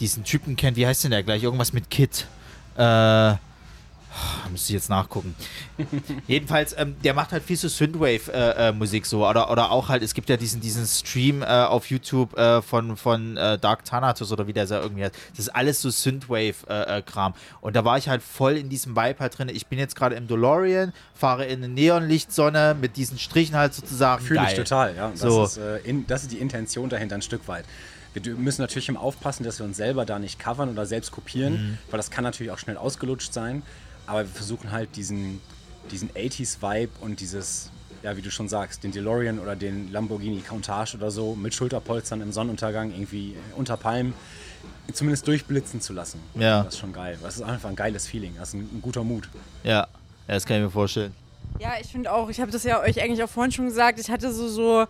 diesen 0.00 0.24
Typen 0.24 0.56
kennt. 0.56 0.76
Wie 0.76 0.86
heißt 0.86 1.04
denn 1.04 1.10
der 1.10 1.22
gleich? 1.22 1.42
Irgendwas 1.42 1.72
mit 1.72 1.90
Kit. 1.90 2.26
Äh, 2.76 3.34
Müsste 4.50 4.70
ich 4.72 4.74
jetzt 4.74 4.90
nachgucken. 4.90 5.34
Jedenfalls, 6.26 6.74
ähm, 6.78 6.96
der 7.02 7.14
macht 7.14 7.32
halt 7.32 7.42
viel 7.42 7.56
so 7.56 7.68
Synthwave-Musik 7.68 9.02
äh, 9.02 9.06
äh, 9.06 9.08
so. 9.08 9.26
Oder, 9.26 9.50
oder 9.50 9.70
auch 9.70 9.88
halt, 9.88 10.02
es 10.02 10.14
gibt 10.14 10.28
ja 10.28 10.36
diesen, 10.36 10.60
diesen 10.60 10.86
Stream 10.86 11.42
äh, 11.42 11.46
auf 11.46 11.86
YouTube 11.90 12.36
äh, 12.38 12.60
von, 12.62 12.96
von 12.96 13.36
äh, 13.36 13.58
Dark 13.58 13.84
Thanatos 13.84 14.30
oder 14.32 14.46
wie 14.46 14.52
der 14.52 14.66
so 14.66 14.74
irgendwie 14.74 15.04
heißt. 15.04 15.14
Das 15.30 15.38
ist 15.40 15.48
alles 15.48 15.80
so 15.80 15.90
Synthwave-Kram. 15.90 17.34
Und 17.60 17.76
da 17.76 17.84
war 17.84 17.98
ich 17.98 18.08
halt 18.08 18.22
voll 18.22 18.56
in 18.56 18.68
diesem 18.68 18.96
Vibe 18.96 19.20
halt 19.20 19.38
drin. 19.38 19.48
Ich 19.48 19.66
bin 19.66 19.78
jetzt 19.78 19.96
gerade 19.96 20.14
im 20.16 20.26
DeLorean, 20.28 20.92
fahre 21.14 21.46
in 21.46 21.64
eine 21.64 21.72
Neonlichtsonne 21.72 22.76
mit 22.80 22.96
diesen 22.96 23.18
Strichen 23.18 23.56
halt 23.56 23.74
sozusagen. 23.74 24.24
Fühle 24.24 24.46
ich 24.48 24.54
total, 24.54 24.94
ja. 24.96 25.10
Das, 25.10 25.20
So. 25.20 25.44
ist, 25.44 25.56
äh, 25.56 25.78
in, 25.78 26.06
das 26.06 26.22
ist 26.22 26.32
die 26.32 26.38
Intention 26.38 26.88
dahinter 26.88 27.14
ein 27.14 27.22
Stück 27.22 27.46
weit. 27.48 27.64
Wir 28.14 28.34
müssen 28.34 28.60
natürlich 28.60 28.90
immer 28.90 29.00
aufpassen, 29.00 29.42
dass 29.42 29.58
wir 29.58 29.64
uns 29.64 29.78
selber 29.78 30.04
da 30.04 30.18
nicht 30.18 30.38
covern 30.38 30.68
oder 30.68 30.84
selbst 30.84 31.12
kopieren, 31.12 31.52
Mhm. 31.54 31.78
weil 31.90 31.96
das 31.96 32.10
kann 32.10 32.24
natürlich 32.24 32.52
auch 32.52 32.58
schnell 32.58 32.76
ausgelutscht 32.76 33.32
sein. 33.32 33.62
Aber 34.12 34.24
wir 34.24 34.34
versuchen 34.34 34.72
halt 34.72 34.94
diesen, 34.94 35.40
diesen 35.90 36.10
80s-Vibe 36.10 36.92
und 37.00 37.20
dieses, 37.20 37.70
ja, 38.02 38.14
wie 38.14 38.20
du 38.20 38.30
schon 38.30 38.46
sagst, 38.46 38.84
den 38.84 38.92
DeLorean 38.92 39.38
oder 39.38 39.56
den 39.56 39.90
Lamborghini 39.90 40.42
Countach 40.42 40.94
oder 40.94 41.10
so 41.10 41.34
mit 41.34 41.54
Schulterpolstern 41.54 42.20
im 42.20 42.30
Sonnenuntergang 42.30 42.92
irgendwie 42.92 43.36
unter 43.56 43.78
Palmen 43.78 44.12
zumindest 44.92 45.26
durchblitzen 45.26 45.80
zu 45.80 45.94
lassen. 45.94 46.20
Ja. 46.34 46.62
Das 46.62 46.74
ist 46.74 46.80
schon 46.80 46.92
geil. 46.92 47.16
Das 47.22 47.36
ist 47.36 47.42
einfach 47.42 47.70
ein 47.70 47.74
geiles 47.74 48.06
Feeling. 48.06 48.34
Das 48.36 48.48
ist 48.48 48.54
ein, 48.54 48.68
ein 48.70 48.82
guter 48.82 49.02
Mut. 49.02 49.30
Ja, 49.64 49.70
ja, 49.70 49.86
das 50.26 50.44
kann 50.44 50.58
ich 50.58 50.64
mir 50.64 50.70
vorstellen. 50.70 51.14
Ja, 51.58 51.72
ich 51.80 51.90
finde 51.90 52.12
auch, 52.12 52.28
ich 52.28 52.38
habe 52.38 52.50
das 52.50 52.64
ja 52.64 52.80
euch 52.80 53.00
eigentlich 53.00 53.22
auch 53.22 53.30
vorhin 53.30 53.50
schon 53.50 53.64
gesagt, 53.64 53.98
ich 53.98 54.10
hatte 54.10 54.30
so, 54.30 54.46
so 54.46 54.86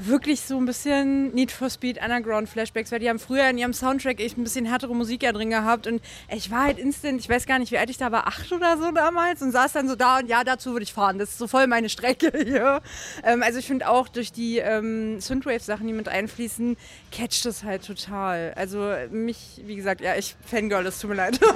wirklich 0.00 0.40
so 0.40 0.56
ein 0.56 0.64
bisschen 0.64 1.34
Need 1.34 1.52
for 1.52 1.68
Speed 1.68 2.00
Underground 2.02 2.48
Flashbacks, 2.48 2.90
weil 2.92 3.00
die 3.00 3.08
haben 3.08 3.18
früher 3.18 3.48
in 3.48 3.58
ihrem 3.58 3.72
Soundtrack 3.72 4.20
echt 4.20 4.38
ein 4.38 4.44
bisschen 4.44 4.64
härtere 4.64 4.94
Musik 4.94 5.22
ja 5.22 5.32
drin 5.32 5.50
gehabt 5.50 5.86
und 5.86 6.00
ich 6.34 6.50
war 6.50 6.64
halt 6.64 6.78
instant, 6.78 7.20
ich 7.20 7.28
weiß 7.28 7.46
gar 7.46 7.58
nicht, 7.58 7.72
wie 7.72 7.78
alt 7.78 7.90
ich 7.90 7.98
da 7.98 8.10
war, 8.10 8.26
acht 8.26 8.50
oder 8.52 8.78
so 8.78 8.90
damals 8.90 9.42
und 9.42 9.52
saß 9.52 9.72
dann 9.72 9.88
so 9.88 9.96
da 9.96 10.18
und 10.18 10.28
ja, 10.28 10.44
dazu 10.44 10.72
würde 10.72 10.84
ich 10.84 10.92
fahren, 10.92 11.18
das 11.18 11.30
ist 11.30 11.38
so 11.38 11.46
voll 11.46 11.66
meine 11.66 11.88
Strecke 11.88 12.32
hier. 12.44 12.80
Ähm, 13.22 13.42
also 13.42 13.58
ich 13.58 13.66
finde 13.66 13.88
auch 13.88 14.08
durch 14.08 14.32
die 14.32 14.58
ähm, 14.58 15.20
Synthwave-Sachen, 15.20 15.86
die 15.86 15.92
mit 15.92 16.08
einfließen, 16.08 16.76
catcht 17.10 17.44
das 17.44 17.64
halt 17.64 17.86
total. 17.86 18.52
Also 18.56 18.92
mich, 19.10 19.60
wie 19.64 19.76
gesagt, 19.76 20.00
ja, 20.00 20.16
ich 20.16 20.36
Fangirl, 20.46 20.86
es 20.86 21.00
tut 21.00 21.10
mir 21.10 21.16
leid. 21.16 21.38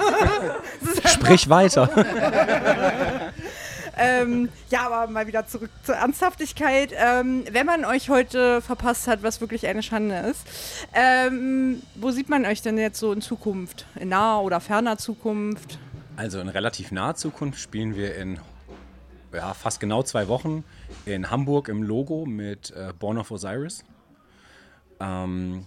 Es 1.04 1.12
Sprich 1.12 1.48
weiter. 1.48 1.88
ähm, 3.96 4.48
ja, 4.70 4.86
aber 4.86 5.10
mal 5.10 5.26
wieder 5.26 5.46
zurück 5.46 5.70
zur 5.84 5.94
Ernsthaftigkeit. 5.94 6.92
Ähm, 6.94 7.44
wenn 7.50 7.66
man 7.66 7.84
euch 7.84 8.10
heute 8.10 8.60
verpasst 8.60 9.08
hat, 9.08 9.22
was 9.22 9.40
wirklich 9.40 9.66
eine 9.66 9.82
Schande 9.82 10.16
ist, 10.18 10.46
ähm, 10.92 11.82
wo 11.94 12.10
sieht 12.10 12.28
man 12.28 12.44
euch 12.44 12.62
denn 12.62 12.78
jetzt 12.78 12.98
so 12.98 13.12
in 13.12 13.22
Zukunft? 13.22 13.86
In 13.96 14.10
naher 14.10 14.42
oder 14.42 14.60
ferner 14.60 14.98
Zukunft? 14.98 15.78
Also 16.16 16.40
in 16.40 16.48
relativ 16.48 16.92
naher 16.92 17.14
Zukunft 17.14 17.60
spielen 17.60 17.94
wir 17.96 18.16
in 18.16 18.38
ja, 19.32 19.54
fast 19.54 19.80
genau 19.80 20.02
zwei 20.02 20.28
Wochen 20.28 20.64
in 21.04 21.30
Hamburg 21.30 21.68
im 21.68 21.82
Logo 21.82 22.24
mit 22.26 22.70
äh, 22.70 22.92
Born 22.98 23.18
of 23.18 23.30
Osiris. 23.30 23.84
Ähm, 25.00 25.66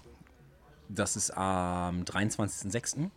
das 0.88 1.15
ist 1.15 1.31
am 1.31 2.03
23.06. 2.03 3.10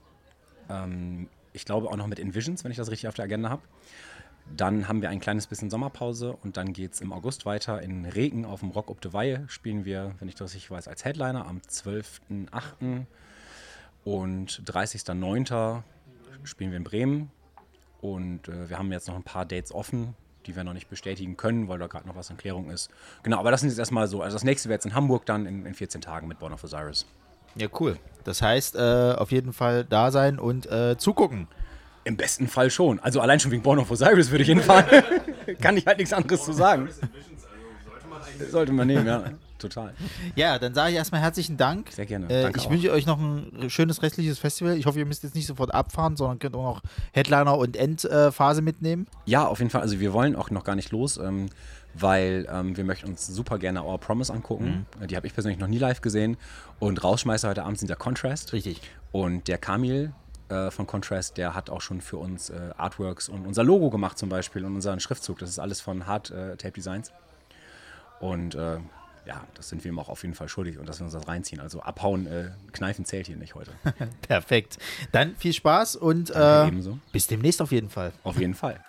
Ähm, 0.69 1.29
ich 1.53 1.65
glaube 1.65 1.89
auch 1.89 1.97
noch 1.97 2.07
mit 2.07 2.19
Envisions, 2.19 2.65
wenn 2.65 2.71
ich 2.71 2.77
das 2.77 2.91
richtig 2.91 3.09
auf 3.09 3.15
der 3.15 3.25
Agenda 3.25 3.51
habe. 3.51 3.63
Dann 4.55 4.89
haben 4.89 5.03
wir 5.03 5.11
ein 5.11 5.21
kleines 5.21 5.47
bisschen 5.47 5.71
Sommerpause 5.71 6.37
und 6.43 6.57
dann 6.57 6.73
geht 6.73 6.95
es 6.95 7.01
im 7.01 7.13
August 7.13 7.47
weiter. 7.47 7.81
In 7.81 8.05
Regen 8.05 8.45
auf 8.45 8.61
dem 8.61 8.71
Rock 8.71 8.91
Up 8.91 8.99
the 9.03 9.13
Weihe 9.13 9.45
spielen 9.49 9.85
wir, 9.85 10.15
wenn 10.19 10.29
ich 10.29 10.35
das 10.35 10.55
richtig 10.55 10.71
weiß, 10.71 10.89
als 10.89 11.05
Headliner 11.05 11.47
am 11.47 11.59
12.08. 11.59 13.07
Und 14.05 14.63
30.09. 14.67 15.83
spielen 16.45 16.71
wir 16.71 16.77
in 16.77 16.85
Bremen. 16.85 17.31
Und 18.01 18.49
äh, 18.49 18.69
wir 18.69 18.79
haben 18.79 18.91
jetzt 18.91 19.09
noch 19.09 19.15
ein 19.15 19.23
paar 19.23 19.47
Dates 19.47 19.73
offen, 19.73 20.15
die 20.47 20.57
wir 20.57 20.65
noch 20.65 20.73
nicht 20.73 20.91
bestätigen 20.91 21.37
können, 21.37 21.69
weil 21.69 21.79
da 21.79 21.87
gerade 21.87 22.07
noch 22.09 22.17
was 22.17 22.31
in 22.31 22.37
Klärung 22.37 22.69
ist. 22.69 22.91
Genau, 23.23 23.39
aber 23.39 23.53
das 23.53 23.61
sind 23.61 23.71
jetzt 23.71 23.79
erstmal 23.79 24.09
so. 24.09 24.23
Also 24.23 24.35
das 24.35 24.45
nächste 24.45 24.69
wäre 24.69 24.77
jetzt 24.77 24.87
in 24.87 24.95
Hamburg 24.95 25.25
dann 25.25 25.47
in, 25.47 25.65
in 25.65 25.75
14 25.75 26.01
Tagen 26.01 26.27
mit 26.27 26.41
Born 26.41 26.53
of 26.53 26.65
Osiris. 26.65 27.07
Ja, 27.55 27.69
cool. 27.79 27.99
Das 28.25 28.43
heißt, 28.43 28.77
äh, 28.77 29.15
auf 29.17 29.31
jeden 29.31 29.53
Fall 29.53 29.85
da 29.85 30.11
sein 30.11 30.39
und 30.39 30.67
äh, 30.67 30.97
zugucken. 30.99 31.49
Im 32.05 32.17
besten 32.17 32.49
Fall 32.49 32.71
schon. 32.71 32.99
Also 33.01 33.21
allein 33.21 33.39
schon 33.39 33.51
wegen 33.51 33.63
Born 33.63 33.79
of 33.79 33.91
Osiris 33.91 34.31
würde 34.31 34.43
ich 34.43 34.49
hinfahren. 34.49 34.85
Kann 35.61 35.77
ich 35.77 35.87
halt 35.87 35.99
nichts 35.99 36.13
anderes 36.13 36.45
zu 36.45 36.53
sagen. 36.53 36.89
Sollte 38.51 38.73
man 38.73 38.87
nehmen, 38.87 39.07
ja. 39.07 39.25
Total. 39.59 39.95
Ja, 40.35 40.59
dann 40.59 40.75
sage 40.75 40.91
ich 40.91 40.97
erstmal 40.97 41.21
herzlichen 41.21 41.57
Dank. 41.57 41.91
Sehr 41.93 42.07
gerne. 42.07 42.29
Äh, 42.29 42.51
ich 42.51 42.67
auch. 42.67 42.71
wünsche 42.71 42.91
euch 42.91 43.07
noch 43.07 43.21
ein 43.21 43.71
schönes 43.71 44.03
restliches 44.03 44.41
Festival. 44.41 44.77
Ich 44.77 44.87
hoffe, 44.87 44.99
ihr 44.99 45.07
müsst 45.07 45.23
jetzt 45.23 45.37
nicht 45.37 45.47
sofort 45.47 45.73
abfahren, 45.73 46.17
sondern 46.17 46.41
könnt 46.41 46.57
auch 46.57 46.75
noch 46.77 46.83
Headliner 47.13 47.57
und 47.57 47.77
Endphase 47.77 48.61
mitnehmen. 48.61 49.07
Ja, 49.25 49.47
auf 49.47 49.61
jeden 49.61 49.71
Fall. 49.71 49.83
Also 49.83 50.01
wir 50.01 50.13
wollen 50.13 50.35
auch 50.35 50.51
noch 50.51 50.65
gar 50.65 50.75
nicht 50.75 50.91
los, 50.91 51.17
ähm, 51.17 51.49
weil 51.95 52.49
ähm, 52.51 52.77
wir 52.77 52.83
möchten 52.83 53.07
uns 53.09 53.25
super 53.29 53.59
gerne 53.59 53.85
Our 53.85 53.99
Promise 53.99 54.33
angucken. 54.33 54.87
Äh, 55.01 55.07
Die 55.07 55.15
habe 55.15 55.29
ich 55.29 55.35
persönlich 55.35 55.61
noch 55.61 55.69
nie 55.69 55.79
live 55.79 56.01
gesehen. 56.01 56.37
Und 56.81 57.05
Rausschmeißer 57.05 57.49
heute 57.49 57.63
Abend 57.63 57.79
sind 57.79 57.87
der 57.89 57.97
Contrast. 57.97 58.53
Richtig. 58.53 58.81
Und 59.13 59.47
der 59.47 59.59
Kamil 59.59 60.13
äh, 60.53 60.71
von 60.71 60.87
Contrast, 60.87 61.39
der 61.39 61.55
hat 61.55 61.71
auch 61.71 61.81
schon 61.81 62.01
für 62.01 62.19
uns 62.19 62.51
äh, 62.51 62.71
Artworks 62.77 63.29
und 63.29 63.47
unser 63.47 63.65
Logo 63.65 63.91
gemacht 63.91 64.19
zum 64.19 64.29
Beispiel 64.29 64.65
und 64.65 64.75
unseren 64.75 65.01
Schriftzug. 65.01 65.39
Das 65.39 65.49
ist 65.49 65.59
alles 65.59 65.81
von 65.81 66.07
Hard 66.07 66.31
äh, 66.31 66.57
Tape 66.57 66.73
Designs. 66.73 67.11
Und 68.21 68.55
äh, 68.55 68.79
ja, 69.25 69.47
das 69.55 69.69
sind 69.69 69.83
wir 69.83 69.91
ihm 69.91 69.99
auch 69.99 70.09
auf 70.09 70.23
jeden 70.23 70.35
Fall 70.35 70.49
schuldig 70.49 70.79
und 70.79 70.89
dass 70.89 71.01
wir 71.01 71.05
uns 71.05 71.15
das 71.15 71.27
reinziehen. 71.27 71.61
Also 71.61 71.81
abhauen, 71.81 72.27
kneifen 72.73 73.05
zählt 73.05 73.29
hier 73.29 73.37
nicht 73.37 73.55
heute. 73.55 73.71
Perfekt. 74.23 74.79
Dann 75.13 75.37
viel 75.37 75.53
Spaß 75.53 75.95
und 75.95 76.33
bis 77.13 77.29
demnächst 77.29 77.63
auf 77.63 77.71
jeden 77.71 77.89
Fall. 77.89 78.13
Auf 78.25 78.39
jeden 78.39 78.55
Fall. 78.55 78.81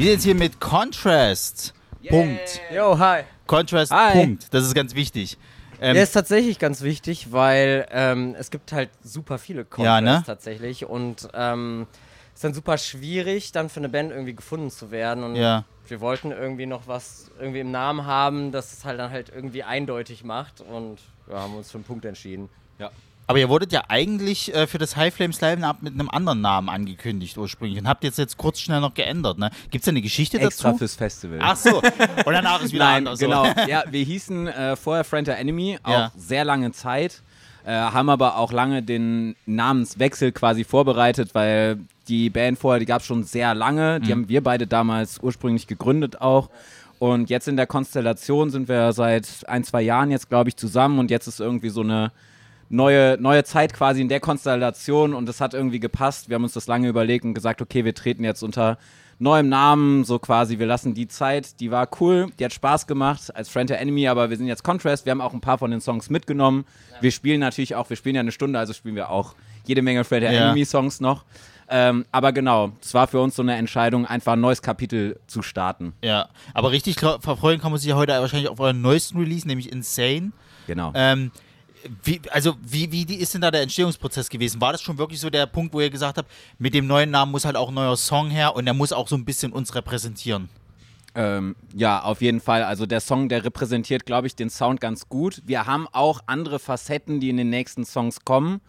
Wir 0.00 0.06
sind 0.06 0.12
jetzt 0.14 0.24
hier 0.24 0.34
mit 0.34 0.60
Contrast. 0.60 1.74
Punkt. 2.08 2.62
Yo, 2.74 2.98
hi. 2.98 3.24
Contrast. 3.46 3.92
Hi. 3.92 4.12
Punkt. 4.12 4.46
Das 4.50 4.64
ist 4.64 4.74
ganz 4.74 4.94
wichtig. 4.94 5.36
Ähm, 5.78 5.92
der 5.92 6.04
ist 6.04 6.12
tatsächlich 6.12 6.58
ganz 6.58 6.80
wichtig, 6.80 7.32
weil 7.32 7.86
ähm, 7.90 8.34
es 8.38 8.50
gibt 8.50 8.72
halt 8.72 8.88
super 9.04 9.36
viele 9.36 9.66
Contrasts 9.66 9.84
Ja, 9.84 10.00
ne? 10.00 10.22
tatsächlich 10.24 10.86
und 10.86 11.28
ähm, 11.34 11.86
ist 12.34 12.42
dann 12.42 12.54
super 12.54 12.78
schwierig, 12.78 13.52
dann 13.52 13.68
für 13.68 13.80
eine 13.80 13.90
Band 13.90 14.10
irgendwie 14.10 14.34
gefunden 14.34 14.70
zu 14.70 14.90
werden 14.90 15.22
und 15.22 15.36
Ja. 15.36 15.64
wir 15.86 16.00
wollten 16.00 16.30
irgendwie 16.32 16.64
noch 16.64 16.86
was 16.88 17.30
irgendwie 17.38 17.60
im 17.60 17.70
Namen 17.70 18.06
haben, 18.06 18.52
das 18.52 18.72
es 18.72 18.86
halt 18.86 18.98
dann 18.98 19.10
halt 19.10 19.28
irgendwie 19.28 19.64
eindeutig 19.64 20.24
macht 20.24 20.62
und 20.62 20.96
ja, 21.30 21.40
haben 21.40 21.56
uns 21.56 21.70
für 21.70 21.76
einen 21.76 21.84
Punkt 21.84 22.06
entschieden. 22.06 22.48
Ja. 22.78 22.90
Aber 23.30 23.38
ihr 23.38 23.48
wurdet 23.48 23.70
ja 23.72 23.84
eigentlich 23.86 24.52
äh, 24.52 24.66
für 24.66 24.78
das 24.78 24.96
High 24.96 25.14
Flames 25.14 25.40
Live 25.40 25.62
Up 25.62 25.82
mit 25.82 25.94
einem 25.94 26.10
anderen 26.10 26.40
Namen 26.40 26.68
angekündigt 26.68 27.38
ursprünglich 27.38 27.78
und 27.80 27.86
habt 27.86 28.02
jetzt 28.02 28.18
jetzt 28.18 28.36
kurz 28.36 28.58
schnell 28.58 28.80
noch 28.80 28.92
geändert, 28.92 29.38
ne? 29.38 29.50
Gibt 29.70 29.82
es 29.82 29.84
da 29.84 29.90
eine 29.92 30.02
Geschichte 30.02 30.40
Extra 30.40 30.70
dazu? 30.70 30.78
fürs 30.78 30.96
Festival. 30.96 31.38
Ach 31.40 31.54
so. 31.54 31.76
Und 31.78 31.92
danach 32.32 32.60
ist 32.60 32.72
wieder 32.72 32.84
Nein, 32.86 33.06
anders. 33.06 33.20
genau. 33.20 33.46
Ja, 33.68 33.84
wir 33.88 34.02
hießen 34.02 34.48
äh, 34.48 34.74
vorher 34.74 35.04
Friend 35.04 35.28
Enemy, 35.28 35.78
auch 35.84 35.90
Ja. 35.92 36.12
sehr 36.16 36.44
lange 36.44 36.72
Zeit, 36.72 37.22
äh, 37.64 37.70
haben 37.70 38.08
aber 38.10 38.36
auch 38.36 38.50
lange 38.50 38.82
den 38.82 39.36
Namenswechsel 39.46 40.32
quasi 40.32 40.64
vorbereitet, 40.64 41.30
weil 41.32 41.78
die 42.08 42.30
Band 42.30 42.58
vorher, 42.58 42.80
die 42.80 42.86
gab 42.86 43.00
es 43.02 43.06
schon 43.06 43.22
sehr 43.22 43.54
lange. 43.54 44.00
Die 44.00 44.06
Mhm. 44.08 44.10
haben 44.12 44.28
wir 44.28 44.42
beide 44.42 44.66
damals 44.66 45.20
ursprünglich 45.22 45.68
gegründet 45.68 46.20
auch. 46.20 46.50
Und 46.98 47.30
jetzt 47.30 47.46
in 47.46 47.56
der 47.56 47.68
Konstellation 47.68 48.50
sind 48.50 48.68
wir 48.68 48.92
seit 48.92 49.28
ein, 49.46 49.62
zwei 49.62 49.82
Jahren 49.82 50.10
jetzt, 50.10 50.28
glaube 50.28 50.48
ich, 50.48 50.56
zusammen 50.56 50.98
und 50.98 51.12
jetzt 51.12 51.28
ist 51.28 51.38
irgendwie 51.38 51.68
so 51.70 51.82
eine 51.82 52.10
neue, 52.70 53.18
neue 53.20 53.44
Zeit 53.44 53.74
quasi 53.74 54.00
in 54.00 54.08
der 54.08 54.20
Konstellation 54.20 55.12
und 55.12 55.26
das 55.26 55.40
hat 55.40 55.52
irgendwie 55.52 55.80
gepasst. 55.80 56.28
Wir 56.28 56.36
haben 56.36 56.44
uns 56.44 56.54
das 56.54 56.66
lange 56.66 56.88
überlegt 56.88 57.24
und 57.24 57.34
gesagt, 57.34 57.60
okay, 57.60 57.84
wir 57.84 57.94
treten 57.94 58.24
jetzt 58.24 58.42
unter 58.42 58.78
neuem 59.18 59.50
Namen, 59.50 60.04
so 60.04 60.18
quasi, 60.18 60.58
wir 60.58 60.66
lassen 60.66 60.94
die 60.94 61.06
Zeit, 61.06 61.60
die 61.60 61.70
war 61.70 61.88
cool, 62.00 62.28
die 62.38 62.44
hat 62.44 62.54
Spaß 62.54 62.86
gemacht 62.86 63.36
als 63.36 63.50
Friend 63.50 63.68
der 63.68 63.78
Enemy, 63.78 64.08
aber 64.08 64.30
wir 64.30 64.36
sind 64.38 64.46
jetzt 64.46 64.64
Contrast, 64.64 65.04
wir 65.04 65.10
haben 65.10 65.20
auch 65.20 65.34
ein 65.34 65.42
paar 65.42 65.58
von 65.58 65.70
den 65.70 65.82
Songs 65.82 66.08
mitgenommen. 66.08 66.64
Wir 67.02 67.10
spielen 67.10 67.40
natürlich 67.40 67.74
auch, 67.74 67.90
wir 67.90 67.96
spielen 67.98 68.14
ja 68.14 68.20
eine 68.22 68.32
Stunde, 68.32 68.58
also 68.58 68.72
spielen 68.72 68.94
wir 68.94 69.10
auch 69.10 69.34
jede 69.66 69.82
Menge 69.82 70.04
Friend 70.04 70.22
der 70.22 70.32
Ja. 70.32 70.46
Enemy 70.46 70.64
Songs 70.64 71.00
noch. 71.00 71.24
Ähm, 71.68 72.06
aber 72.10 72.32
genau, 72.32 72.72
es 72.80 72.94
war 72.94 73.06
für 73.06 73.20
uns 73.20 73.36
so 73.36 73.42
eine 73.42 73.56
Entscheidung, 73.56 74.06
einfach 74.06 74.32
ein 74.32 74.40
neues 74.40 74.62
Kapitel 74.62 75.20
zu 75.26 75.42
starten. 75.42 75.92
Ja, 76.02 76.28
aber 76.54 76.70
richtig 76.70 76.98
verfreuen 76.98 77.60
kann 77.60 77.70
man 77.72 77.78
sich 77.78 77.90
ja 77.90 77.96
heute 77.96 78.12
wahrscheinlich 78.12 78.48
auf 78.48 78.58
euren 78.58 78.80
neuesten 78.80 79.18
Release, 79.18 79.46
nämlich 79.46 79.70
Insane. 79.70 80.32
Genau. 80.66 80.92
Ähm, 80.94 81.30
Wie, 82.02 82.20
also, 82.30 82.56
wie, 82.62 82.90
wie 82.92 83.14
ist 83.14 83.34
denn 83.34 83.40
da 83.40 83.50
der 83.50 83.62
Entstehungsprozess 83.62 84.28
gewesen? 84.28 84.60
War 84.60 84.72
das 84.72 84.82
schon 84.82 84.98
wirklich 84.98 85.20
so 85.20 85.30
der 85.30 85.46
Punkt, 85.46 85.72
wo 85.72 85.80
ihr 85.80 85.90
gesagt 85.90 86.18
habt, 86.18 86.30
mit 86.58 86.74
dem 86.74 86.86
neuen 86.86 87.10
Namen 87.10 87.32
muss 87.32 87.44
halt 87.44 87.56
auch 87.56 87.68
ein 87.68 87.74
neuer 87.74 87.96
Song 87.96 88.30
her 88.30 88.54
und 88.54 88.64
der 88.64 88.74
muss 88.74 88.92
auch 88.92 89.08
so 89.08 89.16
ein 89.16 89.24
bisschen 89.24 89.52
uns 89.52 89.74
repräsentieren? 89.74 90.48
Ähm, 91.14 91.56
ja, 91.74 92.02
auf 92.02 92.22
jeden 92.22 92.40
Fall. 92.40 92.62
Also 92.62 92.86
der 92.86 93.00
Song, 93.00 93.28
der 93.28 93.44
repräsentiert, 93.44 94.06
glaube 94.06 94.26
ich, 94.26 94.36
den 94.36 94.50
Sound 94.50 94.80
ganz 94.80 95.08
gut. 95.08 95.42
Wir 95.44 95.66
haben 95.66 95.88
auch 95.92 96.20
andere 96.26 96.58
Facetten, 96.58 97.20
die 97.20 97.30
in 97.30 97.36
den 97.36 97.50
nächsten 97.50 97.84
Songs 97.84 98.24
kommen. 98.24 98.60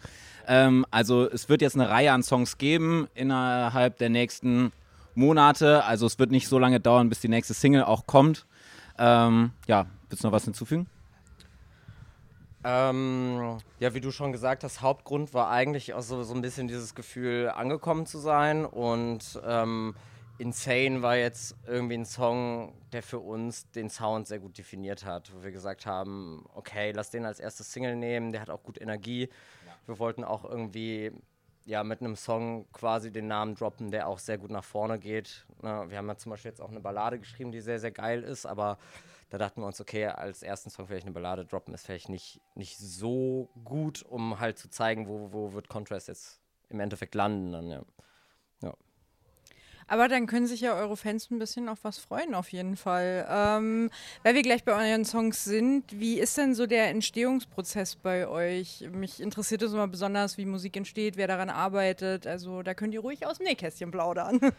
Ähm, 0.47 0.85
also 0.89 1.29
es 1.29 1.49
wird 1.49 1.61
jetzt 1.61 1.75
eine 1.75 1.89
Reihe 1.89 2.11
an 2.11 2.23
Songs 2.23 2.57
geben 2.57 3.07
innerhalb 3.13 3.97
der 3.97 4.09
nächsten 4.09 4.71
Monate. 5.13 5.83
Also 5.83 6.07
es 6.07 6.17
wird 6.17 6.31
nicht 6.31 6.47
so 6.47 6.57
lange 6.57 6.79
dauern, 6.79 7.09
bis 7.09 7.19
die 7.19 7.27
nächste 7.27 7.53
Single 7.53 7.83
auch 7.83 8.07
kommt. 8.07 8.45
Ähm, 8.97 9.51
ja, 9.67 9.85
willst 10.09 10.23
du 10.23 10.27
noch 10.27 10.33
was 10.33 10.45
hinzufügen? 10.45 10.87
Ähm, 12.63 13.57
ja, 13.79 13.93
wie 13.93 14.01
du 14.01 14.11
schon 14.11 14.31
gesagt 14.31 14.63
hast, 14.63 14.81
Hauptgrund 14.81 15.33
war 15.33 15.49
eigentlich 15.49 15.93
auch 15.93 16.01
so, 16.01 16.21
so 16.23 16.33
ein 16.33 16.41
bisschen 16.41 16.67
dieses 16.67 16.93
Gefühl, 16.93 17.49
angekommen 17.49 18.05
zu 18.05 18.19
sein. 18.19 18.65
Und 18.65 19.41
ähm, 19.45 19.95
Insane 20.37 21.01
war 21.01 21.17
jetzt 21.17 21.55
irgendwie 21.65 21.95
ein 21.95 22.05
Song, 22.05 22.73
der 22.93 23.03
für 23.03 23.19
uns 23.19 23.69
den 23.71 23.89
Sound 23.89 24.27
sehr 24.27 24.39
gut 24.39 24.57
definiert 24.57 25.05
hat, 25.05 25.31
wo 25.35 25.43
wir 25.43 25.51
gesagt 25.51 25.85
haben, 25.85 26.45
okay, 26.55 26.91
lass 26.91 27.09
den 27.09 27.25
als 27.25 27.39
erstes 27.39 27.71
Single 27.71 27.95
nehmen, 27.95 28.31
der 28.31 28.41
hat 28.41 28.49
auch 28.49 28.63
gut 28.63 28.79
Energie. 28.79 29.29
Wir 29.87 29.99
wollten 29.99 30.23
auch 30.23 30.45
irgendwie 30.45 31.11
ja, 31.65 31.83
mit 31.83 32.01
einem 32.01 32.15
Song 32.15 32.65
quasi 32.73 33.11
den 33.11 33.27
Namen 33.27 33.55
droppen, 33.55 33.91
der 33.91 34.07
auch 34.07 34.19
sehr 34.19 34.37
gut 34.37 34.51
nach 34.51 34.63
vorne 34.63 34.99
geht. 34.99 35.45
Ne, 35.61 35.85
wir 35.89 35.97
haben 35.97 36.07
ja 36.07 36.17
zum 36.17 36.31
Beispiel 36.31 36.49
jetzt 36.49 36.61
auch 36.61 36.69
eine 36.69 36.79
Ballade 36.79 37.19
geschrieben, 37.19 37.51
die 37.51 37.61
sehr, 37.61 37.79
sehr 37.79 37.91
geil 37.91 38.23
ist, 38.23 38.45
aber 38.45 38.77
da 39.31 39.37
dachten 39.37 39.61
wir 39.61 39.65
uns, 39.65 39.79
okay, 39.79 40.07
als 40.07 40.43
ersten 40.43 40.69
Song 40.69 40.87
vielleicht 40.87 41.05
eine 41.05 41.13
Ballade 41.13 41.45
droppen 41.45 41.73
ist 41.73 41.85
vielleicht 41.85 42.09
nicht, 42.09 42.41
nicht 42.53 42.77
so 42.77 43.49
gut, 43.63 44.03
um 44.03 44.41
halt 44.41 44.59
zu 44.59 44.69
zeigen, 44.69 45.07
wo, 45.07 45.31
wo 45.31 45.53
wird 45.53 45.69
Contrast 45.69 46.09
jetzt 46.09 46.41
im 46.67 46.81
Endeffekt 46.81 47.15
landen. 47.15 47.53
Dann, 47.53 47.69
ja. 47.69 47.81
ja. 48.61 48.73
Aber 49.87 50.09
dann 50.09 50.27
können 50.27 50.47
sich 50.47 50.59
ja 50.59 50.75
eure 50.75 50.97
Fans 50.97 51.31
ein 51.31 51.39
bisschen 51.39 51.69
auf 51.69 51.79
was 51.83 51.97
freuen, 51.97 52.35
auf 52.35 52.51
jeden 52.51 52.75
Fall. 52.75 53.25
Ähm, 53.29 53.89
weil 54.23 54.35
wir 54.35 54.41
gleich 54.41 54.65
bei 54.65 54.73
euren 54.73 55.05
Songs 55.05 55.45
sind, 55.45 55.97
wie 55.97 56.19
ist 56.19 56.37
denn 56.37 56.53
so 56.53 56.67
der 56.67 56.89
Entstehungsprozess 56.89 57.95
bei 57.95 58.27
euch? 58.27 58.85
Mich 58.91 59.21
interessiert 59.21 59.61
es 59.61 59.71
immer 59.71 59.87
besonders, 59.87 60.37
wie 60.37 60.45
Musik 60.45 60.75
entsteht, 60.75 61.15
wer 61.15 61.27
daran 61.27 61.49
arbeitet. 61.49 62.27
Also 62.27 62.63
da 62.63 62.73
könnt 62.73 62.93
ihr 62.93 62.99
ruhig 62.99 63.25
aus 63.25 63.37
dem 63.37 63.45
Nähkästchen 63.45 63.91
plaudern. 63.91 64.41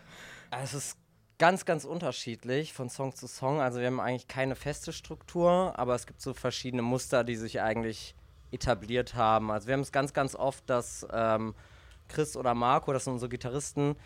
Es 0.54 0.74
ist 0.74 0.98
ganz, 1.42 1.64
ganz 1.64 1.84
unterschiedlich 1.84 2.72
von 2.72 2.88
Song 2.88 3.16
zu 3.16 3.26
Song. 3.26 3.60
Also 3.60 3.80
wir 3.80 3.88
haben 3.88 3.98
eigentlich 3.98 4.28
keine 4.28 4.54
feste 4.54 4.92
Struktur, 4.92 5.76
aber 5.76 5.96
es 5.96 6.06
gibt 6.06 6.20
so 6.20 6.34
verschiedene 6.34 6.82
Muster, 6.82 7.24
die 7.24 7.34
sich 7.34 7.60
eigentlich 7.60 8.14
etabliert 8.52 9.16
haben. 9.16 9.50
Also 9.50 9.66
wir 9.66 9.74
haben 9.74 9.80
es 9.80 9.90
ganz, 9.90 10.12
ganz 10.12 10.36
oft, 10.36 10.62
dass 10.70 11.04
ähm, 11.12 11.56
Chris 12.06 12.36
oder 12.36 12.54
Marco, 12.54 12.92
das 12.92 13.06
sind 13.06 13.14
unsere 13.14 13.28
Gitarristen, 13.28 13.96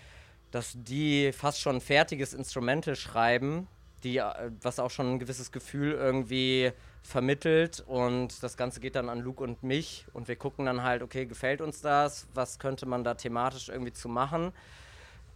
dass 0.50 0.72
die 0.76 1.30
fast 1.34 1.60
schon 1.60 1.82
fertiges 1.82 2.32
Instrumental 2.32 2.96
schreiben, 2.96 3.68
die, 4.02 4.16
äh, 4.16 4.50
was 4.62 4.78
auch 4.78 4.90
schon 4.90 5.12
ein 5.12 5.18
gewisses 5.18 5.52
Gefühl 5.52 5.92
irgendwie 5.92 6.72
vermittelt 7.02 7.84
und 7.86 8.42
das 8.42 8.56
Ganze 8.56 8.80
geht 8.80 8.96
dann 8.96 9.10
an 9.10 9.20
Luke 9.20 9.44
und 9.44 9.62
mich 9.62 10.06
und 10.14 10.26
wir 10.26 10.36
gucken 10.36 10.64
dann 10.64 10.82
halt, 10.82 11.02
okay, 11.02 11.26
gefällt 11.26 11.60
uns 11.60 11.82
das, 11.82 12.28
was 12.32 12.58
könnte 12.58 12.86
man 12.86 13.04
da 13.04 13.12
thematisch 13.12 13.68
irgendwie 13.68 13.92
zu 13.92 14.08
machen. 14.08 14.54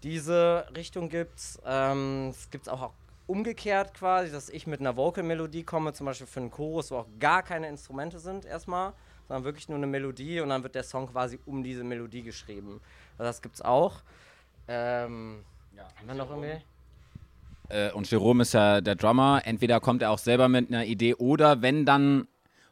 Diese 0.03 0.67
Richtung 0.75 1.09
gibt's. 1.09 1.61
Ähm, 1.65 2.29
es 2.31 2.51
gibt 2.51 2.69
auch 2.69 2.93
umgekehrt 3.27 3.95
quasi, 3.95 4.33
dass 4.33 4.49
ich 4.49 4.67
mit 4.67 4.81
einer 4.81 4.97
Vocal-Melodie 4.97 5.63
komme, 5.63 5.93
zum 5.93 6.07
Beispiel 6.07 6.27
für 6.27 6.41
einen 6.41 6.51
Chorus, 6.51 6.91
wo 6.91 6.97
auch 6.97 7.07
gar 7.19 7.43
keine 7.43 7.69
Instrumente 7.69 8.19
sind 8.19 8.45
erstmal, 8.45 8.93
sondern 9.29 9.45
wirklich 9.45 9.69
nur 9.69 9.79
eine 9.79 9.87
Melodie 9.87 10.41
und 10.41 10.49
dann 10.49 10.63
wird 10.63 10.75
der 10.75 10.83
Song 10.83 11.07
quasi 11.07 11.39
um 11.47 11.63
diese 11.63 11.85
Melodie 11.85 12.23
geschrieben. 12.23 12.81
Also 13.19 13.29
das 13.29 13.43
gibt's 13.43 13.63
auch. 13.63 14.01
Ähm, 14.67 15.45
ja, 15.77 15.85
haben 15.97 16.09
wir 16.09 16.15
noch 16.15 16.31
irgendwie? 16.31 16.65
Äh, 17.69 17.93
und 17.93 18.11
Jerome 18.11 18.43
ist 18.43 18.53
ja 18.53 18.81
der 18.81 18.97
Drummer. 18.97 19.43
Entweder 19.45 19.81
kommt 19.81 20.03
er 20.03 20.11
auch 20.11 20.19
selber 20.19 20.49
mit 20.49 20.69
einer 20.69 20.85
Idee 20.85 21.15
oder 21.15 21.63
wenn 21.63 21.87
dann 21.87 22.27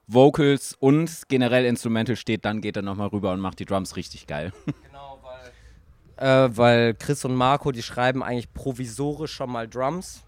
Vocals 0.08 0.74
und 0.80 1.28
generell 1.28 1.66
Instrumental 1.66 2.16
steht, 2.16 2.44
dann 2.44 2.60
geht 2.62 2.76
er 2.76 2.82
nochmal 2.82 3.08
rüber 3.08 3.32
und 3.32 3.40
macht 3.40 3.58
die 3.60 3.66
Drums 3.66 3.94
richtig 3.94 4.26
geil. 4.26 4.52
Weil, 6.18 6.46
äh, 6.50 6.56
weil 6.56 6.94
Chris 6.94 7.24
und 7.24 7.34
Marco, 7.34 7.72
die 7.72 7.82
schreiben 7.82 8.22
eigentlich 8.22 8.52
provisorisch 8.52 9.32
schon 9.32 9.50
mal 9.50 9.68
Drums. 9.68 10.22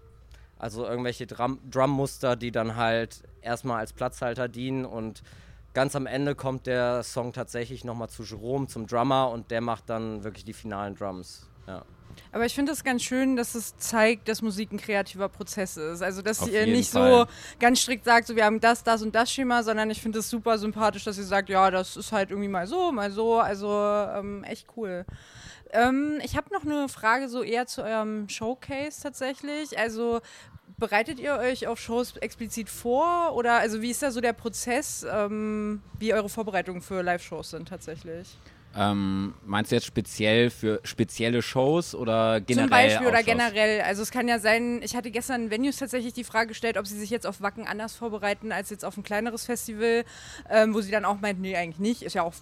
Also 0.57 0.85
irgendwelche 0.85 1.25
Drum 1.25 1.59
Drummuster, 1.69 2.35
die 2.35 2.51
dann 2.51 2.75
halt 2.75 3.23
erstmal 3.41 3.79
als 3.79 3.93
Platzhalter 3.93 4.47
dienen 4.47 4.85
und 4.85 5.23
ganz 5.73 5.95
am 5.95 6.05
Ende 6.05 6.35
kommt 6.35 6.67
der 6.67 7.01
Song 7.03 7.33
tatsächlich 7.33 7.83
nochmal 7.83 8.09
zu 8.09 8.23
Jerome, 8.23 8.67
zum 8.67 8.85
Drummer 8.85 9.29
und 9.29 9.49
der 9.49 9.61
macht 9.61 9.89
dann 9.89 10.23
wirklich 10.23 10.45
die 10.45 10.53
finalen 10.53 10.95
Drums. 10.95 11.47
Ja. 11.67 11.83
Aber 12.31 12.45
ich 12.45 12.53
finde 12.53 12.71
es 12.71 12.83
ganz 12.83 13.03
schön, 13.03 13.35
dass 13.35 13.55
es 13.55 13.77
zeigt, 13.77 14.27
dass 14.27 14.41
Musik 14.41 14.71
ein 14.71 14.77
kreativer 14.77 15.29
Prozess 15.29 15.77
ist. 15.77 16.01
Also, 16.01 16.21
dass 16.21 16.41
Auf 16.41 16.51
ihr 16.51 16.65
nicht 16.65 16.91
Fall. 16.91 17.25
so 17.25 17.31
ganz 17.59 17.79
strikt 17.79 18.05
sagt, 18.05 18.27
so 18.27 18.35
wir 18.35 18.45
haben 18.45 18.59
das, 18.59 18.83
das 18.83 19.01
und 19.01 19.15
das 19.15 19.31
Schema, 19.31 19.63
sondern 19.63 19.89
ich 19.89 20.01
finde 20.01 20.19
es 20.19 20.29
super 20.29 20.57
sympathisch, 20.57 21.03
dass 21.03 21.17
ihr 21.17 21.23
sagt, 21.23 21.49
ja, 21.49 21.71
das 21.71 21.97
ist 21.97 22.11
halt 22.11 22.31
irgendwie 22.31 22.49
mal 22.49 22.67
so, 22.67 22.91
mal 22.91 23.11
so. 23.11 23.39
Also, 23.39 23.69
ähm, 23.69 24.43
echt 24.43 24.67
cool. 24.75 25.05
Ähm, 25.71 26.19
ich 26.23 26.35
habe 26.35 26.53
noch 26.53 26.65
eine 26.65 26.89
Frage 26.89 27.29
so 27.29 27.43
eher 27.43 27.65
zu 27.65 27.83
eurem 27.83 28.29
Showcase 28.29 29.01
tatsächlich. 29.01 29.77
Also, 29.77 30.21
bereitet 30.77 31.19
ihr 31.19 31.37
euch 31.37 31.67
auf 31.67 31.79
Shows 31.79 32.17
explizit 32.17 32.69
vor? 32.69 33.33
Oder 33.35 33.59
also 33.59 33.81
wie 33.81 33.91
ist 33.91 34.01
da 34.01 34.11
so 34.11 34.19
der 34.19 34.33
Prozess, 34.33 35.05
ähm, 35.09 35.81
wie 35.99 36.13
eure 36.13 36.27
Vorbereitungen 36.27 36.81
für 36.81 37.01
Live-Shows 37.01 37.51
sind 37.51 37.69
tatsächlich? 37.69 38.35
Ähm, 38.75 39.33
meinst 39.45 39.71
du 39.71 39.75
jetzt 39.75 39.85
speziell 39.85 40.49
für 40.49 40.79
spezielle 40.83 41.41
Shows 41.41 41.93
oder 41.93 42.39
generell? 42.39 42.67
Zum 42.67 42.69
Beispiel 42.69 43.07
oder 43.07 43.17
Shows? 43.17 43.25
generell. 43.25 43.81
Also 43.81 44.01
es 44.01 44.11
kann 44.11 44.27
ja 44.27 44.39
sein, 44.39 44.81
ich 44.81 44.95
hatte 44.95 45.11
gestern 45.11 45.51
Venues 45.51 45.75
tatsächlich 45.77 46.13
die 46.13 46.23
Frage 46.23 46.49
gestellt, 46.49 46.77
ob 46.77 46.87
sie 46.87 46.97
sich 46.97 47.09
jetzt 47.09 47.27
auf 47.27 47.41
Wacken 47.41 47.67
anders 47.67 47.95
vorbereiten 47.95 48.51
als 48.51 48.69
jetzt 48.69 48.85
auf 48.85 48.95
ein 48.95 49.03
kleineres 49.03 49.45
Festival, 49.45 50.05
ähm, 50.49 50.73
wo 50.73 50.81
sie 50.81 50.91
dann 50.91 51.03
auch 51.03 51.19
meinten, 51.19 51.41
nee, 51.41 51.55
eigentlich 51.55 51.79
nicht, 51.79 52.01
ist 52.01 52.15
ja 52.15 52.23
auch 52.23 52.33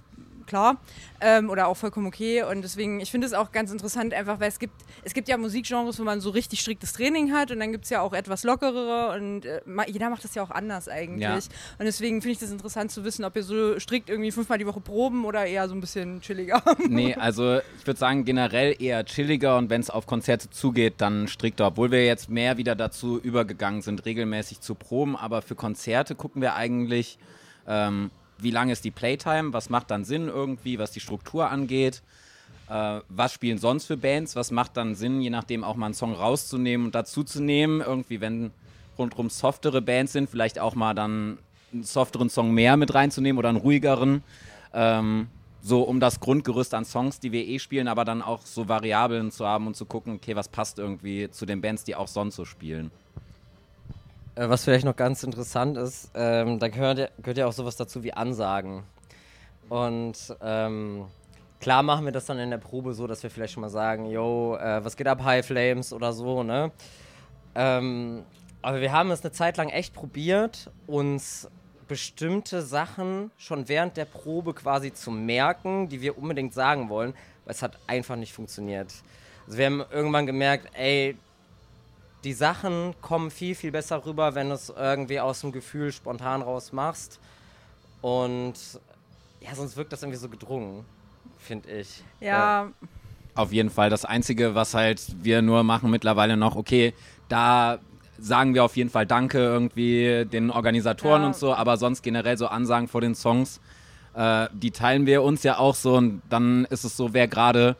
klar 0.50 0.78
ähm, 1.22 1.50
oder 1.50 1.68
auch 1.68 1.76
vollkommen 1.78 2.08
okay 2.08 2.44
und 2.44 2.62
deswegen, 2.62 3.00
ich 3.00 3.12
finde 3.12 3.28
es 3.28 3.34
auch 3.34 3.52
ganz 3.52 3.72
interessant 3.72 4.14
einfach, 4.14 4.40
weil 4.40 4.50
es 4.50 4.60
gibt, 4.60 4.74
es 5.04 5.14
gibt 5.14 5.30
ja 5.30 5.38
Musikgenres, 5.38 6.00
wo 6.00 6.04
man 6.04 6.20
so 6.20 6.30
richtig 6.32 6.60
striktes 6.60 6.92
Training 6.94 7.32
hat 7.34 7.52
und 7.52 7.60
dann 7.60 7.72
gibt 7.72 7.86
es 7.86 7.90
ja 7.90 8.02
auch 8.02 8.14
etwas 8.14 8.44
lockerere 8.44 9.16
und 9.18 9.46
äh, 9.46 9.62
jeder 9.88 10.10
macht 10.10 10.24
das 10.24 10.36
ja 10.36 10.44
auch 10.44 10.52
anders 10.52 10.90
eigentlich 10.90 11.22
Ja. 11.22 11.36
und 11.36 11.86
deswegen 11.86 12.22
finde 12.22 12.34
ich 12.34 12.40
das 12.40 12.52
interessant 12.52 12.92
zu 12.92 13.04
wissen, 13.06 13.24
ob 13.24 13.36
ihr 13.36 13.44
so 13.44 13.80
strikt 13.80 14.10
irgendwie 14.10 14.32
fünfmal 14.32 14.58
die 14.58 14.66
Woche 14.68 14.82
proben 14.82 15.24
oder 15.26 15.46
eher 15.46 15.68
so 15.70 15.76
ein 15.76 15.82
bisschen 15.82 16.22
chilliger. 16.22 16.62
Nee, 16.90 17.14
also 17.14 17.60
ich 17.80 17.86
würde 17.86 18.00
sagen 18.00 18.26
generell 18.26 18.76
eher 18.82 19.06
chilliger 19.06 19.58
und 19.58 19.70
wenn 19.70 19.80
es 19.82 19.90
auf 19.90 20.08
Konzerte 20.08 20.50
zugeht, 20.50 20.96
dann 20.98 21.28
strikter. 21.28 21.68
Obwohl 21.68 21.92
wir 21.92 22.04
jetzt 22.06 22.30
mehr 22.30 22.58
wieder 22.58 22.76
dazu 22.76 23.20
übergegangen 23.20 23.82
sind, 23.82 24.06
regelmäßig 24.06 24.62
zu 24.62 24.74
proben. 24.76 25.16
Aber 25.16 25.42
für 25.42 25.56
Konzerte 25.56 26.16
gucken 26.16 26.42
wir 26.42 26.56
eigentlich, 26.56 27.20
ähm, 27.68 28.10
wie 28.42 28.52
lange 28.52 28.72
ist 28.72 28.86
die 28.86 28.92
Playtime, 28.92 29.54
was 29.54 29.70
macht 29.70 29.92
dann 29.92 30.06
Sinn 30.06 30.28
irgendwie, 30.28 30.80
was 30.80 30.92
die 30.92 31.00
Struktur 31.00 31.50
angeht. 31.50 32.02
Äh, 32.70 33.02
was 33.10 33.34
spielen 33.34 33.58
sonst 33.58 33.86
für 33.86 33.98
Bands? 33.98 34.36
Was 34.36 34.52
macht 34.52 34.78
dann 34.78 34.96
Sinn, 34.96 35.22
je 35.22 35.30
nachdem 35.30 35.64
auch 35.64 35.76
mal 35.76 35.88
einen 35.88 35.96
Song 35.96 36.14
rauszunehmen 36.14 36.88
und 36.88 36.96
dazuzunehmen? 36.96 37.82
Irgendwie, 37.82 38.22
wenn 38.22 38.52
rundherum 38.98 39.30
softere 39.30 39.82
Bands 39.82 40.14
sind, 40.14 40.30
vielleicht 40.30 40.60
auch 40.60 40.76
mal 40.76 40.94
dann 40.94 41.40
einen 41.74 41.84
softeren 41.84 42.30
Song 42.30 42.52
mehr 42.54 42.78
mit 42.78 42.94
reinzunehmen 42.94 43.40
oder 43.40 43.50
einen 43.50 43.58
ruhigeren. 43.58 44.24
Ähm, 44.74 45.28
so 45.62 45.82
um 45.82 46.00
das 46.00 46.20
Grundgerüst 46.20 46.74
an 46.74 46.86
Songs, 46.86 47.20
die 47.20 47.32
wir 47.32 47.46
eh 47.46 47.60
spielen, 47.60 47.88
aber 47.88 48.06
dann 48.06 48.22
auch 48.22 48.42
so 48.46 48.70
Variablen 48.70 49.32
zu 49.32 49.46
haben 49.46 49.68
und 49.68 49.76
zu 49.76 49.86
gucken, 49.86 50.16
okay, 50.16 50.36
was 50.36 50.48
passt 50.48 50.80
irgendwie 50.80 51.30
zu 51.32 51.46
den 51.46 51.60
Bands, 51.60 51.84
die 51.84 51.96
auch 51.96 52.08
sonst 52.08 52.36
so 52.36 52.46
spielen. 52.46 52.92
Äh, 54.36 54.50
Was 54.50 54.64
vielleicht 54.64 54.86
noch 54.86 54.96
ganz 54.96 55.24
interessant 55.24 55.78
ist, 55.78 56.12
ähm, 56.14 56.60
da 56.60 56.68
gehört 56.68 57.00
ja, 57.00 57.08
gehört 57.18 57.38
ja 57.38 57.48
auch 57.48 57.54
sowas 57.54 57.76
dazu 57.76 58.04
wie 58.04 58.14
Ansagen. 58.14 58.84
Und 59.70 60.36
ähm, 60.42 61.06
klar 61.60 61.84
machen 61.84 62.06
wir 62.06 62.12
das 62.12 62.26
dann 62.26 62.40
in 62.40 62.50
der 62.50 62.58
Probe 62.58 62.94
so, 62.94 63.06
dass 63.08 63.22
wir 63.24 63.30
vielleicht 63.30 63.54
schon 63.54 63.62
mal 63.62 63.70
sagen, 63.70 64.06
yo, 64.10 64.56
äh, 64.56 64.84
was 64.84 64.96
geht 64.96 65.08
ab, 65.08 65.24
High 65.24 65.46
Flames 65.46 65.94
oder 65.94 66.14
so, 66.14 66.44
ne? 66.44 66.72
Ähm, 67.56 68.24
aber 68.62 68.82
wir 68.82 68.92
haben 68.92 69.12
es 69.12 69.22
eine 69.22 69.32
Zeit 69.32 69.58
lang 69.58 69.70
echt 69.70 69.94
probiert, 69.94 70.70
uns 70.86 71.50
bestimmte 71.88 72.62
Sachen 72.62 73.32
schon 73.38 73.68
während 73.68 73.98
der 73.98 74.06
Probe 74.06 74.54
quasi 74.54 74.94
zu 74.94 75.12
merken, 75.12 75.90
die 75.90 76.02
wir 76.02 76.18
unbedingt 76.18 76.54
sagen 76.54 76.90
wollen, 76.90 77.14
weil 77.46 77.54
es 77.56 77.62
hat 77.62 77.78
einfach 77.88 78.16
nicht 78.16 78.34
funktioniert. 78.34 78.94
Also 79.48 79.58
wir 79.58 79.66
haben 79.66 79.84
irgendwann 79.92 80.26
gemerkt, 80.26 80.68
ey, 80.74 81.18
die 82.24 82.34
Sachen 82.34 82.94
kommen 83.02 83.32
viel, 83.32 83.56
viel 83.56 83.72
besser 83.72 84.06
rüber, 84.06 84.36
wenn 84.36 84.50
du 84.50 84.56
es 84.56 84.70
irgendwie 84.70 85.20
aus 85.20 85.42
dem 85.42 85.52
Gefühl 85.52 85.92
spontan 85.92 86.42
raus 86.42 86.74
machst. 86.74 87.20
Und 88.02 88.54
ja, 89.42 89.56
sonst 89.56 89.78
wirkt 89.78 89.94
das 89.94 90.04
irgendwie 90.04 90.20
so 90.20 90.30
gedrungen, 90.30 90.86
finde 91.38 91.70
ich. 91.70 92.04
Ja. 92.20 92.70
Auf 93.36 93.54
jeden 93.54 93.70
Fall. 93.70 93.90
Das 93.90 94.04
Einzige, 94.04 94.56
was 94.56 94.74
halt 94.74 95.02
wir 95.22 95.42
nur 95.42 95.64
machen 95.64 95.90
mittlerweile 95.90 96.36
noch, 96.36 96.56
okay, 96.56 96.94
da 97.30 97.80
sagen 98.18 98.54
wir 98.54 98.66
auf 98.66 98.76
jeden 98.76 98.90
Fall 98.90 99.06
Danke 99.06 99.38
irgendwie 99.38 100.26
den 100.26 100.52
Organisatoren 100.52 101.22
Ja. 101.22 101.28
und 101.28 101.36
so, 101.38 101.54
aber 101.54 101.78
sonst 101.78 102.02
generell 102.02 102.38
so 102.38 102.48
Ansagen 102.48 102.90
vor 102.90 103.00
den 103.00 103.16
Songs, 103.16 103.62
äh, 104.14 104.48
die 104.52 104.72
teilen 104.72 105.06
wir 105.06 105.24
uns 105.24 105.44
ja 105.44 105.58
auch 105.58 105.76
so 105.76 105.96
und 105.96 106.22
dann 106.30 106.66
ist 106.66 106.84
es 106.84 106.98
so, 106.98 107.14
wer 107.14 107.30
gerade, 107.30 107.78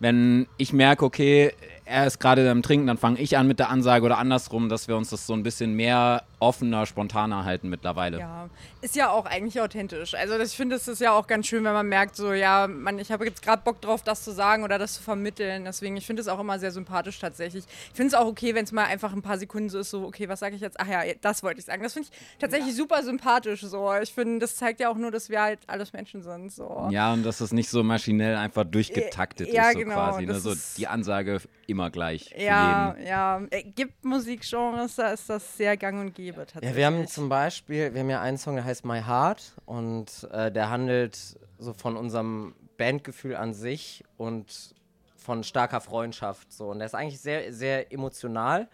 wenn 0.00 0.46
ich 0.56 0.72
merke, 0.72 1.04
okay, 1.04 1.52
er 1.92 2.06
ist 2.06 2.18
gerade 2.18 2.50
am 2.50 2.62
Trinken, 2.62 2.86
dann 2.86 2.96
fange 2.96 3.20
ich 3.20 3.36
an 3.36 3.46
mit 3.46 3.58
der 3.58 3.70
Ansage 3.70 4.04
oder 4.04 4.18
andersrum, 4.18 4.68
dass 4.68 4.88
wir 4.88 4.96
uns 4.96 5.10
das 5.10 5.26
so 5.26 5.34
ein 5.34 5.42
bisschen 5.42 5.74
mehr 5.74 6.22
offener, 6.42 6.86
spontaner 6.86 7.44
halten 7.44 7.68
mittlerweile. 7.68 8.18
Ja, 8.18 8.50
ist 8.80 8.96
ja 8.96 9.10
auch 9.10 9.26
eigentlich 9.26 9.60
authentisch. 9.60 10.14
Also 10.14 10.36
das, 10.36 10.50
ich 10.50 10.56
finde, 10.56 10.74
es 10.76 10.88
ist 10.88 11.00
ja 11.00 11.12
auch 11.12 11.26
ganz 11.28 11.46
schön, 11.46 11.62
wenn 11.64 11.72
man 11.72 11.88
merkt, 11.88 12.16
so 12.16 12.32
ja, 12.32 12.66
man, 12.66 12.98
ich 12.98 13.12
habe 13.12 13.24
jetzt 13.24 13.42
gerade 13.42 13.62
Bock 13.62 13.80
drauf, 13.80 14.02
das 14.02 14.24
zu 14.24 14.32
sagen 14.32 14.64
oder 14.64 14.78
das 14.78 14.94
zu 14.94 15.02
vermitteln. 15.02 15.64
Deswegen, 15.64 15.96
ich 15.96 16.04
finde 16.04 16.20
es 16.20 16.28
auch 16.28 16.40
immer 16.40 16.58
sehr 16.58 16.72
sympathisch 16.72 17.18
tatsächlich. 17.20 17.64
Ich 17.90 17.96
finde 17.96 18.08
es 18.08 18.14
auch 18.14 18.26
okay, 18.26 18.54
wenn 18.56 18.64
es 18.64 18.72
mal 18.72 18.84
einfach 18.86 19.12
ein 19.12 19.22
paar 19.22 19.38
Sekunden 19.38 19.70
so 19.70 19.78
ist, 19.78 19.90
so 19.90 20.04
okay, 20.04 20.28
was 20.28 20.40
sage 20.40 20.56
ich 20.56 20.60
jetzt? 20.60 20.80
Ach 20.80 20.88
ja, 20.88 21.02
das 21.20 21.44
wollte 21.44 21.60
ich 21.60 21.64
sagen. 21.64 21.82
Das 21.82 21.92
finde 21.92 22.08
ich 22.10 22.38
tatsächlich 22.40 22.74
super 22.74 23.02
sympathisch. 23.04 23.60
So, 23.60 23.92
ich 24.02 24.12
finde, 24.12 24.40
das 24.40 24.56
zeigt 24.56 24.80
ja 24.80 24.88
auch 24.90 24.96
nur, 24.96 25.12
dass 25.12 25.30
wir 25.30 25.40
halt 25.40 25.60
alles 25.68 25.92
Menschen 25.92 26.22
sind. 26.22 26.50
So. 26.52 26.88
Ja, 26.90 27.12
und 27.12 27.22
dass 27.22 27.40
es 27.40 27.52
nicht 27.52 27.70
so 27.70 27.84
maschinell 27.84 28.34
einfach 28.36 28.64
durchgetaktet 28.64 29.52
Ja, 29.52 29.68
ist, 29.68 29.74
so 29.74 29.78
genau, 29.78 29.94
quasi. 29.94 30.26
Ne? 30.26 30.34
So 30.40 30.54
die 30.76 30.88
Ansage 30.88 31.40
immer 31.68 31.90
gleich. 31.90 32.30
für 32.34 32.40
Ja, 32.42 32.94
jeden. 32.96 33.06
ja. 33.06 33.40
Äh, 33.50 33.62
gibt 33.62 34.04
Musikgenres, 34.04 34.96
da 34.96 35.12
ist 35.12 35.30
das 35.30 35.56
sehr 35.56 35.76
gang 35.76 36.00
und 36.00 36.14
gäbe 36.14 36.31
tatsächlich. 36.40 36.70
Ja, 36.70 36.76
wir 36.76 36.86
haben 36.86 37.06
zum 37.06 37.28
Beispiel, 37.28 37.94
wir 37.94 38.00
haben 38.00 38.10
ja 38.10 38.20
einen 38.20 38.38
Song, 38.38 38.56
der 38.56 38.64
heißt 38.64 38.84
My 38.84 39.02
Heart 39.02 39.54
und 39.66 40.28
äh, 40.32 40.50
der 40.50 40.70
handelt 40.70 41.38
so 41.58 41.72
von 41.72 41.96
unserem 41.96 42.54
Bandgefühl 42.76 43.36
an 43.36 43.54
sich 43.54 44.04
und 44.16 44.74
von 45.16 45.44
starker 45.44 45.80
Freundschaft 45.80 46.52
so 46.52 46.70
und 46.70 46.78
der 46.78 46.86
ist 46.86 46.94
eigentlich 46.94 47.20
sehr 47.20 47.52
sehr 47.52 47.92
emotional 47.92 48.68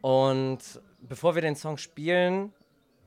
und 0.00 0.58
bevor 1.00 1.34
wir 1.34 1.42
den 1.42 1.56
Song 1.56 1.76
spielen, 1.76 2.52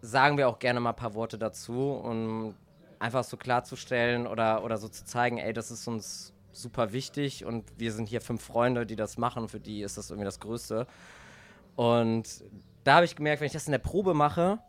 sagen 0.01 0.38
wir 0.38 0.48
auch 0.48 0.59
gerne 0.59 0.80
mal 0.80 0.91
ein 0.91 0.95
paar 0.95 1.16
Worte 1.16 1.40
dazu, 1.40 1.91
um 1.91 2.56
einfach 3.00 3.24
so 3.24 3.38
klarzustellen 3.38 4.27
oder 4.27 4.64
oder 4.64 4.77
so 4.77 4.88
zu 4.90 5.06
zeigen, 5.06 5.40
ey, 5.40 5.53
das 5.53 5.72
ist 5.72 5.88
uns 5.88 6.33
super 6.51 6.93
wichtig 6.93 7.45
und 7.45 7.66
wir 7.77 7.91
sind 7.91 8.09
hier 8.09 8.22
fünf 8.22 8.43
Freunde, 8.43 8.85
die 8.85 8.95
das 8.95 9.17
machen, 9.17 9.48
für 9.48 9.59
die 9.59 9.82
ist 9.82 9.98
das 9.98 10.09
irgendwie 10.09 10.25
das 10.25 10.40
Größte. 10.40 10.88
Und 11.75 12.43
da 12.84 12.95
habe 12.95 13.06
ich 13.06 13.16
gemerkt, 13.16 13.42
wenn 13.42 13.48
ich 13.48 13.53
das 13.53 13.66
in 13.68 13.72
der 13.72 13.80
Probe 13.80 14.14
mache, 14.14 14.60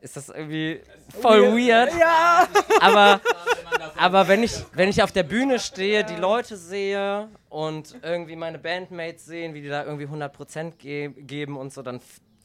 ist 0.00 0.16
das 0.16 0.28
irgendwie 0.30 0.80
voll 1.20 1.42
Weird. 1.42 1.90
weird. 1.90 2.00
Ja. 2.00 2.48
Aber, 2.80 3.20
aber 3.96 4.26
wenn, 4.28 4.42
ich, 4.42 4.52
wenn 4.72 4.88
ich 4.88 5.02
auf 5.02 5.12
der 5.12 5.22
Bühne 5.22 5.58
stehe, 5.60 6.02
die 6.04 6.16
Leute 6.16 6.56
sehe 6.56 7.28
und 7.48 7.96
irgendwie 8.02 8.34
meine 8.36 8.58
Bandmates 8.58 9.24
sehen, 9.26 9.54
wie 9.54 9.62
die 9.62 9.68
da 9.68 9.84
irgendwie 9.84 10.06
100% 10.06 10.76
ge 10.76 11.08
geben 11.10 11.56
und 11.56 11.72
so, 11.72 11.82
dann 11.82 12.00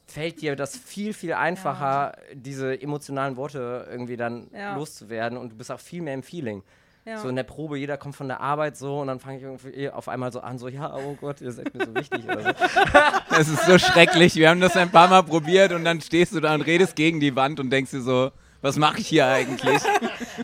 fällt 0.06 0.42
dir 0.42 0.56
das 0.56 0.78
viel, 0.78 1.14
viel 1.14 1.34
einfacher, 1.34 2.14
diese 2.32 2.80
emotionalen 2.80 3.36
Worte 3.38 3.88
irgendwie 3.90 4.18
dann 4.18 4.50
Ja. 4.54 4.76
loszuwerden 4.76 5.38
und 5.38 5.50
du 5.54 5.56
bist 5.58 5.72
auch 5.72 5.80
viel 5.80 6.02
mehr 6.04 6.14
im 6.14 6.24
Feeling. 6.24 6.64
Ja. 7.08 7.20
So 7.20 7.30
in 7.30 7.38
der 7.38 7.44
Probe, 7.44 7.78
jeder 7.78 7.96
kommt 7.96 8.18
von 8.18 8.28
der 8.28 8.42
Arbeit 8.42 8.76
so 8.76 9.00
und 9.00 9.08
dann 9.08 9.22
fange 9.22 9.38
ich 9.38 9.44
irgendwie 9.44 9.90
auf 9.90 10.10
einmal 10.10 10.34
so 10.34 10.42
an, 10.42 10.60
so, 10.60 10.68
ja, 10.68 10.94
oh 10.94 11.16
Gott, 11.22 11.40
ihr 11.40 11.54
seid 11.54 11.74
mir 11.74 11.86
so 11.86 11.96
wichtig 11.96 12.26
oder 12.26 12.42
so. 12.42 12.50
Es 13.40 13.48
ist 13.48 13.66
so 13.66 13.80
schrecklich. 13.80 14.36
Wir 14.36 14.50
haben 14.50 14.60
das 14.60 14.76
ein 14.76 14.92
paar 14.92 15.08
Mal 15.08 15.24
probiert 15.24 15.72
und 15.72 15.86
dann 15.86 16.02
stehst 16.02 16.36
du 16.36 16.42
da 16.42 16.54
und 16.54 16.64
redest 16.64 16.98
gegen 16.98 17.22
die 17.22 17.34
Wand 17.34 17.62
und 17.62 17.70
denkst 17.70 17.92
dir 17.92 18.02
so, 18.02 18.32
was 18.62 18.76
mache 18.76 19.00
ich 19.00 19.08
hier 19.08 19.26
eigentlich? 19.26 19.82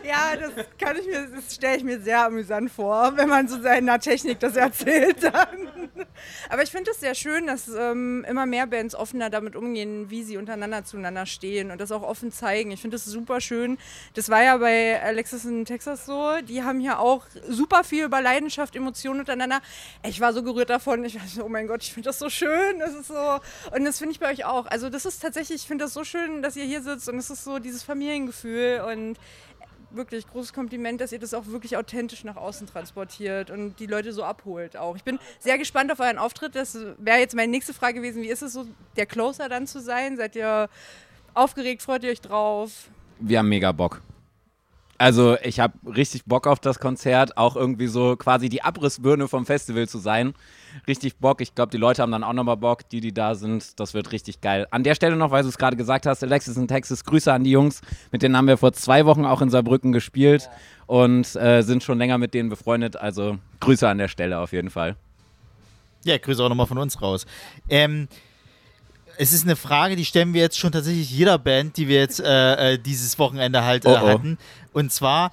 Ja, 0.04 0.34
das 0.36 0.64
kann 0.78 0.96
ich 0.96 1.06
mir, 1.06 1.28
das 1.34 1.54
stelle 1.54 1.76
ich 1.76 1.84
mir 1.84 2.00
sehr 2.00 2.26
amüsant 2.26 2.70
vor, 2.70 3.12
wenn 3.16 3.28
man 3.28 3.46
so 3.46 3.60
seiner 3.60 3.98
Technik 4.00 4.40
das 4.40 4.56
erzählt 4.56 5.22
dann. 5.22 5.83
Aber 6.48 6.62
ich 6.62 6.70
finde 6.70 6.90
es 6.90 7.00
sehr 7.00 7.14
schön, 7.14 7.46
dass 7.46 7.68
ähm, 7.68 8.24
immer 8.28 8.46
mehr 8.46 8.66
Bands 8.66 8.94
offener 8.94 9.30
damit 9.30 9.56
umgehen, 9.56 10.10
wie 10.10 10.22
sie 10.22 10.36
untereinander 10.36 10.84
zueinander 10.84 11.26
stehen 11.26 11.70
und 11.70 11.80
das 11.80 11.92
auch 11.92 12.02
offen 12.02 12.32
zeigen. 12.32 12.70
Ich 12.70 12.80
finde 12.80 12.96
das 12.96 13.04
super 13.04 13.40
schön. 13.40 13.78
Das 14.14 14.28
war 14.28 14.42
ja 14.42 14.56
bei 14.56 15.00
Alexis 15.02 15.44
in 15.44 15.64
Texas 15.64 16.06
so. 16.06 16.40
Die 16.42 16.62
haben 16.62 16.80
ja 16.80 16.98
auch 16.98 17.26
super 17.48 17.84
viel 17.84 18.04
über 18.04 18.20
Leidenschaft, 18.20 18.76
Emotionen 18.76 19.20
untereinander. 19.20 19.60
Ich 20.04 20.20
war 20.20 20.32
so 20.32 20.42
gerührt 20.42 20.70
davon. 20.70 21.04
Ich 21.04 21.18
so, 21.26 21.44
oh 21.44 21.48
mein 21.48 21.66
Gott, 21.66 21.82
ich 21.82 21.92
finde 21.92 22.08
das 22.08 22.18
so 22.18 22.28
schön. 22.28 22.78
Das 22.78 22.94
ist 22.94 23.08
so. 23.08 23.40
Und 23.74 23.84
das 23.84 23.98
finde 23.98 24.12
ich 24.12 24.20
bei 24.20 24.30
euch 24.30 24.44
auch. 24.44 24.66
Also 24.66 24.90
das 24.90 25.04
ist 25.04 25.22
tatsächlich, 25.22 25.62
ich 25.62 25.68
finde 25.68 25.84
das 25.84 25.94
so 25.94 26.04
schön, 26.04 26.42
dass 26.42 26.56
ihr 26.56 26.64
hier 26.64 26.82
sitzt 26.82 27.08
und 27.08 27.18
es 27.18 27.30
ist 27.30 27.44
so 27.44 27.58
dieses 27.58 27.82
Familiengefühl 27.82 28.82
und 28.86 29.18
wirklich 29.94 30.26
großes 30.26 30.52
Kompliment, 30.52 31.00
dass 31.00 31.12
ihr 31.12 31.18
das 31.18 31.34
auch 31.34 31.46
wirklich 31.46 31.76
authentisch 31.76 32.24
nach 32.24 32.36
außen 32.36 32.66
transportiert 32.66 33.50
und 33.50 33.78
die 33.78 33.86
Leute 33.86 34.12
so 34.12 34.24
abholt 34.24 34.76
auch. 34.76 34.96
Ich 34.96 35.04
bin 35.04 35.18
sehr 35.38 35.58
gespannt 35.58 35.92
auf 35.92 36.00
euren 36.00 36.18
Auftritt. 36.18 36.54
Das 36.54 36.76
wäre 36.98 37.18
jetzt 37.18 37.34
meine 37.34 37.50
nächste 37.50 37.74
Frage 37.74 38.00
gewesen. 38.00 38.22
Wie 38.22 38.28
ist 38.28 38.42
es 38.42 38.52
so, 38.52 38.66
der 38.96 39.06
Closer 39.06 39.48
dann 39.48 39.66
zu 39.66 39.80
sein? 39.80 40.16
Seid 40.16 40.36
ihr 40.36 40.68
aufgeregt? 41.34 41.82
Freut 41.82 42.04
ihr 42.04 42.10
euch 42.10 42.20
drauf? 42.20 42.88
Wir 43.18 43.38
haben 43.38 43.48
mega 43.48 43.72
Bock. 43.72 44.00
Also 44.98 45.36
ich 45.42 45.60
habe 45.60 45.74
richtig 45.84 46.24
Bock 46.24 46.46
auf 46.46 46.60
das 46.60 46.78
Konzert, 46.78 47.36
auch 47.36 47.56
irgendwie 47.56 47.88
so 47.88 48.16
quasi 48.16 48.48
die 48.48 48.62
Abrissbirne 48.62 49.28
vom 49.28 49.44
Festival 49.44 49.88
zu 49.88 49.98
sein. 49.98 50.34
Richtig 50.86 51.16
Bock. 51.16 51.40
Ich 51.40 51.54
glaube, 51.54 51.70
die 51.70 51.76
Leute 51.76 52.02
haben 52.02 52.12
dann 52.12 52.24
auch 52.24 52.32
nochmal 52.32 52.56
Bock, 52.56 52.88
die, 52.88 53.00
die 53.00 53.12
da 53.12 53.34
sind. 53.34 53.78
Das 53.80 53.94
wird 53.94 54.12
richtig 54.12 54.40
geil. 54.40 54.66
An 54.70 54.82
der 54.82 54.94
Stelle 54.94 55.16
noch, 55.16 55.30
weil 55.30 55.42
du 55.42 55.48
es 55.48 55.58
gerade 55.58 55.76
gesagt 55.76 56.06
hast, 56.06 56.22
Alexis 56.22 56.56
in 56.56 56.68
Texas, 56.68 57.04
Grüße 57.04 57.32
an 57.32 57.44
die 57.44 57.50
Jungs. 57.50 57.80
Mit 58.12 58.22
denen 58.22 58.36
haben 58.36 58.46
wir 58.46 58.56
vor 58.56 58.72
zwei 58.72 59.06
Wochen 59.06 59.24
auch 59.24 59.40
in 59.40 59.50
Saarbrücken 59.50 59.92
gespielt 59.92 60.50
und 60.86 61.34
äh, 61.36 61.62
sind 61.62 61.82
schon 61.82 61.98
länger 61.98 62.18
mit 62.18 62.34
denen 62.34 62.48
befreundet. 62.48 62.96
Also 62.96 63.38
Grüße 63.60 63.88
an 63.88 63.98
der 63.98 64.08
Stelle 64.08 64.38
auf 64.38 64.52
jeden 64.52 64.70
Fall. 64.70 64.96
Ja, 66.04 66.18
Grüße 66.18 66.42
auch 66.42 66.48
nochmal 66.48 66.66
von 66.66 66.78
uns 66.78 67.00
raus. 67.00 67.24
Ähm, 67.68 68.08
es 69.16 69.32
ist 69.32 69.44
eine 69.44 69.56
Frage, 69.56 69.96
die 69.96 70.04
stellen 70.04 70.34
wir 70.34 70.40
jetzt 70.42 70.58
schon 70.58 70.72
tatsächlich 70.72 71.10
jeder 71.10 71.38
Band, 71.38 71.76
die 71.76 71.88
wir 71.88 71.98
jetzt 72.00 72.20
äh, 72.20 72.74
äh, 72.74 72.78
dieses 72.78 73.18
Wochenende 73.18 73.64
halt 73.64 73.84
äh, 73.84 73.88
Oh, 73.88 73.98
oh. 74.02 74.08
hatten. 74.08 74.38
Und 74.72 74.92
zwar, 74.92 75.30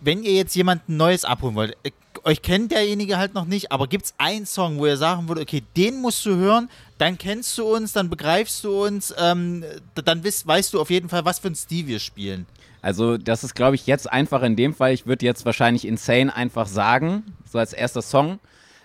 wenn 0.00 0.22
ihr 0.22 0.32
jetzt 0.32 0.54
jemanden 0.56 0.96
Neues 0.96 1.24
abholen 1.24 1.54
wollt, 1.54 1.76
äh, 1.82 1.90
euch 2.24 2.42
kennt 2.42 2.72
derjenige 2.72 3.18
halt 3.18 3.34
noch 3.34 3.44
nicht, 3.44 3.72
aber 3.72 3.86
gibt 3.86 4.06
es 4.06 4.14
einen 4.18 4.46
Song, 4.46 4.78
wo 4.78 4.86
ihr 4.86 4.96
sagen 4.96 5.28
würdet, 5.28 5.44
okay, 5.44 5.62
den 5.76 6.00
musst 6.00 6.24
du 6.26 6.36
hören, 6.36 6.68
dann 6.98 7.18
kennst 7.18 7.56
du 7.58 7.64
uns, 7.64 7.92
dann 7.92 8.10
begreifst 8.10 8.64
du 8.64 8.84
uns, 8.84 9.14
ähm, 9.18 9.64
dann 9.94 10.24
wisst, 10.24 10.46
weißt 10.46 10.74
du 10.74 10.80
auf 10.80 10.90
jeden 10.90 11.08
Fall, 11.08 11.24
was 11.24 11.38
für 11.38 11.48
ein 11.48 11.54
Stil 11.54 11.86
wir 11.86 11.98
spielen. 11.98 12.46
Also 12.82 13.18
das 13.18 13.44
ist, 13.44 13.54
glaube 13.54 13.74
ich, 13.74 13.86
jetzt 13.86 14.10
einfach 14.10 14.42
in 14.42 14.56
dem 14.56 14.74
Fall, 14.74 14.92
ich 14.92 15.06
würde 15.06 15.24
jetzt 15.26 15.44
wahrscheinlich 15.44 15.86
Insane 15.86 16.34
einfach 16.34 16.66
sagen, 16.66 17.24
so 17.50 17.58
als 17.58 17.72
erster 17.72 18.02
Song. 18.02 18.38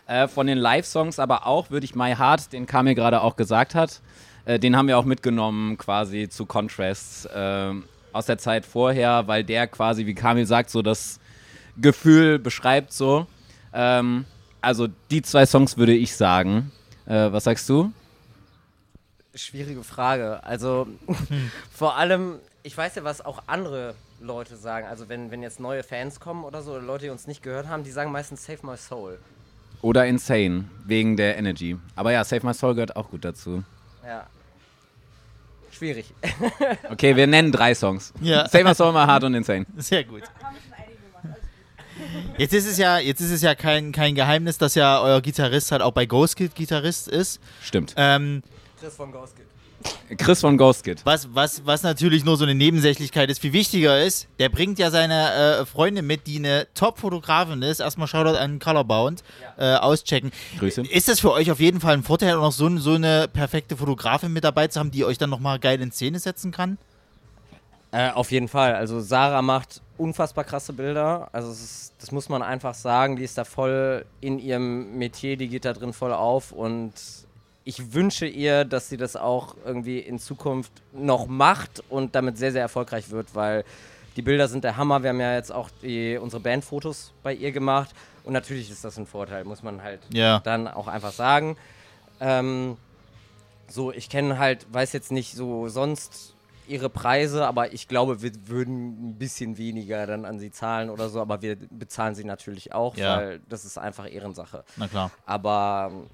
Äh, 0.08 0.28
von 0.28 0.46
den 0.46 0.58
Live-Songs 0.58 1.18
aber 1.18 1.48
auch 1.48 1.72
würde 1.72 1.86
ich 1.86 1.96
My 1.96 2.16
Heart, 2.16 2.54
den 2.54 2.68
Kamil 2.68 2.94
gerade 2.94 3.22
auch 3.22 3.36
gesagt 3.36 3.74
hat, 3.74 4.02
äh, 4.46 4.60
den 4.60 4.76
haben 4.76 4.88
wir 4.88 5.00
auch 5.00 5.06
mitgenommen 5.06 5.78
quasi 5.78 6.30
zu 6.30 6.46
Contrasts 6.46 7.26
äh, 7.26 7.74
aus 8.12 8.26
der 8.28 8.38
Zeit 8.38 8.66
vorher, 8.66 9.28
weil 9.28 9.44
der 9.44 9.68
quasi, 9.68 10.06
wie 10.06 10.14
Kamil 10.14 10.46
sagt, 10.46 10.70
so 10.70 10.82
das 10.82 11.20
Gefühl 11.78 12.40
beschreibt 12.40 12.94
so. 12.94 13.28
Ähm, 13.74 14.26
also 14.62 14.88
die 15.12 15.22
zwei 15.22 15.46
Songs 15.46 15.78
würde 15.78 15.94
ich 15.94 16.16
sagen. 16.16 16.72
Äh, 17.06 17.32
was 17.32 17.44
sagst 17.44 17.70
du? 17.70 17.92
Schwierige 19.34 19.84
Frage. 19.84 20.44
Also 20.44 20.88
vor 21.72 21.98
allem, 21.98 22.40
ich 22.64 22.76
weiß 22.78 22.96
ja, 22.96 23.04
was 23.04 23.24
auch 23.24 23.44
andere 23.48 23.96
Leute 24.22 24.56
sagen. 24.56 24.88
Also 24.88 25.10
wenn, 25.10 25.30
wenn 25.32 25.44
jetzt 25.44 25.60
neue 25.60 25.84
Fans 25.84 26.20
kommen 26.20 26.44
oder 26.44 26.62
so, 26.62 26.72
oder 26.72 26.82
Leute, 26.82 27.06
die 27.06 27.12
uns 27.12 27.28
nicht 27.28 27.44
gehört 27.44 27.68
haben, 27.68 27.84
die 27.84 27.92
sagen 27.92 28.12
meistens 28.12 28.46
Save 28.46 28.60
My 28.66 28.78
Soul. 28.78 29.20
Oder 29.82 30.08
Insane, 30.08 30.66
wegen 30.86 31.16
der 31.18 31.38
Energy. 31.38 31.78
Aber 31.96 32.12
ja, 32.12 32.24
Save 32.24 32.46
My 32.46 32.54
Soul 32.54 32.74
gehört 32.76 32.96
auch 32.96 33.10
gut 33.10 33.24
dazu. 33.26 33.64
Ja. 34.06 34.26
Schwierig. 35.72 36.14
Okay, 36.90 37.16
wir 37.16 37.28
nennen 37.28 37.52
drei 37.52 37.76
Songs. 37.76 38.14
Ja. 38.22 38.48
Save 38.48 38.64
My 38.64 38.74
Soul, 38.74 38.94
My 38.94 39.06
Heart 39.06 39.26
und 39.26 39.34
Insane. 39.34 39.66
Sehr 39.78 40.04
gut. 40.06 40.24
Jetzt 42.38 42.54
ist 42.54 42.68
es 42.68 42.78
ja, 42.78 43.00
jetzt 43.00 43.22
ist 43.22 43.32
es 43.32 43.42
ja 43.42 43.56
kein, 43.56 43.92
kein 43.92 44.16
Geheimnis, 44.16 44.58
dass 44.58 44.76
ja 44.76 45.02
euer 45.02 45.22
Gitarrist 45.22 45.72
halt 45.72 45.82
auch 45.82 45.92
bei 45.92 46.06
Ghost 46.06 46.36
Kid 46.36 46.56
Gitarrist 46.56 47.08
ist. 47.08 47.40
Stimmt. 47.62 47.94
Ähm, 47.98 48.44
Chris 48.80 48.96
von 48.96 49.12
Ghost 49.12 49.36
Kid. 49.36 49.46
Chris 50.18 50.42
von 50.42 50.58
Ghost 50.58 50.84
Kid. 50.84 51.02
Was, 51.04 51.34
was, 51.34 51.66
was 51.66 51.84
natürlich 51.84 52.26
nur 52.26 52.38
so 52.38 52.44
eine 52.44 52.56
Nebensächlichkeit 52.56 53.30
ist, 53.30 53.40
viel 53.40 53.54
wichtiger 53.54 54.04
ist, 54.04 54.28
der 54.40 54.50
bringt 54.50 54.80
ja 54.80 54.90
seine 54.92 55.60
äh, 55.62 55.66
Freundin 55.66 56.08
mit, 56.08 56.28
die 56.28 56.38
eine 56.38 56.68
Top-Fotografin 56.74 57.62
ist. 57.62 57.80
Erstmal 57.80 58.08
Shoutout 58.08 58.38
an 58.38 58.60
Colorbound, 58.60 59.24
äh, 59.58 59.76
auschecken. 59.76 60.32
Grüße. 60.60 60.82
Ist 60.82 61.08
das 61.08 61.20
für 61.20 61.32
euch 61.32 61.52
auf 61.52 61.60
jeden 61.60 61.80
Fall 61.80 61.94
ein 61.94 62.04
Vorteil, 62.04 62.36
auch 62.36 62.42
noch 62.42 62.52
so, 62.52 62.78
so 62.78 62.94
eine 62.94 63.28
perfekte 63.28 63.78
Fotografin 63.78 64.34
mit 64.34 64.44
dabei 64.44 64.68
zu 64.68 64.80
haben, 64.80 64.92
die 64.92 65.06
euch 65.06 65.18
dann 65.18 65.30
nochmal 65.30 65.60
geil 65.60 65.82
in 65.82 65.92
Szene 65.92 66.20
setzen 66.20 66.52
kann? 66.52 66.78
Äh, 67.92 68.12
auf 68.12 68.32
jeden 68.32 68.48
Fall. 68.48 68.76
Also 68.76 69.00
Sarah 69.00 69.42
macht 69.42 69.82
unfassbar 69.98 70.44
krasse 70.44 70.74
Bilder. 70.74 71.30
Also 71.32 71.52
ist, 71.52 71.94
das 72.00 72.12
muss 72.12 72.30
man 72.30 72.42
einfach 72.42 72.74
sagen. 72.74 73.16
Die 73.16 73.24
ist 73.24 73.38
da 73.38 73.44
voll 73.44 74.06
in 74.22 74.40
ihrem 74.40 74.98
Metier, 74.98 75.38
die 75.38 75.48
geht 75.48 75.66
da 75.66 75.74
drin 75.74 75.94
voll 75.94 76.14
auf 76.14 76.52
und 76.52 76.94
ich 77.64 77.94
wünsche 77.94 78.28
ihr, 78.28 78.64
dass 78.66 78.90
sie 78.90 78.98
das 78.98 79.16
auch 79.16 79.56
irgendwie 79.66 79.98
in 80.00 80.20
Zukunft 80.20 80.72
noch 80.94 81.26
macht 81.28 81.84
und 81.90 82.14
damit 82.14 82.38
sehr, 82.38 82.52
sehr 82.52 82.62
erfolgreich 82.62 83.10
wird, 83.10 83.34
weil 83.34 83.64
die 84.16 84.22
Bilder 84.22 84.48
sind 84.48 84.64
der 84.64 84.78
Hammer. 84.78 85.02
Wir 85.02 85.10
haben 85.10 85.20
ja 85.20 85.34
jetzt 85.34 85.52
auch 85.52 85.70
die, 85.82 86.18
unsere 86.18 86.42
Bandfotos 86.42 87.12
bei 87.24 87.34
ihr 87.34 87.52
gemacht 87.52 87.90
und 88.24 88.34
natürlich 88.34 88.70
ist 88.70 88.86
das 88.86 88.98
ein 89.00 89.08
Vorteil, 89.08 89.46
muss 89.46 89.64
man 89.64 89.82
halt 89.82 90.02
Ja. 90.14 90.40
dann 90.42 90.68
auch 90.68 90.88
einfach 90.88 91.12
sagen. 91.12 91.58
Ähm, 92.20 92.78
so, 93.68 93.92
ich 93.92 94.10
kenne 94.10 94.38
halt, 94.38 94.68
weiß 94.72 94.94
jetzt 94.94 95.12
nicht 95.12 95.34
so 95.34 95.68
sonst 95.68 96.35
ihre 96.68 96.90
Preise, 96.90 97.46
aber 97.48 97.74
ich 97.74 97.88
glaube, 97.88 98.22
wir 98.22 98.32
würden 98.48 99.10
ein 99.10 99.16
bisschen 99.18 99.58
weniger 99.58 100.06
dann 100.08 100.26
an 100.26 100.40
sie 100.40 100.52
zahlen 100.52 100.90
oder 100.90 101.10
so, 101.10 101.22
aber 101.22 101.42
wir 101.42 101.56
bezahlen 101.56 102.16
sie 102.16 102.24
natürlich 102.24 102.74
auch, 102.74 102.96
Ja. 102.98 103.18
weil 103.18 103.40
das 103.50 103.66
ist 103.66 103.78
einfach 103.78 104.12
Ehrensache. 104.12 104.64
Na 104.78 104.88
klar. 104.88 105.12
Aber 105.26 105.92
ähm, 105.92 106.08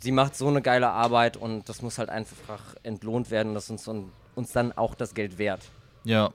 sie 0.00 0.12
macht 0.12 0.36
so 0.36 0.48
eine 0.48 0.62
geile 0.62 0.88
Arbeit 0.90 1.36
und 1.36 1.68
das 1.68 1.82
muss 1.82 1.98
halt 1.98 2.08
einfach 2.10 2.60
entlohnt 2.82 3.30
werden, 3.30 3.54
das 3.54 3.70
ist 3.70 3.88
uns, 3.88 4.06
uns 4.34 4.52
dann 4.52 4.72
auch 4.72 4.94
das 4.94 5.14
Geld 5.14 5.38
wert. 5.38 5.62
Ja. 6.04 6.30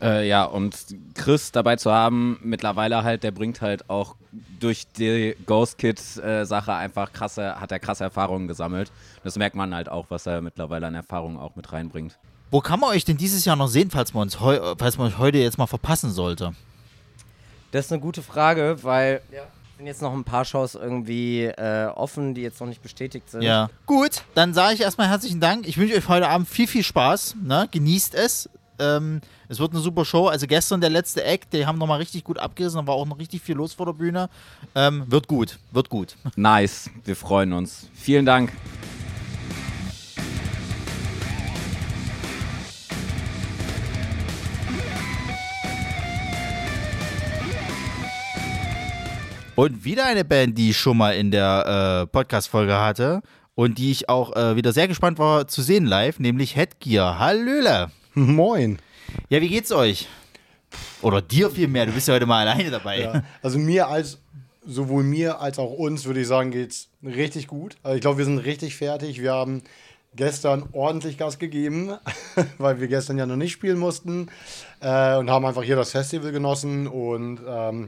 Äh, 0.00 0.28
ja, 0.28 0.44
und 0.44 0.74
Chris 1.14 1.52
dabei 1.52 1.76
zu 1.76 1.92
haben, 1.92 2.38
mittlerweile 2.42 3.04
halt, 3.04 3.22
der 3.22 3.30
bringt 3.30 3.60
halt 3.60 3.88
auch 3.88 4.16
durch 4.58 4.86
die 4.98 5.36
Ghost 5.46 5.78
Kid-Sache 5.78 6.72
einfach 6.72 7.12
krasse, 7.12 7.60
hat 7.60 7.70
er 7.72 7.78
krasse 7.78 8.04
Erfahrungen 8.04 8.48
gesammelt. 8.48 8.90
Das 9.22 9.36
merkt 9.36 9.56
man 9.56 9.74
halt 9.74 9.88
auch, 9.88 10.06
was 10.08 10.26
er 10.26 10.40
mittlerweile 10.40 10.86
an 10.86 10.94
Erfahrungen 10.94 11.36
auch 11.36 11.54
mit 11.54 11.72
reinbringt. 11.72 12.18
Wo 12.50 12.60
kann 12.60 12.80
man 12.80 12.90
euch 12.90 13.04
denn 13.04 13.16
dieses 13.16 13.44
Jahr 13.44 13.56
noch 13.56 13.68
sehen, 13.68 13.90
falls 13.90 14.12
man, 14.12 14.24
uns 14.24 14.40
heu 14.40 14.74
falls 14.76 14.98
man 14.98 15.08
euch 15.08 15.18
heute 15.18 15.38
jetzt 15.38 15.58
mal 15.58 15.66
verpassen 15.66 16.10
sollte? 16.10 16.52
Das 17.70 17.86
ist 17.86 17.92
eine 17.92 18.00
gute 18.00 18.22
Frage, 18.22 18.78
weil 18.82 19.22
sind 19.82 19.88
jetzt 19.88 20.02
noch 20.02 20.12
ein 20.12 20.22
paar 20.22 20.44
Shows 20.44 20.76
irgendwie 20.76 21.42
äh, 21.44 21.86
offen, 21.86 22.34
die 22.34 22.42
jetzt 22.42 22.60
noch 22.60 22.68
nicht 22.68 22.82
bestätigt 22.82 23.28
sind. 23.28 23.42
Ja. 23.42 23.68
Gut, 23.86 24.22
dann 24.36 24.54
sage 24.54 24.74
ich 24.74 24.80
erstmal 24.80 25.08
herzlichen 25.08 25.40
Dank. 25.40 25.66
Ich 25.66 25.76
wünsche 25.76 25.96
euch 25.96 26.06
heute 26.06 26.28
Abend 26.28 26.48
viel, 26.48 26.68
viel 26.68 26.84
Spaß. 26.84 27.34
Ne? 27.42 27.66
Genießt 27.68 28.14
es. 28.14 28.48
Ähm, 28.78 29.20
es 29.48 29.58
wird 29.58 29.72
eine 29.72 29.80
super 29.80 30.04
Show. 30.04 30.28
Also 30.28 30.46
gestern 30.46 30.80
der 30.80 30.90
letzte 30.90 31.24
Act, 31.24 31.52
die 31.52 31.66
haben 31.66 31.78
nochmal 31.78 31.98
richtig 31.98 32.24
gut 32.24 32.38
abgerissen. 32.38 32.80
Da 32.80 32.86
war 32.86 32.94
auch 32.94 33.06
noch 33.06 33.18
richtig 33.18 33.42
viel 33.42 33.56
los 33.56 33.72
vor 33.72 33.86
der 33.86 33.92
Bühne. 33.92 34.28
Ähm, 34.74 35.04
wird 35.06 35.28
gut, 35.28 35.58
wird 35.70 35.88
gut. 35.88 36.16
Nice, 36.36 36.90
wir 37.04 37.16
freuen 37.16 37.52
uns. 37.52 37.88
Vielen 37.94 38.26
Dank. 38.26 38.52
Und 49.54 49.84
wieder 49.84 50.06
eine 50.06 50.24
Band, 50.24 50.56
die 50.56 50.70
ich 50.70 50.78
schon 50.78 50.96
mal 50.96 51.14
in 51.14 51.30
der 51.30 52.02
äh, 52.02 52.06
Podcast-Folge 52.06 52.80
hatte 52.80 53.22
und 53.54 53.78
die 53.78 53.90
ich 53.90 54.08
auch 54.08 54.34
äh, 54.34 54.56
wieder 54.56 54.72
sehr 54.72 54.88
gespannt 54.88 55.18
war 55.18 55.46
zu 55.46 55.62
sehen 55.62 55.84
live, 55.84 56.18
nämlich 56.18 56.56
Headgear. 56.56 57.18
Hallöle. 57.18 57.90
Moin. 58.14 58.78
Ja, 59.30 59.40
wie 59.40 59.48
geht's 59.48 59.72
euch? 59.72 60.06
Oder 61.00 61.22
dir 61.22 61.50
vielmehr, 61.50 61.86
du 61.86 61.92
bist 61.92 62.08
ja 62.08 62.14
heute 62.14 62.26
mal 62.26 62.46
alleine 62.46 62.70
dabei. 62.70 63.00
Ja, 63.00 63.22
also 63.42 63.58
mir 63.58 63.88
als 63.88 64.18
sowohl 64.66 65.02
mir 65.02 65.40
als 65.40 65.58
auch 65.58 65.72
uns 65.72 66.04
würde 66.04 66.20
ich 66.20 66.26
sagen, 66.26 66.50
geht's 66.50 66.88
richtig 67.02 67.46
gut. 67.46 67.76
Also 67.82 67.96
ich 67.96 68.02
glaube, 68.02 68.18
wir 68.18 68.26
sind 68.26 68.38
richtig 68.38 68.76
fertig. 68.76 69.22
Wir 69.22 69.32
haben 69.32 69.62
gestern 70.14 70.68
ordentlich 70.72 71.16
Gas 71.16 71.38
gegeben, 71.38 71.94
weil 72.58 72.80
wir 72.80 72.88
gestern 72.88 73.16
ja 73.16 73.24
noch 73.24 73.36
nicht 73.36 73.52
spielen 73.52 73.78
mussten 73.78 74.28
äh, 74.80 75.16
und 75.16 75.30
haben 75.30 75.46
einfach 75.46 75.62
hier 75.62 75.76
das 75.76 75.92
Festival 75.92 76.32
genossen 76.32 76.86
und 76.86 77.40
ähm, 77.48 77.86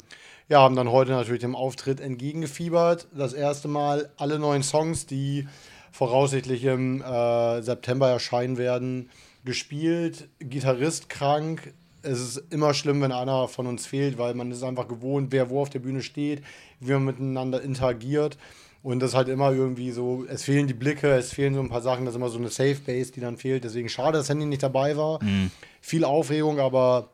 ja, 0.48 0.60
haben 0.60 0.74
dann 0.74 0.90
heute 0.90 1.12
natürlich 1.12 1.42
dem 1.42 1.54
Auftritt 1.54 2.00
entgegengefiebert. 2.00 3.08
Das 3.14 3.34
erste 3.34 3.68
Mal 3.68 4.10
alle 4.16 4.38
neuen 4.38 4.62
Songs, 4.62 5.04
die 5.04 5.46
voraussichtlich 5.92 6.64
im 6.64 7.02
äh, 7.02 7.60
September 7.60 8.08
erscheinen 8.08 8.56
werden, 8.56 9.10
gespielt. 9.44 10.28
Gitarrist 10.39 11.08
krank. 11.08 11.73
Es 12.02 12.20
ist 12.20 12.42
immer 12.50 12.74
schlimm, 12.74 13.00
wenn 13.00 13.12
einer 13.12 13.48
von 13.48 13.66
uns 13.66 13.86
fehlt, 13.86 14.18
weil 14.18 14.34
man 14.34 14.50
ist 14.50 14.62
einfach 14.62 14.89
gewohnt, 14.89 15.32
wer 15.32 15.48
wo 15.48 15.62
auf 15.62 15.70
der 15.70 15.78
Bühne 15.78 16.02
steht, 16.02 16.42
wie 16.81 16.92
man 16.92 17.05
miteinander 17.05 17.62
interagiert. 17.62 18.36
Und 18.82 19.00
das 19.00 19.12
ist 19.12 19.16
halt 19.16 19.28
immer 19.28 19.50
irgendwie 19.50 19.90
so, 19.92 20.26
es 20.28 20.42
fehlen 20.42 20.66
die 20.66 20.74
Blicke, 20.74 21.10
es 21.12 21.32
fehlen 21.32 21.55
so 21.55 21.60
ein 21.60 21.70
paar 21.70 21.81
Sachen, 21.81 22.05
das 22.05 22.12
ist 22.12 22.18
immer 22.18 22.28
so 22.28 22.36
eine 22.36 22.50
Safe 22.50 22.76
Base, 22.86 23.12
die 23.12 23.20
dann 23.20 23.39
fehlt. 23.39 23.64
Deswegen 23.64 23.89
schade, 23.89 24.18
dass 24.18 24.28
Handy 24.28 24.44
nicht 24.44 24.62
dabei 24.62 24.94
war. 24.98 25.23
Mhm. 25.24 25.50
Viel 25.81 26.05
Aufregung, 26.05 26.60
aber 26.60 27.08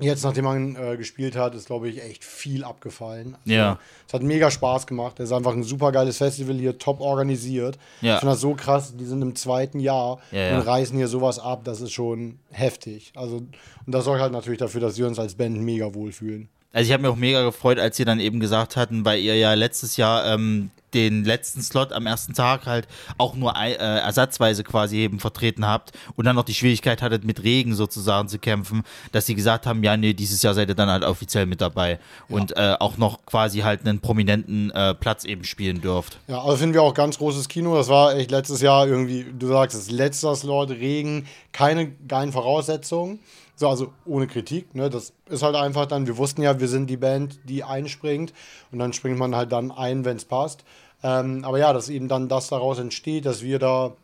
jetzt, 0.00 0.24
nachdem 0.24 0.44
man 0.44 0.76
äh, 0.76 0.96
gespielt 0.96 1.36
hat, 1.36 1.54
ist, 1.54 1.66
glaube 1.66 1.88
ich, 1.88 2.02
echt 2.02 2.24
viel 2.24 2.64
abgefallen. 2.64 3.36
Also, 3.44 3.54
Ja. 3.54 3.78
Es 4.06 4.14
hat 4.14 4.22
mega 4.22 4.50
Spaß 4.50 4.86
gemacht. 4.86 5.20
Es 5.20 5.26
ist 5.30 5.32
einfach 5.32 5.52
ein 5.52 5.62
super 5.62 5.92
geiles 5.92 6.18
Festival 6.18 6.56
hier, 6.56 6.78
top 6.78 7.00
organisiert. 7.00 7.78
Ja. 8.00 8.14
Ich 8.14 8.20
finde 8.20 8.32
das 8.34 8.40
so 8.40 8.54
krass, 8.54 8.94
die 8.96 9.04
sind 9.04 9.20
im 9.22 9.34
zweiten 9.34 9.80
Jahr 9.80 10.18
Ja, 10.30 10.38
ja. 10.50 10.56
und 10.58 10.66
reißen 10.66 10.96
hier 10.96 11.08
sowas 11.08 11.38
ab, 11.38 11.60
das 11.64 11.80
ist 11.80 11.92
schon 11.92 12.38
heftig. 12.50 13.12
Also, 13.14 13.36
und 13.36 13.48
das 13.86 14.04
sorgt 14.04 14.20
halt 14.20 14.32
natürlich 14.32 14.58
dafür, 14.58 14.80
dass 14.80 14.96
wir 14.98 15.06
uns 15.06 15.18
als 15.18 15.34
Band 15.34 15.60
mega 15.60 15.92
wohlfühlen. 15.94 16.48
Also 16.72 16.86
ich 16.86 16.92
habe 16.92 17.02
mich 17.02 17.10
auch 17.10 17.16
mega 17.16 17.42
gefreut, 17.42 17.78
als 17.78 17.96
sie 17.96 18.04
dann 18.04 18.20
eben 18.20 18.40
gesagt 18.40 18.76
hatten, 18.76 19.04
weil 19.04 19.20
ihr 19.20 19.34
ja 19.36 19.54
letztes 19.54 19.96
Jahr 19.96 20.26
ähm, 20.26 20.70
den 20.94 21.24
letzten 21.24 21.62
Slot 21.62 21.92
am 21.92 22.06
ersten 22.06 22.34
Tag 22.34 22.66
halt 22.66 22.88
auch 23.18 23.34
nur 23.34 23.54
äh, 23.56 23.74
ersatzweise 23.74 24.64
quasi 24.64 24.98
eben 24.98 25.20
vertreten 25.20 25.66
habt 25.66 25.92
und 26.16 26.24
dann 26.24 26.36
noch 26.36 26.44
die 26.44 26.54
Schwierigkeit 26.54 27.02
hattet, 27.02 27.24
mit 27.24 27.42
Regen 27.42 27.74
sozusagen 27.74 28.28
zu 28.28 28.38
kämpfen, 28.38 28.82
dass 29.12 29.26
sie 29.26 29.34
gesagt 29.34 29.66
haben, 29.66 29.82
ja, 29.82 29.96
nee, 29.96 30.14
dieses 30.14 30.42
Jahr 30.42 30.54
seid 30.54 30.68
ihr 30.68 30.74
dann 30.74 30.88
halt 30.88 31.04
offiziell 31.04 31.46
mit 31.46 31.60
dabei 31.60 31.98
und 32.28 32.56
äh, 32.56 32.76
auch 32.78 32.96
noch 32.96 33.24
quasi 33.26 33.60
halt 33.60 33.86
einen 33.86 34.00
prominenten 34.00 34.70
äh, 34.70 34.94
Platz 34.94 35.24
eben 35.24 35.44
spielen 35.44 35.80
dürft. 35.80 36.18
Ja, 36.28 36.42
also 36.42 36.56
finden 36.56 36.74
wir 36.74 36.82
auch 36.82 36.94
ganz 36.94 37.18
großes 37.18 37.48
Kino. 37.48 37.76
Das 37.76 37.88
war 37.88 38.14
echt 38.16 38.30
letztes 38.30 38.60
Jahr 38.60 38.86
irgendwie, 38.86 39.26
du 39.38 39.48
sagst 39.48 39.76
es, 39.76 39.90
letzter 39.90 40.34
Slot, 40.34 40.70
Regen, 40.70 41.26
keine 41.52 41.90
geilen 41.90 42.32
Voraussetzungen. 42.32 43.20
So, 43.58 43.68
also 43.68 43.92
ohne 44.06 44.28
Kritik, 44.28 44.76
ne? 44.76 44.88
Das 44.88 45.12
ist 45.28 45.42
halt 45.42 45.56
einfach 45.56 45.86
dann, 45.86 46.06
wir 46.06 46.16
wussten 46.16 46.42
ja, 46.42 46.60
wir 46.60 46.68
sind 46.68 46.88
die 46.88 46.96
Band, 46.96 47.40
die 47.42 47.64
einspringt 47.64 48.32
und 48.70 48.78
dann 48.78 48.92
springt 48.92 49.18
man 49.18 49.34
halt 49.34 49.50
dann 49.50 49.72
ein, 49.72 50.04
wenn 50.04 50.16
es 50.16 50.24
passt. 50.24 50.62
Ähm, 51.02 51.44
aber 51.44 51.58
ja, 51.58 51.72
dass 51.72 51.88
eben 51.88 52.06
dann 52.06 52.28
das 52.28 52.46
daraus 52.46 52.78
entsteht, 52.78 53.26
dass 53.26 53.42
wir 53.42 53.58
da 53.58 53.94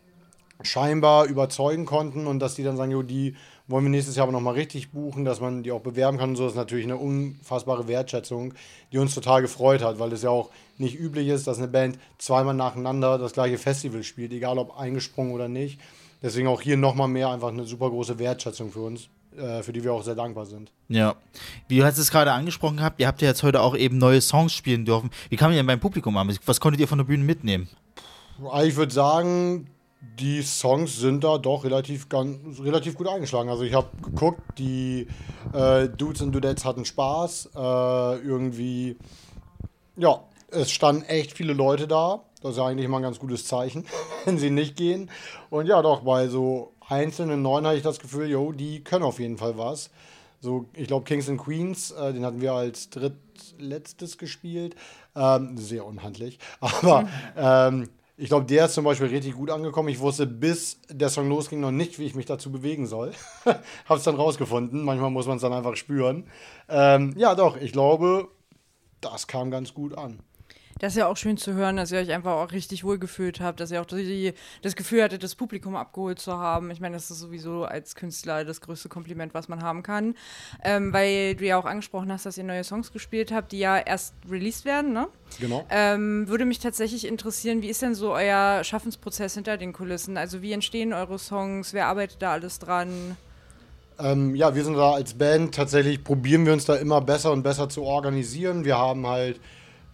scheinbar 0.60 1.26
überzeugen 1.26 1.86
konnten 1.86 2.26
und 2.26 2.40
dass 2.40 2.56
die 2.56 2.64
dann 2.64 2.76
sagen, 2.76 2.90
jo, 2.90 3.04
die 3.04 3.36
wollen 3.68 3.84
wir 3.84 3.90
nächstes 3.90 4.16
Jahr 4.16 4.24
aber 4.24 4.32
nochmal 4.32 4.54
richtig 4.54 4.90
buchen, 4.90 5.24
dass 5.24 5.40
man 5.40 5.62
die 5.62 5.70
auch 5.70 5.82
bewerben 5.82 6.18
kann 6.18 6.30
und 6.30 6.36
so, 6.36 6.48
ist 6.48 6.56
natürlich 6.56 6.86
eine 6.86 6.96
unfassbare 6.96 7.86
Wertschätzung, 7.86 8.54
die 8.90 8.98
uns 8.98 9.14
total 9.14 9.40
gefreut 9.40 9.84
hat, 9.84 10.00
weil 10.00 10.12
es 10.12 10.22
ja 10.22 10.30
auch 10.30 10.50
nicht 10.78 10.98
üblich 10.98 11.28
ist, 11.28 11.46
dass 11.46 11.58
eine 11.58 11.68
Band 11.68 11.96
zweimal 12.18 12.54
nacheinander 12.54 13.18
das 13.18 13.32
gleiche 13.32 13.58
Festival 13.58 14.02
spielt, 14.02 14.32
egal 14.32 14.58
ob 14.58 14.76
eingesprungen 14.76 15.32
oder 15.32 15.46
nicht. 15.46 15.78
Deswegen 16.24 16.48
auch 16.48 16.60
hier 16.60 16.76
nochmal 16.76 17.06
mehr 17.08 17.28
einfach 17.28 17.50
eine 17.50 17.64
super 17.64 17.90
große 17.90 18.18
Wertschätzung 18.18 18.72
für 18.72 18.80
uns, 18.80 19.10
für 19.62 19.72
die 19.72 19.82
wir 19.82 19.92
auch 19.92 20.02
sehr 20.02 20.14
dankbar 20.14 20.46
sind. 20.46 20.72
Ja. 20.88 21.16
Wie 21.68 21.78
du 21.78 21.84
hast 21.84 21.98
es 21.98 22.10
gerade 22.10 22.32
angesprochen 22.32 22.76
gehabt, 22.78 23.00
ihr 23.00 23.06
habt 23.06 23.22
ja 23.22 23.28
jetzt 23.28 23.42
heute 23.42 23.60
auch 23.60 23.76
eben 23.76 23.98
neue 23.98 24.20
Songs 24.20 24.52
spielen 24.52 24.84
dürfen. 24.84 25.10
Wie 25.28 25.36
kam 25.36 25.50
ihr 25.50 25.56
denn 25.56 25.66
beim 25.66 25.80
Publikum 25.80 26.16
an? 26.16 26.36
Was 26.46 26.60
konntet 26.60 26.80
ihr 26.80 26.88
von 26.88 26.98
der 26.98 27.04
Bühne 27.04 27.24
mitnehmen? 27.24 27.68
Ich 28.62 28.76
würde 28.76 28.92
sagen, 28.92 29.68
die 30.18 30.42
Songs 30.42 30.98
sind 30.98 31.24
da 31.24 31.38
doch 31.38 31.64
relativ, 31.64 32.08
ganz, 32.08 32.60
relativ 32.60 32.96
gut 32.96 33.08
eingeschlagen. 33.08 33.48
Also 33.48 33.62
ich 33.62 33.74
habe 33.74 33.88
geguckt, 34.02 34.40
die 34.58 35.06
äh, 35.52 35.88
Dudes 35.88 36.22
und 36.22 36.32
Dudettes 36.32 36.64
hatten 36.64 36.84
Spaß. 36.84 37.50
Äh, 37.54 37.58
irgendwie, 38.18 38.96
ja, 39.96 40.20
es 40.50 40.70
standen 40.70 41.02
echt 41.02 41.32
viele 41.32 41.52
Leute 41.52 41.88
da. 41.88 42.22
Das 42.42 42.52
ist 42.52 42.56
ja 42.58 42.66
eigentlich 42.66 42.84
immer 42.84 42.98
ein 42.98 43.02
ganz 43.02 43.18
gutes 43.18 43.46
Zeichen, 43.46 43.86
wenn 44.24 44.38
sie 44.38 44.50
nicht 44.50 44.76
gehen. 44.76 45.10
Und 45.50 45.66
ja, 45.66 45.80
doch, 45.82 46.02
bei 46.02 46.28
so 46.28 46.73
einzelnen 46.88 47.42
Neuen 47.42 47.66
hatte 47.66 47.76
ich 47.76 47.82
das 47.82 47.98
Gefühl, 47.98 48.28
jo, 48.28 48.52
die 48.52 48.82
können 48.82 49.04
auf 49.04 49.18
jeden 49.18 49.38
Fall 49.38 49.56
was. 49.58 49.90
So, 50.40 50.66
ich 50.74 50.88
glaube, 50.88 51.04
Kings 51.04 51.28
and 51.28 51.40
Queens, 51.40 51.90
äh, 51.92 52.12
den 52.12 52.24
hatten 52.24 52.40
wir 52.40 52.52
als 52.52 52.90
drittletztes 52.90 54.18
gespielt. 54.18 54.76
Ähm, 55.16 55.56
sehr 55.56 55.86
unhandlich. 55.86 56.38
Aber 56.60 57.08
ähm, 57.36 57.88
ich 58.16 58.28
glaube, 58.28 58.46
der 58.46 58.66
ist 58.66 58.74
zum 58.74 58.84
Beispiel 58.84 59.08
richtig 59.08 59.34
gut 59.34 59.50
angekommen. 59.50 59.88
Ich 59.88 60.00
wusste, 60.00 60.26
bis 60.26 60.80
der 60.88 61.08
Song 61.08 61.28
losging, 61.28 61.60
noch 61.60 61.70
nicht, 61.70 61.98
wie 61.98 62.04
ich 62.04 62.14
mich 62.14 62.26
dazu 62.26 62.52
bewegen 62.52 62.86
soll. 62.86 63.12
Hab's 63.88 64.04
dann 64.04 64.16
rausgefunden. 64.16 64.84
Manchmal 64.84 65.10
muss 65.10 65.26
man 65.26 65.36
es 65.36 65.42
dann 65.42 65.52
einfach 65.52 65.76
spüren. 65.76 66.26
Ähm, 66.68 67.14
ja, 67.16 67.34
doch, 67.34 67.56
ich 67.56 67.72
glaube, 67.72 68.28
das 69.00 69.26
kam 69.26 69.50
ganz 69.50 69.74
gut 69.74 69.96
an. 69.96 70.20
Das 70.80 70.92
ist 70.92 70.98
ja 70.98 71.06
auch 71.06 71.16
schön 71.16 71.36
zu 71.36 71.54
hören, 71.54 71.76
dass 71.76 71.92
ihr 71.92 71.98
euch 72.00 72.10
einfach 72.10 72.32
auch 72.32 72.50
richtig 72.50 72.82
wohl 72.82 72.98
gefühlt 72.98 73.40
habt, 73.40 73.60
dass 73.60 73.70
ihr 73.70 73.80
auch 73.80 73.86
die, 73.86 74.34
das 74.62 74.74
Gefühl 74.74 75.02
hattet, 75.02 75.22
das 75.22 75.34
Publikum 75.34 75.76
abgeholt 75.76 76.18
zu 76.18 76.36
haben. 76.36 76.70
Ich 76.70 76.80
meine, 76.80 76.96
das 76.96 77.10
ist 77.10 77.20
sowieso 77.20 77.64
als 77.64 77.94
Künstler 77.94 78.44
das 78.44 78.60
größte 78.60 78.88
Kompliment, 78.88 79.34
was 79.34 79.48
man 79.48 79.62
haben 79.62 79.82
kann. 79.82 80.14
Ähm, 80.64 80.92
weil 80.92 81.36
du 81.36 81.44
ja 81.44 81.58
auch 81.58 81.64
angesprochen 81.64 82.10
hast, 82.10 82.26
dass 82.26 82.36
ihr 82.38 82.44
neue 82.44 82.64
Songs 82.64 82.92
gespielt 82.92 83.32
habt, 83.32 83.52
die 83.52 83.60
ja 83.60 83.78
erst 83.78 84.14
released 84.28 84.64
werden, 84.64 84.92
ne? 84.92 85.06
Genau. 85.40 85.64
Ähm, 85.70 86.28
würde 86.28 86.44
mich 86.44 86.58
tatsächlich 86.58 87.06
interessieren, 87.06 87.62
wie 87.62 87.68
ist 87.68 87.82
denn 87.82 87.94
so 87.94 88.12
euer 88.12 88.62
Schaffensprozess 88.64 89.34
hinter 89.34 89.56
den 89.56 89.72
Kulissen? 89.72 90.16
Also 90.16 90.42
wie 90.42 90.52
entstehen 90.52 90.92
eure 90.92 91.18
Songs? 91.18 91.72
Wer 91.72 91.86
arbeitet 91.86 92.20
da 92.20 92.32
alles 92.32 92.58
dran? 92.58 93.16
Ähm, 93.98 94.34
ja, 94.34 94.54
wir 94.54 94.64
sind 94.64 94.74
da 94.74 94.94
als 94.94 95.14
Band 95.14 95.54
tatsächlich, 95.54 96.02
probieren 96.02 96.46
wir 96.46 96.52
uns 96.52 96.64
da 96.64 96.74
immer 96.74 97.00
besser 97.00 97.30
und 97.30 97.44
besser 97.44 97.68
zu 97.68 97.84
organisieren. 97.84 98.64
Wir 98.64 98.76
haben 98.76 99.06
halt 99.06 99.40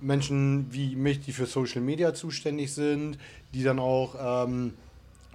Menschen 0.00 0.66
wie 0.70 0.96
mich, 0.96 1.20
die 1.20 1.32
für 1.32 1.46
Social 1.46 1.80
Media 1.80 2.14
zuständig 2.14 2.72
sind, 2.72 3.18
die 3.54 3.62
dann 3.62 3.78
auch 3.78 4.46
ähm, 4.48 4.74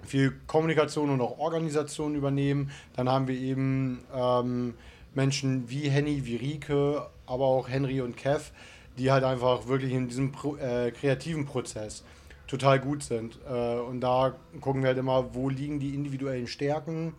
viel 0.06 0.34
Kommunikation 0.48 1.10
und 1.10 1.22
auch 1.22 1.40
Organisation 1.40 2.16
übernehmen. 2.16 2.72
Dann 2.96 3.10
haben 3.10 3.28
wir 3.28 3.36
eben 3.36 4.04
ähm, 4.14 4.74
Menschen 5.14 5.70
wie 5.70 5.90
Henny, 5.90 6.26
wie 6.26 6.36
Rike, 6.36 7.08
aber 7.26 7.46
auch 7.46 7.70
Henry 7.70 8.02
und 8.02 8.18
Kev, 8.18 8.52
die 8.98 9.12
halt 9.12 9.24
einfach 9.24 9.68
wirklich 9.68 9.94
in 9.94 10.08
diesem 10.08 10.32
Pro 10.32 10.56
äh, 10.58 10.92
kreativen 10.92 11.46
Prozess 11.46 12.04
total 12.48 12.80
gut 12.80 13.04
sind. 13.04 13.40
Äh, 13.50 13.80
und 13.80 14.02
da 14.02 14.36
gucken 14.62 14.82
wir 14.82 14.90
halt 14.90 14.98
immer, 14.98 15.34
wo 15.34 15.50
liegen 15.50 15.80
die 15.80 15.94
individuellen 15.94 16.48
Stärken, 16.48 17.14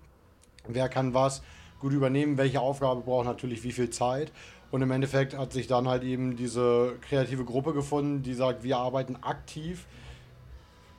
wer 0.67 0.89
kann 0.89 1.15
was 1.15 1.43
gut 1.81 1.93
übernehmen, 1.93 2.39
welche 2.39 2.61
Aufgabe 2.61 3.03
braucht 3.03 3.27
natürlich 3.27 3.63
wie 3.63 3.73
viel 3.73 3.91
Zeit. 3.91 4.33
Und 4.71 4.83
im 4.83 4.91
Endeffekt 4.91 5.37
hat 5.37 5.53
sich 5.53 5.67
dann 5.67 5.89
halt 5.89 6.03
eben 6.03 6.37
diese 6.37 6.95
kreative 7.01 7.45
Gruppe 7.45 7.73
gefunden, 7.73 8.23
die 8.23 8.35
sagt, 8.35 8.63
wir 8.63 8.79
arbeiten 8.79 9.17
aktiv, 9.23 9.87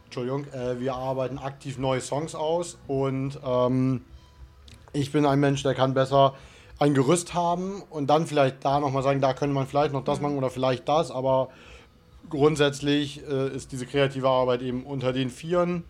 Entschuldigung, 0.06 0.46
äh, 0.54 0.80
wir 0.80 0.96
arbeiten 0.96 1.38
aktiv 1.38 1.78
neue 1.78 2.02
Songs 2.02 2.34
aus. 2.34 2.78
Und 2.88 3.40
ähm, 3.46 4.02
ich 4.94 5.12
bin 5.12 5.26
ein 5.26 5.40
Mensch, 5.40 5.64
der 5.64 5.76
kann 5.76 5.94
besser 5.94 6.36
ein 6.80 6.94
Gerüst 6.94 7.34
haben 7.34 7.82
und 7.90 8.08
dann 8.08 8.28
vielleicht 8.28 8.64
da 8.64 8.80
nochmal 8.80 9.04
sagen, 9.04 9.20
da 9.20 9.34
könnte 9.34 9.54
man 9.54 9.68
vielleicht 9.68 9.94
noch 9.94 10.04
das 10.04 10.22
machen 10.22 10.38
oder 10.38 10.50
vielleicht 10.50 10.88
das, 10.88 11.12
aber 11.12 11.50
grundsätzlich 12.30 13.28
äh, 13.28 13.50
ist 13.50 13.72
diese 13.72 13.86
kreative 13.86 14.30
Arbeit 14.30 14.62
eben 14.62 14.84
unter 14.84 15.12
den 15.14 15.30
Vieren. 15.30 15.84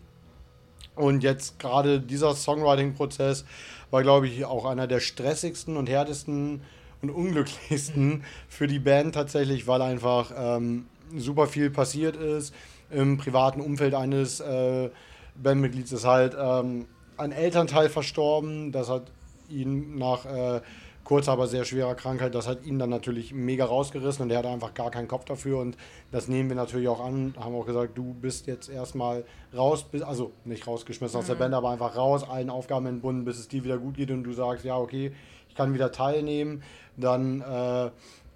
Und 0.94 1.22
jetzt 1.22 1.58
gerade 1.58 2.00
dieser 2.00 2.34
Songwriting-Prozess 2.34 3.44
war, 3.90 4.02
glaube 4.02 4.26
ich, 4.26 4.44
auch 4.44 4.64
einer 4.64 4.86
der 4.86 5.00
stressigsten 5.00 5.76
und 5.76 5.88
härtesten 5.88 6.62
und 7.02 7.10
unglücklichsten 7.10 8.24
für 8.48 8.66
die 8.66 8.78
Band 8.78 9.14
tatsächlich, 9.14 9.66
weil 9.66 9.82
einfach 9.82 10.32
ähm, 10.36 10.86
super 11.16 11.46
viel 11.46 11.70
passiert 11.70 12.16
ist. 12.16 12.54
Im 12.90 13.18
privaten 13.18 13.60
Umfeld 13.60 13.94
eines 13.94 14.40
äh, 14.40 14.90
Bandmitglieds 15.36 15.92
ist 15.92 16.04
halt 16.04 16.36
ähm, 16.38 16.86
ein 17.16 17.32
Elternteil 17.32 17.88
verstorben. 17.88 18.72
Das 18.72 18.88
hat 18.88 19.10
ihn 19.48 19.98
nach 19.98 20.24
äh, 20.24 20.60
kurzer, 21.08 21.32
aber 21.32 21.46
sehr 21.46 21.64
schwerer 21.64 21.94
Krankheit, 21.94 22.34
das 22.34 22.46
hat 22.46 22.66
ihn 22.66 22.78
dann 22.78 22.90
natürlich 22.90 23.32
mega 23.32 23.64
rausgerissen 23.64 24.22
und 24.24 24.30
er 24.30 24.38
hatte 24.38 24.50
einfach 24.50 24.74
gar 24.74 24.90
keinen 24.90 25.08
Kopf 25.08 25.24
dafür 25.24 25.58
und 25.58 25.74
das 26.12 26.28
nehmen 26.28 26.50
wir 26.50 26.56
natürlich 26.56 26.86
auch 26.86 27.02
an, 27.02 27.34
haben 27.40 27.54
auch 27.54 27.64
gesagt, 27.64 27.96
du 27.96 28.12
bist 28.12 28.46
jetzt 28.46 28.68
erstmal 28.68 29.24
raus, 29.56 29.86
also 30.02 30.32
nicht 30.44 30.66
rausgeschmissen 30.66 31.16
mhm. 31.16 31.20
aus 31.20 31.26
der 31.26 31.36
mhm. 31.36 31.40
Band, 31.40 31.54
aber 31.54 31.70
einfach 31.70 31.96
raus, 31.96 32.28
allen 32.28 32.50
Aufgaben 32.50 32.84
entbunden, 32.84 33.24
bis 33.24 33.38
es 33.38 33.48
dir 33.48 33.64
wieder 33.64 33.78
gut 33.78 33.96
geht 33.96 34.10
und 34.10 34.22
du 34.22 34.34
sagst, 34.34 34.66
ja 34.66 34.76
okay, 34.76 35.12
kann 35.58 35.74
wieder 35.74 35.90
teilnehmen, 35.90 36.62
dann 36.96 37.40
äh, 37.40 37.90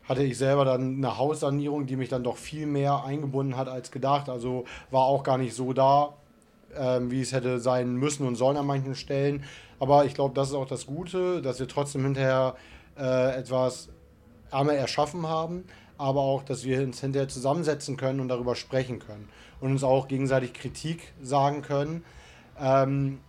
hatte 0.09 0.23
ich 0.25 0.37
selber 0.37 0.65
dann 0.65 0.97
eine 0.97 1.17
Haussanierung, 1.17 1.87
die 1.87 1.97
mich 1.97 2.09
dann 2.09 2.25
doch 2.25 2.37
viel 2.37 2.67
mehr 2.67 3.05
eingebunden 3.05 3.57
hat 3.57 3.69
als 3.69 3.93
gedacht, 3.93 4.29
also 4.29 4.65
war 4.91 5.05
auch 5.05 5.23
gar 5.23 5.39
nicht 5.39 5.55
so 5.55 5.73
da, 5.73 6.15
äh, 6.75 7.01
wie 7.05 7.21
es 7.21 7.33
hätte 7.33 7.61
sein 7.61 7.95
müssen 7.95 8.27
und 8.27 8.35
sollen 8.35 8.57
an 8.57 8.67
manchen 8.67 8.97
Stellen. 8.97 9.45
Aber 9.79 10.05
ich 10.05 10.15
glaube, 10.15 10.35
das 10.35 10.49
ist 10.49 10.55
auch 10.55 10.67
das 10.67 10.85
Gute, 10.85 11.41
dass 11.43 11.61
wir 11.61 11.69
trotzdem 11.69 12.03
hinterher 12.03 12.57
äh, 12.99 13.37
etwas 13.37 13.89
einmal 14.51 14.75
erschaffen 14.75 15.29
haben, 15.29 15.65
aber 15.99 16.21
auch, 16.21 16.43
dass 16.43 16.65
wir 16.65 16.83
uns 16.83 17.01
hinterher 17.01 17.29
zusammensetzen 17.29 17.97
können 17.97 18.19
und 18.19 18.29
darüber 18.29 18.57
sprechen 18.57 18.99
können 18.99 19.29
und 19.61 19.71
uns 19.71 19.85
auch 19.85 20.09
gegenseitig 20.09 20.55
Kritik 20.55 21.13
sagen 21.23 21.63
können 21.63 22.05
ähm, 22.61 23.21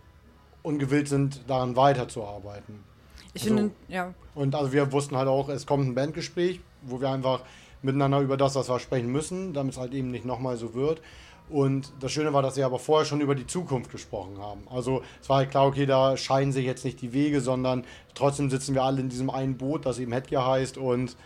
und 0.64 0.80
gewillt 0.80 1.08
sind, 1.08 1.48
daran 1.48 1.76
weiterzuarbeiten. 1.76 2.93
Ich 3.34 3.42
also, 3.42 3.56
finde, 3.56 3.74
ja. 3.88 4.14
Und 4.34 4.54
also 4.54 4.72
wir 4.72 4.90
wussten 4.92 5.16
halt 5.16 5.28
auch, 5.28 5.48
es 5.48 5.66
kommt 5.66 5.86
ein 5.86 5.94
Bandgespräch, 5.94 6.60
wo 6.82 7.00
wir 7.00 7.10
einfach 7.10 7.40
miteinander 7.82 8.20
über 8.20 8.36
das, 8.36 8.54
was 8.54 8.68
wir 8.68 8.78
sprechen 8.78 9.12
müssen, 9.12 9.52
damit 9.52 9.74
es 9.74 9.78
halt 9.78 9.92
eben 9.92 10.10
nicht 10.10 10.24
nochmal 10.24 10.56
so 10.56 10.74
wird. 10.74 11.02
Und 11.50 11.92
das 12.00 12.10
Schöne 12.10 12.32
war, 12.32 12.40
dass 12.40 12.56
wir 12.56 12.64
aber 12.64 12.78
vorher 12.78 13.04
schon 13.04 13.20
über 13.20 13.34
die 13.34 13.46
Zukunft 13.46 13.92
gesprochen 13.92 14.38
haben. 14.38 14.62
Also 14.70 15.02
es 15.20 15.28
war 15.28 15.38
halt 15.38 15.50
klar, 15.50 15.66
okay, 15.66 15.84
da 15.84 16.16
scheinen 16.16 16.52
sich 16.52 16.64
jetzt 16.64 16.84
nicht 16.84 17.02
die 17.02 17.12
Wege, 17.12 17.42
sondern 17.42 17.84
trotzdem 18.14 18.48
sitzen 18.48 18.74
wir 18.74 18.82
alle 18.82 19.00
in 19.00 19.10
diesem 19.10 19.28
einen 19.28 19.58
Boot, 19.58 19.84
das 19.84 19.98
eben 19.98 20.12
Headgear 20.12 20.46
heißt 20.46 20.78
und 20.78 21.16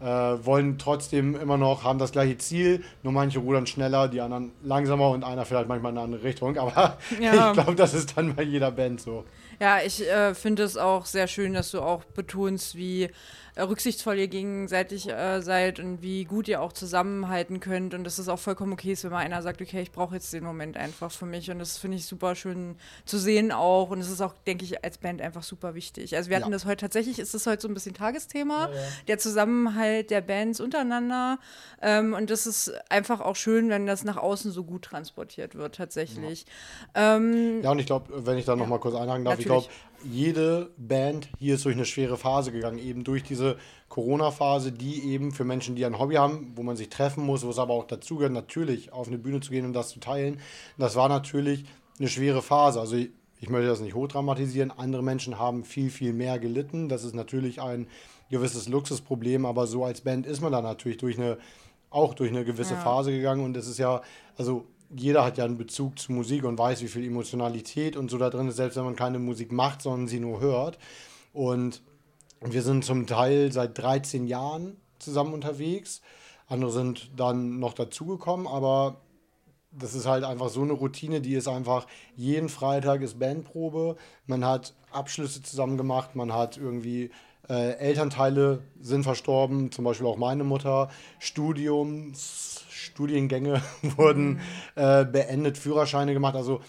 äh, 0.00 0.04
wollen 0.04 0.78
trotzdem 0.78 1.34
immer 1.34 1.56
noch, 1.56 1.82
haben 1.82 1.98
das 1.98 2.12
gleiche 2.12 2.38
Ziel, 2.38 2.84
nur 3.02 3.12
manche 3.12 3.40
rudern 3.40 3.66
schneller, 3.66 4.08
die 4.08 4.20
anderen 4.20 4.52
langsamer 4.62 5.10
und 5.10 5.24
einer 5.24 5.44
vielleicht 5.44 5.68
manchmal 5.68 5.92
in 5.92 5.98
eine 5.98 6.04
andere 6.04 6.22
Richtung. 6.22 6.56
Aber 6.58 6.98
ja. 7.20 7.48
ich 7.48 7.52
glaube, 7.54 7.74
das 7.74 7.92
ist 7.92 8.16
dann 8.16 8.36
bei 8.36 8.42
jeder 8.42 8.70
Band 8.70 9.00
so. 9.00 9.24
Ja, 9.60 9.80
ich 9.82 10.02
äh, 10.06 10.34
finde 10.34 10.64
es 10.64 10.76
auch 10.76 11.06
sehr 11.06 11.26
schön, 11.26 11.54
dass 11.54 11.70
du 11.70 11.80
auch 11.80 12.04
betonst, 12.04 12.74
wie 12.76 13.10
rücksichtsvoll 13.56 14.18
ihr 14.18 14.28
gegenseitig 14.28 15.08
äh, 15.08 15.40
seid 15.40 15.80
und 15.80 16.02
wie 16.02 16.24
gut 16.24 16.48
ihr 16.48 16.60
auch 16.60 16.72
zusammenhalten 16.72 17.60
könnt 17.60 17.94
und 17.94 18.04
dass 18.04 18.18
es 18.18 18.28
auch 18.28 18.38
vollkommen 18.38 18.74
okay 18.74 18.92
ist, 18.92 19.04
wenn 19.04 19.12
mal 19.12 19.18
einer 19.18 19.42
sagt, 19.42 19.62
okay, 19.62 19.80
ich 19.80 19.92
brauche 19.92 20.14
jetzt 20.14 20.32
den 20.32 20.44
Moment 20.44 20.76
einfach 20.76 21.10
für 21.10 21.26
mich 21.26 21.50
und 21.50 21.58
das 21.58 21.78
finde 21.78 21.96
ich 21.96 22.06
super 22.06 22.34
schön 22.34 22.76
zu 23.06 23.18
sehen 23.18 23.52
auch 23.52 23.90
und 23.90 24.00
es 24.00 24.10
ist 24.10 24.20
auch, 24.20 24.34
denke 24.46 24.64
ich, 24.64 24.84
als 24.84 24.98
Band 24.98 25.22
einfach 25.22 25.42
super 25.42 25.74
wichtig. 25.74 26.16
Also 26.16 26.28
wir 26.28 26.36
hatten 26.36 26.46
ja. 26.46 26.52
das 26.52 26.66
heute 26.66 26.78
tatsächlich, 26.78 27.18
ist 27.18 27.34
das 27.34 27.46
heute 27.46 27.62
so 27.62 27.68
ein 27.68 27.74
bisschen 27.74 27.94
Tagesthema, 27.94 28.68
ja, 28.68 28.74
ja. 28.74 28.82
der 29.08 29.18
Zusammenhalt 29.18 30.10
der 30.10 30.20
Bands 30.20 30.60
untereinander 30.60 31.38
ähm, 31.80 32.12
und 32.12 32.30
das 32.30 32.46
ist 32.46 32.72
einfach 32.90 33.20
auch 33.20 33.36
schön, 33.36 33.70
wenn 33.70 33.86
das 33.86 34.04
nach 34.04 34.18
außen 34.18 34.50
so 34.52 34.64
gut 34.64 34.82
transportiert 34.82 35.54
wird 35.54 35.76
tatsächlich. 35.76 36.44
Ja, 36.94 37.16
ähm, 37.16 37.62
und 37.64 37.78
ich 37.78 37.86
glaube, 37.86 38.26
wenn 38.26 38.38
ich 38.38 38.44
da 38.44 38.54
noch 38.54 38.66
mal 38.66 38.78
kurz 38.78 38.94
einhaken 38.94 39.24
darf, 39.24 39.38
Natürlich. 39.38 39.64
ich 39.64 39.68
glaube, 39.68 39.95
jede 40.10 40.70
Band 40.76 41.28
hier 41.38 41.56
ist 41.56 41.64
durch 41.64 41.74
eine 41.74 41.84
schwere 41.84 42.16
Phase 42.16 42.52
gegangen, 42.52 42.78
eben 42.78 43.04
durch 43.04 43.22
diese 43.22 43.56
Corona-Phase, 43.88 44.72
die 44.72 45.04
eben 45.12 45.32
für 45.32 45.44
Menschen, 45.44 45.76
die 45.76 45.84
ein 45.84 45.98
Hobby 45.98 46.16
haben, 46.16 46.52
wo 46.54 46.62
man 46.62 46.76
sich 46.76 46.88
treffen 46.88 47.24
muss, 47.24 47.44
wo 47.44 47.50
es 47.50 47.58
aber 47.58 47.74
auch 47.74 47.86
dazugehört, 47.86 48.32
natürlich 48.32 48.92
auf 48.92 49.08
eine 49.08 49.18
Bühne 49.18 49.40
zu 49.40 49.50
gehen 49.50 49.64
und 49.64 49.72
das 49.72 49.90
zu 49.90 50.00
teilen. 50.00 50.40
Das 50.78 50.96
war 50.96 51.08
natürlich 51.08 51.64
eine 51.98 52.08
schwere 52.08 52.42
Phase. 52.42 52.80
Also 52.80 52.96
ich, 52.96 53.10
ich 53.40 53.48
möchte 53.48 53.68
das 53.68 53.80
nicht 53.80 53.94
hochdramatisieren. 53.94 54.70
Andere 54.70 55.02
Menschen 55.02 55.38
haben 55.38 55.64
viel, 55.64 55.90
viel 55.90 56.12
mehr 56.12 56.38
gelitten. 56.38 56.88
Das 56.88 57.04
ist 57.04 57.14
natürlich 57.14 57.60
ein 57.60 57.86
gewisses 58.30 58.68
Luxusproblem, 58.68 59.46
aber 59.46 59.66
so 59.66 59.84
als 59.84 60.00
Band 60.00 60.26
ist 60.26 60.40
man 60.40 60.52
da 60.52 60.60
natürlich 60.62 60.98
durch 60.98 61.18
eine, 61.18 61.38
auch 61.90 62.14
durch 62.14 62.30
eine 62.30 62.44
gewisse 62.44 62.74
ja. 62.74 62.80
Phase 62.80 63.12
gegangen 63.12 63.44
und 63.44 63.56
es 63.56 63.68
ist 63.68 63.78
ja, 63.78 64.02
also 64.36 64.66
jeder 64.94 65.24
hat 65.24 65.38
ja 65.38 65.44
einen 65.44 65.58
Bezug 65.58 65.98
zu 65.98 66.12
Musik 66.12 66.44
und 66.44 66.58
weiß, 66.58 66.82
wie 66.82 66.88
viel 66.88 67.04
Emotionalität 67.04 67.96
und 67.96 68.10
so 68.10 68.18
da 68.18 68.30
drin 68.30 68.48
ist, 68.48 68.56
selbst 68.56 68.76
wenn 68.76 68.84
man 68.84 68.96
keine 68.96 69.18
Musik 69.18 69.52
macht, 69.52 69.82
sondern 69.82 70.08
sie 70.08 70.20
nur 70.20 70.40
hört. 70.40 70.78
Und 71.32 71.82
wir 72.40 72.62
sind 72.62 72.84
zum 72.84 73.06
Teil 73.06 73.52
seit 73.52 73.76
13 73.78 74.26
Jahren 74.26 74.76
zusammen 74.98 75.34
unterwegs. 75.34 76.02
Andere 76.48 76.70
sind 76.70 77.10
dann 77.16 77.58
noch 77.58 77.74
dazugekommen, 77.74 78.46
aber 78.46 79.00
das 79.72 79.94
ist 79.94 80.06
halt 80.06 80.24
einfach 80.24 80.48
so 80.48 80.62
eine 80.62 80.72
Routine, 80.72 81.20
die 81.20 81.34
ist 81.34 81.48
einfach, 81.48 81.86
jeden 82.14 82.48
Freitag 82.48 83.02
ist 83.02 83.18
Bandprobe, 83.18 83.96
man 84.26 84.44
hat 84.44 84.74
Abschlüsse 84.90 85.42
zusammen 85.42 85.76
gemacht, 85.76 86.14
man 86.14 86.32
hat 86.32 86.56
irgendwie 86.56 87.10
äh, 87.48 87.72
Elternteile 87.76 88.62
sind 88.80 89.02
verstorben, 89.02 89.70
zum 89.70 89.84
Beispiel 89.84 90.06
auch 90.06 90.16
meine 90.16 90.44
Mutter, 90.44 90.88
Studiums, 91.18 92.55
Studiengänge 92.86 93.62
wurden 93.96 94.28
mhm. 94.28 94.40
äh, 94.76 95.04
beendet, 95.04 95.58
Führerscheine 95.58 96.12
gemacht. 96.12 96.36
Also 96.36 96.60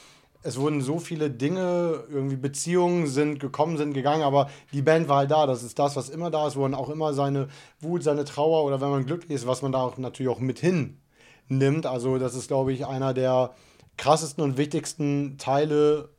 es 0.44 0.60
wurden 0.60 0.82
so 0.82 1.00
viele 1.00 1.30
Dinge, 1.30 2.04
irgendwie 2.10 2.36
Beziehungen 2.36 3.08
sind 3.08 3.40
gekommen, 3.40 3.78
sind 3.78 3.94
gegangen, 3.94 4.24
aber 4.24 4.50
die 4.72 4.82
Band 4.82 5.10
war 5.10 5.18
halt 5.18 5.32
da. 5.32 5.46
Das 5.46 5.64
ist 5.64 5.78
das, 5.80 5.96
was 5.96 6.10
immer 6.10 6.32
da 6.32 6.48
ist, 6.48 6.56
wo 6.56 6.62
man 6.62 6.74
auch 6.74 6.90
immer 6.90 7.14
seine 7.14 7.48
Wut, 7.80 8.04
seine 8.04 8.24
Trauer 8.24 8.64
oder 8.64 8.80
wenn 8.80 8.90
man 8.90 9.06
glücklich 9.06 9.32
ist, 9.32 9.48
was 9.48 9.62
man 9.62 9.72
da 9.72 9.80
auch 9.80 9.98
natürlich 9.98 10.32
auch 10.32 10.40
mit 10.40 10.60
hin 10.60 11.00
nimmt. 11.48 11.86
Also 11.86 12.18
das 12.18 12.36
ist, 12.36 12.48
glaube 12.48 12.72
ich, 12.72 12.86
einer 12.86 13.14
der 13.14 13.54
krassesten 13.98 14.44
und 14.44 14.58
wichtigsten 14.58 15.38
Teile 15.38 16.10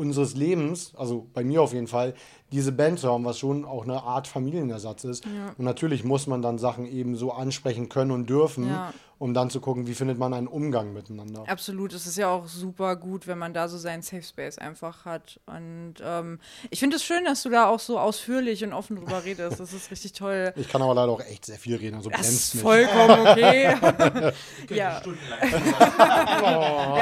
unseres 0.00 0.34
Lebens, 0.34 0.92
also 0.96 1.26
bei 1.34 1.44
mir 1.44 1.60
auf 1.62 1.74
jeden 1.74 1.86
Fall, 1.86 2.14
diese 2.50 2.72
Band 2.72 2.98
zu 2.98 3.08
haben, 3.12 3.24
was 3.24 3.38
schon 3.38 3.64
auch 3.64 3.84
eine 3.84 4.02
Art 4.02 4.26
Familienersatz 4.26 5.04
ist. 5.04 5.24
Ja. 5.26 5.52
Und 5.56 5.64
natürlich 5.64 6.02
muss 6.04 6.26
man 6.26 6.40
dann 6.40 6.58
Sachen 6.58 6.86
eben 6.86 7.14
so 7.14 7.32
ansprechen 7.32 7.88
können 7.88 8.10
und 8.10 8.28
dürfen, 8.28 8.66
ja. 8.66 8.92
Um 9.20 9.34
dann 9.34 9.50
zu 9.50 9.60
gucken, 9.60 9.86
wie 9.86 9.92
findet 9.92 10.16
man 10.16 10.32
einen 10.32 10.46
Umgang 10.46 10.94
miteinander. 10.94 11.44
Absolut, 11.46 11.92
es 11.92 12.06
ist 12.06 12.16
ja 12.16 12.30
auch 12.30 12.48
super 12.48 12.96
gut, 12.96 13.26
wenn 13.26 13.36
man 13.36 13.52
da 13.52 13.68
so 13.68 13.76
seinen 13.76 14.00
Safe 14.00 14.22
Space 14.22 14.56
einfach 14.56 15.04
hat. 15.04 15.38
Und 15.44 15.96
ähm, 16.02 16.38
ich 16.70 16.80
finde 16.80 16.96
es 16.96 17.04
schön, 17.04 17.26
dass 17.26 17.42
du 17.42 17.50
da 17.50 17.66
auch 17.66 17.80
so 17.80 17.98
ausführlich 17.98 18.64
und 18.64 18.72
offen 18.72 18.96
drüber 18.96 19.22
redest. 19.22 19.60
Das 19.60 19.74
ist 19.74 19.90
richtig 19.90 20.14
toll. 20.14 20.54
Ich 20.56 20.70
kann 20.70 20.80
aber 20.80 20.94
leider 20.94 21.12
auch 21.12 21.20
echt 21.20 21.44
sehr 21.44 21.58
viel 21.58 21.76
reden, 21.76 21.96
also 21.96 22.08
das 22.08 22.30
ist 22.30 22.54
mich. 22.54 22.62
vollkommen 22.62 23.26
okay. 23.26 23.74
ja. 24.70 25.02
ja, 25.02 25.02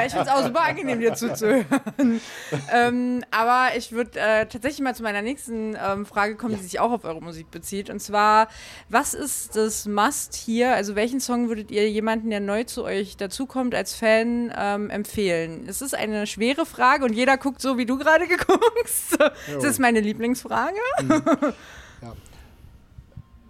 ich 0.05 0.11
finde 0.11 0.25
es 0.25 0.29
auch 0.29 0.43
super 0.43 0.63
angenehm, 0.63 0.99
dir 0.99 1.13
zuzuhören. 1.13 1.65
ähm, 2.73 3.23
aber 3.31 3.77
ich 3.77 3.93
würde 3.93 4.19
äh, 4.19 4.45
tatsächlich 4.45 4.81
mal 4.81 4.93
zu 4.93 5.03
meiner 5.03 5.21
nächsten 5.21 5.77
ähm, 5.81 6.05
Frage 6.05 6.35
kommen, 6.35 6.51
ja. 6.51 6.57
die 6.57 6.65
sich 6.65 6.81
auch 6.81 6.91
auf 6.91 7.05
eure 7.05 7.21
Musik 7.21 7.49
bezieht. 7.49 7.89
Und 7.89 8.01
zwar, 8.01 8.49
was 8.89 9.13
ist 9.13 9.55
das 9.55 9.85
Must 9.85 10.35
hier? 10.35 10.73
Also 10.73 10.95
welchen 10.95 11.21
Song 11.21 11.47
würdet 11.47 11.71
ihr 11.71 11.89
jemanden, 12.09 12.31
der 12.31 12.39
neu 12.39 12.63
zu 12.63 12.83
euch 12.83 13.17
dazukommt, 13.17 13.75
als 13.75 13.93
Fan 13.93 14.51
ähm, 14.57 14.89
empfehlen? 14.89 15.65
Es 15.67 15.81
ist 15.81 15.93
eine 15.93 16.25
schwere 16.25 16.65
Frage 16.65 17.05
und 17.05 17.13
jeder 17.13 17.37
guckt 17.37 17.61
so, 17.61 17.77
wie 17.77 17.85
du 17.85 17.97
gerade 17.97 18.25
guckst. 18.47 19.17
das 19.19 19.63
ist 19.63 19.79
meine 19.79 19.99
Lieblingsfrage. 19.99 20.79
Mhm. 21.01 21.21
Ja. 22.01 22.13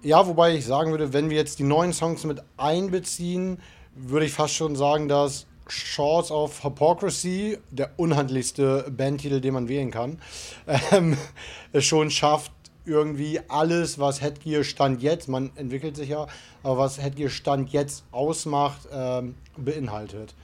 ja, 0.02 0.28
wobei 0.28 0.56
ich 0.56 0.66
sagen 0.66 0.92
würde, 0.92 1.14
wenn 1.14 1.30
wir 1.30 1.38
jetzt 1.38 1.60
die 1.60 1.64
neuen 1.64 1.94
Songs 1.94 2.26
mit 2.26 2.42
einbeziehen, 2.58 3.60
würde 3.96 4.26
ich 4.26 4.34
fast 4.34 4.56
schon 4.56 4.76
sagen, 4.76 5.08
dass 5.08 5.46
Shorts 5.70 6.32
of 6.32 6.64
Hypocrisy, 6.64 7.60
der 7.70 7.92
unhandlichste 7.98 8.92
Bandtitel, 8.92 9.40
den 9.40 9.54
man 9.54 9.70
wählen 9.70 9.92
kann, 9.92 10.20
ähm, 10.92 11.18
es 11.72 11.86
schon 11.86 12.12
schafft, 12.12 12.52
irgendwie 12.86 13.40
alles, 13.48 14.00
was 14.00 14.22
Headgear 14.22 14.64
Stand 14.64 15.02
jetzt, 15.02 15.28
man 15.28 15.52
entwickelt 15.56 15.96
sich 15.96 16.10
ja, 16.10 16.28
aber 16.64 16.78
was 16.78 17.02
Headgear 17.02 17.30
Stand 17.30 17.72
jetzt 17.72 18.04
ausmacht, 18.12 18.88
ähm, 18.92 19.36
beinhaltet. 19.58 20.36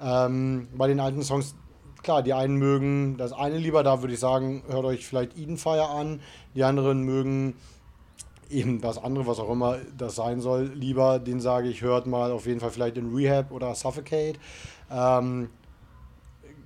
Ähm, 0.00 0.68
bei 0.74 0.86
den 0.86 1.00
alten 1.00 1.22
Songs, 1.22 1.54
klar, 2.02 2.22
die 2.22 2.32
einen 2.32 2.56
mögen 2.56 3.16
das 3.16 3.32
eine 3.32 3.58
lieber, 3.58 3.82
da 3.82 4.02
würde 4.02 4.14
ich 4.14 4.20
sagen, 4.20 4.62
hört 4.68 4.84
euch 4.84 5.06
vielleicht 5.06 5.36
Eden 5.36 5.56
Fire 5.56 5.88
an. 5.88 6.20
Die 6.54 6.64
anderen 6.64 7.02
mögen 7.02 7.54
eben 8.50 8.80
das 8.80 8.98
andere, 8.98 9.26
was 9.26 9.38
auch 9.38 9.50
immer 9.50 9.78
das 9.96 10.16
sein 10.16 10.40
soll, 10.40 10.72
lieber. 10.74 11.18
Den 11.18 11.40
sage 11.40 11.68
ich, 11.68 11.82
hört 11.82 12.06
mal 12.06 12.32
auf 12.32 12.46
jeden 12.46 12.60
Fall 12.60 12.70
vielleicht 12.70 12.96
in 12.96 13.14
Rehab 13.14 13.52
oder 13.52 13.74
Suffocate. 13.74 14.38
Ähm, 14.90 15.50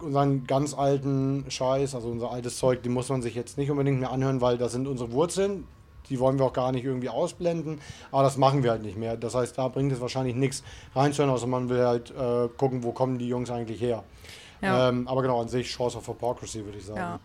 unseren 0.01 0.47
ganz 0.47 0.75
alten 0.75 1.45
Scheiß, 1.49 1.95
also 1.95 2.09
unser 2.09 2.31
altes 2.31 2.59
Zeug, 2.59 2.83
den 2.83 2.93
muss 2.93 3.09
man 3.09 3.23
sich 3.23 3.35
jetzt 3.35 3.59
nicht 3.59 3.71
unbedingt 3.71 4.01
mehr 4.01 4.11
anhören, 4.11 4.41
weil 4.41 4.59
das 4.59 4.73
sind 4.73 4.87
unsere 4.87 5.13
Wurzeln. 5.13 5.67
Die 6.11 6.21
wollen 6.21 6.39
wir 6.39 6.45
auch 6.45 6.53
gar 6.53 6.71
nicht 6.71 6.85
irgendwie 6.85 7.09
ausblenden, 7.09 7.81
aber 8.13 8.25
das 8.25 8.37
machen 8.37 8.63
wir 8.63 8.73
halt 8.73 8.83
nicht 8.83 8.99
mehr. 8.99 9.17
Das 9.17 9.35
heißt, 9.35 9.57
da 9.57 9.69
bringt 9.69 9.91
es 9.91 10.03
wahrscheinlich 10.03 10.35
nichts 10.35 10.63
reinzuhören, 10.95 11.33
außer 11.33 11.47
man 11.47 11.71
will 11.71 11.83
halt 11.83 12.11
äh, 12.11 12.49
gucken, 12.59 12.83
wo 12.83 12.93
kommen 12.93 13.19
die 13.19 13.29
Jungs 13.29 13.51
eigentlich 13.51 13.81
her. 13.81 14.05
Ja. 14.61 14.91
Ähm, 14.91 15.09
aber 15.09 15.23
genau, 15.23 15.41
an 15.41 15.49
sich 15.49 15.67
Chance 15.69 15.99
of 15.99 16.07
Hypocrisy, 16.07 16.65
würde 16.65 16.79
ich 16.79 16.85
sagen. 16.85 16.99
Ja. 16.99 17.21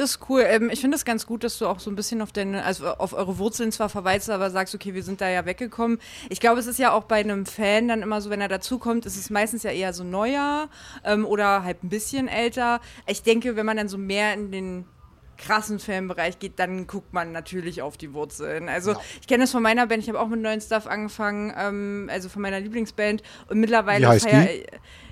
Das 0.00 0.12
ist 0.12 0.20
cool. 0.30 0.44
Ähm, 0.46 0.70
ich 0.72 0.80
finde 0.80 0.96
es 0.96 1.04
ganz 1.04 1.26
gut, 1.26 1.44
dass 1.44 1.58
du 1.58 1.66
auch 1.66 1.78
so 1.78 1.90
ein 1.90 1.94
bisschen 1.94 2.22
auf 2.22 2.32
deine, 2.32 2.64
also 2.64 2.86
auf 2.86 3.12
eure 3.12 3.36
Wurzeln 3.36 3.70
zwar 3.70 3.90
verweist, 3.90 4.30
aber 4.30 4.50
sagst, 4.50 4.74
okay, 4.74 4.94
wir 4.94 5.02
sind 5.02 5.20
da 5.20 5.28
ja 5.28 5.44
weggekommen. 5.44 5.98
Ich 6.30 6.40
glaube, 6.40 6.58
es 6.58 6.66
ist 6.66 6.78
ja 6.78 6.92
auch 6.92 7.04
bei 7.04 7.16
einem 7.16 7.44
Fan 7.44 7.86
dann 7.88 8.00
immer 8.00 8.22
so, 8.22 8.30
wenn 8.30 8.40
er 8.40 8.48
dazukommt, 8.48 9.04
ist 9.04 9.18
es 9.18 9.28
meistens 9.28 9.62
ja 9.62 9.70
eher 9.70 9.92
so 9.92 10.02
neuer 10.02 10.70
ähm, 11.04 11.26
oder 11.26 11.64
halt 11.64 11.84
ein 11.84 11.90
bisschen 11.90 12.28
älter. 12.28 12.80
Ich 13.06 13.22
denke, 13.24 13.56
wenn 13.56 13.66
man 13.66 13.76
dann 13.76 13.90
so 13.90 13.98
mehr 13.98 14.32
in 14.32 14.50
den 14.50 14.86
krassen 15.36 15.78
Fanbereich 15.78 16.38
geht, 16.38 16.58
dann 16.58 16.86
guckt 16.86 17.12
man 17.12 17.32
natürlich 17.32 17.82
auf 17.82 17.98
die 17.98 18.14
Wurzeln. 18.14 18.70
Also 18.70 18.94
ich 19.20 19.26
kenne 19.26 19.44
das 19.44 19.52
von 19.52 19.62
meiner 19.62 19.86
Band, 19.86 20.02
ich 20.02 20.08
habe 20.08 20.20
auch 20.20 20.28
mit 20.28 20.40
neuen 20.40 20.62
Stuff 20.62 20.86
angefangen, 20.86 21.52
ähm, 21.56 22.08
also 22.10 22.30
von 22.30 22.40
meiner 22.40 22.60
Lieblingsband 22.60 23.22
und 23.48 23.60
mittlerweile 23.60 24.04
Wie 24.06 24.08
heißt 24.08 24.26
feier- 24.28 24.44
die? 24.46 24.64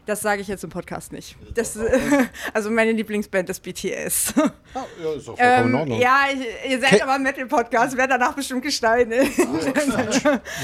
Das 0.08 0.22
sage 0.22 0.40
ich 0.40 0.48
jetzt 0.48 0.64
im 0.64 0.70
Podcast 0.70 1.12
nicht. 1.12 1.36
Das, 1.54 1.78
also 2.54 2.70
meine 2.70 2.92
Lieblingsband 2.92 3.48
ist 3.50 3.60
BTS. 3.62 4.34
Ja, 4.34 5.12
ist 5.14 5.28
doch 5.28 5.36
vollkommen 5.36 5.38
in 5.38 5.68
Ähm, 5.68 5.74
Ordnung. 5.74 6.00
ja, 6.00 6.20
ich, 6.32 6.70
ihr 6.70 6.80
seid 6.80 6.90
Ke- 6.90 7.02
aber 7.02 7.12
ein 7.14 7.22
Metal-Podcast, 7.22 7.96
werdet 7.96 8.12
danach 8.14 8.34
bestimmt 8.34 8.62
gesteinigt. 8.62 9.38
Ist 9.38 9.46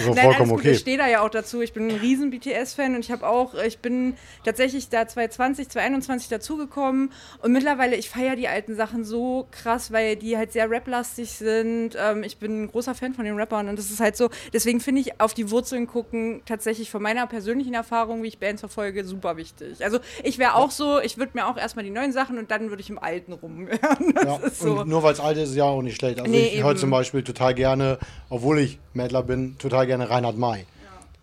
doch 0.07 0.15
Nein, 0.15 0.25
vollkommen 0.25 0.51
gut, 0.51 0.61
okay. 0.61 0.71
Ich 0.73 0.79
stehe 0.81 0.97
da 0.99 1.07
ja 1.09 1.21
auch 1.23 1.29
dazu. 1.31 1.61
Ich 1.61 1.73
bin 1.73 1.89
ein 1.89 1.97
riesen 1.97 2.31
BTS-Fan 2.31 2.95
und 2.95 3.01
ich 3.01 3.11
habe 3.13 3.27
auch, 3.27 3.55
ich 3.55 3.79
bin 3.79 4.17
tatsächlich 4.45 4.89
da 4.89 5.07
2020, 5.07 5.69
2021 5.69 6.29
dazugekommen 6.29 7.13
und 7.43 7.53
mittlerweile, 7.53 7.97
ich 7.97 8.09
feiere 8.11 8.37
die 8.37 8.49
alten 8.49 8.75
Sachen 8.77 9.05
so 9.05 9.47
krass, 9.51 9.93
weil 9.93 10.17
die 10.17 10.37
halt 10.37 10.53
sehr 10.53 10.71
rap-lastig 10.71 11.31
sind. 11.33 11.97
Ähm, 11.99 12.23
ich 12.23 12.39
bin 12.39 12.65
ein 12.65 12.69
großer 12.71 12.95
Fan 12.95 13.15
von 13.15 13.25
den 13.25 13.37
Rappern 13.37 13.69
und 13.69 13.79
das 13.79 13.91
ist 13.91 14.01
halt 14.01 14.17
so, 14.17 14.31
deswegen 14.53 14.81
finde 14.81 15.01
ich 15.03 15.21
auf 15.21 15.35
die 15.35 15.51
Wurzeln 15.51 15.87
gucken 15.87 16.43
tatsächlich 16.47 16.91
von 16.91 17.03
meiner 17.03 17.27
persönlichen 17.27 17.75
Erfahrung, 17.75 18.23
wie 18.23 18.29
ich 18.29 18.39
Bands 18.39 18.61
verfolge, 18.61 19.05
super 19.05 19.34
wichtig. 19.37 19.85
Also 19.85 19.99
ich 20.23 20.39
wäre 20.39 20.55
auch 20.55 20.71
so, 20.71 21.01
ich 21.01 21.19
würde 21.19 21.33
mir 21.35 21.47
auch 21.47 21.57
erstmal 21.57 21.85
die 21.85 21.91
neuen 21.91 22.13
Sachen 22.13 22.39
und 22.39 22.51
dann 22.51 22.71
würde 22.71 22.83
ich 22.83 22.91
im 22.91 22.99
Alten 22.99 23.33
rumhören. 23.33 23.79
Ja, 24.25 24.41
so. 24.51 24.81
und 24.81 24.89
nur 24.89 25.03
weil 25.03 25.13
es 25.13 25.21
alt 25.21 25.37
ist, 25.37 25.51
ist 25.51 25.57
ja 25.57 25.65
auch 25.65 25.83
nicht 25.83 25.97
schlecht. 25.97 26.19
Also 26.19 26.31
Nee, 26.31 26.53
ich 26.55 26.63
höre 26.63 26.77
zum 26.77 26.91
Beispiel 26.91 27.23
total 27.23 27.55
gerne, 27.55 27.99
obwohl 28.31 28.59
ich 28.59 28.79
Mädler 28.93 29.23
bin, 29.23 29.59
total 29.59 29.87
gerne 29.87 30.09
Reinhard 30.09 30.39
May. 30.39 30.67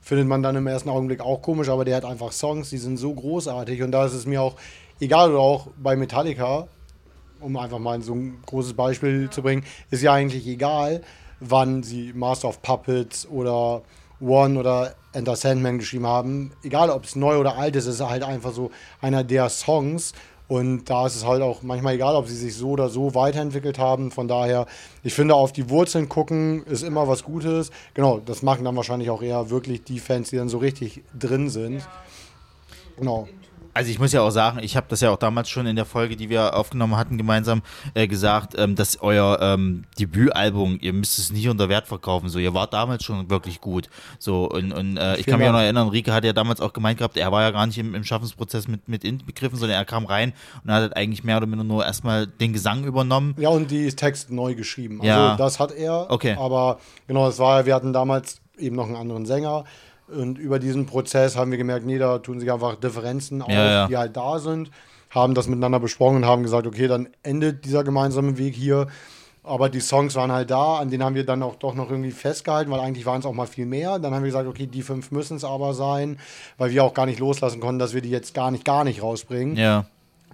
Findet 0.02 0.28
man 0.28 0.44
dann 0.44 0.56
im 0.56 0.68
ersten 0.68 0.90
Augenblick 0.90 1.22
auch 1.22 1.42
komisch, 1.42 1.70
aber 1.70 1.86
der 1.86 1.96
hat 1.96 2.06
einfach 2.06 2.32
Songs, 2.32 2.70
die 2.70 2.78
sind 2.78 2.98
so 2.98 3.14
großartig 3.14 3.84
und 3.84 3.92
da 3.92 4.06
ist 4.06 4.14
es 4.14 4.26
mir 4.26 4.42
auch 4.42 4.56
egal 5.00 5.32
oder 5.32 5.40
auch 5.40 5.68
bei 5.78 5.96
Metallica, 5.96 6.68
um 7.40 7.58
einfach 7.58 7.80
mal 7.80 8.02
so 8.02 8.14
ein 8.14 8.40
großes 8.46 8.74
Beispiel 8.74 9.30
zu 9.30 9.42
bringen, 9.42 9.64
ist 9.90 10.02
ja 10.02 10.14
eigentlich 10.14 10.48
egal, 10.48 11.02
wann 11.40 11.84
sie 11.84 12.14
Master 12.14 12.48
of 12.48 12.62
Puppets 12.62 13.28
oder 13.28 13.82
One 14.22 14.60
oder 14.60 14.96
Enter 15.14 15.36
Sandman 15.36 15.80
geschrieben 15.80 16.08
haben. 16.08 16.52
Egal, 16.64 16.90
ob 16.90 17.04
es 17.04 17.16
neu 17.16 17.38
oder 17.38 17.58
alt 17.58 17.76
ist, 17.76 17.88
ist 17.88 18.02
halt 18.02 18.24
einfach 18.24 18.54
so 18.54 18.72
einer 19.02 19.24
der 19.24 19.50
Songs. 19.50 20.14
Und 20.48 20.90
da 20.90 21.08
ist 21.08 21.16
es 21.16 21.26
halt 21.26 21.42
auch 21.42 21.62
manchmal 21.64 21.94
egal, 21.96 22.16
ob 22.16 22.28
sie 22.28 22.36
sich 22.36 22.56
so 22.56 22.72
oder 22.72 22.90
so 22.90 23.16
weiterentwickelt 23.16 23.80
haben. 23.80 24.12
Von 24.12 24.28
daher, 24.28 24.66
ich 25.02 25.14
finde, 25.14 25.36
auf 25.36 25.54
die 25.54 25.70
Wurzeln 25.70 26.10
gucken 26.10 26.66
ist 26.66 26.84
immer 26.84 27.08
was 27.08 27.24
Gutes. 27.24 27.72
Genau, 27.94 28.20
das 28.20 28.42
machen 28.42 28.66
dann 28.66 28.76
wahrscheinlich 28.76 29.10
auch 29.10 29.22
eher 29.22 29.50
wirklich 29.50 29.84
die 29.84 30.00
Fans, 30.00 30.30
die 30.30 30.36
dann 30.36 30.50
so 30.50 30.58
richtig 30.58 31.04
drin 31.18 31.50
sind. 31.50 31.88
Genau. 32.98 33.30
Also 33.74 33.90
ich 33.90 34.00
muss 34.00 34.12
ja 34.12 34.22
auch 34.22 34.32
sagen, 34.32 34.60
ich 34.62 34.76
habe 34.76 34.88
das 34.90 35.02
ja 35.02 35.10
auch 35.12 35.18
damals 35.18 35.50
schon 35.50 35.66
in 35.66 35.76
der 35.76 35.86
Folge, 35.86 36.16
die 36.16 36.30
wir 36.30 36.56
aufgenommen 36.56 36.98
hatten, 36.98 37.18
gemeinsam 37.18 37.62
äh, 37.94 38.08
gesagt, 38.08 38.54
ähm, 38.58 38.76
dass 38.76 39.02
euer 39.02 39.40
ähm, 39.42 39.86
Debütalbum, 40.00 40.78
ihr 40.82 40.94
müsst 40.94 41.20
es 41.20 41.32
nicht 41.32 41.48
unter 41.48 41.70
Wert 41.70 41.88
verkaufen. 41.88 42.30
So, 42.30 42.40
ihr 42.40 42.54
wart 42.54 42.74
damals 42.74 43.04
schon 43.04 43.30
wirklich 43.30 43.62
gut. 43.62 43.90
So 44.20 44.50
und, 44.50 44.72
und 44.72 44.98
äh, 44.98 45.18
ich 45.18 45.26
kann 45.26 45.40
mich 45.40 45.48
auch 45.48 45.54
noch 45.54 45.60
erinnern, 45.60 45.90
Rike 45.90 46.14
hat 46.14 46.24
ja 46.26 46.34
damals 46.34 46.60
auch 46.62 46.74
gemeint 46.74 46.98
gehabt, 46.98 47.18
er 47.18 47.32
war 47.32 47.42
ja 47.44 47.52
gar 47.52 47.66
nicht 47.66 47.78
im, 47.78 47.96
im 47.96 48.04
Schaffensprozess 48.04 48.68
mit, 48.68 48.88
mit 48.88 49.04
inbegriffen, 49.04 49.58
sondern 49.58 49.78
er 49.78 49.86
kam 49.86 50.06
rein 50.06 50.34
und 50.64 50.72
hat 50.72 50.82
halt 50.82 50.98
eigentlich 50.98 51.24
mehr 51.24 51.38
oder 51.38 51.48
minder 51.48 51.64
nur 51.64 51.86
erstmal 51.86 52.28
den 52.28 52.54
Gesang 52.54 52.84
übernommen. 52.84 53.36
Ja, 53.38 53.50
und 53.50 53.72
die 53.72 53.90
Text 53.96 54.32
neu 54.32 54.56
geschrieben. 54.56 55.00
Also 55.02 55.08
Ja. 55.08 55.36
das 55.38 55.60
hat 55.60 55.72
er. 55.72 56.08
Okay. 56.10 56.36
Aber 56.38 56.80
genau, 57.08 57.28
es 57.28 57.40
war, 57.40 57.66
wir 57.66 57.76
hatten 57.76 57.94
damals 57.94 58.42
eben 58.58 58.76
noch 58.76 58.88
einen 58.88 58.96
anderen 58.96 59.26
Sänger. 59.26 59.64
Und 60.12 60.38
über 60.38 60.60
diesen 60.60 60.86
Prozess 60.86 61.36
haben 61.36 61.52
wir 61.52 61.58
gemerkt, 61.58 61.86
nee, 61.86 61.98
da 61.98 62.20
tun 62.20 62.40
sich 62.40 62.52
einfach 62.52 62.76
Differenzen 62.76 63.42
auf, 63.42 63.50
ja. 63.52 63.88
die 63.88 63.98
halt 63.98 64.16
da 64.18 64.40
sind. 64.40 64.72
Haben 65.10 65.34
das 65.34 65.48
miteinander 65.48 65.80
besprochen 65.80 66.18
und 66.18 66.26
haben 66.26 66.44
gesagt, 66.44 66.66
okay, 66.68 66.88
dann 66.88 67.10
endet 67.24 67.66
dieser 67.66 67.84
gemeinsame 67.84 68.38
Weg 68.38 68.56
hier. 68.56 68.88
Aber 69.44 69.70
die 69.70 69.80
Songs 69.80 70.16
waren 70.16 70.32
halt 70.32 70.52
da, 70.52 70.78
an 70.78 70.90
denen 70.90 71.04
haben 71.04 71.16
wir 71.16 71.26
dann 71.26 71.42
auch 71.42 71.56
doch 71.56 71.74
noch 71.74 71.90
irgendwie 71.90 72.12
festgehalten, 72.12 72.70
weil 72.72 72.80
eigentlich 72.80 73.08
waren 73.08 73.20
es 73.20 73.26
auch 73.26 73.34
mal 73.34 73.48
viel 73.48 73.66
mehr. 73.66 73.98
Dann 73.98 74.14
haben 74.14 74.22
wir 74.22 74.28
gesagt, 74.30 74.48
okay, 74.48 74.68
die 74.68 74.84
fünf 74.84 75.10
müssen 75.12 75.36
es 75.36 75.44
aber 75.44 75.74
sein, 75.74 76.20
weil 76.60 76.72
wir 76.72 76.84
auch 76.84 76.94
gar 76.94 77.08
nicht 77.08 77.20
loslassen 77.20 77.60
konnten, 77.60 77.80
dass 77.80 77.94
wir 77.94 78.02
die 78.02 78.12
jetzt 78.12 78.34
gar 78.36 78.52
nicht, 78.52 78.66
gar 78.66 78.84
nicht 78.84 79.02
rausbringen 79.02 79.56
Ja. 79.56 79.86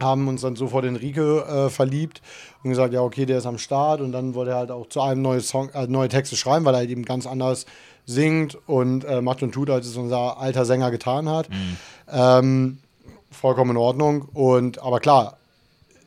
haben 0.01 0.27
uns 0.27 0.41
dann 0.41 0.57
sofort 0.57 0.83
in 0.85 0.97
Rike 0.97 1.45
äh, 1.47 1.69
verliebt 1.69 2.21
und 2.63 2.69
gesagt, 2.69 2.93
ja, 2.93 3.01
okay, 3.01 3.25
der 3.25 3.37
ist 3.37 3.45
am 3.45 3.57
Start. 3.57 4.01
Und 4.01 4.11
dann 4.11 4.35
wollte 4.35 4.51
er 4.51 4.57
halt 4.57 4.71
auch 4.71 4.87
zu 4.89 4.99
einem 5.01 5.21
neue, 5.21 5.39
Song, 5.39 5.69
äh, 5.69 5.87
neue 5.87 6.09
Texte 6.09 6.35
schreiben, 6.35 6.65
weil 6.65 6.75
er 6.75 6.79
halt 6.79 6.89
eben 6.89 7.05
ganz 7.05 7.25
anders 7.25 7.65
singt 8.07 8.57
und 8.67 9.03
äh, 9.03 9.21
macht 9.21 9.43
und 9.43 9.51
tut, 9.51 9.69
als 9.69 9.85
es 9.85 9.97
unser 9.97 10.39
alter 10.39 10.65
Sänger 10.65 10.89
getan 10.89 11.29
hat. 11.29 11.49
Ähm, 12.11 12.79
vollkommen 13.29 13.71
in 13.71 13.77
Ordnung. 13.77 14.29
Und 14.33 14.81
aber 14.81 14.99
klar, 14.99 15.37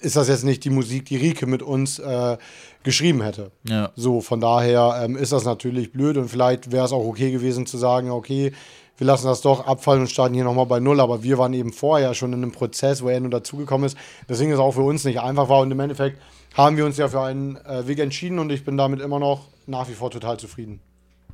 ist 0.00 0.16
das 0.16 0.28
jetzt 0.28 0.44
nicht 0.44 0.64
die 0.64 0.70
Musik, 0.70 1.04
die 1.04 1.16
Rike 1.16 1.46
mit 1.46 1.62
uns 1.62 1.98
äh, 1.98 2.38
geschrieben 2.82 3.22
hätte. 3.22 3.50
Ja. 3.64 3.90
So, 3.94 4.22
von 4.22 4.40
daher 4.40 5.02
ähm, 5.04 5.16
ist 5.16 5.32
das 5.32 5.44
natürlich 5.44 5.92
blöd 5.92 6.16
und 6.16 6.28
vielleicht 6.28 6.72
wäre 6.72 6.86
es 6.86 6.92
auch 6.92 7.04
okay 7.04 7.30
gewesen 7.30 7.66
zu 7.66 7.76
sagen, 7.76 8.10
okay, 8.10 8.52
wir 8.96 9.06
lassen 9.06 9.26
das 9.26 9.42
doch 9.42 9.66
abfallen 9.66 10.02
und 10.02 10.08
starten 10.08 10.34
hier 10.34 10.44
nochmal 10.44 10.66
bei 10.66 10.80
Null. 10.80 11.00
Aber 11.00 11.22
wir 11.22 11.38
waren 11.38 11.54
eben 11.54 11.72
vorher 11.72 12.14
schon 12.14 12.32
in 12.32 12.42
einem 12.42 12.52
Prozess, 12.52 13.02
wo 13.02 13.08
er 13.08 13.20
nur 13.20 13.30
dazugekommen 13.30 13.86
ist. 13.86 13.96
Deswegen 14.28 14.50
ist 14.50 14.56
es 14.56 14.60
auch 14.60 14.72
für 14.72 14.82
uns 14.82 15.04
nicht 15.04 15.20
einfach 15.20 15.48
war. 15.48 15.60
Und 15.60 15.70
im 15.70 15.80
Endeffekt 15.80 16.18
haben 16.54 16.76
wir 16.76 16.84
uns 16.84 16.96
ja 16.96 17.08
für 17.08 17.22
einen 17.22 17.56
äh, 17.56 17.86
Weg 17.86 17.98
entschieden 17.98 18.38
und 18.38 18.50
ich 18.50 18.64
bin 18.64 18.76
damit 18.76 19.00
immer 19.00 19.18
noch 19.18 19.46
nach 19.66 19.88
wie 19.88 19.94
vor 19.94 20.10
total 20.10 20.38
zufrieden. 20.38 20.80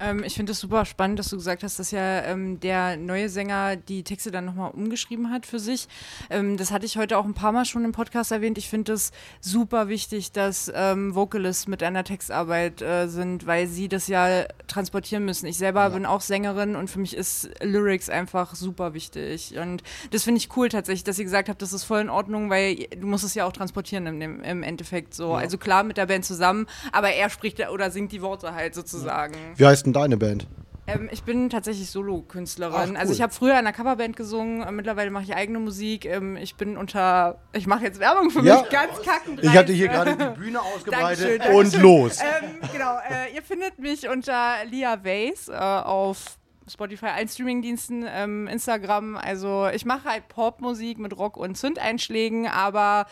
Ähm, 0.00 0.22
ich 0.24 0.34
finde 0.34 0.52
es 0.52 0.60
super 0.60 0.84
spannend, 0.84 1.18
dass 1.18 1.28
du 1.30 1.36
gesagt 1.36 1.62
hast, 1.62 1.78
dass 1.78 1.90
ja 1.90 2.22
ähm, 2.22 2.60
der 2.60 2.96
neue 2.96 3.28
Sänger 3.28 3.76
die 3.76 4.02
Texte 4.02 4.30
dann 4.30 4.44
nochmal 4.44 4.70
umgeschrieben 4.70 5.30
hat 5.30 5.46
für 5.46 5.58
sich. 5.58 5.88
Ähm, 6.30 6.56
das 6.56 6.70
hatte 6.70 6.86
ich 6.86 6.96
heute 6.98 7.18
auch 7.18 7.24
ein 7.24 7.34
paar 7.34 7.52
Mal 7.52 7.64
schon 7.64 7.84
im 7.84 7.92
Podcast 7.92 8.32
erwähnt. 8.32 8.58
Ich 8.58 8.68
finde 8.68 8.92
es 8.92 9.12
super 9.40 9.88
wichtig, 9.88 10.32
dass 10.32 10.70
ähm, 10.74 11.14
Vocalists 11.14 11.66
mit 11.66 11.82
einer 11.82 12.04
Textarbeit 12.04 12.82
äh, 12.82 13.08
sind, 13.08 13.46
weil 13.46 13.66
sie 13.66 13.88
das 13.88 14.08
ja 14.08 14.44
transportieren 14.66 15.24
müssen. 15.24 15.46
Ich 15.46 15.58
selber 15.58 15.90
bin 15.90 16.06
auch 16.06 16.20
Sängerin 16.20 16.76
und 16.76 16.90
für 16.90 16.98
mich 16.98 17.16
ist 17.16 17.50
Lyrics 17.62 18.10
einfach 18.10 18.54
super 18.54 18.94
wichtig. 18.94 19.56
Und 19.58 19.82
das 20.10 20.24
finde 20.24 20.38
ich 20.38 20.54
cool 20.56 20.68
tatsächlich, 20.68 21.04
dass 21.04 21.18
ihr 21.18 21.24
gesagt 21.24 21.48
habt, 21.48 21.62
das 21.62 21.72
ist 21.72 21.84
voll 21.84 22.00
in 22.00 22.10
Ordnung, 22.10 22.50
weil 22.50 22.76
du 22.76 23.06
musst 23.06 23.24
es 23.24 23.34
ja 23.34 23.46
auch 23.46 23.52
transportieren 23.52 24.06
im, 24.06 24.42
im, 24.42 24.62
Endeffekt 24.62 25.14
so. 25.14 25.30
Ja. 25.30 25.38
Also 25.38 25.58
klar 25.58 25.84
mit 25.84 25.96
der 25.96 26.06
Band 26.06 26.24
zusammen, 26.24 26.66
aber 26.92 27.10
er 27.10 27.30
spricht 27.30 27.56
oder 27.70 27.90
singt 27.90 28.12
die 28.12 28.22
Worte 28.22 28.54
halt 28.54 28.74
sozusagen. 28.74 29.34
Wie 29.56 29.66
heißt 29.66 29.85
denn 29.86 29.92
deine 29.92 30.16
Band? 30.16 30.46
Ähm, 30.88 31.08
ich 31.10 31.24
bin 31.24 31.50
tatsächlich 31.50 31.90
Solo-Künstlerin. 31.90 32.74
Ach, 32.76 32.88
cool. 32.90 32.96
Also 32.96 33.12
ich 33.12 33.20
habe 33.20 33.32
früher 33.32 33.52
in 33.54 33.58
einer 33.58 33.72
Coverband 33.72 34.16
gesungen, 34.16 34.62
äh, 34.62 34.70
mittlerweile 34.70 35.10
mache 35.10 35.24
ich 35.24 35.34
eigene 35.34 35.58
Musik. 35.58 36.04
Ähm, 36.04 36.36
ich 36.36 36.54
bin 36.54 36.76
unter, 36.76 37.40
ich 37.52 37.66
mache 37.66 37.82
jetzt 37.82 37.98
Werbung 37.98 38.30
für 38.30 38.40
Ja. 38.44 38.60
mich, 38.60 38.70
ganz 38.70 39.02
kackend. 39.02 39.42
Ich 39.42 39.50
hatte 39.56 39.72
hier 39.72 39.88
gerade 39.88 40.14
die 40.16 40.24
Bühne 40.40 40.60
ausgebreitet 40.62 41.40
Dankeschön, 41.40 41.56
und 41.56 41.64
Dankeschön. 41.74 41.82
los. 41.82 42.18
Ähm, 42.20 42.60
genau, 42.72 42.96
äh, 43.10 43.34
ihr 43.34 43.42
findet 43.42 43.80
mich 43.80 44.08
unter 44.08 44.64
Lia 44.70 45.04
Vase 45.04 45.52
äh, 45.52 45.56
auf 45.56 46.38
Spotify, 46.68 47.06
allen 47.06 47.28
Streamingdiensten, 47.28 48.04
ähm, 48.08 48.46
Instagram. 48.46 49.16
Also 49.16 49.68
ich 49.72 49.84
mache 49.86 50.04
halt 50.08 50.28
Popmusik 50.28 50.98
mit 50.98 51.16
Rock- 51.18 51.36
und 51.36 51.56
Zündeinschlägen, 51.56 52.46
aber 52.46 53.06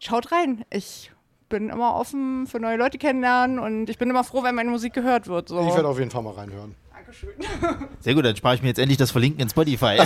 schaut 0.00 0.32
rein. 0.32 0.64
Ich 0.70 1.12
bin 1.50 1.68
immer 1.68 1.94
offen 1.94 2.46
für 2.46 2.58
neue 2.58 2.78
Leute 2.78 2.96
kennenlernen 2.96 3.58
und 3.58 3.90
ich 3.90 3.98
bin 3.98 4.08
immer 4.08 4.24
froh, 4.24 4.42
wenn 4.42 4.54
meine 4.54 4.70
Musik 4.70 4.94
gehört 4.94 5.28
wird. 5.28 5.50
So. 5.50 5.60
Ich 5.68 5.74
werde 5.74 5.88
auf 5.88 5.98
jeden 5.98 6.10
Fall 6.10 6.22
mal 6.22 6.32
reinhören. 6.32 6.74
Sehr 8.00 8.14
gut, 8.14 8.24
dann 8.24 8.36
spare 8.36 8.54
ich 8.54 8.62
mir 8.62 8.68
jetzt 8.68 8.78
endlich 8.78 8.96
das 8.96 9.10
Verlinken 9.10 9.40
in 9.42 9.48
Spotify. 9.48 9.96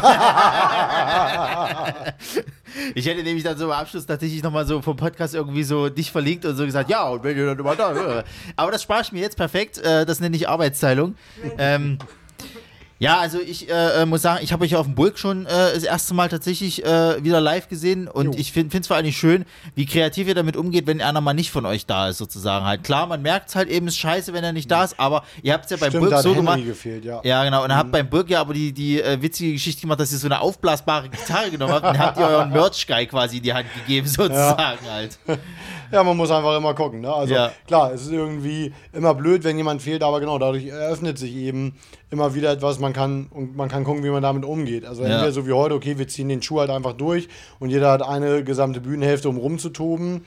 ich 2.94 3.06
hätte 3.06 3.22
nämlich 3.22 3.44
dann 3.44 3.58
so 3.58 3.66
im 3.66 3.72
Abschluss 3.72 4.06
tatsächlich 4.06 4.42
nochmal 4.42 4.66
so 4.66 4.80
vom 4.80 4.96
Podcast 4.96 5.34
irgendwie 5.34 5.64
so 5.64 5.88
dich 5.90 6.10
verlinkt 6.10 6.44
und 6.46 6.56
so 6.56 6.64
gesagt, 6.64 6.88
ja, 6.90 7.06
und 7.08 7.22
wenn 7.22 7.36
ihr 7.36 7.44
dann 7.46 7.58
immer 7.58 7.76
da. 7.76 8.20
äh. 8.20 8.24
Aber 8.56 8.72
das 8.72 8.82
spare 8.82 9.02
ich 9.02 9.12
mir 9.12 9.20
jetzt 9.20 9.36
perfekt. 9.36 9.78
Äh, 9.78 10.06
Das 10.06 10.20
nenne 10.20 10.34
ich 10.36 10.48
Arbeitsteilung. 10.48 11.14
Ähm, 11.58 11.98
Ja, 13.00 13.18
also 13.18 13.40
ich 13.40 13.68
äh, 13.68 14.02
äh, 14.02 14.06
muss 14.06 14.22
sagen, 14.22 14.40
ich 14.44 14.52
habe 14.52 14.64
euch 14.64 14.76
auf 14.76 14.86
dem 14.86 14.94
Bulk 14.94 15.18
schon 15.18 15.46
äh, 15.46 15.48
das 15.74 15.82
erste 15.82 16.14
Mal 16.14 16.28
tatsächlich 16.28 16.84
äh, 16.84 17.22
wieder 17.24 17.40
live 17.40 17.68
gesehen 17.68 18.06
und 18.06 18.38
ich 18.38 18.52
finde 18.52 18.78
es 18.78 18.86
vor 18.86 18.96
allem 18.96 19.10
schön, 19.12 19.44
wie 19.74 19.84
kreativ 19.84 20.28
ihr 20.28 20.34
damit 20.34 20.56
umgeht, 20.56 20.86
wenn 20.86 21.02
einer 21.02 21.20
mal 21.20 21.34
nicht 21.34 21.50
von 21.50 21.66
euch 21.66 21.86
da 21.86 22.08
ist, 22.08 22.18
sozusagen 22.18 22.64
halt. 22.64 22.84
Klar, 22.84 23.06
man 23.06 23.20
merkt 23.20 23.48
es 23.48 23.56
halt 23.56 23.68
eben, 23.68 23.88
ist 23.88 23.98
scheiße, 23.98 24.32
wenn 24.32 24.44
er 24.44 24.52
nicht 24.52 24.70
da 24.70 24.84
ist, 24.84 24.98
aber 24.98 25.24
ihr 25.42 25.52
habt 25.52 25.64
es 25.64 25.72
ja 25.72 25.76
beim 25.76 25.90
Stimmt, 25.90 26.08
Bulk 26.08 26.18
so 26.22 26.28
Henry 26.30 26.36
gemacht. 26.36 26.64
gefehlt, 26.64 27.04
ja. 27.04 27.20
Ja, 27.24 27.44
genau. 27.44 27.64
Und 27.64 27.70
dann 27.70 27.78
habt 27.78 27.88
Mhm. 27.88 27.92
beim 27.92 28.08
Bulk 28.10 28.30
ja 28.30 28.40
aber 28.40 28.54
die, 28.54 28.72
die 28.72 29.02
äh, 29.02 29.20
witzige 29.20 29.52
Geschichte 29.52 29.82
gemacht, 29.82 29.98
dass 29.98 30.12
ihr 30.12 30.18
so 30.18 30.28
eine 30.28 30.40
aufblasbare 30.40 31.08
Gitarre 31.08 31.50
genommen 31.50 31.72
habt 31.74 31.86
und 31.86 31.98
habt 31.98 32.18
ihr 32.18 32.26
euren 32.26 32.50
Merch-Guy 32.50 33.06
quasi 33.06 33.38
in 33.38 33.42
die 33.42 33.52
Hand 33.52 33.66
gegeben, 33.74 34.06
sozusagen 34.06 34.78
halt. 34.88 35.18
Ja, 35.94 36.02
man 36.02 36.16
muss 36.16 36.30
einfach 36.32 36.56
immer 36.56 36.74
gucken. 36.74 37.02
Ne? 37.02 37.12
Also 37.14 37.34
Ja. 37.34 37.52
klar, 37.68 37.92
es 37.92 38.02
ist 38.02 38.10
irgendwie 38.10 38.72
immer 38.92 39.14
blöd, 39.14 39.44
wenn 39.44 39.56
jemand 39.56 39.80
fehlt, 39.80 40.02
aber 40.02 40.18
genau, 40.18 40.38
dadurch 40.40 40.66
eröffnet 40.66 41.18
sich 41.18 41.34
eben 41.36 41.74
immer 42.10 42.34
wieder 42.34 42.50
etwas, 42.50 42.80
man 42.80 42.92
kann 42.92 43.28
und 43.30 43.56
man 43.56 43.68
kann 43.68 43.84
gucken, 43.84 44.02
wie 44.02 44.10
man 44.10 44.22
damit 44.22 44.44
umgeht. 44.44 44.84
Also 44.84 45.04
Ja. 45.04 45.10
entweder 45.10 45.30
so 45.30 45.46
wie 45.46 45.52
heute, 45.52 45.76
okay, 45.76 45.96
wir 45.96 46.08
ziehen 46.08 46.28
den 46.28 46.42
Schuh 46.42 46.58
halt 46.58 46.70
einfach 46.70 46.94
durch 46.94 47.28
und 47.60 47.70
jeder 47.70 47.92
hat 47.92 48.02
eine 48.02 48.42
gesamte 48.42 48.80
Bühnenhälfte, 48.80 49.28
um 49.28 49.36
rumzutoben 49.36 50.24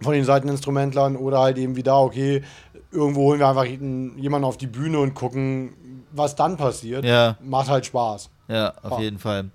von 0.00 0.14
den 0.14 0.24
Seiteninstrumentlern 0.24 1.16
oder 1.16 1.40
halt 1.40 1.58
eben 1.58 1.76
wie 1.76 1.82
da, 1.82 1.98
okay, 1.98 2.42
irgendwo 2.90 3.24
holen 3.24 3.40
wir 3.40 3.48
einfach 3.48 3.66
jemanden 3.66 4.44
auf 4.46 4.56
die 4.56 4.66
Bühne 4.66 4.98
und 5.00 5.12
gucken, 5.14 5.74
was 6.16 6.34
dann 6.34 6.56
passiert. 6.56 7.04
Ja. 7.04 7.36
Macht 7.40 7.68
halt 7.68 7.86
Spaß. 7.86 8.30
Ja, 8.48 8.74
auf 8.82 9.00
jeden 9.00 9.18
Fall. 9.18 9.50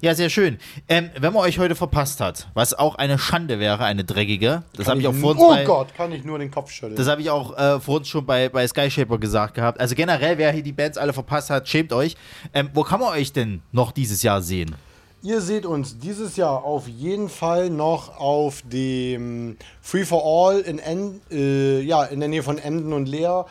Ja, 0.00 0.16
sehr 0.16 0.28
schön. 0.28 0.58
Ähm, 0.88 1.10
wenn 1.16 1.32
man 1.32 1.44
euch 1.44 1.60
heute 1.60 1.76
verpasst 1.76 2.20
hat, 2.20 2.48
was 2.54 2.74
auch 2.74 2.96
eine 2.96 3.16
Schande 3.16 3.60
wäre, 3.60 3.84
eine 3.84 4.04
dreckige, 4.04 4.64
das 4.76 4.88
habe 4.88 5.00
ich 5.00 5.06
auch 5.06 5.14
vor 5.14 5.30
uns 5.32 5.40
Oh 5.40 5.50
bei, 5.50 5.64
Gott, 5.64 5.94
kann 5.94 6.10
ich 6.10 6.24
nur 6.24 6.40
den 6.40 6.50
Kopf 6.50 6.72
schütteln. 6.72 6.96
Das 6.96 7.06
habe 7.06 7.20
ich 7.20 7.30
auch 7.30 7.56
äh, 7.56 7.78
vor 7.78 7.98
uns 7.98 8.08
schon 8.08 8.26
bei, 8.26 8.48
bei 8.48 8.66
Skyshaper 8.66 9.18
gesagt 9.18 9.54
gehabt. 9.54 9.80
Also 9.80 9.94
generell, 9.94 10.38
wer 10.38 10.50
hier 10.50 10.64
die 10.64 10.72
Bands 10.72 10.98
alle 10.98 11.12
verpasst 11.12 11.50
hat, 11.50 11.68
schämt 11.68 11.92
euch. 11.92 12.16
Ähm, 12.52 12.70
wo 12.74 12.82
kann 12.82 12.98
man 12.98 13.10
euch 13.10 13.32
denn 13.32 13.62
noch 13.70 13.92
dieses 13.92 14.24
Jahr 14.24 14.42
sehen? 14.42 14.74
Ihr 15.22 15.40
seht 15.40 15.64
uns 15.64 15.98
dieses 15.98 16.34
Jahr 16.34 16.64
auf 16.64 16.88
jeden 16.88 17.28
Fall 17.28 17.70
noch 17.70 18.18
auf 18.18 18.62
dem 18.66 19.56
Free 19.80 20.04
for 20.04 20.24
All 20.24 20.58
in, 20.58 20.80
en 20.80 21.20
äh, 21.30 21.80
ja, 21.80 22.02
in 22.02 22.18
der 22.18 22.28
Nähe 22.28 22.42
von 22.42 22.58
Emden 22.58 22.92
und 22.92 23.06
Leer. 23.06 23.46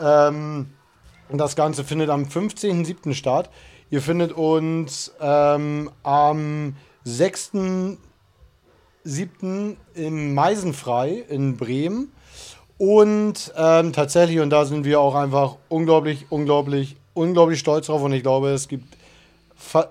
Ähm, 0.00 0.70
und 1.30 1.38
das 1.38 1.56
Ganze 1.56 1.84
findet 1.84 2.10
am 2.10 2.24
15.07. 2.24 3.14
statt. 3.14 3.50
Ihr 3.90 4.02
findet 4.02 4.32
uns 4.32 5.14
ähm, 5.20 5.90
am 6.02 6.76
6.07. 7.06 9.76
im 9.94 10.34
Meisenfrei 10.34 11.24
in 11.28 11.56
Bremen. 11.56 12.12
Und 12.78 13.52
ähm, 13.56 13.92
tatsächlich, 13.92 14.40
und 14.40 14.50
da 14.50 14.64
sind 14.64 14.84
wir 14.84 15.00
auch 15.00 15.14
einfach 15.14 15.56
unglaublich, 15.68 16.26
unglaublich, 16.30 16.96
unglaublich 17.14 17.58
stolz 17.58 17.86
drauf. 17.86 18.02
Und 18.02 18.12
ich 18.12 18.22
glaube, 18.22 18.50
es 18.50 18.68
gibt 18.68 18.96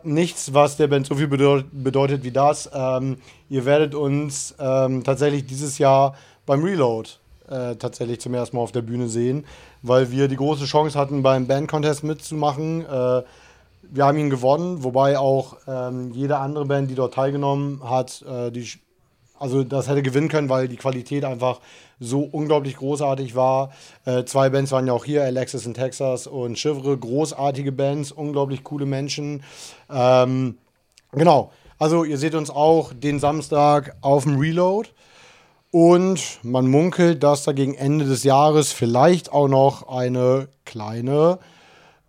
nichts, 0.04 0.54
was 0.54 0.78
der 0.78 0.88
Band 0.88 1.06
so 1.06 1.16
viel 1.16 1.28
bedeut 1.28 1.66
bedeutet 1.72 2.24
wie 2.24 2.32
das. 2.32 2.70
Ähm, 2.74 3.18
ihr 3.50 3.66
werdet 3.66 3.96
uns 3.96 4.56
ähm, 4.60 5.04
tatsächlich 5.04 5.46
dieses 5.46 5.78
Jahr 5.78 6.16
beim 6.46 6.64
Reload 6.64 7.10
äh, 7.50 7.76
tatsächlich 7.76 8.20
zum 8.20 8.34
ersten 8.34 8.56
Mal 8.56 8.64
auf 8.64 8.72
der 8.72 8.82
Bühne 8.82 9.08
sehen, 9.08 9.46
weil 9.82 10.12
wir 10.12 10.28
die 10.28 10.36
große 10.36 10.66
Chance 10.66 10.98
hatten, 10.98 11.24
beim 11.24 11.48
Band-Contest 11.48 12.04
mitzumachen. 12.04 12.86
Äh, 12.86 13.24
wir 13.92 14.06
haben 14.06 14.18
ihn 14.18 14.30
gewonnen, 14.30 14.84
wobei 14.84 15.18
auch 15.18 15.58
ähm, 15.68 16.12
jede 16.12 16.38
andere 16.38 16.66
Band, 16.66 16.92
die 16.92 16.96
dort 16.96 17.14
teilgenommen 17.14 17.82
hat, 17.84 18.24
äh, 18.24 18.52
die, 18.52 18.68
also 19.40 19.64
das 19.64 19.88
hätte 19.88 20.04
gewinnen 20.04 20.30
können, 20.30 20.50
weil 20.50 20.68
die 20.68 20.76
Qualität 20.76 21.26
einfach 21.26 21.60
so 22.00 22.22
unglaublich 22.22 22.76
großartig 22.78 23.36
war. 23.36 23.72
Äh, 24.06 24.26
zwei 24.26 24.50
Bands 24.50 24.72
waren 24.72 24.88
ja 24.88 24.94
auch 24.94 25.06
hier, 25.06 25.24
Alexis 25.24 25.66
in 25.66 25.74
Texas 25.74 26.28
und 26.28 26.56
Chivre, 26.56 26.98
großartige 26.98 27.72
Bands, 27.72 28.12
unglaublich 28.12 28.64
coole 28.64 28.86
Menschen. 28.86 29.44
Ähm, 29.90 30.58
genau, 31.12 31.52
also 31.78 32.04
ihr 32.04 32.18
seht 32.18 32.36
uns 32.36 32.50
auch 32.50 32.94
den 32.94 33.20
Samstag 33.20 33.96
auf 34.02 34.24
dem 34.24 34.38
Reload. 34.38 34.90
Und 35.72 36.40
man 36.42 36.68
munkelt, 36.68 37.22
dass 37.22 37.44
da 37.44 37.52
gegen 37.52 37.76
Ende 37.76 38.06
des 38.06 38.24
Jahres 38.24 38.72
vielleicht 38.72 39.32
auch 39.32 39.48
noch 39.48 39.88
eine 39.88 40.48
kleine, 40.66 41.40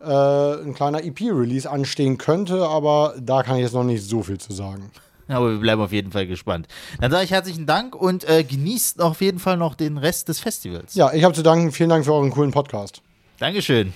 äh, 0.01 0.05
ein 0.07 0.75
kleiner 0.75 1.05
EP-Release 1.05 1.69
anstehen 1.69 2.17
könnte, 2.17 2.67
aber 2.67 3.15
da 3.21 3.43
kann 3.43 3.57
ich 3.57 3.63
jetzt 3.63 3.75
noch 3.75 3.85
nicht 3.85 4.03
so 4.03 4.23
viel 4.23 4.39
zu 4.39 4.53
sagen. 4.53 4.91
Aber 5.29 5.51
wir 5.53 5.59
bleiben 5.59 5.81
auf 5.81 5.93
jeden 5.93 6.11
Fall 6.11 6.27
gespannt. 6.27 6.67
Dann 7.01 7.11
sage 7.11 7.25
ich 7.25 7.31
herzlichen 7.31 7.67
Dank 7.67 7.95
und 7.95 8.29
äh, 8.29 8.43
genießt 8.43 9.01
auf 9.01 9.21
jeden 9.21 9.39
Fall 9.39 9.57
noch 9.57 9.75
den 9.75 9.97
Rest 9.97 10.29
des 10.29 10.41
Festivals. 10.41 10.95
Ja, 10.95 11.13
ich 11.13 11.23
habe 11.23 11.35
zu 11.35 11.43
danken. 11.43 11.71
Vielen 11.71 11.91
Dank 11.91 12.05
für 12.05 12.13
euren 12.13 12.31
coolen 12.31 12.51
Podcast. 12.51 13.03
Dankeschön. 13.39 13.93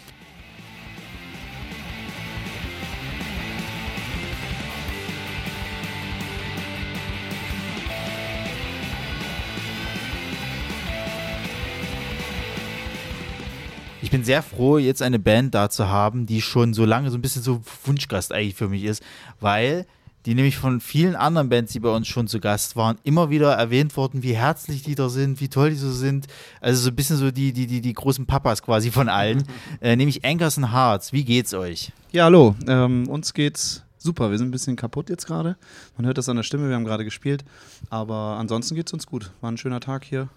Bin 14.15 14.25
sehr 14.25 14.43
froh, 14.43 14.78
jetzt 14.78 15.02
eine 15.02 15.18
Band 15.18 15.57
da 15.57 15.68
zu 15.68 15.89
haben, 15.89 16.25
die 16.25 16.41
schon 16.41 16.73
so 16.73 16.84
lange 16.84 17.10
so 17.10 17.18
ein 17.18 17.20
bisschen 17.20 17.43
so 17.43 17.62
Wunschgast 17.84 18.33
eigentlich 18.33 18.55
für 18.55 18.68
mich 18.68 18.84
ist, 18.84 19.02
weil 19.41 19.86
die 20.25 20.36
nämlich 20.36 20.57
von 20.57 20.81
vielen 20.81 21.17
anderen 21.17 21.49
Bands, 21.49 21.73
die 21.73 21.81
bei 21.81 21.89
uns 21.89 22.07
schon 22.07 22.28
zu 22.28 22.39
Gast 22.39 22.76
waren, 22.76 22.97
immer 23.02 23.31
wieder 23.31 23.52
erwähnt 23.55 23.97
worden, 23.97 24.23
wie 24.23 24.36
herzlich 24.36 24.84
die 24.84 24.94
da 24.94 25.09
sind, 25.09 25.41
wie 25.41 25.49
toll 25.49 25.70
die 25.70 25.76
so 25.76 25.91
sind. 25.91 26.28
Also 26.60 26.81
so 26.81 26.91
ein 26.91 26.94
bisschen 26.94 27.17
so 27.17 27.33
die, 27.33 27.52
die, 27.52 27.67
die, 27.67 27.81
die 27.81 27.93
großen 27.93 28.25
Papas 28.25 28.62
quasi 28.62 28.93
von 28.93 29.09
allen. 29.09 29.43
äh, 29.81 29.97
nämlich 29.97 30.25
Anchors 30.25 30.59
and 30.59 30.73
Hearts. 30.73 31.12
Wie 31.12 31.25
geht's 31.25 31.52
euch? 31.52 31.91
Ja, 32.12 32.25
hallo. 32.26 32.55
Ähm, 32.68 33.09
uns 33.09 33.34
geht's 33.34 33.83
super. 33.99 34.31
Wir 34.31 34.39
sind 34.39 34.47
ein 34.47 34.52
bisschen 34.52 34.76
kaputt 34.76 35.10
jetzt 35.10 35.26
gerade. 35.26 35.57
Man 35.97 36.07
hört 36.07 36.18
das 36.18 36.28
an 36.28 36.36
der 36.36 36.44
Stimme, 36.44 36.68
wir 36.68 36.76
haben 36.76 36.84
gerade 36.84 37.05
gespielt. 37.05 37.44
Aber 37.91 38.36
ansonsten 38.39 38.76
geht's 38.76 38.93
uns 38.93 39.09
gut. 39.09 39.33
War 39.41 39.51
ein 39.51 39.59
schöner 39.59 39.81
Tag 39.81 40.05
hier. 40.05 40.28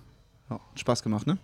Ja, 0.50 0.60
Spaß 0.74 1.04
gemacht, 1.04 1.28
ne? 1.28 1.38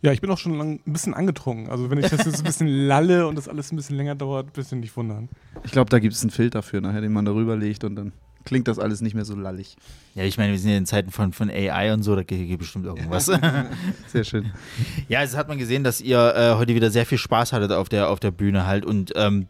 Ja, 0.00 0.12
ich 0.12 0.20
bin 0.20 0.30
auch 0.30 0.38
schon 0.38 0.56
lang, 0.56 0.80
ein 0.86 0.92
bisschen 0.92 1.14
angetrunken. 1.14 1.68
Also 1.70 1.90
wenn 1.90 1.98
ich 1.98 2.08
das 2.08 2.24
jetzt 2.24 2.38
ein 2.38 2.44
bisschen 2.44 2.68
lalle 2.86 3.26
und 3.26 3.36
das 3.36 3.48
alles 3.48 3.72
ein 3.72 3.76
bisschen 3.76 3.96
länger 3.96 4.14
dauert, 4.14 4.52
bitte 4.52 4.76
nicht 4.76 4.96
wundern. 4.96 5.28
Ich 5.64 5.72
glaube, 5.72 5.90
da 5.90 5.98
gibt 5.98 6.14
es 6.14 6.22
einen 6.22 6.30
Filter 6.30 6.62
für, 6.62 6.80
nachher, 6.80 7.00
den 7.00 7.12
man 7.12 7.24
darüber 7.24 7.56
legt 7.56 7.82
und 7.84 7.96
dann 7.96 8.12
klingt 8.44 8.68
das 8.68 8.78
alles 8.78 9.00
nicht 9.00 9.14
mehr 9.14 9.24
so 9.24 9.34
lallig. 9.34 9.76
Ja, 10.14 10.22
ich 10.24 10.38
meine, 10.38 10.52
wir 10.52 10.58
sind 10.58 10.70
ja 10.70 10.78
in 10.78 10.86
Zeiten 10.86 11.10
von, 11.10 11.32
von 11.32 11.50
AI 11.50 11.92
und 11.92 12.02
so, 12.02 12.14
da 12.14 12.22
geht, 12.22 12.46
geht 12.46 12.58
bestimmt 12.58 12.86
irgendwas. 12.86 13.26
Sehr 14.06 14.24
schön. 14.24 14.52
Ja, 15.08 15.22
es 15.22 15.36
hat 15.36 15.48
man 15.48 15.58
gesehen, 15.58 15.84
dass 15.84 16.00
ihr 16.00 16.34
äh, 16.34 16.54
heute 16.54 16.74
wieder 16.74 16.90
sehr 16.90 17.04
viel 17.04 17.18
Spaß 17.18 17.52
hattet 17.52 17.72
auf 17.72 17.88
der, 17.88 18.08
auf 18.08 18.20
der 18.20 18.30
Bühne 18.30 18.66
halt 18.66 18.86
und 18.86 19.12
ähm, 19.16 19.48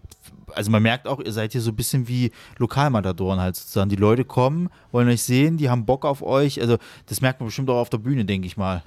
also 0.54 0.70
man 0.70 0.82
merkt 0.82 1.06
auch, 1.06 1.20
ihr 1.20 1.32
seid 1.32 1.52
hier 1.52 1.60
so 1.60 1.70
ein 1.70 1.76
bisschen 1.76 2.08
wie 2.08 2.32
Lokalmatadoren 2.56 3.38
halt 3.38 3.54
sozusagen. 3.54 3.90
Die 3.90 3.96
Leute 3.96 4.24
kommen, 4.24 4.70
wollen 4.90 5.08
euch 5.08 5.22
sehen, 5.22 5.58
die 5.58 5.68
haben 5.68 5.84
Bock 5.84 6.06
auf 6.06 6.22
euch. 6.22 6.60
Also 6.60 6.78
das 7.06 7.20
merkt 7.20 7.38
man 7.38 7.48
bestimmt 7.48 7.68
auch 7.70 7.76
auf 7.76 7.90
der 7.90 7.98
Bühne, 7.98 8.24
denke 8.24 8.46
ich 8.46 8.56
mal. 8.56 8.82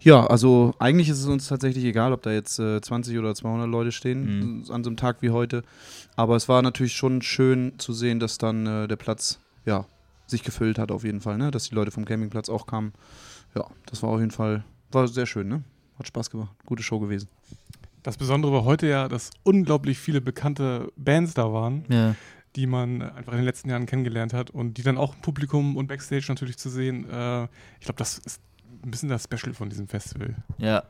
Ja, 0.00 0.26
also 0.26 0.74
eigentlich 0.78 1.08
ist 1.08 1.20
es 1.20 1.26
uns 1.26 1.48
tatsächlich 1.48 1.84
egal, 1.84 2.12
ob 2.12 2.22
da 2.22 2.30
jetzt 2.32 2.58
äh, 2.58 2.80
20 2.80 3.18
oder 3.18 3.34
200 3.34 3.68
Leute 3.68 3.92
stehen 3.92 4.60
Mhm. 4.64 4.64
an 4.70 4.84
so 4.84 4.90
einem 4.90 4.96
Tag 4.96 5.22
wie 5.22 5.30
heute. 5.30 5.62
Aber 6.16 6.36
es 6.36 6.48
war 6.48 6.62
natürlich 6.62 6.92
schon 6.94 7.22
schön 7.22 7.72
zu 7.78 7.92
sehen, 7.92 8.20
dass 8.20 8.38
dann 8.38 8.66
äh, 8.66 8.88
der 8.88 8.96
Platz 8.96 9.40
ja, 9.64 9.86
sich 10.26 10.42
gefüllt 10.44 10.78
hat 10.78 10.90
auf 10.92 11.04
jeden 11.04 11.20
Fall, 11.20 11.38
ne? 11.38 11.50
dass 11.50 11.68
die 11.68 11.74
Leute 11.74 11.90
vom 11.90 12.04
Campingplatz 12.04 12.48
auch 12.48 12.66
kamen. 12.66 12.92
Ja, 13.54 13.64
das 13.86 14.02
war 14.02 14.10
auf 14.10 14.20
jeden 14.20 14.30
Fall, 14.32 14.64
war 14.92 15.08
sehr 15.08 15.26
schön, 15.26 15.48
ne? 15.48 15.62
Hat 15.98 16.06
Spaß 16.06 16.30
gemacht. 16.30 16.50
Gute 16.66 16.82
Show 16.82 17.00
gewesen. 17.00 17.28
Das 18.02 18.16
Besondere 18.18 18.52
war 18.52 18.64
heute 18.64 18.86
ja, 18.86 19.08
dass 19.08 19.30
unglaublich 19.44 19.98
viele 19.98 20.20
bekannte 20.20 20.92
Bands 20.96 21.34
da 21.34 21.52
waren, 21.52 21.84
Ja. 21.88 22.14
die 22.54 22.66
man 22.66 23.02
einfach 23.02 23.32
in 23.32 23.38
den 23.38 23.44
letzten 23.46 23.70
Jahren 23.70 23.86
kennengelernt 23.86 24.32
hat 24.34 24.50
und 24.50 24.74
die 24.78 24.82
dann 24.82 24.98
auch 24.98 25.14
im 25.14 25.20
Publikum 25.22 25.76
und 25.76 25.86
Backstage 25.88 26.26
natürlich 26.28 26.58
zu 26.58 26.68
sehen. 26.70 27.08
Äh, 27.10 27.44
ich 27.80 27.86
glaube, 27.86 27.98
das 27.98 28.18
ist 28.18 28.40
ein 28.86 28.90
bisschen 28.90 29.08
das 29.08 29.24
Special 29.24 29.52
von 29.52 29.68
diesem 29.68 29.88
Festival. 29.88 30.34
Ja. 30.58 30.84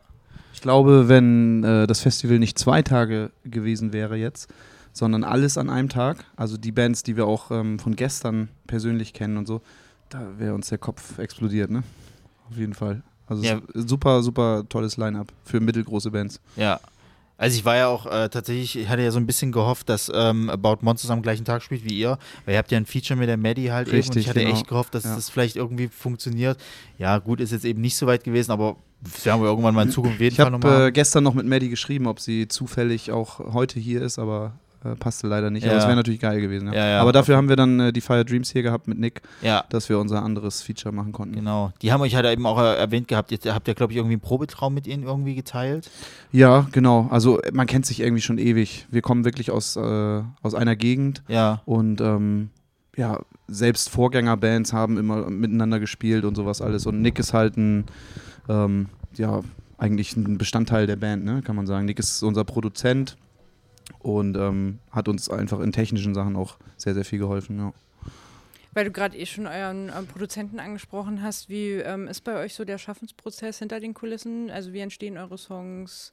Ich 0.55 0.61
glaube, 0.61 1.09
wenn 1.09 1.65
äh, 1.65 1.87
das 1.87 2.01
Festival 2.01 2.39
nicht 2.39 2.59
zwei 2.59 2.83
Tage 2.83 3.31
gewesen 3.45 3.93
wäre 3.93 4.17
jetzt, 4.17 4.49
sondern 4.93 5.25
alles 5.25 5.59
an 5.59 5.69
einem 5.69 5.89
Tag, 5.89 6.25
also 6.37 6.57
die 6.57 6.73
Bands, 6.73 7.03
die 7.03 7.17
wir 7.17 7.27
auch 7.27 7.51
ähm, 7.51 7.79
von 7.79 7.97
gestern 7.97 8.49
persönlich 8.67 9.13
kennen 9.13 9.37
und 9.37 9.47
so, 9.47 9.61
da 10.09 10.21
wäre 10.39 10.55
uns 10.55 10.69
der 10.69 10.79
Kopf 10.79 11.19
explodiert, 11.19 11.71
ne? 11.71 11.83
Auf 12.51 12.57
jeden 12.57 12.75
Fall. 12.75 13.03
Also 13.27 13.43
Ja. 13.43 13.61
es 13.75 13.83
ist 13.83 13.89
super, 13.89 14.23
super 14.23 14.65
tolles 14.69 14.97
Line-up 14.97 15.33
für 15.45 15.61
mittelgroße 15.61 16.11
Bands. 16.11 16.41
Ja. 16.57 16.81
Also 17.39 17.57
ich 17.59 17.65
war 17.67 17.77
ja 17.77 17.89
auch 17.89 18.07
äh, 18.07 18.29
tatsächlich, 18.31 18.79
ich 18.79 18.89
hatte 18.89 19.03
ja 19.03 19.11
so 19.11 19.19
ein 19.19 19.27
bisschen 19.27 19.53
gehofft, 19.53 19.89
dass 19.91 20.11
ähm, 20.15 20.49
About 20.49 20.79
Monsters 20.81 21.11
am 21.11 21.21
gleichen 21.21 21.45
Tag 21.45 21.63
spielt 21.63 21.85
wie 21.85 21.93
ihr, 21.95 22.19
weil 22.45 22.55
ihr 22.55 22.59
habt 22.59 22.71
ja 22.73 22.79
ein 22.79 22.87
Feature 22.87 23.19
mit 23.19 23.29
der 23.29 23.37
Maddie 23.37 23.71
halt 23.73 23.89
eben 23.89 23.97
und 23.97 24.03
Richtig, 24.05 24.23
ich 24.23 24.29
hatte 24.31 24.41
genau. 24.41 24.55
echt 24.55 24.69
gehofft, 24.69 24.95
dass 24.95 25.05
Ja. 25.05 25.15
das 25.15 25.29
vielleicht 25.29 25.57
irgendwie 25.57 25.89
funktioniert. 25.89 26.59
Ja, 26.99 27.19
gut, 27.19 27.41
ist 27.41 27.53
jetzt 27.53 27.67
eben 27.67 27.83
nicht 27.83 27.97
so 27.97 28.07
weit 28.07 28.25
gewesen, 28.25 28.53
aber 28.53 28.77
werden 29.25 29.43
wir 29.43 29.49
irgendwann 29.49 29.75
mal 29.75 29.83
in 29.83 29.91
Zukunft 29.91 30.19
jeden 30.19 30.33
Ich 30.33 30.37
Fall 30.41 30.51
habe 30.51 30.87
äh, 30.87 30.91
gestern 30.93 31.25
noch 31.25 31.35
mit 31.35 31.45
Maddie 31.47 31.69
geschrieben, 31.69 32.07
ob 32.07 32.21
sie 32.21 32.49
zufällig 32.49 33.13
auch 33.13 33.39
heute 33.53 33.79
hier 33.79 34.01
ist, 34.01 34.19
aber 34.19 34.55
äh, 34.93 34.97
passte 34.97 35.27
leider 35.27 35.51
nicht. 35.51 35.65
Ja. 35.65 35.71
Aber 35.71 35.79
es 35.81 35.87
wäre 35.87 35.97
natürlich 35.97 36.21
geil 36.21 36.41
gewesen. 36.41 36.73
Ja. 36.73 36.87
Ja. 36.87 37.01
Aber 37.01 37.13
dafür 37.13 37.37
haben 37.37 37.49
wir 37.49 37.57
dann 37.57 37.81
äh, 37.81 37.93
die 37.93 38.01
Fire 38.01 38.25
Dreams 38.25 38.51
hier 38.51 38.63
gehabt 38.63 38.89
mit 38.89 38.99
Nick, 38.99 39.23
Ja. 39.43 39.65
dass 39.71 39.89
wir 39.89 39.99
unser 39.99 40.23
anderes 40.23 40.63
Feature 40.63 40.95
machen 40.95 41.13
konnten. 41.13 41.35
Genau. 41.35 41.73
Die 41.83 41.93
haben 41.93 42.01
euch 42.01 42.15
halt 42.15 42.27
eben 42.27 42.47
auch 42.47 42.59
äh, 42.59 42.77
erwähnt 42.77 43.09
gehabt. 43.09 43.31
Jetzt 43.31 43.47
habt 43.47 43.69
ihr, 43.69 43.75
glaube 43.75 43.93
ich, 43.93 43.97
irgendwie 43.99 44.15
einen 44.15 44.21
Probetraum 44.23 44.75
mit 44.75 44.87
ihnen 44.87 45.03
irgendwie 45.03 45.35
geteilt. 45.35 45.91
Ja, 46.33 46.67
genau. 46.73 47.09
Also 47.11 47.41
äh, 47.43 47.51
man 47.53 47.67
kennt 47.67 47.87
sich 47.87 48.01
irgendwie 48.01 48.23
schon 48.23 48.39
ewig. 48.39 48.87
Wir 48.91 49.03
kommen 49.03 49.25
wirklich 49.25 49.51
aus, 49.51 49.77
äh, 49.77 50.23
aus 50.43 50.55
einer 50.55 50.77
Gegend. 50.77 51.23
Ja. 51.29 51.63
Und 51.65 52.01
ähm, 52.01 52.51
ja, 52.97 53.21
selbst 53.49 53.91
Vorgängerbands 53.91 54.73
haben 54.73 54.97
immer 54.99 55.29
miteinander 55.31 55.79
gespielt 55.79 56.25
und 56.25 56.35
sowas 56.35 56.61
alles. 56.63 56.87
Und 56.87 57.03
Nick 57.03 57.19
ist 57.19 57.33
halt 57.33 57.57
ein, 57.57 57.85
ähm, 58.49 58.87
ja, 59.17 59.41
eigentlich 59.79 60.17
ein 60.17 60.39
Bestandteil 60.39 60.87
der 60.87 60.97
Band, 60.97 61.25
ne, 61.25 61.43
kann 61.43 61.55
man 61.57 61.67
sagen. 61.67 61.85
Nick 61.85 61.99
ist 61.99 62.23
unser 62.23 62.45
Produzent 62.45 63.17
und 63.99 64.37
ähm, 64.37 64.79
hat 64.91 65.09
uns 65.09 65.29
einfach 65.29 65.61
in 65.61 65.73
technischen 65.73 66.15
Sachen 66.15 66.37
auch 66.37 66.57
sehr, 66.77 66.95
sehr 66.95 67.05
viel 67.05 67.19
geholfen, 67.19 67.59
ja. 67.59 67.73
Weil 68.73 68.85
du 68.85 68.91
gerade 68.91 69.17
eh 69.17 69.25
schon 69.25 69.47
euren 69.47 69.89
ähm, 69.89 70.07
Produzenten 70.07 70.61
angesprochen 70.61 71.23
hast, 71.23 71.49
wie 71.49 71.73
ähm, 71.73 72.09
ist 72.09 72.25
bei 72.25 72.37
euch 72.37 72.55
so 72.55 72.67
der 72.67 72.77
Schaffensprozess 72.77 73.59
hinter 73.59 73.81
den 73.81 73.95
Kulissen? 73.95 74.51
Also 74.51 74.75
wie 74.75 74.81
entstehen 74.81 75.17
eure 75.17 75.39
Songs? 75.39 76.13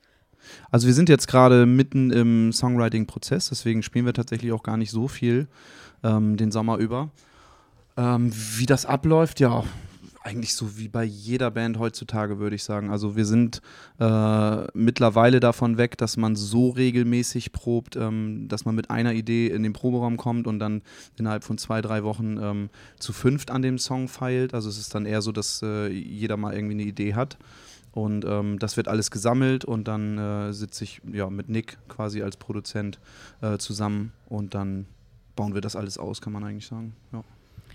Also 0.71 0.87
wir 0.87 0.93
sind 0.93 1.09
jetzt 1.09 1.27
gerade 1.27 1.65
mitten 1.65 2.11
im 2.11 2.53
Songwriting-Prozess, 2.53 3.49
deswegen 3.49 3.83
spielen 3.83 4.05
wir 4.05 4.13
tatsächlich 4.13 4.51
auch 4.53 4.63
gar 4.63 4.77
nicht 4.77 4.91
so 4.91 5.07
viel 5.07 5.47
ähm, 6.03 6.37
den 6.37 6.51
Sommer 6.51 6.77
über. 6.77 7.11
Ähm, 7.97 8.31
wie 8.33 8.65
das 8.65 8.85
abläuft, 8.85 9.39
ja, 9.39 9.63
eigentlich 10.23 10.55
so 10.55 10.77
wie 10.77 10.87
bei 10.87 11.03
jeder 11.03 11.51
Band 11.51 11.77
heutzutage, 11.79 12.39
würde 12.39 12.55
ich 12.55 12.63
sagen. 12.63 12.89
Also 12.89 13.15
wir 13.15 13.25
sind 13.25 13.61
äh, 13.99 14.63
mittlerweile 14.73 15.39
davon 15.39 15.77
weg, 15.77 15.97
dass 15.97 16.15
man 16.17 16.35
so 16.35 16.69
regelmäßig 16.69 17.51
probt, 17.51 17.95
ähm, 17.95 18.47
dass 18.47 18.65
man 18.65 18.73
mit 18.73 18.89
einer 18.89 19.13
Idee 19.13 19.47
in 19.47 19.63
den 19.63 19.73
Proberaum 19.73 20.17
kommt 20.17 20.47
und 20.47 20.59
dann 20.59 20.81
innerhalb 21.17 21.43
von 21.43 21.57
zwei, 21.57 21.81
drei 21.81 22.03
Wochen 22.03 22.37
ähm, 22.41 22.69
zu 22.99 23.11
fünft 23.11 23.51
an 23.51 23.61
dem 23.61 23.77
Song 23.77 24.07
feilt. 24.07 24.53
Also 24.53 24.69
es 24.69 24.77
ist 24.77 24.95
dann 24.95 25.05
eher 25.05 25.21
so, 25.21 25.31
dass 25.31 25.61
äh, 25.61 25.89
jeder 25.89 26.37
mal 26.37 26.53
irgendwie 26.53 26.75
eine 26.75 26.83
Idee 26.83 27.15
hat. 27.15 27.37
Und 27.91 28.25
ähm, 28.25 28.57
das 28.57 28.75
wird 28.75 28.87
alles 28.87 29.11
gesammelt 29.11 29.65
und 29.65 29.87
dann 29.87 30.17
äh, 30.17 30.53
sitze 30.53 30.83
ich 30.83 31.01
ja, 31.11 31.29
mit 31.29 31.49
Nick 31.49 31.77
quasi 31.89 32.23
als 32.23 32.37
Produzent 32.37 32.99
äh, 33.41 33.59
zusammen 33.59 34.13
und 34.29 34.55
dann 34.55 34.87
bauen 35.35 35.53
wir 35.53 35.61
das 35.61 35.75
alles 35.75 35.99
aus, 35.99 36.19
kann 36.19 36.33
man 36.33 36.43
eigentlich 36.43 36.65
sagen. 36.65 36.95
Ja. 37.11 37.23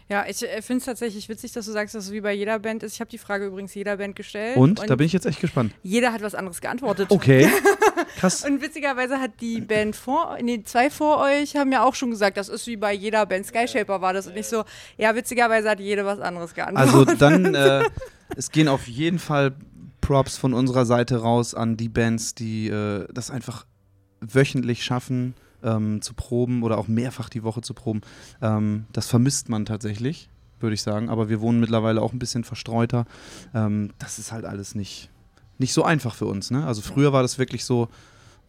Ja, 0.09 0.25
ich 0.27 0.43
äh, 0.43 0.63
finde 0.63 0.79
es 0.79 0.85
tatsächlich 0.87 1.29
witzig, 1.29 1.53
dass 1.53 1.67
du 1.67 1.73
sagst, 1.73 1.95
dass 1.95 2.07
es 2.07 2.13
wie 2.13 2.23
bei 2.23 2.33
jeder 2.33 2.59
Band 2.59 2.83
ist. 2.83 2.95
Ich 2.95 3.01
habe 3.01 3.11
die 3.11 3.19
Frage 3.19 3.47
übrigens 3.47 3.75
jeder 3.75 3.99
Band 3.99 4.17
gestellt. 4.17 4.57
Und? 4.57 4.89
Da 4.89 4.97
bin 4.97 5.07
ich 5.07 5.13
jetzt 5.13 5.27
echt 5.27 5.41
gespannt. 5.41 5.75
Jeder 5.83 6.13
hat 6.13 6.23
was 6.23 6.35
anderes 6.35 6.61
geantwortet. 6.61 7.11
Okay. 7.11 7.49
Krass. 8.17 8.45
Und 8.45 8.63
witzigerweise 8.63 9.21
hat 9.21 9.33
die 9.41 9.61
Band 9.61 9.95
vor, 9.95 10.39
nee, 10.43 10.63
zwei 10.65 10.89
vor 10.89 11.19
euch 11.19 11.57
haben 11.57 11.71
ja 11.73 11.85
auch 11.85 11.95
schon 11.95 12.11
gesagt, 12.11 12.39
das 12.39 12.49
ist 12.49 12.67
wie 12.67 12.77
bei 12.77 12.93
jeder 12.93 13.27
Band. 13.27 13.47
Skyshaper 13.47 14.01
war 14.01 14.15
das 14.15 14.27
und 14.27 14.35
nicht 14.35 14.49
so, 14.49 14.65
ja, 14.97 15.15
witzigerweise 15.15 15.69
hat 15.69 15.81
jede 15.81 16.07
was 16.07 16.21
anderes 16.21 16.53
Also 16.57 17.05
geantwortet. 17.05 17.21
dann, 17.21 17.55
äh, 17.55 17.85
es 18.37 18.51
gehen 18.51 18.69
auf 18.69 18.89
jeden 18.89 19.19
Fall 19.19 19.55
Props 20.01 20.39
von 20.39 20.55
unserer 20.55 20.87
Seite 20.87 21.19
raus 21.19 21.55
an 21.55 21.77
die 21.77 21.91
Bands, 21.91 22.35
die 22.35 22.69
äh, 22.69 23.07
das 23.13 23.31
einfach 23.31 23.67
wöchentlich 24.21 24.83
schaffen 24.85 25.35
ähm, 25.63 26.03
zu 26.03 26.15
proben 26.15 26.63
oder 26.63 26.79
auch 26.79 26.89
mehrfach 26.89 27.29
die 27.29 27.43
Woche 27.43 27.61
zu 27.61 27.75
proben. 27.75 28.01
Ähm, 28.41 28.87
das 28.93 29.07
vermisst 29.07 29.49
man 29.49 29.65
tatsächlich, 29.65 30.29
würde 30.61 30.75
ich 30.75 30.83
sagen. 30.83 31.09
Aber 31.09 31.29
wir 31.29 31.41
wohnen 31.41 31.61
mittlerweile 31.61 32.03
auch 32.03 32.13
ein 32.13 32.19
bisschen 32.19 32.45
verstreuter. 32.45 33.07
Ähm, 33.55 33.91
das 33.99 34.19
ist 34.19 34.33
halt 34.33 34.45
alles 34.45 34.75
nicht, 34.75 35.11
nicht 35.59 35.73
so 35.73 35.85
einfach 35.85 36.15
für 36.15 36.27
uns. 36.27 36.51
Ne? 36.51 36.67
Also 36.67 36.83
früher 36.83 37.13
war 37.13 37.23
das 37.23 37.39
wirklich 37.39 37.65
so, 37.65 37.89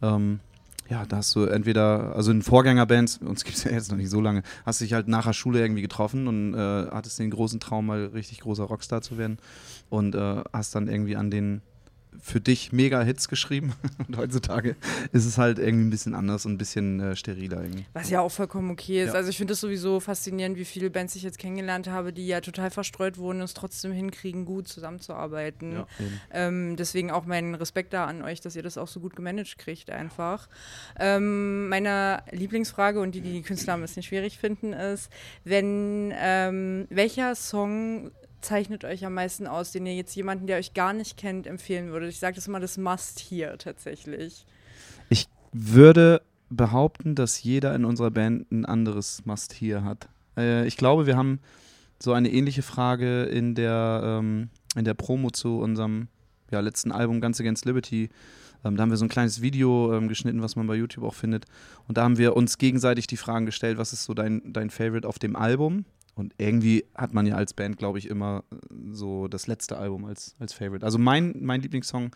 ähm, 0.02 0.40
ja, 0.90 1.06
da 1.06 1.18
hast 1.18 1.36
du 1.36 1.44
entweder, 1.44 2.16
also 2.16 2.32
in 2.32 2.42
Vorgängerbands, 2.42 3.18
uns 3.18 3.44
gibt 3.44 3.56
es 3.56 3.64
ja 3.64 3.70
jetzt 3.70 3.92
noch 3.92 3.96
nicht 3.96 4.10
so 4.10 4.20
lange, 4.20 4.42
hast 4.66 4.80
dich 4.80 4.92
halt 4.92 5.06
nach 5.06 5.24
der 5.24 5.32
Schule 5.32 5.60
irgendwie 5.60 5.82
getroffen 5.82 6.26
und 6.26 6.54
äh, 6.54 6.88
hattest 6.90 7.20
den 7.20 7.30
großen 7.30 7.60
Traum, 7.60 7.86
mal 7.86 8.06
richtig 8.06 8.40
großer 8.40 8.64
Rockstar 8.64 9.00
zu 9.00 9.16
werden 9.16 9.38
und 9.88 10.16
äh, 10.16 10.42
hast 10.52 10.74
dann 10.74 10.88
irgendwie 10.88 11.14
an 11.14 11.30
den 11.30 11.62
für 12.20 12.40
dich 12.40 12.72
mega 12.72 13.02
Hits 13.02 13.28
geschrieben. 13.28 13.74
Und 14.08 14.16
heutzutage 14.16 14.76
ist 15.12 15.24
es 15.24 15.38
halt 15.38 15.58
irgendwie 15.58 15.86
ein 15.86 15.90
bisschen 15.90 16.14
anders 16.14 16.46
und 16.46 16.52
ein 16.52 16.58
bisschen 16.58 17.00
äh, 17.00 17.16
steriler 17.16 17.62
irgendwie. 17.62 17.84
Was 17.92 18.10
ja 18.10 18.20
auch 18.20 18.30
vollkommen 18.30 18.70
okay 18.70 19.02
ist. 19.02 19.08
Ja. 19.08 19.14
Also 19.14 19.30
ich 19.30 19.36
finde 19.36 19.54
es 19.54 19.60
sowieso 19.60 20.00
faszinierend, 20.00 20.56
wie 20.56 20.64
viele 20.64 20.90
Bands 20.90 21.14
ich 21.16 21.22
jetzt 21.22 21.38
kennengelernt 21.38 21.88
habe, 21.88 22.12
die 22.12 22.26
ja 22.26 22.40
total 22.40 22.70
verstreut 22.70 23.18
wurden 23.18 23.38
und 23.38 23.44
es 23.44 23.54
trotzdem 23.54 23.92
hinkriegen, 23.92 24.44
gut 24.44 24.68
zusammenzuarbeiten. 24.68 25.72
Ja, 25.72 25.86
ähm, 26.32 26.76
deswegen 26.76 27.10
auch 27.10 27.26
mein 27.26 27.54
Respekt 27.54 27.92
da 27.92 28.06
an 28.06 28.22
euch, 28.22 28.40
dass 28.40 28.56
ihr 28.56 28.62
das 28.62 28.78
auch 28.78 28.88
so 28.88 29.00
gut 29.00 29.16
gemanagt 29.16 29.58
kriegt 29.58 29.90
einfach. 29.90 30.48
Ähm, 30.98 31.68
meine 31.68 32.22
Lieblingsfrage 32.30 33.00
und 33.00 33.14
die, 33.14 33.20
die 33.20 33.32
die 33.32 33.42
Künstler 33.42 33.74
ein 33.74 33.80
bisschen 33.80 34.02
schwierig 34.02 34.38
finden, 34.38 34.72
ist, 34.72 35.10
wenn 35.44 36.12
ähm, 36.16 36.86
welcher 36.90 37.34
Song 37.34 38.10
zeichnet 38.40 38.84
euch 38.84 39.04
am 39.04 39.14
meisten 39.14 39.46
aus, 39.46 39.72
den 39.72 39.86
ihr 39.86 39.94
jetzt 39.94 40.14
jemanden, 40.14 40.46
der 40.46 40.58
euch 40.58 40.74
gar 40.74 40.92
nicht 40.92 41.16
kennt, 41.16 41.46
empfehlen 41.46 41.90
würdet? 41.90 42.10
Ich 42.10 42.18
sage 42.18 42.36
das 42.36 42.46
immer, 42.46 42.60
das 42.60 42.78
Must 42.78 43.18
hier 43.18 43.56
tatsächlich. 43.58 44.46
Ich 45.08 45.28
würde 45.52 46.22
behaupten, 46.48 47.14
dass 47.14 47.42
jeder 47.42 47.74
in 47.74 47.84
unserer 47.84 48.10
Band 48.10 48.50
ein 48.50 48.64
anderes 48.64 49.24
Must 49.24 49.52
hier 49.52 49.84
hat. 49.84 50.08
Äh, 50.36 50.66
ich 50.66 50.76
glaube, 50.76 51.06
wir 51.06 51.16
haben 51.16 51.40
so 52.02 52.12
eine 52.12 52.30
ähnliche 52.30 52.62
Frage 52.62 53.24
in 53.24 53.54
der, 53.54 54.02
ähm, 54.04 54.50
in 54.74 54.84
der 54.84 54.94
Promo 54.94 55.30
zu 55.30 55.58
unserem 55.58 56.08
ja, 56.50 56.60
letzten 56.60 56.92
Album 56.92 57.20
Guns 57.20 57.40
Against 57.40 57.64
Liberty. 57.64 58.10
Ähm, 58.64 58.76
da 58.76 58.82
haben 58.82 58.90
wir 58.90 58.96
so 58.96 59.04
ein 59.04 59.10
kleines 59.10 59.40
Video 59.42 59.94
ähm, 59.94 60.08
geschnitten, 60.08 60.42
was 60.42 60.56
man 60.56 60.66
bei 60.66 60.74
YouTube 60.74 61.04
auch 61.04 61.14
findet. 61.14 61.46
Und 61.88 61.98
da 61.98 62.02
haben 62.02 62.18
wir 62.18 62.36
uns 62.36 62.58
gegenseitig 62.58 63.06
die 63.06 63.16
Fragen 63.16 63.46
gestellt, 63.46 63.78
was 63.78 63.92
ist 63.92 64.04
so 64.04 64.14
dein, 64.14 64.52
dein 64.52 64.70
Favorite 64.70 65.06
auf 65.06 65.18
dem 65.18 65.36
Album? 65.36 65.84
Und 66.20 66.34
irgendwie 66.36 66.84
hat 66.94 67.14
man 67.14 67.26
ja 67.26 67.34
als 67.34 67.54
Band, 67.54 67.78
glaube 67.78 67.98
ich, 67.98 68.06
immer 68.06 68.44
äh, 68.52 68.56
so 68.92 69.26
das 69.26 69.46
letzte 69.46 69.78
Album 69.78 70.04
als, 70.04 70.36
als 70.38 70.52
Favorite. 70.52 70.84
Also 70.84 70.98
mein, 70.98 71.34
mein 71.40 71.62
Lieblingssong 71.62 72.14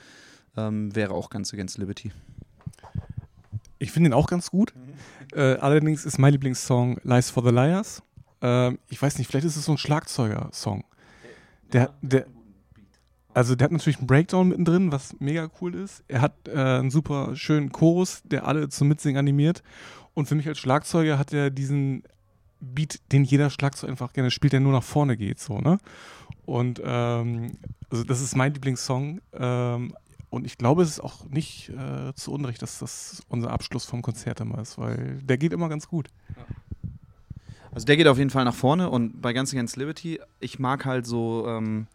ähm, 0.57 0.95
wäre 0.95 1.15
auch 1.15 1.31
Guns 1.31 1.53
Against 1.55 1.79
Liberty. 1.79 2.13
Ich 3.79 3.91
finde 3.91 4.11
ihn 4.11 4.13
auch 4.13 4.27
ganz 4.29 4.51
gut. 4.51 4.75
Äh, 5.33 5.57
allerdings 5.57 6.05
ist 6.05 6.19
mein 6.19 6.33
Lieblingssong 6.33 7.01
Lies 7.03 7.31
for 7.31 7.43
the 7.43 7.51
Liars. 7.51 8.03
Ähm, 8.43 8.79
ich 8.89 9.01
weiß 9.01 9.17
nicht, 9.19 9.27
vielleicht 9.27 9.47
ist 9.47 9.57
es 9.57 9.65
so 9.65 9.73
ein 9.73 9.79
Schlagzeuger-Song. 9.79 10.85
Der, 11.73 11.95
der, 12.03 12.27
also 13.33 13.55
der 13.55 13.65
hat 13.65 13.73
natürlich 13.73 13.99
einen 13.99 14.07
Breakdown 14.07 14.49
mittendrin, 14.49 14.93
was 14.93 15.19
mega 15.19 15.51
cool 15.61 15.75
ist. 15.75 16.05
Er 16.09 16.21
hat 16.21 16.47
äh, 16.47 16.53
einen 16.53 16.91
super 16.91 17.35
schönen 17.37 17.73
Chorus, 17.73 18.23
der 18.25 18.47
alle 18.47 18.69
zum 18.69 18.89
Mitsingen 18.89 19.19
animiert. 19.19 19.63
Und 20.13 20.27
für 20.27 20.35
mich 20.35 20.47
als 20.47 20.59
Schlagzeuger 20.59 21.19
hat 21.19 21.33
er 21.33 21.51
diesen 21.51 22.05
Beat, 22.65 23.01
den 23.13 23.25
jeder 23.25 23.51
Schlagzeug 23.51 23.91
einfach 23.91 24.13
gerne 24.13 24.31
spielt, 24.31 24.53
der 24.53 24.61
nur 24.61 24.73
nach 24.73 24.83
vorne 24.83 25.17
geht, 25.17 25.41
so, 25.41 25.61
ne? 25.61 25.79
Und 26.47 26.81
ähm, 26.85 27.53
also 27.91 28.05
das 28.05 28.21
ist 28.21 28.37
mein 28.37 28.53
Lieblingssong. 28.53 29.21
Ähm, 29.33 29.95
und 30.31 30.45
ich 30.45 30.59
glaube, 30.59 30.83
es 30.83 30.91
ist 30.91 31.01
auch 31.01 31.25
nicht 31.27 31.71
äh, 31.71 32.13
zu 32.15 32.33
Unrecht, 32.33 32.61
dass 32.61 32.81
das 32.81 33.23
unser 33.29 33.51
Abschluss 33.51 33.85
vom 33.85 34.03
Konzert 34.03 34.41
immer 34.41 34.59
ist, 34.59 34.79
weil 34.79 35.21
der 35.23 35.39
geht 35.39 35.53
immer 35.53 35.69
ganz 35.69 35.89
gut. 35.89 36.09
Also 37.71 37.87
der 37.87 37.97
geht 37.97 38.09
auf 38.09 38.19
jeden 38.19 38.31
Fall 38.31 38.45
nach 38.45 38.55
vorne 38.55 38.91
und 38.91 39.23
bei 39.23 39.33
Guns 39.33 39.53
Against 39.53 39.77
Liberty, 39.77 40.21
ich 40.41 40.59
mag 40.59 40.85
halt 40.85 41.07
so 41.07 41.47
ähm, 41.49 41.87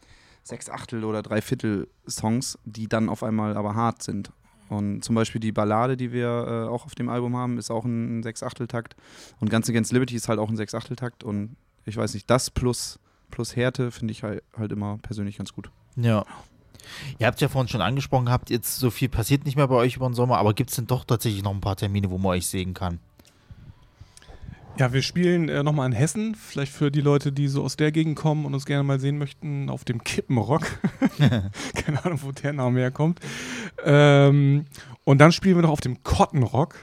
sechs 0.44 0.70
Achtel 0.70 1.04
oder 1.04 1.22
drei 1.22 1.42
Viertel 1.42 1.88
Songs, 2.08 2.58
die 2.66 2.88
dann 2.88 3.10
auf 3.10 3.24
einmal 3.24 3.58
aber 3.58 3.76
hart 3.76 4.04
sind. 4.04 4.32
Und 4.70 5.04
zum 5.04 5.16
Beispiel 5.16 5.42
die 5.42 5.52
Ballade, 5.52 5.98
die 5.98 6.12
wir 6.12 6.28
äh, 6.28 6.70
auch 6.70 6.86
auf 6.86 6.96
dem 6.96 7.10
Album 7.10 7.36
haben, 7.36 7.58
ist 7.58 7.72
auch 7.72 7.86
ein 7.86 8.22
Sechs-Achtel-Takt. 8.24 8.96
Und 9.40 9.50
Guns 9.50 9.70
Against 9.70 9.92
Liberty 9.92 10.16
ist 10.16 10.30
halt 10.30 10.40
auch 10.40 10.50
ein 10.50 10.58
Sechs-Achtel-Takt. 10.58 11.24
Und 11.24 11.56
ich 11.86 11.98
weiß 11.98 12.14
nicht, 12.14 12.30
das 12.30 12.52
plus, 12.52 13.00
plus 13.32 13.56
Härte 13.56 13.92
finde 13.92 14.12
ich 14.12 14.24
halt, 14.24 14.44
halt 14.56 14.72
immer 14.72 15.00
persönlich 15.00 15.38
ganz 15.38 15.54
gut. 15.54 15.72
Ja. 15.96 16.26
Ihr 17.18 17.28
habt 17.28 17.42
ja 17.42 17.50
vorhin 17.50 17.68
schon 17.68 17.82
angesprochen 17.82 18.26
gehabt, 18.26 18.50
jetzt 18.50 18.78
so 18.78 18.90
viel 18.90 19.10
passiert 19.10 19.46
nicht 19.46 19.58
mehr 19.58 19.68
bei 19.68 19.76
euch 19.76 19.96
über 19.96 20.08
den 20.08 20.14
Sommer, 20.14 20.38
aber 20.38 20.54
gibt 20.54 20.70
es 20.70 20.76
denn 20.76 20.88
doch 20.88 21.04
tatsächlich 21.04 21.44
noch 21.44 21.54
ein 21.54 21.62
paar 21.62 21.76
Termine, 21.76 22.10
wo 22.10 22.18
man 22.18 22.32
euch 22.32 22.48
sehen 22.48 22.74
kann? 22.74 23.00
Ja, 24.80 24.94
wir 24.94 25.02
spielen 25.02 25.50
äh, 25.50 25.62
nochmal 25.62 25.88
in 25.88 25.92
Hessen, 25.92 26.36
vielleicht 26.36 26.72
für 26.72 26.90
die 26.90 27.02
Leute, 27.02 27.34
die 27.34 27.50
so 27.50 27.64
aus 27.66 27.76
der 27.76 27.92
Gegend 27.92 28.16
kommen 28.16 28.46
und 28.46 28.54
uns 28.54 28.66
gerne 28.66 28.84
mal 28.84 28.98
sehen 28.98 29.18
möchten, 29.18 29.70
auf 29.70 29.84
dem 29.84 30.06
Kippenrock. 30.06 30.66
Keine 31.76 32.06
Ahnung, 32.06 32.22
wo 32.24 32.32
der 32.32 32.54
Name 32.54 32.80
herkommt. 32.80 33.20
Ähm, 33.84 34.64
und 35.04 35.18
dann 35.18 35.34
spielen 35.34 35.56
wir 35.56 35.64
noch 35.64 35.70
auf 35.72 35.82
dem 35.82 36.02
Cottonrock. 36.04 36.76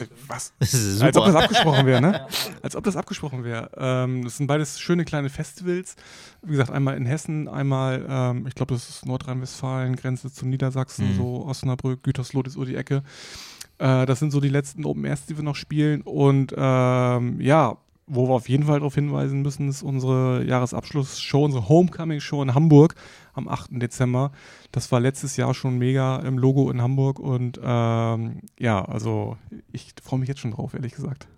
Äh, 0.00 0.06
Was? 0.26 0.52
Als 0.58 1.16
ob 1.16 1.26
das 1.26 1.36
abgesprochen 1.36 1.86
wäre, 1.86 2.00
ne? 2.00 2.26
Als 2.62 2.74
ob 2.74 2.82
das 2.82 2.96
abgesprochen 2.96 3.44
wäre. 3.44 3.70
Ähm, 3.76 4.24
das 4.24 4.38
sind 4.38 4.48
beides 4.48 4.80
schöne 4.80 5.04
kleine 5.04 5.30
Festivals. 5.30 5.94
Wie 6.42 6.50
gesagt, 6.50 6.70
einmal 6.72 6.96
in 6.96 7.06
Hessen, 7.06 7.46
einmal, 7.46 8.04
ähm, 8.08 8.48
ich 8.48 8.56
glaube, 8.56 8.74
das 8.74 8.90
ist 8.90 9.06
Nordrhein-Westfalen, 9.06 9.94
Grenze 9.94 10.32
zu 10.32 10.44
Niedersachsen, 10.44 11.12
Mhm. 11.12 11.16
so 11.18 11.46
Osnabrück, 11.46 12.02
Gütersloh 12.02 12.42
ist 12.42 12.54
so 12.54 12.64
die 12.64 12.74
Ecke. 12.74 13.04
Äh, 13.78 14.06
das 14.06 14.18
sind 14.18 14.30
so 14.30 14.40
die 14.40 14.48
letzten 14.48 14.84
Open 14.84 15.04
Airs, 15.04 15.26
die 15.26 15.36
wir 15.36 15.44
noch 15.44 15.56
spielen. 15.56 16.02
Und 16.02 16.54
ähm, 16.56 17.40
ja, 17.40 17.76
wo 18.06 18.28
wir 18.28 18.34
auf 18.34 18.48
jeden 18.48 18.64
Fall 18.64 18.80
darauf 18.80 18.94
hinweisen 18.94 19.42
müssen, 19.42 19.68
ist 19.68 19.82
unsere 19.82 20.44
Jahresabschlussshow, 20.44 21.44
unsere 21.44 21.68
Homecoming-Show 21.68 22.42
in 22.42 22.54
Hamburg 22.54 22.94
am 23.32 23.48
8. 23.48 23.70
Dezember. 23.72 24.32
Das 24.72 24.92
war 24.92 25.00
letztes 25.00 25.36
Jahr 25.36 25.54
schon 25.54 25.78
mega 25.78 26.16
im 26.18 26.38
Logo 26.38 26.70
in 26.70 26.82
Hamburg 26.82 27.18
und 27.18 27.58
ähm, 27.62 28.40
ja, 28.58 28.84
also 28.84 29.36
ich 29.72 29.94
freue 30.02 30.20
mich 30.20 30.28
jetzt 30.28 30.40
schon 30.40 30.52
drauf, 30.52 30.74
ehrlich 30.74 30.94
gesagt. 30.94 31.28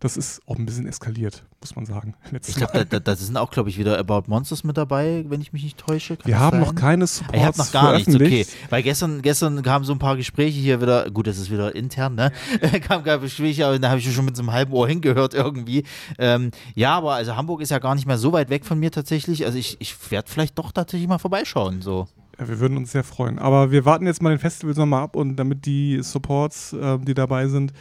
Das 0.00 0.16
ist 0.16 0.40
auch 0.46 0.56
ein 0.56 0.64
bisschen 0.64 0.86
eskaliert, 0.86 1.44
muss 1.60 1.76
man 1.76 1.84
sagen. 1.84 2.14
Ich 2.48 2.54
glaube, 2.54 2.86
da, 2.86 2.98
da, 3.00 3.16
sind 3.16 3.36
auch, 3.36 3.50
glaube 3.50 3.68
ich, 3.68 3.76
wieder 3.76 3.98
About 3.98 4.22
Monsters 4.28 4.64
mit 4.64 4.78
dabei, 4.78 5.26
wenn 5.28 5.42
ich 5.42 5.52
mich 5.52 5.62
nicht 5.62 5.76
täusche. 5.76 6.16
Kann 6.16 6.26
Wir 6.26 6.38
haben 6.38 6.58
sein? 6.58 6.60
noch 6.60 6.74
keine 6.74 7.04
Ah, 7.04 7.36
Ihr 7.36 7.44
habt 7.44 7.58
noch 7.58 7.66
Supports 7.66 7.72
gar 7.72 7.96
nichts, 7.96 8.14
okay. 8.14 8.46
Weil 8.70 8.82
gestern, 8.82 9.20
gestern 9.20 9.62
kamen 9.62 9.84
so 9.84 9.92
ein 9.92 9.98
paar 9.98 10.16
Gespräche 10.16 10.58
hier 10.58 10.80
wieder, 10.80 11.10
gut, 11.10 11.26
das 11.26 11.36
ist 11.36 11.50
wieder 11.50 11.74
intern, 11.76 12.14
ne? 12.14 12.32
Kam 12.88 13.04
gar 13.04 13.18
Gespräche, 13.18 13.66
aber 13.66 13.78
da 13.78 13.90
habe 13.90 14.00
ich 14.00 14.10
schon 14.10 14.24
mit 14.24 14.36
so 14.36 14.42
einem 14.42 14.52
halben 14.52 14.72
Ohr 14.72 14.88
hingehört 14.88 15.34
irgendwie. 15.34 15.84
Ähm, 16.18 16.50
ja, 16.74 16.96
aber 16.96 17.12
also 17.12 17.36
Hamburg 17.36 17.60
ist 17.60 17.70
ja 17.70 17.78
gar 17.78 17.94
nicht 17.94 18.06
mehr 18.06 18.16
so 18.16 18.32
weit 18.32 18.48
weg 18.48 18.64
von 18.64 18.78
mir 18.78 18.90
tatsächlich. 18.90 19.44
Also 19.44 19.58
ich, 19.58 19.76
ich 19.80 20.10
werde 20.10 20.30
vielleicht 20.30 20.58
doch 20.58 20.72
tatsächlich 20.72 21.10
mal 21.10 21.18
vorbeischauen. 21.18 21.82
So. 21.82 22.08
Ja, 22.40 22.48
wir 22.48 22.58
würden 22.58 22.78
uns 22.78 22.92
sehr 22.92 23.04
freuen. 23.04 23.38
Aber 23.38 23.70
wir 23.70 23.84
warten 23.84 24.06
jetzt 24.06 24.22
mal 24.22 24.30
den 24.30 24.38
Festivals 24.38 24.78
nochmal 24.78 25.02
ab 25.02 25.14
und 25.14 25.36
damit 25.36 25.66
die 25.66 26.02
Supports, 26.02 26.72
äh, 26.72 26.98
die 26.98 27.12
dabei 27.12 27.48
sind, 27.48 27.74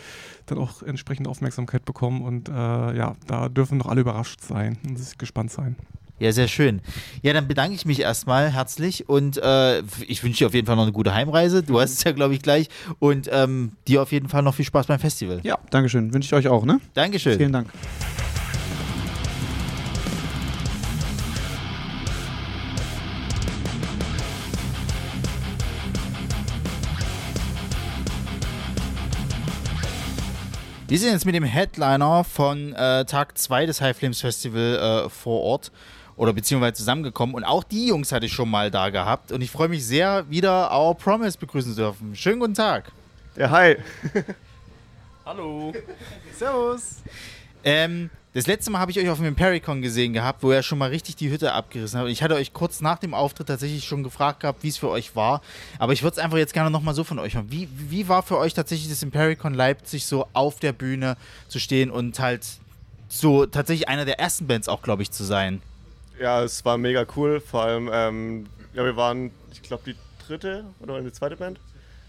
dann 0.51 0.57
auch 0.57 0.83
entsprechend 0.83 1.27
Aufmerksamkeit 1.27 1.85
bekommen. 1.85 2.21
Und 2.21 2.49
äh, 2.49 2.51
ja, 2.51 3.15
da 3.27 3.49
dürfen 3.49 3.77
noch 3.77 3.87
alle 3.87 4.01
überrascht 4.01 4.41
sein 4.41 4.77
und 4.87 4.97
sich 4.97 5.17
gespannt 5.17 5.51
sein. 5.51 5.75
Ja, 6.19 6.33
sehr 6.33 6.49
schön. 6.49 6.81
Ja, 7.21 7.31
dann 7.31 7.47
bedanke 7.47 7.75
ich 7.75 7.85
mich 7.85 8.01
erstmal 8.01 8.51
herzlich 8.51 9.07
und 9.07 9.37
äh, 9.37 9.79
ich 10.05 10.21
wünsche 10.21 10.39
dir 10.39 10.47
auf 10.47 10.53
jeden 10.53 10.67
Fall 10.67 10.75
noch 10.75 10.83
eine 10.83 10.91
gute 10.91 11.13
Heimreise. 11.13 11.63
Du 11.63 11.79
hast 11.79 11.93
es 11.93 12.03
ja, 12.03 12.11
glaube 12.11 12.33
ich, 12.33 12.41
gleich. 12.41 12.67
Und 12.99 13.29
ähm, 13.31 13.71
dir 13.87 14.01
auf 14.01 14.11
jeden 14.11 14.27
Fall 14.27 14.43
noch 14.43 14.55
viel 14.55 14.65
Spaß 14.65 14.87
beim 14.87 14.99
Festival. 14.99 15.39
Ja, 15.43 15.57
Dankeschön. 15.69 16.13
Wünsche 16.13 16.27
ich 16.27 16.33
euch 16.33 16.51
auch, 16.51 16.65
ne? 16.65 16.81
Dankeschön. 16.93 17.37
Vielen 17.37 17.53
Dank. 17.53 17.69
Wir 30.89 30.97
sind 30.97 31.11
jetzt 31.11 31.27
mit 31.27 31.35
dem 31.35 31.43
Headliner 31.43 32.23
von 32.23 32.73
äh, 32.73 33.05
Tag 33.05 33.37
2 33.37 33.67
des 33.67 33.79
High 33.79 33.95
Flames 33.95 34.21
Festival 34.21 35.05
äh, 35.05 35.09
vor 35.09 35.43
Ort 35.43 35.71
oder 36.15 36.33
beziehungsweise 36.33 36.73
zusammengekommen 36.73 37.35
und 37.35 37.43
auch 37.43 37.63
die 37.63 37.89
Jungs 37.89 38.11
hatte 38.11 38.25
ich 38.25 38.33
schon 38.33 38.49
mal 38.49 38.71
da 38.71 38.89
gehabt 38.89 39.31
und 39.31 39.41
ich 39.41 39.51
freue 39.51 39.67
mich 39.67 39.85
sehr, 39.85 40.27
wieder 40.31 40.71
Our 40.75 40.95
Promise 40.95 41.37
begrüßen 41.37 41.75
zu 41.75 41.81
dürfen. 41.81 42.15
Schönen 42.15 42.39
guten 42.39 42.55
Tag. 42.55 42.91
Ja, 43.35 43.51
hi. 43.51 43.77
Hallo. 45.27 45.73
Servus. 46.35 47.03
Ähm, 47.63 48.09
das 48.33 48.45
letzte 48.45 48.69
Mal 48.69 48.79
habe 48.79 48.91
ich 48.91 48.99
euch 48.99 49.09
auf 49.09 49.17
dem 49.17 49.25
Impericon 49.25 49.81
gesehen 49.81 50.13
gehabt, 50.13 50.43
wo 50.43 50.51
ihr 50.51 50.61
schon 50.61 50.77
mal 50.77 50.89
richtig 50.89 51.15
die 51.15 51.31
Hütte 51.31 51.51
abgerissen 51.51 51.99
habt. 51.99 52.09
Ich 52.09 52.21
hatte 52.21 52.35
euch 52.35 52.53
kurz 52.53 52.79
nach 52.79 52.99
dem 52.99 53.15
Auftritt 53.15 53.47
tatsächlich 53.47 53.85
schon 53.85 54.03
gefragt 54.03 54.41
gehabt, 54.41 54.61
wie 54.61 54.67
es 54.67 54.77
für 54.77 54.89
euch 54.89 55.15
war. 55.15 55.41
Aber 55.79 55.93
ich 55.93 56.03
würde 56.03 56.13
es 56.13 56.19
einfach 56.19 56.37
jetzt 56.37 56.53
gerne 56.53 56.69
nochmal 56.69 56.93
so 56.93 57.03
von 57.03 57.17
euch 57.17 57.33
hören. 57.33 57.47
Wie, 57.49 57.67
wie 57.71 58.07
war 58.07 58.21
für 58.21 58.37
euch 58.37 58.53
tatsächlich 58.53 58.87
das 58.89 59.01
Impericon 59.01 59.55
Leipzig 59.55 60.05
so 60.05 60.27
auf 60.33 60.59
der 60.59 60.73
Bühne 60.73 61.17
zu 61.47 61.57
stehen 61.57 61.89
und 61.89 62.19
halt 62.19 62.45
so 63.07 63.47
tatsächlich 63.47 63.89
einer 63.89 64.05
der 64.05 64.19
ersten 64.19 64.45
Bands 64.45 64.67
auch, 64.67 64.83
glaube 64.83 65.01
ich, 65.01 65.09
zu 65.09 65.23
sein? 65.23 65.63
Ja, 66.19 66.43
es 66.43 66.63
war 66.63 66.77
mega 66.77 67.07
cool. 67.15 67.41
Vor 67.41 67.63
allem, 67.63 67.89
ähm, 67.91 68.45
ja, 68.73 68.85
wir 68.85 68.95
waren, 68.95 69.31
ich 69.51 69.63
glaube, 69.63 69.83
die 69.87 69.95
dritte 70.27 70.65
oder 70.81 71.01
die 71.01 71.11
zweite 71.11 71.35
Band? 71.35 71.59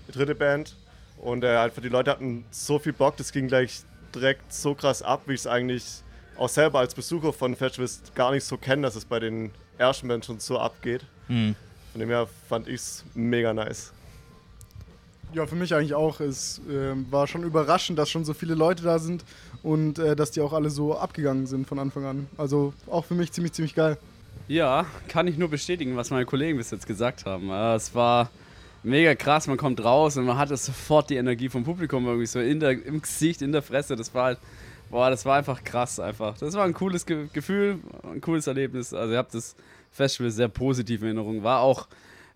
Die 0.07 0.13
dritte 0.13 0.35
Band. 0.35 0.77
Und 1.17 1.45
äh, 1.45 1.57
einfach 1.57 1.81
die 1.81 1.89
Leute 1.89 2.11
hatten 2.11 2.45
so 2.51 2.79
viel 2.79 2.93
Bock, 2.93 3.17
das 3.17 3.33
ging 3.33 3.49
gleich 3.49 3.81
direkt 4.15 4.53
so 4.53 4.75
krass 4.75 5.03
ab, 5.03 5.23
wie 5.27 5.35
ich 5.35 5.41
es 5.41 5.47
eigentlich 5.47 6.03
auch 6.41 6.49
selber 6.49 6.79
als 6.79 6.95
Besucher 6.95 7.33
von 7.33 7.55
Festivals 7.55 8.01
gar 8.15 8.33
nicht 8.33 8.45
so 8.45 8.57
kenne, 8.57 8.83
dass 8.83 8.97
es 8.97 9.05
bei 9.05 9.21
den 9.21 9.51
ersten 9.77 10.09
Bands 10.09 10.27
schon 10.27 10.41
so 10.41 10.59
abgeht. 10.59 11.05
Mhm. 11.29 11.55
Von 11.93 12.01
dem 12.01 12.09
her 12.09 12.27
fand 12.49 12.67
ich 12.67 12.77
es 12.77 13.05
mega 13.15 13.53
nice. 13.53 13.93
Ja, 15.35 15.47
für 15.47 15.55
mich 15.55 15.75
eigentlich 15.75 15.95
auch. 15.95 16.19
Es 16.21 16.61
ähm, 16.69 17.07
war 17.11 17.27
schon 17.27 17.45
überraschend, 17.45 17.99
dass 17.99 18.11
schon 18.11 18.25
so 18.25 18.33
viele 18.33 18.55
Leute 18.55 18.83
da 18.83 18.99
sind 18.99 19.23
und 19.63 19.99
äh, 19.99 20.17
dass 20.17 20.31
die 20.31 20.41
auch 20.41 20.53
alle 20.55 20.71
so 20.71 20.97
abgegangen 20.97 21.47
sind 21.47 21.69
von 21.69 21.79
Anfang 21.79 22.05
an. 22.07 22.27
Also 22.39 22.73
auch 22.91 23.05
für 23.05 23.15
mich 23.15 23.31
ziemlich, 23.33 23.53
ziemlich 23.53 23.75
geil. 23.75 23.99
Ja, 24.49 24.87
kann 25.09 25.29
ich 25.29 25.37
nur 25.37 25.49
bestätigen, 25.51 25.95
was 25.97 26.11
meine 26.11 26.25
Kollegen 26.25 26.57
bis 26.57 26.71
jetzt 26.71 26.87
gesagt 26.87 27.27
haben. 27.27 27.51
Äh, 27.51 27.75
Es 27.75 27.95
war 27.95 28.31
mega 28.83 29.15
krass, 29.15 29.47
man 29.47 29.59
kommt 29.59 29.85
raus 29.85 30.17
und 30.17 30.25
man 30.25 30.39
hatte 30.39 30.57
sofort 30.57 31.11
die 31.11 31.17
Energie 31.17 31.51
vom 31.51 31.65
Publikum 31.65 32.07
irgendwie 32.07 32.27
so 32.27 32.41
in 32.41 32.59
der, 32.61 32.71
im 32.85 33.03
Gesicht, 33.03 33.43
in 33.43 33.53
der 33.53 33.63
Fresse. 33.63 33.95
Das 33.95 34.13
war 34.15 34.25
halt, 34.25 34.39
boah, 34.91 35.11
das 35.11 35.25
war 35.25 35.37
einfach 35.39 35.63
krass 35.65 35.99
einfach. 36.01 36.37
Das 36.39 36.55
war 36.55 36.65
ein 36.65 36.75
cooles 36.75 37.07
Ge 37.07 37.27
Gefühl, 37.33 37.79
ein 38.03 38.21
cooles 38.21 38.47
Erlebnis. 38.47 38.93
Also 38.93 39.13
ich 39.13 39.19
habe 39.19 39.29
das 39.33 39.57
Festival 39.91 40.31
sehr 40.31 40.49
positiv 40.49 41.01
in 41.03 41.09
Erinnerung. 41.09 41.43
War 41.43 41.61
auch 41.61 41.89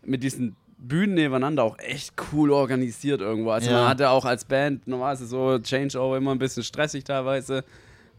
mit 0.03 0.23
diesen 0.23 0.57
Bühnen 0.79 1.15
nebeneinander 1.15 1.63
auch 1.63 1.79
echt 1.79 2.13
cool 2.33 2.51
organisiert 2.51 3.21
irgendwo. 3.21 3.51
Also 3.51 3.71
Ja. 3.71 3.79
man 3.81 3.89
hatte 3.89 4.11
auch 4.11 4.25
als 4.25 4.45
Band 4.45 4.87
normalerweise 4.87 5.27
so 5.27 5.59
Changeover 5.59 6.17
immer 6.17 6.33
ein 6.33 6.39
bisschen 6.39 6.63
stressig 6.63 7.05
teilweise. 7.05 7.65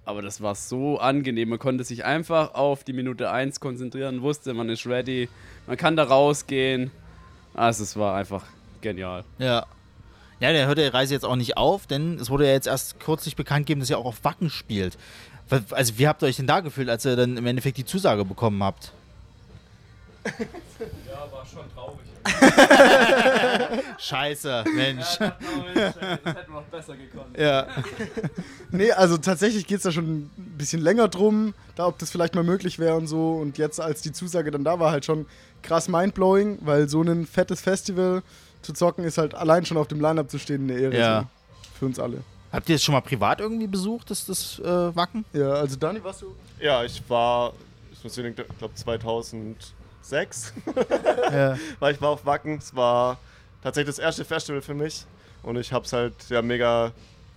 Aber 0.04 0.22
das 0.22 0.42
war 0.42 0.54
so 0.56 1.00
angenehm. 1.00 1.50
Man 1.50 1.60
konnte 1.60 1.84
sich 1.84 2.06
einfach 2.06 2.54
auf 2.54 2.84
die 2.84 2.94
Minute 2.94 3.32
1 3.32 3.60
konzentrieren, 3.60 4.22
wusste, 4.22 4.54
man 4.54 4.70
ist 4.70 4.86
ready, 4.86 5.30
man 5.68 5.78
kann 5.78 5.96
da 5.96 6.04
rausgehen. 6.04 6.92
Also 7.56 7.84
es 7.84 7.98
war 7.98 8.16
einfach 8.16 8.44
genial. 8.82 9.24
Ja. 9.40 9.66
Ja, 10.40 10.52
der 10.52 10.68
hört 10.68 10.78
die 10.78 10.84
Reise 10.84 11.14
jetzt 11.14 11.24
auch 11.24 11.36
nicht 11.36 11.58
auf, 11.58 11.88
denn 11.88 12.20
es 12.20 12.30
wurde 12.30 12.46
ja 12.46 12.52
jetzt 12.52 12.68
erst 12.68 13.00
kürzlich 13.00 13.36
bekannt 13.36 13.66
gegeben, 13.66 13.80
dass 13.80 13.90
ihr 13.90 13.98
auch 13.98 14.06
auf 14.06 14.24
Wacken 14.24 14.50
spielt. 14.50 14.98
Also, 15.72 15.98
wie 15.98 16.08
habt 16.08 16.24
ihr 16.24 16.28
euch 16.28 16.38
denn 16.38 16.48
da 16.48 16.60
gefühlt, 16.60 16.90
als 16.90 17.06
ihr 17.06 17.16
dann 17.16 17.38
im 17.38 17.46
Endeffekt 17.46 17.78
die 17.78 17.86
Zusage 17.86 18.26
bekommen 18.26 18.64
habt? 18.64 18.92
Ja, 21.08 21.32
war 21.32 21.46
schon 21.46 21.64
traurig. 21.74 22.06
Scheiße, 23.98 24.66
Mensch. 24.76 25.20
Ja, 25.20 25.38
das 25.74 25.96
hätten 25.96 26.26
wir 26.26 26.54
noch 26.54 26.64
besser 26.64 26.96
gekonnt. 26.98 27.38
Ja. 27.38 27.68
nee, 28.72 28.92
also 28.92 29.18
tatsächlich 29.18 29.68
geht 29.68 29.78
es 29.78 29.84
da 29.84 29.92
schon 29.92 30.06
ein 30.06 30.32
bisschen 30.58 30.82
länger 30.82 31.08
drum, 31.08 31.54
da 31.76 31.88
ob 31.88 31.98
das 32.00 32.10
vielleicht 32.12 32.36
mal 32.36 32.44
möglich 32.44 32.80
wäre 32.80 32.96
und 32.96 33.08
so. 33.08 33.36
Und 33.36 33.58
jetzt, 33.58 33.80
als 33.80 34.02
die 34.02 34.12
Zusage 34.12 34.52
dann 34.52 34.64
da 34.64 34.80
war, 34.80 34.92
halt 34.92 35.06
schon 35.06 35.26
krass 35.62 35.88
mindblowing, 35.88 36.60
weil 36.62 36.90
so 36.90 37.02
ein 37.02 37.26
fettes 37.26 37.62
Festival 37.62 38.22
zu 38.66 38.74
zocken 38.74 39.04
ist 39.04 39.18
halt 39.18 39.34
allein 39.36 39.66
schon 39.66 39.78
auf 39.78 39.88
dem 39.88 40.02
Line-Up 40.02 40.30
zu 40.30 40.40
stehen 40.40 40.70
eine 40.70 40.80
Ehre. 40.80 40.98
Ja. 40.98 41.30
Für 41.78 41.86
uns 41.86 42.00
alle. 42.00 42.24
Habt 42.52 42.70
ihr 42.70 42.76
es 42.76 42.84
schon 42.84 42.94
mal 42.94 43.02
privat 43.02 43.42
irgendwie 43.42 43.68
besucht, 43.68 44.10
das, 44.10 44.26
das 44.26 44.60
äh, 44.60 44.96
Wacken? 44.96 45.26
Ja, 45.34 45.52
also 45.54 45.76
Dani, 45.76 46.04
warst 46.04 46.22
du? 46.22 46.34
Ja, 46.60 46.84
ich 46.84 47.02
war, 47.10 47.54
ich 47.92 48.04
muss 48.04 48.18
ich 48.18 48.36
glaube 48.36 48.74
2006 48.74 50.54
Ja. 51.32 51.58
war 51.80 51.92
ich 51.92 52.02
war 52.02 52.10
auf 52.10 52.26
Wacken. 52.26 52.58
Es 52.58 52.76
war 52.76 53.18
tatsächlich 53.62 53.96
das 53.96 54.00
erste 54.00 54.24
Festival 54.24 54.62
für 54.62 54.74
mich 54.74 55.06
und 55.44 55.58
ich 55.58 55.74
habe 55.74 55.86
es 55.86 55.92
halt 55.92 56.14
ja 56.30 56.42
mega 56.42 56.92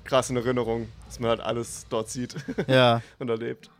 krass 0.04 0.30
in 0.30 0.36
Erinnerung, 0.36 0.88
dass 1.06 1.18
man 1.18 1.30
halt 1.30 1.40
alles 1.40 1.86
dort 1.88 2.08
sieht 2.10 2.36
Ja. 2.68 3.02
und 3.18 3.28
erlebt. 3.28 3.70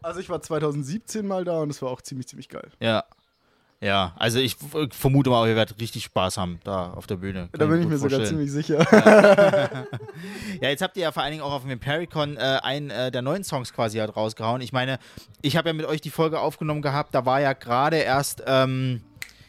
Also 0.00 0.20
ich 0.20 0.28
war 0.28 0.40
2017 0.40 1.26
mal 1.26 1.44
da 1.44 1.60
und 1.60 1.70
es 1.70 1.80
war 1.82 1.90
auch 1.90 2.00
ziemlich, 2.02 2.28
ziemlich 2.28 2.48
geil. 2.48 2.70
Ja. 2.80 3.04
Ja, 3.80 4.14
also 4.16 4.38
ich 4.38 4.54
f- 4.54 4.88
vermute 4.96 5.28
mal, 5.28 5.46
ihr 5.48 5.56
werdet 5.56 5.78
richtig 5.80 6.04
Spaß 6.04 6.38
haben 6.38 6.58
da 6.64 6.92
auf 6.92 7.06
der 7.06 7.16
Bühne. 7.16 7.48
Da 7.52 7.58
Kann 7.58 7.68
bin 7.70 7.82
ich 7.82 7.88
mir 7.88 7.98
sogar 7.98 8.18
vorstellen. 8.20 8.46
ziemlich 8.46 8.50
sicher. 8.52 8.78
Ja. 8.90 9.86
ja, 10.62 10.68
jetzt 10.70 10.80
habt 10.82 10.96
ihr 10.96 11.02
ja 11.02 11.12
vor 11.12 11.22
allen 11.22 11.32
Dingen 11.32 11.42
auch 11.42 11.52
auf 11.52 11.62
dem 11.62 11.70
Impericon 11.70 12.36
äh, 12.36 12.58
einen 12.62 12.88
äh, 12.90 13.10
der 13.10 13.20
neuen 13.20 13.44
Songs 13.44 13.72
quasi 13.74 13.98
halt 13.98 14.16
rausgehauen. 14.16 14.62
Ich 14.62 14.72
meine, 14.72 14.98
ich 15.42 15.56
habe 15.58 15.68
ja 15.68 15.72
mit 15.74 15.84
euch 15.86 16.00
die 16.00 16.10
Folge 16.10 16.40
aufgenommen 16.40 16.80
gehabt, 16.82 17.14
da 17.14 17.26
war 17.26 17.40
ja 17.40 17.52
gerade 17.52 17.96
erst, 17.98 18.42
ähm, 18.46 19.02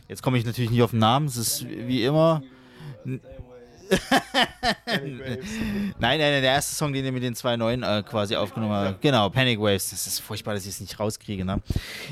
jetzt 0.10 0.22
komme 0.22 0.38
ich 0.38 0.46
natürlich 0.46 0.72
nicht 0.72 0.82
auf 0.82 0.92
den 0.92 1.00
Namen, 1.00 1.28
es 1.28 1.38
ist 1.38 1.66
wie 1.70 2.04
immer. 2.04 2.42
N- 3.06 3.22
nein, 4.88 5.40
nein, 6.00 6.20
nein, 6.20 6.42
der 6.42 6.44
erste 6.44 6.76
Song, 6.76 6.94
den 6.94 7.06
ihr 7.06 7.12
mit 7.12 7.24
den 7.24 7.36
zwei 7.36 7.58
neuen 7.58 7.84
äh, 7.84 8.04
quasi 8.08 8.36
aufgenommen 8.36 8.74
habt. 8.74 9.02
Genau, 9.02 9.30
Panic 9.30 9.60
Waves. 9.60 9.90
Das 9.90 10.08
ist 10.08 10.20
furchtbar, 10.20 10.54
dass 10.54 10.64
ich 10.64 10.72
es 10.72 10.82
nicht 10.82 11.00
rauskriege, 11.00 11.46
ne? 11.46 11.62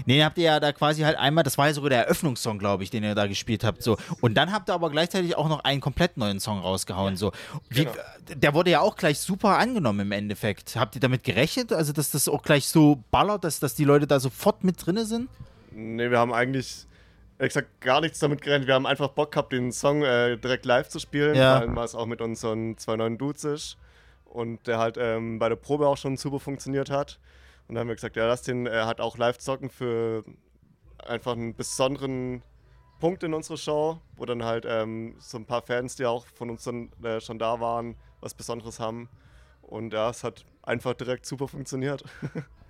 Nee, 0.06 0.24
habt 0.24 0.38
ihr 0.38 0.46
ja 0.46 0.60
da 0.60 0.72
quasi 0.72 1.02
halt 1.02 1.18
einmal, 1.18 1.44
das 1.44 1.58
war 1.58 1.68
ja 1.68 1.74
sogar 1.74 1.90
der 1.90 2.06
Eröffnungssong, 2.06 2.60
glaube 2.60 2.84
ich, 2.84 2.90
den 2.90 3.04
ihr 3.04 3.16
da 3.16 3.28
gespielt 3.28 3.64
habt. 3.64 3.84
So. 3.84 3.98
Und 4.22 4.36
dann 4.36 4.52
habt 4.52 4.70
ihr 4.70 4.74
aber 4.74 4.90
gleichzeitig 4.90 5.36
auch 5.36 5.50
noch 5.50 5.64
einen 5.64 5.82
komplett 5.82 6.18
neuen 6.18 6.40
Song 6.40 6.60
rausgehauen. 6.60 7.18
So. 7.18 7.32
Wie, 7.70 7.84
Genau. 7.84 7.96
Der 8.36 8.54
wurde 8.54 8.72
ja 8.72 8.80
auch 8.80 8.96
gleich 8.96 9.20
super 9.20 9.58
angenommen 9.58 10.02
im 10.02 10.12
Endeffekt. 10.12 10.76
Habt 10.76 10.96
ihr 10.96 11.02
damit 11.02 11.24
gerechnet? 11.24 11.74
Also, 11.74 11.92
dass 11.94 12.12
das 12.12 12.28
auch 12.28 12.42
gleich 12.42 12.68
so 12.68 13.04
ballert, 13.12 13.44
dass, 13.44 13.60
dass 13.60 13.76
die 13.76 13.84
Leute 13.84 14.08
da 14.08 14.20
sofort 14.20 14.64
mit 14.64 14.86
drin 14.86 15.06
sind? 15.06 15.30
Nee, 15.72 16.10
wir 16.10 16.20
haben 16.20 16.34
eigentlich 16.34 16.86
ehrlich 17.44 17.54
gesagt 17.54 17.82
gar 17.82 18.00
nichts 18.00 18.20
damit 18.20 18.42
gerechnet. 18.42 18.68
Wir 18.68 18.76
haben 18.76 18.86
einfach 18.86 19.10
Bock 19.10 19.32
gehabt, 19.32 19.52
den 19.52 19.74
Song 19.74 20.02
äh, 20.02 20.38
direkt 20.38 20.66
live 20.66 20.88
zu 20.88 21.00
spielen. 21.00 21.36
Ja. 21.36 21.56
Vor 21.56 21.62
allem, 21.62 21.76
weil 21.76 21.86
es 21.86 21.94
auch 21.94 22.06
mit 22.06 22.22
unseren 22.22 22.78
zwei 22.78 22.96
neuen 22.96 23.18
Dudes 23.18 23.44
ist. 23.44 23.78
Und 24.24 24.66
der 24.66 24.80
halt 24.80 24.96
ähm, 24.98 25.40
bei 25.40 25.50
der 25.50 25.58
Probe 25.58 25.88
auch 25.88 25.98
schon 25.98 26.16
super 26.16 26.40
funktioniert 26.40 26.90
hat. 26.90 27.20
Und 27.68 27.76
dann 27.76 27.82
haben 27.82 27.88
wir 27.90 27.96
gesagt, 27.96 28.16
ja, 28.16 28.28
lass 28.28 28.44
den 28.44 28.66
äh, 28.66 28.84
halt 28.86 29.02
auch 29.02 29.18
live 29.18 29.38
zocken 29.40 29.70
für 29.70 30.24
einfach 31.06 31.34
einen 31.34 31.54
besonderen 31.54 32.44
Punkt 33.02 33.24
in 33.24 33.34
unserer 33.34 33.58
Show, 33.58 34.00
wo 34.16 34.26
dann 34.26 34.46
halt 34.46 34.66
ähm, 34.66 35.16
so 35.20 35.38
ein 35.38 35.46
paar 35.46 35.64
Fans, 35.64 35.98
die 35.98 36.06
auch 36.06 36.26
von 36.28 36.50
uns 36.50 36.64
dann 36.64 36.92
äh, 37.04 37.20
schon 37.20 37.40
da 37.40 37.60
waren, 37.60 37.96
was 38.22 38.34
Besonderes 38.34 38.80
haben. 38.80 39.10
Und 39.62 39.92
ja, 39.92 40.10
es 40.10 40.24
hat 40.24 40.46
einfach 40.62 40.94
direkt 40.94 41.26
super 41.26 41.50
funktioniert. 41.50 42.06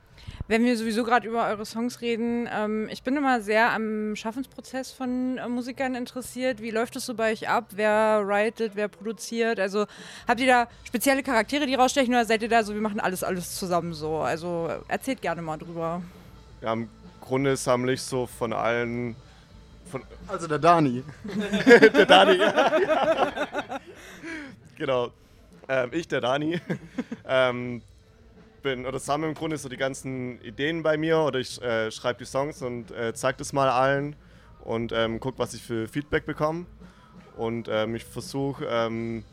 Wenn 0.48 0.66
wir 0.66 0.78
sowieso 0.78 1.04
gerade 1.04 1.28
über 1.28 1.48
eure 1.48 1.66
Songs 1.66 2.02
reden, 2.02 2.50
ähm, 2.52 2.90
ich 2.92 3.04
bin 3.04 3.16
immer 3.16 3.42
sehr 3.42 3.72
am 3.72 4.16
Schaffensprozess 4.16 4.92
von 4.92 5.38
äh, 5.38 5.48
Musikern 5.48 5.96
interessiert. 5.96 6.62
Wie 6.62 6.72
läuft 6.72 6.96
es 6.96 7.06
so 7.06 7.14
bei 7.14 7.32
euch 7.32 7.48
ab? 7.48 7.66
Wer 7.72 8.24
writet, 8.26 8.76
wer 8.76 8.90
produziert? 8.90 9.60
Also 9.60 9.86
habt 10.28 10.40
ihr 10.42 10.48
da 10.48 10.68
spezielle 10.84 11.24
Charaktere, 11.24 11.66
die 11.66 11.76
rausstechen 11.76 12.14
oder 12.14 12.26
seid 12.26 12.42
ihr 12.44 12.50
da 12.50 12.64
so, 12.64 12.74
wir 12.74 12.82
machen 12.82 13.00
alles, 13.00 13.24
alles 13.24 13.56
zusammen 13.56 13.94
so? 13.94 14.18
Also 14.18 14.70
erzählt 14.88 15.22
gerne 15.22 15.42
mal 15.42 15.58
drüber. 15.58 16.02
Ja, 16.62 16.74
im 16.74 16.90
Grunde 17.22 17.56
sammle 17.56 17.94
ich 17.94 18.02
so 18.02 18.28
von 18.28 18.52
allen. 18.52 19.16
Von 19.90 20.04
also 20.28 20.48
der 20.48 20.60
Dani. 20.60 21.04
der 21.94 22.06
Dani, 22.06 22.36
ja. 22.36 22.80
ja. 22.80 23.80
Genau. 24.78 25.12
Ähm, 25.70 25.90
ich, 25.94 26.08
der 26.08 26.20
Dani. 26.20 26.60
ähm, 27.28 27.82
bin 28.64 28.86
oder 28.88 28.98
sammle 28.98 29.28
im 29.28 29.36
Grunde 29.36 29.58
so 29.58 29.70
die 29.70 29.78
ganzen 29.78 30.42
Ideen 30.42 30.82
bei 30.82 30.98
mir 30.98 31.20
oder 31.20 31.40
ich 31.40 31.62
äh, 31.62 31.92
schreibe 31.92 32.20
die 32.20 32.26
Songs 32.26 32.62
und 32.62 32.92
äh, 32.92 33.14
zeige 33.14 33.38
das 33.38 33.54
mal 33.54 33.70
allen 33.70 34.16
und 34.64 34.92
ähm, 34.94 35.20
gucke, 35.20 35.38
was 35.38 35.54
ich 35.54 35.62
für 35.62 35.88
Feedback 35.88 36.26
bekomme. 36.26 36.66
Und 37.36 37.68
ähm, 37.70 37.96
ich 37.96 38.06
versuche, 38.06 38.66
ähm, 38.68 39.24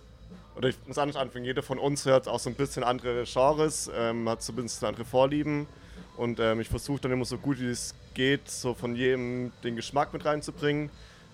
oder 0.57 0.69
ich 0.69 0.77
muss 0.87 0.99
anders 0.99 1.17
anfangen, 1.17 1.45
jeder 1.45 1.63
von 1.63 1.79
uns 1.79 2.05
hört 2.05 2.29
auch 2.29 2.41
so 2.41 2.51
ein 2.51 2.57
bisschen 2.57 2.83
andere 2.83 3.25
Genres, 3.25 3.91
ähm, 3.95 4.29
hat 4.29 4.43
so 4.43 4.53
ein 4.53 4.57
bisschen 4.57 4.89
andere 4.89 5.05
Vorlieben. 5.05 5.67
Und 6.17 6.41
ähm, 6.41 6.61
ich 6.61 6.69
versuche 6.69 7.01
dann 7.01 7.13
immer 7.13 7.25
so 7.25 7.39
gut 7.39 7.61
wie 7.61 7.71
es 7.71 7.95
geht, 8.15 8.51
so 8.51 8.75
von 8.75 8.97
jedem 8.97 9.53
den 9.65 9.77
Geschmack 9.77 10.13
mit 10.13 10.25
reinzubringen, 10.25 10.91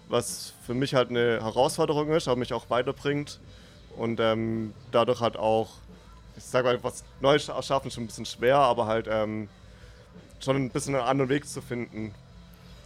was 0.09 0.53
für 0.65 0.75
mich 0.75 0.95
halt 0.95 1.11
eine 1.11 1.43
Herausforderung 1.43 2.11
ist, 2.13 2.29
aber 2.29 2.37
mich 2.37 2.53
auch 2.53 2.71
weiterbringt. 2.71 3.41
Und 3.97 4.21
ähm, 4.21 4.75
dadurch 4.93 5.21
halt 5.21 5.37
auch 5.37 5.71
ich 6.37 6.45
sage 6.45 6.69
mal, 6.69 6.83
was 6.83 7.05
Neues 7.21 7.49
erschaffen 7.49 7.91
schon 7.91 8.05
ein 8.05 8.07
bisschen 8.07 8.27
schwer, 8.27 8.57
aber 8.57 8.87
halt 8.87 9.09
ähm, 9.11 9.49
schon 10.41 10.57
ein 10.57 10.71
bisschen 10.71 10.95
einen 10.95 11.05
anderen 11.05 11.29
Weg 11.31 11.49
zu 11.49 11.61
finden 11.63 12.15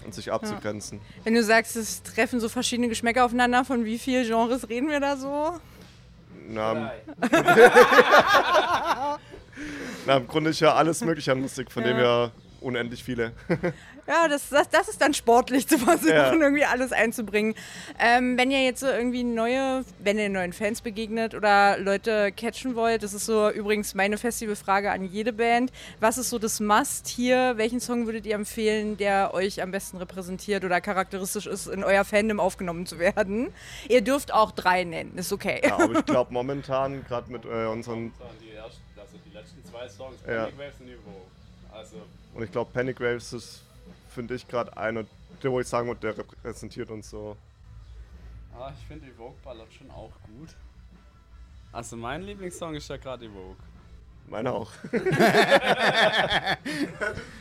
und 0.04 0.14
sich 0.14 0.32
abzugrenzen. 0.32 0.98
Ja. 0.98 1.24
Wenn 1.24 1.34
du 1.34 1.42
sagst, 1.42 1.76
es 1.76 2.02
treffen 2.02 2.40
so 2.40 2.48
verschiedene 2.48 2.88
Geschmäcker 2.88 3.24
aufeinander, 3.24 3.64
von 3.64 3.84
wie 3.84 3.98
vielen 3.98 4.26
Genres 4.26 4.68
reden 4.68 4.88
wir 4.88 5.00
da 5.00 5.16
so? 5.16 5.60
Na, 6.48 6.92
Na 10.06 10.16
im 10.16 10.26
Grunde 10.26 10.50
ist 10.50 10.60
ja 10.60 10.74
alles 10.74 11.02
mögliche 11.02 11.32
an 11.32 11.40
Musik, 11.40 11.70
von 11.70 11.82
ja. 11.82 11.88
dem 11.88 11.96
her 11.98 12.32
unendlich 12.60 13.04
viele. 13.04 13.32
ja, 14.06 14.28
das, 14.28 14.48
das, 14.48 14.68
das 14.68 14.88
ist 14.88 15.00
dann 15.00 15.14
sportlich 15.14 15.66
zu 15.68 15.78
versuchen, 15.78 16.08
ja. 16.08 16.32
irgendwie 16.32 16.64
alles 16.64 16.92
einzubringen. 16.92 17.54
Ähm, 17.98 18.36
wenn 18.38 18.50
ihr 18.50 18.64
jetzt 18.64 18.80
so 18.80 18.86
irgendwie 18.86 19.24
neue, 19.24 19.84
wenn 19.98 20.18
ihr 20.18 20.28
neuen 20.28 20.52
Fans 20.52 20.80
begegnet 20.80 21.34
oder 21.34 21.78
Leute 21.78 22.32
catchen 22.32 22.74
wollt, 22.74 23.02
das 23.02 23.14
ist 23.14 23.26
so 23.26 23.50
übrigens 23.50 23.94
meine 23.94 24.18
Festivalfrage 24.18 24.90
an 24.90 25.04
jede 25.04 25.32
Band. 25.32 25.72
Was 26.00 26.18
ist 26.18 26.30
so 26.30 26.38
das 26.38 26.60
Must 26.60 27.08
hier? 27.08 27.54
Welchen 27.56 27.80
Song 27.80 28.06
würdet 28.06 28.26
ihr 28.26 28.34
empfehlen, 28.34 28.96
der 28.96 29.34
euch 29.34 29.62
am 29.62 29.70
besten 29.70 29.98
repräsentiert 29.98 30.64
oder 30.64 30.80
charakteristisch 30.80 31.46
ist, 31.46 31.66
in 31.66 31.84
euer 31.84 32.04
Fandom 32.04 32.40
aufgenommen 32.40 32.86
zu 32.86 32.98
werden? 32.98 33.52
Ihr 33.88 34.02
dürft 34.02 34.32
auch 34.32 34.52
drei 34.52 34.84
nennen, 34.84 35.16
ist 35.16 35.32
okay. 35.32 35.60
Ja, 35.64 35.78
aber 35.78 35.98
ich 35.98 36.04
glaube 36.06 36.32
momentan, 36.32 37.04
gerade 37.04 37.30
mit 37.30 37.44
äh, 37.44 37.66
unseren... 37.66 38.12
Die, 38.40 38.54
ersten, 38.54 38.80
also 38.96 39.16
die 39.24 39.36
letzten 39.36 39.64
zwei 39.64 39.88
Songs, 39.88 40.16
ja. 40.26 40.44
Panic 40.44 40.58
Waves 40.58 40.80
und 40.80 40.88
Evo. 40.88 41.26
Also 41.72 41.96
und 42.34 42.42
ich 42.42 42.52
glaube, 42.52 42.70
Panic 42.72 43.00
Waves 43.00 43.32
ist, 43.32 43.62
finde 44.10 44.34
ich, 44.34 44.46
gerade 44.46 44.76
einer, 44.76 45.04
der, 45.42 45.50
wo 45.50 45.60
ich 45.60 45.66
sagen 45.66 45.88
würde, 45.88 46.00
der 46.00 46.18
repräsentiert 46.18 46.90
uns 46.90 47.10
so. 47.10 47.36
Ah, 48.58 48.72
ich 48.78 48.86
finde 48.86 49.06
Evoke 49.06 49.36
ballert 49.42 49.72
schon 49.72 49.90
auch 49.90 50.12
gut. 50.26 50.54
Also 51.72 51.96
mein 51.96 52.22
Lieblingssong 52.22 52.74
ist 52.74 52.88
ja 52.88 52.96
gerade 52.96 53.26
Evoke. 53.26 53.62
Meiner 54.28 54.52
auch. 54.52 54.70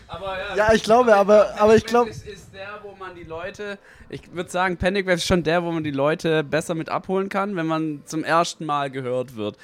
aber 0.07 0.39
ja, 0.39 0.55
ja, 0.55 0.73
ich 0.73 0.83
glaube, 0.83 1.15
aber, 1.15 1.53
aber 1.59 1.75
ich 1.75 1.85
glaube. 1.85 2.09
Ist, 2.09 2.25
ist 2.25 2.53
der, 2.53 2.79
wo 2.81 2.95
man 2.95 3.15
die 3.15 3.25
Leute, 3.25 3.77
ich 4.09 4.31
würde 4.33 4.49
sagen, 4.49 4.77
Panic 4.77 5.05
Waves 5.05 5.19
ist 5.19 5.27
schon 5.27 5.43
der, 5.43 5.63
wo 5.63 5.71
man 5.71 5.83
die 5.83 5.91
Leute 5.91 6.43
besser 6.43 6.73
mit 6.75 6.89
abholen 6.89 7.29
kann, 7.29 7.55
wenn 7.55 7.67
man 7.67 8.01
zum 8.05 8.23
ersten 8.23 8.65
Mal 8.65 8.89
gehört 8.89 9.35
wird 9.35 9.57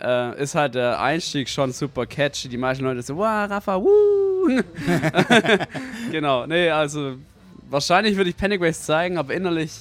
äh, 0.00 0.42
ist 0.42 0.54
halt 0.54 0.74
der 0.74 1.00
Einstieg 1.00 1.48
schon 1.48 1.72
super 1.72 2.06
catchy. 2.06 2.48
Die 2.48 2.56
meisten 2.56 2.84
Leute 2.84 3.02
so, 3.02 3.16
wow, 3.16 3.50
Rafa, 3.50 3.80
wuh. 3.80 4.24
genau, 6.10 6.46
nee, 6.46 6.68
also 6.70 7.16
wahrscheinlich 7.68 8.16
würde 8.16 8.30
ich 8.30 8.36
Panic 8.36 8.60
Waves 8.60 8.84
zeigen, 8.84 9.18
aber 9.18 9.32
innerlich 9.34 9.72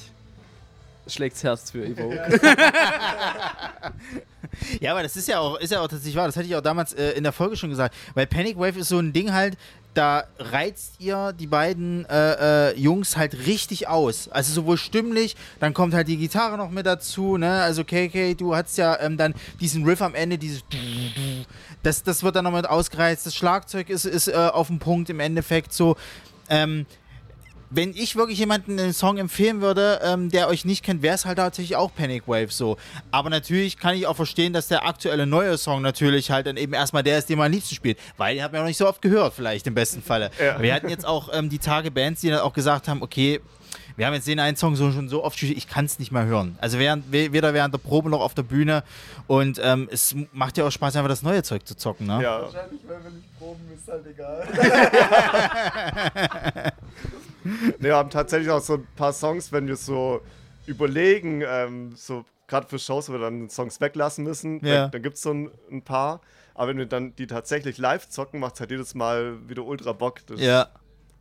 schlägt's 1.07 1.43
Herz 1.43 1.71
für 1.71 1.85
Evoke. 1.85 2.15
ja, 4.79 4.91
aber 4.91 5.03
das 5.03 5.17
ist 5.17 5.27
ja 5.27 5.39
auch, 5.39 5.59
ist 5.59 5.71
ja 5.71 5.81
auch 5.81 5.87
tatsächlich 5.87 6.15
wahr. 6.15 6.27
Das 6.27 6.37
hatte 6.37 6.47
ich 6.47 6.55
auch 6.55 6.61
damals 6.61 6.93
äh, 6.93 7.11
in 7.11 7.23
der 7.23 7.33
Folge 7.33 7.57
schon 7.57 7.69
gesagt. 7.69 7.95
Weil 8.13 8.27
Panic 8.27 8.57
Wave 8.57 8.79
ist 8.79 8.89
so 8.89 8.99
ein 8.99 9.11
Ding 9.11 9.33
halt, 9.33 9.57
da 9.93 10.23
reizt 10.39 10.95
ihr 10.99 11.33
die 11.33 11.47
beiden 11.47 12.05
äh, 12.05 12.71
äh, 12.71 12.79
Jungs 12.79 13.17
halt 13.17 13.45
richtig 13.45 13.87
aus. 13.87 14.27
Also 14.29 14.53
sowohl 14.53 14.77
stimmlich, 14.77 15.35
dann 15.59 15.73
kommt 15.73 15.93
halt 15.93 16.07
die 16.07 16.17
Gitarre 16.17 16.57
noch 16.57 16.71
mit 16.71 16.85
dazu, 16.85 17.37
ne? 17.37 17.61
Also 17.61 17.83
KK, 17.83 18.35
du 18.35 18.55
hast 18.55 18.77
ja 18.77 18.99
ähm, 18.99 19.17
dann 19.17 19.33
diesen 19.59 19.85
Riff 19.85 20.01
am 20.01 20.15
Ende, 20.15 20.37
dieses 20.37 20.63
das, 21.83 22.03
das 22.03 22.23
wird 22.23 22.35
dann 22.35 22.45
noch 22.45 22.53
mit 22.53 22.67
ausgereizt. 22.67 23.25
Das 23.25 23.35
Schlagzeug 23.35 23.89
ist, 23.89 24.05
ist 24.05 24.27
äh, 24.27 24.33
auf 24.33 24.67
dem 24.67 24.79
Punkt 24.79 25.09
im 25.09 25.19
Endeffekt 25.19 25.73
so. 25.73 25.95
Ähm, 26.49 26.85
wenn 27.75 27.91
ich 27.91 28.15
wirklich 28.15 28.37
jemanden 28.39 28.79
einen 28.79 28.93
Song 28.93 29.17
empfehlen 29.17 29.61
würde, 29.61 29.99
ähm, 30.03 30.29
der 30.29 30.47
euch 30.47 30.63
nicht 30.63 30.83
kennt, 30.83 31.01
wäre 31.01 31.15
es 31.15 31.25
halt 31.25 31.37
tatsächlich 31.37 31.75
auch 31.75 31.93
Panic 31.93 32.27
Wave 32.27 32.51
so. 32.51 32.77
Aber 33.11 33.29
natürlich 33.29 33.77
kann 33.77 33.95
ich 33.95 34.05
auch 34.05 34.15
verstehen, 34.15 34.53
dass 34.53 34.67
der 34.67 34.85
aktuelle 34.85 35.25
neue 35.25 35.57
Song 35.57 35.81
natürlich 35.81 36.29
halt 36.29 36.45
dann 36.45 36.57
eben 36.57 36.73
erstmal 36.73 37.03
der 37.03 37.17
ist, 37.17 37.29
den 37.29 37.37
man 37.37 37.47
am 37.47 37.51
liebsten 37.51 37.75
spielt. 37.75 37.97
Weil 38.17 38.35
den 38.35 38.43
hat 38.43 38.51
man 38.51 38.59
ja 38.59 38.63
noch 38.63 38.67
nicht 38.67 38.77
so 38.77 38.87
oft 38.87 39.01
gehört, 39.01 39.33
vielleicht 39.33 39.65
im 39.65 39.73
besten 39.73 40.03
Falle. 40.03 40.29
Ja. 40.39 40.61
Wir 40.61 40.73
hatten 40.73 40.89
jetzt 40.89 41.05
auch 41.05 41.29
ähm, 41.33 41.49
die 41.49 41.59
Tage 41.59 41.89
Bands, 41.89 42.21
die 42.21 42.29
dann 42.29 42.39
auch 42.39 42.53
gesagt 42.53 42.87
haben, 42.87 43.01
okay, 43.01 43.41
wir 43.95 44.05
haben 44.05 44.13
jetzt 44.13 44.27
den 44.27 44.39
einen 44.39 44.57
Song 44.57 44.75
so, 44.75 44.91
schon 44.91 45.07
so 45.09 45.23
oft 45.23 45.39
gespielt, 45.39 45.57
ich 45.57 45.67
kann 45.67 45.85
es 45.85 45.97
nicht 45.99 46.11
mehr 46.11 46.25
hören. 46.25 46.57
Also 46.61 46.79
während, 46.79 47.11
weder 47.11 47.53
während 47.53 47.73
der 47.73 47.79
Probe 47.79 48.09
noch 48.09 48.21
auf 48.21 48.33
der 48.33 48.43
Bühne. 48.43 48.83
Und 49.27 49.59
ähm, 49.63 49.89
es 49.91 50.15
macht 50.31 50.57
ja 50.57 50.65
auch 50.65 50.71
Spaß, 50.71 50.95
einfach 50.95 51.09
das 51.09 51.21
neue 51.21 51.43
Zeug 51.43 51.67
zu 51.67 51.75
zocken, 51.75 52.07
ne? 52.07 52.23
Ja. 52.23 52.41
Wahrscheinlich, 52.41 52.81
weil 52.87 53.03
wir 53.03 53.11
nicht 53.11 53.39
proben, 53.39 53.61
ist 53.75 53.87
halt 53.87 54.07
egal. 54.07 54.47
wir 57.79 57.95
haben 57.95 58.09
tatsächlich 58.09 58.49
auch 58.49 58.61
so 58.61 58.75
ein 58.75 58.87
paar 58.95 59.13
Songs, 59.13 59.51
wenn 59.51 59.67
wir 59.67 59.75
so 59.75 60.21
überlegen, 60.65 61.43
ähm, 61.45 61.93
so 61.95 62.25
gerade 62.47 62.67
für 62.67 62.79
Shows, 62.79 63.09
wo 63.09 63.13
wir 63.13 63.19
dann 63.19 63.49
Songs 63.49 63.79
weglassen 63.81 64.23
müssen, 64.23 64.65
ja. 64.65 64.83
dann, 64.83 64.91
dann 64.91 65.01
gibt 65.01 65.15
es 65.15 65.21
so 65.21 65.31
ein, 65.31 65.51
ein, 65.71 65.81
paar. 65.81 66.21
Aber 66.55 66.69
wenn 66.69 66.77
wir 66.77 66.85
dann 66.85 67.15
die 67.15 67.27
tatsächlich 67.27 67.77
live 67.77 68.09
zocken, 68.09 68.39
macht 68.39 68.55
es 68.55 68.59
halt 68.59 68.71
jedes 68.71 68.95
Mal 68.95 69.49
wieder 69.49 69.63
ultra 69.63 69.93
Bock. 69.93 70.25
Das, 70.27 70.39
ja. 70.39 70.67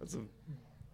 Also 0.01 0.21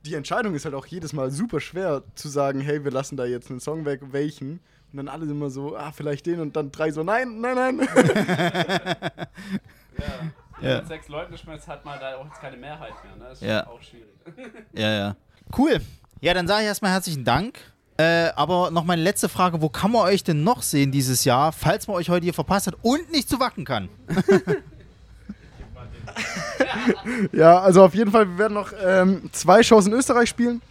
die 0.08 0.14
Entscheidung 0.14 0.54
ist 0.54 0.64
halt 0.64 0.74
auch 0.74 0.86
jedes 0.86 1.12
Mal 1.12 1.30
super 1.30 1.60
schwer 1.60 2.02
zu 2.14 2.28
sagen, 2.28 2.60
hey, 2.60 2.82
wir 2.84 2.90
lassen 2.90 3.16
da 3.16 3.24
jetzt 3.24 3.50
einen 3.50 3.60
Song 3.60 3.84
weg, 3.84 4.00
welchen? 4.10 4.60
Und 4.90 4.96
dann 4.96 5.08
alle 5.08 5.26
immer 5.26 5.50
so, 5.50 5.76
ah, 5.76 5.92
vielleicht 5.92 6.24
den 6.26 6.40
und 6.40 6.56
dann 6.56 6.72
drei 6.72 6.90
so, 6.90 7.02
nein, 7.02 7.40
nein, 7.40 7.54
nein. 7.54 7.80
ja. 9.98 10.04
Ja. 10.60 10.78
Mit 10.78 10.88
sechs 10.88 11.08
Leuten 11.08 11.36
schmeißt 11.36 11.68
hat 11.68 11.84
man 11.84 12.00
da 12.00 12.16
auch 12.16 12.24
jetzt 12.24 12.40
keine 12.40 12.56
Mehrheit 12.56 12.92
mehr. 13.04 13.16
Ne? 13.16 13.24
Das 13.28 13.40
ist 13.40 13.46
ja. 13.46 13.66
auch 13.66 13.80
schwierig. 13.82 14.08
Ja, 14.72 14.90
ja. 14.90 15.16
Cool. 15.56 15.80
Ja, 16.20 16.34
dann 16.34 16.48
sage 16.48 16.62
ich 16.62 16.66
erstmal 16.66 16.90
herzlichen 16.90 17.24
Dank. 17.24 17.60
Äh, 17.96 18.30
aber 18.34 18.70
noch 18.70 18.84
meine 18.84 19.02
letzte 19.02 19.28
Frage: 19.28 19.62
Wo 19.62 19.68
kann 19.68 19.92
man 19.92 20.02
euch 20.02 20.24
denn 20.24 20.42
noch 20.42 20.62
sehen 20.62 20.90
dieses 20.90 21.24
Jahr, 21.24 21.52
falls 21.52 21.86
man 21.86 21.96
euch 21.96 22.10
heute 22.10 22.24
hier 22.24 22.34
verpasst 22.34 22.66
hat 22.66 22.76
und 22.82 23.10
nicht 23.10 23.28
zu 23.28 23.40
wacken 23.40 23.64
kann? 23.64 23.88
ja, 27.32 27.60
also 27.60 27.84
auf 27.84 27.94
jeden 27.94 28.10
Fall, 28.10 28.28
wir 28.28 28.38
werden 28.38 28.54
noch 28.54 28.72
ähm, 28.82 29.28
zwei 29.32 29.62
Shows 29.62 29.86
in 29.86 29.92
Österreich 29.92 30.28
spielen. 30.28 30.62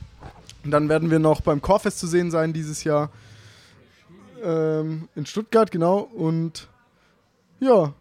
Und 0.63 0.71
dann 0.71 0.89
werden 0.89 1.09
wir 1.09 1.19
noch 1.19 1.41
beim 1.41 1.61
Chorfest 1.61 1.99
zu 1.99 2.07
sehen 2.07 2.31
sein 2.31 2.53
dieses 2.53 2.83
Jahr. 2.83 3.09
Ähm, 4.43 5.07
in 5.15 5.25
Stuttgart, 5.25 5.71
genau. 5.71 5.99
Und 5.99 6.67
ja, 7.59 7.93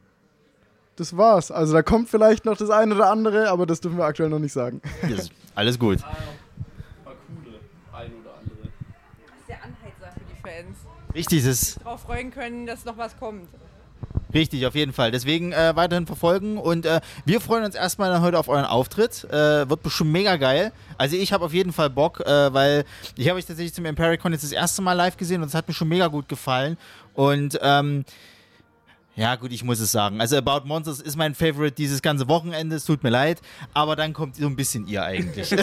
das 0.96 1.16
war's. 1.16 1.50
Also 1.50 1.74
da 1.74 1.82
kommt 1.82 2.08
vielleicht 2.08 2.44
noch 2.44 2.56
das 2.56 2.70
eine 2.70 2.94
oder 2.94 3.10
andere, 3.10 3.50
aber 3.50 3.66
das 3.66 3.80
dürfen 3.80 3.98
wir 3.98 4.04
aktuell 4.04 4.30
noch 4.30 4.38
nicht 4.38 4.52
sagen. 4.52 4.80
Yes. 5.08 5.30
Alles 5.54 5.78
gut. 5.78 6.02
War 6.02 7.14
coole, 7.28 7.58
ein 7.92 8.12
oder 8.20 8.34
andere. 8.38 8.68
Das 9.26 9.38
ist 9.38 9.48
der 9.48 9.62
Anheizer 9.62 10.12
für 10.12 10.24
die 10.24 10.42
Fans. 10.42 10.78
Richtig, 11.14 11.44
das 11.44 11.52
ist. 11.52 11.80
Darauf 11.84 12.00
freuen 12.00 12.30
können, 12.30 12.66
dass 12.66 12.84
noch 12.84 12.98
was 12.98 13.16
kommt. 13.18 13.48
Richtig, 14.36 14.66
auf 14.66 14.74
jeden 14.74 14.92
Fall. 14.92 15.10
Deswegen 15.12 15.52
äh, 15.52 15.74
weiterhin 15.76 16.04
verfolgen 16.04 16.58
und 16.58 16.84
äh, 16.84 17.00
wir 17.24 17.40
freuen 17.40 17.64
uns 17.64 17.74
erstmal 17.74 18.20
heute 18.20 18.38
auf 18.38 18.48
euren 18.48 18.66
Auftritt. 18.66 19.24
Äh, 19.30 19.66
wird 19.70 19.82
bestimmt 19.82 20.12
mega 20.12 20.36
geil. 20.36 20.72
Also 20.98 21.16
ich 21.16 21.32
habe 21.32 21.42
auf 21.42 21.54
jeden 21.54 21.72
Fall 21.72 21.88
Bock, 21.88 22.20
äh, 22.20 22.52
weil 22.52 22.84
ich 23.16 23.30
habe 23.30 23.38
euch 23.38 23.46
tatsächlich 23.46 23.72
zum 23.72 23.86
Impericon 23.86 24.32
jetzt 24.32 24.44
das 24.44 24.52
erste 24.52 24.82
Mal 24.82 24.92
live 24.92 25.16
gesehen 25.16 25.40
und 25.40 25.48
es 25.48 25.54
hat 25.54 25.66
mir 25.66 25.72
schon 25.72 25.88
mega 25.88 26.08
gut 26.08 26.28
gefallen. 26.28 26.76
Und 27.14 27.58
ähm, 27.62 28.04
Ja, 29.16 29.34
gut, 29.36 29.50
ich 29.50 29.64
muss 29.64 29.80
es 29.80 29.90
sagen. 29.92 30.20
Also 30.20 30.36
About 30.36 30.66
Monsters 30.66 31.00
ist 31.00 31.16
mein 31.16 31.34
Favorite 31.34 31.74
dieses 31.74 32.02
ganze 32.02 32.28
Wochenende. 32.28 32.76
Es 32.76 32.84
tut 32.84 33.02
mir 33.02 33.08
leid, 33.08 33.40
aber 33.72 33.96
dann 33.96 34.12
kommt 34.12 34.36
so 34.36 34.46
ein 34.46 34.56
bisschen 34.56 34.86
ihr 34.86 35.02
eigentlich. 35.02 35.48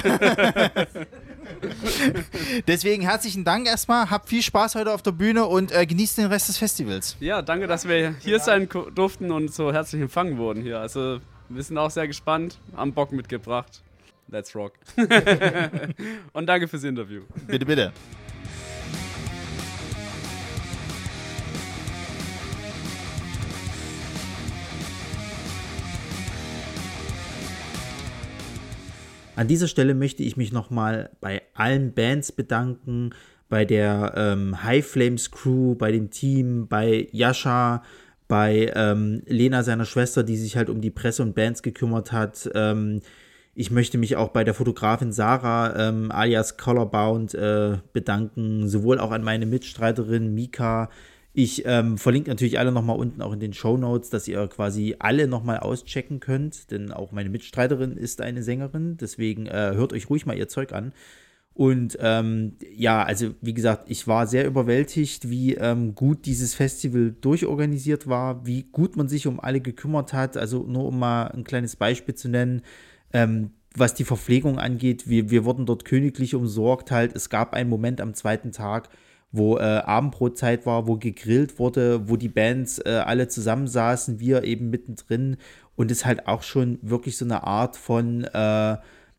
Deswegen 2.67 3.03
herzlichen 3.03 3.43
Dank 3.43 3.67
erstmal. 3.67 4.09
Habt 4.09 4.27
viel 4.30 4.41
Spaß 4.41 4.73
heute 4.73 4.91
auf 4.91 5.03
der 5.03 5.11
Bühne 5.11 5.45
und 5.45 5.72
äh, 5.72 5.85
genießt 5.85 6.17
den 6.17 6.25
Rest 6.25 6.49
des 6.49 6.57
Festivals. 6.57 7.15
Ja, 7.19 7.43
danke, 7.43 7.67
dass 7.67 7.88
wir 7.88 8.15
hier 8.19 8.40
sein 8.40 8.67
durften 8.95 9.32
und 9.32 9.53
so 9.53 9.72
herzlich 9.72 10.01
empfangen 10.01 10.40
wurden 10.40 10.64
hier. 10.64 10.80
Also 10.80 11.19
wir 11.49 11.61
sind 11.61 11.77
auch 11.77 11.91
sehr 11.91 12.07
gespannt, 12.07 12.57
haben 12.75 12.93
Bock 12.93 13.11
mitgebracht. 13.11 13.83
Let's 14.30 14.56
rock. 14.56 14.73
und 16.33 16.48
danke 16.48 16.67
fürs 16.67 16.83
Interview. 16.83 17.22
Bitte, 17.45 17.67
bitte. 17.67 17.93
An 29.35 29.47
dieser 29.47 29.67
Stelle 29.67 29.95
möchte 29.95 30.21
ich 30.21 30.37
mich 30.37 30.51
nochmal 30.51 31.09
bei 31.19 31.41
allen 31.55 31.93
Bands 31.93 32.31
bedanken, 32.31 33.11
bei 33.49 33.65
der 33.65 34.13
ähm, 34.15 34.63
High 34.63 34.85
Flames 34.85 35.31
Crew, 35.31 35.75
bei 35.75 35.91
dem 35.91 36.11
Team, 36.11 36.67
bei 36.67 37.07
Yasha, 37.11 37.83
bei 38.27 38.71
ähm, 38.75 39.23
Lena, 39.25 39.63
seiner 39.63 39.85
Schwester, 39.85 40.23
die 40.23 40.37
sich 40.37 40.55
halt 40.55 40.69
um 40.69 40.81
die 40.81 40.91
Presse 40.91 41.23
und 41.23 41.35
Bands 41.35 41.63
gekümmert 41.63 42.11
hat. 42.11 42.49
Ähm, 42.53 43.01
ich 43.55 43.69
möchte 43.69 43.97
mich 43.97 44.15
auch 44.15 44.29
bei 44.29 44.43
der 44.43 44.53
Fotografin 44.53 45.11
Sarah 45.11 45.87
ähm, 45.89 46.11
alias 46.11 46.57
Colorbound 46.57 47.33
äh, 47.35 47.77
bedanken, 47.91 48.67
sowohl 48.67 48.99
auch 48.99 49.11
an 49.11 49.23
meine 49.23 49.45
Mitstreiterin 49.45 50.33
Mika. 50.33 50.89
Ich 51.35 51.63
ähm, 51.65 51.97
verlinke 51.97 52.29
natürlich 52.29 52.59
alle 52.59 52.71
nochmal 52.71 52.97
unten 52.97 53.23
auch 53.23 53.33
in 53.33 53.39
den 53.39 53.53
Show 53.53 53.75
Notes, 53.75 54.11
dass 54.11 54.27
ihr 54.27 54.47
quasi 54.47 54.95
alle 54.99 55.27
nochmal 55.27 55.59
auschecken 55.59 56.19
könnt, 56.19 56.69
denn 56.69 56.91
auch 56.91 57.11
meine 57.11 57.29
Mitstreiterin 57.29 57.97
ist 57.97 58.21
eine 58.21 58.43
Sängerin, 58.43 58.97
deswegen 58.97 59.47
äh, 59.47 59.71
hört 59.73 59.93
euch 59.93 60.11
ruhig 60.11 60.27
mal 60.27 60.37
ihr 60.37 60.47
Zeug 60.47 60.73
an. 60.73 60.93
Und 61.55 61.97
ähm, 62.01 62.53
ja, 62.75 63.03
also 63.03 63.35
wie 63.41 63.53
gesagt, 63.53 63.89
ich 63.89 64.07
war 64.07 64.25
sehr 64.25 64.45
überwältigt, 64.45 65.29
wie 65.29 65.53
ähm, 65.55 65.93
gut 65.93 66.25
dieses 66.25 66.55
Festival 66.55 67.15
durchorganisiert 67.21 68.07
war, 68.07 68.45
wie 68.45 68.63
gut 68.71 68.95
man 68.95 69.07
sich 69.07 69.27
um 69.27 69.39
alle 69.39 69.61
gekümmert 69.61 70.13
hat. 70.13 70.35
Also 70.35 70.63
nur 70.63 70.85
um 70.85 70.97
mal 70.97 71.27
ein 71.27 71.43
kleines 71.43 71.75
Beispiel 71.75 72.15
zu 72.15 72.27
nennen, 72.27 72.63
ähm, 73.11 73.51
was 73.75 73.93
die 73.93 74.03
Verpflegung 74.03 74.59
angeht, 74.59 75.07
wir, 75.07 75.29
wir 75.29 75.45
wurden 75.45 75.65
dort 75.65 75.85
königlich 75.85 76.35
umsorgt 76.35 76.91
halt. 76.91 77.15
Es 77.15 77.29
gab 77.29 77.53
einen 77.53 77.69
Moment 77.69 78.01
am 78.01 78.13
zweiten 78.13 78.51
Tag, 78.51 78.89
wo 79.33 79.57
äh, 79.57 79.61
Abendbrotzeit 79.61 80.65
war, 80.65 80.87
wo 80.87 80.95
gegrillt 80.95 81.59
wurde, 81.59 82.07
wo 82.07 82.15
die 82.15 82.29
Bands 82.29 82.79
äh, 82.79 83.01
alle 83.03 83.27
zusammensaßen, 83.27 84.19
wir 84.19 84.43
eben 84.43 84.69
mittendrin 84.69 85.37
und 85.75 85.89
es 85.89 86.05
halt 86.05 86.27
auch 86.27 86.43
schon 86.43 86.77
wirklich 86.83 87.17
so 87.17 87.25
eine 87.25 87.43
Art 87.43 87.75
von 87.75 88.23
äh, 88.25 88.77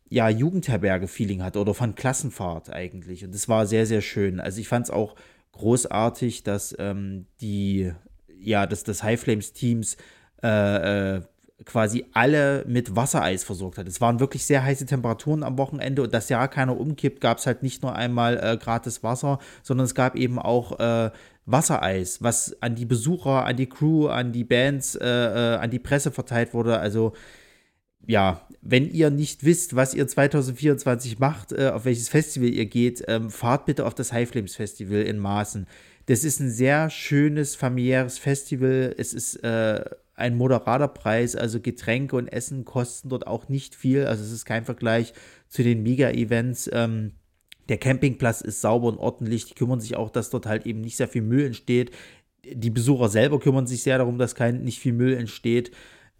ja, 0.09 0.29
Jugendherberge-Feeling 0.29 1.43
hat 1.43 1.57
oder 1.57 1.73
von 1.73 1.95
Klassenfahrt 1.95 2.71
eigentlich. 2.71 3.25
Und 3.25 3.35
das 3.35 3.49
war 3.49 3.67
sehr, 3.67 3.85
sehr 3.85 4.01
schön. 4.01 4.39
Also 4.39 4.61
ich 4.61 4.69
fand 4.69 4.85
es 4.85 4.91
auch 4.91 5.15
großartig, 5.51 6.43
dass 6.43 6.73
ähm, 6.79 7.25
die, 7.41 7.91
ja, 8.39 8.67
dass 8.67 8.85
das 8.85 9.03
High 9.03 9.19
Flames 9.19 9.51
Teams 9.51 9.97
äh, 10.41 11.15
äh, 11.17 11.21
quasi 11.63 12.05
alle 12.13 12.65
mit 12.67 12.95
Wassereis 12.95 13.45
versorgt 13.45 13.77
hat. 13.77 13.87
Es 13.87 14.01
waren 14.01 14.19
wirklich 14.19 14.45
sehr 14.45 14.63
heiße 14.63 14.85
Temperaturen 14.85 15.43
am 15.43 15.57
Wochenende 15.57 16.01
und 16.03 16.13
dass 16.13 16.27
ja 16.27 16.47
keiner 16.47 16.77
umkippt, 16.77 17.21
gab 17.21 17.37
es 17.37 17.47
halt 17.47 17.63
nicht 17.63 17.81
nur 17.81 17.95
einmal 17.95 18.37
äh, 18.37 18.57
gratis 18.57 19.03
Wasser, 19.03 19.39
sondern 19.63 19.85
es 19.85 19.95
gab 19.95 20.15
eben 20.15 20.37
auch 20.37 20.79
äh, 20.79 21.11
Wassereis, 21.45 22.21
was 22.21 22.61
an 22.61 22.75
die 22.75 22.85
Besucher, 22.85 23.45
an 23.45 23.55
die 23.55 23.69
Crew, 23.69 24.07
an 24.07 24.33
die 24.33 24.43
Bands, 24.43 24.95
äh, 24.95 25.05
äh, 25.05 25.55
an 25.57 25.69
die 25.71 25.79
Presse 25.79 26.11
verteilt 26.11 26.53
wurde. 26.53 26.79
Also 26.79 27.13
ja, 28.05 28.47
wenn 28.61 28.91
ihr 28.91 29.09
nicht 29.09 29.45
wisst, 29.45 29.75
was 29.75 29.93
ihr 29.93 30.07
2024 30.07 31.19
macht, 31.19 31.53
äh, 31.53 31.69
auf 31.69 31.85
welches 31.85 32.09
Festival 32.09 32.49
ihr 32.49 32.65
geht, 32.65 33.03
ähm, 33.07 33.29
fahrt 33.29 33.65
bitte 33.65 33.85
auf 33.85 33.95
das 33.95 34.11
High 34.11 34.29
Flames 34.29 34.55
Festival 34.55 35.01
in 35.01 35.19
Maßen. 35.19 35.67
Das 36.07 36.23
ist 36.23 36.39
ein 36.39 36.51
sehr 36.51 36.89
schönes 36.89 37.55
familiäres 37.55 38.19
Festival. 38.19 38.93
Es 38.97 39.13
ist 39.13 39.37
äh, 39.43 39.83
ein 40.15 40.37
moderater 40.37 40.87
Preis, 40.87 41.35
also 41.35 41.59
Getränke 41.59 42.15
und 42.15 42.27
Essen 42.27 42.65
kosten 42.65 43.09
dort 43.09 43.27
auch 43.27 43.49
nicht 43.49 43.75
viel. 43.75 44.05
Also 44.05 44.23
es 44.23 44.31
ist 44.31 44.45
kein 44.45 44.65
Vergleich 44.65 45.13
zu 45.49 45.63
den 45.63 45.83
Mega-Events. 45.83 46.69
Ähm, 46.73 47.11
der 47.67 47.77
Campingplatz 47.77 48.41
ist 48.41 48.61
sauber 48.61 48.87
und 48.87 48.97
ordentlich. 48.97 49.45
Die 49.45 49.55
kümmern 49.55 49.81
sich 49.81 49.95
auch, 49.95 50.09
dass 50.09 50.29
dort 50.29 50.45
halt 50.45 50.65
eben 50.65 50.81
nicht 50.81 50.97
sehr 50.97 51.07
viel 51.07 51.21
Müll 51.21 51.45
entsteht. 51.45 51.91
Die 52.45 52.69
Besucher 52.69 53.09
selber 53.09 53.39
kümmern 53.39 53.67
sich 53.67 53.81
sehr 53.83 53.97
darum, 53.97 54.17
dass 54.17 54.35
kein 54.35 54.63
nicht 54.63 54.79
viel 54.79 54.93
Müll 54.93 55.15
entsteht. 55.15 55.71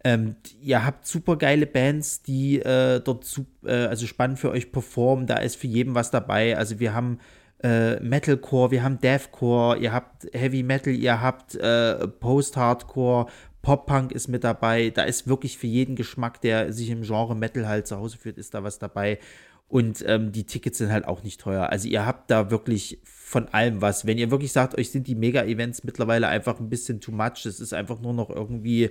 Ähm, 0.04 0.36
ihr 0.60 0.84
habt 0.84 1.06
super 1.06 1.36
geile 1.36 1.66
Bands, 1.66 2.22
die 2.22 2.58
äh, 2.58 3.00
dort 3.00 3.40
äh, 3.64 3.72
also 3.72 4.06
spannend 4.06 4.38
für 4.38 4.50
euch 4.50 4.72
performen. 4.72 5.26
Da 5.26 5.38
ist 5.38 5.56
für 5.56 5.68
jeden 5.68 5.94
was 5.94 6.10
dabei. 6.10 6.56
Also 6.56 6.80
wir 6.80 6.92
haben 6.92 7.18
äh, 7.62 7.98
Metalcore, 8.00 8.70
wir 8.70 8.82
haben 8.82 9.00
Deathcore, 9.00 9.78
ihr 9.78 9.92
habt 9.92 10.28
Heavy 10.32 10.62
Metal, 10.62 10.92
ihr 10.92 11.20
habt 11.20 11.54
äh, 11.54 12.06
Post-Hardcore, 12.06 13.26
Pop-Punk 13.66 14.12
ist 14.12 14.28
mit 14.28 14.44
dabei. 14.44 14.90
Da 14.90 15.02
ist 15.02 15.26
wirklich 15.26 15.58
für 15.58 15.66
jeden 15.66 15.96
Geschmack, 15.96 16.40
der 16.40 16.72
sich 16.72 16.88
im 16.88 17.02
Genre 17.02 17.34
Metal 17.34 17.66
halt 17.66 17.88
zu 17.88 17.96
Hause 17.96 18.16
fühlt, 18.16 18.38
ist 18.38 18.54
da 18.54 18.62
was 18.62 18.78
dabei. 18.78 19.18
Und 19.66 20.04
ähm, 20.06 20.30
die 20.30 20.44
Tickets 20.44 20.78
sind 20.78 20.92
halt 20.92 21.04
auch 21.08 21.24
nicht 21.24 21.40
teuer. 21.40 21.68
Also 21.68 21.88
ihr 21.88 22.06
habt 22.06 22.30
da 22.30 22.52
wirklich 22.52 23.00
von 23.02 23.48
allem 23.48 23.82
was. 23.82 24.06
Wenn 24.06 24.18
ihr 24.18 24.30
wirklich 24.30 24.52
sagt, 24.52 24.78
euch 24.78 24.92
sind 24.92 25.08
die 25.08 25.16
Mega-Events 25.16 25.82
mittlerweile 25.82 26.28
einfach 26.28 26.60
ein 26.60 26.68
bisschen 26.68 27.00
too 27.00 27.10
much, 27.10 27.42
das 27.42 27.58
ist 27.58 27.74
einfach 27.74 28.00
nur 28.00 28.14
noch 28.14 28.30
irgendwie, 28.30 28.90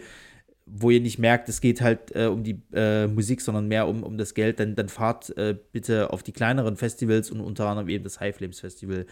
wo 0.66 0.90
ihr 0.90 1.00
nicht 1.00 1.20
merkt, 1.20 1.48
es 1.48 1.62
geht 1.62 1.80
halt 1.80 2.14
äh, 2.14 2.26
um 2.26 2.44
die 2.44 2.62
äh, 2.74 3.08
Musik, 3.08 3.40
sondern 3.40 3.70
mehr 3.70 3.88
um, 3.88 4.04
um 4.04 4.18
das 4.18 4.34
Geld, 4.34 4.60
dann, 4.60 4.76
dann 4.76 4.90
fahrt 4.90 5.38
äh, 5.38 5.56
bitte 5.72 6.12
auf 6.12 6.22
die 6.22 6.34
kleineren 6.34 6.76
Festivals 6.76 7.32
und 7.32 7.40
unter 7.40 7.70
anderem 7.70 7.88
eben 7.88 8.04
das 8.04 8.20
High 8.20 8.36
Flames 8.36 8.60
Festival. 8.60 9.06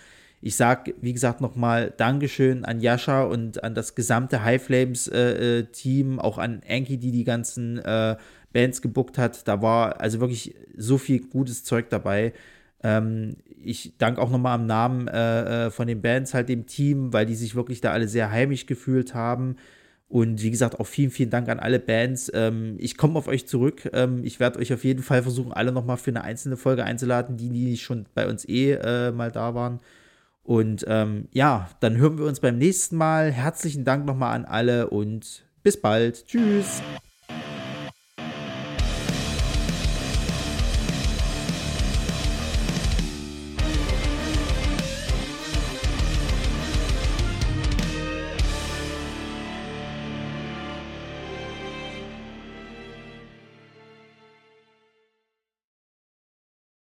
Ich 0.45 0.57
sag, 0.57 0.93
wie 0.99 1.13
gesagt, 1.13 1.39
nochmal 1.39 1.93
Dankeschön 1.95 2.65
an 2.65 2.81
Jascha 2.81 3.23
und 3.23 3.63
an 3.63 3.75
das 3.75 3.95
gesamte 3.95 4.43
High 4.43 4.61
Flames 4.61 5.07
äh, 5.07 5.61
äh, 5.61 6.17
auch 6.17 6.37
an 6.37 6.61
Anki, 6.69 6.97
die 6.97 7.11
die 7.11 7.23
ganzen 7.23 7.77
äh, 7.77 8.17
Bands 8.51 8.81
gebuckt 8.81 9.17
hat. 9.17 9.47
Da 9.47 9.61
war 9.61 10.01
also 10.01 10.19
wirklich 10.19 10.53
so 10.75 10.97
viel 10.97 11.21
gutes 11.21 11.63
Zeug 11.63 11.89
dabei. 11.89 12.33
Ähm, 12.83 13.37
ich 13.63 13.93
danke 13.97 14.21
auch 14.21 14.29
nochmal 14.29 14.55
am 14.55 14.65
Namen 14.65 15.07
äh, 15.07 15.67
äh, 15.67 15.71
von 15.71 15.87
den 15.87 16.01
Bands 16.01 16.33
halt 16.33 16.49
dem 16.49 16.65
Team, 16.65 17.13
weil 17.13 17.25
die 17.25 17.35
sich 17.35 17.55
wirklich 17.55 17.79
da 17.79 17.93
alle 17.93 18.09
sehr 18.09 18.29
heimisch 18.29 18.65
gefühlt 18.65 19.13
haben. 19.13 19.55
Und 20.09 20.43
wie 20.43 20.51
gesagt, 20.51 20.77
auch 20.77 20.87
vielen, 20.87 21.09
vielen 21.09 21.29
Dank 21.29 21.47
an 21.47 21.59
alle 21.59 21.79
Bands. 21.79 22.29
Ähm, 22.33 22.75
ich 22.79 22.97
komme 22.97 23.17
auf 23.17 23.29
euch 23.29 23.47
zurück. 23.47 23.89
Ähm, 23.93 24.25
ich 24.25 24.41
werde 24.41 24.59
euch 24.59 24.73
auf 24.73 24.83
jeden 24.83 25.03
Fall 25.03 25.23
versuchen, 25.23 25.53
alle 25.53 25.71
nochmal 25.71 25.95
für 25.95 26.11
eine 26.11 26.25
einzelne 26.25 26.57
Folge 26.57 26.83
einzuladen, 26.83 27.37
die, 27.37 27.47
die 27.47 27.77
schon 27.77 28.07
bei 28.13 28.27
uns 28.27 28.43
eh 28.45 28.73
äh, 28.73 29.11
mal 29.13 29.31
da 29.31 29.55
waren. 29.55 29.79
Und 30.43 30.85
ähm, 30.87 31.29
ja, 31.31 31.69
dann 31.79 31.97
hören 31.97 32.17
wir 32.17 32.25
uns 32.25 32.41
beim 32.41 32.57
nächsten 32.57 32.97
Mal. 32.97 33.31
Herzlichen 33.31 33.85
Dank 33.85 34.05
nochmal 34.05 34.35
an 34.35 34.45
alle 34.45 34.89
und 34.89 35.45
bis 35.63 35.79
bald. 35.79 36.25
Tschüss. 36.27 36.81